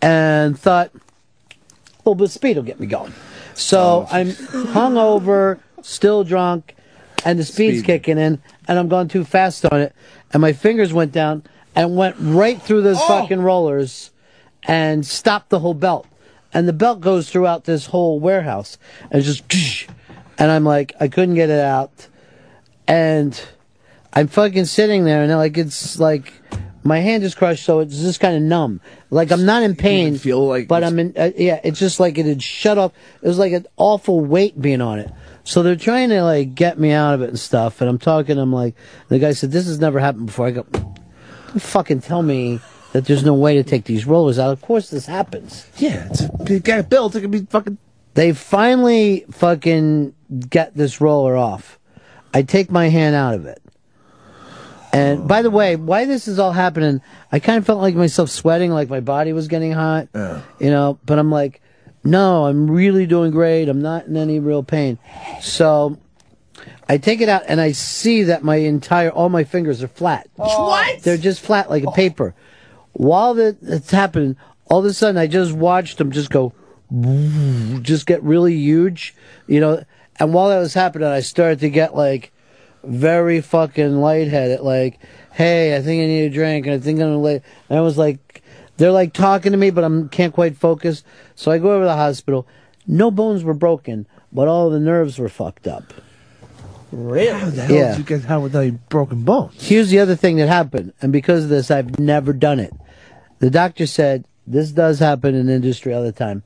and 0.00 0.58
thought 0.58 0.90
a 0.94 1.98
little 1.98 2.14
bit 2.14 2.24
of 2.24 2.32
speed 2.32 2.56
will 2.56 2.62
get 2.64 2.80
me 2.80 2.86
going. 2.86 3.12
So 3.54 4.06
I'm 4.10 4.28
hungover, 4.28 5.58
still 5.82 6.24
drunk, 6.24 6.74
and 7.24 7.38
the 7.38 7.44
speed's 7.44 7.78
Speed. 7.78 7.86
kicking 7.86 8.18
in, 8.18 8.40
and 8.66 8.78
I'm 8.78 8.88
going 8.88 9.08
too 9.08 9.24
fast 9.24 9.64
on 9.66 9.80
it, 9.80 9.94
and 10.32 10.40
my 10.40 10.52
fingers 10.52 10.92
went 10.92 11.12
down 11.12 11.42
and 11.74 11.96
went 11.96 12.16
right 12.18 12.60
through 12.60 12.82
those 12.82 13.00
fucking 13.02 13.40
rollers, 13.40 14.10
and 14.64 15.04
stopped 15.06 15.50
the 15.50 15.58
whole 15.60 15.74
belt. 15.74 16.06
And 16.54 16.68
the 16.68 16.72
belt 16.74 17.00
goes 17.00 17.30
throughout 17.30 17.64
this 17.64 17.86
whole 17.86 18.20
warehouse, 18.20 18.76
and 19.10 19.22
just, 19.22 19.42
and 20.38 20.50
I'm 20.50 20.64
like, 20.64 20.94
I 21.00 21.08
couldn't 21.08 21.34
get 21.34 21.50
it 21.50 21.60
out, 21.60 22.08
and 22.86 23.40
I'm 24.12 24.28
fucking 24.28 24.66
sitting 24.66 25.04
there, 25.04 25.22
and 25.22 25.32
like 25.32 25.56
it's 25.56 25.98
like 25.98 26.32
my 26.84 26.98
hand 26.98 27.22
is 27.22 27.34
crushed, 27.34 27.64
so 27.64 27.80
it's 27.80 28.00
just 28.00 28.20
kind 28.20 28.36
of 28.36 28.42
numb. 28.42 28.80
Like 29.10 29.30
I'm 29.30 29.44
not 29.44 29.62
in 29.62 29.76
pain, 29.76 30.18
feel 30.18 30.46
like 30.46 30.68
but 30.68 30.82
I'm 30.82 30.98
in. 30.98 31.14
Uh, 31.16 31.30
yeah, 31.36 31.60
it's 31.62 31.78
just 31.78 32.00
like 32.00 32.18
it 32.18 32.26
had 32.26 32.42
shut 32.42 32.78
off. 32.78 32.92
It 33.22 33.28
was 33.28 33.38
like 33.38 33.52
an 33.52 33.66
awful 33.76 34.20
weight 34.20 34.60
being 34.60 34.80
on 34.80 34.98
it. 34.98 35.12
So 35.44 35.62
they're 35.62 35.76
trying 35.76 36.08
to 36.10 36.22
like 36.22 36.54
get 36.54 36.78
me 36.78 36.92
out 36.92 37.14
of 37.14 37.22
it 37.22 37.28
and 37.28 37.38
stuff. 37.38 37.80
And 37.80 37.88
I'm 37.88 37.98
talking. 37.98 38.38
I'm 38.38 38.52
like, 38.52 38.74
the 39.08 39.18
guy 39.18 39.32
said, 39.32 39.52
"This 39.52 39.66
has 39.66 39.78
never 39.78 40.00
happened 40.00 40.26
before." 40.26 40.46
I 40.46 40.50
go, 40.50 40.62
"Don't 40.72 41.62
fucking 41.62 42.00
tell 42.00 42.22
me 42.22 42.60
that 42.92 43.06
there's 43.06 43.24
no 43.24 43.34
way 43.34 43.54
to 43.54 43.62
take 43.62 43.84
these 43.84 44.06
rollers 44.06 44.38
out. 44.38 44.52
Of 44.52 44.60
course, 44.60 44.90
this 44.90 45.06
happens." 45.06 45.66
Yeah, 45.78 46.08
it's 46.10 46.22
a 46.22 46.30
big 46.44 46.64
guy 46.64 46.82
built. 46.82 47.14
It 47.14 47.20
could 47.22 47.30
be 47.30 47.42
fucking. 47.42 47.78
They 48.14 48.32
finally 48.32 49.24
fucking 49.30 50.14
get 50.48 50.74
this 50.74 51.00
roller 51.00 51.36
off. 51.36 51.78
I 52.34 52.42
take 52.42 52.70
my 52.70 52.88
hand 52.88 53.14
out 53.14 53.34
of 53.34 53.46
it. 53.46 53.62
And 54.94 55.26
by 55.26 55.40
the 55.40 55.50
way, 55.50 55.76
why 55.76 56.04
this 56.04 56.28
is 56.28 56.38
all 56.38 56.52
happening, 56.52 57.00
I 57.30 57.38
kind 57.38 57.56
of 57.56 57.64
felt 57.64 57.80
like 57.80 57.94
myself 57.94 58.28
sweating, 58.28 58.70
like 58.70 58.90
my 58.90 59.00
body 59.00 59.32
was 59.32 59.48
getting 59.48 59.72
hot. 59.72 60.08
You 60.14 60.70
know, 60.70 60.98
but 61.06 61.18
I'm 61.18 61.30
like, 61.30 61.62
no, 62.04 62.44
I'm 62.44 62.70
really 62.70 63.06
doing 63.06 63.30
great. 63.30 63.68
I'm 63.68 63.80
not 63.80 64.06
in 64.06 64.16
any 64.16 64.38
real 64.38 64.62
pain. 64.62 64.98
So 65.40 65.98
I 66.88 66.98
take 66.98 67.22
it 67.22 67.30
out 67.30 67.44
and 67.48 67.60
I 67.60 67.72
see 67.72 68.24
that 68.24 68.44
my 68.44 68.56
entire, 68.56 69.08
all 69.08 69.30
my 69.30 69.44
fingers 69.44 69.82
are 69.82 69.88
flat. 69.88 70.28
What? 70.36 71.02
They're 71.02 71.16
just 71.16 71.40
flat 71.40 71.70
like 71.70 71.84
a 71.84 71.92
paper. 71.92 72.34
While 72.92 73.32
that, 73.34 73.62
that's 73.62 73.90
happening, 73.90 74.36
all 74.66 74.80
of 74.80 74.84
a 74.84 74.92
sudden 74.92 75.16
I 75.16 75.26
just 75.26 75.52
watched 75.52 75.96
them 75.96 76.12
just 76.12 76.30
go, 76.30 76.52
just 77.82 78.06
get 78.06 78.22
really 78.22 78.54
huge, 78.54 79.14
you 79.46 79.60
know. 79.60 79.82
And 80.18 80.34
while 80.34 80.48
that 80.50 80.58
was 80.58 80.74
happening, 80.74 81.08
I 81.08 81.20
started 81.20 81.60
to 81.60 81.70
get 81.70 81.94
like 81.94 82.32
very 82.84 83.40
fucking 83.40 84.00
lightheaded. 84.00 84.60
Like, 84.60 84.98
hey, 85.32 85.76
I 85.76 85.80
think 85.82 86.02
I 86.02 86.06
need 86.06 86.24
a 86.26 86.30
drink, 86.30 86.66
and 86.66 86.74
I 86.74 86.78
think 86.78 87.00
I'm 87.00 87.06
gonna 87.06 87.18
lay. 87.18 87.42
And 87.68 87.78
I 87.78 87.82
was 87.82 87.96
like, 87.96 88.42
they're 88.76 88.92
like 88.92 89.12
talking 89.12 89.52
to 89.52 89.58
me, 89.58 89.70
but 89.70 89.84
I 89.84 90.02
can't 90.10 90.34
quite 90.34 90.56
focus. 90.56 91.02
So 91.34 91.50
I 91.50 91.58
go 91.58 91.70
over 91.72 91.84
to 91.84 91.86
the 91.88 91.96
hospital. 91.96 92.46
No 92.86 93.10
bones 93.10 93.44
were 93.44 93.54
broken, 93.54 94.06
but 94.32 94.48
all 94.48 94.68
the 94.68 94.80
nerves 94.80 95.18
were 95.18 95.28
fucked 95.28 95.66
up. 95.66 95.94
Really? 96.90 97.28
How 97.28 97.48
the 97.48 97.62
hell 97.62 97.74
Yeah. 97.76 97.88
did 97.96 97.98
you 97.98 98.04
get 98.18 98.30
out 98.30 98.42
without 98.42 98.60
any 98.60 98.78
broken 98.90 99.22
bones? 99.22 99.54
Here's 99.66 99.88
the 99.88 99.98
other 99.98 100.14
thing 100.16 100.36
that 100.36 100.48
happened, 100.48 100.92
and 101.00 101.10
because 101.12 101.44
of 101.44 101.48
this, 101.50 101.70
I've 101.70 101.98
never 101.98 102.32
done 102.34 102.60
it. 102.60 102.74
The 103.38 103.50
doctor 103.50 103.86
said 103.86 104.26
this 104.46 104.70
does 104.72 104.98
happen 104.98 105.34
in 105.34 105.48
industry 105.48 105.94
all 105.94 106.02
the 106.02 106.12
time. 106.12 106.42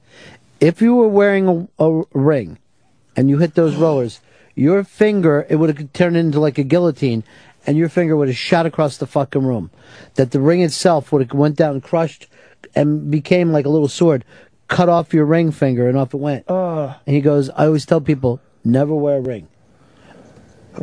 If 0.61 0.81
you 0.81 0.95
were 0.95 1.09
wearing 1.09 1.69
a, 1.79 1.85
a 1.85 2.03
ring 2.13 2.59
and 3.17 3.29
you 3.29 3.39
hit 3.39 3.55
those 3.55 3.77
rollers, 3.85 4.21
your 4.55 4.85
finger 4.85 5.47
it 5.49 5.57
would 5.57 5.77
have 5.77 5.93
turned 5.93 6.17
into 6.17 6.41
like 6.41 6.59
a 6.59 6.63
guillotine, 6.63 7.25
and 7.67 7.77
your 7.77 7.89
finger 7.89 8.17
would 8.17 8.29
have 8.29 8.37
shot 8.37 8.65
across 8.67 8.97
the 8.97 9.07
fucking 9.07 9.45
room. 9.45 9.71
That 10.15 10.31
the 10.31 10.41
ring 10.41 10.63
itself 10.63 11.13
would 11.13 11.23
have 11.23 11.39
went 11.39 11.57
down 11.57 11.75
and 11.75 11.83
crushed 11.83 12.27
and 12.75 13.11
became 13.11 13.53
like 13.53 13.67
a 13.67 13.69
little 13.71 13.89
sword. 13.89 14.25
Cut 14.69 14.89
off 14.89 15.15
your 15.15 15.25
ring 15.25 15.53
finger, 15.53 15.89
and 15.89 15.97
off 15.97 16.13
it 16.15 16.17
went. 16.19 16.49
Uh, 16.51 16.95
And 17.07 17.15
he 17.15 17.21
goes, 17.21 17.51
I 17.51 17.67
always 17.67 17.87
tell 17.87 18.01
people, 18.01 18.41
never 18.65 18.95
wear 18.95 19.19
a 19.19 19.21
ring. 19.21 19.47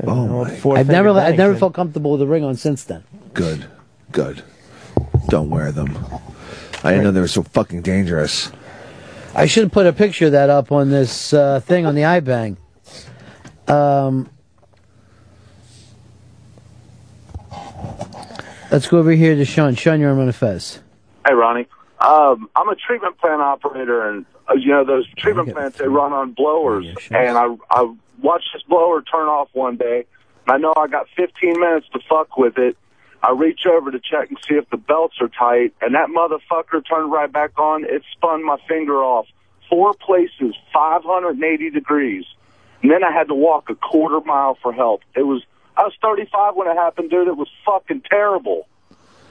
Oh 0.07 0.45
my. 0.45 0.79
I've 0.79 0.87
never, 0.87 1.09
I've 1.11 1.37
never 1.37 1.55
felt 1.55 1.73
comfortable 1.73 2.11
with 2.11 2.21
a 2.21 2.27
ring 2.27 2.43
on 2.43 2.55
since 2.55 2.83
then. 2.83 3.03
Good. 3.33 3.65
Good. 4.11 4.41
Don't 5.27 5.49
wear 5.49 5.71
them. 5.71 5.97
I 6.83 6.91
didn't 6.91 7.05
know 7.05 7.11
they 7.11 7.21
were 7.21 7.27
so 7.27 7.43
fucking 7.43 7.81
dangerous. 7.81 8.51
I 9.35 9.45
should 9.45 9.63
have 9.63 9.71
put 9.71 9.87
a 9.87 9.93
picture 9.93 10.27
of 10.27 10.33
that 10.33 10.49
up 10.49 10.71
on 10.71 10.89
this 10.89 11.33
uh, 11.33 11.59
thing 11.61 11.85
on 11.85 11.95
the 11.95 12.01
iBang. 12.01 12.57
Um, 13.67 14.29
let's 18.71 18.87
go 18.87 18.99
over 18.99 19.11
here 19.11 19.35
to 19.35 19.45
Sean. 19.45 19.75
Sean, 19.75 19.99
you're 19.99 20.11
on 20.11 20.31
Fez. 20.31 20.79
Hey, 21.25 21.33
Ronnie. 21.33 21.67
Um, 21.99 22.49
I'm 22.55 22.67
a 22.67 22.75
treatment 22.75 23.17
plant 23.17 23.41
operator, 23.41 24.09
and 24.09 24.25
uh, 24.49 24.55
you 24.55 24.67
know 24.71 24.83
those 24.83 25.07
treatment 25.15 25.53
plants 25.53 25.77
they 25.77 25.87
run 25.87 26.11
on 26.11 26.33
blowers. 26.33 26.85
And 27.11 27.37
I 27.37 27.55
I 27.71 27.93
watched 28.21 28.49
this 28.53 28.63
blower 28.63 29.01
turn 29.01 29.27
off 29.27 29.47
one 29.53 29.77
day, 29.77 30.05
and 30.45 30.55
I 30.55 30.57
know 30.57 30.73
I 30.75 30.87
got 30.87 31.07
15 31.15 31.59
minutes 31.59 31.87
to 31.93 31.99
fuck 32.09 32.37
with 32.37 32.57
it. 32.57 32.75
I 33.23 33.31
reach 33.31 33.65
over 33.65 33.89
to 33.89 33.99
check 33.99 34.29
and 34.29 34.37
see 34.47 34.55
if 34.55 34.69
the 34.69 34.77
belts 34.77 35.15
are 35.21 35.29
tight, 35.29 35.73
and 35.81 35.95
that 35.95 36.09
motherfucker 36.09 36.85
turned 36.87 37.11
right 37.11 37.31
back 37.31 37.57
on. 37.57 37.85
It 37.85 38.03
spun 38.11 38.45
my 38.45 38.57
finger 38.67 38.97
off 39.01 39.27
four 39.69 39.93
places, 39.93 40.55
580 40.73 41.69
degrees, 41.69 42.25
and 42.81 42.91
then 42.91 43.01
I 43.03 43.11
had 43.11 43.29
to 43.29 43.33
walk 43.33 43.69
a 43.69 43.75
quarter 43.75 44.19
mile 44.25 44.57
for 44.61 44.73
help. 44.73 45.01
It 45.15 45.23
was 45.23 45.41
I 45.77 45.83
was 45.83 45.93
35 46.01 46.55
when 46.55 46.67
it 46.67 46.75
happened, 46.75 47.09
dude. 47.09 47.27
It 47.27 47.37
was 47.37 47.49
fucking 47.65 48.03
terrible. 48.09 48.67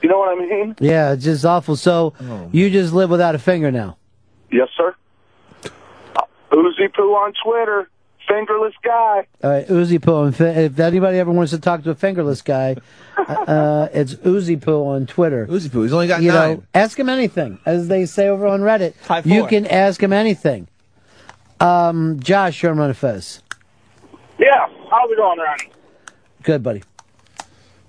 You 0.01 0.09
know 0.09 0.17
what 0.19 0.37
I 0.37 0.41
mean? 0.41 0.75
Yeah, 0.79 1.13
it's 1.13 1.23
just 1.23 1.45
awful. 1.45 1.75
So 1.77 2.13
you 2.51 2.69
just 2.69 2.93
live 2.93 3.09
without 3.09 3.35
a 3.35 3.39
finger 3.39 3.71
now. 3.71 3.97
Yes, 4.51 4.67
sir. 4.75 4.93
Uh, 5.63 6.23
Uzi 6.51 6.93
Poo 6.93 7.13
on 7.13 7.33
Twitter, 7.43 7.89
fingerless 8.27 8.73
guy. 8.83 9.27
All 9.43 9.49
right, 9.51 9.67
Uzi 9.67 10.01
Poo. 10.01 10.27
If, 10.27 10.41
if 10.41 10.79
anybody 10.79 11.17
ever 11.17 11.31
wants 11.31 11.51
to 11.51 11.59
talk 11.59 11.83
to 11.83 11.91
a 11.91 11.95
fingerless 11.95 12.41
guy, 12.41 12.75
uh, 13.17 13.89
it's 13.93 14.15
Uzi 14.15 14.61
Poo 14.61 14.85
on 14.85 15.05
Twitter. 15.05 15.47
Uzi 15.47 15.71
Poo. 15.71 15.83
He's 15.83 15.93
only 15.93 16.07
got 16.07 16.21
you 16.21 16.31
nine. 16.31 16.57
Know, 16.57 16.63
ask 16.73 16.97
him 16.97 17.09
anything, 17.09 17.59
as 17.65 17.87
they 17.87 18.05
say 18.05 18.27
over 18.27 18.47
on 18.47 18.61
Reddit. 18.61 18.95
High 19.05 19.21
You 19.25 19.47
can 19.47 19.65
ask 19.67 20.01
him 20.01 20.13
anything. 20.13 20.67
Um, 21.59 22.19
Josh, 22.19 22.61
you're 22.63 22.79
on 22.79 22.93
Fez. 22.93 23.41
Yeah, 24.37 24.67
how's 24.89 25.11
it 25.11 25.17
going, 25.17 25.39
Ronnie? 25.39 25.71
Good, 26.41 26.63
buddy. 26.63 26.83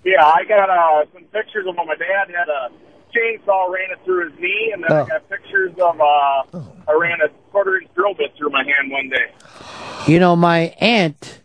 Yeah, 0.04 0.24
I 0.24 0.44
got 0.44 0.68
uh, 0.68 1.06
some 1.12 1.24
pictures 1.24 1.66
of 1.66 1.76
when 1.76 1.86
my 1.86 1.96
dad 1.96 2.28
had 2.28 2.48
a 2.48 2.70
chainsaw 3.14 3.70
ran 3.72 3.90
it 3.92 3.98
through 4.04 4.30
his 4.30 4.38
knee, 4.40 4.70
and 4.74 4.82
then 4.82 4.92
Oh. 4.92 5.04
I 5.04 5.08
got 5.08 5.28
pictures 5.28 5.72
of 5.80 6.00
uh, 6.00 6.60
I 6.88 6.92
ran 6.98 7.20
a 7.20 7.28
quarter 7.50 7.76
inch 7.76 7.88
drill 7.94 8.14
bit 8.14 8.32
through 8.36 8.50
my 8.50 8.64
hand 8.64 8.90
one 8.90 9.08
day. 9.08 10.12
You 10.12 10.18
know, 10.18 10.34
my 10.36 10.74
aunt, 10.80 11.40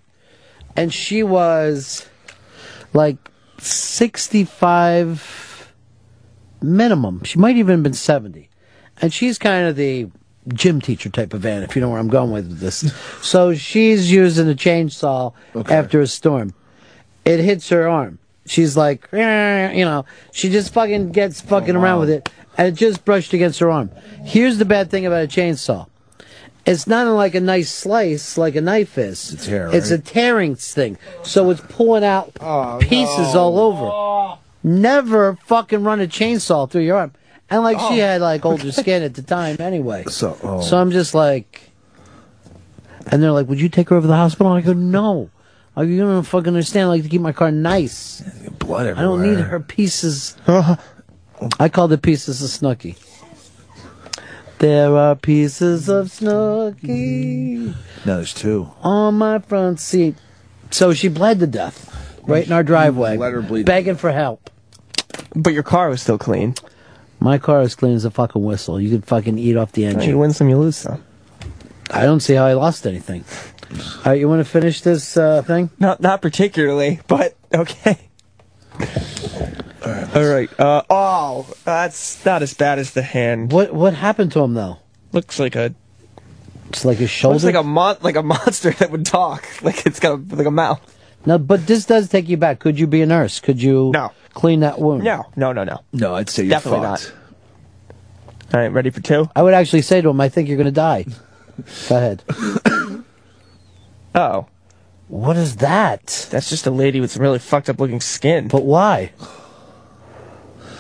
and 0.76 0.94
she 0.94 1.24
was 1.24 2.08
like 2.94 3.18
65 3.60 5.74
minimum. 6.62 7.24
She 7.24 7.40
might 7.40 7.56
even 7.58 7.78
have 7.78 7.84
been 7.84 7.94
70. 7.94 8.50
And 9.02 9.14
she's 9.14 9.38
kind 9.38 9.68
of 9.68 9.76
the 9.76 10.10
gym 10.54 10.82
teacher 10.82 11.10
type 11.10 11.34
of 11.34 11.46
aunt, 11.46 11.64
if 11.64 11.76
you 11.76 11.82
know 11.82 11.90
where 11.90 12.00
I'm 12.00 12.10
going 12.10 12.32
with 12.32 12.60
this. 12.60 12.92
so 13.22 13.54
she's 13.54 14.12
using 14.12 14.50
a 14.50 14.56
chainsaw 14.56 15.34
after 15.70 16.02
a 16.02 16.08
storm. 16.08 16.54
It 17.26 17.40
hits 17.40 17.70
her 17.70 17.88
arm. 17.88 18.20
She's 18.50 18.76
like, 18.76 19.08
"Eh," 19.14 19.74
you 19.74 19.86
know, 19.86 20.06
she 20.32 20.50
just 20.50 20.74
fucking 20.74 21.12
gets 21.12 21.40
fucking 21.40 21.76
around 21.76 22.00
with 22.00 22.10
it, 22.10 22.32
and 22.58 22.68
it 22.68 22.72
just 22.72 23.06
brushed 23.06 23.32
against 23.32 23.60
her 23.60 23.70
arm. 23.70 23.92
Here's 24.26 24.58
the 24.58 24.66
bad 24.66 24.90
thing 24.90 25.06
about 25.06 25.24
a 25.24 25.28
chainsaw. 25.28 25.86
It's 26.66 26.88
not 26.88 27.06
like 27.14 27.36
a 27.36 27.40
nice 27.42 27.72
slice 27.72 28.40
like 28.40 28.56
a 28.56 28.62
knife 28.62 28.98
is. 28.98 29.34
It's, 29.34 29.46
tear, 29.46 29.70
it's 29.72 29.92
a 29.92 30.00
tearing 30.00 30.56
thing. 30.56 30.98
So 31.22 31.52
it's 31.52 31.62
pulling 31.62 32.04
out 32.04 32.34
pieces 32.80 33.36
all 33.36 33.60
over. 33.60 34.40
Never 34.64 35.38
fucking 35.46 35.84
run 35.84 36.02
a 36.02 36.08
chainsaw 36.08 36.68
through 36.68 36.82
your 36.82 36.98
arm. 36.98 37.14
And 37.52 37.62
like 37.62 37.80
she 37.92 38.00
had 38.00 38.20
like 38.20 38.44
older 38.46 38.72
skin 38.82 39.04
at 39.04 39.14
the 39.14 39.22
time 39.22 39.58
anyway. 39.60 40.06
So, 40.08 40.36
oh. 40.42 40.62
So 40.62 40.80
I'm 40.80 40.90
just 40.90 41.14
like, 41.14 41.70
and 43.12 43.22
they're 43.22 43.32
like, 43.32 43.48
"Would 43.48 43.62
you 43.62 43.70
take 43.70 43.90
her 43.90 43.96
over 43.96 44.06
to 44.06 44.08
the 44.08 44.16
hospital?" 44.16 44.52
I 44.52 44.62
go, 44.62 44.74
"No." 44.74 45.30
I 45.76 45.84
you 45.84 46.00
don't 46.00 46.24
fucking 46.24 46.48
understand. 46.48 46.86
I 46.86 46.90
like 46.90 47.04
to 47.04 47.10
keep 47.10 47.22
my 47.22 47.32
car 47.32 47.52
nice. 47.52 48.22
Blood 48.60 48.88
everywhere. 48.88 48.98
I 48.98 49.02
don't 49.02 49.22
need 49.22 49.44
her 49.44 49.60
pieces. 49.60 50.36
Uh-huh. 50.46 50.76
I 51.60 51.70
call 51.70 51.88
the 51.88 51.98
pieces 51.98 52.42
of 52.42 52.50
Snooki. 52.50 52.98
There 54.60 54.94
are 54.94 55.16
pieces 55.16 55.88
of 55.88 56.08
Snooki 56.08 56.76
mm-hmm. 56.82 57.72
No, 58.06 58.16
there's 58.18 58.34
two. 58.34 58.70
on 58.82 59.18
my 59.18 59.40
front 59.40 59.80
seat. 59.80 60.16
So 60.72 60.94
she 60.94 61.08
bled 61.08 61.40
to 61.40 61.48
death 61.48 61.96
right 62.28 62.46
in 62.46 62.52
our 62.52 62.64
driveway, 62.64 63.18
Let 63.18 63.34
her 63.34 63.42
bleed. 63.42 63.66
begging 63.66 63.96
for 63.96 64.12
help. 64.12 64.50
But 65.36 65.54
your 65.54 65.64
car 65.64 65.90
was 65.90 66.02
still 66.02 66.18
clean. 66.18 66.56
My 67.20 67.38
car 67.38 67.62
is 67.62 67.76
clean 67.76 67.96
as 67.96 68.06
a 68.06 68.12
fucking 68.12 68.44
whistle. 68.44 68.80
You 68.80 68.90
could 68.90 69.06
fucking 69.06 69.38
eat 69.38 69.58
off 69.58 69.72
the 69.72 69.86
engine. 69.86 70.10
You 70.10 70.18
win 70.18 70.34
some, 70.34 70.50
you 70.50 70.58
lose 70.58 70.78
some. 70.78 71.04
I 71.92 72.04
don't 72.04 72.20
see 72.20 72.36
how 72.36 72.46
I 72.46 72.54
lost 72.54 72.86
anything. 72.86 73.24
All 73.72 74.02
right, 74.06 74.20
you 74.20 74.28
want 74.28 74.40
to 74.40 74.50
finish 74.50 74.82
this 74.82 75.16
uh, 75.16 75.42
thing? 75.44 75.70
Not 75.80 76.02
not 76.02 76.22
particularly, 76.22 77.00
but 77.08 77.36
okay. 77.54 77.98
All 79.86 80.26
right. 80.26 80.50
Uh, 80.60 80.84
oh, 80.90 81.48
that's 81.66 82.24
not 82.26 82.42
as 82.42 82.54
bad 82.54 82.80
as 82.80 82.92
the 82.92 83.02
hand. 83.02 83.52
What 83.52 83.74
what 83.74 83.94
happened 83.94 84.32
to 84.34 84.40
him 84.42 84.54
though? 84.54 84.78
Looks 85.12 85.40
like 85.40 85.56
a 85.56 85.74
It's 86.70 86.84
like 86.86 86.98
his 86.98 87.10
shoulder. 87.10 87.36
looks 87.36 87.46
like 87.46 87.56
a 87.56 87.64
mon- 87.64 87.98
like 88.02 88.16
a 88.16 88.24
monster 88.34 88.72
that 88.72 88.92
would 88.92 89.06
talk. 89.06 89.46
Like 89.62 89.86
it's 89.86 90.00
got 90.00 90.14
a, 90.20 90.36
like 90.36 90.48
a 90.48 90.52
mouth. 90.52 90.82
No, 91.26 91.38
but 91.38 91.68
this 91.68 91.86
does 91.86 92.10
take 92.10 92.28
you 92.30 92.38
back. 92.38 92.60
Could 92.60 92.80
you 92.80 92.88
be 92.88 93.02
a 93.02 93.06
nurse? 93.06 93.40
Could 93.40 93.62
you 93.62 93.92
No. 93.94 94.12
clean 94.34 94.62
that 94.62 94.80
wound? 94.80 95.04
No, 95.04 95.26
no, 95.36 95.52
no, 95.52 95.64
no. 95.64 95.82
No, 95.92 96.16
I'd 96.16 96.30
say 96.30 96.44
you're 96.44 96.52
Definitely 96.52 96.88
fucked. 96.88 97.14
All 98.54 98.60
right, 98.62 98.70
ready 98.72 98.90
for 98.90 99.02
two? 99.02 99.30
I 99.36 99.44
would 99.44 99.54
actually 99.54 99.82
say 99.82 100.02
to 100.02 100.10
him, 100.10 100.20
I 100.22 100.30
think 100.30 100.48
you're 100.48 100.58
going 100.58 100.66
to 100.66 100.72
die. 100.72 101.06
Go 101.90 101.98
ahead. 101.98 102.24
Oh, 104.16 104.48
What 105.08 105.38
is 105.38 105.58
that? 105.58 106.28
that's 106.32 106.50
just 106.50 106.66
a 106.68 106.72
lady 106.72 107.00
with 107.02 107.12
some 107.12 107.22
really 107.22 107.40
fucked 107.40 107.70
up 107.70 107.80
looking 107.80 108.02
skin. 108.02 108.48
But 108.48 108.64
why? 108.64 109.12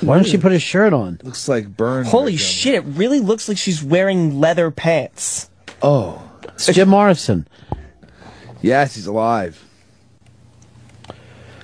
Why 0.01 0.15
don't 0.15 0.25
she 0.25 0.37
put 0.37 0.51
a 0.53 0.59
shirt 0.59 0.93
on? 0.93 1.19
Looks 1.23 1.47
like 1.49 1.75
burn. 1.75 2.05
Holy 2.05 2.37
shit! 2.37 2.75
It 2.75 2.81
really 2.85 3.19
looks 3.19 3.49
like 3.49 3.57
she's 3.57 3.83
wearing 3.83 4.39
leather 4.39 4.71
pants. 4.71 5.49
Oh. 5.81 6.21
It's 6.53 6.67
Jim 6.67 6.87
Morrison. 6.89 7.47
Yes, 8.61 8.95
he's 8.95 9.07
alive. 9.07 9.61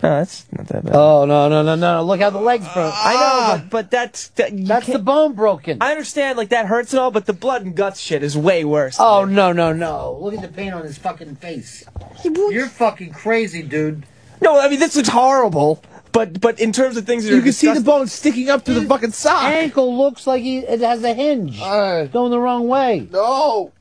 Oh, 0.06 0.10
that's 0.18 0.46
not 0.52 0.68
that 0.68 0.86
bad. 0.86 0.96
Oh 0.96 1.26
no 1.26 1.50
no 1.50 1.64
no 1.64 1.74
no! 1.74 2.04
Look 2.04 2.20
how 2.20 2.30
the 2.30 2.40
legs 2.40 2.66
broke. 2.74 2.94
I 2.96 3.14
know, 3.14 3.20
ah! 3.22 3.58
but, 3.58 3.70
but 3.72 3.92
that's 3.92 4.28
that, 4.30 4.52
That's 4.56 4.86
the 4.86 5.00
bone 5.00 5.34
broken. 5.34 5.80
I 5.82 5.92
understand, 5.92 6.38
like 6.38 6.50
that 6.50 6.68
hurts 6.68 6.94
and 6.94 7.00
all, 7.00 7.10
but 7.10 7.26
the 7.26 7.34
blood 7.34 7.64
and 7.64 7.76
guts 7.76 8.00
shit 8.00 8.22
is 8.22 8.38
way 8.38 8.64
worse. 8.64 8.98
Oh 9.00 9.26
no 9.26 9.52
no 9.52 9.74
no! 9.74 10.20
Look 10.22 10.36
at 10.36 10.42
the 10.42 10.48
pain 10.48 10.74
on 10.74 10.84
his 10.84 11.00
fucking 11.00 11.38
face. 11.38 11.84
You're 12.24 12.68
fucking 12.68 13.14
crazy, 13.14 13.64
dude. 13.64 14.06
No, 14.42 14.60
I 14.60 14.70
mean 14.70 14.80
this 14.80 14.96
looks 14.96 15.10
horrible. 15.10 15.82
But 16.12 16.40
but 16.40 16.60
in 16.60 16.72
terms 16.72 16.98
of 16.98 17.06
things 17.06 17.24
that 17.24 17.32
You 17.32 17.40
are 17.40 17.42
can 17.42 17.52
see 17.52 17.74
the 17.74 17.82
bone 17.82 18.08
sticking 18.08 18.50
up 18.50 18.64
to 18.66 18.74
the 18.74 18.84
fucking 18.84 19.12
sock. 19.12 19.44
Ankle 19.44 19.98
looks 19.98 20.28
like 20.28 20.44
he 20.44 20.60
it 20.60 20.82
has 20.82 21.04
a 21.04 21.14
hinge 21.16 21.60
going 21.60 22.30
the 22.32 22.40
wrong 22.40 22.68
way. 22.68 23.08
No. 23.12 23.72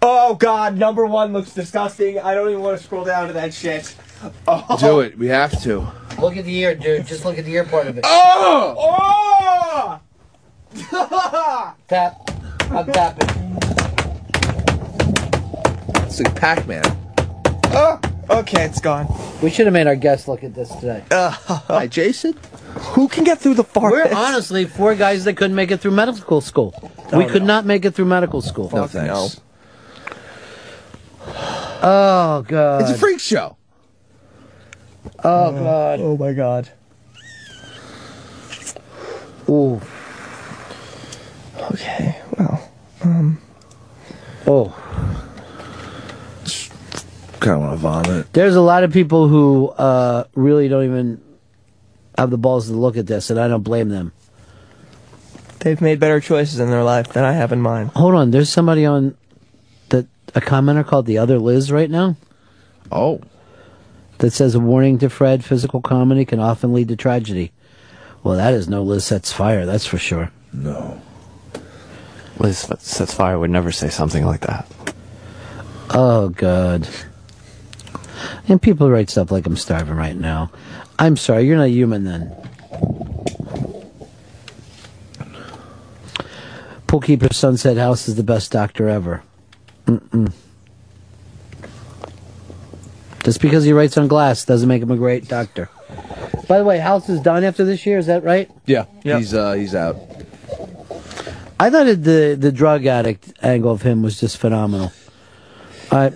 Oh 0.00 0.34
god, 0.34 0.76
number 0.78 1.04
one 1.04 1.32
looks 1.32 1.52
disgusting. 1.52 2.18
I 2.18 2.34
don't 2.34 2.48
even 2.48 2.62
want 2.62 2.78
to 2.78 2.84
scroll 2.84 3.04
down 3.04 3.28
to 3.28 3.34
that 3.34 3.52
shit. 3.52 3.94
Oh. 4.46 4.76
Do 4.78 5.00
it. 5.00 5.16
We 5.18 5.28
have 5.28 5.60
to. 5.62 5.86
Look 6.20 6.36
at 6.36 6.44
the 6.44 6.56
ear, 6.56 6.74
dude. 6.74 7.06
Just 7.06 7.24
look 7.24 7.38
at 7.38 7.44
the 7.44 7.52
ear 7.52 7.64
part 7.64 7.86
of 7.86 7.96
it. 7.96 8.04
Oh! 8.06 8.74
oh! 8.78 10.00
Oh! 10.92 11.74
Tap. 11.88 12.30
I'm 12.70 12.86
tapping. 12.86 13.28
It's 16.04 16.20
like 16.20 16.34
Pac-Man. 16.34 16.84
Oh! 17.72 18.00
Okay, 18.28 18.64
it's 18.64 18.80
gone. 18.80 19.06
We 19.42 19.50
should 19.50 19.66
have 19.66 19.72
made 19.72 19.86
our 19.86 19.96
guests 19.96 20.28
look 20.28 20.44
at 20.44 20.54
this 20.54 20.68
today. 20.76 21.02
Uh, 21.10 21.30
Hi, 21.68 21.86
Jason. 21.86 22.34
Who 22.94 23.08
can 23.08 23.24
get 23.24 23.38
through 23.40 23.54
the 23.54 23.64
forest? 23.64 24.12
We're 24.12 24.16
honestly 24.16 24.66
four 24.66 24.94
guys 24.94 25.24
that 25.24 25.36
couldn't 25.36 25.56
make 25.56 25.70
it 25.72 25.80
through 25.80 25.90
medical 25.92 26.40
school. 26.40 26.72
Oh, 27.12 27.18
we 27.18 27.26
could 27.26 27.42
not 27.42 27.66
make 27.66 27.84
it 27.84 27.92
through 27.94 28.04
medical 28.04 28.40
school. 28.40 28.70
No 28.72 28.86
thanks. 28.86 29.40
Oh 31.82 32.44
god. 32.46 32.82
It's 32.82 32.90
a 32.90 32.98
freak 32.98 33.18
show. 33.18 33.56
Oh 35.24 35.52
god. 35.52 36.00
Oh 36.00 36.16
my 36.16 36.32
god. 36.32 36.70
Ooh. 39.48 39.80
Okay, 41.72 42.20
well. 42.38 42.72
Um. 43.02 43.40
Oh. 44.46 44.76
Kind 47.40 47.56
of 47.56 47.60
want 47.60 47.72
to 47.72 47.76
vomit. 47.76 48.32
There's 48.32 48.54
a 48.54 48.60
lot 48.60 48.84
of 48.84 48.92
people 48.92 49.28
who 49.28 49.68
uh, 49.68 50.24
really 50.34 50.68
don't 50.68 50.84
even 50.84 51.20
have 52.18 52.30
the 52.30 52.38
balls 52.38 52.66
to 52.68 52.74
look 52.74 52.96
at 52.96 53.06
this, 53.06 53.30
and 53.30 53.40
I 53.40 53.48
don't 53.48 53.62
blame 53.62 53.88
them. 53.88 54.12
They've 55.60 55.80
made 55.80 56.00
better 56.00 56.20
choices 56.20 56.60
in 56.60 56.70
their 56.70 56.84
life 56.84 57.12
than 57.12 57.24
I 57.24 57.32
have 57.32 57.52
in 57.52 57.60
mine. 57.60 57.86
Hold 57.96 58.14
on, 58.14 58.30
there's 58.30 58.50
somebody 58.50 58.86
on 58.86 59.16
that 59.88 60.06
a 60.34 60.40
commenter 60.40 60.86
called 60.86 61.06
the 61.06 61.18
other 61.18 61.38
Liz 61.38 61.72
right 61.72 61.90
now. 61.90 62.16
Oh. 62.92 63.20
That 64.20 64.32
says 64.32 64.54
a 64.54 64.60
warning 64.60 64.98
to 65.00 65.10
Fred: 65.10 65.44
physical 65.44 65.80
comedy 65.82 66.24
can 66.24 66.40
often 66.40 66.72
lead 66.72 66.88
to 66.88 66.96
tragedy. 66.96 67.52
Well, 68.22 68.36
that 68.36 68.54
is 68.54 68.68
no 68.68 68.82
Liz 68.82 69.04
sets 69.04 69.32
fire. 69.32 69.66
That's 69.66 69.86
for 69.86 69.98
sure. 69.98 70.30
No. 70.52 71.00
Liz 72.38 72.66
Sets 72.78 73.12
Fire 73.12 73.38
would 73.38 73.50
never 73.50 73.70
say 73.70 73.90
something 73.90 74.24
like 74.24 74.40
that. 74.40 74.66
Oh 75.90 76.30
God. 76.30 76.88
And 78.48 78.60
people 78.60 78.90
write 78.90 79.10
stuff 79.10 79.30
like 79.30 79.46
I'm 79.46 79.56
starving 79.56 79.94
right 79.94 80.16
now. 80.16 80.50
I'm 80.98 81.16
sorry, 81.16 81.46
you're 81.46 81.58
not 81.58 81.68
human 81.68 82.04
then. 82.04 82.34
Poolkeeper 86.86 87.32
Sunset 87.32 87.76
House 87.76 88.08
is 88.08 88.16
the 88.16 88.22
best 88.22 88.50
doctor 88.50 88.88
ever. 88.88 89.22
Mm-mm. 89.86 90.32
Just 93.24 93.40
because 93.40 93.64
he 93.64 93.72
writes 93.72 93.98
on 93.98 94.08
glass 94.08 94.44
doesn't 94.44 94.68
make 94.68 94.82
him 94.82 94.90
a 94.90 94.96
great 94.96 95.28
doctor. 95.28 95.68
By 96.48 96.58
the 96.58 96.64
way, 96.64 96.78
House 96.78 97.08
is 97.08 97.20
done 97.20 97.44
after 97.44 97.64
this 97.64 97.84
year. 97.86 97.98
Is 97.98 98.06
that 98.06 98.24
right? 98.24 98.50
Yeah. 98.66 98.86
He's 99.02 99.34
uh 99.34 99.52
he's 99.52 99.74
out. 99.74 99.96
I 101.58 101.68
thought 101.68 101.86
it, 101.86 102.02
the 102.02 102.36
the 102.38 102.50
drug 102.50 102.86
addict 102.86 103.32
angle 103.42 103.72
of 103.72 103.82
him 103.82 104.02
was 104.02 104.18
just 104.18 104.38
phenomenal. 104.38 104.92
I 105.92 106.12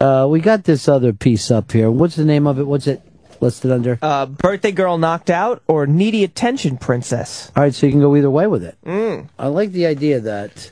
uh, 0.00 0.26
we 0.28 0.40
got 0.40 0.64
this 0.64 0.88
other 0.88 1.12
piece 1.12 1.50
up 1.50 1.72
here. 1.72 1.90
What's 1.90 2.16
the 2.16 2.24
name 2.24 2.46
of 2.46 2.58
it? 2.58 2.66
What's 2.66 2.86
it 2.86 3.02
listed 3.40 3.70
under? 3.70 3.98
Uh, 4.00 4.26
birthday 4.26 4.72
girl 4.72 4.98
knocked 4.98 5.30
out 5.30 5.62
or 5.66 5.86
needy 5.86 6.24
attention 6.24 6.76
princess. 6.78 7.50
All 7.56 7.62
right, 7.62 7.74
so 7.74 7.86
you 7.86 7.92
can 7.92 8.00
go 8.00 8.14
either 8.16 8.30
way 8.30 8.46
with 8.46 8.64
it. 8.64 8.76
Mm. 8.84 9.28
I 9.38 9.48
like 9.48 9.72
the 9.72 9.86
idea 9.86 10.20
that 10.20 10.70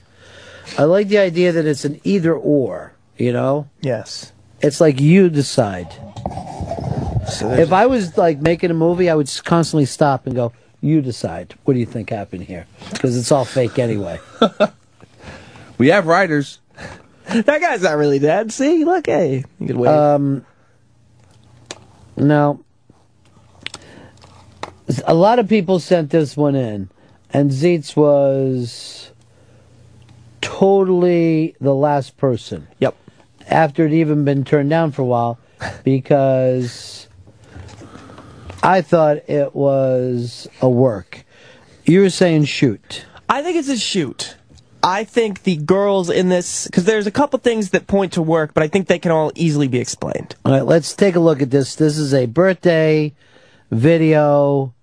I 0.78 0.84
like 0.84 1.08
the 1.08 1.18
idea 1.18 1.52
that 1.52 1.66
it's 1.66 1.84
an 1.84 2.00
either 2.04 2.34
or. 2.34 2.94
You 3.18 3.32
know? 3.32 3.68
Yes. 3.80 4.31
It's 4.62 4.80
like 4.80 5.00
you 5.00 5.28
decide. 5.28 5.92
if 7.40 7.72
I 7.72 7.86
was 7.86 8.16
like 8.16 8.40
making 8.40 8.70
a 8.70 8.74
movie, 8.74 9.10
I 9.10 9.14
would 9.14 9.30
constantly 9.44 9.86
stop 9.86 10.26
and 10.26 10.34
go, 10.34 10.52
"You 10.80 11.00
decide. 11.00 11.54
What 11.64 11.74
do 11.74 11.80
you 11.80 11.86
think 11.86 12.10
happened 12.10 12.44
here?" 12.44 12.66
Because 12.90 13.16
it's 13.16 13.32
all 13.32 13.44
fake 13.44 13.78
anyway. 13.78 14.20
We 15.82 15.88
have 15.88 16.06
writers. 16.06 16.60
that 17.26 17.60
guy's 17.60 17.82
not 17.82 17.96
really 17.96 18.20
dead. 18.20 18.52
See, 18.52 18.84
look, 18.84 19.06
hey, 19.06 19.44
you 19.58 19.66
could 19.66 19.76
wait. 19.76 19.88
Um, 19.88 20.46
now, 22.16 22.60
a 25.04 25.12
lot 25.12 25.40
of 25.40 25.48
people 25.48 25.80
sent 25.80 26.10
this 26.10 26.36
one 26.36 26.54
in, 26.54 26.88
and 27.32 27.50
Zeitz 27.50 27.96
was 27.96 29.10
totally 30.40 31.56
the 31.60 31.74
last 31.74 32.16
person. 32.16 32.68
Yep. 32.78 32.94
After 33.52 33.84
it 33.84 33.92
even 33.92 34.24
been 34.24 34.44
turned 34.44 34.70
down 34.70 34.92
for 34.92 35.02
a 35.02 35.04
while, 35.04 35.38
because 35.84 37.06
I 38.62 38.80
thought 38.80 39.28
it 39.28 39.54
was 39.54 40.48
a 40.60 40.70
work. 40.70 41.24
You 41.84 42.00
were 42.00 42.10
saying 42.10 42.44
shoot. 42.46 43.04
I 43.28 43.42
think 43.42 43.56
it's 43.56 43.68
a 43.68 43.76
shoot. 43.76 44.36
I 44.82 45.04
think 45.04 45.42
the 45.44 45.56
girls 45.56 46.10
in 46.10 46.28
this, 46.28 46.66
because 46.66 46.84
there's 46.84 47.06
a 47.06 47.10
couple 47.10 47.38
things 47.38 47.70
that 47.70 47.86
point 47.86 48.14
to 48.14 48.22
work, 48.22 48.54
but 48.54 48.62
I 48.62 48.68
think 48.68 48.88
they 48.88 48.98
can 48.98 49.12
all 49.12 49.30
easily 49.34 49.68
be 49.68 49.78
explained. 49.78 50.34
All 50.44 50.52
right, 50.52 50.64
let's 50.64 50.94
take 50.94 51.14
a 51.14 51.20
look 51.20 51.40
at 51.42 51.50
this. 51.50 51.76
This 51.76 51.98
is 51.98 52.14
a 52.14 52.26
birthday 52.26 53.12
video. 53.70 54.74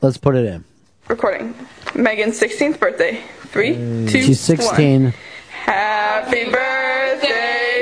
Let's 0.00 0.16
put 0.16 0.34
it 0.34 0.46
in. 0.46 0.64
Recording. 1.06 1.54
Megan's 1.94 2.40
16th 2.40 2.80
birthday. 2.80 3.22
Three, 3.44 3.74
two, 3.74 4.22
She's 4.22 4.40
16. 4.40 5.04
one. 5.04 5.14
Happy 5.50 6.44
birthday 6.50 7.75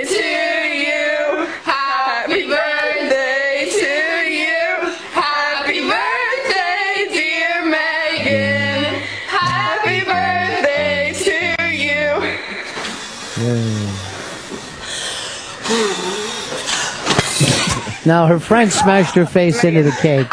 Now 18.06 18.26
her 18.26 18.38
friend 18.38 18.70
smashed 18.70 19.14
her 19.14 19.24
face 19.24 19.64
into 19.64 19.82
the 19.82 19.92
cake, 19.92 20.28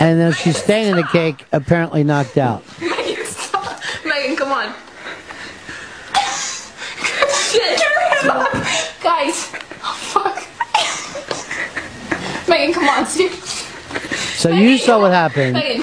and 0.00 0.18
then 0.18 0.32
she's 0.32 0.56
staying 0.56 0.88
in 0.90 0.96
the 0.96 1.04
cake, 1.04 1.44
apparently 1.52 2.02
knocked 2.02 2.38
out. 2.38 2.64
Megan, 2.80 3.24
stop. 3.24 3.80
Megan, 4.04 4.36
come 4.36 4.50
on. 4.50 4.74
Shit. 7.52 7.80
Guys. 9.02 9.52
Oh, 9.82 9.94
fuck. 10.12 10.36
Megan, 12.48 12.74
come 12.74 12.88
on, 12.88 13.06
see? 13.06 13.28
So 14.36 14.50
you 14.50 14.76
saw 14.78 15.00
what 15.00 15.12
happened. 15.12 15.52
Megan. 15.52 15.82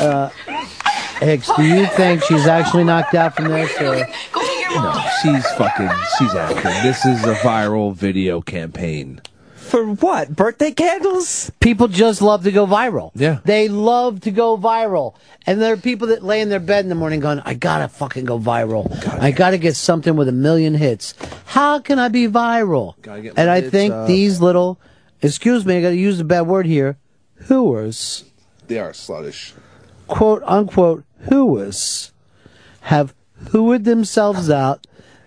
Uh, 0.00 0.30
Hicks, 1.20 1.50
do 1.54 1.62
you 1.62 1.86
think 1.86 2.24
she's 2.24 2.46
actually 2.46 2.84
knocked 2.84 3.14
out 3.14 3.36
from 3.36 3.48
this? 3.48 3.70
Or? 3.80 3.94
No, 4.74 5.04
she's 5.22 5.46
fucking 5.52 5.90
she's 6.18 6.34
acting. 6.34 6.82
This 6.82 7.04
is 7.04 7.22
a 7.24 7.34
viral 7.34 7.94
video 7.94 8.40
campaign. 8.40 9.20
For 9.70 9.86
what? 9.86 10.34
Birthday 10.34 10.72
candles? 10.72 11.52
People 11.60 11.86
just 11.86 12.20
love 12.20 12.42
to 12.42 12.50
go 12.50 12.66
viral. 12.66 13.12
Yeah. 13.14 13.38
They 13.44 13.68
love 13.68 14.20
to 14.22 14.32
go 14.32 14.58
viral. 14.58 15.14
And 15.46 15.62
there 15.62 15.72
are 15.72 15.76
people 15.76 16.08
that 16.08 16.24
lay 16.24 16.40
in 16.40 16.48
their 16.48 16.58
bed 16.58 16.84
in 16.84 16.88
the 16.88 16.96
morning 16.96 17.20
going, 17.20 17.40
I 17.44 17.54
gotta 17.54 17.86
fucking 17.86 18.24
go 18.24 18.36
viral. 18.36 18.90
I 19.20 19.30
gotta 19.30 19.58
get 19.58 19.76
something 19.76 20.16
with 20.16 20.26
a 20.26 20.32
million 20.32 20.74
hits. 20.74 21.14
How 21.46 21.78
can 21.78 22.00
I 22.00 22.08
be 22.08 22.26
viral? 22.26 23.00
Gotta 23.00 23.22
get 23.22 23.36
my 23.36 23.42
And 23.42 23.48
I 23.50 23.60
think 23.60 23.92
up. 23.94 24.08
these 24.08 24.40
little, 24.40 24.80
excuse 25.22 25.64
me, 25.64 25.76
I 25.78 25.82
gotta 25.82 25.96
use 25.96 26.18
a 26.18 26.24
bad 26.24 26.42
word 26.48 26.66
here, 26.66 26.98
hooers, 27.46 28.24
They 28.66 28.78
are 28.80 28.90
sluttish. 28.90 29.52
quote 30.08 30.42
unquote 30.46 31.04
hooers, 31.28 32.10
have 32.82 33.14
hooed 33.52 33.84
themselves 33.84 34.50
out 34.50 34.84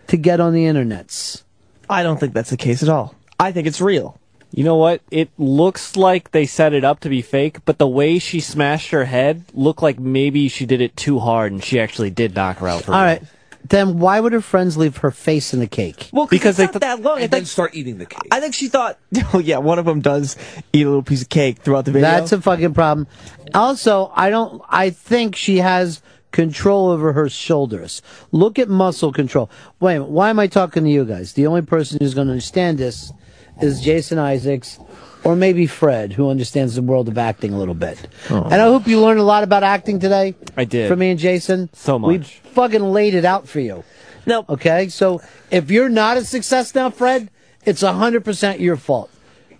to 0.07 0.18
get 0.18 0.41
on 0.41 0.53
the 0.53 0.65
internets. 0.65 1.44
I 1.90 2.03
don't 2.03 2.20
think 2.20 2.34
that's 2.34 2.49
the 2.49 2.57
case 2.57 2.84
at 2.84 2.90
all. 2.90 3.15
I 3.40 3.53
think 3.53 3.68
it's 3.68 3.80
real. 3.80 4.20
You 4.56 4.64
know 4.64 4.76
what? 4.78 5.02
It 5.10 5.30
looks 5.40 5.96
like 5.96 6.30
they 6.30 6.46
set 6.46 6.74
it 6.74 6.84
up 6.84 7.00
to 7.02 7.10
be 7.10 7.24
fake, 7.24 7.66
but 7.66 7.80
the 7.80 7.88
way 7.88 8.20
she 8.20 8.40
smashed 8.40 8.92
her 8.92 9.06
head 9.06 9.44
looked 9.54 9.82
like 9.82 9.98
maybe 10.00 10.48
she 10.48 10.68
did 10.68 10.80
it 10.80 10.96
too 10.96 11.18
hard 11.20 11.52
and 11.52 11.64
she 11.64 11.80
actually 11.80 12.12
did 12.12 12.36
knock 12.36 12.58
her 12.60 12.68
out. 12.68 12.84
For 12.84 12.92
All 12.94 12.98
real. 13.00 13.06
right. 13.06 13.24
Then 13.68 13.98
why 13.98 14.20
would 14.20 14.34
her 14.34 14.42
friends 14.42 14.78
leave 14.78 14.98
her 14.98 15.10
face 15.10 15.54
in 15.56 15.60
the 15.60 15.68
cake? 15.68 16.10
Well, 16.14 16.26
Because 16.28 16.58
because 16.58 16.58
they 16.58 16.64
it's 16.66 16.74
not 16.74 16.82
that 16.82 17.02
long. 17.02 17.18
I 17.18 17.22
And 17.22 17.32
then 17.32 17.40
think, 17.42 17.48
start 17.48 17.74
eating 17.74 17.98
the 17.98 18.06
cake. 18.06 18.28
I 18.30 18.40
think 18.42 18.54
she 18.54 18.68
thought, 18.68 19.00
oh 19.34 19.40
yeah, 19.40 19.58
one 19.58 19.80
of 19.80 19.86
them 19.86 20.02
does 20.02 20.36
eat 20.72 20.86
a 20.86 20.90
little 20.90 21.02
piece 21.02 21.22
of 21.24 21.30
cake 21.30 21.60
throughout 21.60 21.86
the 21.86 21.92
video. 21.92 22.08
That's 22.12 22.32
a 22.34 22.42
fucking 22.42 22.74
problem. 22.76 23.08
Also, 23.56 24.12
I 24.16 24.30
don't. 24.30 24.62
I 24.70 24.90
think 24.92 25.36
she 25.36 25.58
has 25.60 26.02
control 26.32 26.90
over 26.90 27.14
her 27.14 27.30
shoulders. 27.30 28.02
Look 28.32 28.60
at 28.60 28.68
muscle 28.70 29.12
control. 29.14 29.50
Wait, 29.80 30.00
why 30.00 30.30
am 30.30 30.40
I 30.40 30.48
talking 30.48 30.84
to 30.84 30.90
you 30.90 31.06
guys? 31.06 31.34
The 31.34 31.48
only 31.48 31.62
person 31.62 32.00
who's 32.02 32.14
going 32.14 32.28
to 32.28 32.34
understand 32.34 32.78
this 32.80 33.14
is 33.62 33.82
Jason 33.82 34.18
Isaacs, 34.20 34.80
or 35.24 35.36
maybe 35.36 35.68
Fred, 35.68 36.14
who 36.14 36.30
understands 36.30 36.76
the 36.76 36.82
world 36.82 37.08
of 37.08 37.18
acting 37.18 37.54
a 37.54 37.58
little 37.58 37.74
bit. 37.74 38.08
And 38.30 38.54
I 38.54 38.66
hope 38.66 38.88
you 38.88 39.00
learned 39.00 39.20
a 39.20 39.24
lot 39.24 39.44
about 39.44 39.64
acting 39.64 40.00
today. 40.00 40.36
I 40.58 40.66
did. 40.66 40.88
From 40.90 41.00
me 41.00 41.12
and 41.12 41.20
Jason. 41.20 41.70
So 41.74 41.98
much. 42.00 42.10
We 42.10 42.18
fucking 42.52 42.82
laid 42.82 43.14
it 43.16 43.26
out 43.26 43.48
for 43.48 43.60
you. 43.60 43.84
No. 44.26 44.46
Okay, 44.50 44.90
so 44.90 45.22
if 45.52 45.70
you're 45.72 45.90
not 45.90 46.18
a 46.18 46.24
success 46.26 46.74
now, 46.76 46.90
Fred, 46.90 47.30
it's 47.66 47.82
hundred 47.82 48.24
percent 48.26 48.60
your 48.60 48.78
fault. 48.78 49.10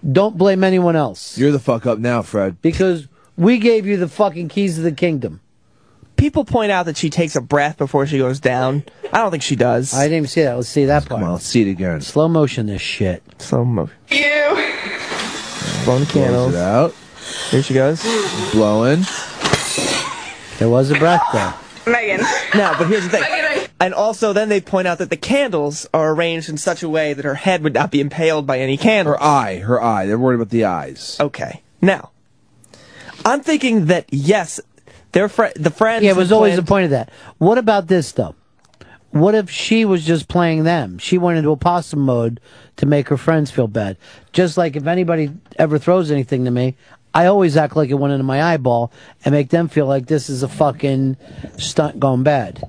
Don't 0.10 0.38
blame 0.38 0.66
anyone 0.66 0.98
else 0.98 1.38
You're 1.38 1.54
the 1.54 1.60
fuck 1.60 1.86
up 1.86 1.98
now, 1.98 2.22
Fred. 2.22 2.62
because 2.62 3.08
we 3.38 3.58
gave 3.58 3.86
you 3.86 3.96
the 3.96 4.10
fucking 4.10 4.50
keys 4.50 4.78
of 4.78 4.84
the 4.84 4.92
kingdom. 4.92 5.40
People 6.24 6.46
point 6.46 6.72
out 6.72 6.86
that 6.86 6.96
she 6.96 7.10
takes 7.10 7.36
a 7.36 7.42
breath 7.42 7.78
before 7.78 8.08
she 8.08 8.18
goes 8.18 8.40
down. 8.40 8.86
I 9.12 9.18
don't 9.18 9.30
think 9.30 9.44
she 9.44 9.58
does. 9.58 9.94
I 9.94 10.04
didn't 10.04 10.20
even 10.20 10.28
see 10.30 10.44
that. 10.44 10.56
Let's 10.56 10.70
see 10.70 10.86
that 10.86 11.02
part. 11.06 11.20
Come 11.20 11.24
on, 11.28 11.34
let's 11.34 11.46
see 11.46 11.64
it 11.64 11.70
again. 11.70 12.00
Slow 12.00 12.30
motion, 12.30 12.68
this 12.68 12.82
shit. 12.82 13.22
Slow 13.42 13.66
mo. 13.66 13.90
You. 14.10 14.20
Blowing 15.84 16.00
the 16.00 16.06
Close 16.06 16.12
candles. 16.14 16.54
it 16.54 16.60
out. 16.62 16.96
Here 17.50 17.62
she 17.62 17.74
goes. 17.74 18.02
Blowing. 18.54 19.02
There 20.60 20.70
was 20.70 20.92
a 20.92 20.96
breath 20.98 21.24
though. 21.34 21.92
Megan. 21.92 22.22
Now, 22.56 22.78
but 22.78 22.88
here's 22.88 23.04
the 23.04 23.10
thing. 23.10 23.22
Megan. 23.24 23.68
And 23.82 23.94
also, 23.94 24.32
then 24.32 24.48
they 24.48 24.62
point 24.62 24.88
out 24.88 25.00
that 25.00 25.10
the 25.10 25.18
candles 25.18 25.90
are 25.94 26.14
arranged 26.14 26.48
in 26.48 26.56
such 26.56 26.84
a 26.84 26.88
way 26.88 27.12
that 27.12 27.26
her 27.26 27.36
head 27.36 27.64
would 27.64 27.74
not 27.74 27.92
be 27.92 28.00
impaled 28.00 28.48
by 28.48 28.60
any 28.60 28.78
candle. 28.78 29.16
Her 29.16 29.22
eye, 29.22 29.58
her 29.58 29.84
eye. 29.84 30.06
They're 30.06 30.18
worried 30.18 30.36
about 30.36 30.52
the 30.52 30.64
eyes. 30.64 31.18
Okay. 31.20 31.64
Now, 31.82 32.12
I'm 33.26 33.42
thinking 33.42 33.88
that 33.88 34.06
yes, 34.10 34.62
their 35.14 35.30
fri 35.30 35.52
the 35.56 35.72
friends. 35.72 36.04
Yeah, 36.04 36.12
it 36.12 36.18
was 36.18 36.30
had 36.30 36.36
always 36.36 36.56
the 36.56 36.64
point 36.64 36.86
of 36.86 36.92
that. 36.92 37.12
What 37.38 37.58
about 37.58 37.88
this 37.88 38.12
though? 38.12 38.36
What 39.12 39.36
if 39.36 39.50
she 39.50 39.86
was 39.86 40.04
just 40.04 40.28
playing 40.28 40.64
them? 40.64 40.98
She 40.98 41.20
went 41.20 41.38
into 41.38 41.52
opossum 41.52 42.00
mode 42.00 42.40
to 42.78 42.88
make 42.88 43.10
her 43.10 43.18
friends 43.18 43.52
feel 43.52 43.68
bad. 43.68 43.96
Just 44.32 44.58
like 44.58 44.76
if 44.76 44.88
anybody 44.88 45.32
ever 45.58 45.78
throws 45.78 46.10
anything 46.10 46.46
to 46.46 46.52
me, 46.52 46.76
I 47.14 47.28
always 47.28 47.56
act 47.56 47.76
like 47.76 47.92
it 47.92 47.96
went 47.96 48.14
into 48.14 48.24
my 48.24 48.42
eyeball 48.42 48.92
and 49.24 49.32
make 49.32 49.50
them 49.50 49.68
feel 49.68 49.86
like 49.86 50.08
this 50.08 50.30
is 50.30 50.42
a 50.42 50.48
fucking 50.48 51.18
stunt 51.58 52.00
gone 52.00 52.24
bad. 52.24 52.64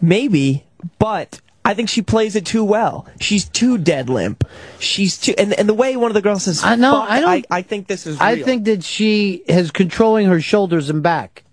Maybe, 0.00 0.64
but 1.00 1.40
I 1.70 1.74
think 1.74 1.88
she 1.88 2.02
plays 2.02 2.34
it 2.34 2.46
too 2.46 2.64
well. 2.64 3.06
She's 3.20 3.48
too 3.48 3.78
dead 3.78 4.10
limp. 4.10 4.42
She's 4.80 5.16
too, 5.16 5.34
and, 5.38 5.52
and 5.52 5.68
the 5.68 5.74
way 5.74 5.96
one 5.96 6.10
of 6.10 6.14
the 6.14 6.20
girls 6.20 6.42
says, 6.42 6.64
I 6.64 6.74
know. 6.74 7.00
I 7.00 7.20
don't. 7.20 7.30
I, 7.30 7.58
I 7.58 7.62
think 7.62 7.86
this 7.86 8.08
is. 8.08 8.20
I 8.20 8.42
think 8.42 8.64
that 8.64 8.82
she 8.82 9.34
is 9.46 9.70
controlling 9.70 10.26
her 10.26 10.40
shoulders 10.40 10.90
and 10.90 11.00
back. 11.00 11.44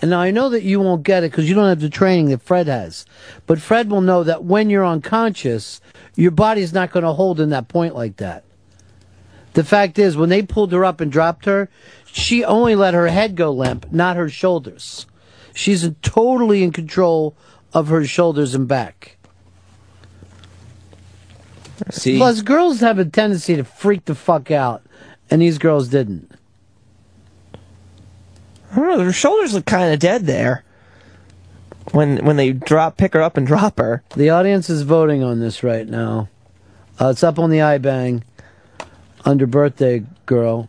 And 0.00 0.10
now 0.10 0.20
I 0.20 0.30
know 0.30 0.48
that 0.48 0.62
you 0.62 0.80
won't 0.80 1.02
get 1.02 1.22
it 1.22 1.32
because 1.32 1.50
you 1.50 1.54
don't 1.54 1.68
have 1.68 1.80
the 1.80 1.90
training 1.90 2.30
that 2.30 2.40
Fred 2.40 2.66
has. 2.66 3.04
But 3.46 3.60
Fred 3.60 3.90
will 3.90 4.00
know 4.00 4.24
that 4.24 4.42
when 4.42 4.70
you're 4.70 4.86
unconscious, 4.86 5.82
your 6.16 6.30
body's 6.30 6.72
not 6.72 6.90
going 6.90 7.04
to 7.04 7.12
hold 7.12 7.38
in 7.38 7.50
that 7.50 7.68
point 7.68 7.94
like 7.94 8.16
that. 8.16 8.44
The 9.52 9.64
fact 9.64 9.98
is, 9.98 10.16
when 10.16 10.30
they 10.30 10.40
pulled 10.40 10.72
her 10.72 10.82
up 10.82 11.02
and 11.02 11.12
dropped 11.12 11.44
her, 11.44 11.68
she 12.06 12.42
only 12.42 12.74
let 12.74 12.94
her 12.94 13.08
head 13.08 13.36
go 13.36 13.52
limp, 13.52 13.92
not 13.92 14.16
her 14.16 14.30
shoulders. 14.30 15.04
She's 15.52 15.86
totally 16.00 16.62
in 16.62 16.72
control 16.72 17.36
of 17.74 17.88
her 17.88 18.06
shoulders 18.06 18.54
and 18.54 18.66
back. 18.66 19.18
See? 21.90 22.16
Plus, 22.16 22.42
girls 22.42 22.80
have 22.80 22.98
a 22.98 23.04
tendency 23.04 23.56
to 23.56 23.64
freak 23.64 24.04
the 24.04 24.14
fuck 24.14 24.50
out, 24.50 24.82
and 25.30 25.42
these 25.42 25.58
girls 25.58 25.88
didn't. 25.88 26.30
I 28.72 28.76
don't 28.76 28.98
know. 28.98 29.04
Her 29.04 29.12
shoulders 29.12 29.54
look 29.54 29.66
kind 29.66 29.92
of 29.92 29.98
dead 30.00 30.26
there. 30.26 30.64
When 31.90 32.24
when 32.24 32.36
they 32.36 32.52
drop, 32.52 32.96
pick 32.96 33.12
her 33.14 33.22
up 33.22 33.36
and 33.36 33.46
drop 33.46 33.78
her. 33.78 34.02
The 34.16 34.30
audience 34.30 34.70
is 34.70 34.82
voting 34.82 35.22
on 35.22 35.40
this 35.40 35.62
right 35.62 35.86
now. 35.86 36.28
Uh, 37.00 37.08
it's 37.08 37.24
up 37.24 37.38
on 37.38 37.50
the 37.50 37.58
iBang 37.58 38.22
under 39.24 39.46
birthday 39.46 40.04
girl, 40.26 40.68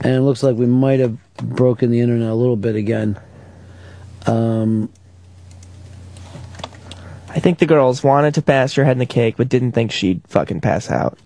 and 0.00 0.14
it 0.14 0.20
looks 0.20 0.42
like 0.42 0.56
we 0.56 0.66
might 0.66 1.00
have 1.00 1.16
broken 1.36 1.90
the 1.90 2.00
internet 2.00 2.30
a 2.30 2.34
little 2.34 2.56
bit 2.56 2.76
again. 2.76 3.18
Um, 4.26 4.90
I 7.34 7.40
think 7.40 7.58
the 7.58 7.66
girls 7.66 8.04
wanted 8.04 8.34
to 8.34 8.42
pass 8.42 8.74
her 8.74 8.84
head 8.84 8.92
in 8.92 8.98
the 8.98 9.06
cake, 9.06 9.36
but 9.36 9.48
didn't 9.48 9.72
think 9.72 9.90
she'd 9.90 10.22
fucking 10.28 10.60
pass 10.60 10.90
out. 10.90 11.18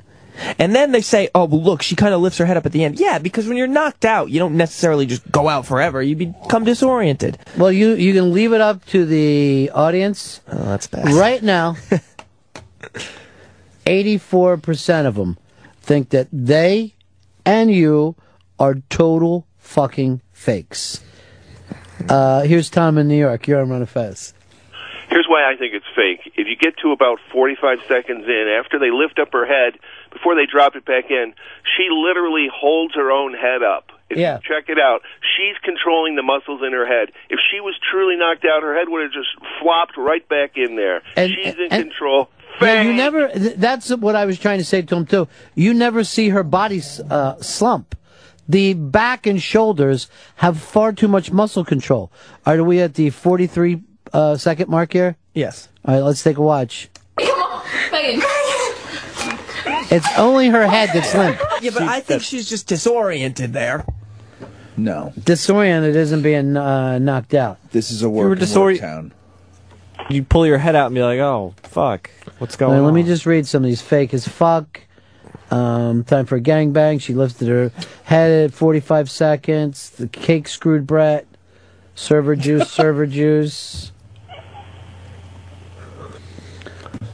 And 0.59 0.75
then 0.75 0.93
they 0.93 1.01
say, 1.01 1.29
"Oh, 1.35 1.45
well, 1.45 1.63
look, 1.63 1.83
she 1.83 1.97
kind 1.97 2.15
of 2.15 2.21
lifts 2.21 2.39
her 2.39 2.47
head 2.47 2.57
up 2.57 2.65
at 2.65 2.73
the 2.73 2.85
end." 2.85 2.99
Yeah, 3.01 3.19
because 3.19 3.47
when 3.49 3.57
you're 3.57 3.67
knocked 3.67 4.05
out, 4.05 4.31
you 4.31 4.39
don't 4.39 4.57
necessarily 4.57 5.05
just 5.05 5.29
go 5.31 5.49
out 5.49 5.67
forever. 5.67 6.01
You 6.01 6.15
become 6.17 6.65
disoriented. 6.65 7.39
well, 7.57 7.73
you 7.73 7.95
you 7.95 8.15
can 8.15 8.33
leave 8.33 8.53
it 8.53 8.61
up 8.61 8.85
to 8.87 9.05
the 9.05 9.71
audience. 9.75 10.41
Oh, 10.49 10.63
that's 10.65 10.87
bad. 10.87 11.13
Right 11.13 11.43
now, 11.43 11.77
eighty-four 13.87 14.59
percent 14.59 15.07
of 15.07 15.17
them 15.17 15.39
think 15.81 16.11
that 16.11 16.29
they 16.33 16.95
and 17.45 17.71
you 17.73 18.15
are 18.59 18.77
total 18.91 19.47
fucking 19.57 20.21
fakes. 20.33 21.03
Uh, 22.09 22.43
here's 22.43 22.71
Tom 22.71 22.97
in 22.97 23.09
New 23.09 23.19
York. 23.19 23.49
You're 23.49 23.61
on 23.61 23.71
Ron 23.71 23.87
Fez. 23.87 24.35
Here's 25.11 25.27
why 25.29 25.51
I 25.51 25.57
think 25.57 25.75
it's 25.75 25.87
fake. 25.97 26.33
If 26.37 26.47
you 26.49 26.57
get 26.57 26.77
to 26.83 26.93
about 26.93 27.19
45 27.33 27.79
seconds 27.89 28.25
in, 28.27 28.49
after 28.63 28.79
they 28.79 28.91
lift 28.91 29.19
up 29.19 29.33
her 29.33 29.47
head, 29.47 29.79
before 30.13 30.35
they 30.35 30.45
drop 30.47 30.77
it 30.77 30.85
back 30.85 31.11
in, 31.11 31.35
she 31.77 31.89
literally 31.91 32.47
holds 32.53 32.95
her 32.95 33.11
own 33.11 33.33
head 33.35 33.63
up. 33.63 33.91
If 34.11 34.19
Yeah. 34.19 34.39
check 34.43 34.69
it 34.69 34.79
out, 34.79 35.03
she's 35.37 35.57
controlling 35.63 36.15
the 36.17 36.23
muscles 36.23 36.63
in 36.63 36.73
her 36.73 36.87
head. 36.87 37.13
If 37.31 37.39
she 37.51 37.61
was 37.61 37.75
truly 37.91 38.17
knocked 38.17 38.45
out, 38.45 38.63
her 38.63 38.75
head 38.75 38.89
would 38.89 39.03
have 39.03 39.13
just 39.13 39.29
flopped 39.61 39.97
right 39.97 40.27
back 40.29 40.57
in 40.57 40.77
there. 40.77 41.03
And- 41.17 41.31
she's 41.33 41.55
in 41.55 41.69
and- 41.71 41.85
control. 41.91 42.29
Yeah, 42.61 42.83
you 42.83 42.93
never. 42.95 43.29
That's 43.29 43.91
what 43.95 44.17
I 44.17 44.25
was 44.25 44.39
trying 44.39 44.59
to 44.59 44.65
say 44.65 44.83
to 44.83 44.97
him 44.97 45.07
too. 45.07 45.29
You 45.55 45.73
never 45.75 46.03
see 46.03 46.31
her 46.31 46.43
body 46.43 46.81
uh, 47.11 47.37
slump. 47.37 47.95
The 48.49 48.73
back 48.75 49.27
and 49.27 49.41
shoulders 49.41 50.09
have 50.37 50.59
far 50.59 50.93
too 50.93 51.07
much 51.07 51.31
muscle 51.31 51.65
control. 51.65 52.11
Are 52.47 52.63
we 52.65 52.81
at 52.81 52.95
the 52.95 53.11
forty-three 53.11 53.83
uh, 54.13 54.37
second 54.37 54.69
mark 54.69 54.93
here? 54.93 55.17
Yes. 55.35 55.69
All 55.85 55.95
right, 55.95 56.01
let's 56.03 56.23
take 56.23 56.37
a 56.37 56.43
watch. 56.43 56.89
Come 57.19 57.29
on, 57.41 57.65
Megan. 57.93 58.23
It's 59.91 60.19
only 60.19 60.49
her 60.49 60.67
head 60.67 60.91
that's 60.93 61.15
limp. 61.15 61.41
Yeah, 61.63 61.71
but 61.73 61.83
I 61.83 62.01
think 62.01 62.23
she's 62.23 62.49
just 62.49 62.67
disoriented 62.69 63.53
there. 63.53 63.87
No. 64.77 65.13
Disoriented 65.25 65.97
isn't 65.97 66.23
being 66.23 66.57
uh, 66.57 66.99
knocked 66.99 67.35
out. 67.35 67.59
This 67.71 67.91
is 67.91 68.03
a 68.03 68.07
you 68.07 68.11
were 68.11 68.29
work, 68.31 68.39
disori- 68.39 68.73
work 68.75 68.81
town. 68.81 69.13
You 70.11 70.23
pull 70.23 70.47
your 70.47 70.59
head 70.59 70.77
out 70.77 70.87
and 70.87 70.95
be 70.95 71.03
like, 71.03 71.19
"Oh, 71.19 71.55
fuck, 71.65 72.11
what's 72.39 72.55
going 72.57 72.73
Now, 72.75 72.79
on?" 72.79 72.85
let 72.85 72.95
me 72.95 73.03
just 73.03 73.27
read 73.27 73.47
some 73.47 73.65
of 73.65 73.69
these 73.69 73.83
fake 73.83 74.15
as 74.15 74.27
fuck. 74.29 74.81
Um, 75.51 76.05
time 76.05 76.27
for 76.27 76.37
a 76.37 76.41
gangbang. 76.41 77.01
She 77.01 77.15
lifted 77.15 77.49
her 77.49 77.73
head 78.05 78.31
at 78.51 78.53
45 78.55 79.11
seconds. 79.11 79.91
The 79.91 80.07
cake 80.07 80.47
screwed 80.49 80.87
Brett. 80.87 81.27
Server 81.95 82.37
juice, 82.37 82.71
server 82.73 83.07
juice. 83.07 83.91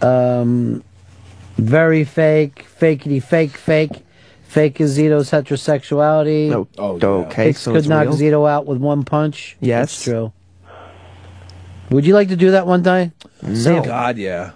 Um, 0.03 0.83
very 1.57 2.05
fake, 2.05 2.67
fakety 2.81 3.23
fake, 3.23 3.57
fake. 3.57 3.91
Fake 4.45 4.81
is 4.81 4.97
Zito's 4.97 5.31
heterosexuality. 5.33 6.49
No. 6.49 6.69
Oh, 6.79 6.99
okay, 7.25 7.47
Hicks 7.47 7.61
so 7.61 7.73
could 7.73 7.79
it's 7.79 7.89
knock 7.89 8.07
real? 8.07 8.17
Zito 8.17 8.49
out 8.49 8.67
with 8.67 8.79
one 8.79 9.03
punch. 9.05 9.57
Yes. 9.61 9.91
That's 9.91 10.05
true. 10.05 10.33
Would 11.91 12.07
you 12.07 12.15
like 12.15 12.29
to 12.29 12.37
do 12.37 12.53
that 12.53 12.67
one 12.67 12.83
day? 12.83 13.11
No. 13.43 13.83
God, 13.83 14.17
yeah. 14.17 14.53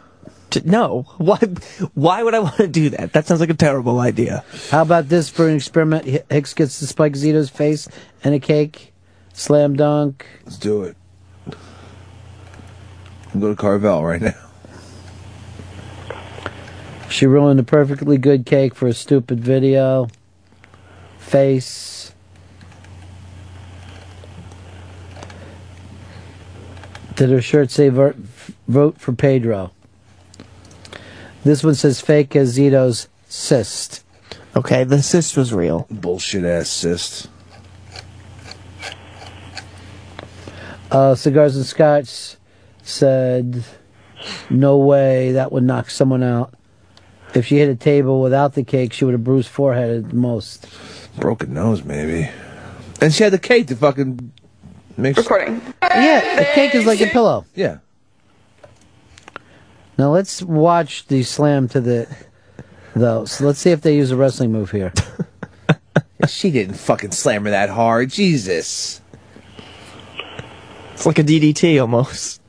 T- 0.51 0.62
No. 0.65 1.02
Why? 1.19 1.39
Why 1.94 2.23
would 2.23 2.35
I 2.35 2.39
want 2.39 2.56
to 2.59 2.69
do 2.69 2.90
that? 2.90 3.12
That 3.12 3.27
sounds 3.27 3.40
like 3.40 3.51
a 3.51 3.55
terrible 3.55 3.98
idea. 3.98 4.44
How 4.70 4.82
about 4.82 5.09
this 5.09 5.28
for 5.28 5.48
an 5.48 5.56
experiment? 5.56 6.05
Hicks 6.31 6.55
gets 6.55 6.78
to 6.78 6.86
spike 6.86 7.15
Zito's 7.15 7.51
face 7.51 7.89
and 8.23 8.35
a 8.35 8.39
cake. 8.40 8.93
Slam 9.32 9.74
dunk. 9.77 10.24
Let's 10.44 10.59
do 10.59 10.82
it. 10.85 10.97
I'll 13.35 13.40
go 13.40 13.48
to 13.51 13.56
Carvel 13.56 14.05
right 14.05 14.20
now. 14.23 14.47
She 17.10 17.26
ruined 17.26 17.59
a 17.59 17.64
perfectly 17.64 18.18
good 18.18 18.47
cake 18.47 18.74
for 18.74 18.86
a 18.86 18.93
stupid 18.93 19.40
video. 19.40 20.09
Face. 21.18 22.12
Did 27.16 27.30
her 27.30 27.40
shirt 27.40 27.70
say 27.70 27.89
vote, 27.89 28.16
vote 28.68 29.01
for 29.01 29.12
Pedro? 29.12 29.72
This 31.44 31.64
one 31.64 31.74
says 31.74 32.01
fake 32.01 32.36
as 32.36 32.56
Zito's 32.56 33.09
cyst. 33.28 34.05
Okay, 34.55 34.85
the 34.85 35.02
cyst 35.02 35.36
was 35.36 35.52
real. 35.52 35.86
Bullshit 35.90 36.44
ass 36.44 36.68
cyst. 36.68 37.28
Uh, 40.90 41.14
Cigars 41.14 41.56
and 41.56 41.66
Scotch 41.66 42.36
said, 42.82 43.64
no 44.48 44.78
way 44.78 45.32
that 45.32 45.52
would 45.52 45.64
knock 45.64 45.90
someone 45.90 46.22
out. 46.22 46.55
If 47.34 47.46
she 47.46 47.59
hit 47.59 47.68
a 47.68 47.74
table 47.74 48.20
without 48.20 48.55
the 48.55 48.64
cake, 48.64 48.92
she 48.92 49.05
would 49.05 49.12
have 49.12 49.24
bruised 49.24 49.48
forehead 49.48 49.90
at 49.90 50.10
the 50.10 50.16
most. 50.16 50.66
Broken 51.16 51.52
nose, 51.55 51.84
maybe. 51.84 52.30
And 53.00 53.12
she 53.12 53.22
had 53.22 53.32
the 53.32 53.38
cake 53.38 53.66
to 53.68 53.76
fucking 53.76 54.32
make 54.96 55.16
Recording. 55.16 55.60
Yeah, 55.82 56.38
the 56.38 56.44
cake 56.44 56.74
is 56.74 56.86
like 56.86 57.00
a 57.00 57.06
pillow. 57.06 57.44
Yeah. 57.55 57.78
Now 59.98 60.12
let's 60.12 60.42
watch 60.42 61.06
the 61.06 61.22
slam 61.22 61.68
to 61.68 61.80
the 61.80 62.09
though. 62.94 63.24
So 63.24 63.46
let's 63.46 63.59
see 63.59 63.70
if 63.70 63.80
they 63.80 63.96
use 63.96 64.10
a 64.10 64.16
wrestling 64.16 64.52
move 64.52 64.70
here. 64.70 64.92
she 66.28 66.50
didn't 66.50 66.74
fucking 66.74 67.10
slam 67.12 67.44
her 67.44 67.50
that 67.50 67.70
hard. 67.70 68.10
Jesus. 68.10 69.00
It's 70.92 71.06
like 71.06 71.18
a 71.18 71.24
DDT 71.24 71.80
almost. 71.80 72.40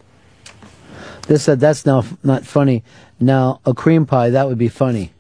This 1.28 1.44
said 1.44 1.60
that's 1.60 1.86
now 1.86 2.04
not 2.24 2.46
funny. 2.46 2.84
Now 3.20 3.60
a 3.66 3.74
cream 3.74 4.06
pie 4.06 4.32
that 4.32 4.48
would 4.48 4.58
be 4.58 4.70
funny. 4.70 5.12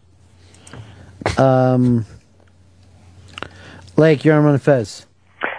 Um, 1.37 2.05
Lake, 3.97 4.23
you're 4.23 4.35
on 4.35 4.45
Ron 4.45 4.57
Fez. 4.57 5.05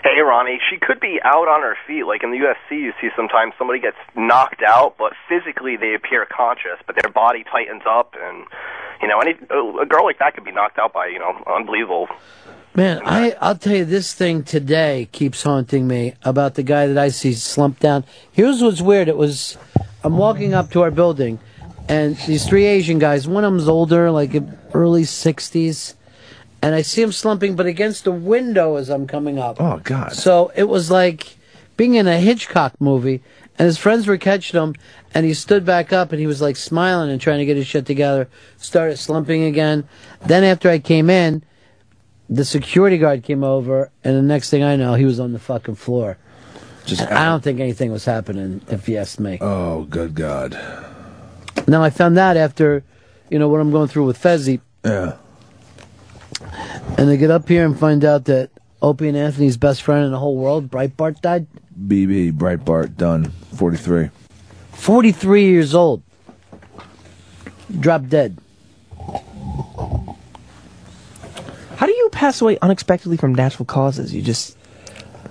Hey, 0.02 0.20
Ronnie, 0.20 0.58
she 0.70 0.78
could 0.78 0.98
be 0.98 1.20
out 1.22 1.46
on 1.48 1.60
her 1.60 1.76
feet. 1.86 2.04
Like 2.04 2.22
in 2.22 2.30
the 2.30 2.38
UFC, 2.38 2.80
you 2.80 2.92
see 3.00 3.08
sometimes 3.14 3.52
somebody 3.58 3.80
gets 3.80 3.98
knocked 4.16 4.62
out, 4.66 4.96
but 4.98 5.12
physically 5.28 5.76
they 5.76 5.94
appear 5.94 6.26
conscious, 6.26 6.78
but 6.86 6.96
their 7.00 7.12
body 7.12 7.44
tightens 7.44 7.82
up, 7.86 8.14
and 8.20 8.44
you 9.02 9.08
know, 9.08 9.20
any 9.20 9.32
a 9.32 9.86
girl 9.86 10.04
like 10.04 10.18
that 10.18 10.34
could 10.34 10.44
be 10.44 10.52
knocked 10.52 10.78
out 10.78 10.92
by 10.92 11.06
you 11.06 11.18
know 11.18 11.42
unbelievable. 11.46 12.08
Man, 12.74 13.02
I 13.04 13.36
I'll 13.40 13.56
tell 13.56 13.76
you 13.76 13.84
this 13.84 14.14
thing 14.14 14.42
today 14.42 15.08
keeps 15.12 15.42
haunting 15.42 15.86
me 15.86 16.14
about 16.22 16.54
the 16.54 16.62
guy 16.62 16.86
that 16.86 16.96
I 16.96 17.08
see 17.08 17.34
slumped 17.34 17.80
down. 17.80 18.04
Here's 18.32 18.62
what's 18.62 18.80
weird. 18.80 19.08
It 19.08 19.16
was 19.16 19.58
I'm 20.02 20.16
walking 20.16 20.54
up 20.54 20.70
to 20.72 20.82
our 20.82 20.90
building, 20.90 21.40
and 21.90 22.16
these 22.18 22.46
three 22.46 22.66
Asian 22.66 23.00
guys. 23.00 23.26
One 23.26 23.44
of 23.44 23.52
them's 23.52 23.68
older, 23.68 24.12
like 24.12 24.32
early 24.72 25.02
60s, 25.02 25.94
and 26.62 26.74
I 26.74 26.82
see 26.82 27.02
him 27.02 27.10
slumping, 27.10 27.56
but 27.56 27.66
against 27.66 28.04
the 28.04 28.12
window 28.12 28.76
as 28.76 28.88
I'm 28.88 29.08
coming 29.08 29.38
up. 29.38 29.60
Oh 29.60 29.80
God. 29.82 30.12
So 30.12 30.52
it 30.54 30.68
was 30.68 30.90
like 30.90 31.36
being 31.76 31.94
in 31.94 32.06
a 32.06 32.18
Hitchcock 32.18 32.80
movie, 32.80 33.22
and 33.58 33.66
his 33.66 33.76
friends 33.76 34.06
were 34.06 34.18
catching 34.18 34.60
him, 34.60 34.76
and 35.12 35.26
he 35.26 35.34
stood 35.34 35.64
back 35.64 35.92
up 35.92 36.12
and 36.12 36.20
he 36.20 36.28
was 36.28 36.40
like 36.40 36.56
smiling 36.56 37.10
and 37.10 37.20
trying 37.20 37.40
to 37.40 37.44
get 37.44 37.56
his 37.56 37.66
shit 37.66 37.86
together. 37.86 38.28
Started 38.56 38.96
slumping 38.96 39.42
again. 39.42 39.88
Then 40.24 40.44
after 40.44 40.70
I 40.70 40.78
came 40.78 41.10
in, 41.10 41.42
the 42.28 42.44
security 42.44 42.98
guard 42.98 43.24
came 43.24 43.42
over, 43.42 43.90
and 44.04 44.16
the 44.16 44.22
next 44.22 44.50
thing 44.50 44.62
I 44.62 44.76
know, 44.76 44.94
he 44.94 45.04
was 45.04 45.18
on 45.18 45.32
the 45.32 45.40
fucking 45.40 45.74
floor. 45.74 46.18
Just 46.86 47.02
I 47.02 47.24
don't 47.24 47.42
think 47.42 47.58
anything 47.58 47.90
was 47.90 48.04
happening, 48.04 48.62
if 48.68 48.88
you 48.88 48.96
ask 48.96 49.18
me. 49.18 49.38
Oh, 49.40 49.82
good 49.82 50.14
God. 50.14 50.56
Now 51.66 51.82
I 51.82 51.90
found 51.90 52.16
that 52.16 52.36
after, 52.36 52.82
you 53.28 53.38
know, 53.38 53.48
what 53.48 53.60
I'm 53.60 53.70
going 53.70 53.88
through 53.88 54.06
with 54.06 54.20
Fezzi, 54.20 54.60
Yeah. 54.84 55.14
and 56.98 57.08
they 57.08 57.16
get 57.16 57.30
up 57.30 57.48
here 57.48 57.64
and 57.64 57.78
find 57.78 58.04
out 58.04 58.24
that 58.26 58.50
Opie 58.82 59.08
and 59.08 59.16
Anthony's 59.16 59.56
best 59.56 59.82
friend 59.82 60.04
in 60.04 60.10
the 60.10 60.18
whole 60.18 60.36
world, 60.36 60.70
Breitbart, 60.70 61.20
died. 61.20 61.46
BB, 61.86 62.32
Breitbart, 62.32 62.96
done. 62.96 63.32
43. 63.54 64.10
43 64.72 65.44
years 65.44 65.74
old. 65.74 66.02
Dropped 67.78 68.08
dead. 68.08 68.36
How 71.76 71.86
do 71.86 71.92
you 71.92 72.08
pass 72.12 72.40
away 72.40 72.58
unexpectedly 72.60 73.16
from 73.16 73.34
natural 73.34 73.64
causes? 73.66 74.12
You 74.14 74.22
just. 74.22 74.56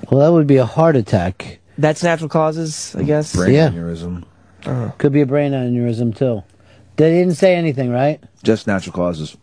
Well, 0.09 0.21
that 0.21 0.31
would 0.31 0.47
be 0.47 0.57
a 0.57 0.65
heart 0.65 0.95
attack. 0.95 1.59
That's 1.77 2.01
natural 2.03 2.29
causes, 2.29 2.95
I 2.97 3.03
guess. 3.03 3.35
Brain 3.35 3.53
Yeah. 3.53 3.69
aneurysm. 3.69 4.23
Could 4.97 5.13
be 5.13 5.21
a 5.21 5.25
brain 5.25 5.51
aneurysm, 5.53 6.15
too. 6.15 6.43
They 6.97 7.11
didn't 7.11 7.35
say 7.35 7.55
anything, 7.55 7.91
right? 7.91 8.21
Just 8.43 8.67
natural 8.67 8.93
causes. 8.93 9.37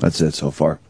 That's 0.00 0.20
it 0.20 0.34
so 0.34 0.50
far. 0.50 0.80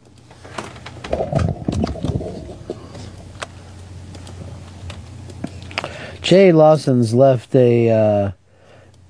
Jay 6.21 6.51
Lawson's 6.51 7.13
left 7.13 7.53
a 7.53 7.89
uh, 7.91 8.31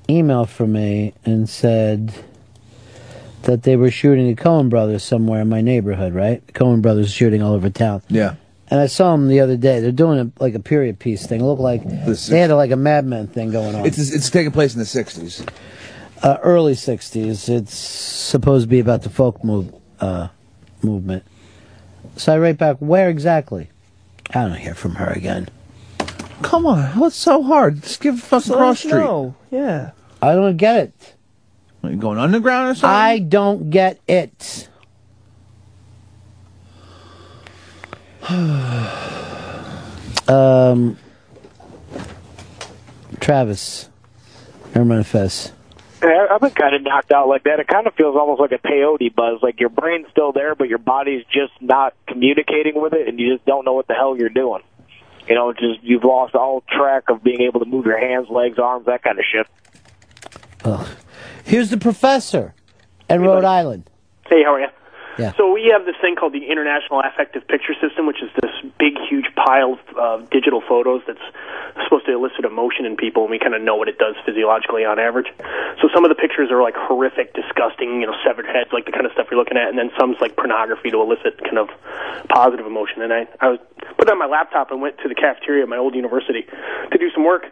email 0.10 0.46
for 0.46 0.68
me 0.68 1.14
and 1.24 1.48
said 1.48 2.14
that 3.44 3.64
they 3.64 3.78
were 3.78 3.90
shooting 3.90 4.28
the 4.28 4.36
Coen 4.36 4.70
brothers 4.70 5.02
somewhere 5.02 5.40
in 5.42 5.48
my 5.48 5.62
neighborhood, 5.62 6.14
right? 6.14 6.46
The 6.46 6.52
Coen 6.52 6.82
brothers 6.82 7.12
shooting 7.14 7.42
all 7.42 7.54
over 7.54 7.70
town. 7.70 8.02
Yeah. 8.10 8.36
And 8.70 8.80
I 8.80 8.88
saw 8.88 9.12
them 9.12 9.28
the 9.28 9.42
other 9.42 9.58
day. 9.58 9.80
They're 9.80 9.92
doing 9.92 10.20
a, 10.20 10.32
like 10.44 10.56
a 10.56 10.60
period 10.60 10.98
piece 10.98 11.26
thing. 11.28 11.42
It 11.42 11.44
looked 11.44 11.62
like 11.62 11.84
This- 12.06 12.28
they 12.28 12.40
had 12.40 12.50
a, 12.52 12.56
like 12.56 12.72
a 12.72 12.76
Mad 12.76 13.06
Men 13.06 13.28
thing 13.28 13.52
going 13.52 13.76
on. 13.76 13.86
It's 13.86 13.98
it's 14.00 14.30
taking 14.30 14.52
place 14.52 14.74
in 14.74 14.80
the 14.80 14.86
60s. 14.86 15.48
uh, 16.24 16.38
early 16.42 16.74
'60s. 16.74 17.48
It's 17.50 17.74
supposed 17.76 18.64
to 18.64 18.68
be 18.68 18.80
about 18.80 19.04
the 19.04 19.10
folk 19.10 19.44
move, 19.44 19.72
uh, 20.00 20.30
movement. 20.82 21.24
So 22.18 22.34
I 22.34 22.38
write 22.40 22.58
back, 22.58 22.78
where 22.80 23.10
exactly? 23.10 23.70
I 24.32 24.42
don't 24.48 24.56
hear 24.58 24.74
from 24.74 24.96
her 24.96 25.08
again. 25.12 25.50
Come 26.42 26.66
on, 26.66 26.98
what's 27.00 27.16
so 27.16 27.44
hard? 27.44 27.84
Just 27.84 28.02
give 28.02 28.20
fucking 28.20 28.48
So 28.48 28.56
cross 28.58 28.80
street. 28.80 28.94
us 28.94 28.98
know. 29.00 29.36
Yeah. 29.52 29.92
I 30.22 30.34
don't 30.34 30.58
get 30.58 30.78
it. 30.78 31.14
What, 31.82 31.92
you 31.94 31.98
going 32.00 32.18
underground 32.18 32.70
or 32.72 32.76
something? 32.76 32.90
I 32.90 33.20
don't 33.20 33.70
get 33.70 34.00
it. 34.08 34.68
Um, 40.28 40.98
Travis, 43.20 43.90
Herman 44.74 45.04
Fess. 45.04 45.52
Yeah, 46.04 46.28
I've 46.30 46.42
been 46.42 46.52
kind 46.52 46.76
of 46.76 46.84
knocked 46.84 47.12
out 47.12 47.28
like 47.28 47.44
that. 47.44 47.60
It 47.60 47.68
kind 47.68 47.88
of 47.88 47.96
feels 47.96 48.16
almost 48.16 48.40
like 48.40 48.52
a 48.52 48.58
peyote 48.58 49.14
buzz. 49.16 49.42
Like 49.42 49.60
your 49.60 49.70
brain's 49.70 50.08
still 50.12 50.32
there, 50.32 50.54
but 50.56 50.70
your 50.70 50.78
body's 50.78 51.24
just 51.32 51.54
not 51.62 51.94
communicating 52.08 52.80
with 52.80 52.94
it, 52.94 53.08
and 53.08 53.20
you 53.20 53.34
just 53.34 53.46
don't 53.46 53.66
know 53.66 53.74
what 53.74 53.88
the 53.88 53.94
hell 53.94 54.18
you're 54.18 54.30
doing. 54.30 54.62
You 55.28 55.36
know, 55.36 55.54
just 55.54 55.82
you've 55.82 56.04
lost 56.04 56.36
all 56.36 56.64
track 56.70 57.10
of 57.10 57.24
being 57.24 57.42
able 57.42 57.60
to 57.62 57.66
move 57.66 57.86
your 57.86 58.00
hands, 58.00 58.30
legs, 58.30 58.60
arms, 58.60 58.86
that 58.86 59.02
kind 59.02 59.18
of 59.18 59.26
shit. 59.32 59.48
Ugh. 60.64 60.88
Here's 61.44 61.70
the 61.70 61.78
professor 61.78 62.54
in 63.10 63.22
Rhode 63.22 63.46
Island. 63.46 63.90
Hey, 64.28 64.44
how 64.44 64.56
are 64.56 64.62
you? 64.62 64.68
Yeah. 65.18 65.34
So 65.38 65.52
we 65.52 65.72
have 65.72 65.86
this 65.86 65.96
thing 66.02 66.16
called 66.16 66.34
the 66.34 66.46
International 66.50 67.02
Affective 67.02 67.48
Picture 67.48 67.74
System, 67.80 68.06
which 68.06 68.22
is 68.22 68.30
this 68.42 68.52
big, 68.78 68.98
huge 69.10 69.26
pile 69.36 69.80
of 69.80 69.98
uh, 69.98 70.26
digital 70.32 70.62
photos 70.62 71.02
that's 71.08 71.24
supposed 71.84 72.06
to 72.06 72.14
elicit 72.14 72.46
emotion 72.46 72.86
in 72.86 72.96
people, 72.96 73.24
and 73.24 73.32
we 73.32 73.40
kind 73.40 73.56
of 73.56 73.62
know 73.62 73.76
what 73.76 73.88
it 73.88 73.98
does 73.98 74.16
physiologically 74.26 74.86
on 74.86 75.00
average. 75.00 75.28
So 75.82 75.90
some 75.94 76.04
of 76.04 76.10
the 76.10 76.16
pictures 76.16 76.52
are 76.52 76.62
like 76.62 76.76
horrific, 76.76 77.34
disgusting, 77.34 78.02
you 78.02 78.08
know, 78.08 78.16
severed 78.26 78.46
heads, 78.46 78.72
like 78.72 78.86
the 78.86 78.92
kind 78.92 79.06
of 79.06 79.12
stuff 79.12 79.28
you're 79.32 79.40
looking 79.40 79.58
at, 79.58 79.70
and 79.70 79.78
then 79.78 79.92
some's 80.00 80.18
like 80.20 80.36
pornography 80.36 80.92
to 80.92 81.02
elicit 81.02 81.42
kind 81.44 81.58
of 81.58 81.70
positive 82.30 82.66
emotion. 82.66 83.02
And 83.02 83.14
I, 83.14 83.28
I 83.40 83.50
was 83.56 83.60
put 83.98 84.10
on 84.10 84.20
my 84.20 84.28
laptop 84.28 84.72
and 84.72 84.82
went 84.82 84.98
to 85.00 85.08
the 85.08 85.16
cafeteria 85.16 85.64
at 85.64 85.70
my 85.70 85.78
old 85.78 85.96
university 85.96 86.46
to 86.92 86.98
do 86.98 87.10
some 87.12 87.24
work 87.24 87.52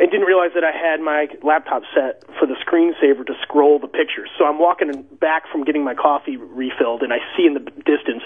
and 0.00 0.10
didn't 0.10 0.26
realize 0.26 0.50
that 0.54 0.64
I 0.64 0.72
had 0.72 1.00
my 1.00 1.28
laptop 1.42 1.82
set 1.94 2.24
for 2.40 2.46
the 2.48 2.56
screensaver 2.64 3.26
to 3.26 3.34
scroll 3.42 3.78
the 3.78 3.86
pictures. 3.86 4.30
So 4.38 4.46
I'm 4.46 4.58
walking 4.58 4.90
back 5.20 5.44
from 5.52 5.62
getting 5.62 5.84
my 5.84 5.94
coffee 5.94 6.38
refilled, 6.38 7.02
and 7.02 7.12
I 7.12 7.18
see 7.36 7.44
in 7.44 7.52
the 7.52 7.60
distance 7.60 8.24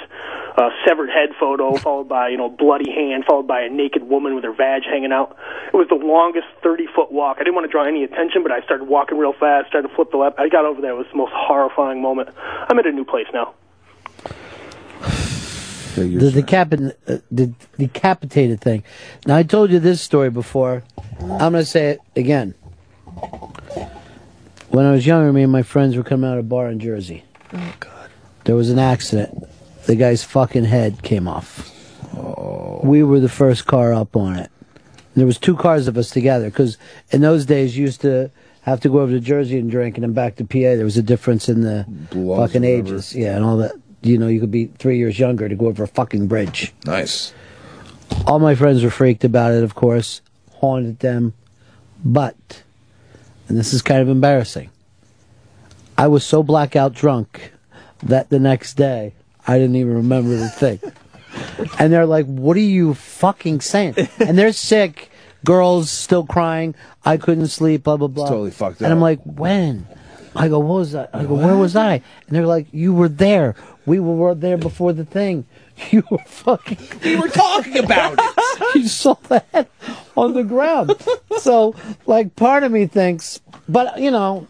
a 0.56 0.70
severed 0.86 1.10
head 1.10 1.30
photo, 1.38 1.76
followed 1.82 2.08
by 2.08 2.28
you 2.28 2.38
know 2.38 2.48
bloody 2.48 2.90
hand, 2.90 3.24
followed 3.26 3.48
by 3.48 3.62
a 3.62 3.68
naked 3.68 4.04
woman 4.04 4.36
with 4.36 4.44
her 4.44 4.54
vag 4.54 4.84
hanging 4.84 5.10
out. 5.10 5.36
It 5.66 5.76
was 5.76 5.88
the 5.90 5.98
longest 5.98 6.46
30 6.62 6.86
foot 6.94 7.10
walk. 7.10 7.38
I 7.40 7.42
didn't 7.42 7.56
want 7.56 7.66
to 7.66 7.72
draw 7.72 7.84
any 7.84 8.04
attention, 8.04 8.44
but 8.44 8.52
I 8.52 8.62
started 8.62 8.86
walking 8.86 9.18
real 9.18 9.34
fast, 9.34 9.66
started 9.68 9.88
to 9.88 9.94
flip 9.94 10.12
the 10.12 10.18
lap. 10.18 10.36
I 10.38 10.48
got 10.48 10.64
over 10.64 10.80
there. 10.80 10.92
It 10.92 10.98
was 11.02 11.10
the 11.10 11.18
most 11.18 11.32
horrifying 11.34 12.00
moment. 12.00 12.30
I'm 12.38 12.78
at 12.78 12.86
a 12.86 12.92
new 12.92 13.04
place 13.04 13.26
now. 13.34 13.54
The 15.94 16.30
decapit- 16.42 16.96
uh, 17.08 17.18
the 17.30 17.52
decapitated 17.78 18.60
thing. 18.60 18.82
Now 19.26 19.36
I 19.36 19.42
told 19.42 19.70
you 19.70 19.78
this 19.78 20.00
story 20.00 20.30
before. 20.30 20.82
I'm 21.20 21.52
going 21.52 21.52
to 21.54 21.64
say 21.64 21.90
it 21.90 22.00
again. 22.16 22.54
When 24.68 24.84
I 24.84 24.92
was 24.92 25.06
younger, 25.06 25.32
me 25.32 25.42
and 25.42 25.52
my 25.52 25.62
friends 25.62 25.96
were 25.96 26.02
coming 26.02 26.28
out 26.28 26.38
of 26.38 26.44
a 26.44 26.48
bar 26.48 26.68
in 26.68 26.80
Jersey. 26.80 27.24
Oh 27.52 27.74
God. 27.80 28.10
There 28.44 28.56
was 28.56 28.70
an 28.70 28.78
accident. 28.78 29.44
The 29.86 29.96
guy's 29.96 30.24
fucking 30.24 30.64
head 30.64 31.02
came 31.02 31.28
off. 31.28 31.70
Oh. 32.16 32.80
We 32.82 33.02
were 33.02 33.20
the 33.20 33.28
first 33.28 33.66
car 33.66 33.92
up 33.92 34.16
on 34.16 34.36
it. 34.36 34.50
There 35.14 35.26
was 35.26 35.38
two 35.38 35.56
cars 35.56 35.86
of 35.86 35.96
us 35.96 36.10
together 36.10 36.46
because 36.46 36.76
in 37.10 37.20
those 37.20 37.46
days 37.46 37.76
you 37.76 37.84
used 37.84 38.00
to 38.00 38.30
have 38.62 38.80
to 38.80 38.88
go 38.88 39.00
over 39.00 39.12
to 39.12 39.20
Jersey 39.20 39.58
and 39.58 39.70
drink 39.70 39.96
and 39.96 40.02
then 40.02 40.12
back 40.12 40.36
to 40.36 40.44
PA. 40.44 40.58
There 40.74 40.84
was 40.84 40.96
a 40.96 41.02
difference 41.02 41.48
in 41.48 41.60
the 41.60 41.86
Laws 42.12 42.48
fucking 42.48 42.64
ages, 42.64 43.14
yeah, 43.14 43.36
and 43.36 43.44
all 43.44 43.58
that. 43.58 43.72
You 44.04 44.18
know, 44.18 44.28
you 44.28 44.38
could 44.38 44.50
be 44.50 44.66
three 44.66 44.98
years 44.98 45.18
younger 45.18 45.48
to 45.48 45.54
go 45.54 45.66
over 45.66 45.82
a 45.82 45.88
fucking 45.88 46.26
bridge. 46.26 46.72
Nice. 46.84 47.32
All 48.26 48.38
my 48.38 48.54
friends 48.54 48.84
were 48.84 48.90
freaked 48.90 49.24
about 49.24 49.52
it, 49.52 49.64
of 49.64 49.74
course, 49.74 50.20
haunted 50.52 50.98
them, 50.98 51.32
but, 52.04 52.62
and 53.48 53.58
this 53.58 53.72
is 53.72 53.80
kind 53.82 54.02
of 54.02 54.08
embarrassing. 54.08 54.70
I 55.96 56.06
was 56.08 56.24
so 56.24 56.42
blackout 56.42 56.92
drunk 56.92 57.52
that 58.02 58.28
the 58.28 58.38
next 58.38 58.74
day 58.74 59.14
I 59.46 59.58
didn't 59.58 59.76
even 59.76 59.94
remember 59.94 60.36
the 60.36 60.48
thing. 60.48 60.80
and 61.78 61.92
they're 61.92 62.06
like, 62.06 62.26
"What 62.26 62.56
are 62.56 62.60
you 62.60 62.94
fucking 62.94 63.60
saying?" 63.60 63.94
And 64.18 64.38
they're 64.38 64.52
sick. 64.52 65.10
Girls 65.44 65.90
still 65.90 66.24
crying. 66.24 66.74
I 67.04 67.16
couldn't 67.16 67.48
sleep. 67.48 67.84
Blah 67.84 67.96
blah 67.98 68.08
blah. 68.08 68.28
totally 68.28 68.50
fucked 68.50 68.76
up. 68.76 68.82
And 68.82 68.92
I'm 68.92 69.00
like, 69.00 69.20
"When?" 69.24 69.86
I 70.34 70.48
go, 70.48 70.58
"What 70.58 70.78
was 70.78 70.92
that?" 70.92 71.10
I 71.12 71.24
go, 71.24 71.34
"Where 71.34 71.56
was 71.56 71.76
I?" 71.76 71.94
And 71.94 72.02
they're 72.30 72.46
like, 72.46 72.66
"You 72.72 72.92
were 72.92 73.08
there. 73.08 73.54
We 73.86 74.00
were 74.00 74.34
there 74.34 74.56
before 74.56 74.92
the 74.92 75.04
thing. 75.04 75.46
You 75.90 76.04
were 76.08 76.18
fucking. 76.18 76.78
We 77.02 77.16
were 77.16 77.28
talking 77.28 77.78
about 77.78 78.14
it. 78.16 78.74
you 78.76 78.86
saw 78.86 79.14
that 79.28 79.68
on 80.16 80.34
the 80.34 80.44
ground. 80.44 80.94
so, 81.38 81.74
like, 82.06 82.36
part 82.36 82.62
of 82.62 82.70
me 82.70 82.86
thinks, 82.86 83.40
but 83.68 83.98
you 83.98 84.12
know, 84.12 84.46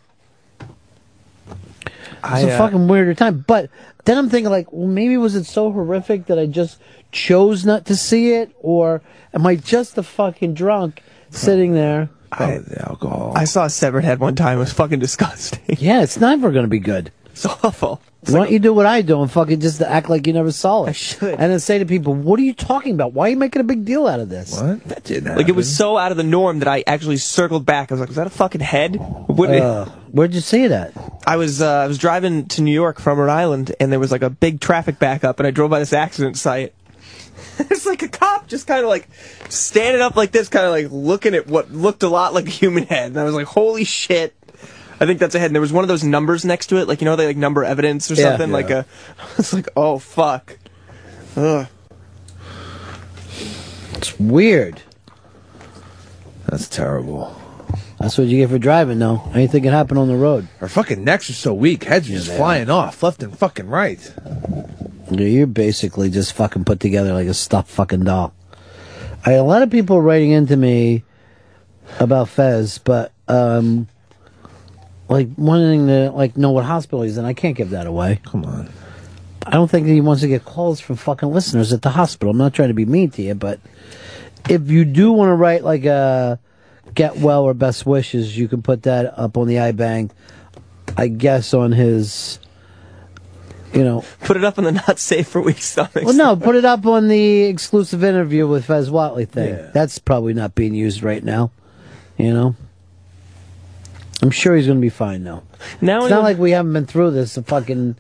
it's 0.68 2.22
I, 2.22 2.40
a 2.40 2.54
uh, 2.54 2.58
fucking 2.58 2.88
weirder 2.88 3.14
time. 3.14 3.44
But 3.46 3.70
then 4.04 4.18
I'm 4.18 4.28
thinking, 4.28 4.50
like, 4.50 4.72
well, 4.72 4.86
maybe 4.86 5.16
was 5.16 5.34
it 5.34 5.44
so 5.44 5.72
horrific 5.72 6.26
that 6.26 6.38
I 6.38 6.46
just 6.46 6.78
chose 7.12 7.64
not 7.64 7.86
to 7.86 7.96
see 7.96 8.34
it, 8.34 8.54
or 8.60 9.02
am 9.32 9.46
I 9.46 9.56
just 9.56 9.96
a 9.98 10.02
fucking 10.02 10.54
drunk 10.54 11.02
sitting 11.30 11.72
there? 11.74 12.10
I, 12.40 12.58
the 12.58 12.88
alcohol. 12.88 13.32
I 13.36 13.44
saw 13.44 13.64
a 13.64 13.70
severed 13.70 14.04
head 14.04 14.20
one 14.20 14.34
time. 14.34 14.56
It 14.56 14.60
was 14.60 14.72
fucking 14.72 14.98
disgusting. 15.00 15.60
Yeah, 15.78 16.02
it's 16.02 16.18
never 16.18 16.50
going 16.50 16.64
to 16.64 16.70
be 16.70 16.78
good. 16.78 17.10
It's 17.32 17.46
awful. 17.46 18.00
Why 18.28 18.38
don't 18.38 18.50
you 18.52 18.58
do 18.58 18.72
what 18.72 18.86
I 18.86 19.02
do 19.02 19.20
and 19.20 19.30
fucking 19.30 19.60
just 19.60 19.82
act 19.82 20.08
like 20.08 20.26
you 20.26 20.32
never 20.32 20.50
saw 20.52 20.84
it? 20.84 20.90
I 20.90 20.92
should. 20.92 21.30
And 21.34 21.52
then 21.52 21.60
say 21.60 21.78
to 21.78 21.84
people, 21.84 22.14
what 22.14 22.38
are 22.40 22.42
you 22.42 22.54
talking 22.54 22.94
about? 22.94 23.12
Why 23.12 23.26
are 23.26 23.30
you 23.30 23.36
making 23.36 23.60
a 23.60 23.64
big 23.64 23.84
deal 23.84 24.06
out 24.06 24.20
of 24.20 24.28
this? 24.28 24.58
What? 24.58 24.82
That 24.84 25.04
didn't 25.04 25.36
Like 25.36 25.48
it 25.48 25.54
was 25.54 25.74
so 25.74 25.98
out 25.98 26.10
of 26.10 26.16
the 26.16 26.22
norm 26.22 26.60
that 26.60 26.68
I 26.68 26.84
actually 26.86 27.18
circled 27.18 27.66
back. 27.66 27.90
I 27.90 27.94
was 27.94 28.00
like, 28.00 28.08
"Was 28.08 28.16
that 28.16 28.26
a 28.26 28.30
fucking 28.30 28.62
head?" 28.62 28.96
What 29.26 29.50
Uh, 29.50 29.86
where'd 30.12 30.32
you 30.32 30.40
see 30.40 30.68
that? 30.68 30.92
I 31.26 31.36
was 31.36 31.60
uh, 31.60 31.70
I 31.80 31.86
was 31.86 31.98
driving 31.98 32.46
to 32.48 32.62
New 32.62 32.72
York 32.72 32.98
from 33.00 33.18
Rhode 33.18 33.30
Island, 33.32 33.74
and 33.78 33.92
there 33.92 34.00
was 34.00 34.12
like 34.12 34.22
a 34.22 34.30
big 34.30 34.60
traffic 34.60 34.98
backup, 34.98 35.38
and 35.38 35.46
I 35.46 35.50
drove 35.50 35.70
by 35.70 35.80
this 35.80 35.92
accident 35.92 36.38
site. 36.38 36.72
It's 37.70 37.86
like 37.86 38.02
a 38.02 38.08
cop 38.08 38.48
just 38.48 38.66
kind 38.66 38.82
of 38.82 38.88
like 38.88 39.08
standing 39.48 40.02
up 40.02 40.16
like 40.16 40.32
this, 40.32 40.48
kind 40.48 40.66
of 40.66 40.72
like 40.72 40.88
looking 40.90 41.34
at 41.34 41.46
what 41.46 41.70
looked 41.72 42.02
a 42.02 42.08
lot 42.08 42.34
like 42.34 42.46
a 42.46 42.50
human 42.50 42.84
head, 42.84 43.10
and 43.12 43.18
I 43.20 43.24
was 43.24 43.34
like, 43.34 43.46
"Holy 43.46 43.84
shit!" 43.84 44.34
I 45.00 45.06
think 45.06 45.18
that's 45.20 45.34
a 45.34 45.38
head. 45.38 45.46
And 45.46 45.54
there 45.54 45.60
was 45.60 45.72
one 45.72 45.84
of 45.84 45.88
those 45.88 46.02
numbers 46.04 46.44
next 46.44 46.68
to 46.68 46.76
it, 46.78 46.88
like 46.88 47.00
you 47.00 47.04
know 47.04 47.16
they 47.16 47.26
like 47.26 47.36
number 47.36 47.62
evidence 47.64 48.10
or 48.10 48.14
Yeah. 48.14 48.30
something. 48.30 48.50
Like 48.52 48.70
a, 48.70 48.86
it's 49.38 49.52
like, 49.52 49.68
oh 49.76 49.98
fuck. 49.98 50.58
Ugh. 51.36 51.66
It's 53.96 54.18
weird. 54.18 54.82
That's 56.46 56.68
terrible. 56.68 57.40
That's 58.04 58.18
what 58.18 58.26
you 58.26 58.36
get 58.36 58.50
for 58.50 58.58
driving, 58.58 58.98
though. 58.98 59.22
Anything 59.32 59.62
can 59.62 59.72
happen 59.72 59.96
on 59.96 60.08
the 60.08 60.16
road. 60.16 60.46
Our 60.60 60.68
fucking 60.68 61.02
necks 61.04 61.30
are 61.30 61.32
so 61.32 61.54
weak. 61.54 61.84
Heads 61.84 62.06
are 62.10 62.12
just 62.12 62.30
flying 62.30 62.68
off 62.68 63.02
left 63.02 63.22
and 63.22 63.34
fucking 63.34 63.66
right. 63.66 64.14
Yeah, 65.10 65.24
You're 65.24 65.46
basically 65.46 66.10
just 66.10 66.34
fucking 66.34 66.66
put 66.66 66.80
together 66.80 67.14
like 67.14 67.28
a 67.28 67.32
stuffed 67.32 67.70
fucking 67.70 68.04
doll. 68.04 68.34
A 69.24 69.40
lot 69.40 69.62
of 69.62 69.70
people 69.70 69.96
are 69.96 70.02
writing 70.02 70.32
into 70.32 70.54
me 70.54 71.02
about 71.98 72.28
Fez, 72.28 72.76
but 72.76 73.10
um, 73.26 73.88
like 75.08 75.28
wanting 75.38 75.86
to 75.86 76.10
like 76.10 76.36
know 76.36 76.50
what 76.50 76.66
hospital 76.66 77.00
he's 77.00 77.16
in. 77.16 77.24
I 77.24 77.32
can't 77.32 77.56
give 77.56 77.70
that 77.70 77.86
away. 77.86 78.20
Come 78.26 78.44
on. 78.44 78.68
I 79.46 79.52
don't 79.52 79.70
think 79.70 79.86
he 79.86 80.02
wants 80.02 80.20
to 80.20 80.28
get 80.28 80.44
calls 80.44 80.78
from 80.78 80.96
fucking 80.96 81.32
listeners 81.32 81.72
at 81.72 81.80
the 81.80 81.88
hospital. 81.88 82.32
I'm 82.32 82.36
not 82.36 82.52
trying 82.52 82.68
to 82.68 82.74
be 82.74 82.84
mean 82.84 83.08
to 83.12 83.22
you, 83.22 83.34
but 83.34 83.60
if 84.46 84.70
you 84.70 84.84
do 84.84 85.10
want 85.10 85.30
to 85.30 85.34
write 85.34 85.64
like 85.64 85.86
a 85.86 86.38
get 86.94 87.16
well 87.16 87.42
or 87.44 87.54
best 87.54 87.84
wishes, 87.86 88.36
you 88.36 88.48
can 88.48 88.62
put 88.62 88.84
that 88.84 89.18
up 89.18 89.36
on 89.36 89.46
the 89.48 89.56
iBang. 89.56 90.10
I 90.96 91.08
guess 91.08 91.54
on 91.54 91.72
his, 91.72 92.38
you 93.72 93.82
know, 93.82 94.04
Put 94.20 94.36
it 94.36 94.44
up 94.44 94.58
on 94.58 94.64
the 94.64 94.72
not 94.72 94.98
safe 94.98 95.28
for 95.28 95.40
weak 95.40 95.58
stomachs. 95.58 96.04
well, 96.04 96.14
no, 96.14 96.36
put 96.36 96.54
it 96.56 96.64
up 96.64 96.86
on 96.86 97.08
the 97.08 97.44
exclusive 97.44 98.04
interview 98.04 98.46
with 98.46 98.66
Fez 98.66 98.90
Whatley 98.90 99.28
thing. 99.28 99.58
That's 99.72 99.98
probably 99.98 100.34
not 100.34 100.54
being 100.54 100.74
used 100.74 101.02
right 101.02 101.22
now. 101.24 101.50
You 102.16 102.32
know, 102.32 102.56
I'm 104.22 104.30
sure 104.30 104.56
he's 104.56 104.66
going 104.66 104.78
to 104.78 104.82
be 104.82 104.88
fine 104.90 105.24
though. 105.24 105.42
Now 105.80 105.98
it's 105.98 106.06
anyone- 106.06 106.10
not 106.10 106.22
like 106.22 106.38
we 106.38 106.52
haven't 106.52 106.72
been 106.72 106.86
through 106.86 107.10
this 107.10 107.36
a 107.36 107.42
fucking 107.42 107.96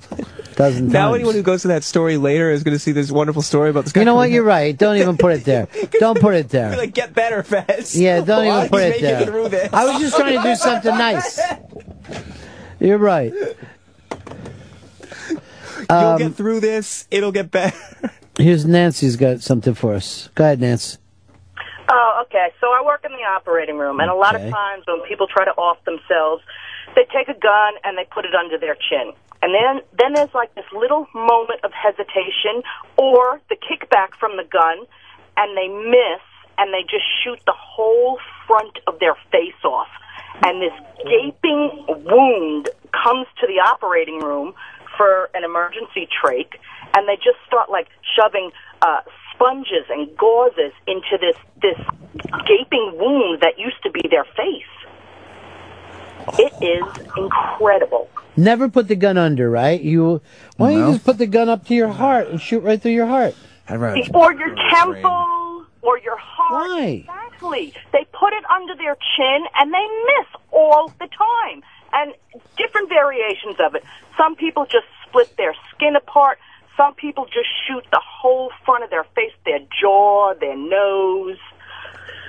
dozen 0.54 0.88
Now 0.88 0.92
times. 0.92 0.92
Now 0.92 1.14
anyone 1.14 1.34
who 1.34 1.42
goes 1.42 1.62
to 1.62 1.68
that 1.68 1.82
story 1.84 2.16
later 2.16 2.50
is 2.50 2.62
going 2.62 2.74
to 2.74 2.78
see 2.78 2.92
this 2.92 3.10
wonderful 3.10 3.42
story 3.42 3.70
about 3.70 3.84
this 3.84 3.92
guy. 3.92 4.02
you 4.02 4.04
know 4.04 4.14
what? 4.14 4.30
You're 4.30 4.44
right. 4.44 4.76
Don't 4.76 4.96
even 4.96 5.16
put 5.18 5.32
it 5.32 5.44
there. 5.44 5.68
Don't 5.98 6.20
put 6.20 6.34
it 6.34 6.48
there. 6.50 6.76
like, 6.76 6.94
get 6.94 7.14
better, 7.14 7.42
Fez. 7.42 7.98
Yeah, 7.98 8.20
don't 8.20 8.46
While 8.46 8.58
even 8.60 8.70
put 8.70 8.82
it 8.82 9.00
there. 9.50 9.68
I 9.72 9.86
was 9.86 10.00
just 10.00 10.16
trying 10.16 10.36
to 10.36 10.42
do 10.42 10.54
something 10.68 10.96
nice. 10.96 11.40
You're 12.80 12.98
right. 12.98 13.32
You'll 13.32 13.54
Um, 15.90 16.18
get 16.18 16.34
through 16.34 16.60
this. 16.60 17.06
It'll 17.10 17.32
get 17.32 17.50
better. 17.50 17.76
Here's 18.38 18.64
Nancy's 18.64 19.16
got 19.16 19.42
something 19.42 19.74
for 19.74 19.94
us. 19.94 20.28
Go 20.34 20.44
ahead, 20.44 20.60
Nancy. 20.60 20.98
Oh, 21.88 22.24
okay. 22.26 22.48
So 22.60 22.68
I 22.72 22.82
work 22.84 23.04
in 23.04 23.12
the 23.12 23.24
operating 23.24 23.76
room, 23.76 24.00
and 24.00 24.10
a 24.10 24.14
lot 24.14 24.34
of 24.34 24.40
times 24.50 24.84
when 24.86 25.02
people 25.02 25.26
try 25.26 25.44
to 25.44 25.52
off 25.52 25.82
themselves, 25.84 26.42
they 26.94 27.04
take 27.12 27.28
a 27.28 27.38
gun 27.38 27.74
and 27.84 27.98
they 27.98 28.04
put 28.04 28.24
it 28.24 28.34
under 28.34 28.58
their 28.58 28.76
chin. 28.76 29.12
And 29.42 29.52
then, 29.52 29.84
then 29.98 30.14
there's 30.14 30.32
like 30.32 30.54
this 30.54 30.64
little 30.72 31.06
moment 31.14 31.60
of 31.64 31.72
hesitation 31.72 32.62
or 32.96 33.40
the 33.50 33.56
kickback 33.56 34.14
from 34.18 34.36
the 34.36 34.44
gun, 34.44 34.86
and 35.36 35.56
they 35.56 35.68
miss 35.68 36.22
and 36.56 36.72
they 36.72 36.82
just 36.82 37.04
shoot 37.22 37.38
the 37.46 37.54
whole 37.56 38.18
front 38.46 38.78
of 38.86 38.98
their 39.00 39.16
face 39.30 39.60
off. 39.64 39.88
And 40.42 40.62
this 40.62 40.72
gaping 41.04 41.84
wound 41.88 42.70
comes 42.92 43.26
to 43.40 43.46
the 43.46 43.60
operating 43.60 44.20
room 44.20 44.54
for 44.96 45.28
an 45.34 45.44
emergency 45.44 46.08
trach, 46.08 46.54
and 46.96 47.08
they 47.08 47.16
just 47.16 47.38
start 47.46 47.70
like 47.70 47.88
shoving 48.16 48.50
uh, 48.82 49.00
sponges 49.44 49.84
and 49.90 50.08
gauzes 50.16 50.72
into 50.86 51.18
this 51.20 51.36
this 51.60 51.78
gaping 52.46 52.92
wound 52.96 53.40
that 53.40 53.58
used 53.58 53.76
to 53.82 53.90
be 53.90 54.02
their 54.10 54.24
face. 54.36 54.64
It 56.38 56.52
is 56.62 57.06
incredible. 57.16 58.08
Never 58.36 58.68
put 58.68 58.88
the 58.88 58.96
gun 58.96 59.18
under, 59.18 59.50
right? 59.50 59.80
You 59.80 60.22
why 60.56 60.70
don't 60.70 60.80
No. 60.80 60.86
you 60.86 60.92
just 60.94 61.04
put 61.04 61.18
the 61.18 61.26
gun 61.26 61.48
up 61.48 61.66
to 61.66 61.74
your 61.74 61.88
heart 61.88 62.28
and 62.28 62.40
shoot 62.40 62.60
right 62.60 62.80
through 62.80 62.92
your 62.92 63.06
heart? 63.06 63.34
Or 63.70 64.32
your 64.34 64.54
temple, 64.70 65.64
or 65.82 65.98
your 65.98 66.16
heart. 66.18 66.68
Why? 66.70 67.04
Exactly. 67.06 67.72
They 67.92 68.06
put 68.12 68.32
it 68.32 68.44
under 68.50 68.74
their 68.74 68.96
chin 69.16 69.44
and 69.58 69.72
they 69.72 69.86
miss 70.06 70.26
all 70.52 70.88
the 71.00 71.08
time. 71.08 71.62
And 71.92 72.12
different 72.56 72.88
variations 72.88 73.56
of 73.60 73.74
it. 73.74 73.84
Some 74.16 74.34
people 74.36 74.66
just 74.66 74.86
split 75.06 75.34
their 75.36 75.54
skin 75.74 75.96
apart. 75.96 76.38
Some 76.76 76.94
people 76.94 77.24
just 77.26 77.48
shoot 77.68 77.84
the 77.92 78.00
whole 78.04 78.50
front 78.64 78.82
of 78.84 78.90
their 78.90 79.04
face, 79.14 79.32
their 79.44 79.60
jaw, 79.80 80.34
their 80.34 80.56
nose. 80.56 81.36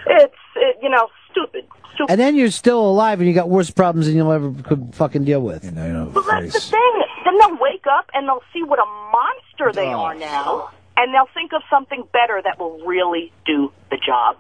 It's, 0.08 0.36
it, 0.56 0.78
you 0.84 0.90
know, 0.90 1.10
stupid. 1.32 1.66
Stupid. 1.96 2.12
And 2.12 2.20
then 2.20 2.36
you're 2.36 2.52
still 2.52 2.86
alive 2.88 3.20
and 3.20 3.28
you 3.28 3.34
got 3.34 3.50
worse 3.50 3.72
problems 3.72 4.06
than 4.08 4.16
you'll 4.16 4.32
ever 4.32 4.52
could 4.64 4.94
fucking 4.94 5.24
deal 5.26 5.42
with. 5.42 5.64
Well, 5.64 6.24
that's 6.30 6.54
the 6.54 6.60
thing. 6.60 7.04
Then 7.24 7.38
they'll 7.40 7.58
wake 7.58 7.86
up 7.90 8.10
and 8.14 8.28
they'll 8.28 8.44
see 8.54 8.64
what 8.64 8.80
a 8.80 8.86
monster 9.12 9.72
they 9.74 9.88
Oh. 9.88 10.00
are 10.02 10.14
now, 10.16 10.70
and 10.98 11.14
they'll 11.14 11.30
think 11.34 11.54
of 11.54 11.62
something 11.70 12.04
better 12.14 12.42
that 12.44 12.60
will 12.60 12.78
really 12.86 13.32
do 13.46 13.72
the 13.90 13.98
job. 13.98 14.36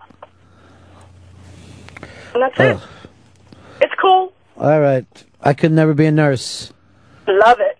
And 2.33 2.43
that's 2.43 2.59
it. 2.59 2.77
It's 3.81 3.93
cool. 3.99 4.33
All 4.57 4.79
right. 4.79 5.05
I 5.41 5.53
could 5.53 5.71
never 5.71 5.93
be 5.93 6.05
a 6.05 6.11
nurse. 6.11 6.71
Love 7.27 7.59
it. 7.59 7.77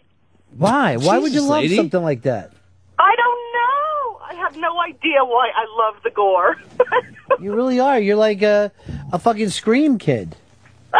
Why? 0.57 0.97
Why 0.97 1.17
would 1.17 1.31
you 1.31 1.39
Jesus, 1.39 1.49
love 1.49 1.61
lady. 1.61 1.75
something 1.75 2.01
like 2.01 2.21
that? 2.23 2.51
I 2.97 3.15
don't 3.15 3.53
know. 3.53 4.19
I 4.29 4.33
have 4.35 4.55
no 4.57 4.79
idea 4.81 5.23
why 5.23 5.49
I 5.55 5.65
love 5.85 6.01
the 6.03 6.11
gore. 6.11 6.57
You 7.39 7.53
really 7.53 7.79
are. 7.81 7.99
You're 7.99 8.15
like 8.15 8.41
a 8.43 8.71
a 9.11 9.19
fucking 9.19 9.49
scream 9.49 9.97
kid. 9.97 10.35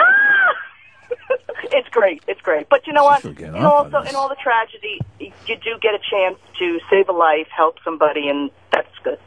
it's 1.72 1.88
great. 1.90 2.24
It's 2.27 2.42
great. 2.42 2.67
But 2.67 2.85
you 2.88 2.93
know 2.93 3.03
what? 3.06 3.22
getting 3.22 3.56
And 3.56 3.58
off 3.58 3.85
on 3.88 3.95
also, 3.95 4.09
in 4.09 4.16
all 4.16 4.27
the 4.27 4.35
tragedy, 4.42 5.00
you 5.19 5.32
do 5.48 5.77
get 5.82 5.93
a 5.93 6.00
chance 6.09 6.38
to 6.59 6.80
save 6.90 7.08
a 7.09 7.14
life, 7.14 7.48
help 7.56 7.77
somebody, 7.85 8.27
and 8.27 8.50
that's 8.72 8.90
good. 9.03 9.19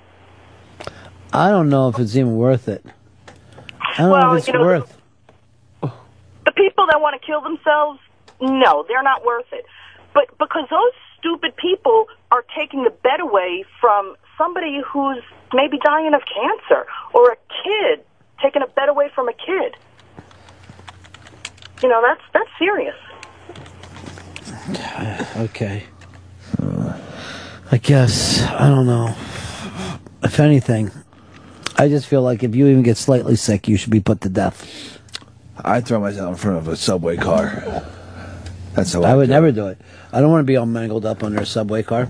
I 1.32 1.50
don't 1.50 1.68
know 1.68 1.88
if 1.88 1.98
it's 1.98 2.16
even 2.16 2.34
worth 2.36 2.68
it. 2.68 2.84
I 3.80 3.98
don't 3.98 4.08
know 4.08 4.12
Well, 4.12 4.32
if 4.34 4.38
it's 4.40 4.48
you 4.48 4.54
know, 4.54 4.60
worth. 4.60 4.98
The 5.82 6.52
people 6.52 6.86
that 6.88 7.00
want 7.00 7.20
to 7.20 7.26
kill 7.26 7.40
themselves, 7.40 8.00
no, 8.40 8.84
they're 8.88 9.02
not 9.02 9.24
worth 9.24 9.46
it. 9.52 9.64
But 10.18 10.36
because 10.36 10.68
those 10.68 10.90
stupid 11.16 11.54
people 11.54 12.06
are 12.32 12.44
taking 12.58 12.82
the 12.82 12.90
bed 12.90 13.20
away 13.20 13.64
from 13.80 14.16
somebody 14.36 14.80
who's 14.84 15.22
maybe 15.54 15.78
dying 15.78 16.12
of 16.12 16.22
cancer 16.22 16.88
or 17.14 17.30
a 17.30 17.36
kid 17.62 18.04
taking 18.42 18.62
a 18.62 18.66
bed 18.66 18.88
away 18.88 19.10
from 19.14 19.28
a 19.28 19.32
kid. 19.32 19.76
You 21.84 21.88
know, 21.88 22.02
that's 22.02 22.22
that's 22.32 22.50
serious. 22.58 22.96
Okay. 25.36 25.84
I 27.70 27.76
guess 27.76 28.42
I 28.42 28.68
don't 28.68 28.86
know. 28.86 29.14
If 30.24 30.40
anything, 30.40 30.90
I 31.76 31.88
just 31.88 32.08
feel 32.08 32.22
like 32.22 32.42
if 32.42 32.56
you 32.56 32.66
even 32.66 32.82
get 32.82 32.96
slightly 32.96 33.36
sick, 33.36 33.68
you 33.68 33.76
should 33.76 33.92
be 33.92 34.00
put 34.00 34.22
to 34.22 34.28
death. 34.28 34.98
I'd 35.64 35.86
throw 35.86 36.00
myself 36.00 36.30
in 36.30 36.36
front 36.36 36.58
of 36.58 36.66
a 36.66 36.76
subway 36.76 37.16
car. 37.16 37.86
That's 38.74 38.92
how 38.92 39.02
I 39.02 39.14
would 39.14 39.28
never 39.28 39.52
do 39.52 39.66
it. 39.68 39.78
I 40.12 40.20
don't 40.20 40.30
want 40.30 40.40
to 40.40 40.46
be 40.46 40.56
all 40.56 40.66
mangled 40.66 41.04
up 41.04 41.22
under 41.22 41.40
a 41.40 41.46
subway 41.46 41.82
car. 41.82 42.08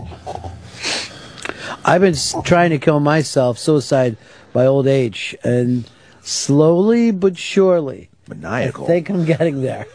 I've 1.85 2.01
been 2.01 2.17
trying 2.45 2.71
to 2.71 2.79
kill 2.79 3.01
myself, 3.01 3.59
suicide 3.59 4.17
by 4.53 4.67
old 4.67 4.87
age, 4.87 5.37
and 5.43 5.89
slowly 6.21 7.11
but 7.11 7.39
surely, 7.39 8.11
maniacal. 8.29 8.85
I 8.85 8.87
think 8.89 9.09
I'm 9.11 9.25
getting 9.25 9.63
there. 9.63 9.87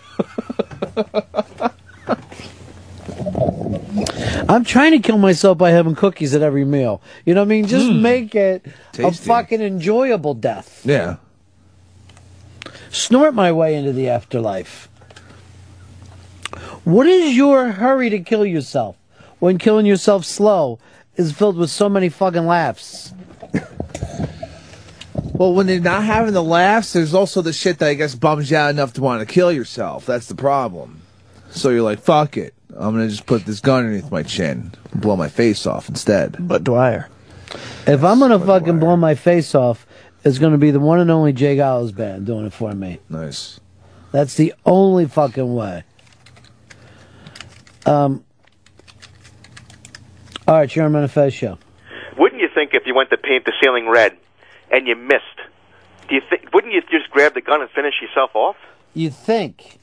I'm 4.50 4.64
trying 4.64 4.92
to 4.92 5.00
kill 5.00 5.18
myself 5.18 5.58
by 5.58 5.72
having 5.72 5.96
cookies 5.96 6.36
at 6.36 6.42
every 6.42 6.66
meal. 6.66 7.02
You 7.26 7.34
know 7.34 7.42
what 7.42 7.48
I 7.48 7.50
mean? 7.50 7.68
Just 7.68 7.88
hmm. 7.88 8.02
make 8.02 8.36
it 8.36 8.66
a 8.98 9.12
fucking 9.12 9.62
enjoyable 9.62 10.34
death. 10.34 10.82
Yeah. 10.86 11.18
Snort 12.92 13.34
my 13.34 13.52
way 13.52 13.76
into 13.76 13.92
the 13.92 14.10
afterlife. 14.10 14.90
What 16.84 17.08
is 17.08 17.36
your 17.36 17.72
hurry 17.72 18.10
to 18.10 18.20
kill 18.20 18.46
yourself 18.46 18.98
when 19.40 19.58
killing 19.58 19.86
yourself 19.86 20.26
slow 20.26 20.80
is 21.16 21.32
filled 21.32 21.56
with 21.56 21.70
so 21.70 21.88
many 21.88 22.10
fucking 22.10 22.46
laughs? 22.46 23.14
Well, 25.34 25.54
when 25.54 25.66
they're 25.66 25.80
not 25.80 26.04
having 26.04 26.34
the 26.34 26.44
laughs, 26.44 26.94
there's 26.94 27.14
also 27.14 27.42
the 27.42 27.54
shit 27.54 27.80
that 27.80 27.88
I 27.88 27.94
guess 27.94 28.16
bums 28.16 28.52
you 28.52 28.58
out 28.58 28.70
enough 28.70 28.94
to 28.94 29.02
want 29.02 29.20
to 29.22 29.26
kill 29.26 29.52
yourself. 29.52 30.06
That's 30.06 30.28
the 30.28 30.36
problem. 30.36 31.02
So 31.50 31.70
you're 31.70 31.82
like, 31.82 32.00
fuck 32.00 32.38
it. 32.38 32.54
I'm 32.76 32.96
gonna 32.96 33.08
just 33.08 33.26
put 33.26 33.46
this 33.46 33.60
gun 33.60 33.86
underneath 33.86 34.12
my 34.12 34.24
chin, 34.24 34.72
and 34.92 35.02
blow 35.02 35.16
my 35.16 35.30
face 35.30 35.66
off 35.66 35.90
instead. 35.90 36.48
Budd 36.48 36.64
Dwyer. 36.64 37.10
If 37.88 38.04
I'm 38.04 38.20
gonna 38.20 38.40
fucking 38.40 38.80
blow 38.80 38.98
my 38.98 39.16
face 39.16 39.56
off, 39.56 39.88
it's 40.24 40.38
gonna 40.38 40.58
be 40.58 40.72
the 40.72 40.80
one 40.80 41.00
and 41.00 41.12
only 41.12 41.34
J. 41.34 41.58
Geils 41.58 41.96
band 41.96 42.26
doing 42.26 42.46
it 42.46 42.54
for 42.54 42.74
me. 42.74 43.00
Nice. 43.10 43.60
That's 44.12 44.36
the 44.36 44.54
only 44.66 45.08
fucking 45.08 45.54
way. 45.56 45.84
Um. 47.86 48.24
All 50.48 50.56
right, 50.56 50.76
you're 50.76 50.86
on 50.86 50.92
the 50.92 51.30
show. 51.30 51.58
Wouldn't 52.18 52.42
you 52.42 52.50
think 52.54 52.74
if 52.74 52.84
you 52.86 52.94
went 52.94 53.10
to 53.12 53.18
paint 53.18 53.46
the 53.46 53.54
ceiling 53.62 53.88
red 53.88 54.18
and 54.70 54.88
you 54.88 54.96
missed, 54.96 55.24
do 56.10 56.16
you 56.16 56.22
think? 56.30 56.54
Wouldn't 56.54 56.74
you 56.74 56.82
just 56.82 57.10
grab 57.12 57.34
the 57.34 57.42
gun 57.42 57.62
and 57.62 57.70
finish 57.70 57.96
yourself 58.02 58.32
off? 58.36 58.58
You 58.94 59.10
think? 59.10 59.80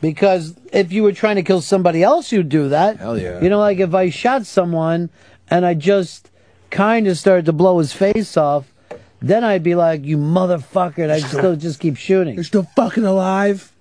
Because 0.00 0.56
if 0.72 0.92
you 0.92 1.02
were 1.02 1.12
trying 1.12 1.36
to 1.36 1.42
kill 1.42 1.60
somebody 1.60 2.02
else, 2.02 2.30
you'd 2.30 2.48
do 2.48 2.68
that. 2.68 2.98
Hell 2.98 3.18
yeah. 3.18 3.40
You 3.40 3.48
know, 3.48 3.58
like 3.58 3.78
if 3.78 3.94
I 3.94 4.10
shot 4.10 4.46
someone 4.46 5.10
and 5.50 5.66
I 5.66 5.74
just 5.74 6.30
kind 6.70 7.08
of 7.08 7.18
started 7.18 7.46
to 7.46 7.52
blow 7.52 7.78
his 7.78 7.92
face 7.92 8.36
off, 8.36 8.72
then 9.20 9.42
I'd 9.42 9.64
be 9.64 9.74
like, 9.74 10.04
"You 10.04 10.16
motherfucker!" 10.16 11.02
and 11.02 11.12
I'd 11.12 11.22
still 11.22 11.56
just 11.56 11.80
keep 11.80 11.96
shooting. 11.96 12.34
You're 12.36 12.44
still 12.44 12.68
fucking 12.76 13.04
alive. 13.04 13.72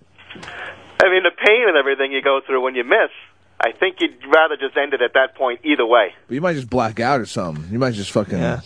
I 0.99 1.09
mean, 1.09 1.23
the 1.23 1.31
pain 1.31 1.67
and 1.67 1.77
everything 1.77 2.11
you 2.11 2.21
go 2.21 2.41
through 2.45 2.61
when 2.63 2.75
you 2.75 2.83
miss. 2.83 3.09
I 3.59 3.71
think 3.71 3.97
you'd 3.99 4.15
rather 4.31 4.55
just 4.55 4.77
end 4.77 4.93
it 4.93 5.01
at 5.01 5.13
that 5.13 5.35
point 5.35 5.61
either 5.63 5.85
way. 5.85 6.13
But 6.27 6.35
you 6.35 6.41
might 6.41 6.53
just 6.53 6.69
black 6.69 6.99
out 6.99 7.19
or 7.19 7.25
something. 7.25 7.65
You 7.71 7.79
might 7.79 7.93
just 7.93 8.11
fucking. 8.11 8.39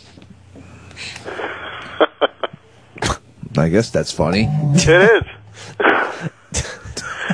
I 3.58 3.70
guess 3.70 3.90
that's 3.90 4.12
funny. 4.12 4.48
It 4.50 4.88
is. 4.88 5.24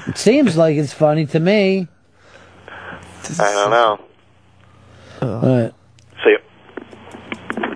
It 0.07 0.17
seems 0.17 0.55
like 0.55 0.77
it's 0.77 0.93
funny 0.93 1.25
to 1.27 1.39
me. 1.39 1.87
I 3.39 3.51
don't 3.51 3.71
know. 3.71 3.99
All 5.21 5.41
right. 5.41 5.73
See 6.23 6.29
you. 6.29 7.75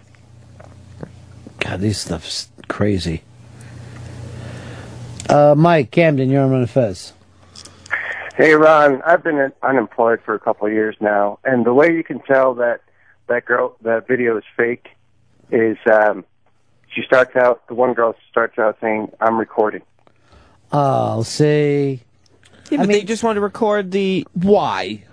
God, 1.59 1.81
these 1.81 1.99
stuff's 1.99 2.49
crazy. 2.69 3.23
Uh, 5.31 5.55
Mike 5.55 5.91
Camden, 5.91 6.29
you're 6.29 6.43
on 6.43 6.51
Ron 6.51 6.59
and 6.59 6.69
Fez. 6.69 7.13
Hey 8.35 8.53
Ron, 8.53 9.01
I've 9.03 9.23
been 9.23 9.51
unemployed 9.63 10.19
for 10.25 10.33
a 10.33 10.39
couple 10.39 10.67
of 10.67 10.73
years 10.73 10.97
now, 10.99 11.39
and 11.45 11.65
the 11.65 11.73
way 11.73 11.93
you 11.93 12.03
can 12.03 12.19
tell 12.19 12.53
that 12.55 12.81
that 13.27 13.45
girl 13.45 13.77
that 13.83 14.07
video 14.07 14.37
is 14.37 14.43
fake 14.57 14.89
is 15.49 15.77
um, 15.89 16.25
she 16.93 17.01
starts 17.03 17.35
out. 17.37 17.65
The 17.67 17.75
one 17.75 17.93
girl 17.93 18.13
starts 18.29 18.59
out 18.59 18.77
saying, 18.81 19.09
"I'm 19.21 19.37
recording." 19.37 19.83
Oh, 20.73 21.23
see. 21.23 22.01
Yeah, 22.69 22.79
but 22.79 22.87
they 22.87 23.03
just 23.03 23.23
want 23.23 23.37
to 23.37 23.41
record 23.41 23.91
the. 23.91 24.27
Why? 24.33 25.03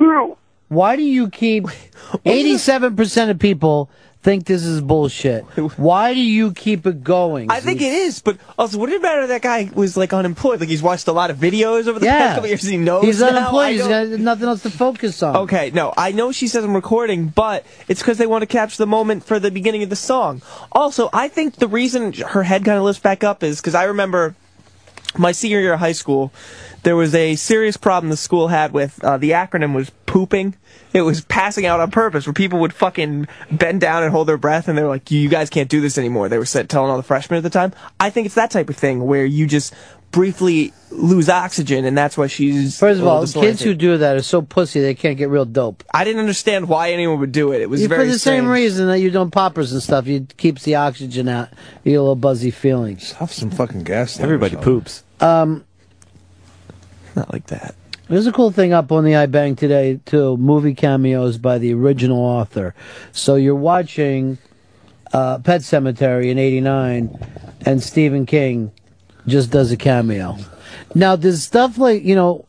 Why 0.68 0.96
do 0.96 1.02
you 1.02 1.28
keep? 1.30 1.66
Eighty-seven 2.24 2.96
percent 2.96 3.30
of 3.30 3.38
people 3.38 3.88
think 4.22 4.46
this 4.46 4.64
is 4.64 4.80
bullshit. 4.80 5.44
Why 5.78 6.12
do 6.12 6.20
you 6.20 6.52
keep 6.52 6.86
it 6.86 7.04
going? 7.04 7.50
I 7.50 7.60
think 7.60 7.80
it 7.80 7.92
is, 7.92 8.20
but 8.20 8.36
also, 8.58 8.78
would 8.78 8.90
it 8.90 9.00
matter 9.00 9.26
that 9.28 9.42
guy 9.42 9.70
was 9.74 9.96
like 9.96 10.12
unemployed? 10.12 10.60
Like 10.60 10.68
he's 10.68 10.82
watched 10.82 11.06
a 11.08 11.12
lot 11.12 11.30
of 11.30 11.36
videos 11.38 11.86
over 11.86 11.98
the 11.98 12.06
Yeah. 12.06 12.18
past 12.18 12.34
couple 12.36 12.48
years. 12.48 12.62
He 12.62 12.76
knows 12.76 13.04
He's 13.04 13.20
now? 13.20 13.28
unemployed. 13.28 13.72
He's 13.76 13.86
got 13.86 14.08
nothing 14.08 14.48
else 14.48 14.62
to 14.64 14.70
focus 14.70 15.22
on. 15.22 15.36
Okay, 15.36 15.70
no, 15.72 15.94
I 15.96 16.12
know 16.12 16.32
she 16.32 16.48
says 16.48 16.64
I'm 16.64 16.74
recording, 16.74 17.28
but 17.28 17.64
it's 17.86 18.00
because 18.00 18.18
they 18.18 18.26
want 18.26 18.42
to 18.42 18.46
capture 18.46 18.78
the 18.78 18.86
moment 18.86 19.24
for 19.24 19.38
the 19.38 19.50
beginning 19.50 19.82
of 19.82 19.90
the 19.90 19.96
song. 19.96 20.42
Also, 20.72 21.08
I 21.12 21.28
think 21.28 21.56
the 21.56 21.68
reason 21.68 22.12
her 22.12 22.42
head 22.42 22.64
kind 22.64 22.76
of 22.78 22.84
lifts 22.84 23.00
back 23.00 23.22
up 23.24 23.42
is 23.42 23.60
because 23.60 23.74
I 23.74 23.84
remember 23.84 24.34
my 25.16 25.32
senior 25.32 25.60
year 25.60 25.72
of 25.74 25.80
high 25.80 25.92
school, 25.92 26.32
there 26.82 26.96
was 26.96 27.14
a 27.14 27.34
serious 27.36 27.76
problem 27.76 28.10
the 28.10 28.16
school 28.16 28.48
had 28.48 28.72
with 28.72 29.02
uh, 29.04 29.16
the 29.16 29.30
acronym 29.30 29.74
was 29.74 29.90
pooping. 30.06 30.54
It 30.98 31.02
was 31.02 31.22
passing 31.22 31.64
out 31.66 31.80
on 31.80 31.90
purpose, 31.90 32.26
where 32.26 32.34
people 32.34 32.58
would 32.60 32.72
fucking 32.72 33.28
bend 33.50 33.80
down 33.80 34.02
and 34.02 34.12
hold 34.12 34.28
their 34.28 34.36
breath, 34.36 34.68
and 34.68 34.76
they 34.76 34.82
were 34.82 34.88
like, 34.88 35.10
"You 35.10 35.28
guys 35.28 35.48
can't 35.50 35.68
do 35.68 35.80
this 35.80 35.96
anymore." 35.98 36.28
They 36.28 36.38
were 36.38 36.44
said, 36.44 36.68
telling 36.68 36.90
all 36.90 36.96
the 36.96 37.02
freshmen 37.02 37.38
at 37.38 37.42
the 37.42 37.50
time. 37.50 37.72
I 37.98 38.10
think 38.10 38.26
it's 38.26 38.34
that 38.34 38.50
type 38.50 38.68
of 38.68 38.76
thing 38.76 39.06
where 39.06 39.24
you 39.24 39.46
just 39.46 39.72
briefly 40.10 40.72
lose 40.90 41.28
oxygen, 41.28 41.84
and 41.84 41.96
that's 41.96 42.16
why 42.16 42.26
she's. 42.26 42.78
First 42.78 43.00
of 43.00 43.06
a 43.06 43.20
little 43.20 43.38
all, 43.40 43.46
kids 43.46 43.60
who 43.62 43.74
do 43.74 43.98
that 43.98 44.16
are 44.16 44.22
so 44.22 44.40
pussy 44.40 44.80
they 44.80 44.94
can't 44.94 45.18
get 45.18 45.28
real 45.28 45.44
dope. 45.44 45.84
I 45.92 46.04
didn't 46.04 46.20
understand 46.20 46.68
why 46.68 46.92
anyone 46.92 47.20
would 47.20 47.32
do 47.32 47.52
it. 47.52 47.60
It 47.60 47.68
was 47.68 47.82
You- 47.82 47.88
very 47.88 48.06
for 48.06 48.12
the 48.12 48.18
same 48.18 48.48
reason 48.48 48.86
that 48.88 49.00
you 49.00 49.10
don't 49.10 49.30
poppers 49.30 49.72
and 49.72 49.82
stuff. 49.82 50.06
It 50.08 50.36
keeps 50.38 50.62
the 50.62 50.76
oxygen 50.76 51.28
out. 51.28 51.48
You 51.84 51.92
get 51.92 51.96
a 51.98 52.00
little 52.00 52.16
buzzy 52.16 52.50
feelings. 52.50 53.12
Have 53.12 53.32
some 53.32 53.50
fucking 53.50 53.84
gas. 53.84 54.18
Everybody 54.18 54.56
poops. 54.56 55.02
Um, 55.20 55.64
not 57.14 57.32
like 57.32 57.46
that. 57.48 57.74
There's 58.08 58.26
a 58.26 58.32
cool 58.32 58.50
thing 58.50 58.72
up 58.72 58.90
on 58.90 59.04
the 59.04 59.12
iBang 59.12 59.54
today 59.54 60.00
too. 60.06 60.38
Movie 60.38 60.74
cameos 60.74 61.36
by 61.36 61.58
the 61.58 61.74
original 61.74 62.18
author. 62.18 62.74
So 63.12 63.34
you're 63.34 63.54
watching 63.54 64.38
uh, 65.12 65.40
Pet 65.40 65.60
Sematary 65.60 66.30
in 66.30 66.38
'89, 66.38 67.18
and 67.66 67.82
Stephen 67.82 68.24
King 68.24 68.72
just 69.26 69.50
does 69.50 69.70
a 69.72 69.76
cameo. 69.76 70.38
Now, 70.94 71.16
does 71.16 71.42
stuff 71.42 71.76
like 71.76 72.02
you 72.02 72.14
know, 72.14 72.46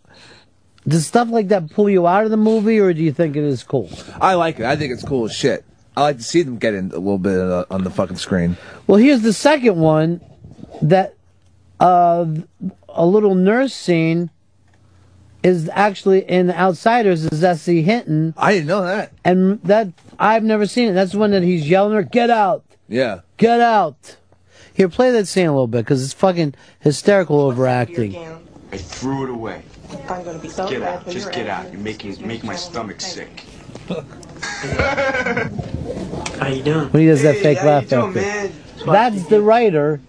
does 0.88 1.06
stuff 1.06 1.28
like 1.30 1.50
that 1.50 1.70
pull 1.72 1.90
you 1.90 2.08
out 2.08 2.24
of 2.24 2.32
the 2.32 2.38
movie, 2.38 2.80
or 2.80 2.94
do 2.94 3.04
you 3.04 3.12
think 3.12 3.36
it 3.36 3.44
is 3.44 3.62
cool? 3.62 3.90
I 4.22 4.36
like 4.36 4.62
it. 4.62 4.66
I 4.66 4.78
think 4.78 4.94
it's 4.94 5.04
cool 5.04 5.26
as 5.26 5.36
shit. 5.36 5.66
I 5.98 6.04
like 6.04 6.18
to 6.18 6.24
see 6.24 6.42
them 6.42 6.58
get 6.58 6.74
in 6.74 6.86
a 6.92 7.00
little 7.00 7.18
bit 7.18 7.38
uh, 7.38 7.66
on 7.70 7.84
the 7.84 7.90
fucking 7.90 8.16
screen. 8.16 8.56
Well, 8.88 8.98
here's 8.98 9.24
the 9.24 9.34
second 9.34 9.78
one 9.78 10.22
that 10.82 11.16
uh, 11.82 12.26
a 12.88 13.06
little 13.06 13.36
nurse 13.36 13.74
scene 13.74 14.30
is 15.44 15.70
actually 15.74 16.20
in 16.30 16.48
the 16.48 16.60
Outsiders 16.60 17.26
is 17.26 17.44
S.E. 17.44 17.82
Hinton. 17.82 18.34
I 18.38 18.54
didn't 18.54 18.68
know 18.68 18.84
that. 18.84 19.12
And 19.24 19.62
that 19.64 19.90
I've 20.18 20.44
never 20.44 20.66
seen 20.66 20.90
it. 20.90 20.94
That's 20.94 21.14
the 21.14 21.20
one 21.20 21.32
that 21.32 21.44
he's 21.44 21.70
yelling 21.70 21.94
her, 21.94 22.04
"Get 22.04 22.30
out! 22.30 22.64
Yeah. 22.88 23.22
Get 23.38 23.62
out!" 23.62 24.18
Here, 24.74 24.90
play 24.90 25.12
that 25.12 25.28
scene 25.28 25.48
a 25.48 25.52
little 25.52 25.68
bit 25.68 25.86
because 25.86 26.04
it's 26.04 26.14
fucking 26.14 26.56
hysterical 26.80 27.40
overacting. 27.42 28.16
I 28.72 28.78
threw 28.78 29.24
it 29.26 29.30
away. 29.30 29.64
I'm 30.10 30.24
gonna 30.24 30.40
be 30.40 30.50
so 30.50 30.70
Get 30.70 30.84
out. 30.84 31.08
Just 31.10 31.32
get 31.32 31.48
out. 31.48 31.66
out. 31.66 31.72
You're 31.72 31.82
making 31.82 32.26
make 32.26 32.44
my 32.44 32.56
stomach 32.56 33.02
sick. 33.02 33.46
How 36.40 36.48
you 36.48 36.64
doing? 36.64 36.90
When 36.90 37.02
he 37.02 37.08
does 37.08 37.24
that 37.24 37.36
Hey, 37.36 37.56
fake 37.56 37.64
laugh 37.64 37.88
doing, 37.88 38.14
man? 38.14 38.52
That's 38.86 39.26
the 39.28 39.42
writer 39.42 40.00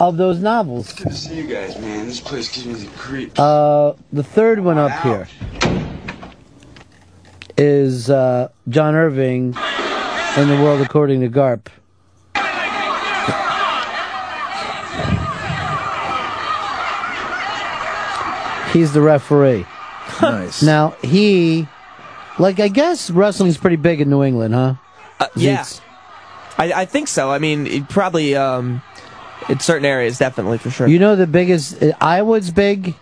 of 0.00 0.16
those 0.16 0.38
novels. 0.38 0.92
Good 0.92 1.08
to 1.08 1.14
see 1.14 1.36
you 1.36 1.46
guys, 1.46 1.78
man. 1.78 2.06
This 2.06 2.20
place 2.20 2.54
gives 2.54 2.66
me 2.66 2.74
the 2.74 2.96
creeps. 2.96 3.38
Uh, 3.38 3.96
the 4.12 4.22
third 4.22 4.60
one 4.60 4.78
up 4.78 4.92
here 5.02 5.28
is 7.56 8.08
uh, 8.08 8.48
John 8.68 8.94
Irving 8.94 9.54
in 10.36 10.48
the 10.48 10.60
world 10.62 10.80
according 10.80 11.20
to 11.22 11.28
Garp. 11.28 11.68
He's 18.72 18.92
the 18.92 19.00
referee. 19.00 19.66
Nice. 20.20 20.62
Now 20.62 20.90
he, 21.02 21.66
like, 22.38 22.60
I 22.60 22.68
guess 22.68 23.10
wrestling's 23.10 23.56
pretty 23.56 23.76
big 23.76 24.00
in 24.00 24.10
New 24.10 24.22
England, 24.22 24.54
huh? 24.54 24.74
Uh, 25.18 25.26
yeah, 25.34 25.64
I, 26.58 26.72
I 26.72 26.84
think 26.84 27.08
so. 27.08 27.30
I 27.30 27.38
mean, 27.38 27.66
it 27.66 27.88
probably 27.88 28.36
um, 28.36 28.82
in 29.48 29.60
certain 29.60 29.84
areas, 29.84 30.18
definitely 30.18 30.58
for 30.58 30.70
sure. 30.70 30.86
You 30.86 30.98
know 30.98 31.16
the 31.16 31.26
biggest 31.26 31.82
uh, 31.82 31.92
Iowa's 32.00 32.50
big, 32.50 32.94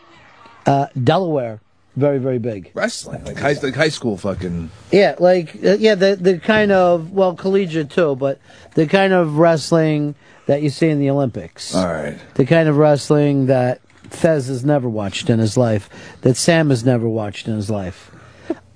uh, 0.67 0.87
Delaware, 1.03 1.61
very 1.97 2.19
very 2.19 2.39
big. 2.39 2.71
Wrestling, 2.75 3.25
like 3.25 3.39
high, 3.39 3.55
like 3.63 3.75
high 3.75 3.89
school 3.89 4.17
fucking. 4.17 4.71
Yeah, 4.93 5.17
like 5.19 5.57
uh, 5.57 5.77
yeah, 5.79 5.95
the 5.95 6.17
the 6.17 6.39
kind 6.39 6.73
of 6.73 7.13
well 7.13 7.35
collegiate 7.35 7.91
too, 7.91 8.17
but 8.17 8.41
the 8.75 8.87
kind 8.87 9.13
of 9.13 9.39
wrestling 9.39 10.15
that 10.47 10.63
you 10.63 10.71
see 10.71 10.89
in 10.89 10.99
the 10.99 11.11
Olympics. 11.11 11.75
All 11.75 11.87
right. 11.87 12.19
The 12.35 12.47
kind 12.47 12.69
of 12.69 12.77
wrestling 12.77 13.47
that 13.47 13.81
Fez 14.11 14.47
has 14.47 14.65
never 14.65 14.89
watched 14.89 15.29
in 15.29 15.39
his 15.39 15.57
life, 15.57 15.91
that 16.23 16.37
Sam 16.37 16.71
has 16.71 16.85
never 16.85 17.09
watched 17.09 17.49
in 17.49 17.57
his 17.57 17.69
life. 17.69 18.11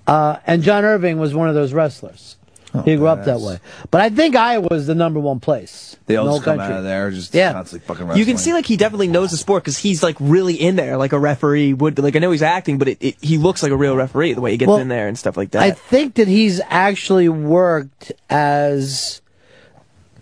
Uh, 0.07 0.39
and 0.47 0.63
John 0.63 0.85
Irving 0.85 1.19
was 1.19 1.35
one 1.35 1.49
of 1.49 1.55
those 1.55 1.73
wrestlers. 1.73 2.37
Oh, 2.73 2.83
he 2.83 2.97
grew 2.97 3.09
up 3.09 3.25
that 3.25 3.41
way. 3.41 3.59
But 3.91 4.01
I 4.01 4.11
think 4.11 4.37
Iowa 4.37 4.69
Iowa's 4.71 4.87
the 4.87 4.95
number 4.95 5.19
one 5.19 5.41
place. 5.41 5.97
They 6.07 6.17
all 6.17 6.27
the 6.27 6.33
just 6.35 6.45
come 6.45 6.59
country. 6.59 6.75
out 6.75 6.79
of 6.79 6.85
there 6.85 7.11
just 7.11 7.35
Yeah. 7.35 7.53
constantly 7.53 7.87
fucking 7.87 8.07
wrestling. 8.07 8.19
You 8.21 8.25
can 8.27 8.37
see 8.39 8.53
like 8.53 8.67
he 8.67 8.77
definitely 8.77 9.09
knows 9.09 9.31
the 9.33 9.37
sport 9.37 9.65
because 9.65 9.79
he's 9.79 10.03
like 10.03 10.17
really 10.21 10.55
in 10.55 10.77
there, 10.77 10.97
like 10.97 11.13
a 11.13 11.19
referee 11.19 11.73
would. 11.73 11.99
Like 11.99 12.15
I 12.17 12.21
know 12.21 12.31
he's 12.31 12.43
acting, 12.43 12.79
but 12.79 12.89
it, 12.89 12.99
it, 13.01 13.17
he 13.21 13.39
looks 13.39 13.63
like 13.63 13.73
a 13.73 13.77
real 13.77 13.97
referee 13.97 14.35
the 14.35 14.41
way 14.41 14.53
he 14.53 14.57
gets 14.57 14.69
Well, 14.69 14.79
in 14.79 14.89
there 14.89 15.09
and 15.09 15.19
stuff 15.19 15.37
like 15.37 15.51
that. 15.53 15.63
I 15.63 15.71
think 15.73 16.15
that 16.15 16.29
he's 16.29 16.61
actually 16.69 17.29
worked 17.29 18.13
as 18.29 19.21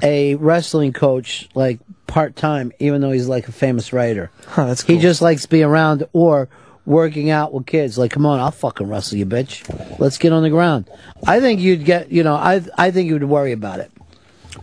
a 0.02 0.35
wrestling 0.36 0.93
coach, 0.93 1.49
like 1.55 1.81
part 2.07 2.36
time, 2.36 2.73
even 2.78 3.01
though 3.01 3.10
he's 3.10 3.28
like 3.28 3.49
a 3.49 3.52
famous 3.52 3.93
writer. 3.93 4.31
that's 4.57 4.83
He 4.83 4.99
just 4.99 5.20
likes 5.20 5.47
being 5.47 5.65
around 5.65 6.05
or 6.12 6.49
working 6.89 7.28
out 7.28 7.52
with 7.52 7.67
kids. 7.67 7.99
Like, 7.99 8.10
come 8.10 8.25
on, 8.25 8.41
I'll 8.41 8.50
fucking 8.50 8.89
wrestle 8.89 9.18
you, 9.18 9.26
bitch. 9.26 9.62
Let's 10.00 10.17
get 10.17 10.33
on 10.33 10.42
the 10.42 10.50
ground. 10.50 10.91
I 11.26 11.39
think 11.39 11.60
you'd 11.60 11.84
get, 11.84 12.10
you 12.10 12.23
know, 12.23 12.34
I 12.34 12.62
I 12.76 12.91
think 12.91 13.07
you 13.08 13.12
would 13.12 13.25
worry 13.25 13.52
about 13.52 13.81
it. 13.81 13.92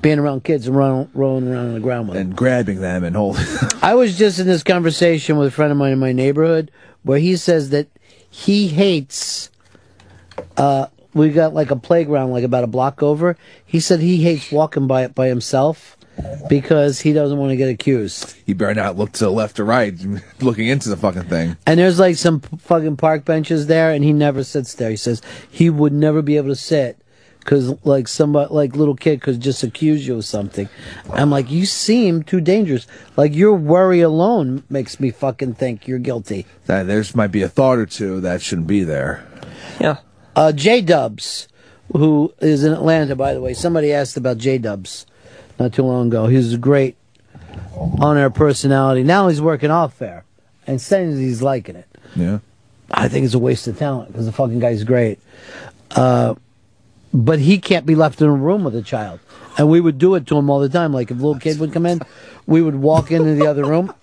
Being 0.02 0.20
around 0.20 0.44
kids 0.44 0.68
and 0.68 0.76
run, 0.76 1.10
rolling 1.14 1.48
around 1.48 1.68
on 1.68 1.74
the 1.76 1.80
ground 1.80 2.10
with 2.10 2.18
them. 2.18 2.28
and 2.28 2.36
grabbing 2.36 2.82
them 2.82 3.04
and 3.04 3.16
holding. 3.16 3.46
I 3.82 3.94
was 3.94 4.18
just 4.18 4.40
in 4.40 4.48
this 4.48 4.64
conversation 4.64 5.38
with 5.38 5.48
a 5.48 5.52
friend 5.52 5.72
of 5.72 5.78
mine 5.78 5.94
in 5.94 6.00
my 6.00 6.12
neighborhood 6.12 6.72
where 7.04 7.20
he 7.20 7.38
says 7.38 7.70
that 7.70 7.88
he 8.30 8.68
hates. 8.68 9.52
Uh, 10.58 10.88
we 11.14 11.30
got 11.30 11.54
like 11.54 11.72
a 11.72 11.76
playground, 11.76 12.32
like 12.32 12.44
about 12.44 12.64
a 12.64 12.68
block 12.68 13.02
over. 13.04 13.38
He 13.66 13.80
said 13.80 14.00
he 14.00 14.18
hates 14.24 14.52
walking 14.52 14.88
by 14.88 15.04
it 15.04 15.16
by 15.16 15.28
himself 15.28 15.96
because 16.48 17.00
he 17.02 17.14
doesn't 17.14 17.38
want 17.38 17.52
to 17.52 17.56
get 17.56 17.70
accused. 17.70 18.36
You 18.46 18.56
better 18.56 18.74
not 18.74 18.98
look 18.98 19.12
to 19.14 19.26
the 19.26 19.32
left 19.32 19.60
or 19.60 19.66
right, 19.66 19.94
looking 20.42 20.68
into 20.68 20.90
the 20.90 20.98
fucking 20.98 21.24
thing. 21.24 21.58
And 21.66 21.80
there's 21.80 22.00
like 22.00 22.16
some 22.16 22.40
fucking 22.40 22.98
park 22.98 23.26
benches 23.26 23.68
there, 23.68 23.92
and 23.92 24.04
he 24.04 24.14
never 24.14 24.44
sits 24.44 24.76
there. 24.76 24.90
He 24.90 24.96
says 24.96 25.22
he 25.50 25.70
would 25.70 25.94
never 25.94 26.22
be 26.22 26.38
able 26.38 26.50
to 26.50 26.56
sit 26.56 27.00
because 27.40 27.76
like 27.86 28.08
somebody, 28.08 28.54
like 28.54 28.76
little 28.76 28.96
kid, 28.96 29.22
could 29.22 29.40
just 29.40 29.64
accuse 29.64 30.06
you 30.08 30.16
of 30.16 30.26
something. 30.26 30.68
I'm 31.12 31.30
like, 31.30 31.52
you 31.52 31.66
seem 31.66 32.24
too 32.24 32.42
dangerous. 32.42 32.88
Like 33.16 33.36
your 33.36 33.54
worry 33.54 34.02
alone 34.02 34.64
makes 34.70 35.00
me 35.00 35.12
fucking 35.12 35.54
think 35.54 35.88
you're 35.88 36.00
guilty. 36.00 36.46
That 36.66 36.88
there's 36.88 37.16
might 37.16 37.32
be 37.32 37.44
a 37.44 37.50
thought 37.50 37.78
or 37.78 37.86
two 37.86 38.20
that 38.22 38.42
shouldn't 38.42 38.68
be 38.68 38.84
there. 38.84 39.26
Yeah. 39.80 39.98
Uh, 40.36 40.52
J 40.52 40.82
Dubs, 40.82 41.48
who 41.94 42.34
is 42.40 42.64
in 42.64 42.74
Atlanta, 42.74 43.16
by 43.16 43.34
the 43.34 43.42
way. 43.42 43.54
Somebody 43.54 43.94
asked 43.94 44.18
about 44.18 44.38
J 44.38 44.58
Dubs 44.58 45.06
not 45.60 45.74
too 45.74 45.84
long 45.84 46.08
ago. 46.08 46.28
He's 46.28 46.54
a 46.54 46.58
great 46.58 46.96
on 48.00 48.18
air 48.18 48.30
personality. 48.30 49.04
Now 49.04 49.28
he's 49.28 49.42
working 49.42 49.72
off 49.72 50.02
air 50.02 50.26
and 50.68 50.82
saying 50.82 51.18
he's 51.18 51.42
liking 51.42 51.76
it. 51.76 51.88
Yeah. 52.16 52.40
I 52.92 53.08
think 53.08 53.26
it's 53.26 53.34
a 53.34 53.40
waste 53.40 53.68
of 53.68 53.78
talent 53.78 54.12
because 54.12 54.26
the 54.26 54.32
fucking 54.32 54.60
guy's 54.60 54.84
great. 54.84 55.20
Uh, 55.92 56.36
but 57.14 57.40
he 57.40 57.58
can't 57.58 57.86
be 57.86 57.96
left 57.96 58.22
in 58.22 58.28
a 58.28 58.34
room 58.34 58.64
with 58.64 58.76
a 58.76 58.82
child. 58.82 59.20
And 59.58 59.70
we 59.70 59.80
would 59.80 59.98
do 59.98 60.16
it 60.16 60.28
to 60.28 60.38
him 60.38 60.50
all 60.50 60.60
the 60.60 60.70
time. 60.70 60.94
Like 60.94 61.12
if 61.12 61.18
a 61.18 61.22
little 61.22 61.40
kid 61.40 61.60
would 61.60 61.72
come 61.72 61.86
in, 61.86 62.02
we 62.46 62.62
would 62.62 62.76
walk 62.76 63.12
into 63.12 63.36
the 63.36 63.48
other 63.48 63.66
room. 63.66 63.94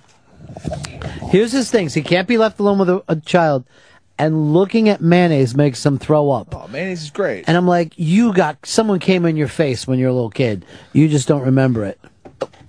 Here's 1.30 1.52
his 1.52 1.70
things. 1.70 1.94
He 1.94 2.02
can't 2.02 2.26
be 2.28 2.38
left 2.38 2.58
alone 2.58 2.78
with 2.78 2.88
a, 2.88 3.04
a 3.08 3.16
child. 3.16 3.64
And 4.22 4.52
looking 4.52 4.88
at 4.88 5.00
mayonnaise 5.00 5.56
makes 5.56 5.84
him 5.84 5.98
throw 5.98 6.30
up. 6.30 6.54
Oh, 6.54 6.68
mayonnaise 6.68 7.02
is 7.02 7.10
great. 7.10 7.44
And 7.48 7.56
I'm 7.56 7.66
like, 7.66 7.92
you 7.96 8.32
got 8.32 8.64
someone 8.64 9.00
came 9.00 9.26
in 9.26 9.36
your 9.36 9.48
face 9.48 9.84
when 9.84 9.98
you're 9.98 10.10
a 10.10 10.12
little 10.12 10.30
kid. 10.30 10.64
You 10.92 11.08
just 11.08 11.26
don't 11.26 11.42
remember 11.42 11.84
it. 11.84 11.98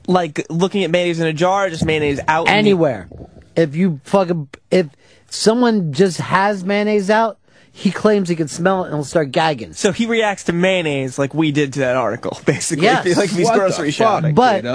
Like 0.08 0.48
looking 0.50 0.84
at 0.84 0.90
mayonnaise 0.90 1.20
in 1.20 1.28
a 1.28 1.34
jar, 1.34 1.68
or 1.68 1.70
just 1.70 1.86
mayonnaise 1.86 2.20
out 2.28 2.48
in 2.48 2.54
the- 2.54 2.58
Anywhere. 2.58 3.08
If 3.56 3.76
you 3.76 4.02
fucking 4.04 4.50
if 4.72 4.88
someone 5.30 5.94
just 5.94 6.18
has 6.18 6.64
mayonnaise 6.64 7.12
out, 7.12 7.38
he 7.72 7.92
claims 7.92 8.30
he 8.30 8.36
can 8.36 8.48
smell 8.48 8.84
it 8.84 8.88
and 8.88 8.96
he'll 8.96 9.04
start 9.04 9.32
gagging. 9.32 9.74
So 9.74 9.92
he 9.92 10.08
reacts 10.08 10.46
to 10.46 10.54
mayonnaise 10.54 11.20
like 11.20 11.36
we 11.36 11.52
did 11.52 11.74
to 11.74 11.80
that 11.82 11.96
article, 11.96 12.36
basically. 12.48 12.86
Yes. 12.86 13.16
like 13.16 13.30
he's 13.30 13.46
What 13.46 13.54
the 13.54 13.60
grocery 13.60 13.92
shopping. 13.92 14.34
But 14.34 14.66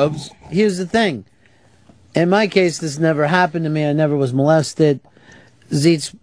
here's 0.48 0.78
the 0.78 0.86
thing. 0.86 1.24
In 2.14 2.30
my 2.30 2.46
case, 2.46 2.78
this 2.78 2.98
never 3.00 3.26
happened 3.26 3.64
to 3.64 3.68
me. 3.68 3.84
I 3.84 3.92
never 3.92 4.16
was 4.16 4.32
molested. 4.32 5.00
Zeet's, 5.72 6.14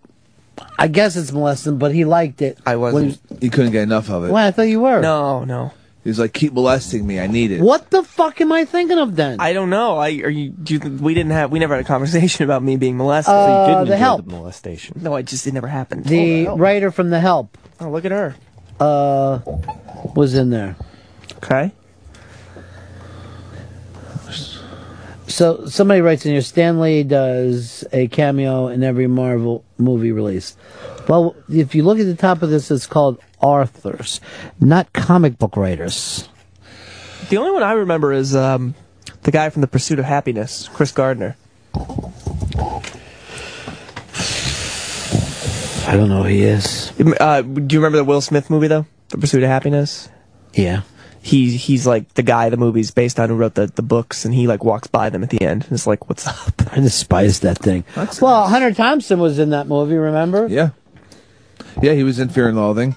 I 0.77 0.87
guess 0.87 1.15
it's 1.15 1.31
molesting, 1.31 1.77
but 1.77 1.93
he 1.93 2.05
liked 2.05 2.41
it. 2.41 2.57
I 2.65 2.75
wasn't. 2.75 3.19
You 3.41 3.49
couldn't 3.49 3.71
get 3.71 3.83
enough 3.83 4.09
of 4.09 4.25
it. 4.25 4.31
Well, 4.31 4.45
I 4.45 4.51
thought 4.51 4.63
you 4.63 4.81
were. 4.81 5.01
No, 5.01 5.43
no. 5.45 5.71
He's 6.03 6.19
like, 6.19 6.33
keep 6.33 6.53
molesting 6.53 7.07
me. 7.07 7.19
I 7.19 7.25
need 7.25 7.49
it. 7.51 7.61
What 7.61 7.89
the 7.89 8.03
fuck 8.03 8.39
am 8.39 8.51
I 8.51 8.63
thinking 8.65 8.99
of 8.99 9.15
then? 9.15 9.39
I 9.39 9.53
don't 9.53 9.71
know. 9.71 9.97
I 9.97 10.09
are 10.21 10.29
you? 10.29 10.49
Do 10.51 10.75
you 10.75 10.79
we 10.79 11.13
didn't 11.15 11.31
have? 11.31 11.51
We 11.51 11.57
never 11.57 11.75
had 11.75 11.83
a 11.83 11.87
conversation 11.87 12.43
about 12.43 12.61
me 12.61 12.75
being 12.77 12.95
molested. 12.97 13.33
Uh, 13.33 13.45
So 13.65 13.69
you 13.71 13.75
didn't 13.77 13.89
The 13.89 13.97
Help. 13.97 14.25
the 14.25 14.31
molestation. 14.31 14.99
No, 15.01 15.15
I 15.15 15.23
just 15.23 15.47
it 15.47 15.53
never 15.53 15.67
happened. 15.67 16.05
The 16.05 16.47
Oh, 16.49 16.57
writer 16.57 16.91
from 16.91 17.09
The 17.09 17.19
Help. 17.19 17.57
Oh, 17.79 17.89
look 17.89 18.05
at 18.05 18.11
her. 18.11 18.35
Uh, 18.79 19.39
was 20.15 20.35
in 20.35 20.49
there. 20.51 20.75
Okay. 21.37 21.71
So 25.27 25.65
somebody 25.65 26.01
writes 26.01 26.25
in 26.25 26.31
here, 26.33 26.41
Stan 26.41 26.79
Lee 26.79 27.03
does 27.03 27.83
a 27.91 28.07
cameo 28.07 28.67
in 28.67 28.83
every 28.83 29.07
Marvel 29.07 29.63
movie 29.77 30.11
release. 30.11 30.55
Well, 31.07 31.35
if 31.49 31.75
you 31.75 31.83
look 31.83 31.99
at 31.99 32.05
the 32.05 32.15
top 32.15 32.41
of 32.41 32.49
this, 32.49 32.71
it's 32.71 32.87
called 32.87 33.19
authors, 33.41 34.21
not 34.59 34.93
comic 34.93 35.37
book 35.37 35.57
writers. 35.57 36.29
The 37.29 37.37
only 37.37 37.51
one 37.51 37.63
I 37.63 37.73
remember 37.73 38.13
is 38.13 38.35
um, 38.35 38.75
the 39.23 39.31
guy 39.31 39.49
from 39.49 39.61
The 39.61 39.67
Pursuit 39.67 39.99
of 39.99 40.05
Happyness, 40.05 40.71
Chris 40.71 40.91
Gardner. 40.91 41.35
I 45.87 45.97
don't 45.97 46.09
know 46.09 46.23
who 46.23 46.29
he 46.29 46.43
is. 46.43 46.91
Uh, 47.19 47.41
do 47.41 47.75
you 47.75 47.79
remember 47.79 47.97
the 47.97 48.03
Will 48.03 48.21
Smith 48.21 48.49
movie 48.49 48.67
though, 48.67 48.85
The 49.09 49.17
Pursuit 49.17 49.43
of 49.43 49.49
Happyness? 49.49 50.09
Yeah. 50.53 50.81
He 51.25 51.57
he's 51.57 51.87
like 51.87 52.13
the 52.13 52.21
guy 52.21 52.49
the 52.49 52.57
movie's 52.57 52.91
based 52.91 53.19
on 53.19 53.29
who 53.29 53.35
wrote 53.35 53.55
the, 53.55 53.65
the 53.65 53.81
books, 53.81 54.25
and 54.25 54.33
he 54.33 54.45
like 54.45 54.63
walks 54.63 54.85
by 54.87 55.09
them 55.09 55.23
at 55.23 55.31
the 55.31 55.41
end. 55.41 55.63
And 55.63 55.71
it's 55.71 55.87
like, 55.87 56.07
what's 56.07 56.27
up? 56.27 56.53
I 56.71 56.75
despise 56.81 57.39
that 57.39 57.57
thing. 57.57 57.83
well, 58.21 58.47
Hunter 58.47 58.71
Thompson 58.75 59.19
was 59.19 59.39
in 59.39 59.49
that 59.49 59.65
movie, 59.65 59.95
remember? 59.95 60.45
Yeah. 60.45 60.69
Yeah, 61.81 61.93
he 61.93 62.03
was 62.03 62.19
in 62.19 62.29
Fear 62.29 62.49
and 62.49 62.57
Loathing. 62.57 62.95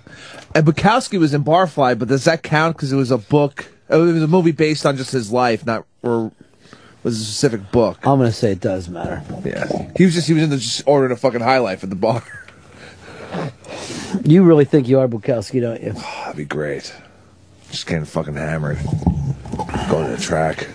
And 0.55 0.67
Bukowski 0.67 1.19
was 1.19 1.33
in 1.33 1.43
Barfly, 1.43 1.99
but 1.99 2.09
does 2.09 2.25
that 2.25 2.43
count 2.43 2.77
because 2.77 2.93
it 2.93 2.97
was 2.97 3.11
a 3.11 3.17
book? 3.17 3.67
oh, 3.89 4.07
It 4.07 4.13
was 4.13 4.23
a 4.23 4.29
movie 4.29 4.53
based 4.53 4.85
on 4.85 4.99
just 4.99 5.11
his 5.11 5.33
life, 5.33 5.65
not 5.65 5.87
or 6.03 6.31
was 7.03 7.19
a 7.19 7.25
specific 7.25 7.73
book. 7.73 8.07
I'm 8.07 8.19
gonna 8.19 8.31
say 8.31 8.53
it 8.53 8.61
does 8.61 8.91
matter. 8.91 9.23
Yeah, 9.43 9.91
he 9.97 10.05
was 10.05 10.13
just 10.13 10.27
he 10.27 10.35
was 10.35 10.43
in 10.43 10.51
the 10.51 10.59
just 10.59 10.83
ordering 10.87 11.13
a 11.13 11.17
fucking 11.17 11.41
high 11.41 11.59
life 11.59 11.83
at 11.83 11.89
the 11.89 11.97
bar. 11.97 12.23
You 14.25 14.43
really 14.43 14.67
think 14.67 14.87
you 14.87 14.99
are 15.01 15.09
Bukowski, 15.09 15.63
don't 15.63 15.83
you? 15.83 15.93
That'd 16.25 16.37
be 16.37 16.45
great. 16.45 16.93
Just 17.71 17.87
getting 17.87 18.05
fucking 18.05 18.35
hammered, 18.35 18.79
going 19.91 20.07
to 20.11 20.17
the 20.17 20.21
track. 20.21 20.69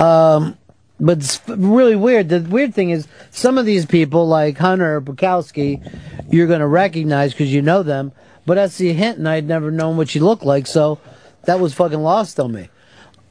Um, 0.00 0.56
but 0.98 1.18
it's 1.18 1.40
really 1.48 1.96
weird. 1.96 2.28
The 2.28 2.40
weird 2.40 2.74
thing 2.74 2.90
is, 2.90 3.06
some 3.30 3.58
of 3.58 3.66
these 3.66 3.84
people, 3.86 4.26
like 4.26 4.56
Hunter 4.58 5.00
Bukowski, 5.00 5.82
you're 6.30 6.46
going 6.46 6.60
to 6.60 6.66
recognize 6.66 7.32
because 7.32 7.52
you 7.52 7.62
know 7.62 7.82
them. 7.82 8.12
But 8.46 8.56
S.E. 8.58 8.94
Hinton, 8.94 9.26
I'd 9.26 9.46
never 9.46 9.70
known 9.70 9.96
what 9.98 10.08
she 10.08 10.20
looked 10.20 10.42
like, 10.44 10.66
so 10.66 10.98
that 11.44 11.60
was 11.60 11.74
fucking 11.74 12.00
lost 12.00 12.40
on 12.40 12.52
me. 12.52 12.68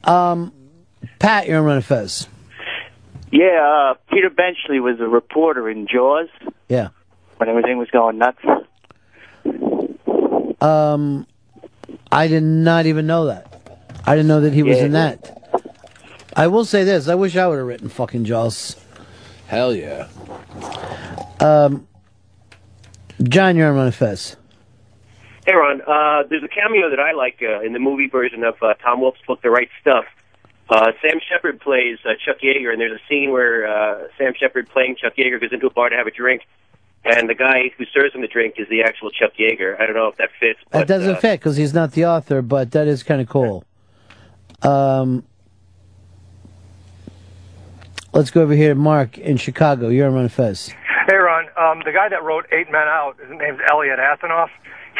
Um, 0.04 0.52
Pat, 1.18 1.48
you're 1.48 1.58
on 1.58 1.64
Ron 1.64 1.80
Fez. 1.82 2.28
Yeah, 3.32 3.90
uh, 3.90 3.94
Peter 4.10 4.30
Benchley 4.30 4.78
was 4.80 5.00
a 5.00 5.08
reporter 5.08 5.68
in 5.68 5.86
Jaws 5.88 6.28
Yeah. 6.68 6.88
when 7.38 7.48
everything 7.48 7.76
was 7.78 7.88
going 7.90 8.18
nuts. 8.18 8.38
Um, 10.60 11.26
I 12.10 12.26
did 12.28 12.42
not 12.42 12.86
even 12.86 13.06
know 13.06 13.26
that. 13.26 13.46
I 14.06 14.14
didn't 14.16 14.28
know 14.28 14.40
that 14.40 14.52
he 14.54 14.62
was 14.62 14.78
Yeah. 14.78 14.84
in 14.86 14.92
that. 14.92 15.34
I 16.36 16.46
will 16.46 16.64
say 16.64 16.84
this: 16.84 17.08
I 17.08 17.14
wish 17.14 17.36
I 17.36 17.46
would 17.46 17.58
have 17.58 17.66
written 17.66 17.88
fucking 17.88 18.24
Jaws. 18.24 18.76
Hell 19.46 19.74
yeah. 19.74 20.08
Um, 21.40 21.86
John, 23.22 23.56
you're 23.56 23.68
on 23.68 23.76
Ron 23.76 23.90
Fez. 23.90 24.36
Hey, 25.46 25.54
Ron. 25.54 25.80
Uh, 25.82 26.24
there's 26.28 26.42
a 26.42 26.48
cameo 26.48 26.90
that 26.90 27.00
I 27.00 27.12
like 27.12 27.38
uh, 27.42 27.60
in 27.62 27.72
the 27.72 27.78
movie 27.78 28.08
version 28.08 28.44
of 28.44 28.54
uh, 28.62 28.74
Tom 28.74 29.00
Wolfe's 29.00 29.20
book, 29.26 29.40
The 29.42 29.50
Right 29.50 29.68
Stuff. 29.80 30.04
Uh, 30.68 30.92
Sam 31.00 31.18
Shepard 31.28 31.60
plays 31.60 31.98
uh, 32.04 32.10
Chuck 32.24 32.36
Yeager, 32.42 32.70
and 32.70 32.78
there's 32.80 32.92
a 32.92 33.02
scene 33.08 33.30
where 33.30 33.66
uh, 33.66 34.08
Sam 34.18 34.34
Shepard 34.38 34.68
playing 34.68 34.96
Chuck 35.00 35.14
Yeager 35.16 35.40
goes 35.40 35.50
into 35.52 35.66
a 35.66 35.70
bar 35.70 35.88
to 35.88 35.96
have 35.96 36.06
a 36.06 36.10
drink, 36.10 36.42
and 37.04 37.28
the 37.28 37.34
guy 37.34 37.70
who 37.76 37.84
serves 37.86 38.14
him 38.14 38.20
the 38.20 38.28
drink 38.28 38.54
is 38.58 38.68
the 38.68 38.82
actual 38.82 39.10
Chuck 39.10 39.32
Yeager. 39.38 39.80
I 39.80 39.86
don't 39.86 39.94
know 39.94 40.08
if 40.08 40.16
that 40.16 40.30
fits. 40.38 40.58
That 40.70 40.86
doesn't 40.86 41.16
uh, 41.16 41.20
fit 41.20 41.40
because 41.40 41.56
he's 41.56 41.74
not 41.74 41.92
the 41.92 42.06
author, 42.06 42.42
but 42.42 42.72
that 42.72 42.86
is 42.86 43.02
kind 43.02 43.20
of 43.20 43.28
cool. 43.28 43.64
Um, 44.62 45.24
let's 48.12 48.30
go 48.30 48.42
over 48.42 48.54
here 48.54 48.70
to 48.70 48.74
Mark 48.74 49.18
in 49.18 49.36
Chicago. 49.36 49.88
You're 49.88 50.08
on 50.08 50.14
Ron 50.14 50.28
Fez. 50.28 50.74
Hey, 51.06 51.16
Ron. 51.16 51.46
Um, 51.56 51.82
the 51.84 51.92
guy 51.92 52.08
that 52.08 52.22
wrote 52.22 52.46
Eight 52.52 52.70
Men 52.70 52.88
Out, 52.88 53.16
his 53.20 53.30
name's 53.30 53.60
Elliot 53.70 53.98
Asinof. 53.98 54.48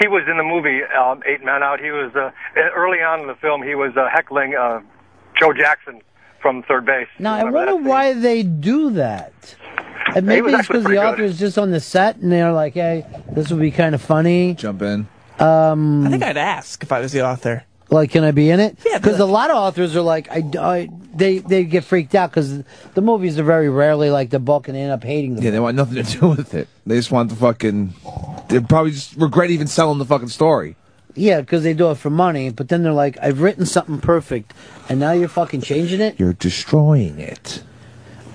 He 0.00 0.06
was 0.06 0.22
in 0.30 0.36
the 0.36 0.44
movie 0.44 0.82
um, 0.84 1.22
Eight 1.26 1.44
Men 1.44 1.62
Out. 1.62 1.80
He 1.80 1.90
was 1.90 2.14
uh, 2.14 2.30
early 2.56 2.98
on 2.98 3.20
in 3.20 3.26
the 3.26 3.34
film. 3.34 3.62
He 3.62 3.74
was 3.74 3.96
uh, 3.96 4.08
heckling 4.10 4.54
uh, 4.54 4.80
Joe 5.38 5.52
Jackson 5.52 6.00
from 6.40 6.62
third 6.62 6.86
base. 6.86 7.08
Now 7.18 7.34
I 7.34 7.44
wonder 7.44 7.76
why 7.76 8.12
they 8.12 8.42
do 8.42 8.90
that. 8.90 9.56
And 10.14 10.26
maybe 10.26 10.50
it's 10.52 10.66
because 10.68 10.82
the 10.84 10.88
pretty 10.90 10.98
author 11.00 11.16
good. 11.18 11.26
is 11.26 11.38
just 11.38 11.58
on 11.58 11.70
the 11.70 11.80
set 11.80 12.16
and 12.16 12.32
they're 12.32 12.52
like, 12.52 12.74
"Hey, 12.74 13.04
this 13.32 13.50
would 13.50 13.60
be 13.60 13.70
kind 13.70 13.94
of 13.94 14.00
funny." 14.02 14.54
Jump 14.54 14.82
in. 14.82 15.06
Um, 15.38 16.06
I 16.06 16.10
think 16.10 16.22
I'd 16.22 16.36
ask 16.36 16.82
if 16.82 16.90
I 16.92 17.00
was 17.00 17.12
the 17.12 17.22
author. 17.24 17.64
like, 17.90 18.10
can 18.10 18.24
I 18.24 18.32
be 18.32 18.50
in 18.50 18.58
it? 18.60 18.76
Yeah, 18.84 18.98
because 18.98 19.18
a 19.20 19.24
lot 19.26 19.50
of 19.50 19.56
authors 19.56 19.94
are 19.96 20.00
like, 20.02 20.28
I, 20.30 20.42
I- 20.58 20.88
they 21.14 21.38
they 21.38 21.64
get 21.64 21.84
freaked 21.84 22.14
out 22.14 22.30
because 22.30 22.62
the 22.94 23.00
movies 23.00 23.38
are 23.38 23.42
very 23.44 23.68
rarely 23.68 24.08
like 24.10 24.30
the 24.30 24.38
book 24.38 24.68
and 24.68 24.76
they 24.76 24.82
end 24.82 24.92
up 24.92 25.02
hating 25.04 25.34
them. 25.34 25.44
Yeah, 25.44 25.50
they 25.50 25.58
want 25.60 25.76
nothing 25.76 26.02
to 26.04 26.18
do 26.20 26.28
with 26.28 26.54
it. 26.54 26.68
They 26.86 26.96
just 26.96 27.10
want 27.10 27.28
the 27.30 27.36
fucking. 27.36 27.92
They 28.48 28.60
probably 28.60 28.92
just 28.92 29.14
regret 29.16 29.50
even 29.50 29.66
selling 29.66 29.98
the 29.98 30.04
fucking 30.04 30.28
story. 30.28 30.76
Yeah, 31.14 31.40
because 31.40 31.64
they 31.64 31.74
do 31.74 31.90
it 31.90 31.96
for 31.96 32.10
money, 32.10 32.50
but 32.50 32.68
then 32.68 32.82
they're 32.84 32.92
like, 32.92 33.18
I've 33.20 33.40
written 33.40 33.66
something 33.66 33.98
perfect, 34.00 34.54
and 34.88 35.00
now 35.00 35.10
you're 35.12 35.26
fucking 35.28 35.62
changing 35.62 36.00
it? 36.00 36.18
You're 36.20 36.34
destroying 36.34 37.18
it. 37.18 37.62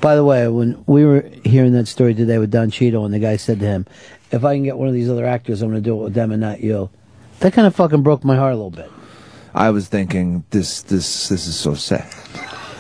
By 0.04 0.16
the 0.18 0.26
way, 0.26 0.46
when 0.50 0.84
we 0.86 1.06
were 1.06 1.22
hearing 1.46 1.72
that 1.74 1.88
story 1.88 2.14
today 2.14 2.38
with 2.38 2.52
Don 2.52 2.70
Cheadle, 2.70 3.06
and 3.06 3.14
the 3.14 3.20
guy 3.20 3.38
said 3.38 3.62
to 3.62 3.66
him, 3.66 3.86
if 4.34 4.44
I 4.44 4.54
can 4.56 4.64
get 4.64 4.78
one 4.78 4.90
of 4.90 4.94
these 4.94 5.10
other 5.10 5.26
actors, 5.26 5.62
I'm 5.62 5.70
going 5.70 5.82
to 5.82 5.90
do 5.90 5.98
it 5.98 6.04
with 6.04 6.14
them 6.14 6.34
and 6.34 6.42
not 6.42 6.60
you. 6.60 6.90
That 7.40 7.54
kind 7.54 7.66
of 7.66 7.74
fucking 7.74 8.04
broke 8.04 8.26
my 8.26 8.36
heart 8.36 8.52
a 8.52 8.56
little 8.58 8.70
bit. 8.70 8.92
I 9.54 9.70
was 9.70 9.88
thinking 9.88 10.44
this 10.50 10.82
this 10.82 11.30
this 11.30 11.48
is 11.48 11.56
so 11.56 11.74
sad. 11.76 12.06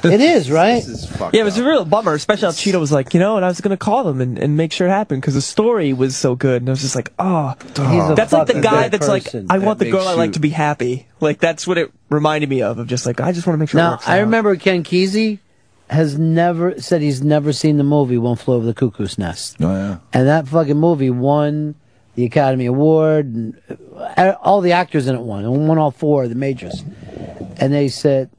It 0.04 0.20
is, 0.20 0.52
right? 0.62 0.84
Yeah, 1.32 1.42
it 1.42 1.44
was 1.46 1.58
a 1.58 1.64
real 1.66 1.86
bummer, 1.86 2.14
especially 2.14 2.48
how 2.48 2.52
Cheadle 2.52 2.82
was 2.82 2.92
like, 2.92 3.14
you 3.14 3.22
know, 3.22 3.38
and 3.38 3.46
I 3.46 3.48
was 3.48 3.62
going 3.62 3.72
to 3.72 3.78
call 3.78 4.04
them 4.04 4.20
and, 4.20 4.38
and 4.38 4.58
make 4.58 4.74
sure 4.74 4.88
it 4.88 4.92
happened 4.92 5.22
because 5.22 5.36
the 5.36 5.42
story 5.42 5.94
was 5.94 6.18
so 6.18 6.36
good. 6.36 6.62
And 6.62 6.68
I 6.70 6.72
was 6.74 6.82
just 6.82 6.96
like, 6.96 7.14
oh. 7.20 7.56
a 7.78 8.16
that's 8.16 8.34
like 8.34 8.48
the 8.48 8.60
guy 8.60 8.90
that's 8.90 9.08
person. 9.08 9.48
like, 9.48 9.52
I 9.52 9.64
want 9.66 9.80
That 9.80 9.86
the 9.86 9.92
girl 9.92 10.02
makes 10.02 10.12
I 10.12 10.16
like 10.16 10.28
you- 10.30 10.34
to 10.34 10.40
be 10.42 10.50
happy. 10.50 11.08
Like, 11.22 11.40
that's 11.40 11.66
what 11.66 11.78
it 11.78 11.90
reminded 12.10 12.50
me 12.50 12.64
of, 12.64 12.80
of 12.80 12.88
just 12.88 13.06
like, 13.06 13.22
I 13.22 13.32
just 13.32 13.48
want 13.48 13.56
to 13.56 13.60
make 13.60 13.70
sure 13.70 13.80
it 13.80 13.84
Now, 13.84 13.92
works 13.92 14.08
I 14.10 14.18
out. 14.18 14.24
remember 14.24 14.58
Ken 14.58 14.84
Kesey 14.84 15.40
has 15.94 16.18
never 16.18 16.80
said 16.82 17.02
he's 17.02 17.22
never 17.22 17.54
seen 17.54 17.78
the 17.78 17.84
movie 17.84 18.18
One 18.18 18.36
Flew 18.36 18.56
Over 18.56 18.66
the 18.66 18.74
Cuckoo's 18.74 19.18
Nest. 19.18 19.58
Oh, 19.60 19.74
yeah. 19.74 19.98
And 20.12 20.28
that 20.28 20.48
fucking 20.48 20.78
movie 20.78 21.10
won 21.10 21.76
the 22.16 22.26
Academy 22.26 22.66
Award, 22.66 23.26
and 23.26 23.62
uh, 23.96 24.36
all 24.42 24.62
the 24.62 24.74
actors 24.74 25.08
in 25.08 25.16
it 25.16 25.22
won, 25.22 25.46
and 25.46 25.68
won 25.68 25.78
all 25.78 25.92
four 25.92 26.24
of 26.24 26.30
the 26.30 26.36
majors. 26.36 26.84
And 27.58 27.74
they 27.74 27.88
said, 27.88 28.30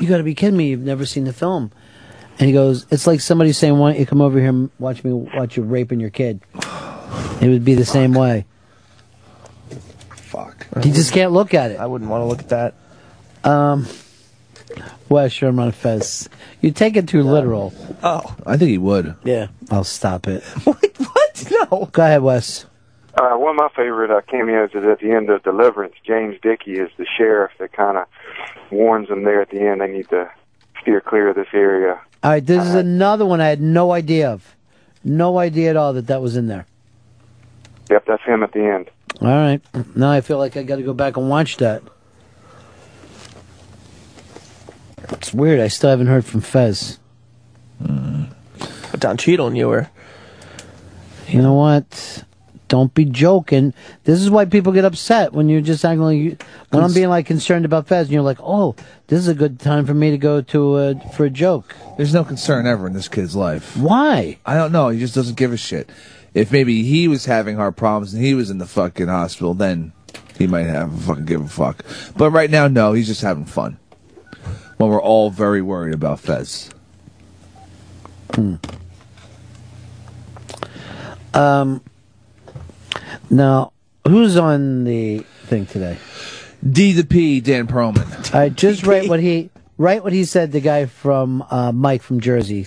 "You 0.00 0.08
got 0.08 0.18
to 0.18 0.24
be 0.24 0.34
kidding 0.34 0.56
me! 0.56 0.68
You've 0.70 0.80
never 0.80 1.06
seen 1.06 1.24
the 1.24 1.32
film." 1.32 1.70
And 2.38 2.48
he 2.48 2.52
goes, 2.52 2.86
"It's 2.90 3.06
like 3.06 3.20
somebody 3.20 3.52
saying, 3.52 3.78
why 3.78 3.92
don't 3.92 4.00
you 4.00 4.06
come 4.06 4.20
over 4.20 4.38
here 4.40 4.48
and 4.48 4.70
watch 4.78 5.04
me 5.04 5.12
watch 5.12 5.56
you 5.56 5.62
raping 5.62 6.00
your 6.00 6.10
kid?" 6.10 6.40
It 7.40 7.48
would 7.48 7.64
be 7.64 7.74
the 7.74 7.84
same 7.84 8.14
way. 8.14 8.46
Fuck. 10.16 10.66
You 10.76 10.92
just 10.92 11.12
can't 11.12 11.32
look 11.32 11.54
at 11.54 11.70
it. 11.70 11.78
I 11.78 11.86
wouldn't 11.86 12.10
want 12.10 12.22
to 12.22 12.26
look 12.26 12.40
at 12.40 12.48
that. 12.48 12.74
Um, 13.48 13.86
Wes 15.08 15.32
Sherman 15.32 15.72
Fez. 15.72 16.28
You 16.60 16.70
take 16.70 16.96
it 16.96 17.08
too 17.08 17.22
literal. 17.22 17.72
Oh. 18.02 18.34
I 18.46 18.56
think 18.56 18.70
he 18.70 18.78
would. 18.78 19.14
Yeah. 19.24 19.48
I'll 19.70 19.84
stop 19.84 20.26
it. 20.26 20.42
what? 20.64 21.50
no. 21.50 21.88
Go 21.92 22.02
ahead, 22.02 22.22
Wes. 22.22 22.66
Uh, 23.16 23.36
one 23.36 23.50
of 23.50 23.56
my 23.56 23.68
favorite 23.76 24.10
uh, 24.10 24.20
cameos 24.22 24.70
is 24.74 24.84
at 24.84 24.98
the 24.98 25.12
end 25.12 25.30
of 25.30 25.42
Deliverance. 25.44 25.94
James 26.04 26.36
Dickey 26.42 26.72
is 26.72 26.90
the 26.96 27.06
sheriff 27.16 27.52
that 27.58 27.72
kind 27.72 27.96
of 27.96 28.06
warns 28.70 29.08
them 29.08 29.22
there 29.22 29.40
at 29.40 29.50
the 29.50 29.60
end 29.60 29.80
they 29.80 29.86
need 29.86 30.08
to 30.08 30.30
steer 30.80 31.00
clear 31.00 31.28
of 31.28 31.36
this 31.36 31.46
area. 31.52 32.00
All 32.24 32.30
right, 32.30 32.44
this 32.44 32.66
is 32.66 32.74
another 32.74 33.24
one 33.24 33.40
I 33.40 33.48
had 33.48 33.60
no 33.60 33.92
idea 33.92 34.30
of. 34.30 34.56
No 35.04 35.38
idea 35.38 35.70
at 35.70 35.76
all 35.76 35.92
that 35.92 36.06
that 36.08 36.22
was 36.22 36.36
in 36.36 36.48
there. 36.48 36.66
Yep, 37.90 38.06
that's 38.06 38.22
him 38.24 38.42
at 38.42 38.52
the 38.52 38.64
end. 38.64 38.90
All 39.20 39.28
right. 39.28 39.60
Now 39.94 40.10
I 40.10 40.20
feel 40.22 40.38
like 40.38 40.56
I 40.56 40.62
got 40.62 40.76
to 40.76 40.82
go 40.82 40.94
back 40.94 41.16
and 41.16 41.28
watch 41.28 41.58
that. 41.58 41.82
It's 45.10 45.34
weird. 45.34 45.60
I 45.60 45.68
still 45.68 45.90
haven't 45.90 46.06
heard 46.06 46.24
from 46.24 46.40
Fez. 46.40 46.98
Don 48.98 49.16
Cheadle 49.16 49.48
and 49.48 49.56
you 49.56 49.68
were. 49.68 49.88
You 51.28 51.42
know 51.42 51.54
what? 51.54 52.24
Don't 52.68 52.92
be 52.94 53.04
joking. 53.04 53.74
This 54.04 54.20
is 54.20 54.30
why 54.30 54.46
people 54.46 54.72
get 54.72 54.84
upset 54.84 55.32
when 55.32 55.48
you're 55.48 55.60
just 55.60 55.84
acting 55.84 56.00
like 56.00 56.16
you, 56.16 56.36
when 56.70 56.82
I'm 56.82 56.94
being 56.94 57.08
like 57.08 57.26
concerned 57.26 57.64
about 57.64 57.86
Fez, 57.86 58.06
and 58.06 58.12
you're 58.12 58.22
like, 58.22 58.38
"Oh, 58.40 58.74
this 59.08 59.18
is 59.18 59.28
a 59.28 59.34
good 59.34 59.60
time 59.60 59.84
for 59.86 59.94
me 59.94 60.10
to 60.10 60.18
go 60.18 60.40
to 60.40 60.74
uh, 60.74 61.08
for 61.10 61.26
a 61.26 61.30
joke." 61.30 61.74
There's 61.96 62.14
no 62.14 62.24
concern 62.24 62.66
ever 62.66 62.86
in 62.86 62.94
this 62.94 63.08
kid's 63.08 63.36
life. 63.36 63.76
Why? 63.76 64.38
I 64.46 64.54
don't 64.54 64.72
know. 64.72 64.88
He 64.88 64.98
just 64.98 65.14
doesn't 65.14 65.36
give 65.36 65.52
a 65.52 65.56
shit. 65.56 65.90
If 66.32 66.50
maybe 66.50 66.82
he 66.82 67.06
was 67.06 67.26
having 67.26 67.56
heart 67.56 67.76
problems 67.76 68.14
and 68.14 68.24
he 68.24 68.34
was 68.34 68.50
in 68.50 68.58
the 68.58 68.66
fucking 68.66 69.08
hospital, 69.08 69.54
then 69.54 69.92
he 70.38 70.46
might 70.46 70.66
have 70.66 70.92
a 70.92 71.00
fucking 71.02 71.26
give 71.26 71.42
a 71.42 71.48
fuck. 71.48 71.84
But 72.16 72.30
right 72.30 72.50
now, 72.50 72.66
no, 72.66 72.92
he's 72.92 73.06
just 73.06 73.20
having 73.20 73.44
fun. 73.44 73.78
When 74.76 74.90
we're 74.90 75.00
all 75.00 75.30
very 75.30 75.62
worried 75.62 75.94
about 75.94 76.20
Fez. 76.20 76.70
Hmm. 78.34 78.56
Um. 81.32 81.82
Now, 83.30 83.72
who's 84.06 84.36
on 84.36 84.84
the 84.84 85.20
thing 85.46 85.66
today? 85.66 85.98
D 86.68 86.92
the 86.92 87.04
P, 87.04 87.40
Dan 87.40 87.66
Perlman. 87.66 88.34
I 88.34 88.48
just 88.48 88.86
write 88.86 89.08
what 89.08 89.20
he 89.20 89.50
write 89.76 90.02
what 90.02 90.12
he 90.12 90.24
said. 90.24 90.52
The 90.52 90.60
guy 90.60 90.86
from 90.86 91.44
uh, 91.50 91.72
Mike 91.72 92.02
from 92.02 92.20
Jersey. 92.20 92.66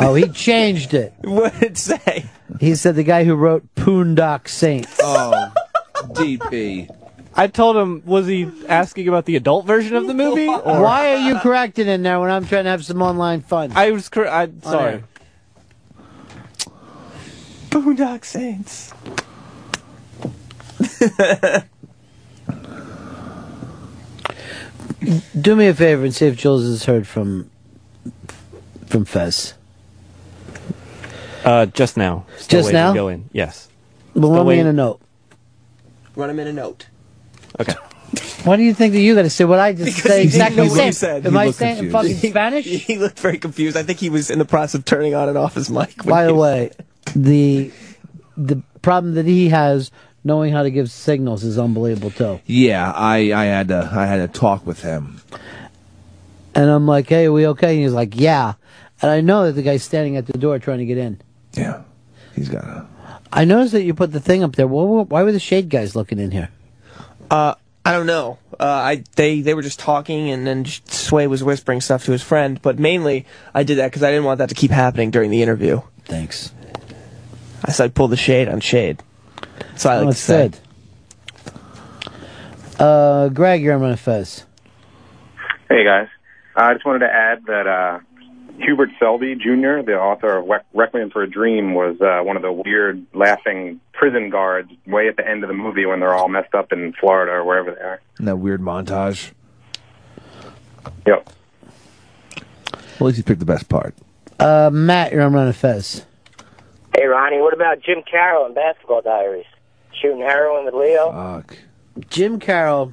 Oh, 0.00 0.14
he 0.14 0.28
changed 0.28 0.94
it. 0.94 1.12
What 1.22 1.52
did 1.54 1.72
it 1.72 1.78
say? 1.78 2.26
He 2.60 2.74
said 2.74 2.96
the 2.96 3.04
guy 3.04 3.24
who 3.24 3.34
wrote 3.34 3.74
Poondock 3.76 4.48
Saints. 4.48 4.98
Oh, 5.02 5.52
DP. 5.94 6.88
I 7.38 7.46
told 7.46 7.76
him, 7.76 8.02
was 8.04 8.26
he 8.26 8.50
asking 8.68 9.06
about 9.06 9.24
the 9.24 9.36
adult 9.36 9.64
version 9.64 9.94
of 9.94 10.08
the 10.08 10.14
movie? 10.14 10.48
Or? 10.68 10.82
Why 10.82 11.14
are 11.14 11.28
you 11.28 11.38
correcting 11.38 11.86
it 11.86 11.98
now 11.98 12.20
when 12.20 12.30
I'm 12.30 12.44
trying 12.46 12.64
to 12.64 12.70
have 12.70 12.84
some 12.84 13.00
online 13.00 13.42
fun? 13.42 13.70
I 13.76 13.92
was 13.92 14.08
cor- 14.08 14.26
I 14.26 14.48
sorry. 14.62 15.04
Boondock 17.70 18.24
Saints. 18.24 18.92
Do 25.40 25.54
me 25.54 25.68
a 25.68 25.74
favor 25.74 26.04
and 26.04 26.12
see 26.14 26.26
if 26.26 26.36
Jules 26.36 26.64
has 26.64 26.84
heard 26.86 27.06
from 27.06 27.50
from 28.86 29.04
Fez. 29.04 29.54
Uh, 31.44 31.66
just 31.66 31.96
now. 31.96 32.26
Still 32.36 32.58
Just 32.58 32.66
waiting 32.66 32.78
to 32.80 32.86
now? 32.88 32.94
Go 32.94 33.08
in. 33.08 33.30
Yes. 33.32 33.68
Well, 34.14 34.24
Still 34.32 34.36
run 34.38 34.48
me 34.48 34.58
in 34.58 34.66
a 34.66 34.72
note. 34.72 35.00
Run 36.16 36.30
him 36.30 36.40
in 36.40 36.48
a 36.48 36.52
note. 36.52 36.88
Okay. 37.60 37.74
Why 38.44 38.56
do 38.56 38.62
you 38.62 38.72
think 38.72 38.94
that 38.94 39.00
you 39.00 39.14
got 39.14 39.22
to 39.22 39.30
say 39.30 39.44
what 39.44 39.58
I 39.58 39.72
just 39.74 39.98
say 39.98 40.24
he 40.24 40.30
didn't 40.30 40.50
exactly 40.50 40.56
know 40.56 40.62
the 40.64 40.70
what 40.70 40.76
same? 40.76 40.86
you 40.86 40.92
said. 40.92 41.26
Am 41.26 41.32
He 41.32 41.38
I 41.38 41.50
saying 41.50 41.78
in 41.78 41.90
confused. 41.90 42.16
fucking 42.20 42.30
Spanish? 42.30 42.64
He 42.86 42.96
looked 42.98 43.18
very 43.20 43.38
confused. 43.38 43.76
I 43.76 43.82
think 43.82 43.98
he 43.98 44.08
was 44.10 44.30
in 44.30 44.38
the 44.38 44.44
process 44.44 44.74
of 44.76 44.84
turning 44.84 45.14
on 45.14 45.28
and 45.28 45.36
off 45.36 45.54
his 45.54 45.68
mic. 45.70 46.04
By 46.04 46.24
the 46.24 46.34
way, 46.34 46.70
the 47.14 47.70
the 48.36 48.62
problem 48.82 49.14
that 49.14 49.26
he 49.26 49.48
has 49.50 49.90
knowing 50.24 50.52
how 50.52 50.62
to 50.62 50.70
give 50.70 50.90
signals 50.90 51.44
is 51.44 51.58
unbelievable 51.58 52.10
too. 52.10 52.40
Yeah, 52.46 52.90
I, 52.92 53.32
I 53.32 53.44
had 53.46 53.68
to 53.68 53.88
I 53.92 54.06
had 54.06 54.32
to 54.32 54.38
talk 54.38 54.64
with 54.66 54.82
him. 54.82 55.20
And 56.54 56.70
I'm 56.70 56.86
like, 56.86 57.08
"Hey, 57.08 57.26
are 57.26 57.32
we 57.32 57.46
okay?" 57.48 57.74
And 57.74 57.82
he's 57.82 57.92
like, 57.92 58.18
"Yeah." 58.18 58.54
And 59.02 59.10
I 59.10 59.20
know 59.20 59.46
that 59.46 59.52
the 59.52 59.62
guy's 59.62 59.82
standing 59.84 60.16
at 60.16 60.26
the 60.26 60.38
door 60.38 60.58
trying 60.58 60.78
to 60.78 60.86
get 60.86 60.98
in. 60.98 61.20
Yeah, 61.52 61.82
he's 62.34 62.48
got 62.48 62.64
a. 62.64 62.86
I 63.32 63.44
noticed 63.44 63.72
that 63.72 63.82
you 63.82 63.92
put 63.94 64.12
the 64.12 64.20
thing 64.20 64.42
up 64.42 64.56
there. 64.56 64.66
Why, 64.66 65.02
why 65.02 65.22
were 65.22 65.32
the 65.32 65.38
shade 65.38 65.68
guys 65.68 65.94
looking 65.94 66.18
in 66.18 66.30
here? 66.30 66.48
Uh, 67.30 67.54
I 67.84 67.92
don't 67.92 68.06
know. 68.06 68.38
Uh, 68.60 68.64
I 68.64 69.04
they 69.16 69.40
they 69.40 69.54
were 69.54 69.62
just 69.62 69.78
talking, 69.78 70.30
and 70.30 70.46
then 70.46 70.64
Sway 70.64 71.26
was 71.26 71.42
whispering 71.42 71.80
stuff 71.80 72.04
to 72.04 72.12
his 72.12 72.22
friend. 72.22 72.60
But 72.60 72.78
mainly, 72.78 73.26
I 73.54 73.62
did 73.62 73.78
that 73.78 73.86
because 73.86 74.02
I 74.02 74.10
didn't 74.10 74.24
want 74.24 74.38
that 74.38 74.50
to 74.50 74.54
keep 74.54 74.70
happening 74.70 75.10
during 75.10 75.30
the 75.30 75.42
interview. 75.42 75.80
Thanks. 76.04 76.52
I 77.64 77.72
said 77.72 77.94
pull 77.94 78.08
the 78.08 78.16
shade 78.16 78.48
on 78.48 78.60
shade. 78.60 79.02
So 79.76 79.90
I 79.90 79.96
like 79.96 80.02
oh, 80.02 80.04
to 80.04 80.10
it's 80.10 80.20
say. 80.20 80.48
good. 80.48 80.58
Uh, 82.78 83.28
Greg, 83.28 83.62
you're 83.62 83.74
on 83.74 83.80
my 83.80 83.96
Fez. 83.96 84.44
Hey 85.68 85.84
guys, 85.84 86.08
I 86.54 86.74
just 86.74 86.84
wanted 86.86 87.00
to 87.00 87.12
add 87.12 87.44
that 87.46 87.66
uh, 87.66 88.00
Hubert 88.58 88.90
Selby 88.98 89.34
Jr., 89.34 89.82
the 89.82 89.98
author 89.98 90.38
of 90.38 90.62
Requiem 90.74 91.10
for 91.10 91.22
a 91.22 91.30
Dream, 91.30 91.74
was 91.74 92.00
uh, 92.00 92.22
one 92.24 92.36
of 92.36 92.42
the 92.42 92.52
weird, 92.52 93.06
laughing 93.14 93.80
prison 93.92 94.30
guards 94.30 94.70
way 94.86 95.08
at 95.08 95.16
the 95.16 95.26
end 95.26 95.44
of 95.44 95.48
the 95.48 95.54
movie 95.54 95.86
when 95.86 96.00
they're 96.00 96.14
all 96.14 96.28
messed 96.28 96.54
up 96.54 96.72
in 96.72 96.92
Florida 96.94 97.32
or 97.32 97.44
wherever 97.44 97.72
they 97.72 97.80
are. 97.80 98.00
In 98.18 98.24
that 98.26 98.36
weird 98.36 98.60
montage. 98.60 99.32
Yep. 101.06 101.32
Well, 102.34 102.74
at 102.74 103.00
least 103.00 103.18
you 103.18 103.24
picked 103.24 103.40
the 103.40 103.46
best 103.46 103.68
part. 103.68 103.94
Uh, 104.38 104.70
Matt, 104.72 105.12
you're 105.12 105.22
on 105.22 105.52
Fez. 105.52 106.04
Hey, 106.96 107.06
Ronnie, 107.06 107.40
what 107.40 107.54
about 107.54 107.80
Jim 107.80 108.02
Carroll 108.08 108.46
in 108.46 108.54
Basketball 108.54 109.02
Diaries? 109.02 109.46
Shooting 110.00 110.20
heroin 110.20 110.64
with 110.64 110.74
Leo? 110.74 111.12
Fuck. 111.12 111.58
Jim 112.10 112.38
Carroll. 112.38 112.92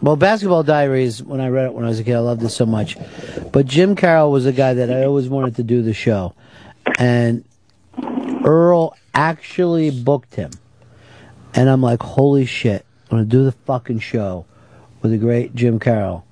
Well, 0.00 0.14
Basketball 0.14 0.62
Diaries, 0.62 1.22
when 1.22 1.40
I 1.40 1.48
read 1.48 1.66
it 1.66 1.74
when 1.74 1.84
I 1.84 1.88
was 1.88 1.98
a 1.98 2.04
kid, 2.04 2.14
I 2.14 2.20
loved 2.20 2.42
it 2.44 2.50
so 2.50 2.64
much. 2.64 2.96
But 3.52 3.66
Jim 3.66 3.96
Carroll 3.96 4.30
was 4.30 4.46
a 4.46 4.52
guy 4.52 4.74
that 4.74 4.92
I 4.92 5.04
always 5.04 5.28
wanted 5.28 5.56
to 5.56 5.64
do 5.64 5.82
the 5.82 5.92
show. 5.92 6.34
And 6.98 7.44
Earl 8.44 8.96
actually 9.12 9.90
booked 9.90 10.36
him. 10.36 10.52
And 11.52 11.68
I'm 11.68 11.82
like, 11.82 12.00
holy 12.00 12.46
shit, 12.46 12.86
I'm 13.10 13.18
going 13.18 13.24
to 13.24 13.28
do 13.28 13.44
the 13.44 13.52
fucking 13.52 13.98
show 13.98 14.46
with 15.02 15.10
the 15.10 15.18
great 15.18 15.56
Jim 15.56 15.80
Carroll. 15.80 16.24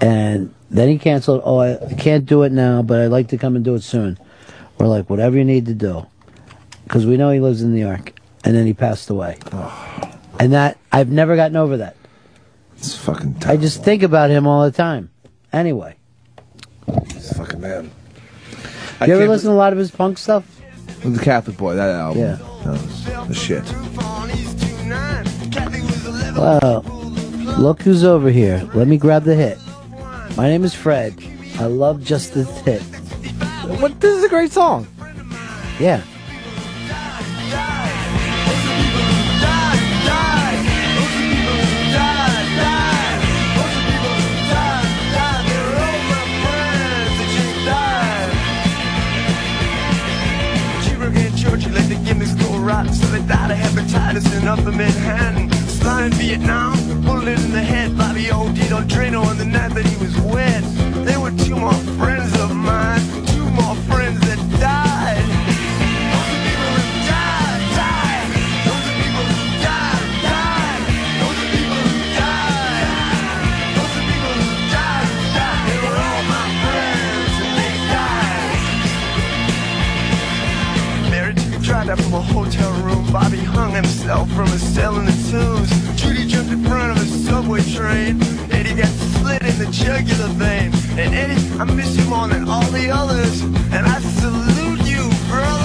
And 0.00 0.54
then 0.70 0.88
he 0.88 0.98
canceled. 0.98 1.42
Oh, 1.44 1.58
I, 1.58 1.94
can't 1.94 2.24
do 2.24 2.44
it 2.44 2.52
now, 2.52 2.80
but 2.80 3.00
I'd 3.00 3.10
like 3.10 3.28
to 3.28 3.36
come 3.36 3.56
and 3.56 3.64
do 3.64 3.74
it 3.74 3.82
soon. 3.82 4.18
We're 4.78 4.86
like, 4.86 5.10
whatever 5.10 5.36
you 5.36 5.44
need 5.44 5.66
to 5.66 5.74
do. 5.74 6.06
Because 6.84 7.04
we 7.04 7.18
know 7.18 7.30
he 7.30 7.40
lives 7.40 7.60
in 7.60 7.74
New 7.74 7.80
York. 7.80 8.14
And 8.42 8.56
then 8.56 8.66
he 8.66 8.72
passed 8.72 9.10
away. 9.10 9.38
And 10.42 10.54
that, 10.54 10.76
I've 10.90 11.08
never 11.08 11.36
gotten 11.36 11.56
over 11.56 11.76
that. 11.76 11.94
It's 12.76 12.96
fucking 12.96 13.36
I 13.46 13.56
just 13.56 13.84
think 13.84 14.02
about 14.02 14.28
him 14.28 14.44
all 14.44 14.64
the 14.64 14.72
time. 14.72 15.08
Anyway. 15.52 15.94
He's 17.12 17.30
a 17.30 17.34
fucking 17.36 17.60
man. 17.60 17.92
I 18.98 19.06
You 19.06 19.14
ever 19.14 19.28
listen 19.28 19.50
to 19.50 19.54
a 19.54 19.56
lot 19.56 19.72
of 19.72 19.78
his 19.78 19.92
punk 19.92 20.18
stuff? 20.18 20.44
The 21.04 21.22
Catholic 21.22 21.56
Boy, 21.56 21.76
that 21.76 21.90
album. 21.90 22.22
Yeah. 22.22 22.38
That 22.64 22.72
was 22.72 23.28
the 23.28 23.34
shit. 23.34 23.62
Well, 26.36 26.82
look 27.56 27.82
who's 27.82 28.02
over 28.02 28.28
here. 28.28 28.68
Let 28.74 28.88
me 28.88 28.98
grab 28.98 29.22
the 29.22 29.36
hit. 29.36 29.58
My 30.36 30.48
name 30.48 30.64
is 30.64 30.74
Fred. 30.74 31.14
I 31.60 31.66
love 31.66 32.02
just 32.02 32.34
the 32.34 32.42
hit. 32.42 32.82
What? 33.80 34.00
This 34.00 34.18
is 34.18 34.24
a 34.24 34.28
great 34.28 34.50
song. 34.50 34.88
Yeah. 35.78 36.02
So 52.62 53.06
they 53.08 53.26
died 53.26 53.50
of 53.50 53.56
hepatitis 53.56 54.40
in 54.40 54.46
upper 54.46 54.70
Manhattan. 54.70 55.50
In 56.04 56.12
Vietnam, 56.12 57.02
bullet 57.02 57.40
in 57.40 57.50
the 57.50 57.60
head. 57.60 57.96
Bobby 57.98 58.30
OD'd 58.30 58.72
on 58.72 58.88
Drano 58.88 59.24
on 59.24 59.36
the 59.36 59.44
night 59.44 59.74
that 59.74 59.84
he 59.84 59.96
was 59.96 60.16
wet. 60.20 60.62
There 61.04 61.18
were 61.18 61.32
two 61.32 61.56
more 61.56 61.74
friends 61.98 62.32
of 62.40 62.54
mine, 62.54 63.00
two 63.26 63.50
more 63.50 63.74
friends 63.90 64.21
from 81.96 82.14
a 82.14 82.20
hotel 82.20 82.72
room. 82.82 83.10
Bobby 83.12 83.38
hung 83.38 83.72
himself 83.72 84.30
from 84.32 84.46
a 84.46 84.58
cell 84.58 84.96
in 84.98 85.04
the 85.04 85.28
tombs. 85.30 85.70
Judy 86.00 86.26
jumped 86.26 86.52
in 86.52 86.64
front 86.64 86.96
of 86.96 87.02
a 87.02 87.06
subway 87.06 87.62
train. 87.62 88.22
Eddie 88.50 88.74
got 88.74 88.88
slit 88.88 89.42
in 89.42 89.58
the 89.58 89.66
jugular 89.66 90.28
vein. 90.28 90.72
And 90.98 91.14
Eddie, 91.14 91.60
I 91.60 91.64
miss 91.64 91.96
you 91.96 92.04
more 92.04 92.28
than 92.28 92.48
all 92.48 92.64
the 92.70 92.90
others. 92.90 93.42
And 93.42 93.86
I 93.86 94.00
salute 94.00 94.86
you, 94.86 95.10
brother. 95.28 95.61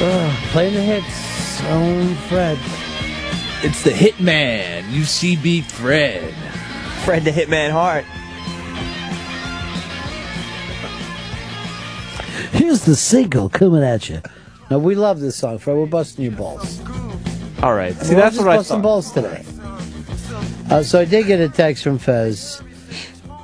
Ugh, 0.00 0.36
playing 0.50 0.74
the 0.74 0.82
hits. 0.82 1.62
Own 1.64 2.14
Fred. 2.28 2.58
It's 3.62 3.82
the 3.82 3.90
Hitman, 3.90 4.82
UCB 4.90 5.64
Fred. 5.64 6.34
Fred 7.04 7.24
the 7.24 7.30
Hitman 7.30 7.70
Hart. 7.70 8.04
Here's 12.52 12.84
the 12.84 12.96
single 12.96 13.48
coming 13.48 13.82
at 13.82 14.08
you. 14.08 14.20
Now 14.70 14.78
we 14.78 14.94
love 14.94 15.20
this 15.20 15.36
song, 15.36 15.58
Fred. 15.58 15.76
We're 15.76 15.86
busting 15.86 16.24
your 16.24 16.32
balls. 16.34 16.80
All 17.62 17.74
right. 17.74 17.94
See, 17.96 18.14
We're 18.14 18.20
that's 18.20 18.36
just 18.36 18.46
what 18.46 18.52
I 18.52 18.56
busting 18.58 18.76
thought. 18.76 18.82
balls 18.82 19.12
today. 19.12 19.44
Uh, 20.70 20.82
so 20.82 21.00
I 21.00 21.04
did 21.04 21.26
get 21.26 21.40
a 21.40 21.48
text 21.48 21.84
from 21.84 21.98
Fez. 21.98 22.62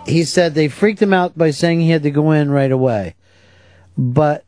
He 0.06 0.24
said 0.24 0.54
they 0.54 0.68
freaked 0.68 1.00
him 1.00 1.12
out 1.14 1.36
by 1.38 1.50
saying 1.50 1.80
he 1.80 1.90
had 1.90 2.02
to 2.02 2.10
go 2.10 2.32
in 2.32 2.50
right 2.50 2.72
away, 2.72 3.14
but 3.96 4.44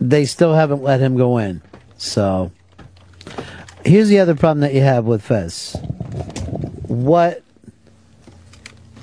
they 0.00 0.24
still 0.24 0.54
haven't 0.54 0.82
let 0.82 1.00
him 1.00 1.16
go 1.16 1.38
in. 1.38 1.62
So 1.98 2.50
here's 3.84 4.08
the 4.08 4.18
other 4.18 4.34
problem 4.34 4.60
that 4.60 4.74
you 4.74 4.80
have 4.80 5.04
with 5.04 5.22
Fez. 5.22 5.76
What 6.86 7.42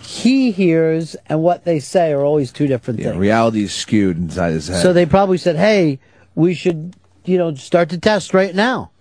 he 0.02 0.52
hears 0.52 1.16
and 1.28 1.44
what 1.44 1.64
they 1.64 1.80
say 1.80 2.12
are 2.12 2.24
always 2.24 2.52
two 2.52 2.68
different 2.68 2.98
things. 2.98 3.06
Yeah, 3.06 3.12
things. 3.12 3.22
reality 3.22 3.64
is 3.64 3.74
skewed 3.74 4.18
inside 4.18 4.52
his 4.52 4.68
head. 4.68 4.82
So 4.82 4.92
they 4.92 5.06
probably 5.06 5.38
said, 5.38 5.56
"Hey, 5.56 6.00
we 6.34 6.54
should, 6.54 6.96
you 7.26 7.38
know, 7.38 7.54
start 7.56 7.90
the 7.90 7.98
test 7.98 8.34
right 8.34 8.56
now," 8.56 8.92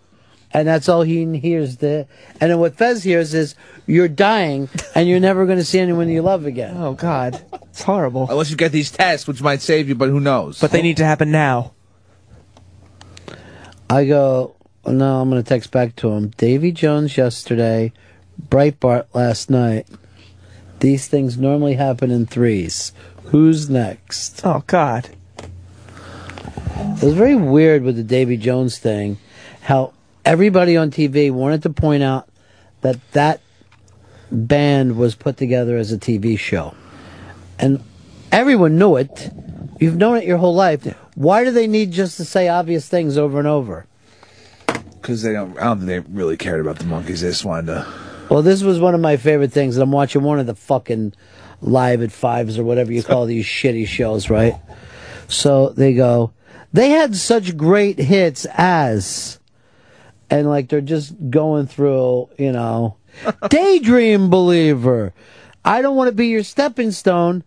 and 0.53 0.69
that's 0.69 0.89
all 0.89 1.03
he 1.03 1.39
hears. 1.39 1.79
The 1.79 2.07
and 2.41 2.51
then 2.51 2.59
what 2.59 2.77
Fez 2.77 3.03
hears 3.03 3.33
is, 3.33 3.55
"You're 3.87 4.09
dying, 4.09 4.69
and 4.95 5.09
you're 5.09 5.21
never 5.21 5.47
going 5.47 5.59
to 5.59 5.65
see 5.65 5.79
anyone 5.79 6.09
you 6.09 6.23
love 6.23 6.45
again." 6.45 6.77
Oh 6.77 6.93
God, 6.93 7.41
it's 7.71 7.83
horrible. 7.83 8.27
Unless 8.29 8.51
you 8.51 8.57
get 8.57 8.73
these 8.73 8.91
tests, 8.91 9.27
which 9.27 9.41
might 9.41 9.63
save 9.63 9.89
you, 9.89 9.95
but 9.95 10.11
who 10.11 10.21
knows? 10.21 10.61
But 10.61 10.71
they 10.71 10.83
need 10.83 10.99
to 10.99 11.05
happen 11.05 11.31
now. 11.31 11.73
I 13.89 14.05
go, 14.05 14.57
no, 14.85 15.21
I'm 15.21 15.31
going 15.31 15.43
to 15.43 15.49
text 15.49 15.71
back 15.71 15.95
to 15.97 16.11
him. 16.11 16.29
Davy 16.37 16.73
Jones 16.73 17.17
yesterday, 17.17 17.93
Breitbart 18.49 19.07
last 19.15 19.49
night. 19.49 19.87
These 20.81 21.09
things 21.09 21.39
normally 21.39 21.75
happen 21.75 22.11
in 22.11 22.27
threes. 22.27 22.93
Who's 23.27 23.71
next? 23.71 24.45
Oh 24.45 24.63
God. 24.67 25.09
It 26.77 27.03
was 27.03 27.15
very 27.15 27.37
weird 27.37 27.83
with 27.83 27.97
the 27.97 28.03
Davy 28.03 28.37
Jones 28.37 28.79
thing, 28.79 29.19
how 29.63 29.93
everybody 30.25 30.77
on 30.77 30.91
TV 30.91 31.31
wanted 31.31 31.63
to 31.63 31.71
point 31.71 32.03
out 32.03 32.29
that 32.83 32.99
that 33.13 33.41
band 34.31 34.97
was 34.97 35.15
put 35.15 35.37
together 35.37 35.77
as 35.77 35.93
a 35.93 35.99
TV 35.99 36.39
show. 36.39 36.75
And 37.59 37.83
everyone 38.31 38.79
knew 38.79 38.97
it. 38.97 39.31
You've 39.81 39.97
known 39.97 40.19
it 40.19 40.25
your 40.25 40.39
whole 40.39 40.55
life. 40.55 40.87
Why 41.17 41.45
do 41.45 41.51
they 41.51 41.67
need 41.67 41.93
just 41.93 42.19
to 42.19 42.27
say 42.27 42.47
obvious 42.47 42.89
things 42.89 43.17
over 43.17 43.39
and 43.39 43.49
over? 43.49 43.87
Because 45.01 45.23
they 45.23 45.33
don't, 45.33 45.59
I 45.59 45.65
don't 45.65 45.79
think 45.79 45.89
they 45.89 46.13
really 46.13 46.37
cared 46.37 46.61
about 46.61 46.79
the 46.79 46.85
Monkees. 46.85 47.23
They 47.23 47.29
just 47.29 47.45
wanted 47.45 47.67
to. 47.67 47.87
Well, 48.29 48.43
this 48.43 48.63
was 48.63 48.79
one 48.81 48.95
of 48.95 49.01
my 49.01 49.17
favorite 49.17 49.51
things. 49.51 49.77
And 49.77 49.83
I'm 49.83 49.93
watching 49.93 50.23
one 50.23 50.39
of 50.39 50.47
the 50.47 50.55
fucking 50.55 51.15
live 51.63 52.03
at 52.03 52.13
fives 52.13 52.59
or 52.59 52.65
whatever 52.65 52.93
you 52.93 53.03
call 53.03 53.25
these 53.25 53.47
shitty 53.47 53.87
shows, 53.87 54.29
right? 54.29 54.57
So 55.27 55.71
they 55.71 55.95
go, 55.95 56.33
they 56.73 56.91
had 56.91 57.17
such 57.17 57.57
great 57.57 57.99
hits 57.99 58.47
as, 58.53 59.41
and 60.29 60.49
like 60.51 60.69
they're 60.69 60.83
just 60.83 61.15
going 61.31 61.67
through, 61.67 62.29
you 62.37 62.53
know, 62.53 62.99
Daydream 63.49 64.29
Believer. 64.29 65.15
I 65.65 65.81
don't 65.81 65.97
want 65.97 66.09
to 66.09 66.15
be 66.15 66.27
your 66.27 66.45
stepping 66.45 66.91
stone. 66.91 67.43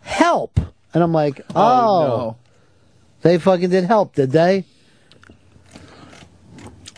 Help. 0.00 0.58
And 0.92 1.02
I'm 1.02 1.12
like, 1.12 1.42
oh, 1.54 1.54
oh 1.54 2.08
no. 2.08 2.36
They 3.22 3.38
fucking 3.38 3.70
did 3.70 3.84
help, 3.84 4.14
did 4.14 4.30
they? 4.32 4.64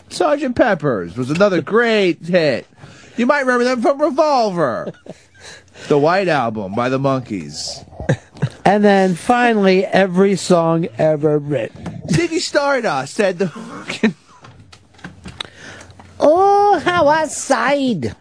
Sergeant 0.09 0.55
Pepper's 0.55 1.17
was 1.17 1.29
another 1.29 1.61
great 1.61 2.19
hit. 2.25 2.67
You 3.17 3.25
might 3.25 3.41
remember 3.41 3.63
them 3.63 3.81
from 3.81 4.01
Revolver, 4.01 4.93
the 5.87 5.97
White 5.97 6.27
Album 6.27 6.75
by 6.75 6.89
the 6.89 6.99
Monkees. 6.99 7.85
And 8.65 8.83
then 8.83 9.15
finally, 9.15 9.85
every 9.85 10.35
song 10.35 10.87
ever 10.97 11.37
written. 11.37 11.83
Ziggy 12.07 12.39
Stardust 12.39 13.13
said 13.13 13.39
the 13.39 13.47
fucking. 13.49 14.15
Oh, 16.23 16.79
how 16.85 17.07
I 17.07 17.25
sighed. 17.27 18.15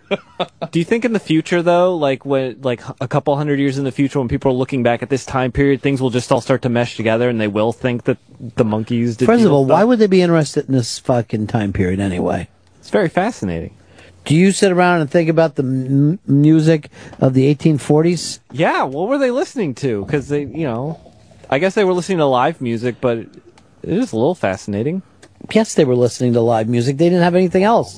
Do 0.70 0.79
you 0.79 0.85
think 0.85 1.05
in 1.05 1.12
the 1.12 1.20
future 1.20 1.62
though, 1.62 1.95
like 1.97 2.25
when 2.25 2.61
like 2.62 2.81
a 3.01 3.07
couple 3.07 3.37
hundred 3.37 3.59
years 3.61 3.77
in 3.79 3.85
the 3.85 3.93
future, 3.93 4.19
when 4.19 4.29
people 4.29 4.51
are 4.53 4.55
looking 4.55 4.83
back 4.83 5.03
at 5.03 5.11
this 5.11 5.27
time 5.27 5.53
period, 5.53 5.83
things 5.83 6.01
will 6.01 6.11
just 6.11 6.33
all 6.33 6.41
start 6.41 6.62
to 6.62 6.69
mesh 6.69 6.97
together, 6.97 7.29
and 7.29 7.41
they 7.41 7.49
will 7.49 7.73
think 7.73 8.05
that 8.05 8.19
the 8.57 8.65
Monkees 8.65 9.17
did. 9.19 9.27
First 9.27 9.45
of 9.45 9.53
all, 9.53 9.65
stuff? 9.67 9.75
why 9.75 9.85
would 9.85 9.99
they 9.99 10.07
be 10.07 10.23
interested 10.23 10.67
in 10.69 10.75
this 10.75 10.99
fucking 10.99 11.47
time 11.49 11.73
period 11.73 12.01
anyway? 12.01 12.49
It's 12.79 12.91
very 12.91 13.09
fascinating. 13.11 13.77
Do 14.25 14.35
you 14.35 14.53
sit 14.53 14.73
around 14.73 15.01
and 15.03 15.11
think 15.11 15.29
about 15.29 15.57
the 15.57 15.62
m- 15.62 16.19
music 16.27 16.91
of 17.20 17.35
the 17.35 17.55
1840s? 17.55 18.41
Yeah, 18.53 18.83
what 18.85 19.09
were 19.09 19.19
they 19.19 19.31
listening 19.31 19.75
to? 19.77 20.05
Because 20.05 20.29
they, 20.29 20.41
you 20.45 20.65
know, 20.65 21.01
I 21.49 21.59
guess 21.59 21.75
they 21.75 21.85
were 21.85 21.93
listening 21.95 22.19
to 22.19 22.27
live 22.27 22.61
music, 22.61 22.97
but 23.01 23.19
it 23.19 23.31
is 23.83 24.12
a 24.12 24.17
little 24.17 24.35
fascinating. 24.35 25.03
Yes, 25.52 25.75
they 25.75 25.85
were 25.85 25.97
listening 25.97 26.33
to 26.35 26.41
live 26.41 26.69
music. 26.69 26.97
They 26.97 27.09
didn't 27.09 27.23
have 27.25 27.35
anything 27.35 27.62
else. 27.65 27.97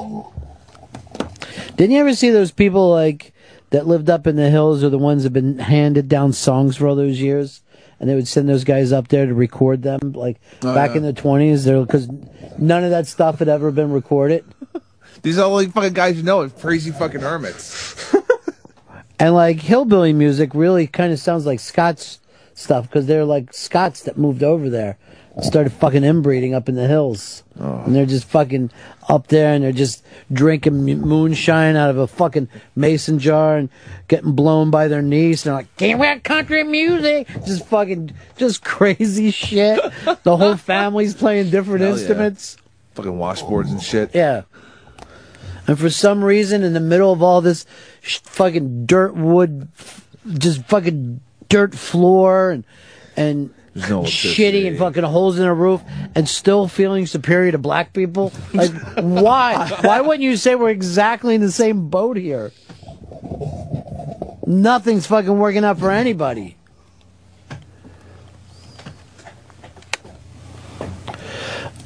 Didn't 1.77 1.93
you 1.93 2.01
ever 2.01 2.15
see 2.15 2.31
those 2.31 2.51
people 2.53 2.91
like 2.91 3.33
that 3.71 3.87
lived 3.87 4.09
up 4.11 4.27
in 4.27 4.37
the 4.37 4.51
hills 4.51 4.85
or 4.85 4.91
the 4.91 4.99
ones 4.99 5.23
that 5.23 5.29
have 5.29 5.33
been 5.35 5.59
handed 5.59 6.09
down 6.09 6.33
songs 6.33 6.77
for 6.77 6.87
all 6.89 6.95
those 6.97 7.21
years? 7.21 7.63
And 7.99 8.09
they 8.11 8.15
would 8.17 8.27
send 8.29 8.49
those 8.49 8.65
guys 8.65 8.91
up 8.93 9.09
there 9.09 9.27
to 9.27 9.35
record 9.35 9.83
them, 9.83 10.01
like 10.15 10.41
Oh, 10.63 10.75
back 10.75 10.91
yeah. 10.91 10.97
in 10.99 11.03
the 11.05 11.13
twenties. 11.13 11.65
There, 11.65 11.81
because 11.85 12.09
none 12.59 12.83
of 12.85 12.91
that 12.91 13.07
stuff 13.07 13.39
had 13.39 13.49
ever 13.49 13.71
been 13.71 13.93
recorded. 13.93 14.45
These 15.23 15.39
are 15.39 15.43
the 15.43 15.49
only 15.51 15.67
fucking 15.69 15.93
guys 15.93 16.17
you 16.17 16.25
know, 16.25 16.49
crazy 16.49 16.91
fucking 16.91 17.21
hermits. 17.21 18.15
And 19.19 19.35
like 19.37 19.61
hillbilly 19.61 20.13
music 20.13 20.51
really 20.53 20.89
kind 20.89 21.13
of 21.13 21.19
sounds 21.21 21.47
like 21.47 21.61
Scots 21.61 22.19
stuff 22.55 22.89
because 22.89 23.07
they're 23.07 23.25
like 23.25 23.55
Scots 23.55 24.03
that 24.03 24.19
moved 24.19 24.43
over 24.43 24.69
there 24.69 24.99
started 25.41 25.71
fucking 25.73 26.05
inbreeding 26.05 26.53
up 26.55 26.69
in 26.69 26.75
the 26.75 26.87
hills. 26.87 27.43
Oh. 27.59 27.83
And 27.87 27.95
they're 27.95 28.05
just 28.07 28.25
fucking 28.27 28.71
up 29.09 29.29
there 29.29 29.55
and 29.55 29.65
they're 29.65 29.73
just 29.73 30.05
drinking 30.33 30.85
moonshine 30.85 31.75
out 31.77 31.89
of 31.91 31.97
a 31.97 32.07
fucking 32.07 32.49
mason 32.77 33.19
jar 33.19 33.57
and 33.57 33.71
getting 34.09 34.33
blown 34.33 34.71
by 34.71 34.89
their 34.89 35.01
niece. 35.01 35.45
And 35.47 35.51
they're 35.51 35.59
like, 35.61 35.77
can't 35.79 35.99
we 35.99 36.07
have 36.07 36.23
country 36.23 36.65
music? 36.65 37.29
Just 37.47 37.67
fucking, 37.67 38.13
just 38.37 38.63
crazy 38.65 39.31
shit. 39.31 39.81
The 40.23 40.37
whole 40.37 40.57
family's 40.57 41.15
playing 41.15 41.51
different 41.51 41.81
Hell 41.81 41.91
yeah. 41.93 41.97
instruments. 41.97 42.57
fucking 42.95 43.13
washboards 43.13 43.71
and 43.71 43.83
shit. 43.83 44.15
Yeah. 44.15 44.43
And 45.67 45.79
for 45.79 45.89
some 45.91 46.25
reason, 46.25 46.63
in 46.63 46.73
the 46.73 46.81
middle 46.81 47.13
of 47.13 47.23
all 47.23 47.41
this 47.41 47.65
sh- 48.03 48.19
fucking 48.25 48.85
dirt 48.85 49.15
wood, 49.15 49.69
f- 49.79 50.09
just 50.37 50.65
fucking 50.65 51.21
dirt 51.49 51.75
floor 51.75 52.51
and 52.51 52.65
and 53.17 53.55
There's 53.75 53.89
no 53.89 54.03
shitty 54.03 54.67
and 54.69 54.79
fucking 54.79 55.03
holes 55.03 55.39
in 55.39 55.45
the 55.45 55.53
roof, 55.53 55.81
and 56.15 56.29
still 56.29 56.69
feeling 56.69 57.07
superior 57.07 57.53
to 57.53 57.59
black 57.59 57.93
people, 57.95 58.33
like 58.53 58.71
why? 58.97 59.69
Why 59.81 60.01
wouldn't 60.03 60.23
you 60.23 60.37
say 60.37 60.55
we're 60.55 60.69
exactly 60.71 61.35
in 61.35 61.41
the 61.41 61.51
same 61.51 61.89
boat 61.89 62.19
here? 62.19 62.53
Nothing's 64.47 65.07
fucking 65.07 65.39
working 65.39 65.65
out 65.65 65.79
for 65.79 65.91
anybody. 65.91 66.57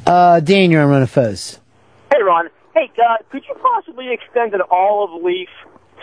Uh, 0.07 0.41
Dan, 0.41 0.71
you're 0.71 0.83
on 0.83 0.89
Run 0.89 1.03
of 1.03 1.11
Fez. 1.11 1.59
Hey, 2.13 2.23
Ron. 2.23 2.49
Hey, 2.75 2.91
uh, 2.99 3.17
could 3.31 3.43
you 3.49 3.55
possibly 3.61 4.13
extend 4.13 4.55
an 4.55 4.61
olive 4.71 5.23
leaf 5.23 5.49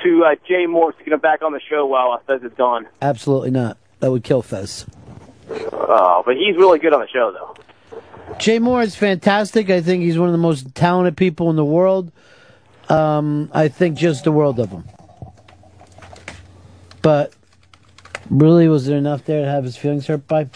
to 0.03 0.26
uh, 0.26 0.36
Jay 0.48 0.66
Mohr 0.68 0.98
to 0.98 1.03
get 1.03 1.14
him 1.14 1.20
back 1.20 1.42
on 1.42 1.53
the 1.53 1.62
show 1.70 1.86
while 1.86 2.12
uh, 2.12 2.20
Fez 2.28 2.42
is 2.44 2.52
gone? 2.58 2.88
Absolutely 3.02 3.52
not. 3.52 3.78
That 4.00 4.12
would 4.12 4.24
kill 4.24 4.42
Fez. 4.42 4.86
Oh, 5.72 6.23
but 6.25 6.35
he's 6.35 6.56
really 6.56 6.80
good 6.80 6.93
on 6.93 7.01
the 7.01 7.07
show, 7.07 7.32
though. 7.32 7.56
Jay 8.38 8.59
Mohr 8.59 8.83
is 8.83 8.95
fantastic. 8.95 9.69
I 9.69 9.82
think 9.82 10.03
he's 10.03 10.17
one 10.17 10.27
of 10.27 10.33
the 10.33 10.40
most 10.40 10.73
talented 10.75 11.17
people 11.17 11.49
in 11.49 11.56
the 11.56 11.65
world. 11.65 12.11
Um, 12.90 13.49
I 13.53 13.67
think 13.67 13.98
just 13.98 14.23
the 14.23 14.32
world 14.32 14.59
of 14.59 14.69
him. 14.69 14.85
But 17.01 17.33
really, 18.30 18.67
was 18.67 18.85
there 18.85 18.98
enough 18.98 19.25
there 19.25 19.41
to 19.41 19.48
have 19.49 19.64
his 19.64 19.77
feelings 19.77 20.07
hurt 20.07 20.27
by? 20.27 20.49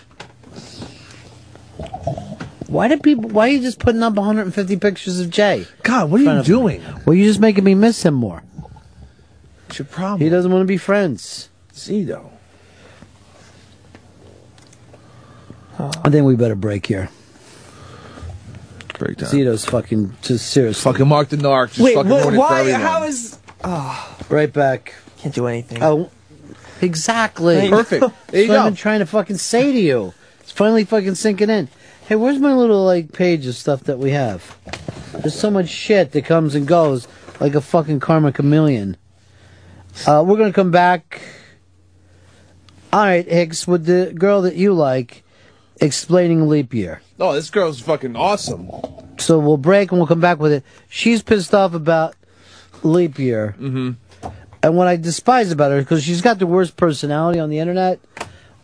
Why 2.67 2.87
did 2.87 3.01
people? 3.03 3.29
Why 3.29 3.47
are 3.47 3.51
you 3.51 3.61
just 3.61 3.79
putting 3.79 4.03
up 4.03 4.15
150 4.15 4.77
pictures 4.77 5.19
of 5.19 5.29
Jay? 5.29 5.65
God, 5.83 6.11
what 6.11 6.21
are 6.21 6.37
you 6.37 6.43
doing? 6.43 6.83
Well, 7.05 7.13
you're 7.13 7.27
just 7.27 7.39
making 7.39 7.63
me 7.63 7.75
miss 7.75 8.03
him 8.03 8.13
more. 8.13 8.43
What's 9.65 9.79
your 9.79 9.85
problem? 9.85 10.21
He 10.21 10.29
doesn't 10.29 10.51
want 10.51 10.63
to 10.63 10.67
be 10.67 10.77
friends. 10.77 11.49
See 11.71 12.03
though. 12.03 12.31
I 15.79 16.09
think 16.09 16.25
we 16.25 16.35
better 16.35 16.55
break 16.55 16.85
here. 16.85 17.09
Break 18.99 19.17
down. 19.17 19.29
Zito's 19.29 19.63
fucking 19.65 20.15
just 20.21 20.49
seriously. 20.49 20.91
Fucking 20.91 21.07
Mark 21.07 21.29
the 21.29 21.37
Narc. 21.37 21.67
Just 21.69 21.79
Wait, 21.81 21.95
fucking 21.95 22.09
wh- 22.11 22.15
ruined 22.15 22.27
it 22.29 22.31
for 22.31 22.37
why? 22.39 22.59
everyone. 22.61 22.81
How 22.81 23.03
is? 23.03 23.39
Oh, 23.63 24.17
Right 24.29 24.51
back. 24.51 24.95
can't 25.17 25.33
do 25.35 25.45
anything. 25.47 25.83
Oh, 25.83 26.09
exactly. 26.81 27.69
Perfect. 27.69 28.05
There 28.27 28.41
you 28.41 28.47
That's 28.47 28.49
what 28.49 28.57
I've 28.57 28.63
go. 28.63 28.69
been 28.69 28.75
trying 28.75 28.99
to 28.99 29.05
fucking 29.05 29.37
say 29.37 29.71
to 29.71 29.79
you. 29.79 30.13
It's 30.39 30.51
finally 30.51 30.83
fucking 30.83 31.15
sinking 31.15 31.49
in. 31.49 31.67
Hey, 32.07 32.15
where's 32.15 32.39
my 32.39 32.53
little 32.53 32.83
like 32.85 33.11
page 33.13 33.45
of 33.45 33.55
stuff 33.55 33.83
that 33.83 33.99
we 33.99 34.11
have? 34.11 34.57
There's 35.13 35.37
so 35.37 35.51
much 35.51 35.69
shit 35.69 36.11
that 36.13 36.25
comes 36.25 36.55
and 36.55 36.65
goes 36.67 37.07
like 37.39 37.53
a 37.53 37.61
fucking 37.61 37.99
karma 37.99 38.31
chameleon. 38.31 38.97
Uh, 40.07 40.23
we're 40.25 40.37
gonna 40.37 40.53
come 40.53 40.71
back. 40.71 41.21
All 42.93 43.01
right, 43.01 43.27
Hicks, 43.27 43.67
with 43.67 43.85
the 43.85 44.13
girl 44.17 44.41
that 44.43 44.55
you 44.55 44.73
like, 44.73 45.23
explaining 45.81 46.47
leap 46.47 46.73
year. 46.73 47.01
Oh, 47.19 47.33
this 47.33 47.49
girl's 47.49 47.79
fucking 47.79 48.15
awesome. 48.15 48.69
So 49.17 49.39
we'll 49.39 49.57
break 49.57 49.91
and 49.91 49.99
we'll 49.99 50.07
come 50.07 50.19
back 50.21 50.39
with 50.39 50.51
it. 50.51 50.63
She's 50.89 51.23
pissed 51.23 51.53
off 51.53 51.73
about 51.73 52.15
leap 52.83 53.17
year. 53.19 53.55
Mm-hmm. 53.59 53.91
And 54.63 54.75
what 54.75 54.87
I 54.87 54.95
despise 54.95 55.51
about 55.51 55.71
her 55.71 55.79
because 55.79 56.03
she's 56.03 56.21
got 56.21 56.39
the 56.39 56.47
worst 56.47 56.77
personality 56.77 57.39
on 57.39 57.49
the 57.49 57.59
internet, 57.59 57.99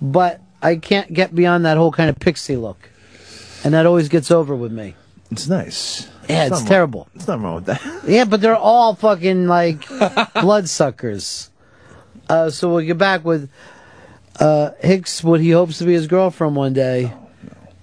but 0.01 0.42
I 0.61 0.75
can't 0.75 1.11
get 1.14 1.33
beyond 1.35 1.66
that 1.66 1.77
whole 1.77 1.92
kind 1.92 2.09
of 2.09 2.19
pixie 2.19 2.56
look, 2.58 2.90
and 3.64 3.74
that 3.74 3.85
always 3.85 4.09
gets 4.09 4.32
over 4.32 4.56
with 4.56 4.72
me. 4.72 4.95
It's 5.32 5.48
nice. 5.48 6.08
Yeah, 6.30 6.43
It's 6.45 6.51
it's 6.53 6.61
wrong- 6.61 6.67
terrible. 6.67 7.08
It's 7.16 7.27
not 7.27 7.42
wrong 7.42 7.56
with 7.56 7.66
that. 7.66 7.82
Yeah, 8.08 8.25
but 8.25 8.42
they're 8.42 8.56
all 8.56 8.95
fucking 8.95 9.48
like 9.48 9.88
bloodsuckers. 10.42 11.50
Uh, 12.30 12.50
so 12.50 12.69
we'll 12.74 12.85
get 12.85 12.98
back 12.98 13.24
with 13.25 13.50
uh, 14.39 14.71
Hicks, 14.79 15.23
what 15.23 15.41
he 15.41 15.51
hopes 15.51 15.77
to 15.79 15.85
be 15.85 15.93
his 15.93 16.07
girlfriend 16.07 16.55
one 16.55 16.73
day, 16.73 17.13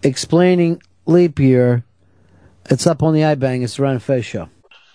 explaining 0.03 0.83
leap 1.07 1.39
year. 1.39 1.85
It's 2.69 2.87
up 2.87 3.03
on 3.03 3.15
the 3.15 3.21
iBang. 3.21 3.65
It's 3.65 3.77
the 3.77 3.83
Ron 3.83 3.99
Fez 3.99 4.25
show. 4.25 4.49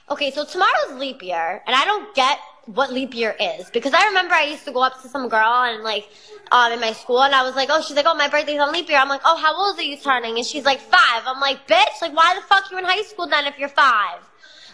Okay, 0.09 0.31
so 0.31 0.45
tomorrow's 0.45 0.99
leap 0.99 1.23
year, 1.23 1.63
and 1.65 1.75
I 1.75 1.83
don't 1.83 2.13
get 2.15 2.39
what 2.65 2.91
leap 2.91 3.13
year 3.13 3.35
is 3.39 3.69
because 3.69 3.93
I 3.93 4.07
remember 4.07 4.33
I 4.33 4.45
used 4.45 4.65
to 4.65 4.71
go 4.71 4.81
up 4.81 5.01
to 5.03 5.07
some 5.07 5.29
girl 5.29 5.63
and 5.63 5.83
like 5.83 6.09
um 6.51 6.71
in 6.71 6.79
my 6.79 6.93
school 6.93 7.21
and 7.21 7.33
I 7.33 7.43
was 7.43 7.55
like, 7.55 7.69
oh, 7.71 7.81
she's 7.81 7.95
like, 7.95 8.05
oh, 8.07 8.15
my 8.15 8.27
birthday's 8.27 8.59
on 8.59 8.71
leap 8.71 8.89
year. 8.89 8.97
I'm 8.97 9.09
like, 9.09 9.21
oh, 9.23 9.37
how 9.37 9.55
old 9.55 9.77
are 9.77 9.83
you 9.83 9.97
turning? 9.97 10.37
And 10.37 10.45
she's 10.45 10.65
like 10.65 10.79
five. 10.79 11.23
I'm 11.25 11.39
like, 11.39 11.67
bitch, 11.67 12.01
like 12.01 12.15
why 12.15 12.35
the 12.35 12.41
fuck 12.41 12.71
you 12.71 12.77
in 12.77 12.85
high 12.85 13.03
school 13.03 13.27
then 13.27 13.45
if 13.45 13.59
you're 13.59 13.69
five? 13.69 14.19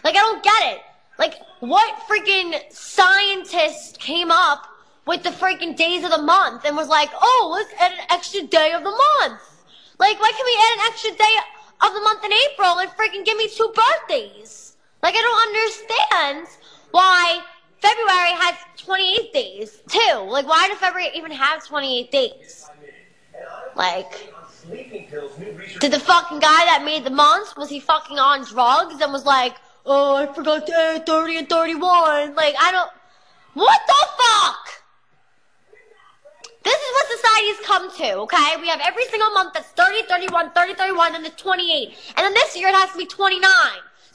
Like 0.04 0.16
I 0.16 0.20
don't 0.20 0.42
get 0.42 0.74
it. 0.74 0.80
Like 1.18 1.34
what 1.60 1.94
freaking 2.08 2.58
scientist 2.72 4.00
came 4.00 4.30
up 4.30 4.66
with 5.06 5.22
the 5.22 5.30
freaking 5.30 5.76
days 5.76 6.04
of 6.04 6.10
the 6.10 6.22
month 6.22 6.64
and 6.64 6.76
was 6.76 6.88
like, 6.88 7.10
oh, 7.14 7.50
let's 7.52 7.72
add 7.80 7.92
an 7.92 8.06
extra 8.10 8.42
day 8.42 8.72
of 8.72 8.82
the 8.82 8.90
month. 8.90 9.40
Like 9.98 10.20
why 10.20 10.32
can 10.32 10.46
we 10.46 10.56
add 10.58 10.78
an 10.78 10.92
extra 10.92 11.10
day 11.12 11.36
of 11.80 11.94
the 11.94 12.00
month 12.00 12.24
in 12.24 12.32
April 12.32 12.78
and 12.78 12.90
freaking 12.90 13.24
give 13.24 13.36
me 13.36 13.48
two 13.48 13.72
birthdays? 13.74 14.76
Like 15.02 15.14
I 15.16 15.22
don't 15.22 15.42
understand 15.48 16.46
why 16.90 17.40
February 17.80 18.32
has 18.40 18.54
28 18.78 19.32
days 19.32 19.82
too. 19.88 20.18
Like 20.28 20.46
why 20.46 20.68
does 20.68 20.78
February 20.78 21.10
even 21.14 21.32
have 21.32 21.66
28 21.66 22.10
days? 22.10 22.68
Like 23.74 24.32
did 25.80 25.92
the 25.92 25.98
fucking 25.98 26.38
guy 26.38 26.64
that 26.66 26.82
made 26.84 27.04
the 27.04 27.10
months 27.10 27.56
was 27.56 27.68
he 27.68 27.80
fucking 27.80 28.18
on 28.18 28.44
drugs 28.44 29.00
and 29.00 29.12
was 29.12 29.24
like, 29.24 29.56
oh, 29.84 30.16
I 30.16 30.32
forgot 30.32 30.66
to 30.66 30.74
add 30.74 31.06
30 31.06 31.38
and 31.38 31.48
31. 31.48 32.34
Like 32.34 32.54
I 32.60 32.70
don't. 32.70 32.90
What 33.54 33.80
the 33.86 34.06
fuck? 34.18 34.81
This 36.62 36.74
is 36.74 36.92
what 36.92 37.06
society's 37.10 37.66
come 37.66 37.96
to, 37.96 38.18
okay? 38.20 38.56
We 38.60 38.68
have 38.68 38.80
every 38.84 39.04
single 39.06 39.30
month 39.30 39.54
that's 39.54 39.68
30, 39.68 40.02
31, 40.08 40.52
30, 40.52 40.74
31, 40.74 41.14
and 41.14 41.24
then 41.24 41.32
28. 41.32 41.88
And 42.16 42.24
then 42.24 42.34
this 42.34 42.56
year 42.56 42.68
it 42.68 42.74
has 42.74 42.92
to 42.92 42.98
be 42.98 43.06
29. 43.06 43.50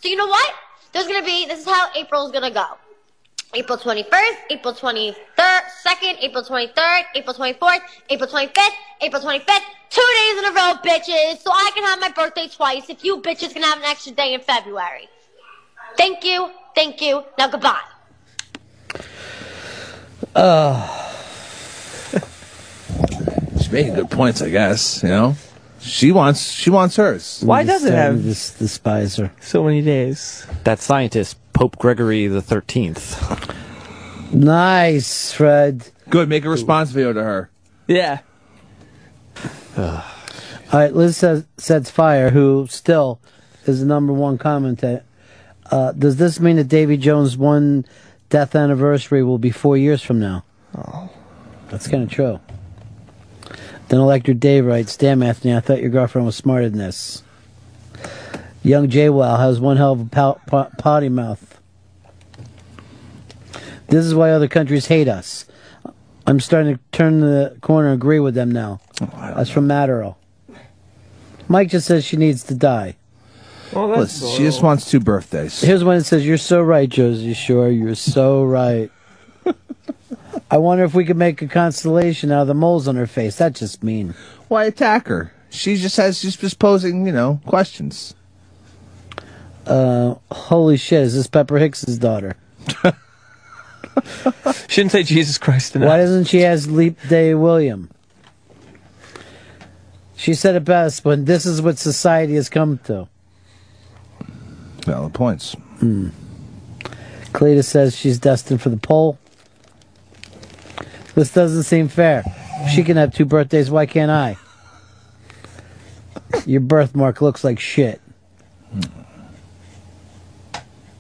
So 0.02 0.08
you 0.08 0.16
know 0.16 0.28
what? 0.28 0.54
There's 0.94 1.08
gonna 1.08 1.26
be, 1.26 1.46
this 1.46 1.60
is 1.60 1.66
how 1.66 1.90
April's 1.96 2.32
gonna 2.32 2.52
go. 2.52 2.66
April 3.54 3.78
21st, 3.78 4.38
April 4.50 4.74
23rd, 4.74 5.62
2nd, 5.86 6.18
April 6.22 6.44
23rd, 6.44 7.04
April 7.16 7.36
24th, 7.36 7.80
April 8.10 8.30
25th, 8.30 8.70
April 9.02 9.22
25th, 9.22 9.62
two 9.90 10.02
days 10.20 10.38
in 10.38 10.46
a 10.46 10.52
row, 10.52 10.74
bitches, 10.84 11.40
so 11.40 11.52
I 11.52 11.72
can 11.74 11.84
have 11.86 12.00
my 12.00 12.12
birthday 12.12 12.48
twice 12.48 12.90
if 12.90 13.04
you 13.06 13.22
bitches 13.22 13.54
can 13.54 13.64
have 13.64 13.78
an 13.78 13.86
extra 13.86 14.12
day 14.12 14.34
in 14.34 14.42
February. 14.42 15.08
Thank 15.98 16.26
you, 16.26 16.52
thank 16.76 17.02
you, 17.02 17.24
now 17.38 17.48
goodbye. 17.48 17.80
Uh, 20.36 21.07
she's 23.68 23.74
making 23.74 23.96
good 23.96 24.10
points, 24.10 24.42
I 24.42 24.50
guess. 24.50 25.04
You 25.04 25.10
know, 25.10 25.36
she 25.80 26.12
wants 26.12 26.52
she 26.52 26.70
wants 26.70 26.96
hers. 26.96 27.42
Why 27.44 27.64
does 27.64 27.84
it 27.86 27.94
have 27.94 28.24
this 28.24 28.58
despise 28.58 29.16
her? 29.18 29.32
so 29.42 29.64
many 29.64 29.82
days? 29.82 30.48
That 30.64 30.80
scientist, 30.80 31.38
Pope 31.54 31.78
Gregory 31.78 32.28
the 32.28 32.42
Thirteenth. 32.42 33.22
Nice, 34.34 35.32
Fred. 35.34 35.90
Good. 36.10 36.30
Make 36.30 36.46
a 36.46 36.50
response 36.50 36.92
video 36.92 37.14
to 37.14 37.24
her. 37.24 37.50
Yeah. 37.88 38.20
All 39.78 40.04
right, 40.74 40.94
Liz 40.94 41.16
says, 41.16 41.46
sets 41.58 41.90
fire, 41.90 42.32
who 42.32 42.68
still 42.70 43.22
is 43.66 43.80
the 43.80 43.86
number 43.86 44.12
one 44.12 44.38
commentator. 44.38 45.04
Uh, 45.72 45.92
does 45.94 46.18
this 46.18 46.40
mean 46.40 46.56
that 46.58 46.66
Davy 46.68 46.98
Jones' 46.98 47.38
one 47.38 47.86
death 48.30 48.56
anniversary 48.56 49.24
will 49.24 49.38
be 49.38 49.52
four 49.52 49.78
years 49.78 50.02
from 50.02 50.20
now? 50.20 50.44
Oh, 50.76 51.10
that's 51.70 51.88
kind 51.88 52.04
of 52.04 52.10
true. 52.10 52.40
Then 53.90 54.00
Elector 54.00 54.34
Dave 54.34 54.66
writes, 54.66 54.98
"Damn, 54.98 55.24
Anthony, 55.24 55.56
I 55.56 55.60
thought 55.60 55.82
your 55.82 55.90
girlfriend 55.90 56.26
was 56.26 56.36
smarter 56.36 56.70
than 56.70 56.80
this." 56.80 57.24
Young 58.64 58.88
Jaywell 58.90 59.38
has 59.40 59.60
one 59.60 59.78
hell 59.78 59.94
of 59.94 60.02
a 60.02 60.06
pow- 60.06 60.40
po- 60.48 60.70
potty 60.78 61.10
mouth. 61.10 61.60
This 63.88 64.04
is 64.06 64.14
why 64.14 64.32
other 64.32 64.50
countries 64.50 64.88
hate 64.88 65.08
us. 65.08 65.46
I'm 66.26 66.42
starting 66.42 66.76
to 66.76 66.80
turn 66.92 67.22
the 67.22 67.56
corner 67.62 67.88
and 67.88 67.96
agree 68.02 68.20
with 68.20 68.36
them 68.36 68.52
now. 68.52 68.82
That's 69.00 69.50
from 69.50 69.68
Matterall. 69.68 70.16
Mike 71.48 71.70
just 71.70 71.88
says 71.88 72.04
she 72.04 72.18
needs 72.18 72.44
to 72.44 72.54
die. 72.54 72.98
Oh, 73.74 73.88
well, 73.88 74.00
Listen, 74.00 74.30
she 74.32 74.44
just 74.44 74.62
wants 74.62 74.90
two 74.90 75.00
birthdays. 75.00 75.62
Here's 75.62 75.84
one 75.86 75.98
that 76.00 76.04
says, 76.04 76.26
You're 76.26 76.38
so 76.38 76.62
right, 76.62 76.90
Josie 76.90 77.34
Shore. 77.34 77.70
You're 77.70 77.96
so 77.96 78.44
right. 78.44 78.92
I 80.50 80.58
wonder 80.58 80.84
if 80.84 80.94
we 80.94 81.06
could 81.06 81.18
make 81.18 81.42
a 81.42 81.48
constellation 81.48 82.32
out 82.32 82.42
of 82.42 82.48
the 82.48 82.54
moles 82.54 82.88
on 82.88 82.96
her 82.96 83.08
face. 83.08 83.36
That's 83.38 83.60
just 83.60 83.84
mean. 83.84 84.14
Why 84.48 84.64
attack 84.66 85.08
her? 85.08 85.34
She 85.50 85.76
just 85.76 85.98
has 85.98 86.20
she's 86.20 86.38
just 86.38 86.60
posing, 86.60 87.06
you 87.06 87.12
know, 87.12 87.42
questions. 87.46 88.14
Uh, 89.66 90.16
holy 90.32 90.78
shit, 90.78 91.02
is 91.02 91.14
this 91.16 91.28
Pepper 91.28 91.58
Hicks's 91.58 92.00
daughter? 92.00 92.38
Shouldn't 94.70 94.92
say 94.92 95.04
Jesus 95.04 95.38
Christ 95.38 95.76
enough. 95.76 95.88
Why 95.88 95.98
doesn't 95.98 96.26
she 96.26 96.46
ask 96.46 96.70
Leap 96.70 96.98
Day 97.10 97.34
William? 97.34 97.90
She 100.16 100.34
said 100.34 100.56
it 100.56 100.64
best 100.64 101.04
when 101.04 101.26
this 101.26 101.46
is 101.46 101.62
what 101.62 101.78
society 101.78 102.36
has 102.36 102.50
come 102.50 102.80
to. 102.86 103.08
Valid 104.86 105.14
points. 105.14 105.54
Hmm. 105.80 106.10
Cleta 107.34 107.62
says 107.62 107.96
she's 107.96 108.18
destined 108.18 108.62
for 108.62 108.70
the 108.70 108.78
pole. 108.78 109.20
This 111.18 111.34
doesn't 111.34 111.64
seem 111.64 111.88
fair. 111.88 112.22
If 112.60 112.74
she 112.74 112.84
can 112.84 112.96
have 112.96 113.12
two 113.12 113.26
birthdays, 113.26 113.72
why 113.72 113.88
can't 113.88 114.12
I? 114.12 114.38
Your 116.46 116.62
birthmark 116.62 117.24
looks 117.24 117.44
like 117.44 117.60
shit. 117.60 118.00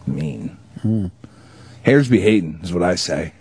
Mean. 0.08 0.58
Hmm. 0.82 1.10
Haters 1.84 2.10
be 2.10 2.20
hating, 2.20 2.62
is 2.64 2.74
what 2.74 2.82
I 2.82 2.96
say. 2.96 3.34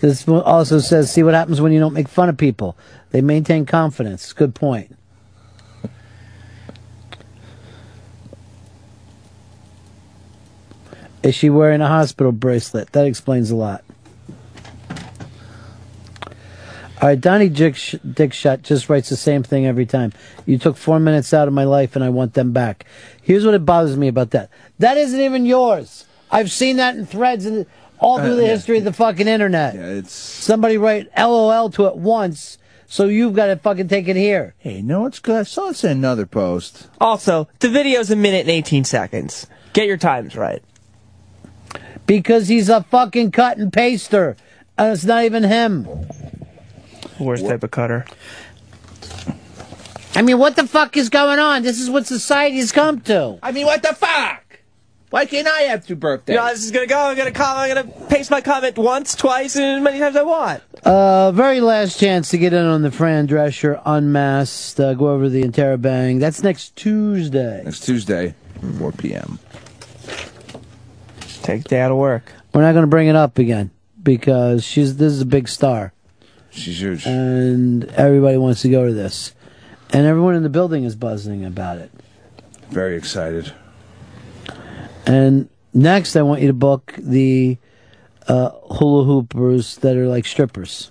This 0.00 0.28
also 0.28 0.78
says, 0.78 1.12
see 1.12 1.24
what 1.24 1.34
happens 1.34 1.60
when 1.60 1.72
you 1.72 1.80
don't 1.80 1.92
make 1.92 2.06
fun 2.06 2.28
of 2.28 2.36
people. 2.36 2.76
They 3.10 3.20
maintain 3.20 3.66
confidence. 3.66 4.32
Good 4.32 4.54
point. 4.54 4.96
Is 11.24 11.34
she 11.34 11.50
wearing 11.50 11.80
a 11.80 11.88
hospital 11.88 12.30
bracelet? 12.30 12.92
That 12.92 13.06
explains 13.06 13.50
a 13.50 13.56
lot. 13.56 13.82
All 17.02 17.08
right, 17.08 17.18
Donnie 17.20 17.48
Dick, 17.48 17.76
Dick 18.12 18.34
Shot 18.34 18.62
just 18.62 18.90
writes 18.90 19.08
the 19.08 19.16
same 19.16 19.42
thing 19.42 19.64
every 19.66 19.86
time. 19.86 20.12
You 20.44 20.58
took 20.58 20.76
four 20.76 21.00
minutes 21.00 21.32
out 21.32 21.48
of 21.48 21.54
my 21.54 21.64
life 21.64 21.96
and 21.96 22.04
I 22.04 22.10
want 22.10 22.34
them 22.34 22.52
back. 22.52 22.84
Here's 23.22 23.44
what 23.46 23.54
it 23.54 23.64
bothers 23.64 23.96
me 23.96 24.08
about 24.08 24.32
that. 24.32 24.50
That 24.80 24.98
isn't 24.98 25.18
even 25.18 25.46
yours. 25.46 26.04
I've 26.30 26.50
seen 26.50 26.76
that 26.76 26.96
in 26.96 27.06
threads 27.06 27.46
and 27.46 27.64
all 27.98 28.18
through 28.18 28.32
Uh, 28.32 28.36
the 28.36 28.42
yeah. 28.42 28.48
history 28.48 28.76
of 28.78 28.84
the 28.84 28.92
fucking 28.92 29.28
internet. 29.28 29.74
Yeah, 29.76 29.86
it's 29.86 30.12
Somebody 30.12 30.76
write 30.76 31.08
LOL 31.16 31.70
to 31.70 31.86
it 31.86 31.96
once, 31.96 32.58
so 32.86 33.06
you've 33.06 33.34
got 33.34 33.46
to 33.46 33.56
fucking 33.56 33.88
take 33.88 34.06
it 34.06 34.16
here. 34.16 34.54
Hey, 34.58 34.82
no, 34.82 35.06
it's 35.06 35.20
good. 35.20 35.36
I 35.40 35.42
saw 35.44 35.68
this 35.68 35.84
in 35.84 35.92
another 35.92 36.26
post. 36.26 36.88
Also, 37.00 37.48
the 37.60 37.70
video's 37.70 38.10
a 38.10 38.16
minute 38.16 38.40
and 38.42 38.50
18 38.50 38.84
seconds. 38.84 39.46
Get 39.72 39.86
your 39.86 39.96
times 39.96 40.36
right. 40.36 40.62
Because 42.06 42.48
he's 42.48 42.68
a 42.68 42.82
fucking 42.82 43.30
cut 43.30 43.56
and 43.56 43.72
paster. 43.72 44.36
And 44.76 44.92
it's 44.92 45.04
not 45.04 45.24
even 45.24 45.44
him. 45.44 45.86
Worst 47.20 47.46
type 47.46 47.62
of 47.62 47.70
cutter. 47.70 48.06
I 50.14 50.22
mean, 50.22 50.38
what 50.38 50.56
the 50.56 50.66
fuck 50.66 50.96
is 50.96 51.08
going 51.08 51.38
on? 51.38 51.62
This 51.62 51.80
is 51.80 51.88
what 51.88 52.06
society's 52.06 52.72
come 52.72 53.00
to. 53.02 53.38
I 53.42 53.52
mean, 53.52 53.66
what 53.66 53.82
the 53.82 53.94
fuck? 53.94 54.50
Why 55.10 55.26
can't 55.26 55.48
I 55.48 55.62
have 55.62 55.86
two 55.86 55.96
birthdays? 55.96 56.34
You 56.34 56.40
know, 56.40 56.48
this 56.48 56.64
is 56.64 56.70
gonna 56.70 56.86
go. 56.86 56.98
I'm 56.98 57.16
gonna 57.16 57.32
comment. 57.32 57.76
I'm 57.76 57.90
gonna 57.90 58.06
paste 58.08 58.30
my 58.30 58.40
comment 58.40 58.78
once, 58.78 59.16
twice, 59.16 59.56
and 59.56 59.64
as 59.64 59.82
many 59.82 59.98
times 59.98 60.14
as 60.14 60.20
I 60.20 60.22
want. 60.22 60.62
Uh, 60.84 61.32
very 61.32 61.60
last 61.60 61.98
chance 61.98 62.28
to 62.30 62.38
get 62.38 62.52
in 62.52 62.64
on 62.64 62.82
the 62.82 62.92
Fran 62.92 63.26
Drescher 63.26 63.82
Unmasked. 63.84 64.78
Uh, 64.78 64.94
go 64.94 65.08
over 65.08 65.28
the 65.28 65.42
Interrobang. 65.42 66.20
That's 66.20 66.44
next 66.44 66.76
Tuesday. 66.76 67.62
Next 67.64 67.80
Tuesday, 67.80 68.34
4 68.78 68.92
p.m. 68.92 69.40
Take 71.42 71.64
the 71.64 71.70
day 71.70 71.80
out 71.80 71.90
of 71.90 71.96
work. 71.96 72.32
We're 72.54 72.62
not 72.62 72.72
going 72.72 72.84
to 72.84 72.90
bring 72.90 73.08
it 73.08 73.16
up 73.16 73.38
again 73.38 73.70
because 74.00 74.64
she's 74.64 74.96
this 74.96 75.12
is 75.12 75.22
a 75.22 75.26
big 75.26 75.48
star. 75.48 75.92
She's 76.50 76.80
huge. 76.80 77.06
And 77.06 77.84
everybody 77.90 78.36
wants 78.36 78.62
to 78.62 78.68
go 78.68 78.86
to 78.86 78.92
this. 78.92 79.34
And 79.92 80.06
everyone 80.06 80.34
in 80.34 80.42
the 80.42 80.48
building 80.48 80.84
is 80.84 80.94
buzzing 80.94 81.44
about 81.44 81.78
it. 81.78 81.90
Very 82.70 82.96
excited. 82.96 83.52
And 85.06 85.48
next, 85.74 86.16
I 86.16 86.22
want 86.22 86.40
you 86.40 86.46
to 86.48 86.52
book 86.52 86.94
the 86.98 87.58
uh, 88.28 88.50
hula 88.50 89.04
hoopers 89.04 89.76
that 89.78 89.96
are 89.96 90.06
like 90.06 90.26
strippers. 90.26 90.90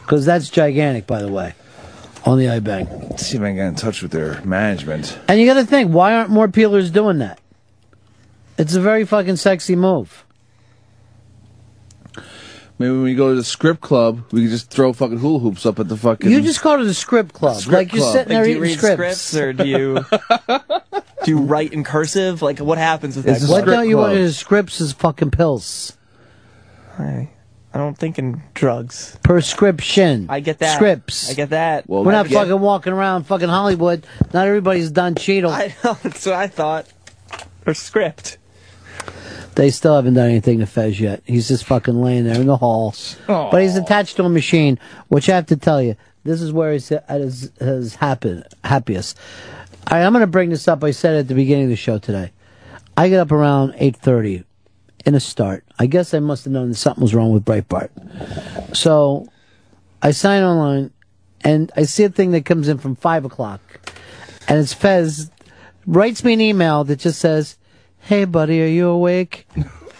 Because 0.00 0.24
that's 0.24 0.50
gigantic, 0.50 1.06
by 1.06 1.22
the 1.22 1.30
way, 1.30 1.54
on 2.24 2.38
the. 2.38 2.48
Let's 2.48 3.26
see 3.26 3.36
if 3.36 3.42
I 3.42 3.46
can 3.46 3.56
get 3.56 3.66
in 3.66 3.74
touch 3.74 4.02
with 4.02 4.12
their 4.12 4.40
management. 4.42 5.18
And 5.28 5.40
you 5.40 5.46
got 5.46 5.54
to 5.54 5.64
think, 5.64 5.92
why 5.92 6.14
aren't 6.14 6.30
more 6.30 6.48
peelers 6.48 6.90
doing 6.90 7.18
that? 7.18 7.40
It's 8.58 8.74
a 8.74 8.80
very 8.80 9.04
fucking 9.04 9.36
sexy 9.36 9.76
move. 9.76 10.24
Maybe 12.78 12.92
when 12.92 13.02
we 13.04 13.14
go 13.14 13.30
to 13.30 13.34
the 13.34 13.44
script 13.44 13.80
club, 13.80 14.22
we 14.32 14.42
can 14.42 14.50
just 14.50 14.70
throw 14.70 14.92
fucking 14.92 15.18
hula 15.18 15.38
hoops 15.38 15.64
up 15.64 15.78
at 15.78 15.88
the 15.88 15.96
fucking. 15.96 16.30
You 16.30 16.42
just 16.42 16.60
call 16.60 16.78
it 16.78 16.86
a 16.86 16.92
script 16.92 17.32
club. 17.32 17.56
Script 17.56 17.72
like 17.72 17.92
you're 17.92 18.02
club. 18.02 18.12
sitting 18.12 18.28
there 18.28 18.44
do 18.44 18.50
you 18.50 18.56
eating 18.56 18.62
read 18.62 18.78
scripts. 18.78 19.20
scripts 19.20 19.36
or 19.36 19.52
do 19.54 19.66
you 19.66 20.04
do 21.24 21.30
you 21.30 21.38
write 21.38 21.72
in 21.72 21.84
cursive? 21.84 22.42
Like 22.42 22.58
what 22.58 22.76
happens 22.76 23.16
with 23.16 23.24
that? 23.24 23.48
What 23.48 23.64
don't 23.64 23.88
you 23.88 23.96
want 23.96 24.12
as 24.18 24.36
scripts 24.36 24.80
as 24.82 24.92
fucking 24.92 25.30
pills? 25.30 25.96
I, 26.98 27.30
I 27.72 27.78
don't 27.78 27.96
think 27.96 28.18
in 28.18 28.42
drugs. 28.52 29.18
Prescription. 29.22 30.26
I 30.28 30.40
get 30.40 30.58
that. 30.58 30.76
Scripts. 30.76 31.30
I 31.30 31.34
get 31.34 31.50
that. 31.50 31.88
We're 31.88 32.12
not 32.12 32.26
fucking 32.26 32.60
walking 32.60 32.92
around 32.92 33.24
fucking 33.24 33.48
Hollywood. 33.48 34.06
Not 34.34 34.46
everybody's 34.46 34.90
done 34.90 35.14
Cheeto. 35.14 35.48
I 35.48 35.74
know. 35.82 35.94
That's 36.02 36.26
what 36.26 36.34
I 36.34 36.46
thought. 36.46 36.86
Or 37.66 37.72
script. 37.72 38.36
They 39.56 39.70
still 39.70 39.96
haven't 39.96 40.14
done 40.14 40.28
anything 40.28 40.58
to 40.60 40.66
Fez 40.66 41.00
yet. 41.00 41.22
He's 41.24 41.48
just 41.48 41.64
fucking 41.64 42.00
laying 42.00 42.24
there 42.24 42.40
in 42.40 42.46
the 42.46 42.58
hall. 42.58 42.94
But 43.50 43.62
he's 43.62 43.76
attached 43.76 44.16
to 44.16 44.24
a 44.24 44.28
machine, 44.28 44.78
which 45.08 45.30
I 45.30 45.34
have 45.34 45.46
to 45.46 45.56
tell 45.56 45.82
you, 45.82 45.96
this 46.24 46.42
is 46.42 46.52
where 46.52 46.72
he's 46.72 46.92
at 46.92 47.08
his, 47.08 47.50
his 47.58 47.94
happiest. 47.96 49.18
I, 49.86 50.02
I'm 50.02 50.12
going 50.12 50.20
to 50.20 50.26
bring 50.26 50.50
this 50.50 50.68
up. 50.68 50.84
I 50.84 50.90
said 50.90 51.16
at 51.16 51.28
the 51.28 51.34
beginning 51.34 51.64
of 51.64 51.70
the 51.70 51.76
show 51.76 51.98
today. 51.98 52.32
I 52.98 53.08
get 53.08 53.18
up 53.18 53.32
around 53.32 53.72
8.30 53.74 54.44
in 55.06 55.14
a 55.14 55.20
start. 55.20 55.64
I 55.78 55.86
guess 55.86 56.12
I 56.12 56.18
must 56.18 56.44
have 56.44 56.52
known 56.52 56.68
that 56.68 56.76
something 56.76 57.02
was 57.02 57.14
wrong 57.14 57.32
with 57.32 57.44
Breitbart. 57.44 58.76
So 58.76 59.26
I 60.02 60.10
sign 60.10 60.42
online, 60.42 60.92
and 61.42 61.72
I 61.76 61.84
see 61.84 62.04
a 62.04 62.10
thing 62.10 62.32
that 62.32 62.44
comes 62.44 62.68
in 62.68 62.76
from 62.76 62.94
5 62.94 63.24
o'clock. 63.24 63.60
And 64.48 64.58
it's 64.58 64.74
Fez 64.74 65.30
writes 65.86 66.24
me 66.24 66.34
an 66.34 66.40
email 66.40 66.84
that 66.84 66.98
just 66.98 67.20
says, 67.20 67.56
Hey, 68.06 68.24
buddy, 68.24 68.62
are 68.62 68.66
you 68.66 68.88
awake? 68.88 69.46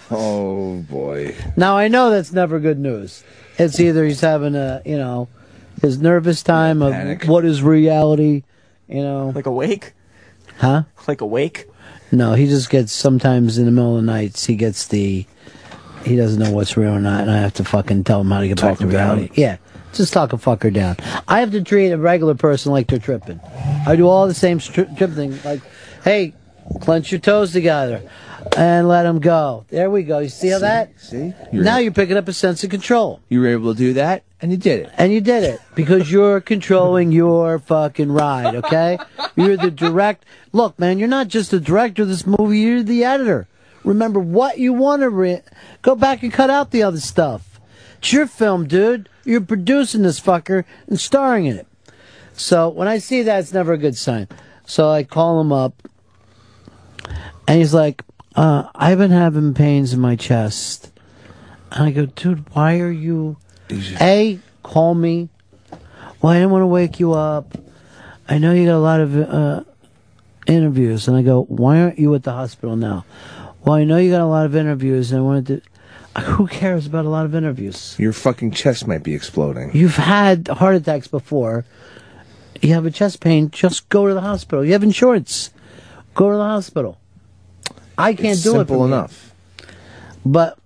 Oh 0.09 0.76
boy. 0.89 1.35
Now 1.57 1.76
I 1.76 1.89
know 1.89 2.10
that's 2.10 2.33
never 2.33 2.60
good 2.60 2.78
news. 2.78 3.25
It's 3.59 3.81
either 3.81 4.05
he's 4.05 4.20
having 4.20 4.55
a, 4.55 4.81
you 4.85 4.97
know, 4.97 5.26
his 5.83 5.99
nervous 6.01 6.44
time 6.44 6.81
of 6.81 7.26
what 7.26 7.44
is 7.44 7.60
reality, 7.60 8.44
you 8.86 9.02
know. 9.02 9.33
Like 9.35 9.47
awake? 9.47 9.94
Huh? 10.59 10.85
Like 11.09 11.23
awake? 11.23 11.67
No, 12.12 12.35
he 12.35 12.47
just 12.47 12.70
gets 12.70 12.93
sometimes 12.93 13.59
in 13.59 13.65
the 13.65 13.73
middle 13.73 13.97
of 13.97 14.02
the 14.05 14.07
nights 14.07 14.44
he 14.47 14.55
gets 14.55 14.86
the 14.86 15.26
he 16.05 16.15
doesn't 16.15 16.41
know 16.41 16.52
what's 16.52 16.76
real 16.76 16.93
or 16.93 17.01
not, 17.01 17.23
and 17.23 17.31
I 17.33 17.39
have 17.39 17.55
to 17.55 17.65
fucking 17.65 18.05
tell 18.05 18.20
him 18.20 18.31
how 18.31 18.43
to 18.43 18.47
get 18.47 18.60
back 18.60 18.70
Talk 18.75 18.78
to 18.78 18.85
him 18.85 18.91
down. 18.91 19.17
reality. 19.17 19.41
Yeah. 19.43 19.57
Just 19.93 20.12
talk 20.12 20.33
a 20.33 20.36
fucker 20.36 20.73
down. 20.73 20.99
I 21.26 21.41
have 21.41 21.51
to 21.51 21.65
treat 21.65 21.91
a 21.91 21.99
regular 21.99 22.36
person 22.36 22.70
like 22.70 22.86
they're 22.86 23.01
tripping. 23.01 23.41
I 23.89 23.97
do 23.97 24.07
all 24.07 24.28
the 24.28 24.35
same 24.35 24.60
stri- 24.60 24.97
trip 24.97 25.10
thing. 25.15 25.36
Like, 25.44 25.62
hey, 26.05 26.35
clench 26.80 27.10
your 27.10 27.20
toes 27.20 27.52
together 27.52 28.08
and 28.56 28.88
let 28.88 29.02
them 29.02 29.20
go. 29.20 29.64
There 29.68 29.90
we 29.90 30.02
go. 30.02 30.20
You 30.20 30.28
see 30.28 30.48
how 30.48 30.60
that? 30.60 30.98
See? 31.00 31.32
now 31.52 31.78
you're 31.78 31.92
picking 31.92 32.16
up 32.16 32.28
a 32.28 32.32
sense 32.32 32.62
of 32.64 32.70
control. 32.70 33.20
You 33.28 33.40
were 33.40 33.48
able 33.48 33.72
to 33.72 33.78
do 33.78 33.92
that, 33.94 34.24
and 34.40 34.50
you 34.50 34.56
did 34.56 34.86
it. 34.86 34.92
And 34.96 35.12
you 35.12 35.20
did 35.20 35.44
it 35.44 35.60
because 35.74 36.10
you're 36.10 36.40
controlling 36.40 37.12
your 37.12 37.58
fucking 37.58 38.12
ride, 38.12 38.54
okay? 38.56 38.98
You're 39.36 39.56
the 39.56 39.70
direct. 39.70 40.24
Look, 40.52 40.78
man, 40.78 40.98
you're 40.98 41.08
not 41.08 41.28
just 41.28 41.50
the 41.50 41.60
director 41.60 42.02
of 42.02 42.08
this 42.08 42.26
movie, 42.26 42.58
you're 42.58 42.82
the 42.82 43.04
editor. 43.04 43.48
Remember 43.84 44.18
what 44.18 44.58
you 44.58 44.72
want 44.72 45.02
to 45.02 45.10
re- 45.10 45.42
go 45.82 45.94
back 45.94 46.22
and 46.22 46.32
cut 46.32 46.50
out 46.50 46.70
the 46.70 46.82
other 46.82 47.00
stuff. 47.00 47.60
It's 47.98 48.12
your 48.12 48.26
film, 48.26 48.66
dude. 48.66 49.08
You're 49.24 49.40
producing 49.40 50.02
this 50.02 50.20
fucker 50.20 50.64
and 50.86 50.98
starring 50.98 51.46
in 51.46 51.56
it. 51.56 51.66
So 52.32 52.68
when 52.68 52.88
I 52.88 52.98
see 52.98 53.22
that, 53.22 53.40
it's 53.40 53.52
never 53.52 53.72
a 53.72 53.78
good 53.78 53.96
sign. 53.96 54.28
So 54.66 54.90
I 54.90 55.04
call 55.04 55.40
him 55.40 55.52
up, 55.52 55.82
and 57.47 57.58
he's 57.58 57.75
like, 57.75 58.02
uh, 58.34 58.68
"I've 58.75 58.99
been 58.99 59.10
having 59.10 59.55
pains 59.55 59.92
in 59.92 60.00
my 60.00 60.16
chest." 60.16 60.91
And 61.73 61.84
I 61.84 61.91
go, 61.91 62.07
"Dude, 62.07 62.49
why 62.55 62.81
are 62.81 62.91
you?" 62.91 63.36
A, 64.00 64.39
call 64.62 64.94
me. 64.94 65.28
Well, 66.23 66.33
I 66.33 66.36
didn't 66.36 66.50
want 66.50 66.62
to 66.62 66.66
wake 66.66 67.00
you 67.00 67.12
up. 67.12 67.57
I 68.28 68.39
know 68.39 68.52
you 68.52 68.66
got 68.66 68.76
a 68.76 68.78
lot 68.78 69.00
of 69.00 69.16
uh, 69.16 69.65
interviews. 70.47 71.08
And 71.08 71.16
I 71.16 71.23
go, 71.23 71.42
why 71.44 71.81
aren't 71.81 71.99
you 71.99 72.15
at 72.15 72.23
the 72.23 72.33
hospital 72.33 72.76
now? 72.76 73.05
Well, 73.65 73.75
I 73.75 73.84
know 73.84 73.97
you 73.97 74.10
got 74.10 74.20
a 74.20 74.26
lot 74.26 74.47
of 74.47 74.55
interviews, 74.55 75.10
and 75.12 75.20
I 75.20 75.23
wanted 75.23 75.47
to. 75.47 76.20
Who 76.23 76.47
cares 76.47 76.86
about 76.86 77.05
a 77.05 77.10
lot 77.10 77.26
of 77.26 77.34
interviews? 77.34 77.94
Your 77.99 78.12
fucking 78.12 78.52
chest 78.52 78.86
might 78.86 79.02
be 79.02 79.15
exploding. 79.15 79.76
You've 79.76 79.97
had 79.97 80.49
heart 80.49 80.76
attacks 80.76 81.08
before. 81.08 81.66
You 82.62 82.73
have 82.73 82.86
a 82.86 82.91
chest 82.91 83.20
pain, 83.20 83.50
just 83.50 83.89
go 83.91 84.07
to 84.08 84.15
the 84.15 84.23
hospital. 84.23 84.65
You 84.65 84.73
have 84.73 84.83
insurance. 84.83 85.50
Go 86.15 86.31
to 86.31 86.36
the 86.36 86.42
hospital. 86.42 86.99
I 87.99 88.15
can't 88.15 88.28
It's 88.34 88.42
do 88.42 88.50
it. 88.55 88.58
simple 88.58 88.76
from 88.78 88.92
enough. 88.92 89.34
But 90.25 90.58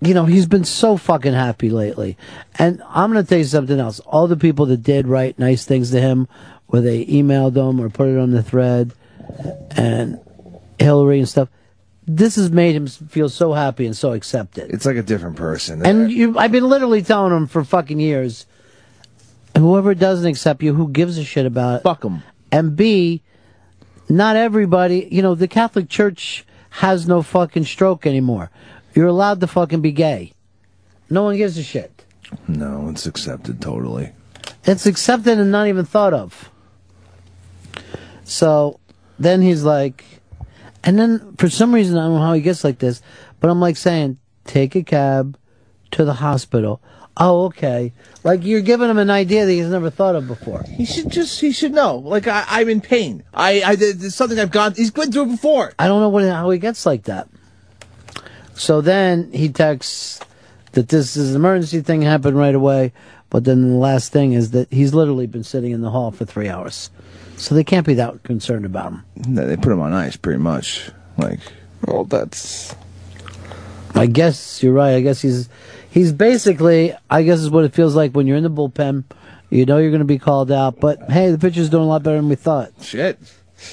you 0.00 0.14
know, 0.14 0.26
he's 0.26 0.46
been 0.46 0.64
so 0.64 0.96
fucking 0.96 1.32
happy 1.32 1.70
lately. 1.70 2.16
And 2.56 2.82
I'm 2.88 3.12
going 3.12 3.24
to 3.24 3.28
tell 3.28 3.38
you 3.38 3.44
something 3.44 3.80
else. 3.80 3.98
All 4.00 4.28
the 4.28 4.36
people 4.36 4.66
that 4.66 4.82
did 4.82 5.08
write 5.08 5.38
nice 5.38 5.64
things 5.64 5.90
to 5.90 6.00
him, 6.00 6.28
where 6.66 6.82
they 6.82 7.04
emailed 7.06 7.56
him 7.56 7.80
or 7.80 7.88
put 7.88 8.08
it 8.08 8.16
on 8.18 8.30
the 8.30 8.42
thread, 8.42 8.92
and 9.72 10.20
Hillary 10.78 11.18
and 11.18 11.28
stuff, 11.28 11.48
this 12.06 12.36
has 12.36 12.50
made 12.50 12.76
him 12.76 12.86
feel 12.86 13.28
so 13.28 13.52
happy 13.52 13.86
and 13.86 13.96
so 13.96 14.12
accepted. 14.12 14.72
It's 14.72 14.86
like 14.86 14.96
a 14.96 15.02
different 15.02 15.36
person. 15.36 15.84
And 15.84 16.10
you, 16.12 16.38
I've 16.38 16.52
been 16.52 16.68
literally 16.68 17.02
telling 17.02 17.32
him 17.36 17.46
for 17.48 17.64
fucking 17.64 17.98
years, 17.98 18.46
whoever 19.56 19.94
doesn't 19.94 20.26
accept 20.26 20.62
you, 20.62 20.74
who 20.74 20.88
gives 20.88 21.18
a 21.18 21.24
shit 21.24 21.44
about 21.44 21.80
it? 21.80 21.82
Fuck 21.82 22.02
them. 22.02 22.22
And 22.52 22.76
B, 22.76 23.22
not 24.08 24.36
everybody, 24.36 25.08
you 25.10 25.22
know, 25.22 25.34
the 25.34 25.48
Catholic 25.48 25.88
Church 25.88 26.46
has 26.78 27.08
no 27.08 27.22
fucking 27.22 27.64
stroke 27.64 28.06
anymore. 28.06 28.52
You're 28.94 29.08
allowed 29.08 29.40
to 29.40 29.48
fucking 29.48 29.80
be 29.80 29.90
gay. 29.90 30.32
No 31.10 31.24
one 31.24 31.36
gives 31.36 31.58
a 31.58 31.62
shit. 31.64 32.04
No, 32.46 32.88
it's 32.88 33.04
accepted 33.04 33.60
totally. 33.60 34.12
It's 34.62 34.86
accepted 34.86 35.40
and 35.40 35.50
not 35.50 35.66
even 35.66 35.84
thought 35.84 36.14
of. 36.14 36.50
So 38.22 38.78
then 39.18 39.42
he's 39.42 39.64
like, 39.64 40.04
and 40.84 40.96
then 40.96 41.34
for 41.36 41.48
some 41.48 41.74
reason, 41.74 41.98
I 41.98 42.02
don't 42.02 42.14
know 42.14 42.20
how 42.20 42.34
he 42.34 42.42
gets 42.42 42.62
like 42.62 42.78
this, 42.78 43.02
but 43.40 43.50
I'm 43.50 43.58
like 43.58 43.76
saying, 43.76 44.18
take 44.44 44.76
a 44.76 44.84
cab 44.84 45.36
to 45.90 46.04
the 46.04 46.14
hospital. 46.14 46.80
Oh, 47.18 47.46
okay. 47.46 47.92
Like 48.22 48.44
you're 48.44 48.60
giving 48.60 48.88
him 48.88 48.98
an 48.98 49.10
idea 49.10 49.44
that 49.44 49.52
he's 49.52 49.66
never 49.66 49.90
thought 49.90 50.14
of 50.14 50.28
before. 50.28 50.62
He 50.62 50.84
should 50.84 51.10
just, 51.10 51.40
he 51.40 51.50
should 51.50 51.72
know. 51.72 51.96
Like, 51.96 52.28
I, 52.28 52.44
I'm 52.46 52.68
in 52.68 52.80
pain. 52.80 53.24
I, 53.34 53.62
I, 53.62 53.74
there's 53.74 54.14
something 54.14 54.38
I've 54.38 54.52
gone, 54.52 54.74
he's 54.74 54.92
been 54.92 55.10
through 55.10 55.24
it 55.24 55.32
before. 55.32 55.72
I 55.78 55.88
don't 55.88 56.00
know 56.00 56.08
what, 56.08 56.24
how 56.24 56.48
he 56.50 56.58
gets 56.58 56.86
like 56.86 57.04
that. 57.04 57.28
So 58.54 58.80
then 58.80 59.32
he 59.32 59.48
texts 59.48 60.20
that 60.72 60.88
this 60.88 61.16
is 61.16 61.30
an 61.30 61.36
emergency 61.36 61.80
thing 61.80 62.02
happened 62.02 62.36
right 62.36 62.54
away, 62.54 62.92
but 63.30 63.44
then 63.44 63.68
the 63.68 63.76
last 63.76 64.12
thing 64.12 64.32
is 64.32 64.52
that 64.52 64.72
he's 64.72 64.94
literally 64.94 65.26
been 65.26 65.44
sitting 65.44 65.72
in 65.72 65.80
the 65.80 65.90
hall 65.90 66.10
for 66.10 66.24
three 66.24 66.48
hours. 66.48 66.90
So 67.36 67.54
they 67.54 67.64
can't 67.64 67.86
be 67.86 67.94
that 67.94 68.22
concerned 68.24 68.64
about 68.64 68.92
him. 68.92 69.04
No, 69.28 69.46
they 69.46 69.56
put 69.56 69.72
him 69.72 69.80
on 69.80 69.92
ice, 69.92 70.16
pretty 70.16 70.40
much. 70.40 70.90
Like, 71.16 71.40
well, 71.86 72.04
that's. 72.04 72.74
I 73.94 74.06
guess 74.06 74.62
you're 74.62 74.72
right. 74.72 74.94
I 74.94 75.00
guess 75.00 75.20
he's 75.22 75.48
he's 75.90 76.12
basically 76.12 76.94
I 77.10 77.22
guess 77.22 77.40
is 77.40 77.50
what 77.50 77.64
it 77.64 77.74
feels 77.74 77.94
like 77.94 78.12
when 78.12 78.26
you're 78.26 78.36
in 78.36 78.44
the 78.44 78.50
bullpen. 78.50 79.04
You 79.50 79.64
know 79.64 79.78
you're 79.78 79.90
going 79.90 80.00
to 80.00 80.04
be 80.04 80.18
called 80.18 80.52
out, 80.52 80.78
but 80.78 81.10
hey, 81.10 81.30
the 81.30 81.38
pitcher's 81.38 81.70
doing 81.70 81.84
a 81.84 81.86
lot 81.86 82.02
better 82.02 82.18
than 82.18 82.28
we 82.28 82.34
thought. 82.34 82.72
Shit, 82.82 83.18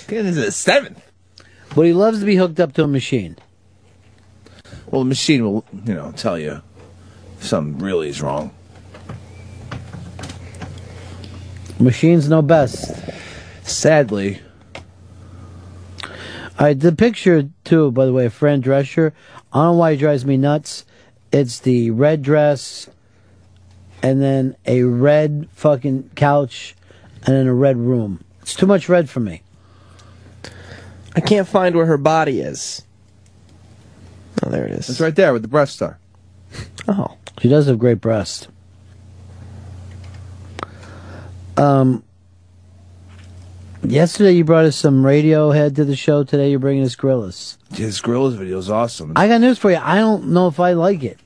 getting 0.08 0.28
into 0.28 0.42
the 0.42 0.52
seventh. 0.52 1.02
But 1.76 1.86
he 1.86 1.94
loves 1.94 2.20
to 2.22 2.26
be 2.26 2.38
hooked 2.38 2.62
up 2.62 2.74
to 2.74 2.84
a 2.84 2.88
machine. 2.88 3.38
Well, 4.88 5.02
the 5.02 5.10
machine 5.10 5.44
will, 5.44 5.66
you 5.86 5.94
know, 5.94 6.14
tell 6.14 6.40
you 6.40 6.62
if 7.38 7.44
something 7.44 7.84
really 7.84 8.08
is 8.08 8.22
wrong. 8.22 8.52
Machines 11.80 12.30
know 12.30 12.42
best. 12.42 12.96
Sadly. 13.64 14.42
Right, 16.58 16.80
the 16.80 16.94
picture 16.94 17.50
too, 17.66 17.92
by 17.92 18.06
the 18.06 18.14
way, 18.14 18.28
of 18.28 18.34
Fran 18.34 18.62
Drescher. 18.62 19.12
I 19.52 19.64
don't 19.64 19.74
know 19.74 19.80
why 19.80 19.92
he 19.92 19.98
drives 19.98 20.26
me 20.26 20.38
nuts. 20.38 20.86
It's 21.36 21.60
the 21.60 21.92
red 21.92 22.22
dress, 22.22 22.90
and 24.02 24.22
then 24.22 24.56
a 24.66 24.84
red 24.84 25.50
fucking 25.52 26.12
couch, 26.16 26.78
and 27.26 27.36
then 27.36 27.46
a 27.46 27.54
red 27.54 27.76
room. 27.76 28.24
It's 28.42 28.54
too 28.54 28.66
much 28.66 28.88
red 28.88 29.10
for 29.10 29.20
me. 29.20 29.42
I 31.14 31.20
can't 31.20 31.46
find 31.46 31.76
where 31.76 31.88
her 31.88 31.98
body 31.98 32.40
is. 32.40 32.84
Oh, 34.44 34.50
there 34.50 34.66
it 34.66 34.72
is. 34.72 34.90
It's 34.90 35.02
right 35.02 35.14
there 35.14 35.34
with 35.34 35.42
the 35.42 35.50
breast 35.50 35.74
star. 35.74 36.00
Oh. 36.88 37.18
She 37.42 37.50
does 37.50 37.68
have 37.68 37.80
great 37.80 38.00
breasts. 38.00 38.48
Um, 41.58 42.02
yesterday 43.84 44.32
you 44.32 44.46
brought 44.46 44.64
us 44.64 44.78
some 44.78 45.04
Radiohead 45.04 45.76
to 45.76 45.84
the 45.84 45.98
show. 45.98 46.24
Today 46.24 46.50
you're 46.50 46.60
bringing 46.60 46.84
us 46.84 46.96
Gorillaz. 46.96 47.58
Yeah, 47.72 47.88
this 47.88 48.00
Gorillaz 48.00 48.38
video 48.38 48.58
is 48.58 48.70
awesome. 48.70 49.14
I 49.18 49.28
got 49.28 49.42
news 49.42 49.58
for 49.58 49.70
you. 49.70 49.80
I 49.82 49.98
don't 49.98 50.30
know 50.30 50.48
if 50.48 50.62
I 50.62 50.74
like 50.74 51.04
it, 51.04 51.20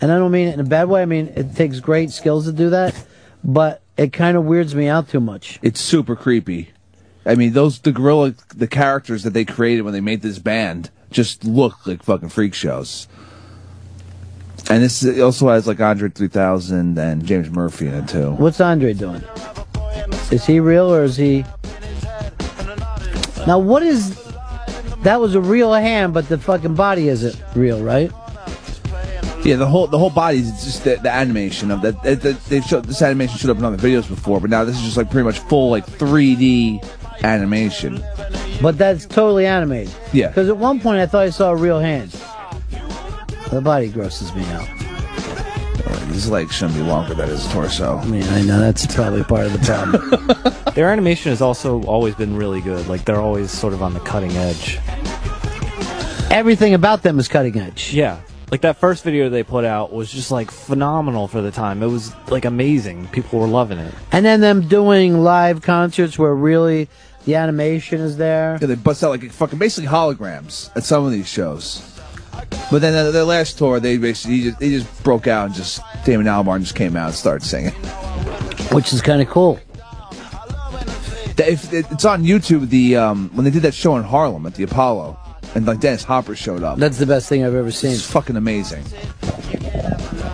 and 0.00 0.12
I 0.12 0.18
don't 0.18 0.30
mean 0.30 0.48
it 0.48 0.54
in 0.54 0.60
a 0.60 0.64
bad 0.64 0.88
way. 0.88 1.02
I 1.02 1.06
mean 1.06 1.32
it 1.34 1.54
takes 1.54 1.80
great 1.80 2.10
skills 2.10 2.46
to 2.46 2.52
do 2.52 2.70
that, 2.70 2.94
but 3.42 3.82
it 3.96 4.12
kind 4.12 4.36
of 4.36 4.44
weirds 4.44 4.74
me 4.74 4.88
out 4.88 5.08
too 5.08 5.20
much. 5.20 5.58
It's 5.62 5.80
super 5.80 6.16
creepy. 6.16 6.70
I 7.24 7.34
mean, 7.34 7.54
those 7.54 7.80
the 7.80 7.92
gorilla, 7.92 8.34
the 8.54 8.68
characters 8.68 9.24
that 9.24 9.32
they 9.32 9.44
created 9.44 9.82
when 9.82 9.92
they 9.92 10.00
made 10.00 10.22
this 10.22 10.38
band 10.38 10.90
just 11.10 11.44
look 11.44 11.86
like 11.86 12.02
fucking 12.02 12.28
freak 12.28 12.54
shows. 12.54 13.08
And 14.68 14.82
this 14.82 15.04
also 15.20 15.48
has 15.48 15.66
like 15.66 15.80
Andre 15.80 16.08
3000 16.08 16.98
and 16.98 17.24
James 17.24 17.50
Murphy 17.50 17.86
in 17.86 17.94
it 17.94 18.08
too. 18.08 18.32
What's 18.32 18.60
Andre 18.60 18.92
doing? 18.92 19.22
Is 20.30 20.44
he 20.44 20.60
real 20.60 20.92
or 20.92 21.04
is 21.04 21.16
he? 21.16 21.44
Now 23.46 23.58
what 23.58 23.82
is? 23.82 24.22
That 25.02 25.20
was 25.20 25.36
a 25.36 25.40
real 25.40 25.72
hand, 25.72 26.14
but 26.14 26.28
the 26.28 26.38
fucking 26.38 26.74
body 26.74 27.08
isn't 27.08 27.40
real, 27.54 27.80
right? 27.82 28.10
Yeah, 29.46 29.56
the 29.56 29.66
whole 29.66 29.86
the 29.86 29.98
whole 29.98 30.10
body 30.10 30.38
is 30.38 30.50
just 30.64 30.84
the, 30.84 30.96
the 30.96 31.10
animation 31.10 31.70
of 31.70 31.80
that. 31.82 32.02
that- 32.02 32.20
that- 32.22 32.44
They've 32.46 32.64
showed 32.64 32.84
this 32.86 33.00
animation 33.02 33.38
showed 33.38 33.50
up 33.50 33.58
in 33.58 33.64
other 33.64 33.76
videos 33.76 34.08
before, 34.08 34.40
but 34.40 34.50
now 34.50 34.64
this 34.64 34.76
is 34.76 34.82
just 34.82 34.96
like 34.96 35.10
pretty 35.10 35.24
much 35.24 35.38
full 35.38 35.70
like 35.70 35.86
3D 35.86 36.82
animation. 37.22 38.02
But 38.60 38.76
that's 38.78 39.06
totally 39.06 39.46
animated. 39.46 39.94
Yeah. 40.12 40.28
Because 40.28 40.48
at 40.48 40.56
one 40.56 40.80
point 40.80 40.98
I 40.98 41.06
thought 41.06 41.22
I 41.24 41.30
saw 41.30 41.50
a 41.52 41.56
real 41.56 41.78
hand. 41.78 42.10
The 43.50 43.60
body 43.62 43.88
grosses 43.88 44.34
me 44.34 44.44
out. 44.46 44.66
His 46.08 46.30
legs 46.30 46.54
shouldn't 46.54 46.76
be 46.78 46.82
longer 46.82 47.14
than 47.14 47.28
his 47.28 47.46
torso. 47.52 47.98
I 47.98 48.04
mean, 48.06 48.22
I 48.24 48.40
know 48.42 48.58
that's 48.58 48.86
probably 48.94 49.22
part 49.22 49.46
of 49.46 49.52
the 49.52 49.58
problem. 49.60 50.64
Their 50.74 50.90
animation 50.90 51.30
has 51.30 51.42
also 51.42 51.82
always 51.84 52.14
been 52.14 52.34
really 52.36 52.60
good. 52.62 52.88
Like 52.88 53.04
they're 53.04 53.20
always 53.20 53.50
sort 53.50 53.74
of 53.74 53.82
on 53.82 53.92
the 53.94 54.00
cutting 54.00 54.32
edge. 54.32 54.78
Everything 56.32 56.74
about 56.74 57.02
them 57.02 57.18
is 57.18 57.28
cutting 57.28 57.58
edge. 57.58 57.92
Yeah. 57.92 58.18
Like 58.50 58.60
that 58.60 58.76
first 58.76 59.02
video 59.02 59.28
they 59.28 59.42
put 59.42 59.64
out 59.64 59.92
was 59.92 60.10
just 60.10 60.30
like 60.30 60.50
phenomenal 60.52 61.26
for 61.26 61.42
the 61.42 61.50
time. 61.50 61.82
It 61.82 61.86
was 61.88 62.12
like 62.28 62.44
amazing. 62.44 63.08
People 63.08 63.40
were 63.40 63.48
loving 63.48 63.78
it. 63.78 63.92
And 64.12 64.24
then 64.24 64.40
them 64.40 64.68
doing 64.68 65.18
live 65.24 65.62
concerts 65.62 66.16
where 66.18 66.32
really 66.34 66.88
the 67.24 67.34
animation 67.34 68.00
is 68.00 68.16
there. 68.18 68.56
Yeah, 68.60 68.68
they 68.68 68.76
bust 68.76 69.02
out 69.02 69.10
like 69.10 69.28
fucking 69.32 69.58
basically 69.58 69.88
holograms 69.88 70.70
at 70.76 70.84
some 70.84 71.04
of 71.04 71.10
these 71.10 71.26
shows. 71.28 71.82
But 72.70 72.80
then 72.82 72.92
their, 72.92 73.10
their 73.10 73.24
last 73.24 73.58
tour, 73.58 73.80
they 73.80 73.96
basically 73.96 74.36
he 74.36 74.42
just, 74.44 74.60
they 74.60 74.70
just 74.70 75.02
broke 75.02 75.26
out 75.26 75.46
and 75.46 75.54
just 75.54 75.80
Damon 76.04 76.26
Albarn 76.26 76.60
just 76.60 76.76
came 76.76 76.96
out 76.96 77.06
and 77.06 77.14
started 77.16 77.44
singing. 77.44 77.72
Which 78.72 78.92
is 78.92 79.02
kind 79.02 79.20
of 79.20 79.28
cool. 79.28 79.58
If- 81.38 81.72
It's 81.72 82.04
on 82.04 82.22
YouTube. 82.22 82.68
The 82.68 82.96
um, 82.96 83.30
when 83.34 83.44
they 83.44 83.50
did 83.50 83.62
that 83.62 83.74
show 83.74 83.96
in 83.96 84.04
Harlem 84.04 84.46
at 84.46 84.54
the 84.54 84.62
Apollo, 84.62 85.18
and 85.56 85.66
like 85.66 85.80
Dennis 85.80 86.04
Hopper 86.04 86.36
showed 86.36 86.62
up. 86.62 86.78
That's 86.78 86.98
the 86.98 87.06
best 87.06 87.30
thing 87.30 87.42
I've 87.42 87.54
ever 87.54 87.70
seen. 87.70 87.92
It's 87.92 88.08
fucking 88.08 88.36
amazing. 88.36 88.84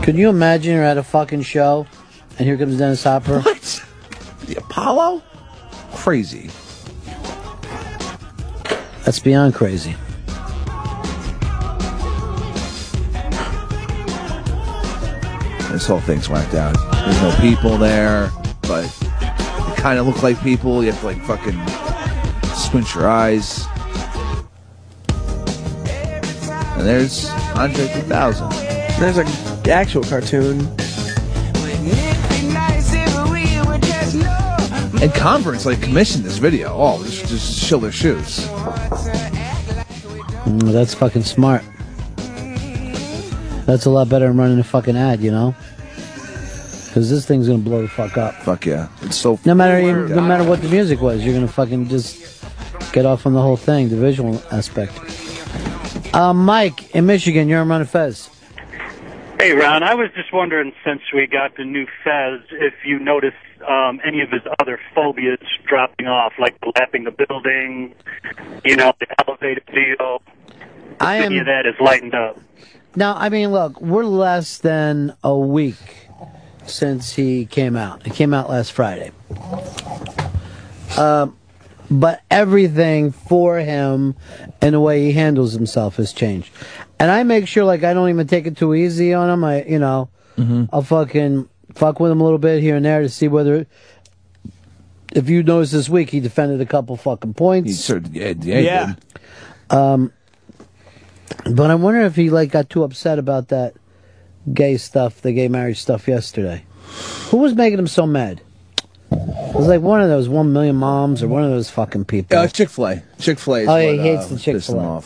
Can 0.03 0.17
you 0.17 0.29
imagine 0.29 0.75
you're 0.75 0.83
at 0.83 0.99
a 0.99 1.05
fucking 1.05 1.43
show 1.43 1.87
and 2.39 2.49
here 2.49 2.59
comes 2.59 2.77
Dennis 2.77 3.05
Hopper? 3.05 3.41
What? 3.41 3.85
The 4.47 4.57
Apollo? 4.57 5.23
Crazy. 5.95 6.51
That's 9.05 9.21
beyond 9.21 9.55
crazy. 9.55 9.95
This 15.71 15.87
whole 15.87 16.01
thing's 16.01 16.29
whacked 16.29 16.55
out. 16.55 16.77
There's 17.05 17.23
no 17.23 17.37
people 17.41 17.79
there, 17.79 18.31
but 18.63 18.85
it 19.21 19.77
kind 19.77 20.01
of 20.01 20.07
look 20.07 20.25
like 20.25 20.41
people. 20.43 20.83
You 20.83 20.91
have 20.91 21.01
to 21.01 21.07
like 21.07 21.23
fucking 21.23 21.59
squint 22.57 22.93
your 22.95 23.09
eyes. 23.09 23.67
And 26.77 26.87
there's 26.87 27.29
Andre 27.55 27.87
3000. 27.87 28.51
There's 28.99 29.19
a 29.19 29.71
actual 29.71 30.03
cartoon. 30.03 30.61
And 35.03 35.13
Converse 35.15 35.67
like 35.67 35.83
commissioned 35.83 36.25
this 36.25 36.39
video. 36.39 36.69
Oh, 36.73 37.03
just 37.03 37.27
just 37.27 37.59
show 37.59 37.79
their 37.79 37.91
shoes. 37.91 38.47
Mm, 40.45 40.73
that's 40.73 40.95
fucking 40.95 41.23
smart. 41.23 41.63
That's 43.67 43.87
a 43.87 43.91
lot 43.91 44.09
better 44.09 44.29
than 44.29 44.37
running 44.37 44.59
a 44.59 44.65
fucking 44.65 44.97
ad, 44.97 45.21
you 45.21 45.31
know? 45.31 45.55
Because 46.87 47.09
this 47.11 47.27
thing's 47.27 47.49
gonna 47.49 47.59
blow 47.59 47.83
the 47.83 47.89
fuck 47.89 48.19
up. 48.19 48.35
Fuck 48.43 48.67
yeah. 48.67 48.89
It's 49.01 49.17
so. 49.17 49.41
No 49.45 49.55
matter 49.55 49.81
even, 49.81 50.15
no 50.15 50.21
matter 50.21 50.45
what 50.45 50.61
the 50.61 50.69
music 50.69 51.01
was, 51.01 51.25
you're 51.25 51.35
gonna 51.35 51.49
fucking 51.49 51.89
just 51.89 52.45
get 52.93 53.07
off 53.07 53.25
on 53.27 53.33
the 53.33 53.41
whole 53.41 53.57
thing, 53.57 53.89
the 53.89 53.97
visual 53.97 54.43
aspect. 54.53 54.93
Uh, 56.13 56.33
Mike 56.35 56.95
in 56.95 57.07
Michigan, 57.07 57.49
you're 57.49 57.61
on 57.61 57.85
Fez. 57.87 58.29
Hey, 59.39 59.53
Ron, 59.53 59.83
I 59.83 59.95
was 59.95 60.11
just 60.15 60.33
wondering 60.33 60.73
since 60.85 61.01
we 61.13 61.27
got 61.27 61.57
the 61.57 61.65
new 61.65 61.87
Fez, 62.05 62.41
if 62.53 62.75
you 62.85 62.99
noticed 62.99 63.37
um, 63.67 64.01
any 64.05 64.21
of 64.21 64.31
his 64.31 64.43
other 64.61 64.79
phobias 64.95 65.41
dropping 65.67 66.07
off, 66.07 66.33
like 66.39 66.55
lapping 66.79 67.05
the 67.05 67.11
building, 67.11 67.95
you 68.65 68.77
know, 68.77 68.93
the 69.01 69.07
elevated 69.27 69.65
deal. 69.67 70.23
I 71.01 71.19
Any 71.21 71.37
am- 71.37 71.41
of 71.41 71.47
that 71.47 71.67
is 71.67 71.75
lightened 71.81 72.15
up. 72.15 72.39
Now, 72.95 73.15
I 73.17 73.31
mean, 73.31 73.51
look, 73.51 73.81
we're 73.81 74.05
less 74.05 74.59
than 74.59 75.17
a 75.25 75.35
week 75.37 75.77
since 76.67 77.15
he 77.15 77.47
came 77.47 77.75
out. 77.75 78.03
He 78.05 78.11
came 78.11 78.35
out 78.35 78.51
last 78.51 78.73
Friday. 78.73 79.13
Um, 80.99 81.37
but 81.93 82.23
everything 82.31 83.13
for 83.13 83.59
him 83.59 84.17
and 84.63 84.75
the 84.75 84.81
way 84.81 85.05
he 85.05 85.13
handles 85.13 85.53
himself 85.53 85.97
has 85.97 86.13
changed. 86.13 86.51
And 86.99 87.11
I 87.11 87.23
make 87.23 87.47
sure, 87.47 87.65
like, 87.65 87.85
I 87.85 87.93
don't 87.93 88.09
even 88.09 88.27
take 88.27 88.47
it 88.47 88.57
too 88.57 88.75
easy 88.75 89.13
on 89.13 89.29
him. 89.29 89.45
I, 89.45 89.63
you 89.65 89.79
know, 89.79 90.09
I'll 90.73 90.83
fucking 90.83 91.49
fuck 91.75 92.01
with 92.01 92.11
him 92.11 92.21
a 92.21 92.25
little 92.25 92.39
bit 92.39 92.63
here 92.63 92.77
and 92.77 92.85
there 92.85 93.03
to 93.03 93.09
see 93.09 93.29
whether. 93.29 93.67
If 95.15 95.29
you 95.29 95.43
notice 95.43 95.71
this 95.73 95.91
week, 95.91 96.09
he 96.09 96.21
defended 96.21 96.63
a 96.63 96.67
couple 96.67 96.97
fucking 96.97 97.35
points. 97.35 97.69
He 97.69 97.75
certainly 97.75 98.19
did. 98.19 98.45
Yeah, 98.45 98.59
he 98.59 98.65
Yeah. 98.65 98.95
Um, 99.69 100.13
but 101.45 101.71
I 101.71 101.75
wonder 101.75 102.01
if 102.01 102.17
he 102.17 102.31
like 102.31 102.51
got 102.51 102.71
too 102.71 102.83
upset 102.85 103.19
about 103.19 103.49
that 103.49 103.75
gay 104.51 104.79
stuff, 104.79 105.21
the 105.21 105.33
gay 105.33 105.49
marriage 105.49 105.81
stuff 105.81 106.09
yesterday. 106.09 106.65
Who 107.31 107.37
was 107.39 107.55
making 107.55 107.79
him 107.79 107.87
so 107.87 108.07
mad? 108.07 108.41
It 109.13 109.55
was 109.55 109.69
like 109.69 109.81
one 109.81 110.01
of 110.01 110.09
those 110.09 110.29
one 110.29 110.53
million 110.53 110.77
moms 110.77 111.23
or 111.23 111.29
one 111.29 111.45
of 111.45 111.51
those 111.51 111.71
fucking 111.71 112.07
people. 112.07 112.39
Uh, 112.39 112.49
Chick 112.49 112.71
Fil 112.71 112.87
A. 112.87 113.03
Chick 113.19 113.39
Fil 113.39 113.57
A. 113.57 113.67
Oh, 113.67 113.77
yeah, 113.77 113.93
he 113.93 113.99
hates 113.99 114.27
the 114.29 114.39
Chick-fil-A. 114.39 115.03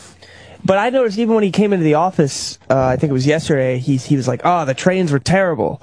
But 0.63 0.77
I 0.77 0.89
noticed 0.89 1.17
even 1.17 1.35
when 1.35 1.43
he 1.43 1.51
came 1.51 1.73
into 1.73 1.83
the 1.83 1.95
office, 1.95 2.57
uh, 2.69 2.77
I 2.77 2.97
think 2.97 3.09
it 3.11 3.13
was 3.13 3.27
yesterday, 3.27 3.77
he 3.77 3.97
he 3.97 4.15
was 4.15 4.27
like, 4.27 4.41
"Oh, 4.43 4.65
the 4.65 4.73
trains 4.73 5.11
were 5.11 5.19
terrible," 5.19 5.81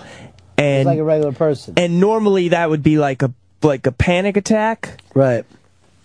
and 0.58 0.86
like 0.86 0.98
a 0.98 1.04
regular 1.04 1.32
person. 1.32 1.74
And 1.76 2.00
normally 2.00 2.48
that 2.48 2.68
would 2.70 2.82
be 2.82 2.98
like 2.98 3.22
a 3.22 3.32
like 3.62 3.86
a 3.86 3.92
panic 3.92 4.36
attack, 4.36 5.00
right? 5.14 5.44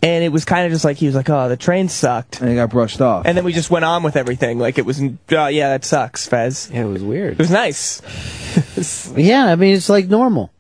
And 0.02 0.24
it 0.24 0.30
was 0.30 0.46
kind 0.46 0.66
of 0.66 0.72
just 0.72 0.86
like 0.86 0.98
he 0.98 1.08
was 1.08 1.16
like, 1.16 1.30
"Oh, 1.30 1.50
the 1.50 1.58
train 1.58 1.90
sucked," 1.90 2.40
and 2.42 2.50
he 2.50 2.56
got 2.56 2.70
brushed 2.70 3.02
off. 3.02 3.26
And 3.26 3.36
then 3.38 3.44
we 3.44 3.52
just 3.54 3.70
went 3.70 3.84
on 3.86 4.04
with 4.04 4.16
everything, 4.16 4.60
like 4.60 4.78
it 4.78 4.86
was, 4.86 5.02
uh, 5.02 5.48
yeah, 5.48 5.70
that 5.70 5.84
sucks, 5.84 6.26
Fez. 6.28 6.70
Yeah, 6.72 6.84
it 6.84 6.88
was 6.88 7.04
weird. 7.04 7.34
It 7.34 7.40
was 7.40 7.52
nice. 7.52 8.02
Yeah, 9.16 9.46
I 9.46 9.56
mean 9.56 9.76
it's 9.76 9.90
like 9.90 10.08
normal. 10.08 10.52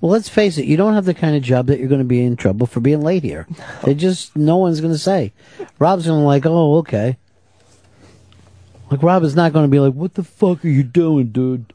Well, 0.00 0.12
let's 0.12 0.28
face 0.28 0.58
it, 0.58 0.66
you 0.66 0.76
don't 0.76 0.94
have 0.94 1.06
the 1.06 1.14
kind 1.14 1.36
of 1.36 1.42
job 1.42 1.66
that 1.66 1.78
you're 1.78 1.88
going 1.88 2.00
to 2.00 2.04
be 2.04 2.22
in 2.22 2.36
trouble 2.36 2.66
for 2.66 2.80
being 2.80 3.00
late 3.00 3.22
here. 3.22 3.46
They 3.82 3.94
just 3.94 4.36
no 4.36 4.56
one's 4.58 4.80
going 4.80 4.92
to 4.92 4.98
say. 4.98 5.32
Rob's 5.78 6.06
going 6.06 6.20
to 6.20 6.26
like, 6.26 6.44
oh, 6.44 6.76
okay. 6.78 7.16
Like 8.90 9.02
Rob 9.02 9.24
is 9.24 9.34
not 9.34 9.52
going 9.52 9.64
to 9.64 9.70
be 9.70 9.80
like, 9.80 9.94
what 9.94 10.14
the 10.14 10.22
fuck 10.22 10.64
are 10.64 10.68
you 10.68 10.82
doing, 10.82 11.28
dude? 11.28 11.72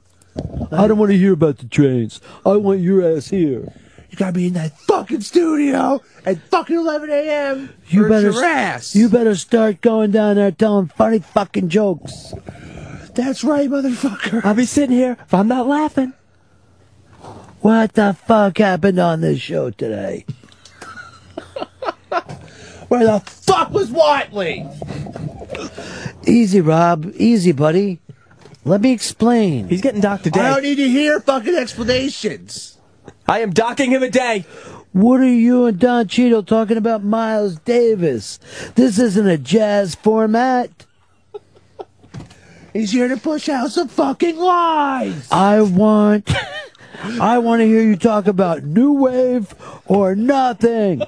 I 0.71 0.87
don't 0.87 0.97
want 0.97 1.11
to 1.11 1.17
hear 1.17 1.33
about 1.33 1.57
the 1.57 1.67
trains. 1.67 2.21
I 2.45 2.55
want 2.55 2.79
your 2.79 3.17
ass 3.17 3.29
here. 3.29 3.73
You 4.09 4.17
gotta 4.17 4.33
be 4.33 4.47
in 4.47 4.53
that 4.53 4.77
fucking 4.77 5.21
studio 5.21 6.01
at 6.25 6.41
fucking 6.49 6.75
11 6.75 7.09
a.m. 7.09 7.69
You 7.87 8.09
better 8.09 8.31
your 8.31 8.43
ass. 8.43 8.93
You 8.93 9.07
better 9.07 9.35
start 9.35 9.79
going 9.79 10.11
down 10.11 10.35
there 10.35 10.51
telling 10.51 10.87
funny 10.87 11.19
fucking 11.19 11.69
jokes. 11.69 12.33
That's 13.15 13.43
right, 13.45 13.69
motherfucker. 13.69 14.43
I'll 14.43 14.53
be 14.53 14.65
sitting 14.65 14.95
here 14.95 15.17
if 15.21 15.33
I'm 15.33 15.47
not 15.47 15.65
laughing. 15.65 16.13
What 17.61 17.93
the 17.93 18.13
fuck 18.13 18.57
happened 18.57 18.99
on 18.99 19.21
this 19.21 19.39
show 19.39 19.69
today? 19.69 20.25
Where 22.87 23.05
the 23.05 23.19
fuck 23.19 23.71
was 23.71 23.91
Whatley? 23.91 24.67
Easy, 26.27 26.59
Rob. 26.59 27.13
Easy, 27.15 27.51
buddy. 27.51 27.99
Let 28.65 28.81
me 28.81 28.91
explain. 28.91 29.67
He's 29.69 29.81
getting 29.81 30.01
docked 30.01 30.25
a 30.27 30.31
I 30.33 30.49
don't 30.49 30.63
need 30.63 30.75
to 30.75 30.89
hear 30.89 31.19
fucking 31.19 31.55
explanations. 31.55 32.77
I 33.27 33.39
am 33.39 33.51
docking 33.51 33.91
him 33.91 34.03
a 34.03 34.09
day. 34.09 34.45
What 34.91 35.21
are 35.21 35.25
you 35.25 35.65
and 35.65 35.79
Don 35.79 36.07
Cheadle 36.07 36.43
talking 36.43 36.77
about 36.77 37.03
Miles 37.03 37.59
Davis? 37.59 38.39
This 38.75 38.99
isn't 38.99 39.27
a 39.27 39.37
jazz 39.37 39.95
format. 39.95 40.69
He's 42.73 42.91
here 42.91 43.07
to 43.07 43.17
push 43.17 43.49
out 43.49 43.71
some 43.71 43.87
fucking 43.87 44.37
lies. 44.37 45.27
I 45.31 45.61
want 45.61 46.29
I 47.03 47.37
want 47.39 47.61
to 47.61 47.65
hear 47.65 47.81
you 47.81 47.95
talk 47.95 48.27
about 48.27 48.63
new 48.63 48.93
wave 48.93 49.53
or 49.85 50.15
nothing. 50.15 50.99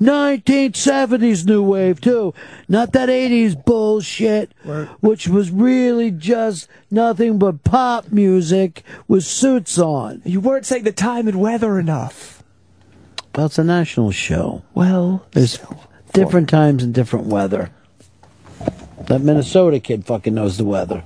1970s 0.00 1.44
new 1.46 1.62
wave 1.62 2.00
too, 2.00 2.34
not 2.68 2.92
that 2.92 3.08
80s 3.08 3.62
bullshit 3.64 4.52
which 5.00 5.28
was 5.28 5.50
really 5.50 6.10
just 6.10 6.68
nothing 6.90 7.38
but 7.38 7.64
pop 7.64 8.10
music 8.12 8.82
with 9.08 9.24
suits 9.24 9.78
on. 9.78 10.22
You 10.24 10.40
weren't 10.40 10.66
saying 10.66 10.84
the 10.84 10.92
time 10.92 11.28
and 11.28 11.40
weather 11.40 11.78
enough. 11.78 12.42
Well, 13.34 13.46
it's 13.46 13.58
a 13.58 13.64
national 13.64 14.10
show. 14.10 14.62
Well, 14.74 15.26
There's 15.32 15.58
different 16.12 16.48
times 16.48 16.82
and 16.84 16.92
different 16.94 17.26
weather. 17.26 17.70
That 19.06 19.22
Minnesota 19.22 19.80
kid 19.80 20.04
fucking 20.04 20.34
knows 20.34 20.58
the 20.58 20.64
weather. 20.64 21.02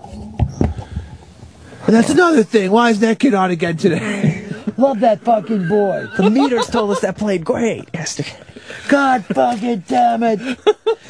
And 1.87 1.95
that's 1.95 2.11
another 2.11 2.43
thing. 2.43 2.73
Why 2.73 2.91
is 2.91 3.01
that 3.01 3.19
kid 3.21 3.33
on 3.35 3.51
again 3.51 3.77
today? 3.77 4.45
Love 4.77 5.01
that 5.01 5.21
fucking 5.21 5.69
boy. 5.69 6.07
The 6.17 6.29
meters 6.29 6.67
told 6.67 6.91
us 6.91 7.01
that 7.01 7.17
played 7.17 7.45
great 7.45 7.89
yesterday. 7.95 8.37
God 8.89 9.25
fucking 9.27 9.85
damn 9.87 10.23
it. 10.25 10.59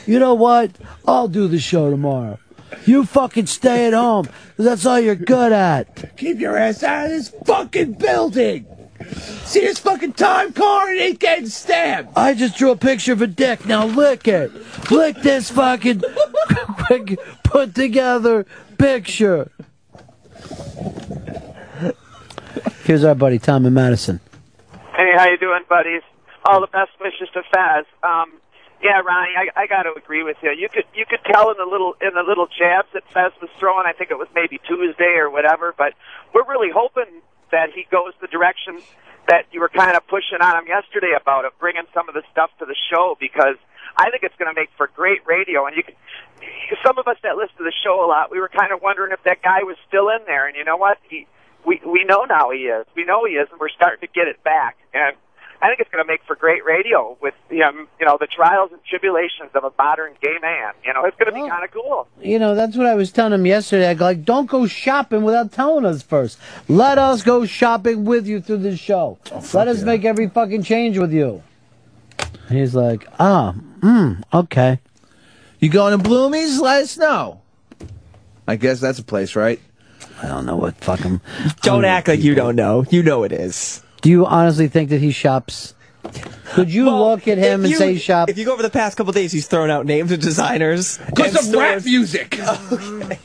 You 0.07 0.19
know 0.19 0.35
what? 0.35 0.71
I'll 1.07 1.29
do 1.29 1.49
the 1.49 1.59
show 1.59 1.91
tomorrow. 1.91 2.39
You 2.85 3.07
fucking 3.07 3.47
stay 3.47 3.87
at 3.87 3.93
home. 3.95 4.29
That's 4.57 4.85
all 4.85 5.01
you're 5.01 5.15
good 5.15 5.53
at. 5.53 6.17
Keep 6.17 6.41
your 6.41 6.57
ass 6.57 6.83
out 6.83 7.07
of 7.07 7.11
this 7.13 7.29
fucking 7.47 7.95
building. 7.95 8.67
See 9.45 9.61
this 9.61 9.79
fucking 9.79 10.13
time 10.13 10.53
card? 10.53 10.97
It 10.97 11.01
ain't 11.01 11.21
getting 11.21 11.49
stamped. 11.49 12.13
I 12.17 12.35
just 12.35 12.57
drew 12.57 12.71
a 12.71 12.77
picture 12.77 13.13
of 13.13 13.23
a 13.23 13.27
dick. 13.27 13.67
Now 13.67 13.87
lick 13.87 14.29
it. 14.29 14.53
Lick 14.91 15.17
this 15.23 15.51
fucking 15.51 16.03
quick 16.87 17.19
put 17.43 17.75
together 17.75 18.47
picture. 18.79 19.51
Here's 22.85 23.05
our 23.05 23.15
buddy 23.15 23.39
Tom 23.39 23.67
and 23.67 23.75
Madison. 23.75 24.21
Hey, 24.97 25.13
how 25.15 25.27
you 25.29 25.39
doing, 25.39 25.63
buddies? 25.69 26.03
All 26.45 26.61
the 26.61 26.69
best 26.69 26.91
wishes 27.01 27.29
to 27.35 27.43
Faz. 27.53 27.85
Um, 28.03 28.33
yeah, 28.83 29.01
Ronnie, 29.01 29.35
I, 29.37 29.63
I 29.63 29.67
got 29.67 29.83
to 29.83 29.93
agree 29.97 30.23
with 30.23 30.37
you. 30.43 30.53
You 30.53 30.69
could 30.69 30.85
you 30.95 31.05
could 31.05 31.21
tell 31.25 31.51
in 31.51 31.57
the 31.59 31.65
little 31.65 31.97
in 32.01 32.15
the 32.15 32.23
little 32.23 32.47
jabs 32.47 32.89
that 32.95 33.03
Fez 33.13 33.33
was 33.41 33.51
throwing. 33.59 33.87
I 33.87 33.93
think 33.93 34.11
it 34.11 34.19
was 34.19 34.29
maybe 34.35 34.61
Tuesday 34.69 35.17
or 35.19 35.31
whatever. 35.31 35.75
But 35.77 35.95
we're 36.33 36.47
really 36.47 36.71
hoping 36.73 37.23
that 37.51 37.71
he 37.75 37.87
goes 37.91 38.13
the 38.21 38.29
direction 38.29 38.79
that 39.29 39.47
you 39.51 39.61
were 39.61 39.69
kind 39.69 39.97
of 39.97 40.07
pushing 40.07 40.39
on 40.41 40.57
him 40.63 40.69
yesterday 40.69 41.13
about 41.21 41.45
it, 41.45 41.53
bringing 41.59 41.83
some 41.93 42.09
of 42.09 42.15
the 42.15 42.23
stuff 42.31 42.51
to 42.59 42.67
the 42.67 42.77
show 42.91 43.17
because 43.19 43.57
I 43.97 44.11
think 44.11 44.23
it's 44.23 44.37
going 44.37 44.53
to 44.53 44.59
make 44.59 44.71
for 44.77 44.89
great 44.95 45.27
radio. 45.27 45.67
And 45.67 45.77
you 45.77 45.83
can, 45.83 45.95
some 46.85 46.99
of 46.99 47.07
us 47.07 47.17
that 47.23 47.37
listen 47.37 47.57
to 47.59 47.65
the 47.65 47.73
show 47.85 48.05
a 48.05 48.09
lot, 48.09 48.31
we 48.31 48.41
were 48.41 48.49
kind 48.49 48.73
of 48.73 48.83
wondering 48.83 49.13
if 49.13 49.23
that 49.25 49.43
guy 49.43 49.63
was 49.63 49.77
still 49.89 50.09
in 50.09 50.25
there. 50.27 50.47
And 50.47 50.57
you 50.57 50.65
know 50.65 50.77
what? 50.77 50.99
He 51.09 51.27
we 51.65 51.81
we 51.85 52.05
know 52.05 52.25
now 52.25 52.51
he 52.51 52.67
is. 52.67 52.87
We 52.97 53.05
know 53.05 53.25
he 53.25 53.35
is, 53.35 53.49
and 53.51 53.61
we're 53.61 53.69
starting 53.69 54.01
to 54.07 54.13
get 54.13 54.29
it 54.29 54.43
back. 54.43 54.77
And 54.95 55.17
I 55.61 55.69
think 55.69 55.81
it's 55.81 55.91
going 55.91 56.05
to 56.05 56.07
make 56.07 56.21
for 56.27 56.37
great 56.37 56.65
radio 56.65 57.17
with 57.21 57.35
the 57.49 57.63
um, 57.63 57.89
you 57.99 58.07
know 58.07 58.17
the 58.21 58.27
trials 58.27 58.71
and 58.73 58.81
tribulations 58.85 59.51
of 59.55 59.65
a 59.65 59.73
modern 59.79 60.13
gay 60.21 60.37
man. 60.41 60.73
You 60.85 60.93
know, 60.93 61.05
it's 61.05 61.17
going 61.17 61.33
to 61.33 61.33
be 61.33 61.49
kind 61.49 61.65
of 61.65 61.71
cool. 61.71 62.07
You 62.21 62.39
know, 62.39 62.55
that's 62.55 62.77
what 62.77 62.87
I 62.87 62.95
was 62.95 63.11
telling 63.11 63.33
him 63.33 63.47
yesterday. 63.47 63.89
I 63.89 63.95
go 63.95 64.05
like, 64.05 64.25
don't 64.25 64.47
go 64.47 64.67
shopping 64.67 65.23
without 65.23 65.53
telling 65.53 65.85
us 65.85 66.03
first. 66.03 66.39
Let 66.69 66.99
us 66.99 67.23
go 67.23 67.47
shopping 67.47 68.05
with 68.05 68.27
you 68.27 68.41
through 68.41 68.59
this 68.59 68.79
show. 68.79 69.19
Let 69.55 69.69
us 69.69 69.83
make 69.83 70.05
every 70.05 70.29
fucking 70.29 70.63
change 70.63 70.99
with 70.99 71.13
you. 71.13 71.43
He's 72.49 72.75
like, 72.75 73.09
ah, 73.19 73.55
mm, 73.81 74.23
okay. 74.33 74.79
You 75.61 75.69
going 75.69 75.99
to 75.99 76.09
Bloomies? 76.09 76.61
Let 76.61 76.83
us 76.83 76.97
know. 76.99 77.41
I 78.47 78.57
guess 78.57 78.81
that's 78.81 78.99
a 78.99 79.05
place, 79.05 79.35
right? 79.37 79.61
I 80.23 80.29
don't 80.29 80.47
know 80.47 80.57
what 80.57 80.77
fucking. 80.85 81.21
Don't 81.63 81.85
act 81.85 82.09
like 82.09 82.21
you 82.21 82.35
don't 82.35 82.57
know. 82.57 82.85
You 82.91 83.03
know 83.03 83.25
it 83.25 83.33
is. 83.33 83.83
Do 84.03 84.11
you 84.11 84.27
honestly 84.27 84.69
think 84.69 84.91
that 84.91 85.01
he 85.01 85.11
shops? 85.11 85.75
Could 86.53 86.73
you 86.73 86.89
look 86.89 87.27
at 87.27 87.39
him 87.39 87.61
If 87.61 87.65
and 87.65 87.71
you- 87.71 87.77
say 87.77 87.97
shop? 87.99 88.29
If 88.31 88.39
you 88.39 88.45
go 88.45 88.53
over 88.53 88.63
the 88.63 88.71
past 88.71 88.97
couple 88.97 89.13
days, 89.13 89.33
he's 89.33 89.49
thrown 89.49 89.69
out 89.71 89.85
names 89.87 90.13
of 90.13 90.21
designers. 90.21 90.99
Because 90.99 91.35
and 91.35 91.55
of 91.55 91.61
rap 91.61 91.81
stores. 91.81 91.85
music. 91.85 92.39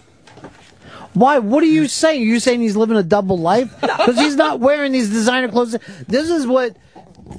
Why? 1.14 1.40
What 1.40 1.62
are 1.64 1.68
you 1.68 1.88
saying? 1.88 2.22
Are 2.22 2.26
you 2.26 2.40
saying 2.40 2.62
he's 2.62 2.76
living 2.78 2.98
a 2.98 3.04
double 3.04 3.38
life? 3.38 3.74
Because 3.82 4.18
he's 4.18 4.36
not 4.36 4.60
wearing 4.60 4.92
these 4.94 5.10
designer 5.10 5.50
clothes. 5.50 5.76
This 6.08 6.30
is 6.30 6.48
what. 6.48 6.76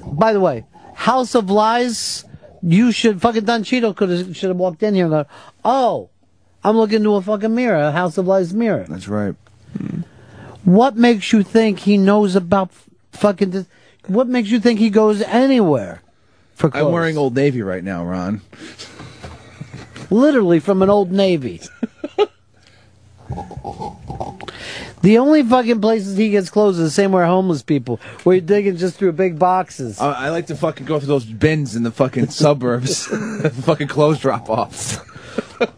By 0.05 0.31
the 0.33 0.39
way, 0.39 0.65
House 0.95 1.35
of 1.35 1.49
Lies. 1.49 2.23
You 2.65 2.91
should 2.93 3.21
fucking 3.21 3.43
Don 3.43 3.63
Cheadle 3.63 3.93
could 3.93 4.09
have 4.09 4.35
should 4.37 4.49
have 4.49 4.57
walked 4.57 4.81
in 4.83 4.95
here 4.95 5.05
and 5.05 5.11
go, 5.11 5.25
oh, 5.65 6.09
I'm 6.63 6.77
looking 6.77 6.97
into 6.97 7.15
a 7.15 7.21
fucking 7.21 7.53
mirror, 7.53 7.77
a 7.77 7.91
House 7.91 8.17
of 8.17 8.25
Lies 8.25 8.53
mirror. 8.53 8.85
That's 8.87 9.09
right. 9.09 9.35
What 10.63 10.95
makes 10.95 11.33
you 11.33 11.43
think 11.43 11.79
he 11.79 11.97
knows 11.97 12.35
about 12.37 12.71
fucking? 13.11 13.49
This? 13.51 13.65
What 14.07 14.27
makes 14.27 14.49
you 14.49 14.61
think 14.61 14.79
he 14.79 14.89
goes 14.89 15.21
anywhere? 15.21 16.01
For 16.55 16.69
clothes? 16.69 16.85
I'm 16.85 16.93
wearing 16.93 17.17
Old 17.17 17.35
Navy 17.35 17.61
right 17.61 17.83
now, 17.83 18.05
Ron. 18.05 18.41
literally 20.09 20.59
from 20.59 20.81
an 20.81 20.89
old 20.89 21.11
navy. 21.11 21.61
The 25.03 25.17
only 25.17 25.43
fucking 25.43 25.81
places 25.81 26.17
he 26.17 26.29
gets 26.29 26.49
clothes 26.49 26.79
is 26.79 26.85
the 26.85 26.89
same 26.89 27.11
where 27.11 27.25
homeless 27.25 27.61
people, 27.61 27.99
where 28.23 28.37
you're 28.37 28.45
digging 28.45 28.77
just 28.77 28.97
through 28.97 29.11
big 29.11 29.37
boxes. 29.37 29.99
I, 29.99 30.27
I 30.27 30.29
like 30.29 30.47
to 30.47 30.55
fucking 30.55 30.85
go 30.85 30.97
through 30.97 31.09
those 31.09 31.25
bins 31.25 31.75
in 31.75 31.83
the 31.83 31.91
fucking 31.91 32.27
suburbs. 32.29 33.05
fucking 33.65 33.89
clothes 33.89 34.19
drop 34.19 34.49
offs. 34.49 34.97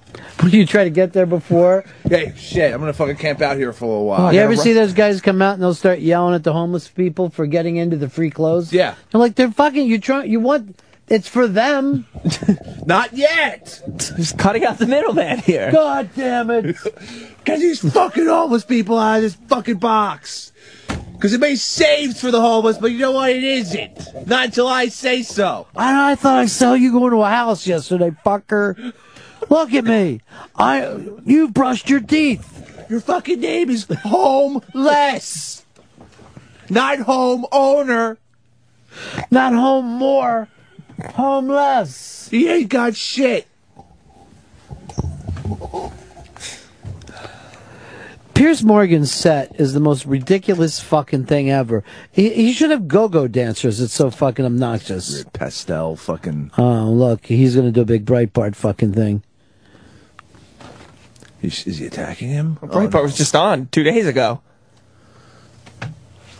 When 0.42 0.52
you 0.52 0.66
try 0.66 0.84
to 0.84 0.90
get 0.90 1.14
there 1.14 1.26
before. 1.26 1.86
Hey, 2.04 2.34
shit, 2.38 2.74
I'm 2.74 2.80
gonna 2.80 2.94
fucking 2.94 3.16
camp 3.16 3.42
out 3.42 3.56
here 3.58 3.72
for 3.72 3.86
a 3.86 3.88
little 3.88 4.06
while. 4.06 4.34
you 4.34 4.42
ever 4.42 4.56
see 4.58 4.74
those 4.74 4.94
guys 4.94 5.22
come 5.22 5.42
out 5.42 5.54
and 5.54 5.64
they'll 5.64 5.74
start 5.74 6.00
yelling 6.00 6.36
at 6.36 6.44
the 6.44 6.52
homeless 6.52 6.90
people 6.90 7.30
for 7.30 7.48
getting 7.48 7.78
into 7.78 7.96
the 7.96 8.10
free 8.10 8.30
clothes? 8.30 8.74
Yeah. 8.74 8.96
They're 9.12 9.22
like, 9.22 9.36
they're 9.36 9.50
fucking, 9.50 9.88
you 9.88 9.98
try, 9.98 10.26
you 10.26 10.42
want, 10.42 10.78
it's 11.08 11.28
for 11.28 11.48
them. 11.48 12.08
Not 12.86 13.14
yet. 13.14 13.82
Just 13.98 14.38
cutting 14.38 14.64
out 14.66 14.80
the 14.80 14.88
middleman 14.88 15.40
here. 15.40 15.72
God 15.72 16.10
damn 16.16 16.50
it. 16.50 16.76
Get 17.44 17.60
these 17.60 17.80
fucking 17.92 18.26
homeless 18.26 18.66
people 18.66 18.98
out 18.98 19.18
of 19.18 19.22
this 19.22 19.36
fucking 19.36 19.78
box. 19.78 20.52
Because 21.14 21.34
it 21.34 21.40
may 21.40 21.56
saved 21.56 22.18
for 22.18 22.32
the 22.32 22.42
homeless, 22.42 22.78
but 22.78 22.92
you 22.92 23.00
know 23.00 23.12
what? 23.12 23.32
It 23.32 23.44
isn't. 23.44 24.28
Not 24.28 24.46
until 24.46 24.68
I 24.68 24.88
say 24.88 25.24
so. 25.24 25.68
I, 25.76 26.12
I 26.12 26.16
thought 26.16 26.40
I 26.40 26.46
saw 26.48 26.74
you 26.74 26.92
go 26.92 27.06
into 27.06 27.22
a 27.22 27.30
house 27.30 27.66
yesterday, 27.66 28.12
fucker. 28.26 28.94
Look 29.50 29.74
at 29.74 29.86
me. 29.86 30.22
I, 30.56 30.98
you 31.26 31.50
brushed 31.50 31.90
your 31.90 32.02
teeth. 32.02 32.88
Your 32.90 33.00
fucking 33.00 33.40
name 33.40 33.70
is 33.70 33.88
homeless. 34.04 35.66
Not 36.70 37.00
home 37.00 37.46
owner. 37.52 38.18
Not 39.32 39.54
home 39.54 39.86
more. 39.86 40.50
Homeless. 41.04 42.30
He 42.30 42.50
ain't 42.50 42.70
got 42.70 42.96
shit. 42.96 43.48
Piers 48.34 48.64
Morgan's 48.64 49.14
set 49.14 49.60
is 49.60 49.74
the 49.74 49.80
most 49.80 50.06
ridiculous 50.06 50.82
fucking 50.82 51.26
thing 51.26 51.50
ever. 51.50 51.86
He, 52.12 52.30
he 52.32 52.52
should 52.52 52.70
have 52.70 52.88
go-go 52.88 53.30
dancers. 53.30 53.80
It's 53.80 53.94
so 53.94 54.12
fucking 54.12 54.44
obnoxious. 54.44 55.24
Pastel 55.32 55.96
fucking. 55.96 56.52
Oh, 56.58 56.92
look, 56.92 57.26
he's 57.28 57.56
gonna 57.56 57.72
do 57.72 57.82
a 57.82 57.86
big 57.86 58.06
Breitbart 58.06 58.56
fucking 58.56 58.92
thing. 58.92 59.24
Is, 61.42 61.66
is 61.66 61.78
he 61.78 61.86
attacking 61.86 62.28
him? 62.28 62.58
Breitbart 62.62 62.96
oh, 62.96 63.04
was 63.04 63.16
just 63.16 63.36
on 63.36 63.68
two 63.68 63.84
days 63.84 64.06
ago. 64.06 64.42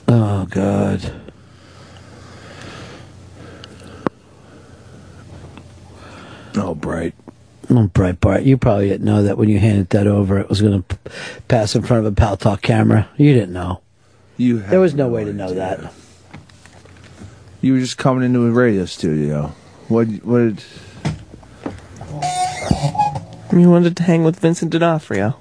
Oh 0.08 0.46
God. 0.50 1.25
Oh, 6.58 6.76
bright. 6.76 7.14
Oh, 7.70 7.90
Breitbart, 7.94 8.46
you 8.46 8.58
probably 8.58 8.90
didn't 8.90 9.06
know 9.06 9.24
that 9.24 9.38
when 9.38 9.50
you 9.50 9.58
handed 9.60 9.90
that 9.90 10.06
over, 10.06 10.38
it 10.40 10.50
was 10.50 10.62
gonna 10.62 10.84
p- 10.84 10.98
pass 11.48 11.74
in 11.76 11.82
front 11.82 12.06
of 12.06 12.12
a 12.12 12.16
Pal 12.16 12.38
Talk 12.38 12.62
camera. 12.62 13.10
You 13.18 13.34
didn't 13.34 13.54
know. 13.54 13.82
You 14.38 14.60
There 14.60 14.80
was 14.80 14.94
no 14.94 15.08
way 15.08 15.24
to 15.24 15.34
know 15.34 15.54
that. 15.54 15.92
You 17.62 17.74
were 17.74 17.80
just 17.80 17.98
coming 17.98 18.24
into 18.24 18.46
a 18.46 18.52
radio 18.52 18.86
studio. 18.86 19.56
What? 19.88 20.06
What? 20.24 20.38
Did, 20.40 20.64
You 23.52 23.70
wanted 23.70 23.98
to 23.98 24.04
hang 24.04 24.24
with 24.24 24.40
Vincent 24.40 24.72
D'Onofrio. 24.72 25.38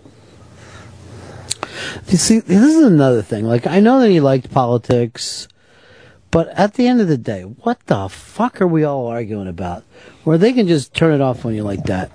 You 2.09 2.17
see, 2.17 2.39
this 2.39 2.62
is 2.62 2.84
another 2.84 3.23
thing. 3.23 3.44
Like, 3.44 3.67
I 3.67 3.81
know 3.81 4.01
that 4.01 4.09
he 4.10 4.20
liked 4.20 4.51
politics, 4.52 5.49
but 6.34 6.48
at 6.48 6.74
the 6.74 6.88
end 6.88 7.00
of 7.00 7.06
the 7.06 7.16
day, 7.16 7.42
what 7.42 7.78
the 7.86 8.08
fuck 8.08 8.60
are 8.60 8.66
we 8.66 8.82
all 8.82 9.06
arguing 9.06 9.46
about? 9.46 9.84
Where 10.24 10.36
they 10.36 10.52
can 10.52 10.66
just 10.66 10.92
turn 10.92 11.14
it 11.14 11.20
off 11.20 11.46
on 11.46 11.54
you 11.54 11.62
like 11.62 11.84
that. 11.84 12.10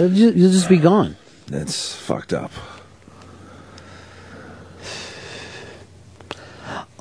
You'll 0.00 0.08
ju- 0.08 0.32
you'll 0.34 0.50
just 0.50 0.68
be 0.68 0.78
gone. 0.78 1.16
That's 1.46 1.94
fucked 1.94 2.32
up. 2.32 2.50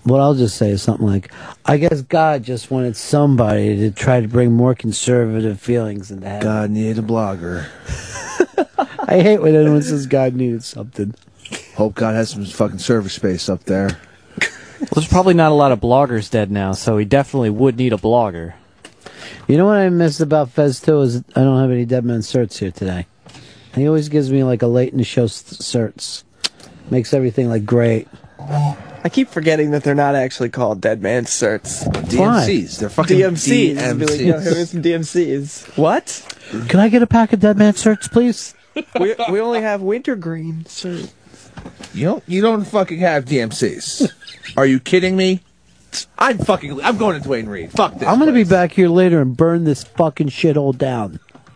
What 0.04 0.20
I'll 0.20 0.36
just 0.36 0.56
say 0.56 0.70
is 0.70 0.84
something 0.84 1.08
like, 1.08 1.32
I 1.66 1.78
guess 1.78 2.04
God 2.04 2.44
just 2.44 2.70
wanted 2.70 2.96
somebody 2.96 3.76
to 3.76 3.90
try 3.90 4.22
to 4.22 4.28
bring 4.28 4.52
more 4.52 4.76
conservative 4.76 5.60
feelings 5.60 6.12
into 6.12 6.30
heaven. 6.30 6.44
God 6.44 6.70
needed 6.70 7.00
a 7.00 7.02
blogger. 7.02 7.66
I 9.08 9.20
hate 9.20 9.42
when 9.42 9.56
anyone 9.56 9.82
says 9.82 10.06
God 10.06 10.36
needed 10.36 10.64
something. 10.64 11.16
Hope 11.74 11.96
God 11.96 12.14
has 12.14 12.30
some 12.30 12.46
fucking 12.46 12.78
server 12.78 13.10
space 13.10 13.50
up 13.50 13.64
there. 13.64 14.00
Well, 14.90 15.02
there's 15.02 15.08
probably 15.08 15.34
not 15.34 15.52
a 15.52 15.56
lot 15.56 15.72
of 15.72 15.80
bloggers 15.82 16.30
dead 16.32 16.50
now, 16.52 16.72
so 16.72 16.98
he 16.98 17.06
definitely 17.06 17.50
would 17.50 17.78
need 17.78 17.94
a 17.94 17.98
blogger. 17.98 18.54
You 19.48 19.58
know 19.58 19.66
what 19.66 19.78
I 19.78 19.90
missed 19.90 20.20
about 20.22 20.50
Fez 20.50 20.80
too 20.80 21.02
is 21.02 21.18
I 21.36 21.42
don't 21.42 21.60
have 21.62 21.72
any 21.72 21.86
Dead 21.86 22.04
Man 22.06 22.20
certs 22.20 22.58
here 22.58 22.72
today. 22.72 23.06
He 23.76 23.88
always 23.88 24.10
gives 24.10 24.32
me 24.32 24.44
like 24.44 24.62
a 24.62 24.68
late 24.68 24.92
in 24.92 24.98
the 24.98 25.04
show 25.04 25.26
s- 25.26 25.44
certs. 25.44 26.24
Makes 26.90 27.14
everything 27.14 27.50
like 27.50 27.66
great. 27.66 28.08
I 28.40 29.10
keep 29.12 29.30
forgetting 29.30 29.72
that 29.72 29.84
they're 29.84 29.96
not 29.96 30.16
actually 30.16 30.50
called 30.50 30.80
Dead 30.82 31.02
Man 31.02 31.26
Certs. 31.26 31.84
DMCs. 32.08 32.80
They're 32.80 32.90
fucking 32.90 33.18
DMCs. 33.18 34.00
Be 34.00 34.06
like, 34.06 34.20
Yo, 34.20 34.34
DMCs. 34.34 34.44
here's 34.54 34.70
some 34.72 34.82
DMCs. 34.82 35.78
What? 35.78 36.38
Can 36.70 36.80
I 36.80 36.90
get 36.90 37.02
a 37.02 37.08
pack 37.08 37.34
of 37.34 37.40
Dead 37.40 37.58
Man 37.58 37.74
certs, 37.74 38.12
please? 38.12 38.54
we, 39.00 39.16
we 39.32 39.40
only 39.40 39.62
have 39.62 39.82
wintergreen 39.82 40.64
certs. 40.66 41.12
You 41.94 42.06
don't. 42.06 42.24
You 42.28 42.42
don't 42.42 42.66
fucking 42.66 43.00
have 43.00 43.26
DMCs. 43.26 44.12
Are 44.56 44.66
you 44.66 44.80
kidding 44.80 45.18
me? 45.18 45.42
I'm 46.18 46.38
fucking. 46.38 46.82
I'm 46.82 46.98
going 46.98 47.18
to 47.18 47.24
Duane 47.24 47.48
Reade. 47.48 47.72
Fuck 47.72 47.96
this. 47.96 48.08
I'm 48.08 48.20
gonna 48.20 48.34
be 48.34 48.44
back 48.44 48.72
here 48.72 48.90
later 48.90 49.22
and 49.22 49.36
burn 49.36 49.64
this 49.64 49.84
fucking 49.84 50.28
shithole 50.28 50.78
down. 50.78 51.20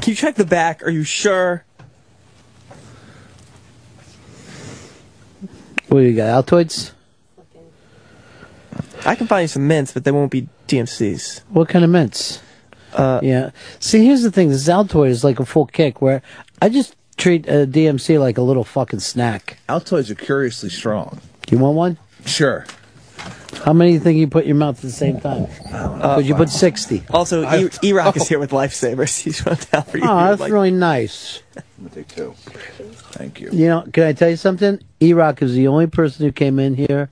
Can 0.00 0.10
you 0.10 0.14
check 0.14 0.34
the 0.34 0.44
back? 0.44 0.82
Are 0.82 0.90
you 0.90 1.04
sure? 1.04 1.64
What 5.88 6.00
do 6.00 6.06
you 6.06 6.16
got? 6.16 6.46
Altoids? 6.46 6.92
I 9.04 9.14
can 9.14 9.26
find 9.26 9.42
you 9.42 9.48
some 9.48 9.66
mints, 9.66 9.92
but 9.92 10.04
they 10.04 10.10
won't 10.10 10.30
be 10.30 10.48
DMCs. 10.68 11.42
What 11.50 11.68
kind 11.68 11.84
of 11.84 11.90
mints? 11.90 12.40
Uh, 12.94 13.20
yeah. 13.22 13.50
See, 13.78 14.04
here's 14.04 14.22
the 14.22 14.30
thing. 14.30 14.48
This 14.48 14.68
Altoid 14.68 15.08
is 15.08 15.22
like 15.22 15.40
a 15.40 15.44
full 15.44 15.66
kick 15.66 16.00
where 16.00 16.22
I 16.62 16.68
just 16.68 16.96
treat 17.16 17.46
a 17.46 17.66
DMC 17.66 18.18
like 18.18 18.38
a 18.38 18.42
little 18.42 18.64
fucking 18.64 19.00
snack. 19.00 19.58
Altoids 19.68 20.10
are 20.10 20.14
curiously 20.14 20.70
strong. 20.70 21.20
You 21.50 21.58
want 21.58 21.76
one? 21.76 21.98
Sure. 22.24 22.64
How 23.64 23.72
many 23.72 23.90
do 23.90 23.94
you 23.94 24.00
think 24.00 24.18
you 24.18 24.26
put 24.26 24.42
in 24.44 24.48
your 24.48 24.56
mouth 24.56 24.76
at 24.76 24.82
the 24.82 24.90
same 24.90 25.20
time? 25.20 25.46
Uh, 25.72 26.16
Could 26.16 26.26
you 26.26 26.34
put 26.34 26.48
60? 26.48 27.04
Also, 27.10 27.42
E- 27.66 27.68
E-Rock 27.82 28.16
is 28.16 28.28
here 28.28 28.38
with 28.40 28.50
lifesavers. 28.50 29.20
He's 29.22 29.44
run 29.46 29.56
down 29.70 29.82
for 29.84 29.98
you. 29.98 30.04
Oh, 30.06 30.16
that's 30.28 30.40
Like- 30.40 30.52
really 30.52 30.70
nice. 30.72 31.42
I'm 31.56 31.62
gonna 31.88 31.90
take 31.94 32.08
two. 32.08 32.32
Thank 33.12 33.40
you. 33.40 33.50
You 33.52 33.66
know, 33.68 33.82
can 33.92 34.04
I 34.04 34.12
tell 34.14 34.30
you 34.30 34.36
something? 34.36 34.80
E 35.00 35.12
Rock 35.12 35.42
is 35.42 35.54
the 35.54 35.68
only 35.68 35.86
person 35.86 36.24
who 36.26 36.32
came 36.32 36.58
in 36.58 36.74
here 36.74 37.08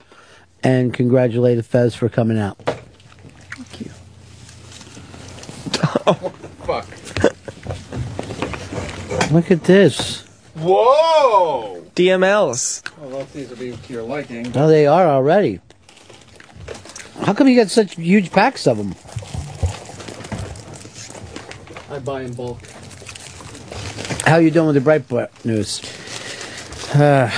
and 0.63 0.93
congratulated 0.93 1.65
Fez 1.65 1.93
for 1.95 2.09
coming 2.09 2.37
out. 2.39 2.57
Thank 2.57 3.81
you. 3.81 3.91
Oh, 6.07 6.13
fuck. 6.65 6.87
Look 9.31 9.51
at 9.51 9.63
this. 9.63 10.23
Whoa. 10.61 11.83
DMLs. 11.95 12.83
Well, 12.99 13.09
hope 13.09 13.31
these 13.33 13.49
will 13.49 13.57
be 13.57 13.71
to 13.71 13.93
your 13.93 14.03
liking. 14.03 14.51
No, 14.51 14.67
they 14.67 14.85
are 14.85 15.07
already. 15.07 15.59
How 17.23 17.33
come 17.33 17.47
you 17.47 17.55
got 17.55 17.69
such 17.69 17.95
huge 17.95 18.31
packs 18.31 18.67
of 18.67 18.77
them? 18.77 18.95
I 21.89 21.99
buy 21.99 22.21
in 22.21 22.33
bulk. 22.33 22.59
How 24.25 24.37
you 24.37 24.51
doing 24.51 24.67
with 24.67 24.83
the 24.83 24.89
Breitbart 24.89 25.29
news? 25.43 25.81
Uh, 26.95 27.29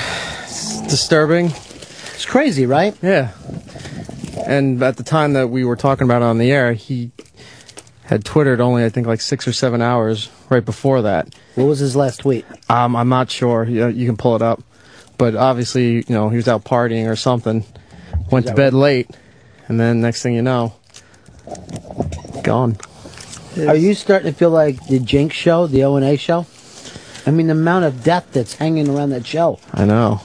it's 0.43 0.81
disturbing. 0.89 1.45
It's 1.47 2.25
crazy, 2.25 2.65
right? 2.65 2.95
Yeah. 3.01 3.31
And 4.45 4.83
at 4.83 4.97
the 4.97 5.03
time 5.03 5.33
that 5.33 5.47
we 5.49 5.63
were 5.63 5.77
talking 5.77 6.03
about 6.03 6.21
it 6.21 6.25
on 6.25 6.37
the 6.39 6.51
air, 6.51 6.73
he 6.73 7.11
had 8.05 8.25
Twittered 8.25 8.59
only, 8.59 8.83
I 8.83 8.89
think, 8.89 9.07
like 9.07 9.21
six 9.21 9.47
or 9.47 9.53
seven 9.53 9.81
hours 9.81 10.29
right 10.49 10.63
before 10.63 11.03
that. 11.03 11.33
What 11.55 11.65
was 11.65 11.79
his 11.79 11.95
last 11.95 12.21
tweet? 12.21 12.45
Um, 12.69 12.95
I'm 12.95 13.09
not 13.09 13.31
sure. 13.31 13.63
You, 13.63 13.87
you 13.87 14.05
can 14.05 14.17
pull 14.17 14.35
it 14.35 14.41
up. 14.41 14.61
But 15.17 15.35
obviously, 15.35 15.97
you 15.97 16.05
know, 16.09 16.29
he 16.29 16.35
was 16.35 16.47
out 16.47 16.65
partying 16.65 17.09
or 17.09 17.15
something. 17.15 17.63
Went 18.31 18.47
to 18.47 18.53
bed 18.53 18.73
late. 18.73 19.09
And 19.67 19.79
then 19.79 20.01
next 20.01 20.21
thing 20.21 20.33
you 20.33 20.41
know, 20.41 20.73
gone. 22.43 22.77
Are 23.57 23.75
you 23.75 23.93
starting 23.93 24.31
to 24.31 24.37
feel 24.37 24.49
like 24.49 24.87
the 24.87 24.99
Jinx 24.99 25.35
show, 25.35 25.67
the 25.67 25.83
O 25.83 25.95
and 25.95 26.05
A 26.05 26.17
show? 26.17 26.45
I 27.25 27.31
mean, 27.31 27.47
the 27.47 27.53
amount 27.53 27.85
of 27.85 28.03
death 28.03 28.27
that's 28.31 28.55
hanging 28.55 28.89
around 28.89 29.11
that 29.11 29.25
show. 29.25 29.59
I 29.71 29.85
know. 29.85 30.19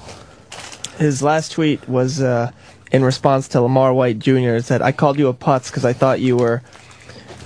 His 0.96 1.22
last 1.22 1.52
tweet 1.52 1.88
was 1.88 2.20
uh, 2.20 2.50
in 2.90 3.04
response 3.04 3.46
to 3.48 3.60
Lamar 3.60 3.92
White 3.94 4.18
Jr. 4.18 4.56
It 4.56 4.64
said, 4.64 4.82
"I 4.82 4.90
called 4.90 5.18
you 5.18 5.28
a 5.28 5.34
putz 5.34 5.70
because 5.70 5.84
I 5.84 5.92
thought 5.92 6.20
you 6.20 6.36
were, 6.36 6.62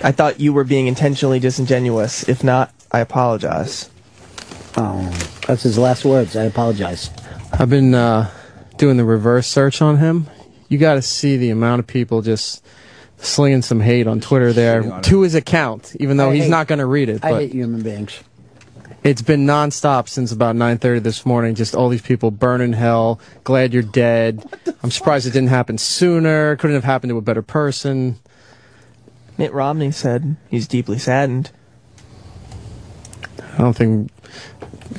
I 0.05 0.13
thought 0.13 0.41
you 0.41 0.53
were 0.53 0.65
being 0.65 0.87
intentionally 0.87 1.39
disingenuous. 1.39 2.29
If 2.29 2.43
not, 2.45 2.73
I 2.91 3.01
apologize." 3.01 3.89
Oh, 4.77 5.09
that's 5.47 5.63
his 5.63 5.79
last 5.79 6.05
words. 6.05 6.37
I 6.37 6.45
apologize. 6.45 7.11
I've 7.53 7.69
been 7.71 7.95
uh, 7.95 8.31
doing 8.79 8.97
the 8.97 9.05
reverse 9.05 9.47
search 9.47 9.83
on 9.83 9.99
him. 9.99 10.27
You 10.69 10.79
got 10.79 10.95
to 10.95 11.03
see 11.03 11.37
the 11.37 11.51
amount 11.51 11.81
of 11.81 11.87
people 11.87 12.23
just 12.23 12.65
slinging 13.19 13.63
some 13.63 13.81
hate 13.81 14.07
on 14.07 14.21
Twitter 14.21 14.53
there 14.53 15.01
to 15.03 15.21
his 15.21 15.35
account, 15.35 15.95
even 16.01 16.17
though 16.17 16.31
I 16.31 16.35
he's 16.35 16.45
hate- 16.45 16.51
not 16.51 16.67
going 16.67 16.79
to 16.79 16.87
read 16.87 17.09
it. 17.11 17.23
I 17.25 17.31
But 17.33 17.41
hate 17.43 17.53
human 17.53 17.83
beings. 17.83 18.19
it's 19.05 19.21
been 19.23 19.47
nonstop 19.47 20.09
since 20.09 20.33
about 20.33 20.57
9:30 20.57 21.03
this 21.03 21.27
morning. 21.27 21.55
Just 21.55 21.75
all 21.75 21.91
these 21.91 22.01
people 22.03 22.31
burning 22.31 22.73
hell. 22.73 23.21
Glad 23.45 23.75
you're 23.75 23.83
dead. 23.83 24.43
I'm 24.83 24.91
surprised 24.91 25.27
it 25.27 25.33
didn't 25.35 25.51
happen 25.51 25.77
sooner. 25.77 26.57
Couldn't 26.57 26.75
have 26.77 26.85
happened 26.85 27.11
to 27.11 27.19
a 27.19 27.23
better 27.23 27.43
person. 27.43 28.19
Mitt 29.39 29.53
Romney 29.53 29.91
said 29.91 30.37
he's 30.49 30.69
deeply 30.69 30.99
saddened. 30.99 31.51
I 33.55 33.59
don't 33.59 33.77
think 33.77 34.11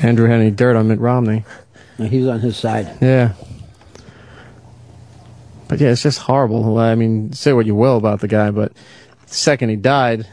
Andrew 0.02 0.28
had 0.28 0.40
any 0.40 0.52
dirt 0.52 0.76
on 0.76 0.88
Mitt 0.88 1.00
Romney. 1.00 1.45
He's 1.98 2.28
on 2.28 2.40
his 2.40 2.58
side. 2.58 2.98
Yeah. 3.02 3.34
But 5.68 5.80
yeah, 5.80 5.90
it's 5.90 6.03
just 6.03 6.20
horrible. 6.20 6.78
I 6.78 6.95
mean, 6.95 7.34
say 7.34 7.53
what 7.53 7.66
you 7.66 7.76
will 7.76 7.98
about 7.98 8.20
the 8.20 8.28
guy, 8.28 8.52
but 8.52 8.74
the 9.28 9.34
second 9.34 9.70
he 9.70 9.76
died, 9.76 10.28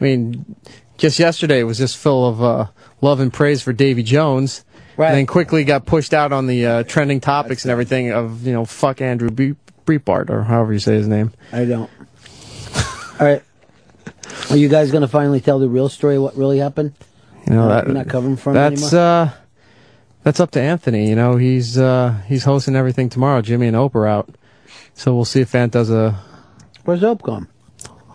I 0.00 0.04
mean, 0.04 0.56
just 0.98 1.18
yesterday 1.18 1.60
it 1.60 1.64
was 1.64 1.78
just 1.78 1.96
full 1.96 2.28
of 2.28 2.42
uh, 2.42 2.66
love 3.00 3.20
and 3.20 3.32
praise 3.32 3.62
for 3.62 3.72
Davy 3.72 4.02
Jones. 4.02 4.64
Right. 4.96 5.08
And 5.08 5.16
then 5.18 5.26
quickly 5.26 5.64
got 5.64 5.86
pushed 5.86 6.14
out 6.14 6.32
on 6.32 6.46
the 6.46 6.66
uh, 6.66 6.82
trending 6.84 7.20
topics 7.20 7.64
and 7.64 7.72
everything 7.72 8.12
of, 8.12 8.46
you 8.46 8.52
know, 8.52 8.64
fuck 8.64 9.00
Andrew 9.00 9.30
Bre- 9.30 9.58
Breitbart, 9.86 10.30
or 10.30 10.44
however 10.44 10.72
you 10.72 10.78
say 10.78 10.94
his 10.94 11.08
name. 11.08 11.32
I 11.52 11.64
don't. 11.64 11.90
All 13.20 13.26
right. 13.26 13.42
Are 14.50 14.56
you 14.56 14.68
guys 14.68 14.90
going 14.90 15.02
to 15.02 15.08
finally 15.08 15.40
tell 15.40 15.58
the 15.58 15.68
real 15.68 15.88
story? 15.88 16.18
What 16.18 16.36
really 16.36 16.58
happened? 16.58 16.94
You 17.46 17.54
know, 17.54 17.68
that, 17.68 17.86
You're 17.86 17.94
not 17.94 18.08
covering 18.08 18.36
for 18.36 18.50
him 18.50 18.54
that's, 18.54 18.92
anymore. 18.92 19.00
uh, 19.00 19.30
that's 20.22 20.40
up 20.40 20.50
to 20.52 20.60
Anthony. 20.60 21.08
You 21.08 21.16
know, 21.16 21.36
he's, 21.36 21.78
uh, 21.78 22.20
he's 22.26 22.44
hosting 22.44 22.74
everything 22.76 23.08
tomorrow. 23.08 23.42
Jimmy 23.42 23.66
and 23.66 23.76
Opie 23.76 23.98
are 23.98 24.06
out. 24.06 24.34
So 24.94 25.14
we'll 25.14 25.24
see 25.24 25.40
if 25.40 25.54
Ant 25.54 25.72
does 25.72 25.90
a. 25.90 26.18
Where's 26.84 27.02
Ope 27.02 27.22
gone? 27.22 27.48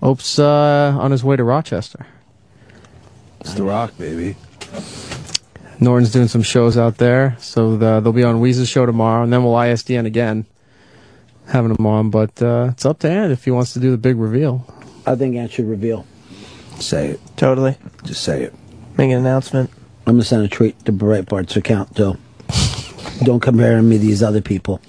Ope's 0.01 0.39
uh, 0.39 0.95
on 0.99 1.11
his 1.11 1.23
way 1.23 1.35
to 1.35 1.43
Rochester. 1.43 2.05
It's 3.41 3.53
The 3.53 3.63
Rock, 3.63 3.97
baby. 3.97 4.35
Norton's 5.79 6.11
doing 6.11 6.27
some 6.27 6.41
shows 6.41 6.77
out 6.77 6.97
there, 6.97 7.37
so 7.39 7.77
the, 7.77 7.99
they'll 7.99 8.11
be 8.11 8.23
on 8.23 8.41
Weeze's 8.41 8.67
show 8.67 8.85
tomorrow, 8.85 9.23
and 9.23 9.31
then 9.31 9.43
we'll 9.43 9.53
ISDN 9.53 10.05
again, 10.05 10.45
having 11.47 11.73
them 11.73 11.85
on. 11.85 12.09
But 12.09 12.41
uh, 12.41 12.69
it's 12.71 12.85
up 12.85 12.99
to 12.99 13.09
Ant 13.09 13.31
if 13.31 13.45
he 13.45 13.51
wants 13.51 13.73
to 13.73 13.79
do 13.79 13.91
the 13.91 13.97
big 13.97 14.17
reveal. 14.17 14.65
I 15.09 15.15
think 15.15 15.35
Ant 15.35 15.51
should 15.51 15.65
reveal. 15.67 16.05
Say 16.79 17.09
it. 17.09 17.19
Totally. 17.35 17.75
Just 18.03 18.21
say 18.23 18.43
it. 18.43 18.53
Make 18.95 19.09
an 19.11 19.17
announcement. 19.17 19.71
I'm 20.05 20.13
going 20.13 20.19
to 20.21 20.27
send 20.27 20.43
a 20.43 20.47
tweet 20.47 20.85
to 20.85 20.93
Breitbart's 20.93 21.55
account, 21.57 21.95
too. 21.95 22.15
don't 23.23 23.39
compare 23.39 23.81
me 23.81 23.97
to 23.97 24.01
these 24.01 24.21
other 24.21 24.41
people. 24.41 24.79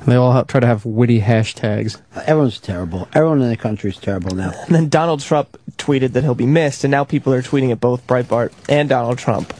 And 0.00 0.08
they 0.12 0.16
all 0.16 0.32
ha- 0.32 0.42
try 0.42 0.58
to 0.58 0.66
have 0.66 0.84
witty 0.84 1.20
hashtags. 1.20 2.00
Everyone's 2.26 2.58
terrible. 2.58 3.08
Everyone 3.14 3.40
in 3.42 3.48
the 3.48 3.56
country 3.56 3.90
is 3.90 3.96
terrible 3.96 4.34
now. 4.34 4.50
And 4.66 4.74
then 4.74 4.88
Donald 4.88 5.20
Trump 5.20 5.56
tweeted 5.78 6.12
that 6.12 6.24
he'll 6.24 6.34
be 6.34 6.44
missed, 6.44 6.82
and 6.82 6.90
now 6.90 7.04
people 7.04 7.32
are 7.32 7.42
tweeting 7.42 7.70
at 7.70 7.80
both 7.80 8.04
Breitbart 8.08 8.52
and 8.68 8.88
Donald 8.88 9.18
Trump, 9.18 9.54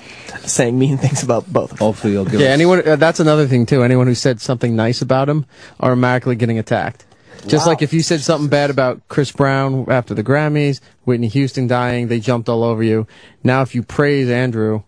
saying 0.44 0.76
mean 0.76 0.98
things 0.98 1.22
about 1.22 1.50
both. 1.52 1.78
Hopefully, 1.78 2.14
you'll 2.14 2.28
Yeah, 2.28 2.48
anyone. 2.48 2.86
Uh, 2.86 2.96
that's 2.96 3.20
another 3.20 3.46
thing 3.46 3.64
too. 3.64 3.84
Anyone 3.84 4.08
who 4.08 4.14
said 4.16 4.40
something 4.40 4.74
nice 4.74 5.00
about 5.02 5.28
him 5.28 5.46
are 5.78 5.92
automatically 5.92 6.34
getting 6.36 6.58
attacked. 6.58 7.06
Just 7.46 7.66
Wow. 7.66 7.72
like 7.72 7.82
if 7.82 7.92
you 7.92 8.02
said 8.02 8.20
something 8.20 8.48
bad 8.48 8.70
about 8.70 9.00
Chris 9.08 9.30
Brown 9.32 9.84
after 9.88 10.14
the 10.14 10.24
Grammys, 10.24 10.80
Whitney 11.04 11.28
Houston 11.28 11.66
dying, 11.66 12.08
they 12.08 12.20
jumped 12.20 12.48
all 12.48 12.62
over 12.64 12.82
you. 12.82 13.06
Now, 13.42 13.62
if 13.62 13.74
you 13.74 13.82
praise 13.82 14.28
Andrew, 14.30 14.82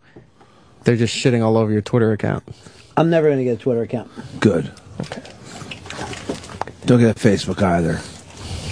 they're 0.84 0.96
just 0.96 1.14
shitting 1.16 1.44
all 1.44 1.56
over 1.56 1.70
your 1.72 1.82
Twitter 1.82 2.12
account. 2.12 2.44
I'm 2.96 3.10
never 3.10 3.26
going 3.28 3.38
to 3.38 3.44
get 3.44 3.58
a 3.58 3.62
Twitter 3.62 3.82
account. 3.82 4.10
Good. 4.40 4.70
Okay. 5.02 5.22
Don't 6.86 7.00
get 7.00 7.16
a 7.16 7.18
Facebook 7.20 7.62
either. 7.62 7.96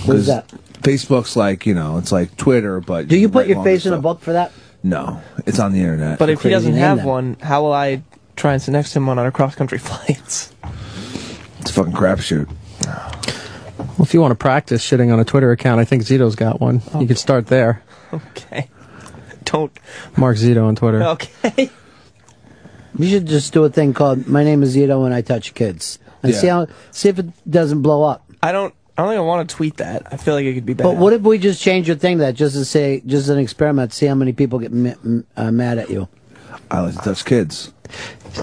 What 0.06 0.16
is 0.16 0.26
that? 0.28 0.48
Facebook's 0.80 1.36
like 1.36 1.66
you 1.66 1.74
know, 1.74 1.98
it's 1.98 2.12
like 2.12 2.36
Twitter, 2.36 2.80
but 2.80 3.08
Do 3.08 3.16
you 3.18 3.28
can 3.28 3.32
put 3.32 3.46
your 3.46 3.56
longer 3.56 3.70
face 3.70 3.86
in 3.86 3.92
a 3.92 3.98
book 4.00 4.20
for 4.20 4.32
that? 4.34 4.52
No, 4.82 5.20
it's 5.46 5.58
on 5.58 5.72
the 5.72 5.80
internet. 5.80 6.18
But 6.18 6.28
if 6.28 6.42
he 6.42 6.50
doesn't 6.50 6.74
have 6.74 6.98
name, 6.98 7.06
one, 7.06 7.36
how 7.40 7.62
will 7.62 7.72
I 7.72 8.02
try 8.36 8.52
and 8.52 8.60
sit 8.62 8.72
next 8.72 8.92
to 8.92 8.98
him 8.98 9.08
on 9.08 9.18
our 9.18 9.30
cross 9.32 9.54
country 9.54 9.78
flights? 9.80 10.52
It's 11.60 11.70
a 11.70 11.72
fucking 11.74 11.92
crapshoot. 11.94 12.48
Well, 13.96 14.04
if 14.04 14.14
you 14.14 14.20
want 14.20 14.32
to 14.32 14.36
practice 14.36 14.84
shitting 14.84 15.12
on 15.12 15.20
a 15.20 15.24
Twitter 15.24 15.50
account, 15.52 15.80
I 15.80 15.84
think 15.84 16.02
Zito's 16.02 16.34
got 16.36 16.60
one. 16.60 16.82
You 16.98 17.06
could 17.06 17.18
start 17.18 17.46
there. 17.46 17.82
Okay. 18.12 18.68
Don't. 19.44 19.72
Mark 20.16 20.36
Zito 20.36 20.64
on 20.66 20.76
Twitter. 20.76 21.02
Okay. 21.02 21.70
You 22.96 23.08
should 23.08 23.26
just 23.26 23.52
do 23.52 23.64
a 23.64 23.68
thing 23.68 23.92
called 23.92 24.28
"My 24.28 24.44
name 24.44 24.62
is 24.62 24.76
Zito 24.76 25.04
and 25.04 25.12
I 25.12 25.20
touch 25.20 25.52
kids" 25.54 25.98
and 26.22 26.32
Yeah. 26.32 26.38
see 26.38 26.46
how 26.46 26.66
see 26.92 27.08
if 27.08 27.18
it 27.18 27.26
doesn't 27.50 27.82
blow 27.82 28.04
up. 28.04 28.24
I 28.40 28.52
don't. 28.52 28.72
I 28.96 29.02
don't 29.02 29.14
even 29.14 29.26
want 29.26 29.48
to 29.48 29.56
tweet 29.56 29.78
that. 29.78 30.06
I 30.12 30.16
feel 30.16 30.34
like 30.34 30.44
it 30.44 30.54
could 30.54 30.64
be 30.64 30.74
bad. 30.74 30.84
But 30.84 30.96
what 30.98 31.12
if 31.12 31.22
we 31.22 31.38
just 31.38 31.60
change 31.60 31.88
your 31.88 31.96
thing 31.96 32.18
to 32.18 32.24
that 32.26 32.34
just 32.36 32.54
to 32.54 32.64
say, 32.64 33.02
just 33.04 33.28
an 33.28 33.38
experiment, 33.40 33.92
see 33.92 34.06
how 34.06 34.14
many 34.14 34.32
people 34.32 34.60
get 34.60 34.72
ma- 34.72 34.90
m- 35.04 35.26
uh, 35.36 35.50
mad 35.50 35.78
at 35.78 35.90
you, 35.90 36.06
I 36.70 36.82
like 36.82 36.94
to 36.94 37.00
touch 37.00 37.24
kids. 37.24 37.72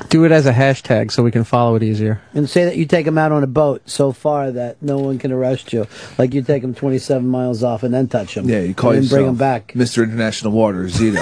Do 0.09 0.23
it 0.25 0.31
as 0.31 0.45
a 0.45 0.53
hashtag 0.53 1.11
so 1.11 1.21
we 1.23 1.31
can 1.31 1.43
follow 1.43 1.75
it 1.75 1.83
easier. 1.83 2.21
and 2.33 2.49
say 2.49 2.65
that 2.65 2.77
you 2.77 2.85
take 2.85 3.05
them 3.05 3.17
out 3.17 3.31
on 3.31 3.43
a 3.43 3.47
boat 3.47 3.81
so 3.89 4.11
far 4.11 4.51
that 4.51 4.81
no 4.81 4.97
one 4.99 5.19
can 5.19 5.31
arrest 5.31 5.73
you, 5.73 5.87
like 6.17 6.33
you 6.33 6.41
take 6.41 6.61
them 6.61 6.73
27 6.73 7.27
miles 7.27 7.61
off 7.63 7.83
and 7.83 7.93
then 7.93 8.07
touch 8.07 8.35
them. 8.35 8.47
Yeah, 8.47 8.59
you 8.61 8.73
call 8.73 8.91
and 8.91 9.03
yourself 9.03 9.17
bring 9.17 9.25
them 9.27 9.35
back. 9.35 9.73
Mr. 9.73 10.03
International 10.03 10.53
Water 10.53 10.85
Zito. 10.85 11.19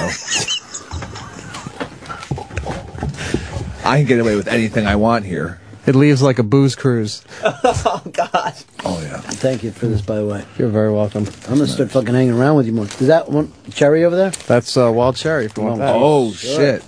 I 3.85 3.97
can 3.97 4.05
get 4.05 4.19
away 4.19 4.35
with 4.35 4.47
anything 4.47 4.85
I 4.85 4.95
want 4.97 5.25
here. 5.25 5.59
It 5.87 5.95
leaves 5.95 6.21
like 6.21 6.37
a 6.37 6.43
booze 6.43 6.75
cruise. 6.75 7.23
oh 7.43 8.03
God. 8.13 8.53
Oh 8.85 9.01
yeah. 9.01 9.17
Thank 9.21 9.63
you 9.63 9.71
for 9.71 9.87
this, 9.87 10.01
by 10.01 10.17
the 10.17 10.25
way. 10.25 10.45
You're 10.59 10.69
very 10.69 10.91
welcome. 10.91 11.25
I'm 11.47 11.55
gonna 11.55 11.65
start 11.67 11.89
fucking 11.89 12.13
hanging 12.13 12.33
around 12.33 12.57
with 12.57 12.67
you 12.67 12.73
more. 12.73 12.85
Is 12.85 13.07
that 13.07 13.29
one 13.29 13.51
cherry 13.71 14.03
over 14.05 14.15
there? 14.15 14.29
That's 14.29 14.77
uh, 14.77 14.91
wild 14.93 15.15
cherry. 15.15 15.45
If 15.45 15.57
you 15.57 15.63
want 15.63 15.79
that. 15.79 15.95
Oh 15.95 16.31
shit. 16.33 16.83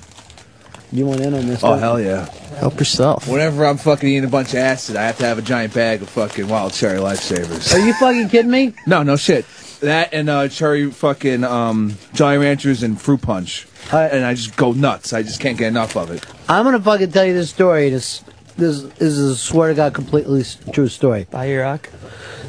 You 0.92 1.06
want 1.06 1.22
in 1.22 1.34
on 1.34 1.48
this? 1.48 1.64
Oh 1.64 1.72
one? 1.72 1.80
hell 1.80 2.02
yeah. 2.02 2.26
Help 2.60 2.78
yourself. 2.80 3.28
Whenever 3.28 3.66
I'm 3.66 3.78
fucking 3.78 4.08
eating 4.10 4.26
a 4.26 4.28
bunch 4.32 4.50
of 4.50 4.60
acid, 4.60 4.96
I 4.98 5.04
have 5.04 5.18
to 5.20 5.26
have 5.26 5.38
a 5.38 5.42
giant 5.42 5.74
bag 5.74 6.02
of 6.02 6.10
fucking 6.10 6.48
wild 6.48 6.74
cherry 6.74 7.00
lifesavers. 7.00 7.74
Are 7.74 7.80
you 7.80 7.94
fucking 7.94 8.30
kidding 8.30 8.52
me? 8.52 8.74
No, 8.86 9.02
no 9.04 9.16
shit. 9.16 9.46
That 9.80 10.14
and 10.14 10.30
uh, 10.30 10.48
cherry 10.50 10.92
fucking 10.92 11.44
um, 11.44 11.96
Jolly 12.14 12.38
Ranchers 12.38 12.84
and 12.84 13.00
fruit 13.02 13.22
punch, 13.22 13.68
and 13.92 14.24
I 14.26 14.34
just 14.36 14.56
go 14.56 14.74
nuts. 14.74 15.12
I 15.14 15.24
just 15.24 15.40
can't 15.40 15.58
get 15.58 15.70
enough 15.70 15.96
of 15.96 16.12
it. 16.12 16.24
I'm 16.50 16.66
gonna 16.66 16.80
fucking 16.82 17.12
tell 17.12 17.26
you 17.26 17.34
this 17.34 17.50
story. 17.50 17.90
This 17.90 18.24
this, 18.58 18.82
this 18.84 19.02
is 19.14 19.20
a 19.32 19.36
swear 19.38 19.70
to 19.70 19.74
God 19.76 19.94
completely 19.96 20.42
s- 20.42 20.58
true 20.74 20.88
story. 20.90 21.26
By 21.32 21.50
E-Rock. 21.50 21.90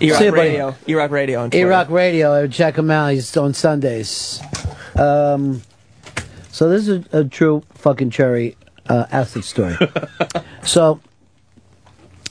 E-Rock 0.00 0.18
See 0.18 0.24
you, 0.26 0.30
buddy. 0.32 0.48
Radio. 0.50 0.74
E-Rock 0.86 1.10
Radio 1.12 1.40
on 1.42 1.50
Twitter. 1.50 1.66
E-Rock 1.66 1.88
Radio. 1.90 2.32
I 2.32 2.40
would 2.42 2.52
check 2.52 2.76
him 2.76 2.90
out. 2.90 3.12
He's 3.12 3.34
on 3.36 3.54
Sundays. 3.54 4.40
Um, 4.96 5.62
so 6.52 6.68
this 6.68 6.86
is 6.86 7.06
a, 7.12 7.20
a 7.20 7.24
true 7.24 7.64
fucking 7.74 8.10
cherry 8.10 8.56
uh, 8.88 9.06
acid 9.10 9.42
story. 9.42 9.76
so 10.62 11.00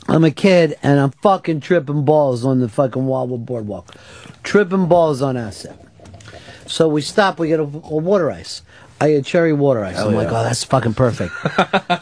I'm 0.07 0.23
a 0.23 0.31
kid 0.31 0.77
and 0.83 0.99
I'm 0.99 1.11
fucking 1.11 1.59
tripping 1.61 2.05
balls 2.05 2.45
on 2.45 2.59
the 2.59 2.69
fucking 2.69 3.05
Wildwood 3.05 3.45
Boardwalk, 3.45 3.95
tripping 4.43 4.87
balls 4.87 5.21
on 5.21 5.37
acid. 5.37 5.73
So 6.67 6.87
we 6.87 7.01
stop. 7.01 7.39
We 7.39 7.47
get 7.49 7.59
a, 7.59 7.63
a 7.63 7.65
water 7.65 8.31
ice. 8.31 8.61
I 9.01 9.09
get 9.09 9.25
cherry 9.25 9.53
water 9.53 9.83
ice. 9.83 9.95
Hell 9.95 10.09
I'm 10.09 10.15
like, 10.15 10.27
oh, 10.27 10.43
that's 10.43 10.63
fucking 10.63 10.93
perfect. 10.93 11.33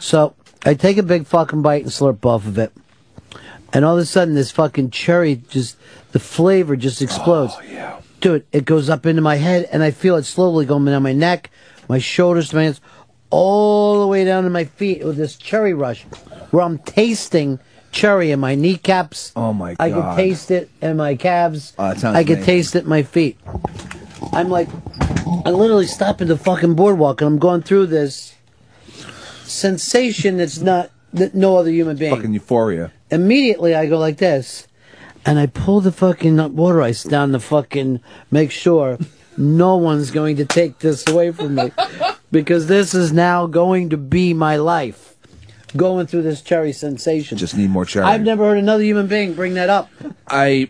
so 0.02 0.34
I 0.64 0.74
take 0.74 0.98
a 0.98 1.02
big 1.02 1.26
fucking 1.26 1.62
bite 1.62 1.82
and 1.82 1.90
slurp 1.90 2.24
off 2.26 2.46
of 2.46 2.58
it. 2.58 2.70
And 3.72 3.84
all 3.84 3.96
of 3.96 4.02
a 4.02 4.06
sudden, 4.06 4.34
this 4.34 4.50
fucking 4.50 4.90
cherry 4.90 5.36
just, 5.48 5.78
the 6.12 6.20
flavor 6.20 6.76
just 6.76 7.00
explodes. 7.00 7.54
Oh, 7.56 7.62
yeah. 7.62 8.00
Dude, 8.20 8.44
it 8.52 8.66
goes 8.66 8.90
up 8.90 9.06
into 9.06 9.22
my 9.22 9.36
head, 9.36 9.68
and 9.72 9.82
I 9.82 9.92
feel 9.92 10.16
it 10.16 10.24
slowly 10.24 10.66
going 10.66 10.84
down 10.84 11.02
my 11.02 11.14
neck, 11.14 11.50
my 11.90 11.98
shoulders, 11.98 12.50
to 12.50 12.56
my 12.56 12.62
hands, 12.62 12.80
all 13.30 14.00
the 14.00 14.06
way 14.06 14.24
down 14.24 14.44
to 14.44 14.50
my 14.50 14.64
feet 14.64 15.04
with 15.04 15.16
this 15.16 15.36
cherry 15.36 15.74
rush, 15.74 16.04
where 16.52 16.62
I'm 16.62 16.78
tasting 16.78 17.58
cherry 17.90 18.30
in 18.30 18.38
my 18.38 18.54
kneecaps. 18.54 19.32
Oh 19.34 19.52
my 19.52 19.74
god! 19.74 19.84
I 19.84 19.90
can 19.90 20.00
God. 20.00 20.16
taste 20.16 20.50
it 20.52 20.70
in 20.80 20.96
my 20.96 21.16
calves. 21.16 21.74
Oh, 21.76 21.88
that 21.88 21.98
sounds 21.98 22.16
I 22.16 22.22
can 22.22 22.34
amazing. 22.34 22.46
taste 22.46 22.76
it 22.76 22.84
in 22.84 22.88
my 22.88 23.02
feet. 23.02 23.38
I'm 24.32 24.48
like, 24.48 24.68
I 25.44 25.50
literally 25.50 25.88
stop 25.88 26.20
at 26.20 26.28
the 26.28 26.36
fucking 26.36 26.74
boardwalk, 26.74 27.20
and 27.20 27.26
I'm 27.26 27.38
going 27.40 27.62
through 27.62 27.86
this 27.86 28.36
sensation 29.42 30.36
that's 30.36 30.60
not 30.60 30.92
that 31.12 31.34
no 31.34 31.56
other 31.56 31.70
human 31.70 31.96
being. 31.96 32.14
Fucking 32.14 32.32
euphoria. 32.32 32.92
Immediately, 33.10 33.74
I 33.74 33.86
go 33.86 33.98
like 33.98 34.18
this, 34.18 34.68
and 35.26 35.40
I 35.40 35.46
pull 35.46 35.80
the 35.80 35.90
fucking 35.90 36.54
water 36.54 36.82
ice 36.82 37.02
down 37.02 37.32
the 37.32 37.40
fucking 37.40 37.98
make 38.30 38.52
sure 38.52 38.96
no 39.40 39.76
one's 39.76 40.10
going 40.10 40.36
to 40.36 40.44
take 40.44 40.78
this 40.78 41.06
away 41.08 41.32
from 41.32 41.54
me, 41.56 41.72
because 42.30 42.66
this 42.68 42.94
is 42.94 43.12
now 43.12 43.46
going 43.46 43.90
to 43.90 43.96
be 43.96 44.34
my 44.34 44.56
life. 44.56 45.16
Going 45.76 46.06
through 46.06 46.22
this 46.22 46.42
cherry 46.42 46.72
sensation. 46.72 47.38
Just 47.38 47.56
need 47.56 47.70
more 47.70 47.84
cherry. 47.84 48.04
I've 48.06 48.22
never 48.22 48.44
heard 48.44 48.58
another 48.58 48.82
human 48.82 49.06
being 49.06 49.34
bring 49.34 49.54
that 49.54 49.70
up. 49.70 49.88
I 50.26 50.68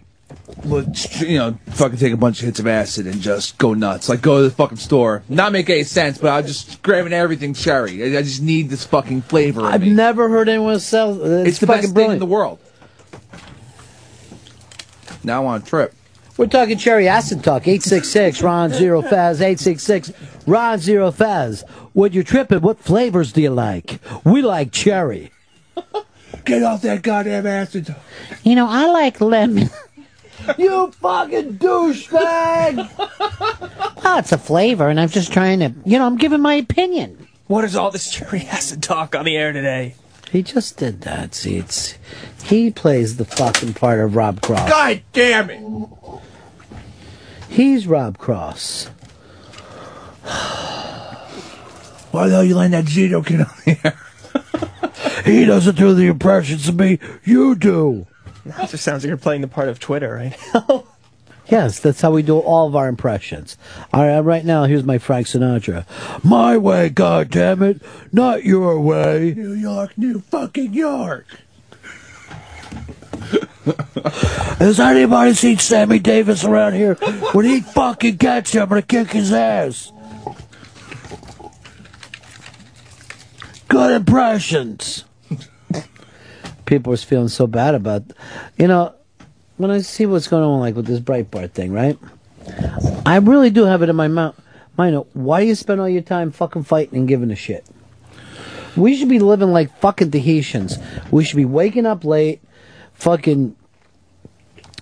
would, 0.64 0.96
you 1.22 1.38
know, 1.38 1.58
fucking 1.70 1.96
take 1.98 2.12
a 2.12 2.18
bunch 2.18 2.40
of 2.40 2.44
hits 2.46 2.60
of 2.60 2.66
acid 2.66 3.06
and 3.06 3.20
just 3.22 3.56
go 3.56 3.72
nuts. 3.72 4.10
Like 4.10 4.20
go 4.20 4.38
to 4.42 4.44
the 4.44 4.50
fucking 4.54 4.76
store, 4.76 5.22
not 5.28 5.52
make 5.52 5.70
any 5.70 5.84
sense, 5.84 6.18
but 6.18 6.28
I'm 6.28 6.46
just 6.46 6.82
grabbing 6.82 7.14
everything 7.14 7.54
cherry. 7.54 8.02
I, 8.14 8.18
I 8.18 8.22
just 8.22 8.42
need 8.42 8.68
this 8.68 8.84
fucking 8.84 9.22
flavor. 9.22 9.62
I've 9.62 9.80
me. 9.80 9.88
never 9.90 10.28
heard 10.28 10.50
anyone 10.50 10.78
sell. 10.80 11.12
Uh, 11.20 11.38
it's, 11.40 11.48
It's 11.48 11.58
the 11.60 11.66
fucking 11.66 11.82
best 11.82 11.94
brilliant. 11.94 12.10
thing 12.10 12.22
in 12.22 12.28
the 12.28 12.32
world. 12.34 12.58
Now 15.24 15.40
I'm 15.40 15.46
on 15.48 15.62
a 15.62 15.64
trip. 15.64 15.94
We're 16.36 16.46
talking 16.46 16.78
cherry 16.78 17.08
acid 17.08 17.44
talk. 17.44 17.68
866 17.68 18.42
Ron 18.42 18.70
Zero 18.70 19.02
Fez. 19.02 19.40
866 19.40 20.12
Ron 20.46 20.78
Zero 20.78 21.10
Fez. 21.10 21.62
When 21.92 22.12
you're 22.12 22.24
tripping, 22.24 22.60
what 22.60 22.78
flavors 22.78 23.32
do 23.32 23.42
you 23.42 23.50
like? 23.50 24.00
We 24.24 24.42
like 24.42 24.72
cherry. 24.72 25.32
Get 26.44 26.62
off 26.62 26.82
that 26.82 27.02
goddamn 27.02 27.46
acid. 27.46 27.86
Talk. 27.86 27.98
You 28.42 28.54
know, 28.54 28.66
I 28.68 28.86
like 28.86 29.20
lemon. 29.20 29.70
you 30.58 30.90
fucking 30.92 31.58
douchebag! 31.58 32.88
well, 34.02 34.18
it's 34.18 34.32
a 34.32 34.38
flavor, 34.38 34.88
and 34.88 34.98
I'm 34.98 35.08
just 35.08 35.32
trying 35.32 35.60
to, 35.60 35.74
you 35.84 35.98
know, 35.98 36.06
I'm 36.06 36.16
giving 36.16 36.40
my 36.40 36.54
opinion. 36.54 37.28
What 37.46 37.64
is 37.64 37.76
all 37.76 37.90
this 37.90 38.10
cherry 38.10 38.42
acid 38.42 38.82
talk 38.82 39.14
on 39.14 39.24
the 39.24 39.36
air 39.36 39.52
today? 39.52 39.94
He 40.30 40.42
just 40.42 40.76
did 40.76 41.00
that. 41.02 41.34
See, 41.34 41.56
it's 41.56 41.98
he 42.44 42.70
plays 42.70 43.16
the 43.16 43.24
fucking 43.24 43.74
part 43.74 43.98
of 43.98 44.14
Rob 44.14 44.40
Cross. 44.40 44.68
God 44.68 45.02
damn 45.12 45.50
it! 45.50 45.60
He's 47.50 47.86
Rob 47.88 48.16
Cross. 48.16 48.86
Why 52.12 52.28
the 52.28 52.34
hell 52.34 52.44
you 52.44 52.54
letting 52.54 52.70
that 52.70 52.84
Zito 52.84 53.26
kid 53.26 53.40
on 53.40 53.50
the 53.64 53.78
air? 53.84 53.98
He 55.24 55.44
doesn't 55.44 55.76
do 55.76 55.92
the 55.92 56.06
impressions 56.06 56.68
of 56.68 56.76
me. 56.76 56.98
You 57.24 57.54
do. 57.54 58.06
That 58.46 58.70
just 58.70 58.84
sounds 58.84 59.02
like 59.02 59.08
you're 59.08 59.16
playing 59.18 59.42
the 59.42 59.48
part 59.48 59.68
of 59.68 59.78
Twitter 59.78 60.14
right 60.14 60.36
now. 60.54 60.84
Yes, 61.48 61.80
that's 61.80 62.00
how 62.00 62.12
we 62.12 62.22
do 62.22 62.38
all 62.38 62.68
of 62.68 62.76
our 62.76 62.86
impressions. 62.86 63.58
All 63.92 64.06
right, 64.06 64.20
right 64.20 64.44
now, 64.44 64.64
here's 64.64 64.84
my 64.84 64.98
Frank 64.98 65.26
Sinatra. 65.26 65.84
My 66.22 66.56
way, 66.56 66.90
God 66.90 67.28
damn 67.28 67.60
it, 67.64 67.82
not 68.12 68.44
your 68.44 68.80
way. 68.80 69.34
New 69.36 69.54
York, 69.54 69.98
New 69.98 70.20
fucking 70.20 70.72
York. 70.72 71.26
Has 74.58 74.80
anybody 74.80 75.34
seen 75.34 75.58
Sammy 75.58 75.98
Davis 75.98 76.44
around 76.44 76.74
here? 76.74 76.94
When 77.32 77.44
he 77.44 77.60
fucking 77.60 78.16
gets 78.16 78.54
you, 78.54 78.60
I'm 78.60 78.68
gonna 78.68 78.82
kick 78.82 79.10
his 79.10 79.32
ass. 79.32 79.92
Good 83.68 83.92
impressions. 83.92 85.04
People 86.66 86.92
are 86.92 86.96
feeling 86.96 87.28
so 87.28 87.46
bad 87.46 87.74
about, 87.74 88.02
you 88.56 88.66
know, 88.68 88.94
when 89.56 89.70
I 89.70 89.80
see 89.80 90.06
what's 90.06 90.28
going 90.28 90.42
on, 90.42 90.60
like 90.60 90.74
with 90.76 90.86
this 90.86 91.00
Breitbart 91.00 91.52
thing, 91.52 91.72
right? 91.72 91.98
I 93.04 93.16
really 93.16 93.50
do 93.50 93.64
have 93.64 93.82
it 93.82 93.88
in 93.88 93.96
my 93.96 94.08
mou- 94.08 94.34
mind. 94.76 95.04
Why 95.12 95.40
do 95.42 95.46
you 95.46 95.54
spend 95.54 95.80
all 95.80 95.88
your 95.88 96.02
time 96.02 96.30
fucking 96.32 96.64
fighting 96.64 96.98
and 96.98 97.08
giving 97.08 97.30
a 97.30 97.36
shit? 97.36 97.66
We 98.76 98.96
should 98.96 99.08
be 99.08 99.18
living 99.18 99.52
like 99.52 99.76
fucking 99.78 100.10
Tahitians. 100.10 100.78
We 101.10 101.24
should 101.24 101.36
be 101.36 101.44
waking 101.44 101.86
up 101.86 102.04
late, 102.04 102.40
fucking 103.00 103.56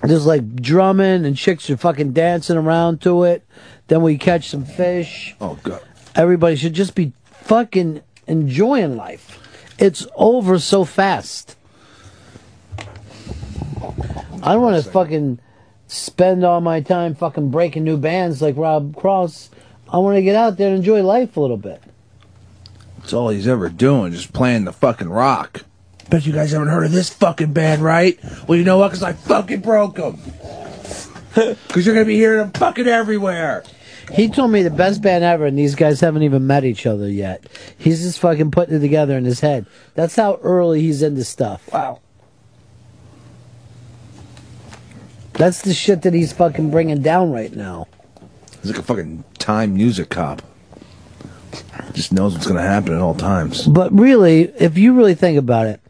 just 0.07 0.27
like 0.27 0.57
drumming 0.57 1.25
and 1.25 1.37
chicks 1.37 1.69
are 1.71 1.77
fucking 1.77 2.13
dancing 2.13 2.57
around 2.57 3.01
to 3.03 3.25
it. 3.25 3.45
Then 3.89 4.03
we 4.03 4.19
catch 4.19 4.49
some 4.49 4.65
fish. 4.65 5.35
Oh 5.41 5.59
god. 5.63 5.83
Everybody 6.15 6.57
should 6.57 6.75
just 6.75 6.95
be 6.95 7.13
fucking 7.25 8.03
enjoying 8.27 8.97
life. 8.97 9.41
It's 9.79 10.07
over 10.15 10.59
so 10.59 10.85
fast. 10.85 11.57
I 14.43 14.53
don't 14.53 14.63
want 14.63 14.83
to 14.83 14.91
fucking 14.91 15.41
spend 15.87 16.45
all 16.45 16.61
my 16.61 16.81
time 16.81 17.15
fucking 17.15 17.51
breaking 17.51 17.85
new 17.85 17.97
bands 17.97 18.43
like 18.43 18.57
Rob 18.57 18.95
Cross. 18.95 19.51
I 19.91 19.99
want 19.99 20.17
to 20.17 20.23
get 20.23 20.37
out 20.37 20.57
there 20.57 20.69
and 20.69 20.77
enjoy 20.77 21.03
life 21.03 21.37
a 21.37 21.41
little 21.41 21.57
bit. 21.57 21.83
That's 22.99 23.13
all 23.13 23.31
he's 23.31 23.49
ever 23.49 23.69
doing, 23.69 24.13
just 24.13 24.33
playing 24.33 24.65
the 24.65 24.73
fucking 24.73 25.09
rock. 25.09 25.65
Bet 26.11 26.25
you 26.25 26.33
guys 26.33 26.53
haven't 26.53 26.69
heard 26.69 26.85
of 26.85 26.93
this 26.93 27.11
fucking 27.11 27.53
band, 27.53 27.83
right? 27.83 28.19
Well, 28.47 28.59
you 28.59 28.65
know 28.65 28.79
what? 28.79 28.89
Because 28.89 29.03
I 29.03 29.13
fucking 29.13 29.61
broke 29.61 29.97
them. 29.97 30.19
Because 31.35 31.87
you're 31.87 31.95
going 31.95 32.07
to 32.07 32.09
be 32.09 32.17
hearing 32.17 32.39
them 32.39 32.53
fucking 32.53 32.87
everywhere. 32.87 33.65
He 34.13 34.29
told 34.29 34.51
me 34.51 34.63
the 34.63 34.71
best 34.71 35.03
band 35.03 35.23
ever, 35.23 35.45
and 35.45 35.59
these 35.59 35.75
guys 35.75 36.01
haven't 36.01 36.23
even 36.23 36.47
met 36.47 36.65
each 36.65 36.87
other 36.87 37.09
yet. 37.09 37.45
He's 37.77 38.03
just 38.03 38.19
fucking 38.21 38.51
putting 38.51 38.77
it 38.77 38.81
together 38.81 39.19
in 39.19 39.25
his 39.25 39.41
head. 39.41 39.67
That's 39.95 40.17
how 40.17 40.37
early 40.43 40.81
he's 40.81 41.03
into 41.03 41.25
stuff. 41.25 41.71
Wow. 41.73 42.01
That's 45.35 45.63
the 45.63 45.75
shit 45.75 46.03
that 46.03 46.15
he's 46.15 46.33
fucking 46.33 46.71
bringing 46.71 47.03
down 47.03 47.33
right 47.33 47.55
now. 47.55 47.87
He's 48.63 48.73
like 48.73 48.81
a 48.81 48.83
fucking 48.83 49.25
time 49.39 49.75
music 49.75 50.09
cop. 50.09 50.43
Just 51.93 52.13
knows 52.13 52.35
what's 52.35 52.47
gonna 52.47 52.63
happen 52.63 52.93
at 52.95 53.01
all 53.01 53.15
times. 53.15 53.67
But 53.67 53.93
really, 53.93 54.43
if 54.59 54.77
you 54.77 54.95
really 54.95 55.15
think 55.15 55.39
about 55.39 55.67
it, 55.67 55.81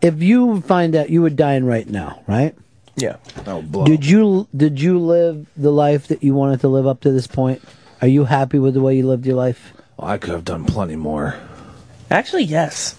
if 0.00 0.22
you 0.22 0.60
find 0.62 0.94
out 0.94 1.10
you 1.10 1.22
were 1.22 1.30
dying 1.30 1.64
right 1.64 1.88
now, 1.88 2.22
right? 2.26 2.54
Yeah. 2.96 3.16
Oh, 3.46 3.62
blow. 3.62 3.84
Did 3.84 4.04
you 4.04 4.48
did 4.56 4.80
you 4.80 4.98
live 4.98 5.46
the 5.56 5.70
life 5.70 6.08
that 6.08 6.22
you 6.22 6.34
wanted 6.34 6.60
to 6.60 6.68
live 6.68 6.86
up 6.86 7.00
to 7.02 7.12
this 7.12 7.26
point? 7.26 7.62
Are 8.00 8.08
you 8.08 8.24
happy 8.24 8.58
with 8.58 8.74
the 8.74 8.80
way 8.80 8.96
you 8.96 9.06
lived 9.06 9.26
your 9.26 9.36
life? 9.36 9.72
Well, 9.96 10.10
I 10.10 10.18
could 10.18 10.30
have 10.30 10.44
done 10.44 10.64
plenty 10.64 10.96
more. 10.96 11.36
Actually, 12.10 12.44
yes. 12.44 12.94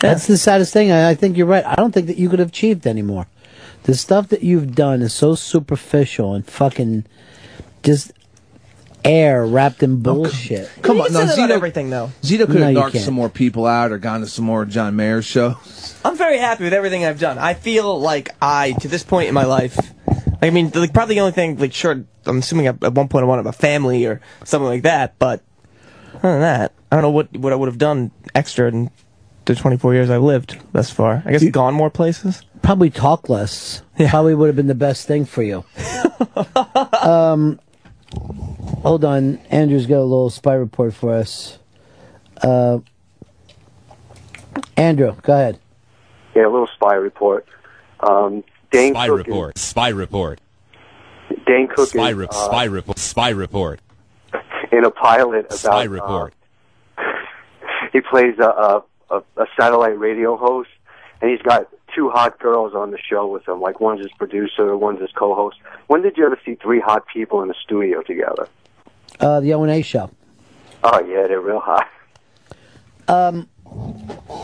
That's 0.00 0.26
the 0.26 0.36
saddest 0.36 0.72
thing. 0.72 0.90
I, 0.90 1.10
I 1.10 1.14
think 1.14 1.36
you're 1.36 1.46
right. 1.46 1.64
I 1.64 1.74
don't 1.76 1.92
think 1.92 2.08
that 2.08 2.18
you 2.18 2.28
could 2.28 2.38
have 2.38 2.48
achieved 2.48 2.86
anymore. 2.86 3.26
The 3.84 3.94
stuff 3.94 4.28
that 4.28 4.42
you've 4.42 4.74
done 4.74 5.02
is 5.02 5.14
so 5.14 5.34
superficial 5.34 6.34
and 6.34 6.46
fucking 6.46 7.04
just 7.82 8.12
air 9.04 9.44
wrapped 9.46 9.82
in 9.82 10.00
bullshit. 10.00 10.70
Come 10.82 11.00
on, 11.00 11.12
no, 11.12 11.20
Zito, 11.26 11.50
everything 11.50 11.90
though. 11.90 12.10
Zito 12.22 12.46
could 12.46 12.54
No, 12.56 12.60
have 12.60 12.68
you 12.70 12.74
knocked 12.78 12.92
can't. 12.92 13.04
some 13.04 13.14
more 13.14 13.28
people 13.28 13.66
out 13.66 13.92
or 13.92 13.98
gone 13.98 14.20
to 14.20 14.26
some 14.26 14.44
more 14.44 14.64
John 14.64 14.96
Mayer 14.96 15.22
shows. 15.22 15.98
I'm 16.04 16.16
very 16.16 16.38
happy 16.38 16.64
with 16.64 16.72
everything 16.72 17.04
I've 17.04 17.20
done. 17.20 17.38
I 17.38 17.54
feel 17.54 17.98
like 18.00 18.30
I, 18.40 18.72
to 18.80 18.88
this 18.88 19.02
point 19.02 19.28
in 19.28 19.34
my 19.34 19.44
life, 19.44 19.78
I 20.42 20.50
mean, 20.50 20.70
like 20.74 20.92
probably 20.92 21.16
the 21.16 21.20
only 21.20 21.32
thing, 21.32 21.58
like, 21.58 21.72
sure, 21.72 22.04
I'm 22.26 22.38
assuming 22.38 22.66
at, 22.66 22.82
at 22.82 22.92
one 22.94 23.08
point 23.08 23.24
I 23.24 23.26
wanted 23.26 23.46
a 23.46 23.52
family 23.52 24.06
or 24.06 24.20
something 24.44 24.68
like 24.68 24.82
that, 24.82 25.18
but 25.18 25.42
other 26.16 26.32
than 26.32 26.40
that, 26.40 26.72
I 26.90 26.96
don't 26.96 27.02
know 27.02 27.10
what 27.10 27.36
what 27.36 27.52
I 27.52 27.56
would 27.56 27.68
have 27.68 27.78
done 27.78 28.10
extra 28.34 28.68
in 28.68 28.90
the 29.46 29.54
24 29.54 29.94
years 29.94 30.10
I've 30.10 30.22
lived 30.22 30.58
thus 30.72 30.90
far. 30.90 31.22
I 31.26 31.32
guess 31.32 31.44
gone 31.48 31.74
more 31.74 31.90
places. 31.90 32.42
Probably 32.62 32.88
talk 32.88 33.28
less. 33.28 33.82
Probably 34.08 34.34
would 34.34 34.46
have 34.46 34.56
been 34.56 34.68
the 34.68 34.74
best 34.74 35.06
thing 35.06 35.24
for 35.26 35.42
you. 35.42 35.64
um, 37.02 37.60
hold 38.82 39.04
on. 39.04 39.38
Andrew's 39.50 39.86
got 39.86 39.98
a 39.98 40.02
little 40.02 40.30
spy 40.30 40.54
report 40.54 40.94
for 40.94 41.14
us. 41.14 41.58
Uh, 42.42 42.78
Andrew, 44.76 45.14
go 45.22 45.32
ahead. 45.32 45.58
Yeah, 46.34 46.46
a 46.46 46.50
little 46.50 46.68
spy 46.74 46.94
report. 46.94 47.46
Um, 48.00 48.44
Dane 48.70 48.92
Spy 48.92 49.08
Cook 49.08 49.18
report. 49.18 49.58
Spy 49.58 49.88
report. 49.88 50.40
Is, 51.30 51.38
Dane 51.46 51.68
Cook 51.68 51.88
Spy, 51.88 52.10
is 52.10 52.14
re- 52.16 52.26
uh, 52.28 52.46
spy 52.46 52.64
report. 52.64 52.98
Spy 52.98 53.28
report. 53.30 53.80
in 54.72 54.84
a 54.84 54.90
pilot 54.90 55.46
about. 55.46 55.58
Spy 55.58 55.86
uh, 55.86 55.88
report. 55.88 56.34
he 57.92 58.00
plays 58.00 58.34
a, 58.38 58.48
a 58.48 58.84
a 59.10 59.22
a 59.36 59.46
satellite 59.58 59.98
radio 59.98 60.36
host, 60.36 60.70
and 61.20 61.30
he's 61.30 61.42
got 61.42 61.68
two 61.94 62.10
hot 62.10 62.38
girls 62.38 62.74
on 62.74 62.90
the 62.90 62.98
show 62.98 63.26
with 63.26 63.48
him. 63.48 63.60
Like 63.60 63.80
one's 63.80 64.00
his 64.00 64.12
producer, 64.18 64.76
one's 64.76 65.00
his 65.00 65.10
co-host. 65.12 65.58
When 65.86 66.02
did 66.02 66.16
you 66.16 66.26
ever 66.26 66.38
see 66.44 66.54
three 66.56 66.80
hot 66.80 67.06
people 67.12 67.42
in 67.42 67.48
the 67.48 67.54
studio 67.62 68.02
together? 68.02 68.48
Uh, 69.20 69.40
the 69.40 69.54
O 69.54 69.62
and 69.62 69.72
A 69.72 69.82
show. 69.82 70.10
Oh 70.82 71.00
yeah, 71.00 71.26
they're 71.26 71.40
real 71.40 71.60
hot. 71.60 71.88
Um, 73.06 73.48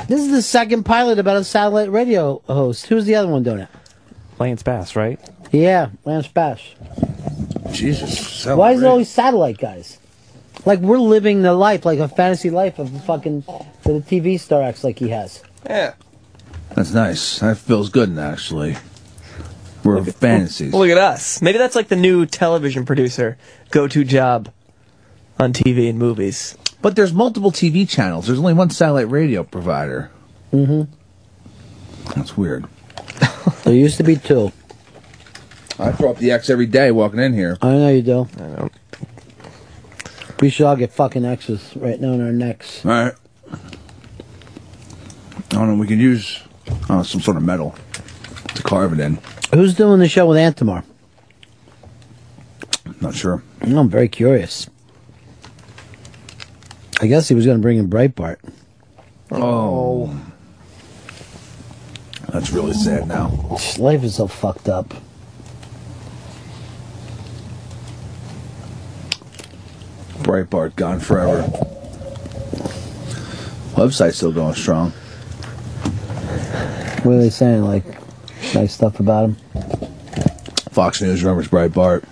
this 0.08 0.20
is 0.20 0.30
the 0.30 0.42
second 0.42 0.84
pilot 0.84 1.18
about 1.18 1.36
a 1.36 1.44
satellite 1.44 1.90
radio 1.90 2.42
host. 2.46 2.86
Who's 2.86 3.04
the 3.04 3.14
other 3.14 3.28
one 3.28 3.42
doing 3.42 3.60
it? 3.60 3.68
Lance 4.38 4.62
Bass, 4.62 4.96
right? 4.96 5.20
Yeah, 5.52 5.90
Lance 6.04 6.28
Bass. 6.28 6.60
Jesus. 7.72 8.46
Why 8.46 8.72
is 8.72 8.82
it 8.82 8.86
always 8.86 9.08
satellite 9.08 9.58
guys? 9.58 9.98
Like 10.64 10.80
we're 10.80 10.98
living 10.98 11.42
the 11.42 11.54
life, 11.54 11.84
like 11.84 11.98
a 11.98 12.08
fantasy 12.08 12.50
life 12.50 12.78
of 12.78 12.92
the 12.92 13.00
fucking 13.00 13.42
that 13.42 13.84
the 13.84 14.00
TV 14.00 14.38
star 14.38 14.62
acts 14.62 14.84
like 14.84 14.98
he 14.98 15.08
has. 15.08 15.42
Yeah. 15.64 15.94
That's 16.74 16.92
nice. 16.92 17.38
That 17.40 17.58
feels 17.58 17.88
good, 17.88 18.16
actually. 18.18 18.76
We're 19.84 20.04
fantasies. 20.04 20.74
Look 20.74 20.90
at 20.90 20.98
us. 20.98 21.40
Maybe 21.40 21.58
that's 21.58 21.74
like 21.74 21.88
the 21.88 21.96
new 21.96 22.26
television 22.26 22.84
producer 22.84 23.38
go-to 23.70 24.04
job 24.04 24.52
on 25.38 25.52
TV 25.52 25.88
and 25.88 25.98
movies. 25.98 26.56
But 26.82 26.96
there's 26.96 27.12
multiple 27.12 27.50
TV 27.50 27.88
channels. 27.88 28.26
There's 28.26 28.38
only 28.38 28.54
one 28.54 28.70
satellite 28.70 29.10
radio 29.10 29.42
provider. 29.42 30.10
Mm-hmm. 30.52 30.92
That's 32.14 32.36
weird. 32.36 32.66
There 33.64 33.74
used 33.74 33.98
to 33.98 34.02
be 34.02 34.16
two. 34.16 34.52
I 35.78 35.92
throw 35.92 36.10
up 36.10 36.16
the 36.16 36.30
X 36.30 36.50
every 36.50 36.66
day 36.66 36.90
walking 36.90 37.20
in 37.20 37.34
here. 37.34 37.58
I 37.62 37.72
know 37.72 37.88
you 37.88 38.02
do. 38.02 38.28
I 38.36 38.48
don't. 38.48 38.72
We 40.40 40.48
should 40.50 40.66
all 40.66 40.76
get 40.76 40.92
fucking 40.92 41.24
X's 41.24 41.76
right 41.76 42.00
now 42.00 42.12
in 42.12 42.24
our 42.24 42.32
necks. 42.32 42.84
All 42.84 42.90
right. 42.90 43.14
I 43.52 43.58
don't 45.50 45.68
know. 45.68 45.74
We 45.76 45.86
can 45.86 46.00
use 46.00 46.40
uh, 46.88 47.02
some 47.02 47.20
sort 47.20 47.36
of 47.36 47.42
metal 47.42 47.74
to 48.54 48.62
carve 48.62 48.92
it 48.92 49.00
in. 49.00 49.18
Who's 49.52 49.74
doing 49.74 50.00
the 50.00 50.08
show 50.08 50.26
with 50.26 50.38
Antamar? 50.38 50.84
Not 53.00 53.14
sure. 53.14 53.42
I'm 53.60 53.88
very 53.88 54.08
curious. 54.08 54.68
I 57.00 57.06
guess 57.06 57.28
he 57.28 57.34
was 57.34 57.46
going 57.46 57.56
to 57.58 57.62
bring 57.62 57.78
in 57.78 57.88
Breitbart. 57.88 58.36
Oh. 59.30 60.14
That's 62.28 62.50
really 62.50 62.74
sad 62.74 63.08
now. 63.08 63.58
Life 63.78 64.04
is 64.04 64.16
so 64.16 64.26
fucked 64.26 64.68
up. 64.68 64.94
Breitbart 70.18 70.76
gone 70.76 71.00
forever. 71.00 71.42
Website's 73.74 74.16
still 74.16 74.32
going 74.32 74.54
strong. 74.54 74.92
What 77.04 77.14
are 77.14 77.18
they 77.20 77.30
saying? 77.30 77.62
Like, 77.62 77.84
nice 78.54 78.74
stuff 78.74 79.00
about 79.00 79.30
him? 79.30 79.34
Fox 80.70 81.00
News 81.00 81.22
remembers 81.22 81.48
Breitbart. 81.48 82.04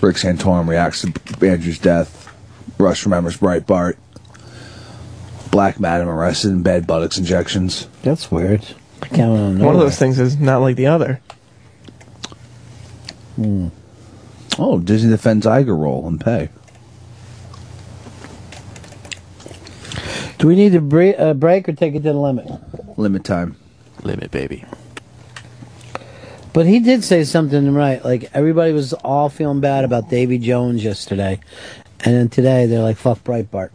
Rick 0.00 0.16
Santorum 0.16 0.68
reacts 0.68 1.02
to 1.02 1.12
Andrew's 1.46 1.78
death. 1.78 2.32
Rush 2.78 3.04
remembers 3.04 3.36
Breitbart. 3.36 3.96
Black 5.50 5.80
Madam 5.80 6.08
arrested 6.08 6.50
in 6.50 6.62
bed 6.62 6.86
buttocks 6.86 7.18
injections. 7.18 7.88
That's 8.02 8.30
weird. 8.30 8.64
I 9.02 9.08
can't 9.08 9.58
One 9.58 9.74
of 9.74 9.80
those 9.80 9.98
things 9.98 10.18
is 10.18 10.36
not 10.36 10.60
like 10.60 10.76
the 10.76 10.86
other. 10.86 11.20
Hmm. 13.36 13.68
Oh, 14.58 14.78
Disney 14.78 15.10
defends 15.10 15.46
Iger 15.46 15.78
role 15.78 16.06
and 16.06 16.20
pay. 16.20 16.48
Do 20.38 20.48
we 20.48 20.54
need 20.56 20.72
to 20.72 20.80
bre- 20.80 21.18
uh, 21.18 21.34
break 21.34 21.68
or 21.68 21.72
take 21.72 21.94
it 21.94 22.02
to 22.02 22.12
the 22.12 22.14
limit? 22.14 22.46
Limit 22.96 23.24
time. 23.24 23.56
Limit, 24.02 24.30
baby. 24.30 24.64
But 26.52 26.66
he 26.66 26.80
did 26.80 27.04
say 27.04 27.24
something 27.24 27.74
right. 27.74 28.02
Like 28.02 28.30
everybody 28.32 28.72
was 28.72 28.94
all 28.94 29.28
feeling 29.28 29.60
bad 29.60 29.84
about 29.84 30.08
Davy 30.08 30.38
Jones 30.38 30.82
yesterday, 30.82 31.38
and 32.00 32.14
then 32.14 32.28
today 32.30 32.64
they're 32.64 32.82
like, 32.82 32.96
"Fuck 32.96 33.18
Breitbart." 33.24 33.70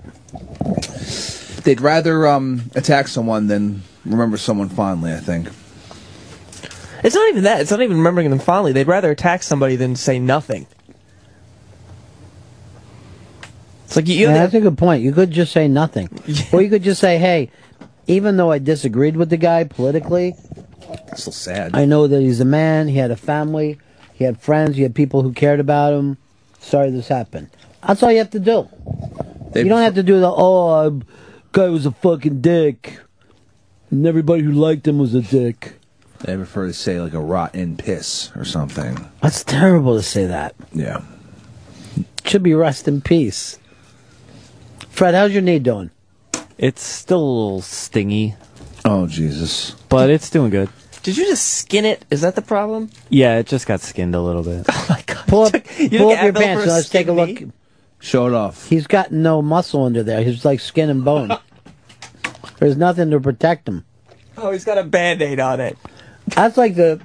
They'd 1.63 1.79
rather 1.79 2.25
um, 2.27 2.71
attack 2.73 3.07
someone 3.07 3.45
than 3.45 3.83
remember 4.03 4.37
someone 4.37 4.69
fondly, 4.69 5.13
I 5.13 5.19
think. 5.19 5.49
It's 7.03 7.15
not 7.15 7.29
even 7.29 7.43
that. 7.43 7.61
It's 7.61 7.69
not 7.69 7.81
even 7.83 7.97
remembering 7.97 8.31
them 8.31 8.39
fondly. 8.39 8.71
They'd 8.71 8.87
rather 8.87 9.11
attack 9.11 9.43
somebody 9.43 9.75
than 9.75 9.95
say 9.95 10.17
nothing. 10.17 10.65
It's 13.85 13.95
like 13.95 14.07
you. 14.07 14.15
you 14.15 14.27
Yeah, 14.27 14.33
that's 14.33 14.53
a 14.53 14.61
good 14.61 14.77
point. 14.77 15.03
You 15.03 15.11
could 15.11 15.29
just 15.29 15.51
say 15.51 15.67
nothing, 15.67 16.09
or 16.51 16.61
you 16.61 16.69
could 16.69 16.81
just 16.81 16.99
say, 16.99 17.19
"Hey, 17.19 17.51
even 18.07 18.37
though 18.37 18.51
I 18.51 18.59
disagreed 18.59 19.15
with 19.15 19.29
the 19.29 19.37
guy 19.37 19.63
politically, 19.63 20.35
so 21.15 21.31
sad. 21.31 21.75
I 21.75 21.85
know 21.85 22.07
that 22.07 22.21
he's 22.21 22.39
a 22.39 22.45
man. 22.45 22.87
He 22.87 22.97
had 22.97 23.11
a 23.11 23.15
family. 23.15 23.79
He 24.13 24.23
had 24.23 24.39
friends. 24.39 24.75
He 24.75 24.83
had 24.83 24.95
people 24.95 25.21
who 25.21 25.33
cared 25.33 25.59
about 25.59 25.93
him. 25.93 26.17
Sorry 26.59 26.91
this 26.91 27.07
happened. 27.07 27.49
That's 27.85 28.03
all 28.03 28.11
you 28.11 28.19
have 28.19 28.29
to 28.31 28.39
do. 28.39 28.69
you 29.55 29.65
don't 29.65 29.81
have 29.81 29.95
to 29.95 30.03
do 30.03 30.19
the 30.19 30.31
oh, 30.31 30.67
uh, 30.69 30.89
guy 31.51 31.69
was 31.69 31.85
a 31.85 31.91
fucking 31.91 32.41
dick, 32.41 32.99
and 33.89 34.05
everybody 34.05 34.43
who 34.43 34.51
liked 34.51 34.87
him 34.87 34.99
was 34.99 35.15
a 35.15 35.21
dick. 35.21 35.73
They 36.19 36.35
prefer 36.35 36.67
to 36.67 36.73
say 36.73 37.01
like 37.01 37.13
a 37.13 37.19
rotten 37.19 37.77
piss 37.77 38.31
or 38.35 38.45
something. 38.45 39.09
That's 39.21 39.43
terrible 39.43 39.95
to 39.95 40.03
say 40.03 40.27
that. 40.27 40.53
Yeah. 40.71 41.01
Should 42.25 42.43
be 42.43 42.53
rest 42.53 42.87
in 42.87 43.01
peace. 43.01 43.57
Fred, 44.89 45.15
how's 45.15 45.33
your 45.33 45.41
knee 45.41 45.57
doing? 45.57 45.89
It's 46.61 46.83
still 46.83 47.19
a 47.19 47.25
little 47.25 47.61
stingy. 47.61 48.35
Oh 48.85 49.07
Jesus! 49.07 49.71
But 49.89 50.11
it's 50.11 50.29
doing 50.29 50.51
good. 50.51 50.69
Did 51.01 51.17
you 51.17 51.25
just 51.25 51.47
skin 51.55 51.85
it? 51.85 52.05
Is 52.11 52.21
that 52.21 52.35
the 52.35 52.43
problem? 52.43 52.91
Yeah, 53.09 53.39
it 53.39 53.47
just 53.47 53.65
got 53.65 53.81
skinned 53.81 54.13
a 54.13 54.21
little 54.21 54.43
bit. 54.43 54.65
Oh, 54.93 55.23
pull 55.27 55.43
up, 55.43 55.53
You 55.79 55.97
pull 55.97 56.11
up 56.11 56.21
your 56.23 56.33
Advil 56.33 56.41
pants 56.41 56.63
for 56.63 56.63
and 56.63 56.71
a 56.71 56.73
let's 56.73 56.89
take 56.89 57.07
a 57.07 57.13
skin 57.13 57.45
look. 57.45 57.53
Show 57.99 58.27
it 58.27 58.33
off. 58.33 58.67
He's 58.67 58.85
got 58.85 59.11
no 59.11 59.41
muscle 59.41 59.85
under 59.85 60.03
there. 60.03 60.21
He's 60.23 60.43
like 60.43 60.59
skin 60.59 60.89
and 60.89 61.05
bone. 61.05 61.31
There's 62.59 62.75
nothing 62.75 63.09
to 63.11 63.19
protect 63.19 63.67
him. 63.67 63.85
Oh, 64.37 64.51
he's 64.51 64.65
got 64.65 64.77
a 64.77 64.83
band-aid 64.83 65.39
on 65.39 65.59
it. 65.61 65.77
That's 66.27 66.57
like 66.57 66.75
the. 66.75 67.01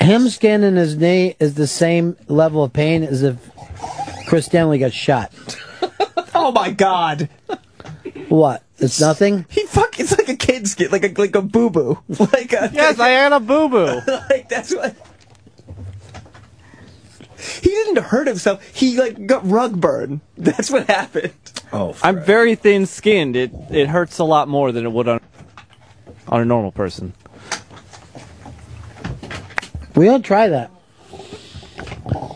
Him 0.00 0.28
scanning 0.28 0.76
his 0.76 0.96
knee 0.96 1.36
is 1.40 1.54
the 1.54 1.66
same 1.66 2.16
level 2.28 2.62
of 2.64 2.72
pain 2.72 3.02
as 3.02 3.22
if 3.22 3.36
Chris 4.28 4.46
Stanley 4.46 4.78
got 4.78 4.92
shot. 4.92 5.32
Oh 6.46 6.52
my 6.52 6.70
god. 6.70 7.28
What? 8.28 8.62
It's 8.78 9.00
nothing. 9.00 9.46
He 9.48 9.66
fuck. 9.66 9.98
It's 9.98 10.16
like 10.16 10.28
a 10.28 10.36
kid's 10.36 10.76
get 10.76 10.92
like 10.92 11.02
a 11.02 11.20
like 11.20 11.34
a 11.34 11.42
boo 11.42 11.70
boo. 11.70 11.98
Like 12.20 12.52
a 12.52 12.70
Yes, 12.72 13.00
I 13.00 13.08
had 13.08 13.32
a 13.32 13.40
boo 13.40 13.68
boo. 13.68 14.00
like 14.30 14.48
that's 14.48 14.72
what. 14.72 14.94
He 17.36 17.68
didn't 17.68 17.98
hurt 17.98 18.28
himself. 18.28 18.64
He 18.68 18.96
like 18.96 19.26
got 19.26 19.44
rug 19.44 19.80
burn. 19.80 20.20
That's 20.38 20.70
what 20.70 20.86
happened. 20.86 21.32
Oh, 21.72 21.96
I'm 22.00 22.22
very 22.22 22.54
thin 22.54 22.86
skinned. 22.86 23.34
It 23.34 23.50
it 23.70 23.88
hurts 23.88 24.20
a 24.20 24.24
lot 24.24 24.46
more 24.46 24.70
than 24.70 24.86
it 24.86 24.92
would 24.92 25.08
on 25.08 25.20
on 26.28 26.42
a 26.42 26.44
normal 26.44 26.70
person. 26.70 27.12
We 29.96 30.06
all 30.06 30.20
try 30.20 30.46
that. 30.46 30.70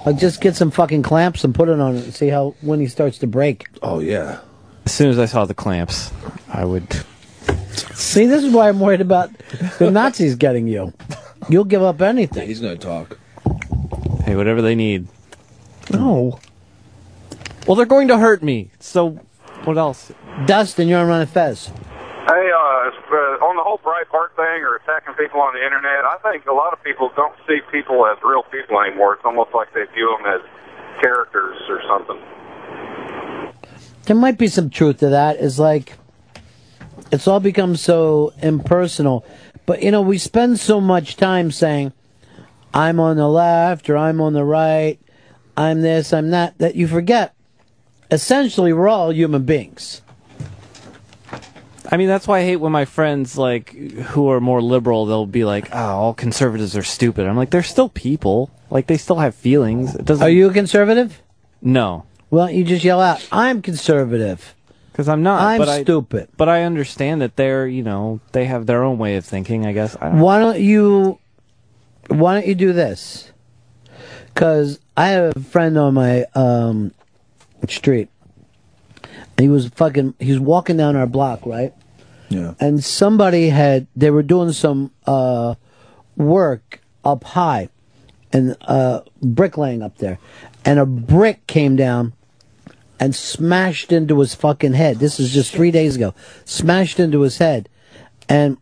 Like 0.07 0.19
just 0.19 0.41
get 0.41 0.57
some 0.57 0.71
fucking 0.71 1.03
clamps 1.03 1.45
and 1.45 1.55
put 1.55 1.69
it 1.69 1.79
on 1.79 1.97
it 1.97 2.05
and 2.05 2.15
see 2.15 2.29
how 2.29 2.55
when 2.61 2.81
he 2.81 2.87
starts 2.87 3.19
to 3.19 3.27
break. 3.27 3.67
Oh 3.83 4.01
yeah. 4.01 4.41
As 4.87 4.93
soon 4.93 5.11
as 5.11 5.19
I 5.19 5.27
saw 5.27 5.45
the 5.45 5.55
clamps, 5.55 6.11
I 6.53 6.65
would. 6.65 6.87
See, 7.95 8.27
this 8.27 8.43
is 8.43 8.53
why 8.53 8.69
I'm 8.69 8.81
worried 8.81 9.01
about 9.03 9.31
the 9.79 9.91
Nazis 9.91 10.35
getting 10.37 10.67
you. 10.67 10.93
You'll 11.49 11.65
give 11.65 11.83
up 11.83 12.01
anything. 12.01 12.47
He's 12.49 12.61
gonna 12.61 12.77
talk. 12.77 13.19
Hey, 14.25 14.37
whatever 14.37 14.63
they 14.63 14.75
need. 14.75 15.07
No. 15.91 16.39
Well, 17.67 17.77
they're 17.77 17.87
going 17.87 18.09
to 18.09 18.19
hurt 18.19 18.43
me. 18.43 18.71
So, 18.81 19.11
what 19.65 19.77
else? 19.77 20.13
Dustin, 20.47 20.89
you're 20.89 20.99
on 21.01 21.09
Ron 21.09 21.21
and 21.23 21.31
Fez. 21.31 21.67
Hey, 21.67 21.73
uh, 22.57 22.89
as- 22.89 23.00
uh, 23.13 23.45
on 23.45 23.57
the 23.57 23.63
whole 23.63 23.79
Breitbart 23.79 24.35
thing 24.37 24.63
or 24.63 24.77
attacking 24.77 25.15
people 25.15 25.41
on 25.41 25.55
the 25.55 25.65
internet, 25.65 26.05
I 26.05 26.19
think 26.23 26.47
a 26.47 26.53
lot 26.53 26.73
of 26.73 26.83
people 26.83 27.11
don't 27.17 27.35
see 27.47 27.61
people 27.71 28.07
as 28.07 28.19
real 28.23 28.43
people 28.45 28.81
anymore. 28.81 29.15
It's 29.15 29.25
almost 29.25 29.51
like 29.55 29.73
they 29.75 29.85
view 29.95 30.17
them 30.17 30.27
as 30.27 30.41
characters 31.03 31.57
or 31.69 31.81
something. 31.89 32.21
There 34.05 34.17
might 34.17 34.39
be 34.39 34.49
some 34.49 34.71
truth 34.71 34.99
to 34.99 35.11
that. 35.11 35.37
Is 35.37 35.59
like 35.59 35.95
it's 37.13 37.27
all 37.27 37.41
become 37.41 37.77
so 37.77 38.33
impersonal. 38.43 39.25
But 39.67 39.83
you 39.83 39.91
know, 39.91 40.03
we 40.03 40.19
spend 40.19 40.59
so 40.59 40.81
much 40.81 41.17
time 41.17 41.51
saying, 41.51 41.93
I'm 42.73 43.01
on 43.01 43.17
the 43.17 43.29
left 43.29 43.91
or 43.91 43.97
I'm 43.97 44.21
on 44.21 44.33
the 44.33 44.45
right, 44.45 44.99
I'm 45.57 45.83
this, 45.83 46.13
I'm 46.13 46.31
that, 46.31 46.59
that 46.59 46.75
you 46.75 46.87
forget. 46.87 47.35
Essentially, 48.11 48.73
we're 48.73 48.89
all 48.89 49.13
human 49.13 49.45
beings. 49.45 50.03
I 51.91 51.97
mean, 51.97 52.07
that's 52.07 52.29
why 52.29 52.41
I 52.41 52.45
hate 52.45 52.57
when 52.57 52.71
my 52.71 52.85
friends, 52.85 53.37
like, 53.37 53.73
who 53.75 54.31
are 54.31 54.41
more 54.41 54.63
liberal, 54.63 55.07
they'll 55.07 55.27
be 55.27 55.45
like, 55.45 55.69
oh, 55.73 55.79
all 55.79 56.15
conservatives 56.15 56.77
are 56.77 56.85
stupid. 56.85 57.27
I'm 57.27 57.37
like, 57.37 57.51
they're 57.51 57.63
still 57.65 57.89
people. 57.89 58.51
Like, 58.71 58.87
they 58.87 58.97
still 58.97 59.17
have 59.17 59.35
feelings. 59.35 59.97
It 59.97 60.05
doesn't. 60.05 60.25
Are 60.25 60.31
you 60.31 60.49
a 60.49 60.53
conservative? 60.53 61.21
No. 61.61 62.05
Well, 62.31 62.49
you 62.49 62.63
just 62.63 62.85
yell 62.85 63.01
out, 63.01 63.27
I'm 63.33 63.61
conservative. 63.61 64.55
Because 64.93 65.09
I'm 65.09 65.23
not. 65.23 65.43
I'm 65.43 65.59
but 65.59 65.69
I- 65.69 65.83
stupid. 65.83 66.29
but 66.37 66.49
I 66.49 66.63
understand 66.65 67.23
that 67.23 67.37
they're, 67.37 67.67
you 67.67 67.83
know, 67.83 68.21
they 68.33 68.45
have 68.45 68.67
their 68.67 68.85
own 68.85 68.99
way 68.99 69.17
of 69.17 69.25
thinking, 69.25 69.65
I 69.67 69.73
guess. 69.73 69.97
I 70.01 70.11
don't 70.11 70.21
Why 70.21 70.39
don't 70.39 70.61
you? 70.61 71.19
Why 72.09 72.35
don't 72.35 72.47
you 72.47 72.55
do 72.55 72.73
this? 72.73 73.33
Because 74.27 74.79
I 74.97 75.09
have 75.09 75.37
a 75.37 75.41
friend 75.41 75.79
on 75.79 75.95
my 75.95 76.27
um, 76.35 76.93
street. 77.67 78.10
He 79.41 79.49
was 79.49 79.69
fucking. 79.69 80.15
He 80.19 80.31
was 80.31 80.41
walking 80.41 80.77
down 80.77 80.97
our 80.97 81.07
block, 81.07 81.45
right? 81.47 81.73
Yeah. 82.29 82.55
And 82.61 82.83
somebody 82.85 83.49
had. 83.49 83.87
They 83.97 84.11
were 84.11 84.23
doing 84.23 84.53
some 84.53 84.93
uh, 85.07 85.55
work 86.17 86.81
up 87.05 87.25
high, 87.25 87.69
and 88.33 88.57
uh, 88.63 89.01
bricklaying 89.23 89.83
up 89.83 89.99
there, 89.99 90.19
and 90.65 90.79
a 90.79 90.87
brick 90.87 91.47
came 91.47 91.77
down 91.77 92.13
and 92.99 93.15
smashed 93.17 93.93
into 93.93 94.21
his 94.21 94.35
fucking 94.35 94.75
head. 94.75 94.99
This 94.99 95.19
is 95.19 95.33
just 95.33 95.53
three 95.53 95.71
days 95.71 95.97
ago. 95.97 96.15
Smashed 96.45 97.01
into 97.01 97.23
his 97.23 97.39
head, 97.39 97.69
and 98.29 98.59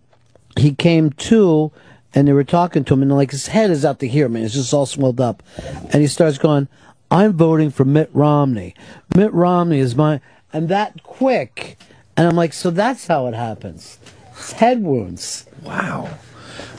he 0.57 0.73
came 0.75 1.11
to, 1.11 1.73
and 2.15 2.29
they 2.29 2.33
were 2.33 2.45
talking 2.45 2.85
to 2.85 2.95
him, 2.95 3.03
and 3.03 3.15
like 3.15 3.33
his 3.33 3.49
head 3.49 3.71
is 3.71 3.85
out 3.85 3.99
to 3.99 4.09
here, 4.09 4.29
man. 4.29 4.45
It's 4.45 4.55
just 4.55 4.73
all 4.73 4.87
swelled 4.87 5.21
up, 5.21 5.43
and 5.91 6.01
he 6.01 6.07
starts 6.07 6.39
going, 6.39 6.69
"I'm 7.11 7.33
voting 7.33 7.71
for 7.71 7.85
Mitt 7.85 8.11
Romney. 8.13 8.75
Mitt 9.17 9.33
Romney 9.33 9.81
is 9.81 9.97
my," 9.97 10.21
and 10.53 10.69
that 10.69 11.03
quick, 11.03 11.79
and 12.17 12.29
I'm 12.29 12.37
like, 12.37 12.53
so 12.53 12.71
that's 12.71 13.07
how 13.07 13.27
it 13.27 13.35
happens. 13.35 13.99
It's 14.33 14.53
head 14.53 14.83
wounds. 14.83 15.47
Wow. 15.63 16.09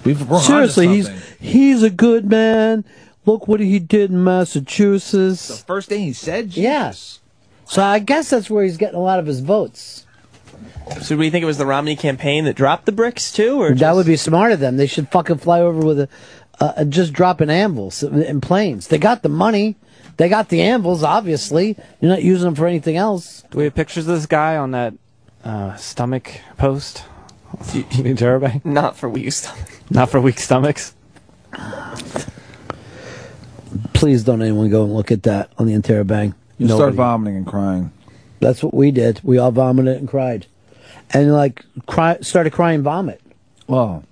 We've 0.04 0.28
we're 0.28 0.40
Seriously, 0.40 0.88
he's 0.88 1.10
he's 1.40 1.84
a 1.84 1.90
good 1.90 2.30
man. 2.30 2.86
Look 3.26 3.48
what 3.48 3.60
he 3.60 3.80
did 3.80 4.12
in 4.12 4.24
Massachusetts. 4.24 5.48
The 5.48 5.66
first 5.66 5.90
thing 5.90 6.04
he 6.04 6.14
said. 6.14 6.56
Yes. 6.56 7.20
So 7.66 7.84
I 7.84 8.00
guess 8.00 8.30
that's 8.30 8.50
where 8.50 8.64
he's 8.64 8.78
getting 8.78 8.98
a 8.98 9.04
lot 9.04 9.20
of 9.20 9.26
his 9.26 9.42
votes. 9.42 10.06
So 11.02 11.16
do 11.16 11.18
we 11.18 11.30
think 11.30 11.44
it 11.44 11.46
was 11.46 11.60
the 11.60 11.66
Romney 11.66 11.96
campaign 11.96 12.46
that 12.46 12.56
dropped 12.56 12.86
the 12.86 12.92
bricks 12.92 13.32
too, 13.32 13.62
or 13.62 13.76
that 13.76 13.96
would 13.96 14.08
be 14.08 14.18
smart 14.18 14.52
of 14.52 14.60
them. 14.60 14.78
They 14.78 14.88
should 14.88 15.10
fucking 15.10 15.38
fly 15.38 15.62
over 15.62 15.86
with 15.86 16.00
a 16.00 16.10
uh, 16.60 16.84
just 16.86 17.14
dropping 17.14 17.50
anvils 17.50 18.04
in 18.04 18.42
planes. 18.42 18.88
They 18.88 18.98
got 18.98 19.24
the 19.24 19.30
money. 19.30 19.76
They 20.20 20.28
got 20.28 20.50
the 20.50 20.62
anvils. 20.62 21.02
Obviously, 21.02 21.78
you're 22.02 22.12
not 22.12 22.22
using 22.22 22.44
them 22.44 22.56
for 22.56 22.68
anything 22.68 22.98
else. 22.98 23.46
Do 23.52 23.58
we 23.58 23.64
have 23.64 23.74
pictures 23.74 24.06
of 24.06 24.16
this 24.16 24.26
guy 24.26 24.58
on 24.58 24.72
that 24.72 24.94
uh, 25.46 25.78
stomach 25.78 26.42
post? 26.58 27.06
the 27.72 27.84
Interrobang? 27.84 28.66
Not 28.66 28.98
for 28.98 29.08
weak 29.08 29.32
stomach. 29.32 29.80
Not 29.90 30.10
for 30.10 30.20
weak 30.20 30.40
stomachs. 30.40 30.94
Please 33.94 34.26
don't 34.26 34.42
anyone 34.42 34.70
go 34.70 34.84
and 34.84 34.94
look 34.94 35.10
at 35.10 35.24
that 35.24 35.54
on 35.58 35.68
the 35.68 35.74
Interrobang. 35.74 36.36
You 36.58 36.68
start 36.68 36.96
vomiting 36.96 37.38
and 37.38 37.48
crying. 37.48 37.94
That's 38.42 38.62
what 38.62 38.74
we 38.74 38.92
did. 38.92 39.22
We 39.24 39.38
all 39.38 39.52
vomited 39.52 40.00
and 40.00 40.08
cried, 40.10 40.48
and 41.12 41.32
like 41.32 41.64
cry, 41.88 42.18
started 42.20 42.52
crying 42.52 42.84
vomit. 42.84 43.22
Well, 43.68 44.04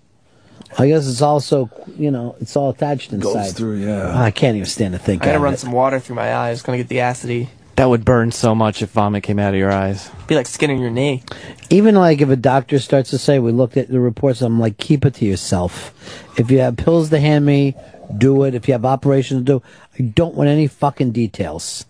I 0.78 0.88
guess 0.88 1.08
it's 1.08 1.22
also 1.22 1.70
you 1.98 2.12
know 2.12 2.36
it's 2.40 2.56
all 2.56 2.70
attached 2.70 3.14
inside. 3.14 3.34
Goes 3.34 3.54
through, 3.54 3.78
yeah. 3.78 4.20
I 4.20 4.32
can't 4.32 4.56
even 4.56 4.68
stand 4.68 4.94
to 4.94 5.00
think 5.00 5.24
I 5.24 5.26
gotta 5.26 5.38
of 5.38 5.44
run 5.44 5.54
it. 5.54 5.60
some 5.60 5.72
water 5.72 6.00
through 6.00 6.16
my 6.16 6.36
eyes. 6.36 6.62
Gonna 6.62 6.78
get 6.78 6.88
the 6.88 7.00
acidity. 7.00 7.50
That 7.78 7.90
would 7.90 8.04
burn 8.04 8.32
so 8.32 8.56
much 8.56 8.82
if 8.82 8.90
vomit 8.90 9.22
came 9.22 9.38
out 9.38 9.54
of 9.54 9.60
your 9.60 9.72
eyes. 9.72 10.10
Be 10.26 10.34
like 10.34 10.48
skinning 10.48 10.82
your 10.82 10.90
knee. 10.90 11.22
Even 11.70 11.94
like 11.94 12.22
if 12.22 12.30
a 12.30 12.36
doctor 12.36 12.80
starts 12.80 13.12
to 13.12 13.20
say, 13.20 13.38
we 13.38 13.52
looked 13.52 13.78
at 13.78 13.88
the 13.88 14.00
reports, 14.00 14.42
I'm 14.42 14.60
like, 14.60 14.80
keep 14.80 15.06
it 15.06 15.14
to 15.16 15.26
yourself. 15.26 15.94
If 16.40 16.50
you 16.50 16.58
have 16.58 16.76
pills 16.76 17.12
to 17.12 17.20
hand 17.20 17.46
me, 17.46 17.76
do 18.18 18.46
it. 18.46 18.56
If 18.56 18.68
you 18.68 18.72
have 18.72 18.84
operations 18.84 19.42
to 19.42 19.60
do, 19.60 19.64
I 20.00 20.02
don't 20.02 20.34
want 20.34 20.50
any 20.50 20.66
fucking 20.66 21.12
details. 21.12 21.86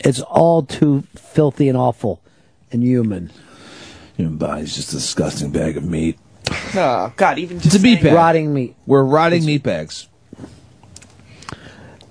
It's 0.00 0.20
all 0.20 0.64
too 0.64 1.04
filthy 1.16 1.70
and 1.70 1.78
awful 1.78 2.20
and 2.70 2.82
human. 2.82 3.30
Human 4.18 4.36
body's 4.36 4.76
just 4.76 4.90
a 4.90 4.96
disgusting 4.96 5.50
bag 5.50 5.78
of 5.78 5.84
meat. 5.84 6.18
Oh 6.74 7.12
God, 7.16 7.38
even 7.38 7.58
just 7.58 7.74
It's 7.74 7.82
a 7.82 7.86
meat 7.86 8.02
bag. 8.02 8.14
Rotting 8.14 8.52
meat. 8.52 8.74
We're 8.86 9.04
rotting 9.04 9.44
meat 9.44 9.62
bags. 9.62 10.08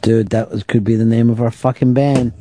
Dude, 0.02 0.30
that 0.30 0.52
was, 0.52 0.64
could 0.64 0.84
be 0.84 0.96
the 0.96 1.06
name 1.06 1.30
of 1.30 1.42
our 1.42 1.52
fucking 1.52 1.94
band. 1.94 2.34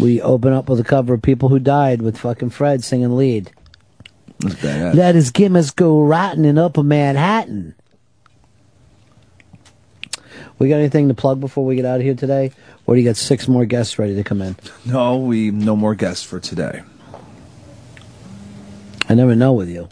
We 0.00 0.20
open 0.22 0.52
up 0.52 0.68
with 0.68 0.80
a 0.80 0.84
cover 0.84 1.14
of 1.14 1.22
People 1.22 1.48
Who 1.48 1.58
Died 1.58 2.02
with 2.02 2.18
fucking 2.18 2.50
Fred 2.50 2.82
singing 2.82 3.16
lead. 3.16 3.52
That's 4.40 4.54
badass. 4.56 4.94
Let 4.94 5.14
his 5.14 5.30
gimmicks 5.30 5.70
go 5.70 6.02
rotten 6.02 6.44
in 6.44 6.58
Upper 6.58 6.82
Manhattan. 6.82 7.74
We 10.58 10.68
got 10.68 10.76
anything 10.76 11.08
to 11.08 11.14
plug 11.14 11.40
before 11.40 11.64
we 11.64 11.76
get 11.76 11.84
out 11.84 11.96
of 11.96 12.02
here 12.02 12.14
today? 12.14 12.52
Or 12.86 12.94
do 12.94 13.00
you 13.00 13.08
got 13.08 13.16
six 13.16 13.48
more 13.48 13.64
guests 13.64 13.98
ready 13.98 14.14
to 14.14 14.24
come 14.24 14.40
in? 14.42 14.56
No, 14.84 15.18
we 15.18 15.50
no 15.50 15.76
more 15.76 15.94
guests 15.94 16.24
for 16.24 16.40
today. 16.40 16.82
I 19.08 19.14
never 19.14 19.34
know 19.34 19.52
with 19.52 19.68
you. 19.68 19.88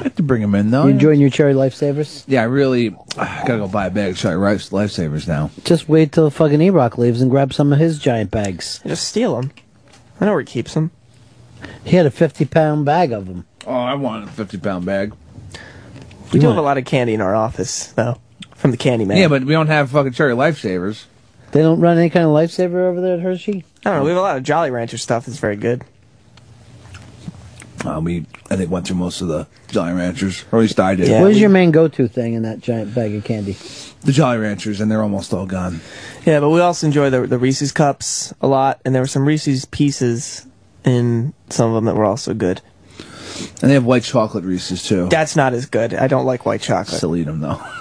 I 0.00 0.04
have 0.04 0.14
to 0.16 0.22
bring 0.22 0.42
them 0.42 0.54
in 0.54 0.70
though. 0.70 0.84
you 0.84 0.90
enjoying 0.90 1.20
your 1.20 1.30
cherry 1.30 1.54
lifesavers? 1.54 2.24
Yeah, 2.26 2.42
I 2.42 2.44
really 2.44 2.94
I 3.16 3.42
gotta 3.46 3.58
go 3.58 3.68
buy 3.68 3.86
a 3.86 3.90
bag 3.90 4.12
of 4.12 4.16
cherry 4.16 4.36
rice 4.36 4.70
lifesavers 4.70 5.26
now. 5.26 5.50
Just 5.64 5.88
wait 5.88 6.12
till 6.12 6.30
fucking 6.30 6.60
E-Rock 6.60 6.98
leaves 6.98 7.20
and 7.20 7.30
grab 7.30 7.52
some 7.52 7.72
of 7.72 7.78
his 7.78 7.98
giant 7.98 8.30
bags. 8.30 8.80
Just 8.86 9.08
steal 9.08 9.40
them. 9.40 9.50
I 10.20 10.24
know 10.26 10.32
where 10.32 10.40
he 10.40 10.46
keeps 10.46 10.74
them. 10.74 10.90
He 11.84 11.96
had 11.96 12.06
a 12.06 12.10
50 12.10 12.44
pound 12.44 12.84
bag 12.84 13.12
of 13.12 13.26
them. 13.26 13.44
Oh, 13.66 13.74
I 13.74 13.94
want 13.94 14.24
a 14.24 14.32
fifty 14.32 14.56
pound 14.56 14.86
bag. 14.86 15.12
We 16.32 16.40
do 16.40 16.48
have 16.48 16.56
a 16.56 16.62
lot 16.62 16.78
of 16.78 16.84
candy 16.84 17.14
in 17.14 17.20
our 17.20 17.34
office, 17.34 17.88
though, 17.88 18.18
from 18.54 18.70
the 18.70 18.76
candy 18.76 19.04
man. 19.04 19.18
Yeah, 19.18 19.28
but 19.28 19.44
we 19.44 19.52
don't 19.52 19.66
have 19.66 19.90
fucking 19.90 20.12
cherry 20.12 20.34
lifesavers. 20.34 21.04
They 21.52 21.60
don't 21.62 21.80
run 21.80 21.98
any 21.98 22.10
kind 22.10 22.24
of 22.26 22.32
lifesaver 22.32 22.74
over 22.88 23.00
there 23.00 23.14
at 23.14 23.20
Hershey? 23.20 23.64
I 23.84 23.90
don't 23.90 23.98
know. 23.98 24.04
We 24.04 24.10
have 24.10 24.18
a 24.18 24.22
lot 24.22 24.36
of 24.36 24.42
Jolly 24.42 24.70
Rancher 24.70 24.98
stuff 24.98 25.26
that's 25.26 25.38
very 25.38 25.56
good. 25.56 25.82
Uh, 27.84 28.00
we 28.02 28.26
I 28.50 28.56
think 28.56 28.70
went 28.70 28.86
through 28.86 28.96
most 28.96 29.20
of 29.20 29.28
the 29.28 29.46
Jolly 29.68 29.92
Ranchers, 29.92 30.44
or 30.52 30.58
at 30.58 30.62
least 30.62 30.80
I 30.80 30.94
did. 30.94 31.20
what 31.22 31.30
is 31.30 31.40
your 31.40 31.50
main 31.50 31.70
go-to 31.70 32.08
thing 32.08 32.34
in 32.34 32.42
that 32.42 32.60
giant 32.60 32.94
bag 32.94 33.14
of 33.14 33.24
candy? 33.24 33.56
The 34.02 34.12
Jolly 34.12 34.38
Ranchers, 34.38 34.80
and 34.80 34.90
they're 34.90 35.02
almost 35.02 35.32
all 35.32 35.46
gone. 35.46 35.80
Yeah, 36.24 36.40
but 36.40 36.50
we 36.50 36.60
also 36.60 36.86
enjoy 36.86 37.10
the 37.10 37.26
the 37.26 37.38
Reese's 37.38 37.72
cups 37.72 38.32
a 38.40 38.46
lot, 38.48 38.80
and 38.84 38.94
there 38.94 39.02
were 39.02 39.06
some 39.08 39.24
Reese's 39.26 39.64
pieces 39.64 40.46
in 40.84 41.34
some 41.50 41.68
of 41.70 41.74
them 41.74 41.84
that 41.84 41.94
were 41.96 42.04
also 42.04 42.34
good. 42.34 42.60
And 43.62 43.70
they 43.70 43.74
have 43.74 43.84
white 43.84 44.02
chocolate 44.02 44.44
Reese's 44.44 44.82
too. 44.82 45.08
That's 45.08 45.36
not 45.36 45.52
as 45.54 45.66
good. 45.66 45.94
I 45.94 46.08
don't 46.08 46.26
like 46.26 46.44
white 46.46 46.60
chocolate. 46.60 46.96
Still 46.96 47.14
eat 47.16 47.24
them 47.24 47.40
though. 47.40 47.60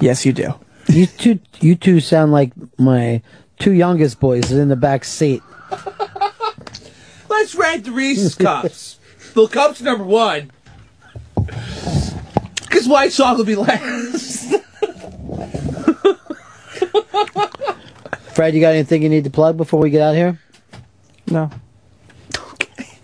Yes, 0.00 0.24
you 0.24 0.32
do. 0.32 0.54
You 0.86 1.06
two, 1.06 1.40
you 1.60 1.74
two 1.74 1.98
sound 1.98 2.30
like 2.30 2.52
my 2.78 3.20
two 3.58 3.72
youngest 3.72 4.20
boys 4.20 4.52
in 4.52 4.68
the 4.68 4.76
back 4.76 5.02
seat. 5.04 5.42
Let's 7.28 7.54
rank 7.56 7.84
the 7.84 7.90
Reese's 7.92 8.34
cups. 8.36 8.97
The 9.38 9.46
cups 9.46 9.80
number 9.80 10.04
one. 10.04 10.50
Because 12.62 12.88
white 12.88 13.12
chocolate 13.12 13.38
will 13.38 13.44
be 13.44 13.54
last. 13.54 14.48
Fred, 18.34 18.54
you 18.54 18.60
got 18.60 18.74
anything 18.74 19.02
you 19.02 19.08
need 19.08 19.24
to 19.24 19.30
plug 19.30 19.56
before 19.56 19.80
we 19.80 19.90
get 19.90 20.02
out 20.02 20.14
here? 20.14 20.38
No. 21.28 21.50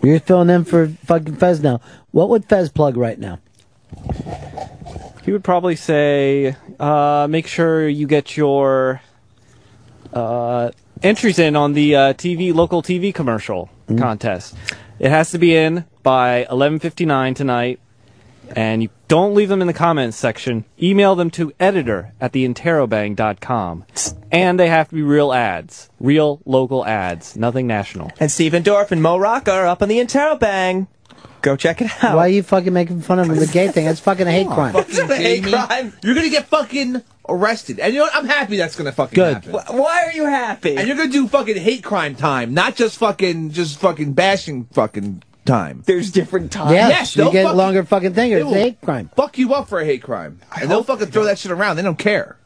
You're 0.01 0.19
filling 0.19 0.49
in 0.49 0.65
for 0.65 0.87
fucking 0.87 1.35
Fez 1.35 1.61
now. 1.61 1.81
What 2.11 2.29
would 2.29 2.45
Fez 2.45 2.69
plug 2.69 2.97
right 2.97 3.17
now? 3.17 3.39
He 5.23 5.31
would 5.31 5.43
probably 5.43 5.75
say, 5.75 6.55
uh, 6.79 7.27
make 7.29 7.47
sure 7.47 7.87
you 7.87 8.07
get 8.07 8.37
your 8.37 9.01
uh, 10.13 10.71
entries 11.01 11.39
in 11.39 11.55
on 11.55 11.73
the 11.73 11.95
uh, 11.95 12.13
TV 12.13 12.53
local 12.53 12.83
TV 12.83 13.13
commercial 13.13 13.69
contest. 13.97 14.55
It 14.99 15.09
has 15.09 15.31
to 15.31 15.37
be 15.37 15.55
in 15.55 15.85
by 16.05 16.45
11:59 16.51 17.33
tonight, 17.35 17.79
and 18.55 18.83
you 18.83 18.89
don't 19.07 19.33
leave 19.33 19.49
them 19.49 19.59
in 19.61 19.67
the 19.67 19.73
comments 19.73 20.15
section. 20.15 20.63
Email 20.81 21.15
them 21.15 21.31
to 21.31 21.51
editor 21.59 22.13
at 22.21 22.31
theinterrobang.com, 22.31 23.85
and 24.31 24.59
they 24.59 24.69
have 24.69 24.89
to 24.89 24.95
be 24.95 25.01
real 25.01 25.33
ads, 25.33 25.89
real 25.99 26.39
local 26.45 26.85
ads, 26.85 27.35
nothing 27.35 27.65
national. 27.67 28.11
And 28.19 28.31
Stephen 28.31 28.63
Dorff 28.63 28.91
and 28.91 29.01
Mo 29.01 29.17
Rock 29.17 29.49
are 29.49 29.65
up 29.65 29.81
on 29.81 29.89
the 29.89 29.97
Interrobang. 29.97 30.87
Go 31.41 31.55
check 31.55 31.81
it 31.81 31.91
out. 32.03 32.15
Why 32.15 32.25
are 32.25 32.29
you 32.29 32.43
fucking 32.43 32.73
making 32.73 33.01
fun 33.01 33.19
of 33.19 33.27
the 33.27 33.47
gay 33.47 33.67
thing? 33.67 33.85
That's 33.85 33.99
fucking 33.99 34.27
a 34.27 34.31
hate 34.31 34.47
crime. 34.55 34.73
Fucking 34.73 35.07
kidding 35.07 35.45
me? 35.45 35.51
You're 36.03 36.15
gonna 36.15 36.29
get 36.29 36.45
fucking 36.47 37.01
arrested, 37.27 37.79
and 37.79 37.93
you 37.93 37.99
know 37.99 38.05
what? 38.05 38.15
I'm 38.15 38.25
happy 38.27 38.57
that's 38.57 38.75
gonna 38.75 38.91
fucking 38.91 39.15
Good. 39.15 39.43
happen. 39.45 39.77
Why 39.77 40.05
are 40.05 40.11
you 40.11 40.25
happy? 40.25 40.77
And 40.77 40.87
you're 40.87 40.97
gonna 40.97 41.09
do 41.11 41.27
fucking 41.27 41.57
hate 41.57 41.83
crime 41.83 42.15
time, 42.15 42.53
not 42.53 42.75
just 42.75 42.97
fucking 42.99 43.51
just 43.51 43.79
fucking 43.79 44.13
bashing 44.13 44.65
fucking 44.65 45.23
time. 45.45 45.83
There's 45.85 46.11
different 46.11 46.51
times. 46.51 46.71
Yeah, 46.71 46.89
Yes, 46.89 47.15
you 47.15 47.23
they'll 47.23 47.31
get 47.31 47.43
fucking- 47.43 47.57
longer 47.57 47.83
fucking 47.83 48.13
thing. 48.13 48.31
they 48.31 48.41
It's 48.41 48.51
a 48.51 48.53
hate 48.55 48.81
crime. 48.81 49.09
Fuck 49.15 49.37
you 49.37 49.53
up 49.53 49.69
for 49.69 49.79
a 49.79 49.85
hate 49.85 50.03
crime, 50.03 50.39
and 50.59 50.69
they'll 50.69 50.83
fucking 50.83 51.07
throw 51.07 51.23
that 51.25 51.39
shit 51.39 51.51
around. 51.51 51.75
They 51.75 51.81
don't 51.83 51.97
care. 51.99 52.37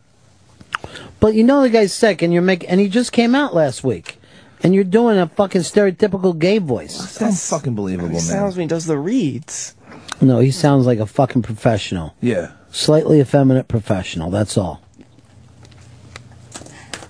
But 1.19 1.33
you 1.33 1.43
know 1.43 1.61
the 1.61 1.69
guy's 1.69 1.93
sick, 1.93 2.21
and 2.21 2.31
you're 2.31 2.41
making, 2.41 2.69
and 2.69 2.79
he 2.79 2.87
just 2.89 3.11
came 3.11 3.35
out 3.35 3.53
last 3.53 3.83
week, 3.83 4.19
and 4.63 4.73
you're 4.75 4.83
doing 4.83 5.17
a 5.17 5.27
fucking 5.27 5.61
stereotypical 5.61 6.37
gay 6.37 6.57
voice. 6.59 7.17
That's 7.17 7.49
fucking 7.49 7.75
believable, 7.75 8.07
He 8.09 8.13
man. 8.13 8.21
sounds 8.21 8.55
when 8.55 8.63
he 8.63 8.67
does 8.67 8.85
the 8.85 8.97
reads. 8.97 9.73
No, 10.21 10.39
he 10.39 10.51
sounds 10.51 10.85
like 10.85 10.99
a 10.99 11.05
fucking 11.05 11.41
professional. 11.41 12.13
Yeah. 12.21 12.51
Slightly 12.71 13.19
effeminate 13.19 13.67
professional. 13.67 14.29
That's 14.29 14.57
all. 14.57 14.81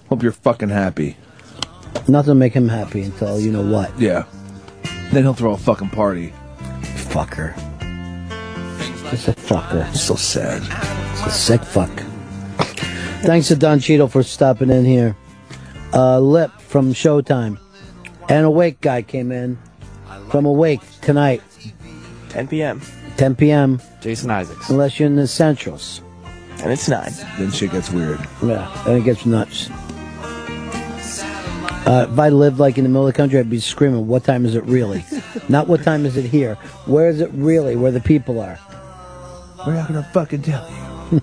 Hope 0.09 0.23
you're 0.23 0.31
fucking 0.31 0.69
happy. 0.69 1.17
Nothing 2.07 2.31
to 2.31 2.35
make 2.35 2.53
him 2.53 2.69
happy 2.69 3.01
until 3.03 3.39
you 3.39 3.51
know 3.51 3.61
what. 3.61 3.99
Yeah. 3.99 4.23
Then 5.11 5.23
he'll 5.23 5.33
throw 5.33 5.53
a 5.53 5.57
fucking 5.57 5.89
party. 5.89 6.33
Fucker. 7.09 7.55
Just 9.09 9.27
a 9.27 9.33
fucker. 9.33 9.95
So 9.95 10.15
sad. 10.15 10.61
It's 11.13 11.25
a 11.25 11.31
sick 11.31 11.63
fuck. 11.63 11.89
Thanks 13.21 13.47
to 13.47 13.55
Don 13.55 13.79
Cheadle 13.79 14.07
for 14.07 14.23
stopping 14.23 14.69
in 14.69 14.85
here. 14.85 15.15
Uh, 15.93 16.19
Lip 16.19 16.51
from 16.61 16.93
Showtime. 16.93 17.59
And 18.29 18.45
Awake 18.45 18.79
guy 18.81 19.01
came 19.01 19.31
in 19.31 19.57
from 20.29 20.45
Awake 20.45 20.81
tonight, 21.01 21.41
10 22.29 22.47
p.m. 22.47 22.81
10 23.17 23.35
p.m. 23.35 23.81
Jason 24.01 24.29
Isaacs. 24.29 24.69
Unless 24.69 24.99
you're 24.99 25.07
in 25.07 25.15
the 25.15 25.27
Centrals. 25.27 26.01
And 26.61 26.71
it's 26.71 26.87
9. 26.87 27.11
Then 27.37 27.51
shit 27.51 27.71
gets 27.71 27.89
weird. 27.89 28.19
Yeah, 28.43 28.71
then 28.85 28.97
it 28.97 29.03
gets 29.03 29.25
nuts. 29.25 29.69
Uh, 31.85 32.07
if 32.11 32.19
I 32.19 32.29
lived 32.29 32.59
like 32.59 32.77
in 32.77 32.83
the 32.83 32.89
middle 32.89 33.07
of 33.07 33.13
the 33.13 33.17
country, 33.17 33.39
I'd 33.39 33.49
be 33.49 33.59
screaming, 33.59 34.07
"What 34.07 34.23
time 34.23 34.45
is 34.45 34.55
it 34.55 34.63
really? 34.65 35.03
Not 35.49 35.67
what 35.67 35.83
time 35.83 36.05
is 36.05 36.17
it 36.17 36.25
here? 36.25 36.55
Where 36.85 37.09
is 37.09 37.21
it 37.21 37.31
really? 37.33 37.75
Where 37.75 37.91
the 37.91 38.01
people 38.01 38.39
are?" 38.39 38.59
We're 39.65 39.73
not 39.73 39.87
gonna 39.89 40.09
fucking 40.13 40.43
tell 40.43 40.69
you. 41.11 41.21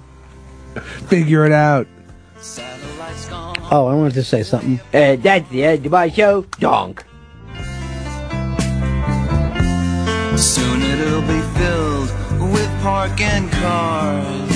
Figure 1.08 1.46
it 1.46 1.52
out. 1.52 1.86
Oh, 3.70 3.86
I 3.86 3.94
wanted 3.94 4.14
to 4.14 4.24
say 4.24 4.42
something. 4.42 4.78
Uh, 4.92 5.16
that's 5.16 5.48
the 5.48 5.64
end 5.64 5.86
of 5.86 5.92
my 5.92 6.10
show. 6.10 6.42
Donk. 6.60 7.02
Soon 10.36 10.82
it'll 10.82 11.22
be 11.22 11.40
filled 11.58 12.52
with 12.52 12.70
parking 12.82 13.48
cars. 13.48 14.55